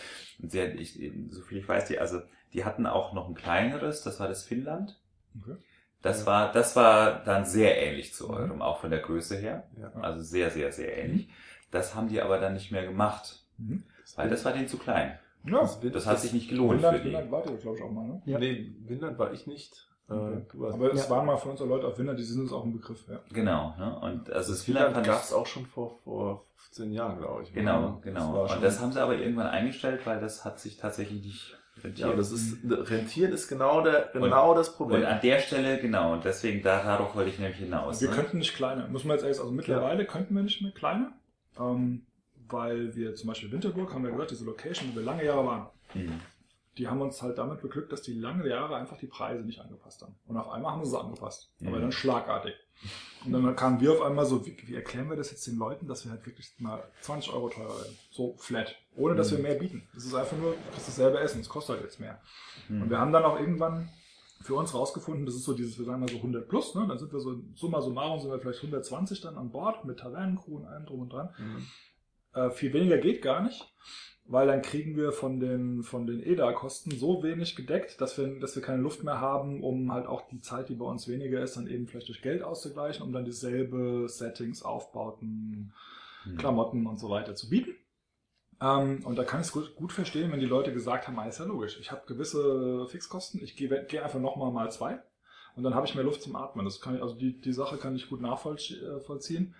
Und 0.42 0.50
sie, 0.50 0.62
hat- 0.62 0.74
ich, 0.74 0.98
so 1.30 1.42
viel 1.42 1.58
ich 1.58 1.68
weiß, 1.68 1.86
die, 1.86 1.98
also, 1.98 2.20
die 2.54 2.64
hatten 2.64 2.86
auch 2.86 3.12
noch 3.12 3.28
ein 3.28 3.34
kleineres, 3.34 4.02
das 4.02 4.18
war 4.20 4.28
das 4.28 4.44
Finnland. 4.44 4.98
Okay. 5.40 5.56
Das 6.02 6.20
Ja. 6.20 6.26
war, 6.26 6.52
das 6.52 6.76
war 6.76 7.22
dann 7.24 7.44
sehr 7.44 7.80
ähnlich 7.82 8.14
zu 8.14 8.28
Mhm. 8.28 8.34
eurem, 8.34 8.62
auch 8.62 8.80
von 8.80 8.90
der 8.90 9.00
Größe 9.00 9.36
her. 9.36 9.64
Ja. 9.80 9.92
Also 10.00 10.22
sehr, 10.22 10.50
sehr, 10.50 10.72
sehr 10.72 10.96
ähnlich. 10.98 11.28
Das 11.74 11.94
haben 11.94 12.08
die 12.08 12.20
aber 12.22 12.38
dann 12.38 12.54
nicht 12.54 12.70
mehr 12.72 12.84
gemacht, 12.86 13.42
Mhm. 13.58 13.82
weil 14.16 14.28
das 14.30 14.44
war 14.44 14.52
denen 14.52 14.68
zu 14.68 14.78
klein. 14.78 15.18
Ja, 15.46 15.68
Das 15.92 16.06
hat 16.06 16.20
sich 16.20 16.32
nicht 16.32 16.48
gelohnt 16.48 16.80
Finnland, 16.80 16.96
für 16.96 17.02
die. 17.02 17.08
Finnland 17.10 17.30
wart 17.30 17.50
ihr, 17.50 17.56
glaube 17.58 17.76
ich, 17.76 17.82
auch 17.82 17.90
mal, 17.90 18.06
ne? 18.06 18.22
Ja. 18.24 18.38
Nee, 18.38 18.72
Windland 18.86 19.18
war 19.18 19.32
ich 19.32 19.46
nicht. 19.46 19.88
Äh, 20.08 20.12
Okay. 20.14 20.42
warst 20.54 20.74
Aber 20.76 20.92
es 20.92 21.04
Ja. 21.04 21.10
waren 21.10 21.26
mal 21.26 21.36
für 21.36 21.48
uns 21.50 21.60
auch 21.60 21.66
Leute 21.66 21.86
auf 21.86 21.96
Finnland, 21.96 22.18
die 22.18 22.22
sind 22.24 22.40
uns 22.40 22.52
auch 22.52 22.64
ein 22.64 22.72
Begriff, 22.72 23.06
ja. 23.08 23.20
Genau, 23.32 23.74
ne? 23.78 23.98
Und 24.00 24.30
also 24.32 24.52
das 24.52 24.60
das 24.60 24.68
Windland 24.68 25.04
gab 25.04 25.22
es 25.22 25.32
auch 25.32 25.46
schon 25.46 25.66
vor, 25.66 25.98
vor 26.04 26.46
15 26.56 26.92
Jahren, 26.92 27.18
glaube 27.18 27.42
ich. 27.42 27.52
genau, 27.52 27.92
Das 27.96 28.02
genau. 28.02 28.42
und 28.54 28.62
das 28.62 28.80
haben 28.80 28.92
sie 28.92 29.02
aber 29.02 29.16
irgendwann 29.16 29.46
eingestellt, 29.48 30.00
weil 30.06 30.18
das 30.20 30.44
hat 30.44 30.60
sich 30.60 30.76
tatsächlich 30.78 31.22
nicht 31.24 31.56
rentiert. 31.82 32.08
ja, 32.10 32.16
das 32.16 32.30
ist, 32.32 32.58
Rentieren 32.68 33.32
ist 33.32 33.48
genau, 33.48 33.82
der, 33.82 34.10
genau 34.12 34.54
das 34.54 34.74
Problem. 34.76 35.00
und 35.00 35.06
an 35.06 35.20
der 35.22 35.38
Stelle, 35.40 35.78
genau, 35.78 36.12
und 36.14 36.24
deswegen, 36.24 36.62
darauf 36.62 37.14
wollte 37.16 37.30
ich 37.30 37.38
nämlich 37.38 37.58
hinaus. 37.58 38.00
Wir 38.00 38.08
ne? 38.10 38.14
könnten 38.16 38.38
nicht 38.38 38.54
kleiner, 38.54 38.86
muss 38.88 39.04
man 39.04 39.16
jetzt 39.16 39.22
ehrlich 39.24 39.36
sagen, 39.36 39.48
also 39.48 39.56
mittlerweile 39.56 40.04
könnten 40.06 40.34
wir 40.34 40.42
nicht 40.42 40.62
mehr 40.62 40.72
kleiner, 40.72 41.12
ähm, 41.58 42.06
weil 42.48 42.94
wir 42.94 43.14
zum 43.14 43.28
Beispiel 43.28 43.50
Winterburg, 43.52 43.92
haben 43.94 44.04
wir 44.04 44.10
gesagt, 44.10 44.30
diese 44.32 44.44
Location, 44.44 44.90
wo 44.92 44.96
wir 44.96 45.02
lange 45.02 45.24
Jahre 45.24 45.46
waren, 45.46 45.66
Mhm. 45.94 46.20
die 46.78 46.88
haben 46.88 47.00
uns 47.00 47.22
halt 47.22 47.38
damit 47.38 47.60
beglückt, 47.62 47.92
dass 47.92 48.02
die 48.02 48.14
lange 48.14 48.48
Jahre 48.48 48.74
einfach 48.76 48.96
die 48.98 49.06
Preise 49.06 49.44
nicht 49.44 49.60
angepasst 49.60 50.02
haben. 50.02 50.14
Und 50.26 50.36
auf 50.36 50.48
einmal 50.48 50.72
haben 50.72 50.84
sie 50.84 50.90
sie 50.90 50.98
angepasst. 51.00 51.50
Aber 51.62 51.76
Mhm. 51.78 51.82
dann 51.82 51.92
schlagartig. 51.92 52.54
Und 53.24 53.32
dann 53.32 53.54
kamen 53.56 53.80
wir 53.80 53.92
auf 53.92 54.02
einmal 54.02 54.26
so, 54.26 54.44
wie, 54.44 54.56
wie 54.66 54.74
erklären 54.74 55.08
wir 55.08 55.16
das 55.16 55.30
jetzt 55.30 55.46
den 55.46 55.56
Leuten, 55.56 55.86
dass 55.86 56.04
wir 56.04 56.10
halt 56.12 56.26
wirklich 56.26 56.52
mal 56.58 56.82
20 57.00 57.32
Euro 57.32 57.48
teurer 57.48 57.76
werden? 57.80 57.96
So 58.10 58.34
flat. 58.38 58.74
Ohne 58.96 59.14
dass 59.14 59.30
wir 59.30 59.38
mehr 59.38 59.54
bieten. 59.54 59.88
Das 59.94 60.04
ist 60.04 60.14
einfach 60.14 60.36
nur, 60.36 60.50
du 60.52 60.58
kriegst 60.72 60.88
dasselbe 60.88 61.18
Essen, 61.20 61.40
es 61.40 61.48
kostet 61.48 61.76
halt 61.76 61.84
jetzt 61.84 62.00
mehr. 62.00 62.20
Mhm. 62.68 62.82
Und 62.82 62.90
wir 62.90 62.98
haben 62.98 63.12
dann 63.12 63.22
auch 63.24 63.38
irgendwann 63.38 63.88
für 64.44 64.54
uns 64.54 64.74
rausgefunden, 64.74 65.26
das 65.26 65.34
ist 65.34 65.44
so 65.44 65.54
dieses, 65.54 65.78
wir 65.78 65.84
sagen 65.84 66.00
mal 66.00 66.08
so 66.08 66.16
100 66.16 66.48
plus, 66.48 66.74
ne? 66.74 66.86
dann 66.86 66.98
sind 66.98 67.12
wir 67.12 67.20
so, 67.20 67.40
summa 67.54 67.80
summarum 67.80 68.20
sind 68.20 68.30
wir 68.30 68.38
vielleicht 68.38 68.60
120 68.60 69.20
dann 69.20 69.36
an 69.36 69.50
Bord 69.50 69.84
mit 69.84 69.98
Tavernencrew 69.98 70.56
und 70.56 70.66
allem 70.66 70.86
drum 70.86 71.00
und 71.00 71.12
dran. 71.12 71.30
Mhm. 71.38 71.66
Äh, 72.40 72.50
viel 72.50 72.72
weniger 72.72 72.98
geht 72.98 73.22
gar 73.22 73.42
nicht, 73.42 73.72
weil 74.26 74.46
dann 74.46 74.62
kriegen 74.62 74.96
wir 74.96 75.12
von 75.12 75.40
den, 75.40 75.82
von 75.82 76.06
den 76.06 76.22
EDA-Kosten 76.22 76.92
so 76.92 77.22
wenig 77.22 77.56
gedeckt, 77.56 78.00
dass 78.00 78.18
wir, 78.18 78.38
dass 78.38 78.54
wir 78.54 78.62
keine 78.62 78.82
Luft 78.82 79.02
mehr 79.02 79.20
haben, 79.20 79.62
um 79.62 79.92
halt 79.92 80.06
auch 80.06 80.28
die 80.28 80.40
Zeit, 80.40 80.68
die 80.68 80.74
bei 80.74 80.86
uns 80.86 81.08
weniger 81.08 81.42
ist, 81.42 81.56
dann 81.56 81.66
eben 81.66 81.86
vielleicht 81.86 82.08
durch 82.08 82.22
Geld 82.22 82.42
auszugleichen, 82.42 83.04
um 83.04 83.12
dann 83.12 83.24
dieselbe 83.24 84.08
Settings, 84.08 84.62
Aufbauten, 84.62 85.72
Hm. 86.24 86.36
Klamotten 86.36 86.86
und 86.86 86.98
so 86.98 87.10
weiter 87.10 87.34
zu 87.34 87.48
bieten. 87.48 87.74
Ähm, 88.64 89.02
und 89.04 89.16
da 89.16 89.24
kann 89.24 89.40
ich 89.40 89.48
es 89.48 89.52
gut, 89.52 89.74
gut 89.76 89.92
verstehen, 89.92 90.32
wenn 90.32 90.40
die 90.40 90.46
Leute 90.46 90.72
gesagt 90.72 91.06
haben, 91.06 91.18
ah, 91.18 91.26
ist 91.26 91.38
ja 91.38 91.44
logisch, 91.44 91.78
ich 91.80 91.90
habe 91.90 92.02
gewisse 92.06 92.86
Fixkosten, 92.88 93.42
ich 93.42 93.56
gehe 93.56 93.84
geh 93.88 93.98
einfach 94.00 94.20
nochmal 94.20 94.50
mal 94.52 94.70
zwei 94.72 95.00
und 95.56 95.62
dann 95.64 95.74
habe 95.74 95.86
ich 95.86 95.94
mehr 95.94 96.04
Luft 96.04 96.22
zum 96.22 96.34
Atmen. 96.36 96.64
Das 96.64 96.80
kann 96.80 96.96
ich, 96.96 97.02
also 97.02 97.14
die, 97.14 97.40
die 97.40 97.52
Sache 97.52 97.76
kann 97.76 97.94
ich 97.94 98.08
gut 98.08 98.20
nachvollziehen. 98.20 99.54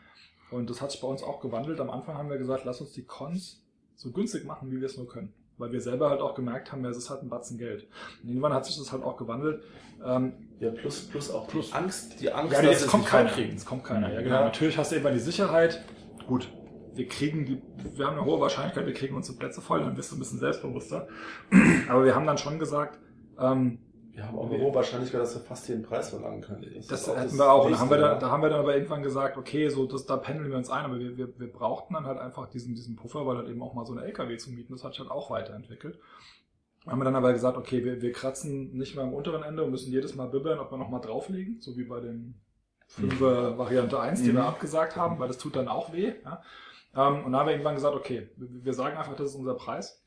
Und 0.51 0.69
das 0.71 0.81
hat 0.81 0.91
sich 0.91 1.01
bei 1.01 1.07
uns 1.09 1.23
auch 1.23 1.41
gewandelt. 1.41 1.81
Am 1.81 1.91
Anfang 1.91 2.17
haben 2.17 2.31
wir 2.31 2.39
gesagt, 2.39 2.65
lass 2.65 2.81
uns 2.81 2.93
die 2.93 3.05
Cons 3.05 3.63
so 3.97 4.11
günstig 4.11 4.45
machen, 4.45 4.71
wie 4.71 4.81
wir 4.81 4.87
es 4.87 4.97
nur 4.97 5.09
können. 5.09 5.33
Weil 5.57 5.71
wir 5.73 5.81
selber 5.81 6.11
halt 6.11 6.21
auch 6.21 6.35
gemerkt 6.35 6.73
haben, 6.73 6.83
ja, 6.83 6.91
es 6.91 6.97
ist 6.97 7.11
halt 7.11 7.23
ein 7.23 7.29
Batzen 7.29 7.59
Geld. 7.59 7.87
Und 8.23 8.29
irgendwann 8.29 8.53
hat 8.53 8.67
sich 8.67 8.77
das 8.77 8.91
halt 8.91 9.05
auch 9.05 9.17
gewandelt. 9.17 9.63
Ähm, 10.05 10.33
Ja, 10.59 10.71
plus, 10.71 11.07
plus 11.07 11.31
auch 11.31 11.47
Plus. 11.47 11.69
die 11.69 11.75
Angst, 11.75 12.21
die 12.21 12.33
Angst, 12.33 12.53
ja, 12.53 12.63
dass 12.63 12.83
sie 12.83 12.89
kommt 12.89 13.05
es 13.05 13.11
keiner. 13.11 13.31
kriegen. 13.31 13.51
Jetzt 13.53 13.67
kommt 13.67 13.85
keiner. 13.85 14.13
Ja, 14.13 14.21
genau. 14.21 14.35
Ja. 14.35 14.45
Natürlich 14.47 14.77
hast 14.77 14.91
du 14.91 14.97
irgendwann 14.97 15.15
die 15.15 15.21
Sicherheit. 15.21 15.85
Gut, 16.27 16.49
wir 16.97 17.09
kriegen 17.09 17.45
die, 17.45 17.63
wir 17.97 18.07
haben 18.07 18.17
eine 18.17 18.25
hohe 18.25 18.41
Wahrscheinlichkeit, 18.41 18.87
wir 18.87 18.95
kriegen 18.95 19.15
unsere 19.15 19.37
Plätze 19.39 19.61
voll, 19.61 19.81
dann 19.81 19.95
bist 19.95 20.11
du 20.13 20.17
ein 20.17 20.21
bisschen 20.21 20.39
selbstbewusster. 20.39 21.09
Aber 21.89 22.05
wir 22.05 22.15
haben 22.15 22.27
dann 22.27 22.39
schon 22.39 22.59
gesagt, 22.59 22.99
ähm, 23.39 23.79
Wir 24.13 24.27
haben 24.27 24.39
auch 24.39 24.49
eine 24.51 24.63
hohe 24.63 24.75
Wahrscheinlichkeit, 24.75 25.21
dass 25.21 25.35
wir 25.35 25.43
fast 25.43 25.67
hier 25.67 25.77
den 25.77 25.83
Preis 25.85 26.11
verlangen 26.11 26.41
können. 26.41 26.65
das, 26.89 27.09
auch 27.09 27.17
hätten 27.17 27.31
das 27.31 27.39
wir 27.39 27.51
auch. 27.51 27.65
Und 27.67 27.73
da 27.73 27.79
haben 27.81 27.91
wir, 27.91 27.99
dann, 27.99 28.21
da 28.21 28.31
haben 28.31 28.43
wir 28.43 28.49
dann 28.49 28.61
aber 28.61 28.75
irgendwann 28.75 29.03
gesagt, 29.03 29.37
okay, 29.37 29.69
so 29.69 29.87
das, 29.87 30.07
da 30.07 30.17
pendeln 30.17 30.51
wir 30.51 30.57
uns 30.57 30.71
ein, 30.71 30.85
aber 30.85 30.99
wir, 31.01 31.17
wir, 31.17 31.39
wir 31.39 31.53
brauchten 31.53 31.95
dann 31.95 32.07
halt 32.07 32.19
einfach 32.19 32.49
diesen, 32.49 32.75
diesen 32.77 32.95
Puffer, 32.97 33.27
weil 33.27 33.39
halt 33.39 33.49
eben 33.49 33.61
auch 33.63 33.75
mal 33.75 33.85
so 33.85 33.93
eine 33.93 34.05
LKW 34.05 34.37
zu 34.37 34.51
mieten, 34.53 34.73
das 34.73 34.85
hat 34.85 34.93
sich 34.93 35.01
halt 35.01 35.11
auch 35.11 35.31
weiterentwickelt. 35.31 35.99
Haben 36.87 37.01
wir 37.01 37.05
dann 37.05 37.17
aber 37.17 37.33
gesagt, 37.33 37.57
okay, 37.57 37.83
wir, 37.85 38.03
wir 38.03 38.13
kratzen 38.13 38.77
nicht 38.77 38.95
mehr 38.95 39.05
am 39.05 39.15
unteren 39.15 39.43
Ende 39.43 39.65
und 39.65 39.71
müssen 39.71 39.91
jedes 39.91 40.15
Mal 40.15 40.29
bibbern, 40.29 40.59
ob 40.61 40.71
wir 40.71 40.77
nochmal 40.79 41.01
drauflegen, 41.01 41.61
so 41.61 41.77
wie 41.77 41.85
bei 41.85 41.99
dem 42.01 42.35
5er 43.01 43.57
Variante 43.57 43.99
1, 43.99 44.23
die 44.23 44.31
Mhm. 44.31 44.35
wir 44.37 44.45
abgesagt 44.45 44.95
haben, 44.95 45.19
weil 45.19 45.29
das 45.29 45.39
tut 45.39 45.57
dann 45.57 45.67
auch 45.69 45.93
weh. 45.95 46.13
Ja? 46.25 46.43
Ähm, 46.97 47.25
und 47.25 47.33
dann 47.33 47.37
haben 47.37 47.47
wir 47.47 47.53
irgendwann 47.53 47.75
gesagt, 47.75 47.97
okay, 47.97 48.29
wir 48.37 48.75
sagen 48.75 48.97
einfach, 48.97 49.17
das 49.17 49.31
ist 49.31 49.37
unser 49.37 49.55
Preis. 49.55 50.03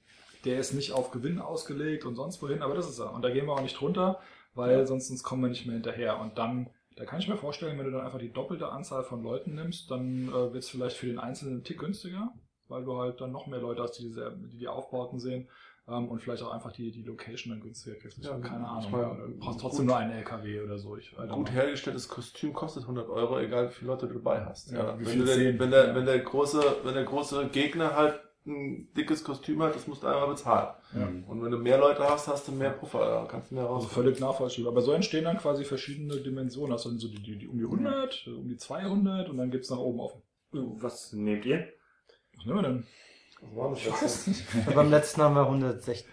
Der 0.45 0.59
ist 0.59 0.73
nicht 0.73 0.91
auf 0.91 1.11
Gewinn 1.11 1.39
ausgelegt 1.39 2.05
und 2.05 2.15
sonst 2.15 2.41
wohin, 2.41 2.61
aber 2.61 2.75
das 2.75 2.89
ist 2.89 2.99
er. 2.99 3.13
Und 3.13 3.23
da 3.23 3.29
gehen 3.29 3.45
wir 3.45 3.53
auch 3.53 3.61
nicht 3.61 3.79
drunter, 3.79 4.19
weil 4.53 4.85
sonst, 4.87 5.07
sonst 5.07 5.23
kommen 5.23 5.41
wir 5.41 5.49
nicht 5.49 5.65
mehr 5.65 5.75
hinterher. 5.75 6.19
Und 6.19 6.37
dann, 6.37 6.69
da 6.95 7.05
kann 7.05 7.19
ich 7.19 7.27
mir 7.27 7.37
vorstellen, 7.37 7.77
wenn 7.77 7.85
du 7.85 7.91
dann 7.91 8.05
einfach 8.05 8.19
die 8.19 8.31
doppelte 8.31 8.69
Anzahl 8.69 9.03
von 9.03 9.23
Leuten 9.23 9.55
nimmst, 9.55 9.91
dann 9.91 10.29
äh, 10.29 10.53
wird 10.53 10.63
es 10.63 10.69
vielleicht 10.69 10.97
für 10.97 11.07
den 11.07 11.19
Einzelnen 11.19 11.55
einen 11.55 11.63
Tick 11.63 11.79
günstiger, 11.79 12.33
weil 12.67 12.83
du 12.83 12.97
halt 12.97 13.19
dann 13.19 13.31
noch 13.31 13.47
mehr 13.47 13.59
Leute 13.59 13.81
hast, 13.81 13.93
die 13.93 14.03
diese, 14.03 14.37
die, 14.51 14.57
die 14.57 14.67
Aufbauten 14.67 15.19
sehen. 15.19 15.49
Ähm, 15.89 16.09
und 16.09 16.21
vielleicht 16.21 16.43
auch 16.43 16.51
einfach 16.51 16.71
die, 16.73 16.91
die 16.91 17.03
Location 17.03 17.51
dann 17.53 17.61
günstiger 17.61 17.95
kriegst. 17.95 18.17
Ich 18.17 18.25
Ja, 18.25 18.31
habe 18.31 18.41
keine 18.41 18.63
ich 18.63 18.67
Ahnung. 18.67 18.91
meine, 18.91 19.27
du 19.33 19.37
brauchst 19.39 19.61
trotzdem 19.61 19.85
gut- 19.85 19.87
nur 19.87 19.97
einen 19.97 20.11
LKW 20.11 20.59
oder 20.61 20.77
so. 20.77 20.97
Ich, 20.97 21.15
Gut 21.31 21.51
hergestelltes 21.51 22.09
Kostüm 22.09 22.51
kostet 22.53 22.83
100 22.83 23.07
Euro, 23.09 23.39
egal 23.39 23.69
wie 23.69 23.73
viele 23.73 23.91
Leute 23.91 24.07
du 24.07 24.15
dabei 24.15 24.43
hast. 24.45 24.71
Ja, 24.71 24.79
Ja, 24.79 24.99
wie 24.99 25.05
wenn, 25.05 25.25
der, 25.71 25.87
ja. 25.87 25.95
wenn, 25.95 26.05
der 26.05 26.19
große, 26.19 26.61
wenn 26.83 26.93
der 26.93 27.05
große 27.05 27.47
Gegner 27.49 27.95
halt 27.95 28.19
ein 28.45 28.89
dickes 28.95 29.23
Kostüm 29.25 29.61
hat, 29.61 29.75
das 29.75 29.87
musst 29.87 30.03
du 30.03 30.07
einmal 30.07 30.27
bezahlen. 30.27 30.73
Ja. 30.95 31.07
Und 31.27 31.43
wenn 31.43 31.51
du 31.51 31.57
mehr 31.57 31.77
Leute 31.77 32.03
hast, 32.03 32.27
hast 32.29 32.47
du 32.47 32.53
mehr 32.53 32.69
Puffer, 32.71 32.99
da 32.99 33.25
kannst 33.29 33.51
du 33.51 33.55
mehr 33.55 33.65
raus. 33.65 33.83
Also 33.83 33.93
völlig 33.95 34.19
nachvollziehbar. 34.21 34.71
Aber 34.71 34.81
so 34.81 34.91
entstehen 34.93 35.25
dann 35.25 35.37
quasi 35.37 35.63
verschiedene 35.65 36.15
Dimensionen. 36.17 36.71
Hast 36.73 36.85
du 36.85 36.89
dann 36.89 36.97
so 36.99 37.07
die, 37.09 37.21
die, 37.21 37.37
die 37.39 37.47
um 37.47 37.57
die 37.57 37.65
100, 37.65 38.27
um 38.27 38.47
die 38.47 38.55
200 38.57 39.29
und 39.29 39.37
dann 39.37 39.51
gibt's 39.51 39.69
nach 39.69 39.79
oben 39.79 39.99
offen. 39.99 40.21
Was 40.51 41.11
nehmt 41.13 41.45
ihr? 41.45 41.67
Was 42.37 42.45
nehmen 42.45 42.57
wir 42.59 42.63
denn? 42.69 42.83
War 43.53 43.69
das 43.69 43.79
Ich 43.79 43.91
weiß 43.91 44.27
nicht. 44.27 44.75
Beim 44.75 44.89
letzten 44.89 45.21
haben 45.21 45.35
wir 45.35 45.43
160 45.43 46.05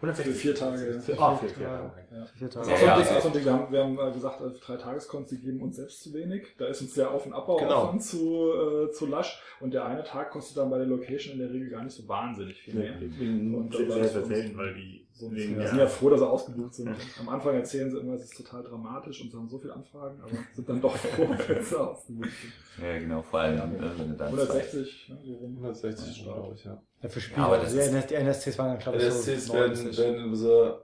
Für 0.00 0.14
vier 0.14 0.54
Tage. 0.54 1.00
Für, 1.00 1.18
Ah, 1.18 1.36
für, 1.36 1.48
für, 1.48 1.62
ja. 1.62 1.92
Ja. 2.12 2.24
für 2.26 2.38
vier 2.38 2.50
Tage. 2.50 2.70
Ja, 2.70 2.76
ja. 2.82 2.96
auch 2.96 3.20
so 3.20 3.28
ein 3.28 3.32
Ding. 3.32 3.44
Wir 3.44 3.52
haben, 3.52 3.72
wir 3.72 3.82
haben 3.84 3.98
äh, 3.98 4.12
gesagt, 4.12 4.40
äh, 4.40 4.50
drei 4.60 4.76
Tageskonts, 4.76 5.30
die 5.30 5.38
geben 5.38 5.62
uns 5.62 5.76
selbst 5.76 6.02
zu 6.02 6.12
wenig. 6.12 6.48
Da 6.58 6.66
ist 6.66 6.82
uns 6.82 6.94
der 6.94 7.10
Auf- 7.10 7.24
und 7.26 7.32
Abbauaufwand 7.32 8.02
zu, 8.02 8.50
äh, 8.52 8.90
zu 8.90 9.06
lasch. 9.06 9.40
Und 9.60 9.72
der 9.72 9.86
eine 9.86 10.04
Tag 10.04 10.30
kostet 10.30 10.58
dann 10.58 10.70
bei 10.70 10.78
der 10.78 10.86
Location 10.86 11.34
in 11.34 11.38
der 11.40 11.50
Regel 11.50 11.70
gar 11.70 11.82
nicht 11.82 11.94
so 11.94 12.06
wahnsinnig 12.06 12.60
viel 12.60 12.74
mehr. 12.74 12.92
Bin 12.92 13.54
Und 13.54 13.74
sehr, 13.74 13.90
sehr, 14.08 14.24
selten, 14.24 14.58
weil 14.58 14.74
die 14.74 15.03
So, 15.16 15.30
wegen 15.30 15.52
wir 15.54 15.60
der- 15.60 15.68
sind 15.68 15.78
ja 15.78 15.86
froh, 15.86 16.10
dass 16.10 16.18
sie 16.20 16.26
ausgebucht 16.28 16.74
sind. 16.74 16.90
Am 17.20 17.28
Anfang 17.28 17.54
erzählen 17.54 17.88
sie 17.90 17.98
immer, 18.00 18.14
es 18.14 18.24
ist 18.24 18.36
total 18.36 18.64
dramatisch 18.64 19.22
und 19.22 19.30
sie 19.30 19.36
haben 19.36 19.48
so 19.48 19.58
viele 19.58 19.72
Anfragen, 19.74 20.20
aber 20.20 20.30
sind 20.54 20.68
dann 20.68 20.80
doch 20.80 20.96
froh, 20.96 21.28
wenn 21.48 21.62
sie 21.64 21.78
ausgebucht 21.80 22.30
sind. 22.76 22.84
Ja, 22.84 22.98
genau, 22.98 23.22
vor 23.22 23.38
allem, 23.40 23.76
äh, 23.76 23.98
wenn 23.98 24.08
du 24.10 24.14
dann 24.16 24.26
160, 24.34 25.08
ne, 25.10 25.18
so 25.24 25.34
rum. 25.34 25.52
160 25.56 26.24
glaube 26.24 26.54
ich, 26.56 26.64
ja. 26.64 26.82
Ja, 27.00 27.08
für 27.08 27.20
Spiele. 27.20 27.40
Ja, 27.40 27.46
aber 27.46 27.58
das 27.58 27.72
die, 27.72 27.78
ist- 27.78 28.10
die 28.10 28.14
NSCs 28.14 28.58
waren 28.58 28.68
dann, 28.70 28.78
glaube 28.80 28.98
ich, 28.98 29.04
LSCs 29.04 29.46
so 29.46 29.54
werden, 29.54 29.72
90. 29.84 29.98
werden 29.98 30.34
so, 30.34 30.78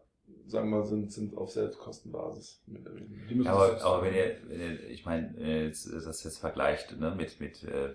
sagen 0.47 0.71
wir 0.71 0.79
mal, 0.79 0.87
sind, 0.87 1.13
sind 1.13 1.37
auf 1.37 1.51
Selbstkostenbasis. 1.51 2.63
Ja, 3.43 3.53
aber, 3.53 3.83
aber 3.83 4.03
wenn 4.05 4.15
ihr, 4.15 4.37
wenn 4.47 4.61
ihr, 4.61 4.91
ich 4.91 5.05
meine, 5.05 5.35
das 5.71 6.23
jetzt 6.25 6.39
vergleicht 6.39 6.97
ne, 7.01 7.15
mit, 7.17 7.41
mit 7.41 7.65
äh, 7.65 7.95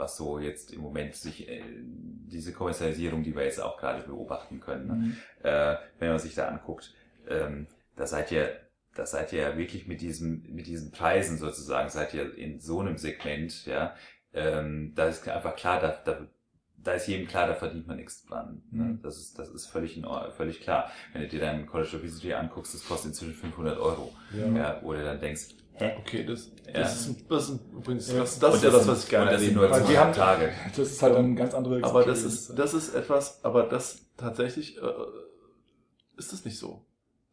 was 0.00 0.16
so 0.16 0.40
jetzt 0.40 0.72
im 0.72 0.80
Moment 0.80 1.14
sich 1.14 1.48
äh, 1.48 1.62
diese 1.76 2.52
Kommerzialisierung, 2.52 3.22
die 3.22 3.36
wir 3.36 3.44
jetzt 3.44 3.62
auch 3.62 3.76
gerade 3.78 4.02
beobachten 4.02 4.58
können, 4.58 4.86
ne, 4.88 4.94
Mhm. 4.94 5.16
äh, 5.44 5.76
wenn 6.00 6.08
man 6.08 6.18
sich 6.18 6.34
da 6.34 6.48
anguckt, 6.48 6.92
ähm, 7.28 7.66
da 7.96 8.06
seid 8.06 8.32
ihr, 8.32 8.50
da 8.94 9.06
seid 9.06 9.32
ihr 9.32 9.42
ja 9.42 9.56
wirklich 9.56 9.86
mit 9.86 10.00
diesem, 10.00 10.42
mit 10.52 10.66
diesen 10.66 10.90
Preisen 10.90 11.38
sozusagen, 11.38 11.88
seid 11.90 12.12
ihr 12.14 12.36
in 12.36 12.58
so 12.60 12.80
einem 12.80 12.96
Segment, 12.98 13.66
ja, 13.66 13.94
ähm, 14.32 14.92
da 14.96 15.06
ist 15.06 15.28
einfach 15.28 15.54
klar, 15.54 15.80
da, 15.80 16.00
da, 16.04 16.26
da 16.82 16.92
ist 16.92 17.08
jedem 17.08 17.26
klar, 17.28 17.46
da 17.46 17.54
verdient 17.54 17.86
man 17.86 17.96
nichts 17.98 18.24
dran. 18.24 18.62
Ne? 18.70 18.84
Mhm. 18.84 19.02
Das 19.02 19.18
ist, 19.18 19.38
das 19.38 19.50
ist 19.50 19.66
völlig, 19.66 19.96
in, 19.98 20.06
völlig 20.36 20.60
klar. 20.60 20.90
Wenn 21.12 21.22
du 21.22 21.28
dir 21.28 21.40
deinen 21.40 21.66
College 21.66 21.96
of 21.96 22.02
History 22.02 22.32
anguckst, 22.32 22.72
das 22.74 22.84
kostet 22.86 23.08
inzwischen 23.10 23.34
500 23.34 23.78
Euro. 23.78 24.12
Ja, 24.56 24.80
oder 24.82 25.04
dann 25.04 25.20
denkst, 25.20 25.56
hä? 25.80 25.96
Okay, 25.98 26.24
das, 26.24 26.50
Ja. 26.66 26.72
das, 26.80 27.06
ist, 27.06 27.30
das 27.30 27.48
ist 27.50 27.60
übrigens, 27.72 28.12
Ja. 28.12 28.20
das, 28.20 28.38
das 28.38 28.50
Und 28.50 28.56
ist 28.58 28.64
ja 28.64 28.70
das, 28.70 28.88
was 28.88 29.04
ich 29.04 29.10
gerne 29.10 29.30
das 29.30 29.40
erleben 29.40 29.56
nur 29.56 29.66
die 29.68 29.74
haben- 29.74 30.14
200 30.14 30.16
Tage. 30.16 30.52
Das 30.76 30.78
ist 30.90 31.02
halt 31.02 31.16
eine 31.16 31.34
ganz 31.34 31.54
andere 31.54 31.82
Aber 31.84 32.04
das 32.04 32.22
ist, 32.22 32.58
das 32.58 32.74
ist 32.74 32.94
etwas, 32.94 33.44
aber 33.44 33.64
das 33.64 34.06
tatsächlich 34.16 34.76
äh, 34.80 34.92
ist 36.16 36.32
es 36.32 36.44
nicht 36.44 36.58
so. 36.58 36.84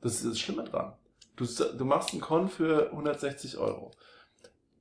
Das 0.01 0.15
ist 0.15 0.25
das 0.25 0.39
Schlimme 0.39 0.63
dran. 0.63 0.93
Du, 1.35 1.45
du 1.45 1.85
machst 1.85 2.11
einen 2.13 2.21
Con 2.21 2.49
für 2.49 2.89
160 2.91 3.57
Euro. 3.57 3.91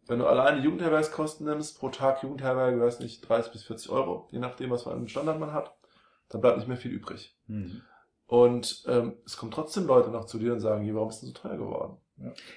Wenn 0.06 0.20
du 0.20 0.26
alleine 0.26 0.60
Jugendherbergskosten 0.62 1.46
nimmst, 1.46 1.78
pro 1.78 1.88
Tag 1.88 2.22
Jugendherberge, 2.22 2.80
weiß 2.80 3.00
nicht, 3.00 3.28
30 3.28 3.52
bis 3.52 3.64
40 3.64 3.90
Euro, 3.90 4.28
je 4.30 4.38
nachdem, 4.38 4.70
was 4.70 4.84
für 4.84 4.92
einen 4.92 5.08
Standard 5.08 5.40
man 5.40 5.52
hat, 5.52 5.74
dann 6.28 6.40
bleibt 6.40 6.58
nicht 6.58 6.68
mehr 6.68 6.76
viel 6.76 6.92
übrig. 6.92 7.36
Hm. 7.48 7.82
Und 8.26 8.84
ähm, 8.88 9.16
es 9.24 9.36
kommen 9.36 9.50
trotzdem 9.52 9.86
Leute 9.86 10.10
noch 10.10 10.24
zu 10.26 10.38
dir 10.38 10.52
und 10.52 10.60
sagen, 10.60 10.82
"Hier, 10.84 10.94
warum 10.94 11.08
ist 11.10 11.20
denn 11.20 11.28
so 11.28 11.34
teuer 11.34 11.56
geworden? 11.56 11.96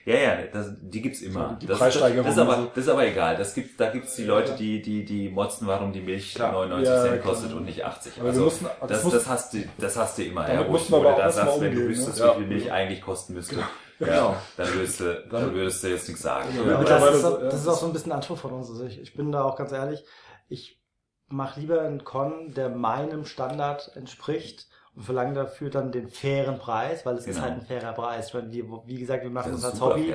Ja, 0.05 0.15
ja, 0.15 0.37
das, 0.53 0.71
die 0.79 1.01
gibt's 1.01 1.21
immer. 1.21 1.49
So, 1.49 1.55
die 1.57 1.67
das, 1.67 1.77
Preissteigerung 1.79 2.23
das, 2.25 2.35
ist 2.35 2.39
aber, 2.39 2.67
das 2.73 2.83
ist 2.85 2.89
aber 2.89 3.05
egal. 3.05 3.35
Das 3.35 3.53
gibt, 3.53 3.77
da 3.79 3.89
gibt's 3.89 4.15
die 4.15 4.23
Leute, 4.23 4.55
die, 4.55 4.81
die, 4.81 5.03
die 5.03 5.27
motzen, 5.29 5.67
warum 5.67 5.91
die 5.91 5.99
Milch 5.99 6.33
Klar. 6.33 6.53
99 6.53 6.87
Ja, 6.87 7.01
Cent 7.01 7.21
klar. 7.21 7.33
kostet 7.33 7.53
und 7.53 7.65
nicht 7.65 7.83
80. 7.83 8.19
Aber 8.19 8.29
Also, 8.29 8.43
mussten- 8.45 8.65
das 8.79 8.87
das, 8.89 9.03
muss- 9.03 9.13
das, 9.13 9.27
hast 9.27 9.53
du, 9.53 9.57
das 9.77 9.97
hast 9.97 10.17
du 10.17 10.23
immer. 10.23 10.43
Damit 10.47 10.61
Ja, 10.61 10.67
wo 10.67 10.71
mussten 10.71 10.85
ich, 10.87 10.91
wir 10.91 10.97
wo 10.99 11.01
du 11.03 11.07
aber 11.09 11.13
auch 11.15 11.19
da 11.19 11.25
erstmal 11.25 11.45
sagst, 11.47 11.61
wenn 11.61 11.71
du 11.71 11.77
umgehen, 11.81 11.89
wüsstest, 11.89 12.19
ne? 12.19 12.23
wie 12.23 12.27
Ja. 12.27 12.33
viel 12.35 12.47
Milch 12.47 12.71
eigentlich 12.71 13.01
kosten 13.01 13.33
müsste, 13.33 13.55
Genau. 13.99 14.11
ja, 14.11 14.41
dann 14.55 14.73
würdest 14.73 14.99
du, 15.01 15.27
dann 15.29 15.53
würdest 15.53 15.83
du 15.83 15.87
jetzt 15.89 16.07
nichts 16.07 16.23
sagen. 16.23 16.47
Ja, 16.55 16.81
das 16.81 17.15
ist, 17.15 17.23
ja, 17.23 17.31
das 17.37 17.53
ist 17.55 17.67
auch 17.67 17.77
so 17.77 17.85
ein 17.87 17.93
bisschen 17.93 18.13
Anspruch 18.13 18.37
von 18.37 18.51
uns. 18.53 18.69
Also 18.69 18.85
ich, 18.85 19.01
ich 19.01 19.13
bin 19.13 19.29
da 19.33 19.43
auch 19.43 19.57
ganz 19.57 19.73
ehrlich, 19.73 20.05
ich 20.47 20.79
mache 21.27 21.59
lieber 21.59 21.81
einen 21.81 22.05
Con, 22.05 22.53
der 22.53 22.69
meinem 22.69 23.25
Standard 23.25 23.91
entspricht 23.97 24.68
und 24.95 25.03
verlange 25.03 25.33
dafür 25.33 25.69
dann 25.69 25.91
den 25.91 26.07
fairen 26.09 26.57
Preis, 26.57 27.05
weil 27.05 27.15
es 27.15 27.25
ist 27.27 27.35
Genau. 27.35 27.47
halt 27.47 27.53
ein 27.59 27.61
fairer 27.65 27.93
Preis. 27.93 28.33
Weil 28.33 28.51
wir, 28.51 28.65
wie 28.85 28.99
gesagt, 28.99 29.23
wir 29.23 29.29
machen 29.29 29.51
Das 29.51 29.61
das, 29.61 29.73
ist 29.75 29.81
als 29.81 29.91
Hobby. 29.91 30.13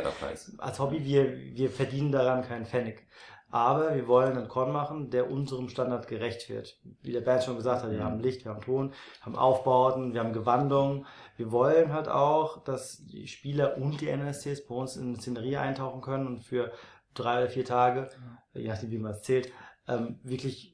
Als 0.59 0.79
Hobby, 0.81 1.05
wir, 1.05 1.37
wir 1.57 1.71
verdienen 1.71 2.13
daran 2.13 2.43
keinen 2.43 2.67
Pfennig. 2.67 3.07
Aber 3.51 3.95
wir 3.95 4.09
wollen 4.09 4.37
einen 4.37 4.49
Con 4.49 4.73
machen, 4.73 5.11
der 5.11 5.31
unserem 5.31 5.69
Standard 5.69 6.09
gerecht 6.09 6.49
wird. 6.51 6.77
Wie 7.03 7.13
der 7.13 7.21
Bernd 7.21 7.45
schon 7.45 7.55
gesagt 7.57 7.85
hat, 7.85 7.91
wir 7.93 7.99
Mhm. 8.01 8.05
haben 8.05 8.21
Licht, 8.21 8.45
wir 8.45 8.53
haben 8.53 8.61
Ton, 8.61 8.91
wir 8.91 9.27
haben 9.27 9.37
Aufbauten, 9.37 10.13
wir 10.13 10.21
haben 10.21 10.33
Gewandung. 10.33 11.07
Wir 11.37 11.53
wollen 11.53 11.93
halt 11.93 12.09
auch, 12.09 12.65
dass 12.65 13.07
die 13.07 13.29
Spieler 13.29 13.77
und 13.77 14.01
die 14.01 14.09
NSCs 14.09 14.67
bei 14.67 14.75
uns 14.75 14.97
in 14.97 15.15
die 15.15 15.21
Szenerie 15.21 15.57
eintauchen 15.59 16.01
können 16.01 16.27
und 16.27 16.41
für 16.41 16.73
drei 17.15 17.39
oder 17.43 17.49
vier 17.49 17.65
Tage, 17.65 18.09
je 18.55 18.67
nachdem 18.67 18.91
wie 18.91 18.99
man 18.99 19.13
es 19.13 19.23
zählt, 19.23 19.53
ähm, 19.87 20.19
wirklich 20.25 20.74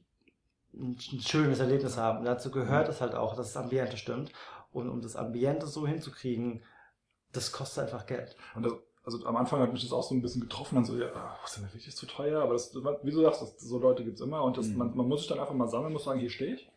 ein, 0.73 0.97
ein 1.11 1.19
schönes 1.21 1.59
Erlebnis 1.59 1.97
haben. 1.97 2.23
Dazu 2.25 2.51
gehört 2.51 2.87
es 2.89 3.01
halt 3.01 3.15
auch, 3.15 3.35
dass 3.35 3.53
das 3.53 3.63
Ambiente 3.63 3.97
stimmt. 3.97 4.31
Und 4.71 4.89
um 4.89 5.01
das 5.01 5.15
Ambiente 5.15 5.67
so 5.67 5.85
hinzukriegen, 5.85 6.63
das 7.33 7.51
kostet 7.51 7.83
einfach 7.85 8.05
Geld. 8.05 8.35
Und 8.55 8.63
das, 8.63 8.73
also 9.03 9.25
am 9.25 9.35
Anfang 9.35 9.59
hat 9.61 9.73
mich 9.73 9.81
das 9.83 9.91
auch 9.91 10.03
so 10.03 10.13
ein 10.13 10.21
bisschen 10.21 10.41
getroffen, 10.41 10.75
dann 10.75 10.85
so, 10.85 10.97
ja, 10.97 11.07
ah, 11.13 11.37
ist 11.45 11.57
denn 11.57 11.63
das 11.63 11.73
wirklich 11.73 11.95
zu 11.95 12.05
teuer? 12.05 12.41
Aber 12.41 12.53
das, 12.53 12.73
wie 12.75 13.11
du 13.11 13.21
sagst, 13.21 13.41
das, 13.41 13.59
so 13.59 13.79
Leute 13.79 14.03
gibt's 14.03 14.21
immer 14.21 14.43
und 14.43 14.57
das, 14.57 14.67
Mhm. 14.67 14.77
man, 14.77 14.95
man 14.95 15.07
muss 15.07 15.21
sich 15.21 15.29
dann 15.29 15.39
einfach 15.39 15.53
mal 15.53 15.67
sammeln, 15.67 15.93
muss 15.93 16.03
sagen, 16.03 16.19
hier 16.19 16.29
stehe 16.29 16.55
ich. 16.55 16.71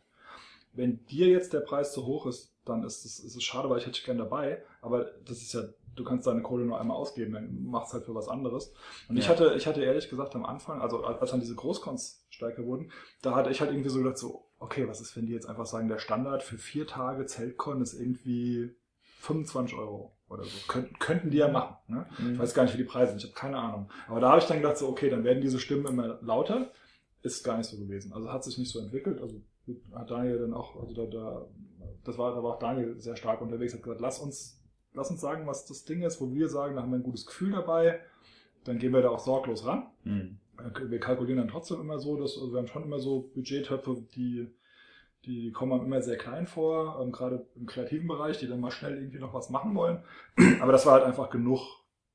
Wenn 0.73 1.05
dir 1.07 1.29
jetzt 1.29 1.53
der 1.53 1.61
Preis 1.61 1.93
zu 1.93 2.05
hoch 2.07 2.27
ist, 2.27 2.54
dann 2.65 2.83
ist 2.85 3.05
es, 3.05 3.19
ist 3.19 3.37
es 3.37 3.43
schade, 3.43 3.69
weil 3.71 3.79
ich 3.79 3.87
hätte 3.87 4.03
gerne 4.03 4.23
dabei. 4.25 4.63
Aber 4.81 5.05
das 5.25 5.39
ist 5.39 5.53
ja 5.53 5.63
du 5.97 6.05
kannst 6.05 6.27
deine 6.27 6.43
Kohle 6.43 6.65
nur 6.65 6.81
einmal 6.81 6.97
ausgeben, 6.97 7.35
dann 7.35 7.65
machst 7.65 7.93
halt 7.93 8.05
für 8.05 8.15
was 8.15 8.29
anderes. 8.29 8.73
Und 9.09 9.17
ich 9.17 9.25
Ja. 9.25 9.31
hatte, 9.31 9.55
ich 9.57 9.67
hatte 9.67 9.83
ehrlich 9.83 10.09
gesagt 10.09 10.35
am 10.35 10.45
Anfang, 10.45 10.81
also 10.81 11.05
als 11.05 11.31
dann 11.31 11.41
diese 11.41 11.55
Großkons 11.55 12.27
stärker 12.31 12.65
wurden, 12.65 12.91
da 13.23 13.35
hatte 13.35 13.51
ich 13.51 13.61
halt 13.61 13.71
irgendwie 13.71 13.91
so 13.91 13.99
gedacht, 13.99 14.19
so, 14.19 14.47
okay, 14.59 14.89
was 14.89 15.01
ist, 15.01 15.17
wenn 15.17 15.27
die 15.27 15.33
jetzt 15.33 15.49
einfach 15.49 15.67
sagen, 15.67 15.89
der 15.89 15.99
Standard 15.99 16.43
für 16.43 16.59
vier 16.59 16.87
Tage 16.87 17.27
Zeltcon 17.27 17.81
ist 17.81 17.95
irgendwie 17.95 18.75
25 19.21 19.77
Euro 19.77 20.17
oder 20.29 20.45
so. 20.45 20.51
Könnten, 20.69 20.99
könnten 20.99 21.31
die 21.31 21.39
ja 21.39 21.49
machen. 21.49 21.77
Ne? 21.87 22.07
Ich 22.33 22.39
weiß 22.39 22.55
gar 22.55 22.65
nicht, 22.65 22.75
wie 22.75 22.79
die 22.79 22.85
Preise 22.85 23.13
sind, 23.13 23.19
ich 23.23 23.31
habe 23.31 23.35
keine 23.39 23.59
Ahnung. 23.59 23.89
Aber 24.09 24.21
da 24.21 24.31
habe 24.31 24.41
ich 24.41 24.47
dann 24.47 24.59
gedacht, 24.59 24.77
so, 24.79 24.89
okay, 24.89 25.11
dann 25.11 25.25
werden 25.25 25.41
diese 25.41 25.59
Stimmen 25.59 25.87
immer 25.87 26.19
lauter. 26.23 26.73
Ist 27.23 27.43
gar 27.45 27.57
nicht 27.57 27.71
so 27.71 27.79
gewesen. 27.79 28.13
Also 28.13 28.31
hat 28.33 28.45
sich 28.45 28.59
nicht 28.59 28.71
so 28.71 28.81
entwickelt. 28.81 29.21
Also 29.21 29.41
hat 29.95 30.11
Daniel 30.11 30.39
dann 30.41 30.53
auch, 30.53 30.77
also 30.79 30.93
da, 30.95 31.07
da, 31.07 31.47
das 32.05 32.19
war, 32.19 32.35
da 32.35 32.43
war 32.43 32.55
auch 32.55 32.59
Daniel 32.59 33.01
sehr 33.01 33.17
stark 33.17 33.41
unterwegs, 33.41 33.75
hat 33.75 33.83
gesagt, 33.83 34.01
lass 34.01 34.19
uns, 34.19 34.63
lass 34.93 35.11
uns 35.11 35.21
sagen, 35.21 35.47
was 35.47 35.67
das 35.67 35.85
Ding 35.85 36.03
ist, 36.03 36.21
wo 36.21 36.33
wir 36.33 36.49
sagen, 36.49 36.77
da 36.77 36.83
haben 36.83 36.91
wir 36.91 36.99
ein 36.99 37.03
gutes 37.03 37.27
Gefühl 37.27 37.53
dabei. 37.53 38.01
Dann 38.65 38.79
gehen 38.79 38.93
wir 38.93 39.03
da 39.03 39.11
auch 39.11 39.19
sorglos 39.19 39.67
ran. 39.67 39.87
Hm. 40.05 40.39
Wir 40.89 41.01
kalkulieren 41.01 41.39
dann 41.39 41.49
trotzdem 41.49 41.81
immer 41.81 41.99
so, 41.99 42.17
dass 42.17 42.37
also 42.37 42.53
wir 42.53 42.59
haben 42.59 42.69
schon 42.69 42.85
immer 42.85 43.01
so 43.01 43.31
Budgettöpfe, 43.35 44.05
die, 44.15 44.49
die 45.25 45.51
kommen 45.53 45.85
immer 45.85 46.01
sehr 46.01 46.17
klein 46.17 46.47
vor, 46.47 47.01
ähm, 47.03 47.13
gerade 47.13 47.47
im 47.57 47.67
kreativen 47.67 48.07
Bereich, 48.07 48.39
die 48.39 48.47
dann 48.47 48.61
mal 48.61 48.71
schnell 48.71 48.97
irgendwie 48.97 49.19
noch 49.19 49.35
was 49.35 49.51
machen 49.51 49.75
wollen. 49.75 50.03
Aber 50.61 50.73
das 50.73 50.87
war 50.87 50.95
halt 50.95 51.05
einfach 51.05 51.31
genug, 51.31 51.61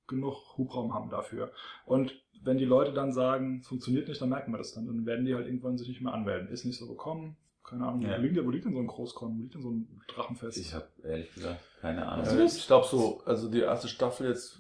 genug 0.08 0.58
Hubraum 0.58 0.94
haben 0.94 1.10
dafür. 1.10 1.52
Und 1.86 2.14
wenn 2.42 2.58
die 2.58 2.66
Leute 2.66 2.94
dann 2.94 3.12
sagen, 3.12 3.60
es 3.62 3.68
funktioniert 3.68 4.08
nicht, 4.08 4.22
dann 4.22 4.30
merken 4.30 4.52
wir 4.52 4.58
das 4.58 4.74
dann. 4.74 4.88
Dann 4.88 5.06
werden 5.06 5.26
die 5.26 5.36
halt 5.36 5.46
irgendwann 5.46 5.78
sich 5.78 5.90
nicht 5.90 6.02
mehr 6.02 6.14
anmelden. 6.14 6.48
Ist 6.48 6.66
nicht 6.66 6.78
so 6.78 6.88
gekommen. 6.88 7.36
Keine 7.70 7.86
Ahnung, 7.88 8.02
Ja. 8.02 8.18
wo, 8.18 8.22
liegt, 8.22 8.36
denn- 8.38 8.46
wo 8.46 8.50
liegt 8.52 8.66
denn 8.66 8.74
so 8.74 8.80
ein 8.80 8.88
Großkon? 8.88 9.38
Wo 9.38 9.42
liegt 9.44 9.54
denn 9.56 9.62
so 9.62 9.70
ein 9.72 10.02
Drachenfest? 10.08 10.58
Ich 10.58 10.74
habe 10.74 10.88
ehrlich 11.04 11.34
gesagt 11.34 11.60
keine 11.82 12.08
Ahnung. 12.08 12.26
Äh, 12.26 12.44
ich 12.46 12.68
glaube 12.68 12.88
so, 12.88 13.22
also 13.26 13.50
die 13.50 13.60
erste 13.62 13.88
Staffel 13.88 14.28
jetzt 14.30 14.60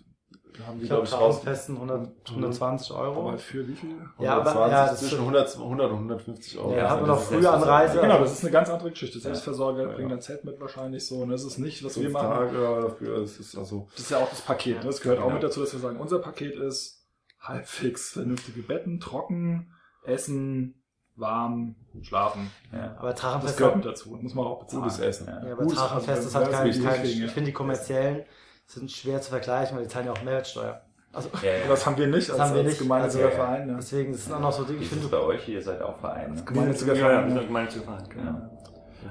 haben 0.65 0.77
die, 0.77 0.83
Ich 0.83 0.89
glaube 0.89 1.05
ich, 1.05 1.13
raus. 1.13 1.41
festen 1.43 1.77
100, 1.77 2.09
120 2.31 2.91
Euro. 2.91 3.29
Aber 3.29 3.37
für 3.37 3.67
wie 3.67 3.75
viel? 3.75 3.89
Ja, 4.19 4.37
aber- 4.37 4.51
120, 4.51 4.71
ja, 4.71 4.87
das 4.87 4.99
zwischen 4.99 5.13
ist- 5.15 5.21
100, 5.21 5.57
100 5.57 5.91
und 5.91 5.97
150 5.99 6.57
Euro. 6.57 6.75
Ja, 6.75 6.89
hat 6.89 6.99
man 7.01 7.07
das 7.07 7.07
noch 7.09 7.15
ist 7.21 7.27
früher 7.27 7.41
Selbstversorgung. 7.41 7.73
Anreise. 7.75 8.01
Genau, 8.01 8.19
das 8.19 8.31
ist 8.33 8.43
eine 8.43 8.51
ganz 8.51 8.69
andere 8.69 8.89
Geschichte. 8.89 9.19
Selbstversorger 9.19 9.83
Ja. 9.89 9.93
bringen 9.93 10.09
dann 10.09 10.21
Zelt 10.21 10.43
mit 10.45 10.59
wahrscheinlich 10.59 11.05
so. 11.05 11.17
Und 11.17 11.29
das 11.29 11.43
ist 11.43 11.59
nicht, 11.59 11.83
was 11.83 11.99
wir 11.99 12.09
machen. 12.09 12.27
Tage 12.29 12.81
dafür, 12.81 13.19
das 13.21 13.39
ist 13.39 13.55
also. 13.57 13.87
Das 13.91 14.01
ist 14.01 14.11
ja 14.11 14.17
auch 14.17 14.29
das 14.29 14.41
Paket. 14.41 14.77
Ne? 14.79 14.85
Das 14.85 15.01
gehört 15.01 15.19
auch 15.19 15.31
mit 15.31 15.43
dazu, 15.43 15.59
dass 15.61 15.71
wir 15.73 15.79
sagen, 15.79 15.97
unser 15.99 16.19
Paket 16.19 16.55
ist 16.55 17.05
halbwegs 17.39 18.09
vernünftige 18.11 18.61
Betten, 18.63 18.99
trocken, 18.99 19.71
Essen, 20.03 20.78
warm, 21.19 21.75
schlafen. 22.01 22.49
Ja. 22.71 22.95
Aber 22.97 23.11
Das 23.11 23.19
Drachenfest, 23.21 23.57
gehört 23.57 23.75
mit 23.77 23.85
dazu. 23.85 24.17
Muss 24.21 24.33
man 24.33 24.45
auch 24.47 24.59
bezahlen. 24.59 24.83
Gutes 24.83 24.99
Essen. 24.99 25.27
Ja. 25.27 25.45
ja, 25.47 25.53
aber 25.53 25.63
Gutes- 25.63 25.77
Drachenfest 25.79 26.25
ist 26.27 26.35
halt 26.35 26.47
das 26.47 26.53
kein, 26.53 26.83
kein 26.83 27.05
ich 27.05 27.19
ja. 27.19 27.27
finde 27.27 27.47
die 27.47 27.53
kommerziellen 27.53 28.23
sind 28.65 28.91
schwer 28.91 29.19
zu 29.21 29.31
vergleichen, 29.31 29.75
weil 29.77 29.83
die 29.85 29.89
zahlen 29.89 30.05
ja 30.05 30.11
auch 30.11 30.21
Mehrwertsteuer. 30.23 30.81
Also 31.11 31.29
Ja, 31.41 31.49
ja. 31.51 31.57
Das 31.67 31.85
haben 31.85 31.97
wir 31.97 32.05
nicht 32.07 32.29
Das 32.29 32.39
als, 32.39 32.49
haben 32.49 32.55
wir 32.55 32.59
als 32.61 32.69
nicht. 32.69 32.79
gemeinnütziger 32.79 33.25
Also, 33.25 33.37
ja, 33.37 33.43
ja. 33.43 33.47
Verein. 33.49 33.67
Ne? 33.67 33.75
deswegen 33.79 34.13
ist 34.13 34.27
es 34.27 34.31
auch 34.31 34.39
noch 34.39 34.51
so 34.51 34.63
Dinge, 34.63 34.79
Wie 34.79 34.83
ich 34.83 34.89
finde, 34.89 35.07
bei 35.07 35.17
euch? 35.19 35.49
Ihr 35.49 35.61
seid 35.61 35.81
auch 35.81 35.97
Verein. 35.97 36.33
Ne? 36.35 36.43
Gemeinnütziger 36.43 36.93
Ja, 36.93 36.99
ja, 37.11 37.27
Verein. 37.27 37.33
ne? 37.53 37.67
zu 37.69 37.79
fahren. 37.81 38.03
Genau. 38.09 38.35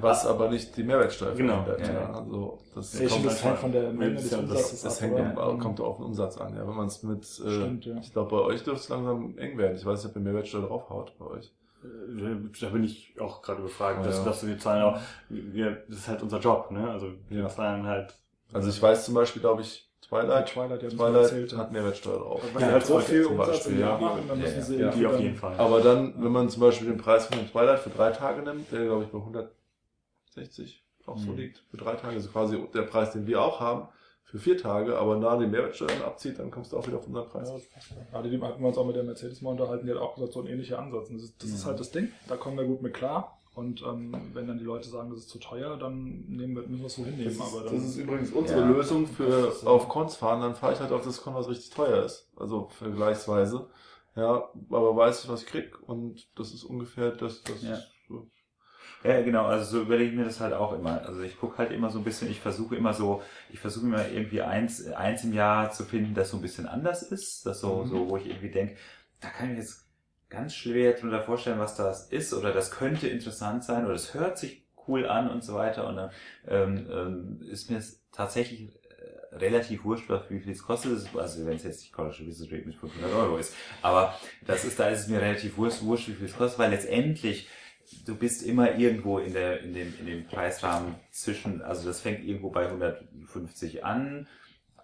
Was 0.01 0.27
aber 0.27 0.49
nicht 0.51 0.77
die 0.77 0.85
Mehrwertsteuer 0.85 1.35
Genau. 1.35 1.65
verändert. 1.65 1.89
Ja. 1.89 1.95
Ja. 1.95 2.13
Also 2.13 2.59
das, 2.75 3.01
Ich 3.01 3.11
kommt, 3.11 3.27
das 3.27 3.43
hängt 3.43 3.59
von 3.59 3.73
der 3.73 3.91
Menge 3.91 4.15
Das- 4.15 4.23
des 4.23 4.31
das- 4.31 4.41
Umsatzes 4.41 4.83
das 4.83 4.97
ab, 4.99 5.03
hängt 5.03 5.15
oder? 5.37 5.43
auch, 5.47 5.59
kommt 5.59 5.81
auch 5.81 5.87
auf 5.89 5.97
den 5.97 6.05
Umsatz 6.07 6.37
an. 6.37 6.55
Ja. 6.55 6.69
Wenn 6.69 6.75
man 6.77 6.87
es 6.87 7.03
mit, 7.03 7.23
äh, 7.23 7.27
Stimmt, 7.27 7.85
ja. 7.87 7.97
ich 7.97 8.13
glaube, 8.13 8.31
bei 8.31 8.43
euch 8.43 8.63
dürfte 8.63 8.83
es 8.83 8.89
langsam 8.91 9.37
eng 9.39 9.57
werden. 9.59 9.77
Ich 9.77 9.85
weiß 9.87 10.05
nicht, 10.05 10.11
ob 10.11 10.17
ihr 10.17 10.23
Mehrwertsteuer 10.23 10.63
draufhaut 10.67 11.19
bei 11.19 11.25
euch. 11.27 11.53
Äh, 11.85 12.51
Da 12.61 12.69
bin 12.71 12.85
ich 12.85 13.15
auch 13.21 13.43
gerade 13.43 13.63
gefragt, 13.63 14.01
Oh, 14.03 14.05
dass, 14.05 14.19
ja. 14.19 14.25
dass 14.25 14.47
wir 14.47 14.59
zahlen 14.59 14.83
auch, 14.83 15.01
wir, 15.29 15.85
das 15.89 15.99
ist 15.99 16.09
halt 16.09 16.23
unser 16.23 16.39
Job, 16.41 16.71
ne? 16.71 16.91
Also 16.91 17.13
wir 17.29 17.43
Ja. 17.43 17.49
zahlen 17.49 17.87
halt. 17.87 18.15
Also 18.53 18.69
ich 18.71 18.81
weiß 18.81 19.05
zum 19.05 19.15
Beispiel, 19.15 19.41
glaube 19.41 19.63
ich, 19.63 19.85
Twilight, 20.01 20.49
Twilight, 20.49 20.83
ja, 20.83 20.89
das 20.89 20.97
Twilight 20.97 21.23
erzählt, 21.25 21.57
hat 21.57 21.71
Mehrwertsteuer 21.73 22.19
drauf. 22.19 22.43
Weil 22.55 22.63
Ja, 22.63 22.69
halt 22.69 22.87
so 22.87 22.95
Twilight 22.95 23.09
viel 23.09 23.23
zum 23.25 23.33
Umsatz 23.39 23.49
Beispiel, 23.57 23.73
im 23.75 23.81
Jahr 23.81 24.01
ja. 24.01 24.07
machen, 24.07 24.25
dann 24.29 24.39
Ja, 24.39 24.45
müssen 24.45 24.59
ja. 24.59 24.65
sie 24.65 24.77
Ja. 24.81 24.91
Die 24.91 25.07
auf 25.07 25.21
jeden 25.21 25.37
Fall. 25.37 25.55
Aber 25.59 25.81
dann, 25.83 26.15
wenn 26.25 26.33
man 26.33 26.49
zum 26.49 26.63
Beispiel 26.63 26.89
den 26.89 26.97
Preis 26.99 27.27
von 27.27 27.37
dem 27.39 27.47
Twilight 27.51 27.81
für 27.81 27.91
drei 27.91 28.11
Tage 28.11 28.43
nimmt, 28.43 28.73
der 28.73 28.85
glaube 28.87 29.05
ich 29.05 29.11
bei 29.11 29.19
160 29.19 30.83
auch 31.07 31.19
so 31.19 31.31
Mhm. 31.33 31.37
liegt, 31.37 31.63
für 31.71 31.77
drei 31.77 31.95
Tage, 31.95 32.15
also 32.17 32.29
quasi 32.31 32.59
der 32.75 32.83
Preis, 32.83 33.13
den 33.13 33.27
wir 33.27 33.41
auch 33.43 33.61
haben, 33.61 33.89
für 34.31 34.39
vier 34.39 34.59
Tage, 34.59 34.99
aber 34.99 35.17
nah 35.17 35.37
die 35.39 35.47
Mehrwertsteuern 35.47 36.03
abzieht, 36.05 36.39
dann 36.39 36.51
kommst 36.51 36.73
du 36.73 36.77
auch 36.79 36.87
wieder 36.87 36.99
auf 36.99 37.07
unseren 37.07 37.29
Preis. 37.29 37.51
Ja, 38.13 38.21
die 38.23 38.41
hatten 38.41 38.61
wir 38.61 38.69
uns 38.69 38.77
auch 38.79 38.87
mit 38.87 38.95
der 38.97 39.03
Mercedes 39.05 39.41
mal 39.41 39.51
unterhalten, 39.51 39.87
die 39.87 39.93
hat 39.93 39.99
auch 40.01 40.15
gesagt, 40.15 40.33
so 40.35 40.41
ein 40.43 40.47
ähnlicher 40.47 40.79
Ansatz. 40.79 41.09
Das 41.11 41.23
ist, 41.23 41.43
das 41.43 41.51
ist 41.51 41.65
Mhm. 41.65 41.69
halt 41.69 41.81
das 41.81 41.91
Ding, 41.91 42.09
da 42.29 42.37
kommen 42.37 42.59
wir 42.59 42.65
gut 42.65 42.83
mit 42.83 42.93
klar. 42.95 43.35
Und 43.55 43.83
ähm, 43.83 44.15
wenn 44.35 44.47
dann 44.47 44.59
die 44.59 44.65
Leute 44.65 44.89
sagen, 44.89 45.11
das 45.11 45.21
ist 45.21 45.31
zu 45.31 45.39
teuer, 45.41 45.77
dann 45.79 46.25
nehmen 46.29 46.55
wir, 46.55 46.63
müssen 46.69 46.79
wir 46.81 46.87
es 46.87 46.95
so 46.95 47.05
hinnehmen. 47.05 47.37
Das 47.37 47.49
ist, 47.53 47.65
das 47.65 47.83
ist 47.85 47.97
übrigens 47.97 48.31
unsere 48.31 48.61
Ja. 48.61 48.67
Lösung 48.69 49.07
für 49.07 49.25
Das 49.47 49.55
ist 49.57 49.61
so. 49.63 49.69
auf 49.69 49.89
Cons 49.89 50.15
fahren, 50.15 50.43
dann 50.43 50.55
fahre 50.55 50.75
ich 50.75 50.79
halt 50.81 50.93
auf 50.93 51.03
das 51.05 51.21
Con, 51.21 51.35
was 51.35 51.49
richtig 51.49 51.71
teuer 51.71 52.05
ist. 52.05 52.29
Also 52.37 52.69
vergleichsweise. 52.79 53.67
Ja, 54.15 54.49
aber 54.71 54.95
weiß 54.97 55.25
ich, 55.25 55.31
was 55.31 55.43
ich 55.43 55.49
krieg. 55.49 55.73
Und 55.89 56.29
das 56.39 56.53
ist 56.53 56.63
ungefähr 56.65 57.11
das, 57.11 57.43
das 57.43 57.63
Ja. 57.63 57.75
ist. 57.75 57.89
Ja, 59.05 59.21
genau, 59.23 59.47
also 59.47 59.65
so 59.79 59.83
überlege 59.83 60.11
ich 60.11 60.17
mir 60.17 60.25
das 60.25 60.41
halt 60.41 60.53
auch 60.53 60.73
immer. 60.73 61.03
Also 61.07 61.23
ich 61.23 61.39
gucke 61.39 61.59
halt 61.59 61.71
immer 61.71 61.89
so 61.91 61.99
ein 61.99 62.05
bisschen, 62.05 62.31
ich 62.31 62.41
versuche 62.41 62.75
immer 62.77 62.93
so, 62.95 63.23
ich 63.49 63.61
versuche 63.61 63.87
immer 63.87 64.09
irgendwie 64.09 64.43
eins, 64.43 64.87
eins 64.89 65.23
im 65.25 65.33
Jahr 65.33 65.71
zu 65.71 65.85
finden, 65.85 66.15
das 66.15 66.31
so 66.31 66.37
ein 66.39 66.43
bisschen 66.43 66.67
anders 66.67 67.03
ist. 67.03 67.47
Das 67.47 67.61
so, 67.61 67.85
Mhm. 67.85 67.89
so, 67.89 68.09
wo 68.11 68.17
ich 68.17 68.27
irgendwie 68.27 68.51
denke, 68.51 68.77
da 69.21 69.29
kann 69.29 69.47
ich 69.47 69.53
mir 69.53 69.59
jetzt 69.61 69.87
ganz 70.29 70.55
schwer 70.55 70.93
drunter 70.95 71.23
vorstellen, 71.23 71.59
was 71.61 71.77
das 71.77 72.09
ist 72.09 72.35
oder 72.35 72.53
das 72.53 72.71
könnte 72.73 73.09
interessant 73.09 73.63
sein 73.65 73.85
oder 73.85 73.95
es 73.95 74.15
hört 74.15 74.37
sich 74.37 74.65
cool 74.89 75.07
an 75.07 75.31
und 75.31 75.45
so 75.45 75.55
weiter. 75.55 75.87
Und 75.87 75.97
dann 75.97 76.11
ähm, 76.49 76.87
ähm, 76.91 77.41
ist 77.49 77.71
mir 77.71 77.79
es 77.79 78.03
tatsächlich 78.11 78.63
äh, 78.73 79.37
relativ 79.37 79.85
wurscht, 79.85 80.11
wie 80.29 80.41
viel 80.41 80.53
es 80.53 80.63
kostet. 80.65 80.93
Also 81.15 81.47
wenn 81.47 81.55
es 81.57 81.63
jetzt 81.63 81.81
nicht 81.83 81.93
College 81.93 82.25
Business 82.25 82.51
Rate 82.51 82.67
mit 82.67 82.75
500 82.75 83.13
Euro 83.15 83.37
ist. 83.37 83.55
Aber 83.81 84.15
das 84.45 84.65
ist, 84.65 84.79
da 84.81 84.89
ist 84.89 85.01
es 85.03 85.09
mir 85.09 85.21
relativ 85.21 85.57
wurscht, 85.57 85.83
wurscht 85.83 86.09
wie 86.09 86.15
viel 86.15 86.27
es 86.27 86.37
kostet, 86.37 86.59
weil 86.59 86.71
letztendlich 86.71 87.49
du 88.07 88.15
bist 88.15 88.43
immer 88.43 88.77
irgendwo 88.77 89.19
in 89.19 89.33
der 89.33 89.61
in 89.63 89.75
dem 89.75 89.95
in 90.01 90.07
dem 90.07 90.27
Preisrahmen 90.27 90.95
zwischen 91.11 91.63
also 91.63 91.87
das 91.87 92.01
fängt 92.01 92.25
irgendwo 92.25 92.51
bei 92.51 92.67
150 92.67 93.85
an 93.85 94.27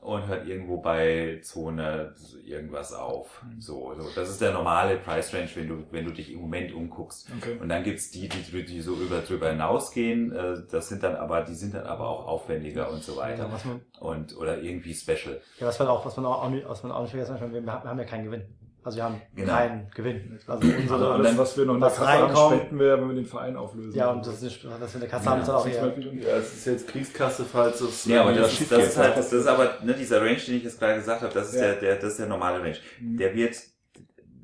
und 0.00 0.26
hört 0.26 0.46
irgendwo 0.46 0.78
bei 0.82 1.40
200 1.42 2.14
irgendwas 2.46 2.92
auf 2.92 3.42
so, 3.58 3.94
so 3.94 4.10
das 4.14 4.28
ist 4.28 4.40
der 4.40 4.52
normale 4.52 4.98
Price 4.98 5.32
Range 5.32 5.48
wenn 5.54 5.68
du 5.68 5.86
wenn 5.90 6.04
du 6.04 6.12
dich 6.12 6.30
im 6.30 6.40
Moment 6.42 6.74
umguckst 6.74 7.30
okay. 7.38 7.56
und 7.58 7.70
dann 7.70 7.82
gibt's 7.84 8.10
die 8.10 8.28
die 8.28 8.64
die 8.64 8.80
so 8.82 8.94
über 8.96 9.20
drüber 9.20 9.48
hinausgehen 9.50 10.32
äh, 10.32 10.56
das 10.70 10.88
sind 10.90 11.02
dann 11.02 11.16
aber 11.16 11.42
die 11.42 11.54
sind 11.54 11.74
dann 11.74 11.86
aber 11.86 12.06
auch 12.08 12.26
aufwendiger 12.26 12.90
und 12.90 13.02
so 13.02 13.12
ja, 13.12 13.18
weiter 13.18 13.48
man, 13.48 13.80
und 14.00 14.36
oder 14.36 14.60
irgendwie 14.60 14.92
special 14.92 15.40
ja, 15.58 15.66
was 15.66 15.78
man 15.78 15.88
auch, 15.88 16.04
was 16.04 16.16
man 16.16 16.26
auch, 16.26 16.50
nicht- 16.50 16.68
was 16.68 16.82
man 16.82 16.92
auch 16.92 17.02
nicht 17.02 17.10
vergessen 17.12 17.40
haben, 17.40 17.52
wir 17.52 17.72
haben 17.72 17.98
ja 17.98 18.04
keinen 18.04 18.24
Gewinn. 18.24 18.44
Also 18.84 18.96
wir 18.98 19.04
haben 19.04 19.22
Genau. 19.34 19.52
keinen 19.52 19.90
Gewinn. 19.94 20.38
Also 20.46 20.52
Also 20.68 20.76
unsere, 20.78 21.12
alles, 21.14 21.38
was 21.38 21.56
wir 21.56 21.64
noch 21.64 21.74
in 21.74 21.80
der 21.80 21.90
was 21.90 21.96
Kasse 21.96 22.18
haben, 22.34 22.54
spenden 22.56 22.78
wir, 22.78 23.00
wenn 23.00 23.08
wir 23.08 23.14
den 23.14 23.24
Verein 23.26 23.56
auflösen. 23.56 23.96
ja, 23.98 24.10
und 24.10 24.26
das 24.26 24.34
ist, 24.34 24.42
nicht- 24.42 24.64
was 24.68 24.80
wir 24.92 24.94
in 24.96 25.00
der 25.00 25.08
Kasse 25.08 25.24
Ja, 25.24 25.30
haben, 25.32 25.40
ist 25.40 25.46
dann 25.48 25.56
auch 25.56 25.64
Das 25.64 25.72
ist 25.72 25.78
eher, 25.78 26.12
Ja, 26.28 26.36
es 26.36 26.52
ist 26.54 26.66
jetzt 26.66 26.88
Kriegskasse, 26.88 27.44
falls 27.50 27.80
es 27.80 28.04
Ja, 28.04 28.20
aber 28.22 28.32
das 28.34 28.60
ist, 28.60 28.70
das 28.70 28.84
ist 28.88 28.96
halt, 28.98 29.16
das 29.16 29.32
ist 29.32 29.46
aber, 29.46 29.78
ne, 29.82 29.94
dieser 29.94 30.20
Range, 30.20 30.36
den 30.36 30.56
ich 30.56 30.64
jetzt 30.64 30.78
gerade 30.78 30.96
gesagt 30.96 31.22
habe, 31.22 31.32
das 31.32 31.48
ist 31.48 31.54
Ja. 31.56 31.60
der, 31.62 31.74
der, 31.76 31.96
das 31.96 32.10
ist 32.12 32.18
der 32.20 32.26
normale 32.26 32.60
Range. 32.62 32.76
Mhm. 33.00 33.16
Der 33.16 33.34
wird, 33.34 33.56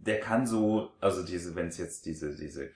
der 0.07 0.19
kann 0.21 0.47
so, 0.47 0.89
also 1.01 1.23
diese, 1.23 1.55
wenn 1.55 1.69
es 1.69 1.77
jetzt 1.77 2.07
diese, 2.07 2.35
diese, 2.35 2.71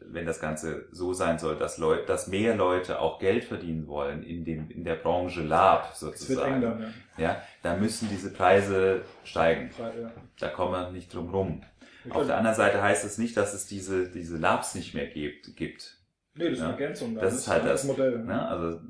wenn 0.00 0.26
das 0.26 0.40
Ganze 0.40 0.86
so 0.92 1.12
sein 1.12 1.38
soll, 1.38 1.56
dass 1.56 1.78
Leute, 1.78 2.06
dass 2.06 2.28
mehr 2.28 2.56
Leute 2.56 3.00
auch 3.00 3.18
Geld 3.18 3.44
verdienen 3.44 3.86
wollen 3.86 4.22
in 4.22 4.44
dem, 4.44 4.70
in 4.70 4.84
der 4.84 4.94
Branche 4.94 5.42
Lab 5.42 5.94
sozusagen, 5.94 6.60
dann, 6.60 6.80
ja. 7.16 7.22
ja, 7.24 7.42
dann 7.62 7.80
müssen 7.80 8.08
diese 8.08 8.32
Preise 8.32 9.02
steigen. 9.24 9.70
Ja. 9.78 10.12
Da 10.38 10.48
kommen 10.48 10.72
wir 10.72 10.90
nicht 10.90 11.12
drum 11.12 11.30
rum. 11.30 11.62
Auf 12.08 12.26
der 12.26 12.38
anderen 12.38 12.56
Seite 12.56 12.82
heißt 12.82 13.04
es 13.04 13.18
nicht, 13.18 13.36
dass 13.36 13.52
es 13.52 13.66
diese, 13.66 14.08
diese 14.08 14.38
Labs 14.38 14.74
nicht 14.74 14.94
mehr 14.94 15.06
gibt, 15.06 15.54
gibt. 15.56 15.98
Nee, 16.34 16.44
das 16.44 16.52
ist 16.54 16.58
Ja. 16.60 16.64
eine 16.64 16.72
Ergänzung. 16.80 17.14
Das 17.14 17.34
ist 17.34 17.48
halt 17.48 17.64
das, 17.64 17.84
Modell. 17.84 18.24
Ne? 18.24 18.48
Also, 18.48 18.80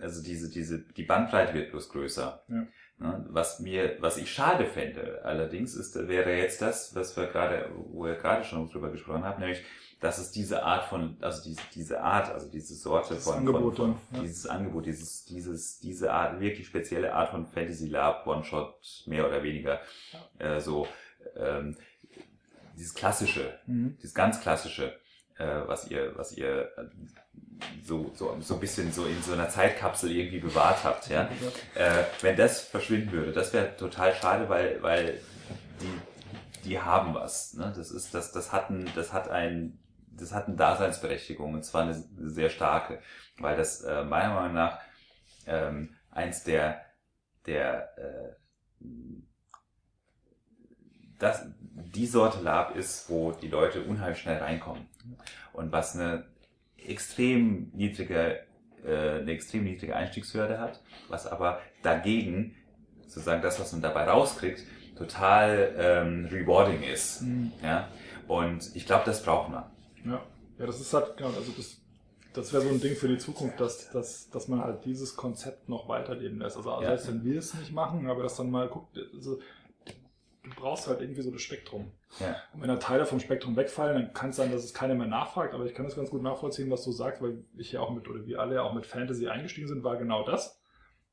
also 0.00 0.22
diese, 0.22 0.50
diese, 0.50 0.80
die 0.80 1.04
Bandbreite 1.04 1.54
wird 1.54 1.70
bloß 1.70 1.88
größer. 1.88 2.42
Ja. 2.48 2.66
Ne? 3.00 3.24
Was 3.28 3.60
mir, 3.60 3.96
was 4.00 4.16
ich 4.16 4.32
schade 4.32 4.64
fände, 4.66 5.20
allerdings 5.24 5.74
ist, 5.74 5.94
wäre 6.08 6.36
jetzt 6.36 6.60
das, 6.62 6.94
was 6.96 7.16
wir 7.16 7.26
gerade, 7.26 7.70
wo 7.92 8.06
ihr 8.06 8.16
gerade 8.16 8.44
schon 8.44 8.68
drüber 8.68 8.90
gesprochen 8.90 9.24
habt, 9.24 9.38
nämlich, 9.38 9.62
dass 10.00 10.18
es 10.18 10.30
diese 10.32 10.62
Art 10.64 10.84
von, 10.84 11.16
also 11.20 11.42
diese, 11.44 11.60
diese 11.74 12.00
Art, 12.00 12.32
also 12.32 12.48
diese 12.50 12.74
Sorte 12.74 13.16
von, 13.16 13.34
Angebot, 13.38 13.76
von, 13.76 13.90
ja. 13.90 13.96
von 14.10 14.16
Ja. 14.16 14.22
dieses 14.22 14.46
Angebot, 14.46 14.86
dieses, 14.86 15.24
dieses, 15.26 15.78
diese 15.80 16.12
Art, 16.12 16.40
wirklich 16.40 16.66
spezielle 16.66 17.12
Art 17.14 17.30
von 17.30 17.46
Fantasy 17.46 17.88
Lab, 17.88 18.26
One-Shot, 18.26 19.04
mehr 19.06 19.26
oder 19.28 19.42
weniger, 19.42 19.80
äh, 20.38 20.60
so, 20.60 20.86
ähm, 21.36 21.76
dieses 22.76 22.94
klassische, 22.94 23.58
Mhm. 23.66 23.96
dieses 23.98 24.14
ganz 24.14 24.40
klassische, 24.40 24.98
äh, 25.36 25.62
was 25.66 25.88
ihr, 25.90 26.16
was 26.16 26.36
ihr 26.36 26.70
so, 27.84 28.12
so, 28.14 28.36
so 28.40 28.54
ein 28.54 28.60
bisschen 28.60 28.92
so 28.92 29.06
in 29.06 29.22
so 29.22 29.32
einer 29.32 29.48
Zeitkapsel 29.48 30.10
irgendwie 30.10 30.38
bewahrt 30.38 30.84
habt, 30.84 31.08
ja. 31.08 31.28
Äh, 31.74 32.04
wenn 32.20 32.36
das 32.36 32.60
verschwinden 32.60 33.12
würde, 33.12 33.32
das 33.32 33.52
wäre 33.52 33.76
total 33.76 34.14
schade, 34.14 34.48
weil, 34.48 34.82
weil 34.82 35.20
die, 35.80 36.68
die 36.68 36.80
haben 36.80 37.14
was. 37.14 37.54
Ne? 37.54 37.72
Das 37.76 37.90
ist, 37.90 38.14
das, 38.14 38.32
das 38.32 38.52
hat 38.52 38.70
ein, 38.70 38.88
das 38.94 39.12
hat 39.12 39.28
ein, 39.28 39.78
das 40.10 40.32
hat 40.32 40.46
eine 40.46 40.56
Daseinsberechtigung 40.56 41.54
und 41.54 41.64
zwar 41.64 41.82
eine 41.82 42.04
sehr 42.16 42.50
starke, 42.50 43.00
weil 43.38 43.56
das 43.56 43.82
äh, 43.82 44.04
meiner 44.04 44.34
Meinung 44.34 44.54
nach 44.54 44.78
ähm, 45.46 45.94
eins 46.10 46.44
der 46.44 46.82
der 47.46 47.96
äh, 47.98 48.84
das, 51.18 51.46
die 51.64 52.06
Sorte 52.06 52.40
Lab 52.40 52.76
ist, 52.76 53.08
wo 53.08 53.32
die 53.32 53.48
Leute 53.48 53.82
unheimlich 53.82 54.20
schnell 54.20 54.38
reinkommen. 54.38 54.86
Und 55.52 55.72
was 55.72 55.96
eine 55.96 56.26
extrem 56.86 57.70
niedrige, 57.74 58.40
äh, 58.84 59.20
eine 59.20 59.32
extrem 59.32 59.64
niedrige 59.64 59.94
Einstiegshürde 59.96 60.58
hat, 60.60 60.80
was 61.08 61.26
aber 61.26 61.60
dagegen 61.82 62.54
sozusagen 63.02 63.42
das, 63.42 63.58
was 63.58 63.72
man 63.72 63.82
dabei 63.82 64.04
rauskriegt, 64.04 64.62
total 64.96 65.74
ähm, 65.78 66.28
rewarding 66.30 66.82
ist. 66.82 67.22
Mhm. 67.22 67.52
Ja? 67.62 67.88
Und 68.26 68.74
ich 68.74 68.84
glaube, 68.86 69.04
das 69.06 69.22
braucht 69.22 69.50
man. 69.50 69.64
Ja. 70.04 70.20
ja, 70.58 70.66
das 70.66 70.80
ist 70.80 70.92
halt, 70.92 71.16
genau, 71.16 71.30
also 71.30 71.52
das, 71.56 71.78
das 72.34 72.52
wäre 72.52 72.62
so 72.62 72.68
ein 72.68 72.80
Ding 72.80 72.94
für 72.94 73.08
die 73.08 73.18
Zukunft, 73.18 73.58
dass, 73.60 73.90
dass, 73.90 74.28
dass 74.30 74.48
man 74.48 74.60
halt 74.60 74.84
dieses 74.84 75.16
Konzept 75.16 75.68
noch 75.68 75.88
weiterleben 75.88 76.40
lässt. 76.40 76.56
Also 76.56 76.70
Ja. 76.70 76.88
selbst 76.88 77.08
wenn 77.08 77.24
wir 77.24 77.38
es 77.38 77.54
nicht 77.54 77.72
machen, 77.72 78.08
aber 78.08 78.22
dass 78.22 78.36
dann 78.36 78.50
mal 78.50 78.68
guckt, 78.68 78.98
also 79.14 79.40
du 80.50 80.56
brauchst 80.60 80.86
halt 80.88 81.00
irgendwie 81.00 81.22
so 81.22 81.30
das 81.30 81.42
Spektrum. 81.42 81.92
Ja. 82.20 82.36
Und 82.54 82.60
wenn 82.62 82.68
da 82.68 82.76
Teile 82.76 83.06
vom 83.06 83.20
Spektrum 83.20 83.56
wegfallen, 83.56 83.94
dann 84.02 84.12
kann 84.14 84.30
es 84.30 84.36
sein, 84.36 84.50
dass 84.52 84.64
es 84.64 84.74
keiner 84.74 84.94
mehr 84.94 85.06
nachfragt, 85.06 85.54
aber 85.54 85.64
ich 85.66 85.74
kann 85.74 85.84
das 85.84 85.96
ganz 85.96 86.10
gut 86.10 86.22
nachvollziehen, 86.22 86.70
was 86.70 86.84
du 86.84 86.92
sagst, 86.92 87.22
weil 87.22 87.44
ich 87.56 87.72
ja 87.72 87.80
auch 87.80 87.90
mit, 87.90 88.08
oder 88.08 88.26
wir 88.26 88.40
alle 88.40 88.56
ja 88.56 88.62
auch 88.62 88.74
mit 88.74 88.86
Fantasy 88.86 89.28
eingestiegen 89.28 89.68
sind, 89.68 89.84
war 89.84 89.96
genau 89.96 90.24
das. 90.24 90.60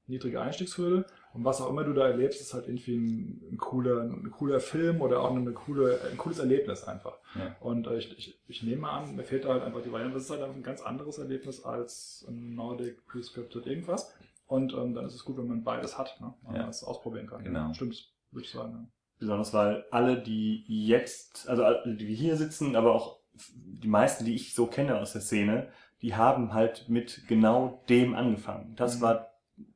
Niedrige 0.08 0.40
Einstiegshürde. 0.40 1.06
Und 1.34 1.44
was 1.44 1.60
auch 1.62 1.70
immer 1.70 1.84
du 1.84 1.94
da 1.94 2.08
erlebst, 2.08 2.40
ist 2.40 2.54
halt 2.54 2.68
irgendwie 2.68 2.96
ein, 2.96 3.42
ein 3.54 3.58
cooler, 3.58 4.02
ein 4.04 4.30
cooler 4.32 4.60
Film 4.60 5.02
oder 5.02 5.22
auch 5.22 5.36
eine 5.36 5.52
coole, 5.52 6.00
ein 6.12 6.16
cooles 6.18 6.38
Erlebnis 6.40 6.84
einfach. 6.84 7.18
Ja. 7.34 7.56
Und 7.60 7.88
äh, 7.88 7.98
ich, 7.98 8.16
ich, 8.18 8.40
ich 8.48 8.64
nehme 8.64 8.88
an, 8.88 9.16
mir 9.16 9.24
fehlt 9.24 9.46
da 9.46 9.50
halt 9.50 9.64
einfach 9.64 9.82
die 9.82 9.92
Variante. 9.92 10.14
Das 10.14 10.26
ist 10.26 10.30
halt 10.30 10.44
ein 10.44 10.62
ganz 10.62 10.82
anderes 10.82 11.18
Erlebnis 11.18 11.64
als 11.66 12.24
ein 12.30 12.54
Nordic 12.54 13.06
Prescripted 13.08 13.66
irgendwas. 13.66 14.14
Und 14.46 14.74
ähm, 14.76 14.94
dann 14.94 15.06
ist 15.08 15.16
es 15.16 15.26
gut, 15.26 15.38
wenn 15.38 15.48
man 15.48 15.64
beides 15.64 15.98
hat, 15.98 16.22
ne? 16.22 16.34
Und 16.44 16.54
Ja. 16.56 16.62
man 16.62 16.70
es 16.70 16.84
ausprobieren 16.84 17.26
kann. 17.26 17.44
Genau. 17.44 17.74
Stimmt, 17.74 18.14
würde 18.32 18.46
ich 18.46 18.52
sagen. 18.52 18.92
Besonders 19.20 19.54
weil 19.54 19.86
alle, 19.92 20.22
die 20.22 20.66
jetzt, 20.68 21.48
also 21.48 21.64
alle, 21.64 21.96
die 21.96 22.14
hier 22.14 22.36
sitzen, 22.36 22.76
aber 22.76 22.94
auch 22.94 23.20
die 23.34 23.88
meisten, 23.88 24.26
die 24.26 24.36
ich 24.36 24.54
so 24.54 24.66
kenne 24.68 25.00
aus 25.00 25.14
der 25.14 25.22
Szene, 25.22 25.68
die 26.02 26.16
haben 26.16 26.54
halt 26.54 26.90
mit 26.90 27.24
genau 27.28 27.82
dem 27.90 28.14
angefangen. 28.14 28.74
Das 28.76 28.98
Mhm. 28.98 29.02
war, 29.02 29.30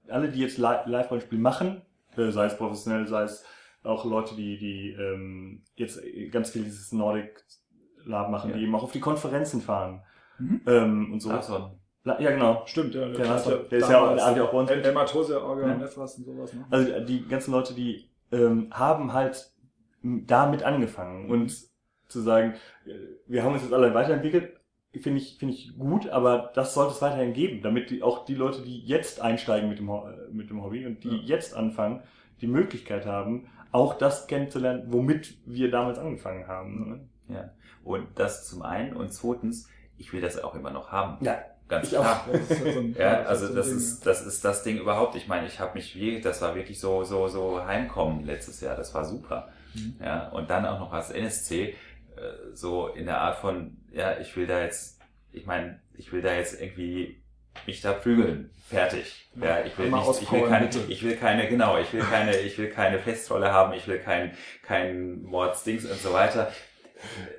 alle, 0.10 0.30
die 0.30 0.40
jetzt 0.40 0.58
Li- 0.58 0.84
Live-Rollenspiel 0.86 1.40
machen, 1.40 1.82
äh, 2.18 2.32
sei 2.32 2.46
es 2.46 2.58
professionell, 2.58 3.08
sei 3.08 3.24
es 3.24 3.44
auch 3.84 4.04
Leute, 4.06 4.36
die, 4.36 4.58
die 4.58 4.90
ähm, 4.92 5.64
jetzt 5.76 6.02
ganz 6.32 6.50
viel 6.52 6.64
dieses 6.64 6.92
Nordic 6.92 7.44
Lab 8.06 8.30
machen, 8.30 8.52
Ja. 8.52 8.58
die 8.58 8.64
eben 8.64 8.76
auch 8.76 8.84
auf 8.84 8.92
die 8.92 9.00
Konferenzen 9.00 9.62
fahren 9.62 10.02
Mhm. 10.38 10.62
ähm, 10.68 11.14
und 11.14 11.20
so. 11.22 11.30
Larson. 11.30 11.72
La- 12.04 12.20
Ja, 12.20 12.32
genau. 12.32 12.64
Stimmt, 12.66 12.96
ja. 12.96 13.08
Der 13.10 13.26
ja- 13.26 13.38
der 13.70 13.80
ist 13.80 13.90
ja 13.90 14.02
auch- 14.02 14.16
der 14.16 14.26
hat 14.26 14.38
ja 14.38 14.44
auch 14.44 14.52
bei 14.52 14.58
uns 14.60 14.70
Elmar 14.72 15.06
Tosia, 15.06 15.38
Orga, 15.38 15.68
Ja. 15.68 15.76
Nefras 15.76 16.16
und 16.18 16.26
sowas. 16.26 16.54
Ne? 16.54 16.66
Also 16.70 17.00
die 17.06 17.26
ganzen 17.28 17.52
Leute, 17.52 17.74
die 17.74 18.09
ähm, 18.32 18.68
haben 18.72 19.14
halt 19.14 19.52
damit 20.02 20.64
angefangen 20.64 21.30
und 21.30 21.54
zu 22.08 22.22
sagen, 22.22 22.56
äh, 22.86 22.92
wir 23.28 23.44
haben 23.44 23.54
uns 23.54 23.64
jetzt 23.64 23.74
alle 23.74 23.94
weiterentwickelt, 23.94 24.60
finde 25.00 25.20
ich, 25.20 25.38
finde 25.38 25.54
ich 25.54 25.78
gut, 25.78 26.10
aber 26.10 26.52
das 26.56 26.74
sollte 26.74 26.94
es 26.94 27.02
weiterhin 27.02 27.34
geben, 27.34 27.62
damit 27.62 27.90
die, 27.92 28.02
auch 28.02 28.26
die 28.26 28.36
Leute, 28.36 28.62
die 28.62 28.80
jetzt 28.80 29.22
einsteigen 29.22 29.70
mit 29.70 29.80
dem, 29.80 29.90
äh, 29.90 30.32
mit 30.32 30.50
dem 30.50 30.64
Hobby 30.64 30.86
und 30.86 31.04
die 31.04 31.10
Ja. 31.10 31.24
jetzt 31.24 31.54
anfangen, 31.56 32.02
die 32.42 32.48
Möglichkeit 32.48 33.06
haben, 33.06 33.48
auch 33.72 33.94
das 33.94 34.26
kennenzulernen, 34.28 34.86
womit 34.88 35.38
wir 35.46 35.70
damals 35.70 36.00
angefangen 36.00 36.48
haben. 36.48 36.90
Ne? 37.28 37.36
Ja. 37.36 37.52
Und 37.84 38.08
das 38.16 38.48
zum 38.48 38.64
einen. 38.64 38.96
Und 38.96 39.14
zweitens, 39.14 39.70
ich 39.98 40.12
will 40.12 40.22
das 40.22 40.42
auch 40.42 40.56
immer 40.56 40.72
noch 40.72 40.92
haben. 40.92 41.24
Ja, 41.24 41.38
Ganz 41.70 41.90
klar. 41.90 42.26
Das 42.32 42.42
ist 42.52 42.60
so 42.64 42.66
ein- 42.80 42.96
Ja, 42.98 43.18
das 43.20 43.28
also 43.28 43.54
das 43.56 43.68
Ding, 43.68 43.78
ist, 43.78 44.06
das 44.06 44.26
ist 44.26 44.44
das 44.44 44.64
Ding 44.64 44.78
überhaupt. 44.80 45.16
Ich 45.16 45.28
meine, 45.28 45.48
ich 45.48 45.60
habe 45.60 45.76
mich 45.76 45.96
wie, 45.96 46.20
das 46.20 46.42
war 46.42 46.56
wirklich 46.56 46.80
so, 46.80 47.04
so, 47.04 47.28
so 47.28 47.64
heimkommen 47.66 48.26
letztes 48.26 48.60
Jahr. 48.60 48.76
Das 48.76 48.94
war 48.94 49.06
super. 49.06 49.50
Mhm. 49.76 49.96
Ja, 50.04 50.28
und 50.30 50.50
dann 50.50 50.66
auch 50.66 50.80
noch 50.80 50.92
als 50.92 51.12
NSC, 51.12 51.70
äh, 51.70 51.76
so 52.54 52.88
in 52.88 53.06
der 53.06 53.22
Art 53.22 53.38
von, 53.38 53.78
ja, 53.94 54.18
ich 54.20 54.36
will 54.36 54.48
da 54.48 54.62
jetzt, 54.64 55.00
ich 55.32 55.46
meine, 55.46 55.80
ich 55.94 56.12
will 56.12 56.22
da 56.22 56.34
jetzt 56.34 56.60
irgendwie 56.60 57.22
mich 57.68 57.82
da 57.82 57.94
prügeln. 57.94 58.50
Fertig. 58.68 59.30
Ja, 59.36 59.62
ich 59.62 59.78
will 59.78 59.90
nicht, 59.92 60.22
ich 60.22 60.32
will 60.32 60.48
keine, 60.48 60.70
ich 60.88 61.04
will 61.04 61.16
keine, 61.16 61.48
genau, 61.50 61.78
ich 61.78 61.92
will 61.94 62.02
keine, 62.02 62.36
ich 62.38 62.58
will 62.58 62.70
keine 62.70 63.00
Festrolle 63.00 63.52
haben, 63.52 63.74
ich 63.74 63.88
will 63.88 64.00
kein, 64.00 64.32
kein 64.64 65.22
Mordsdings 65.24 65.86
und 65.86 66.00
so 66.00 66.14
weiter. 66.14 66.52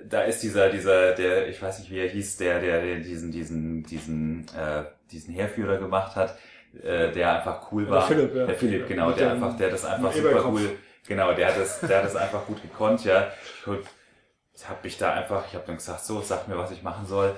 Da 0.08 0.22
ist 0.22 0.42
dieser, 0.42 0.70
dieser, 0.70 1.12
der, 1.14 1.48
ich 1.48 1.60
weiß 1.60 1.80
nicht, 1.80 1.90
wie 1.90 1.98
er 1.98 2.08
hieß, 2.08 2.38
der, 2.38 2.60
der, 2.60 2.82
der 2.82 2.96
diesen, 2.96 3.30
diesen, 3.30 3.82
diesen, 3.84 4.46
äh, 4.48 4.84
diesen 5.10 5.34
Heerführer 5.34 5.78
gemacht 5.78 6.16
hat, 6.16 6.36
äh, 6.82 7.10
der 7.12 7.38
einfach 7.38 7.70
cool 7.72 7.84
Der 7.84 7.92
war. 7.92 8.06
Philipp, 8.06 8.34
ja. 8.34 8.46
Der 8.46 8.54
Philipp, 8.54 8.88
genau, 8.88 9.12
der 9.12 9.32
einfach, 9.32 9.56
der 9.56 9.70
das 9.70 9.84
einfach 9.84 10.12
super 10.12 10.30
Eberkopf. 10.30 10.52
cool, 10.60 10.78
genau, 11.06 11.32
der 11.32 11.48
hat 11.48 11.58
das, 11.58 11.80
der 11.80 11.98
hat 11.98 12.04
das 12.04 12.16
einfach 12.16 12.46
gut 12.46 12.62
gekonnt, 12.62 13.04
ja. 13.04 13.30
Und 13.66 13.80
ich 14.54 14.68
habe 14.68 14.78
mich 14.82 14.98
da 14.98 15.14
einfach, 15.14 15.44
ich 15.48 15.54
habe 15.54 15.64
dann 15.66 15.76
gesagt, 15.76 16.04
so, 16.04 16.20
sag 16.20 16.48
mir, 16.48 16.56
was 16.56 16.70
ich 16.70 16.82
machen 16.82 17.06
soll. 17.06 17.34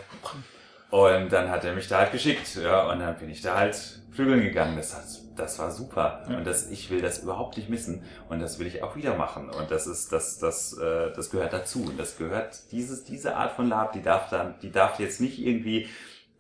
Und 0.90 1.32
dann 1.32 1.50
hat 1.50 1.64
er 1.64 1.74
mich 1.74 1.88
da 1.88 1.98
halt 1.98 2.12
geschickt, 2.12 2.56
ja, 2.56 2.90
und 2.90 3.00
dann 3.00 3.16
bin 3.16 3.30
ich 3.30 3.40
da 3.40 3.56
halt 3.56 4.00
prügeln 4.14 4.42
gegangen. 4.42 4.76
Das, 4.76 4.94
hat, 4.94 5.04
das 5.36 5.58
war 5.58 5.70
super. 5.70 6.24
Ja. 6.28 6.38
Und 6.38 6.46
das, 6.46 6.70
ich 6.70 6.90
will 6.90 7.00
das 7.00 7.18
überhaupt 7.22 7.56
nicht 7.56 7.68
missen. 7.68 8.02
Und 8.28 8.40
das 8.40 8.58
will 8.58 8.66
ich 8.66 8.82
auch 8.82 8.96
wieder 8.96 9.14
machen. 9.16 9.48
Und 9.50 9.70
das 9.70 9.86
ist, 9.86 10.12
das, 10.12 10.38
das, 10.38 10.76
äh, 10.78 11.12
das 11.14 11.30
gehört 11.30 11.52
dazu. 11.52 11.82
Und 11.84 11.98
das 11.98 12.16
gehört, 12.18 12.70
dieses, 12.72 13.04
diese 13.04 13.36
Art 13.36 13.52
von 13.52 13.68
Lab, 13.68 13.92
die 13.92 14.02
darf 14.02 14.28
dann, 14.30 14.54
die 14.62 14.70
darf 14.70 14.98
jetzt 15.00 15.20
nicht 15.20 15.38
irgendwie, 15.38 15.88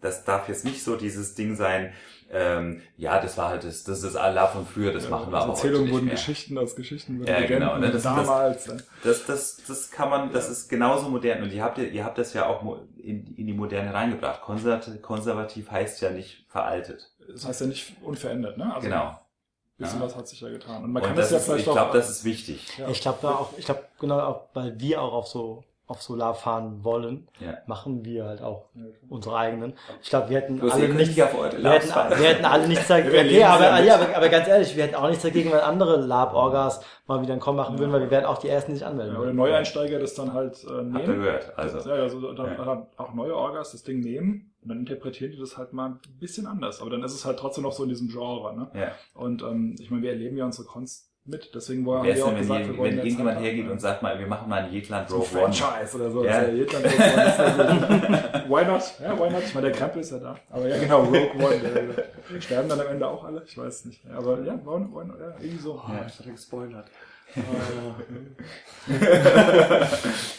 das 0.00 0.24
darf 0.24 0.48
jetzt 0.48 0.64
nicht 0.64 0.82
so 0.82 0.96
dieses 0.96 1.34
Ding 1.34 1.56
sein, 1.56 1.92
ähm, 2.34 2.80
ja, 2.96 3.20
das 3.20 3.36
war 3.36 3.50
halt 3.50 3.62
das, 3.62 3.84
das 3.84 4.02
ist 4.02 4.14
das 4.14 4.34
Lab 4.34 4.54
von 4.54 4.66
früher, 4.66 4.90
das 4.90 5.06
machen 5.10 5.30
wir 5.30 5.36
Als 5.36 5.44
aber 5.44 5.52
heute 5.52 5.58
Erzählungen 5.66 5.84
nicht 5.84 5.92
wurden 5.94 6.04
mehr. 6.06 6.14
Geschichten 6.14 6.56
als 6.56 6.74
Geschichten 6.74 7.22
Ja, 7.26 7.38
Legenden 7.40 7.60
genau, 7.60 7.76
ne, 7.76 7.90
das- 7.90 8.02
das- 8.02 8.02
damals. 8.04 8.66
ne? 8.68 8.76
Das, 9.04 9.26
das, 9.26 9.60
das 9.68 9.90
kann 9.90 10.08
man, 10.08 10.32
das 10.32 10.48
ist 10.48 10.70
genauso 10.70 11.10
modern. 11.10 11.42
Und 11.42 11.52
ihr 11.52 11.62
habt, 11.62 11.76
ja- 11.76 11.84
ihr 11.84 12.04
habt 12.06 12.16
das 12.16 12.32
ja 12.32 12.46
auch 12.46 12.62
in, 12.96 13.34
in 13.36 13.46
die 13.46 13.52
Moderne 13.52 13.92
reingebracht. 13.92 14.40
Konservativ, 14.40 15.02
konservativ 15.02 15.70
heißt 15.70 16.00
ja 16.00 16.08
nicht 16.10 16.46
veraltet. 16.48 17.11
Das 17.30 17.44
heißt 17.46 17.60
ja 17.62 17.66
nicht 17.66 17.92
unverändert, 18.02 18.56
ne? 18.58 18.74
Also 18.74 18.86
genau. 18.88 19.06
Ein 19.08 19.18
bisschen 19.78 20.00
Ja. 20.00 20.06
was 20.06 20.16
hat 20.16 20.28
sich 20.28 20.40
ja 20.40 20.48
getan. 20.48 20.84
Und 20.84 20.92
man 20.92 21.02
Und 21.02 21.08
kann 21.08 21.16
das 21.16 21.26
das, 21.26 21.32
ja 21.32 21.38
ist, 21.38 21.44
vielleicht 21.46 21.62
ich 21.62 21.68
auch. 21.68 21.74
glaube, 21.74 21.98
das 21.98 22.10
ist 22.10 22.24
wichtig. 22.24 22.78
ja, 22.78 22.88
Ich 22.88 23.00
glaube 23.00 23.28
auch, 23.28 23.50
ich 23.56 23.64
glaube 23.64 23.84
genau 23.98 24.20
auch, 24.20 24.42
weil 24.54 24.78
wir 24.78 25.00
auch 25.02 25.12
auf 25.12 25.28
so 25.28 25.64
auf 25.88 26.00
Solar 26.00 26.34
fahren 26.34 26.84
wollen, 26.84 27.28
Ja. 27.40 27.58
machen 27.66 28.04
wir 28.04 28.24
halt 28.24 28.40
auch 28.42 28.66
Ja. 28.74 28.84
unsere 29.10 29.36
eigenen. 29.36 29.74
Ich 30.02 30.08
glaube, 30.08 30.30
wir 30.30 30.38
hätten 30.38 30.58
Bloß 30.58 30.72
alle 30.72 30.88
nicht, 30.88 31.16
wir 31.16 31.26
hätten, 31.26 31.62
wir 31.62 32.28
hätten 32.28 32.44
alle 32.46 32.68
nichts 32.68 32.86
dagegen. 32.88 33.12
Okay, 33.14 33.44
aber, 33.44 33.62
ja 33.64 33.78
ja, 33.80 33.94
aber, 33.96 34.16
aber 34.16 34.28
ganz 34.30 34.48
ehrlich, 34.48 34.74
wir 34.74 34.84
hätten 34.84 34.94
auch 34.94 35.08
nichts 35.08 35.22
dagegen, 35.22 35.50
wenn 35.52 35.58
andere 35.60 35.96
Lab-Orgas 35.96 36.80
mal 37.06 37.20
wieder 37.20 37.32
einen 37.32 37.40
Com 37.42 37.56
machen 37.56 37.78
würden, 37.78 37.92
weil 37.92 38.00
wir 38.00 38.10
werden 38.10 38.24
auch 38.24 38.38
die 38.38 38.48
ersten 38.48 38.72
nicht 38.72 38.84
anmelden. 38.84 39.14
Ja, 39.14 39.20
oder 39.20 39.32
Neueinsteiger 39.34 39.98
das 39.98 40.14
dann 40.14 40.32
halt 40.32 40.62
äh, 40.64 40.66
Habt 40.68 40.76
ihr 40.78 40.82
nehmen. 40.84 41.06
gehört? 41.20 41.58
Also, 41.58 41.78
ja, 41.90 41.96
ja, 41.96 42.08
so, 42.08 42.32
dann, 42.32 42.46
Ja. 42.46 42.64
dann 42.64 42.86
auch 42.96 43.12
neue 43.14 43.36
Orgas 43.36 43.72
das 43.72 43.82
Ding 43.82 44.00
nehmen 44.00 44.54
und 44.62 44.68
dann 44.70 44.78
interpretieren 44.78 45.32
die 45.32 45.38
das 45.38 45.58
halt 45.58 45.72
mal 45.74 45.86
ein 45.90 46.00
bisschen 46.20 46.46
anders. 46.46 46.80
Aber 46.80 46.90
dann 46.90 47.02
ist 47.02 47.12
es 47.14 47.24
halt 47.26 47.38
trotzdem 47.38 47.64
noch 47.64 47.72
so 47.72 47.82
in 47.82 47.88
diesem 47.90 48.08
Genre. 48.08 48.56
Ne? 48.56 48.70
ja. 48.74 48.92
Und 49.14 49.42
ähm, 49.42 49.74
ich 49.78 49.90
meine, 49.90 50.02
wir 50.02 50.10
erleben 50.10 50.36
ja 50.38 50.44
unsere 50.46 50.66
Cons 50.66 51.11
mit. 51.24 51.54
Deswegen 51.54 51.84
wollen 51.86 52.02
wir 52.04 52.24
auch 52.26 52.36
gesagt, 52.36 52.66
wir 52.66 52.76
wollen 52.78 52.90
wenn 52.90 52.98
irgendjemand 52.98 53.36
halt 53.36 53.46
hergeht 53.46 53.70
und 53.70 53.80
sagt 53.80 54.02
mal, 54.02 54.18
wir 54.18 54.26
machen 54.26 54.48
mal 54.48 54.64
ein 54.64 54.72
Jetland 54.72 55.10
Rogue 55.12 55.26
One. 55.32 55.52
Franchise 55.52 55.96
oder 55.96 56.10
so. 56.10 56.24
Ja. 56.24 56.42
Ja 56.42 56.48
jeder 56.48 56.78
Rogue 56.78 56.90
One, 56.96 58.12
ja. 58.26 58.44
Why 58.48 58.64
not? 58.64 58.82
Ja, 59.00 59.18
why 59.18 59.30
not? 59.30 59.42
Ich 59.44 59.54
meine, 59.54 59.68
der 59.68 59.76
Krempel 59.76 60.00
ist 60.02 60.10
ja 60.10 60.18
da. 60.18 60.36
Aber 60.50 60.68
ja, 60.68 60.78
genau, 60.78 61.02
Rogue 61.02 61.30
One. 61.38 61.58
Der, 62.34 62.40
sterben 62.40 62.68
dann 62.68 62.80
am 62.80 62.86
Ende 62.88 63.06
auch 63.06 63.24
alle? 63.24 63.42
Ich 63.46 63.56
weiß 63.56 63.84
nicht. 63.84 64.04
Ja, 64.04 64.18
aber 64.18 64.40
ja, 64.40 64.54
why 64.64 64.80
not? 64.80 64.90
Why 64.94 65.04
not? 65.06 65.20
Ja, 65.20 65.34
irgendwie 65.40 65.58
so. 65.62 65.74
Oh, 65.74 65.90
ich 66.06 66.18
hatte 66.18 66.30
gespoilert. 66.30 66.86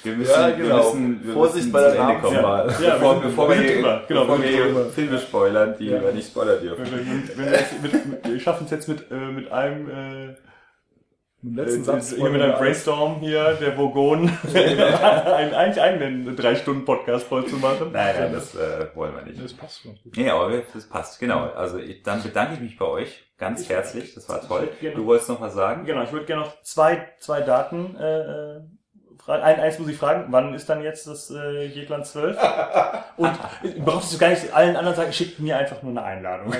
Wir 0.03 0.13
müssen, 0.15 0.31
Ja, 0.31 0.49
genau. 0.51 0.77
wir 0.93 0.99
müssen, 0.99 1.23
wir 1.25 1.33
Vorsicht 1.33 1.55
müssen 1.65 1.71
bei 1.71 1.81
der 1.81 1.95
Ende 1.95 2.15
kommen. 2.21 2.41
Namenswahl. 2.41 2.83
Ja, 2.83 2.93
bevor, 2.95 3.15
wir- 3.15 3.21
bevor 3.29 3.49
wir 3.49 3.55
wir, 3.55 3.63
hier, 3.63 3.75
drüber. 3.77 4.01
Genau, 4.07 4.21
bevor 4.21 4.37
wir 4.43 4.49
wir 4.49 4.65
hier. 4.65 4.85
Filme 4.91 5.19
spoilern, 5.19 5.75
die 5.79 5.85
Ja. 5.87 6.01
wir 6.03 6.11
nicht 6.11 6.27
spoilern 6.27 6.61
dürfen. 6.61 6.85
Wir, 6.85 7.91
wir, 7.91 8.31
wir 8.33 8.39
schaffen 8.39 8.65
es 8.65 8.71
jetzt 8.71 8.87
mit, 8.89 9.09
äh, 9.11 9.15
mit 9.15 9.51
einem, 9.51 9.89
äh, 9.89 10.35
Im 11.43 11.55
letzten 11.55 11.81
äh, 11.81 11.83
Satz. 11.83 12.13
hier 12.13 12.29
mit 12.29 12.41
einem 12.41 12.53
Brainstorm 12.53 13.19
hier, 13.19 13.53
der 13.55 13.77
Vogon, 13.77 14.29
einen, 14.53 15.53
eigentlich 15.53 15.81
einen 15.81 16.35
drei 16.35 16.55
Stunden 16.55 16.85
Podcast 16.85 17.27
voll 17.27 17.45
zu 17.45 17.57
machen. 17.57 17.89
Nein, 17.91 18.15
nein, 18.17 18.33
das 18.33 18.55
äh, 18.55 18.87
wollen 18.95 19.13
wir 19.15 19.23
nicht. 19.23 19.43
Das 19.43 19.53
passt 19.53 19.81
schon. 19.81 19.97
Nee, 20.15 20.29
aber 20.29 20.51
das 20.73 20.87
passt, 20.87 21.19
genau. 21.19 21.49
Also 21.51 21.77
ich, 21.79 22.01
dann 22.03 22.23
bedanke 22.23 22.53
ich 22.55 22.59
mich 22.61 22.77
bei 22.77 22.85
euch 22.85 23.25
ganz 23.37 23.61
Ich- 23.61 23.69
herzlich. 23.69 24.13
Das 24.15 24.29
war 24.29 24.41
toll. 24.47 24.69
gerne- 24.79 24.95
Du 24.95 25.05
wolltest 25.05 25.29
noch 25.29 25.41
was 25.41 25.53
sagen? 25.53 25.85
Genau, 25.85 26.03
ich 26.03 26.11
würde 26.13 26.25
gerne 26.25 26.43
noch 26.43 26.61
zwei, 26.61 27.07
zwei 27.19 27.41
Daten 27.41 27.95
äh, 27.99 28.19
äh, 28.19 28.61
fragen. 29.17 29.43
Ein, 29.43 29.59
eins 29.59 29.79
muss 29.79 29.89
ich 29.89 29.97
fragen, 29.97 30.27
wann 30.29 30.53
ist 30.53 30.69
dann 30.69 30.81
jetzt 30.81 31.07
das 31.07 31.29
äh, 31.29 31.65
Jetland 31.65 32.05
12? 32.05 32.37
Und 33.17 33.27
äh, 33.63 33.79
brauchst 33.83 34.13
du 34.13 34.17
gar 34.17 34.29
nicht 34.29 34.53
allen 34.53 34.75
anderen 34.77 34.95
sagen, 34.95 35.11
schickt 35.13 35.39
mir 35.39 35.57
einfach 35.57 35.81
nur 35.83 35.91
eine 35.91 36.03
Einladung. 36.03 36.53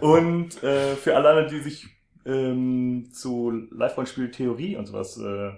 und 0.00 0.62
äh, 0.62 0.96
für 0.96 1.14
alle 1.14 1.28
anderen, 1.28 1.48
die 1.50 1.60
sich 1.60 1.86
ähm, 2.24 3.08
zu 3.12 3.50
Live-Rollenspiel 3.70 4.30
Theorie 4.30 4.76
und 4.76 4.86
sowas 4.86 5.18
äh, 5.18 5.52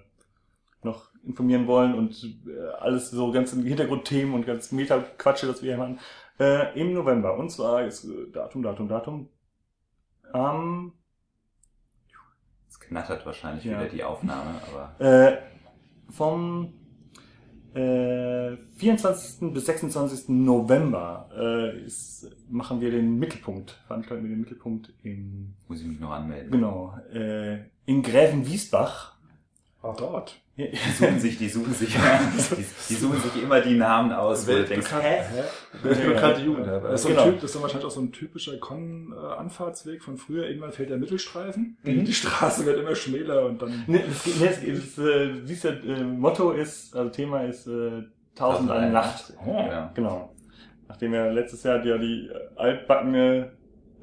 noch 0.82 1.10
informieren 1.24 1.66
wollen 1.66 1.94
und 1.94 2.22
äh, 2.46 2.68
alles 2.78 3.10
so 3.10 3.32
ganz 3.32 3.52
in 3.52 3.64
Hintergrundthemen 3.64 4.34
und 4.34 4.46
ganz 4.46 4.72
Meta-Quatsche, 4.72 5.46
das 5.46 5.62
wir 5.62 5.70
hier 5.74 5.78
machen, 5.78 5.98
äh, 6.38 6.78
im 6.80 6.92
November. 6.92 7.36
Und 7.36 7.50
zwar 7.50 7.84
ist 7.84 8.04
äh, 8.04 8.30
Datum, 8.32 8.62
Datum, 8.62 8.88
Datum 8.88 9.28
am 10.32 10.92
knattert 12.88 13.24
wahrscheinlich 13.26 13.64
Ja. 13.64 13.72
wieder 13.80 13.88
die 13.88 14.04
Aufnahme, 14.04 14.60
aber 14.70 15.04
Äh, 15.04 15.38
vom 16.12 16.72
äh, 17.76 18.56
24. 18.78 19.52
bis 19.52 19.66
26. 19.66 20.28
November 20.30 21.28
äh, 21.36 21.84
ist, 21.84 22.30
machen 22.48 22.80
wir 22.80 22.90
den 22.90 23.18
Mittelpunkt, 23.18 23.78
veranstalten 23.86 24.24
wir 24.24 24.30
den 24.30 24.40
Mittelpunkt 24.40 24.92
in, 25.02 25.54
muss 25.68 25.80
ich 25.80 25.86
mich 25.86 26.00
noch 26.00 26.10
anmelden. 26.10 26.50
genau, 26.50 26.98
äh, 27.12 27.58
in 27.84 28.02
Gräfenwiesbach. 28.02 29.16
Dort. 29.82 30.40
Die 30.56 30.70
suchen 30.98 31.20
sich, 31.20 31.36
die 31.36 31.48
suchen 31.50 31.74
sich, 31.74 31.94
die, 32.56 32.64
die 32.88 32.94
suchen 32.94 33.20
sich 33.20 33.42
immer 33.42 33.60
die 33.60 33.74
Namen 33.74 34.10
aus, 34.12 34.46
wo 34.48 34.52
du 34.52 34.64
denkst, 34.64 34.90
hä? 34.90 35.22
Der 35.84 35.90
bekannte 35.94 36.40
Jugendherberge. 36.40 36.88
Das 36.92 37.00
ist, 37.00 37.02
so 37.02 37.08
ein 37.08 37.14
Genau. 37.14 37.24
typ, 37.26 37.34
das 37.36 37.44
ist 37.44 37.54
dann 37.54 37.62
wahrscheinlich 37.62 37.86
auch 37.86 37.90
so 37.90 38.00
ein 38.00 38.12
typischer 38.12 38.56
Con-Anfahrtsweg 38.58 40.02
von 40.02 40.16
früher. 40.16 40.46
Irgendwann 40.48 40.72
fällt 40.72 40.90
der 40.90 40.96
Mittelstreifen. 40.96 41.76
Die, 41.84 42.04
die 42.04 42.12
Straße 42.14 42.64
wird 42.64 42.78
immer 42.78 42.94
schmäler 42.94 43.44
und 43.46 43.60
dann. 43.60 43.84
Nee, 43.86 44.02
es 44.10 44.24
geht, 44.24 44.40
es 44.40 44.62
es, 44.62 44.98
äh, 44.98 45.28
du 45.28 45.46
siehst 45.46 45.64
ja, 45.64 45.70
äh, 45.72 46.02
Motto 46.02 46.52
ist, 46.52 46.96
also 46.96 47.10
Thema 47.10 47.42
ist 47.44 47.66
äh, 47.66 48.02
Tausend 48.34 48.70
eine 48.70 48.90
Nacht. 48.90 49.32
Ja. 49.46 49.90
Genau. 49.94 50.34
Nachdem 50.88 51.14
ja 51.14 51.30
letztes 51.30 51.62
Jahr 51.64 51.84
ja 51.84 51.98
die 51.98 52.28
äh, 52.28 52.38
altbackene 52.56 53.52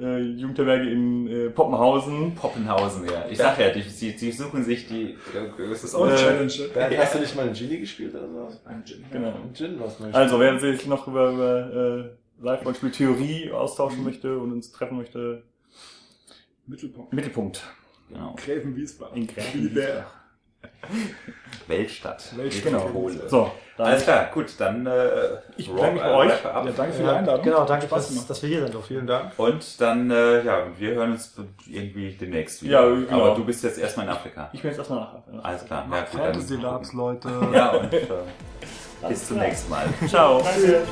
äh, 0.04 0.20
Jugendherberge 0.20 0.90
in 0.90 1.28
äh, 1.28 1.50
Poppenhausen 1.50 2.36
Poppenhausen, 2.36 3.06
ja. 3.06 3.26
Ich 3.30 3.38
sag 3.38 3.58
ja, 3.60 3.70
die, 3.70 3.82
die, 3.82 4.16
die 4.16 4.32
suchen 4.32 4.64
sich 4.64 4.88
die, 4.88 5.12
äh, 5.12 5.70
das 5.70 5.84
ist 5.84 5.96
auch 5.96 6.06
eine 6.06 6.14
Äh, 6.14 6.18
Challenge. 6.18 6.54
Bernd, 6.74 6.98
hast 6.98 7.16
du 7.16 7.20
nicht 7.20 7.36
mal 7.36 7.46
einen 7.46 7.54
Genie 7.54 7.80
gespielt 7.80 8.14
oder 8.14 8.28
so? 8.28 8.60
Genau. 9.12 9.28
Einen 9.30 9.54
Gin, 9.54 9.80
was 9.80 10.00
man 10.00 10.14
Also, 10.14 10.40
wer 10.40 10.60
sich 10.60 10.86
noch 10.86 11.08
über, 11.08 11.32
über 11.32 12.06
äh, 12.42 12.44
Live-Rollenspiel-Theorie 12.44 13.52
austauschen 13.52 14.04
möchte 14.04 14.38
und 14.38 14.52
uns 14.52 14.72
treffen 14.72 14.98
möchte, 14.98 15.44
Mittelpunkt. 16.68 17.14
Mittelpunkt. 17.14 17.64
genau. 18.10 18.36
Gräfen 18.38 18.76
Wiesbaden. 18.76 19.18
In 19.18 19.28
Gräfen. 19.28 19.74
Der 19.74 20.08
Weltstadt. 21.68 22.36
Weltstadt. 22.38 22.72
Metropole. 22.74 23.30
So, 23.30 23.52
Alles 23.78 24.04
klar, 24.04 24.30
gut, 24.34 24.48
dann 24.58 24.86
äh, 24.86 25.02
Ich 25.56 25.72
bedanke 25.72 25.94
mich 25.94 26.02
bei 26.04 26.10
äh, 26.10 26.14
euch. 26.14 26.30
wrap 26.30 26.56
up. 26.56 26.66
Ja, 26.66 26.72
danke 26.76 26.94
für 26.94 27.04
die 27.04 27.10
Einladung. 27.10 27.44
Genau, 27.44 27.66
danke, 27.66 27.88
dass, 27.88 28.28
dass 28.28 28.42
wir 28.42 28.50
hier 28.50 28.68
sind. 28.68 28.84
Vielen 28.86 29.08
Dank. 29.08 29.32
Und 29.38 29.82
dann, 29.82 30.12
äh, 30.12 30.44
ja, 30.44 30.68
wir 30.78 30.96
hören 30.96 31.12
uns 31.14 31.34
irgendwie 31.68 32.12
demnächst 32.12 32.62
wieder. 32.64 32.88
Ja, 32.88 32.96
genau. 32.96 33.26
Aber 33.26 33.36
du 33.36 33.46
bist 33.46 33.64
jetzt 33.64 33.80
erstmal 33.80 34.08
in 34.08 34.12
Afrika. 34.12 34.50
ich 34.52 34.62
bin 34.62 34.72
jetzt 34.72 34.78
erstmal 34.78 35.00
nach. 35.00 35.44
Alles 35.44 35.66
klar. 35.66 35.88
Ja, 35.90 36.00
gut, 36.02 36.10
Fantasy 36.20 36.54
dann, 36.56 36.62
Labs, 36.64 36.94
Leute. 36.94 37.30
ja 37.54 37.72
und 37.72 37.94
äh, 37.94 38.02
bis 39.08 39.28
zum 39.28 39.38
nächsten 39.38 39.70
Mal. 39.70 39.86
Ciao. 40.08 40.42
Danke. 40.42 40.84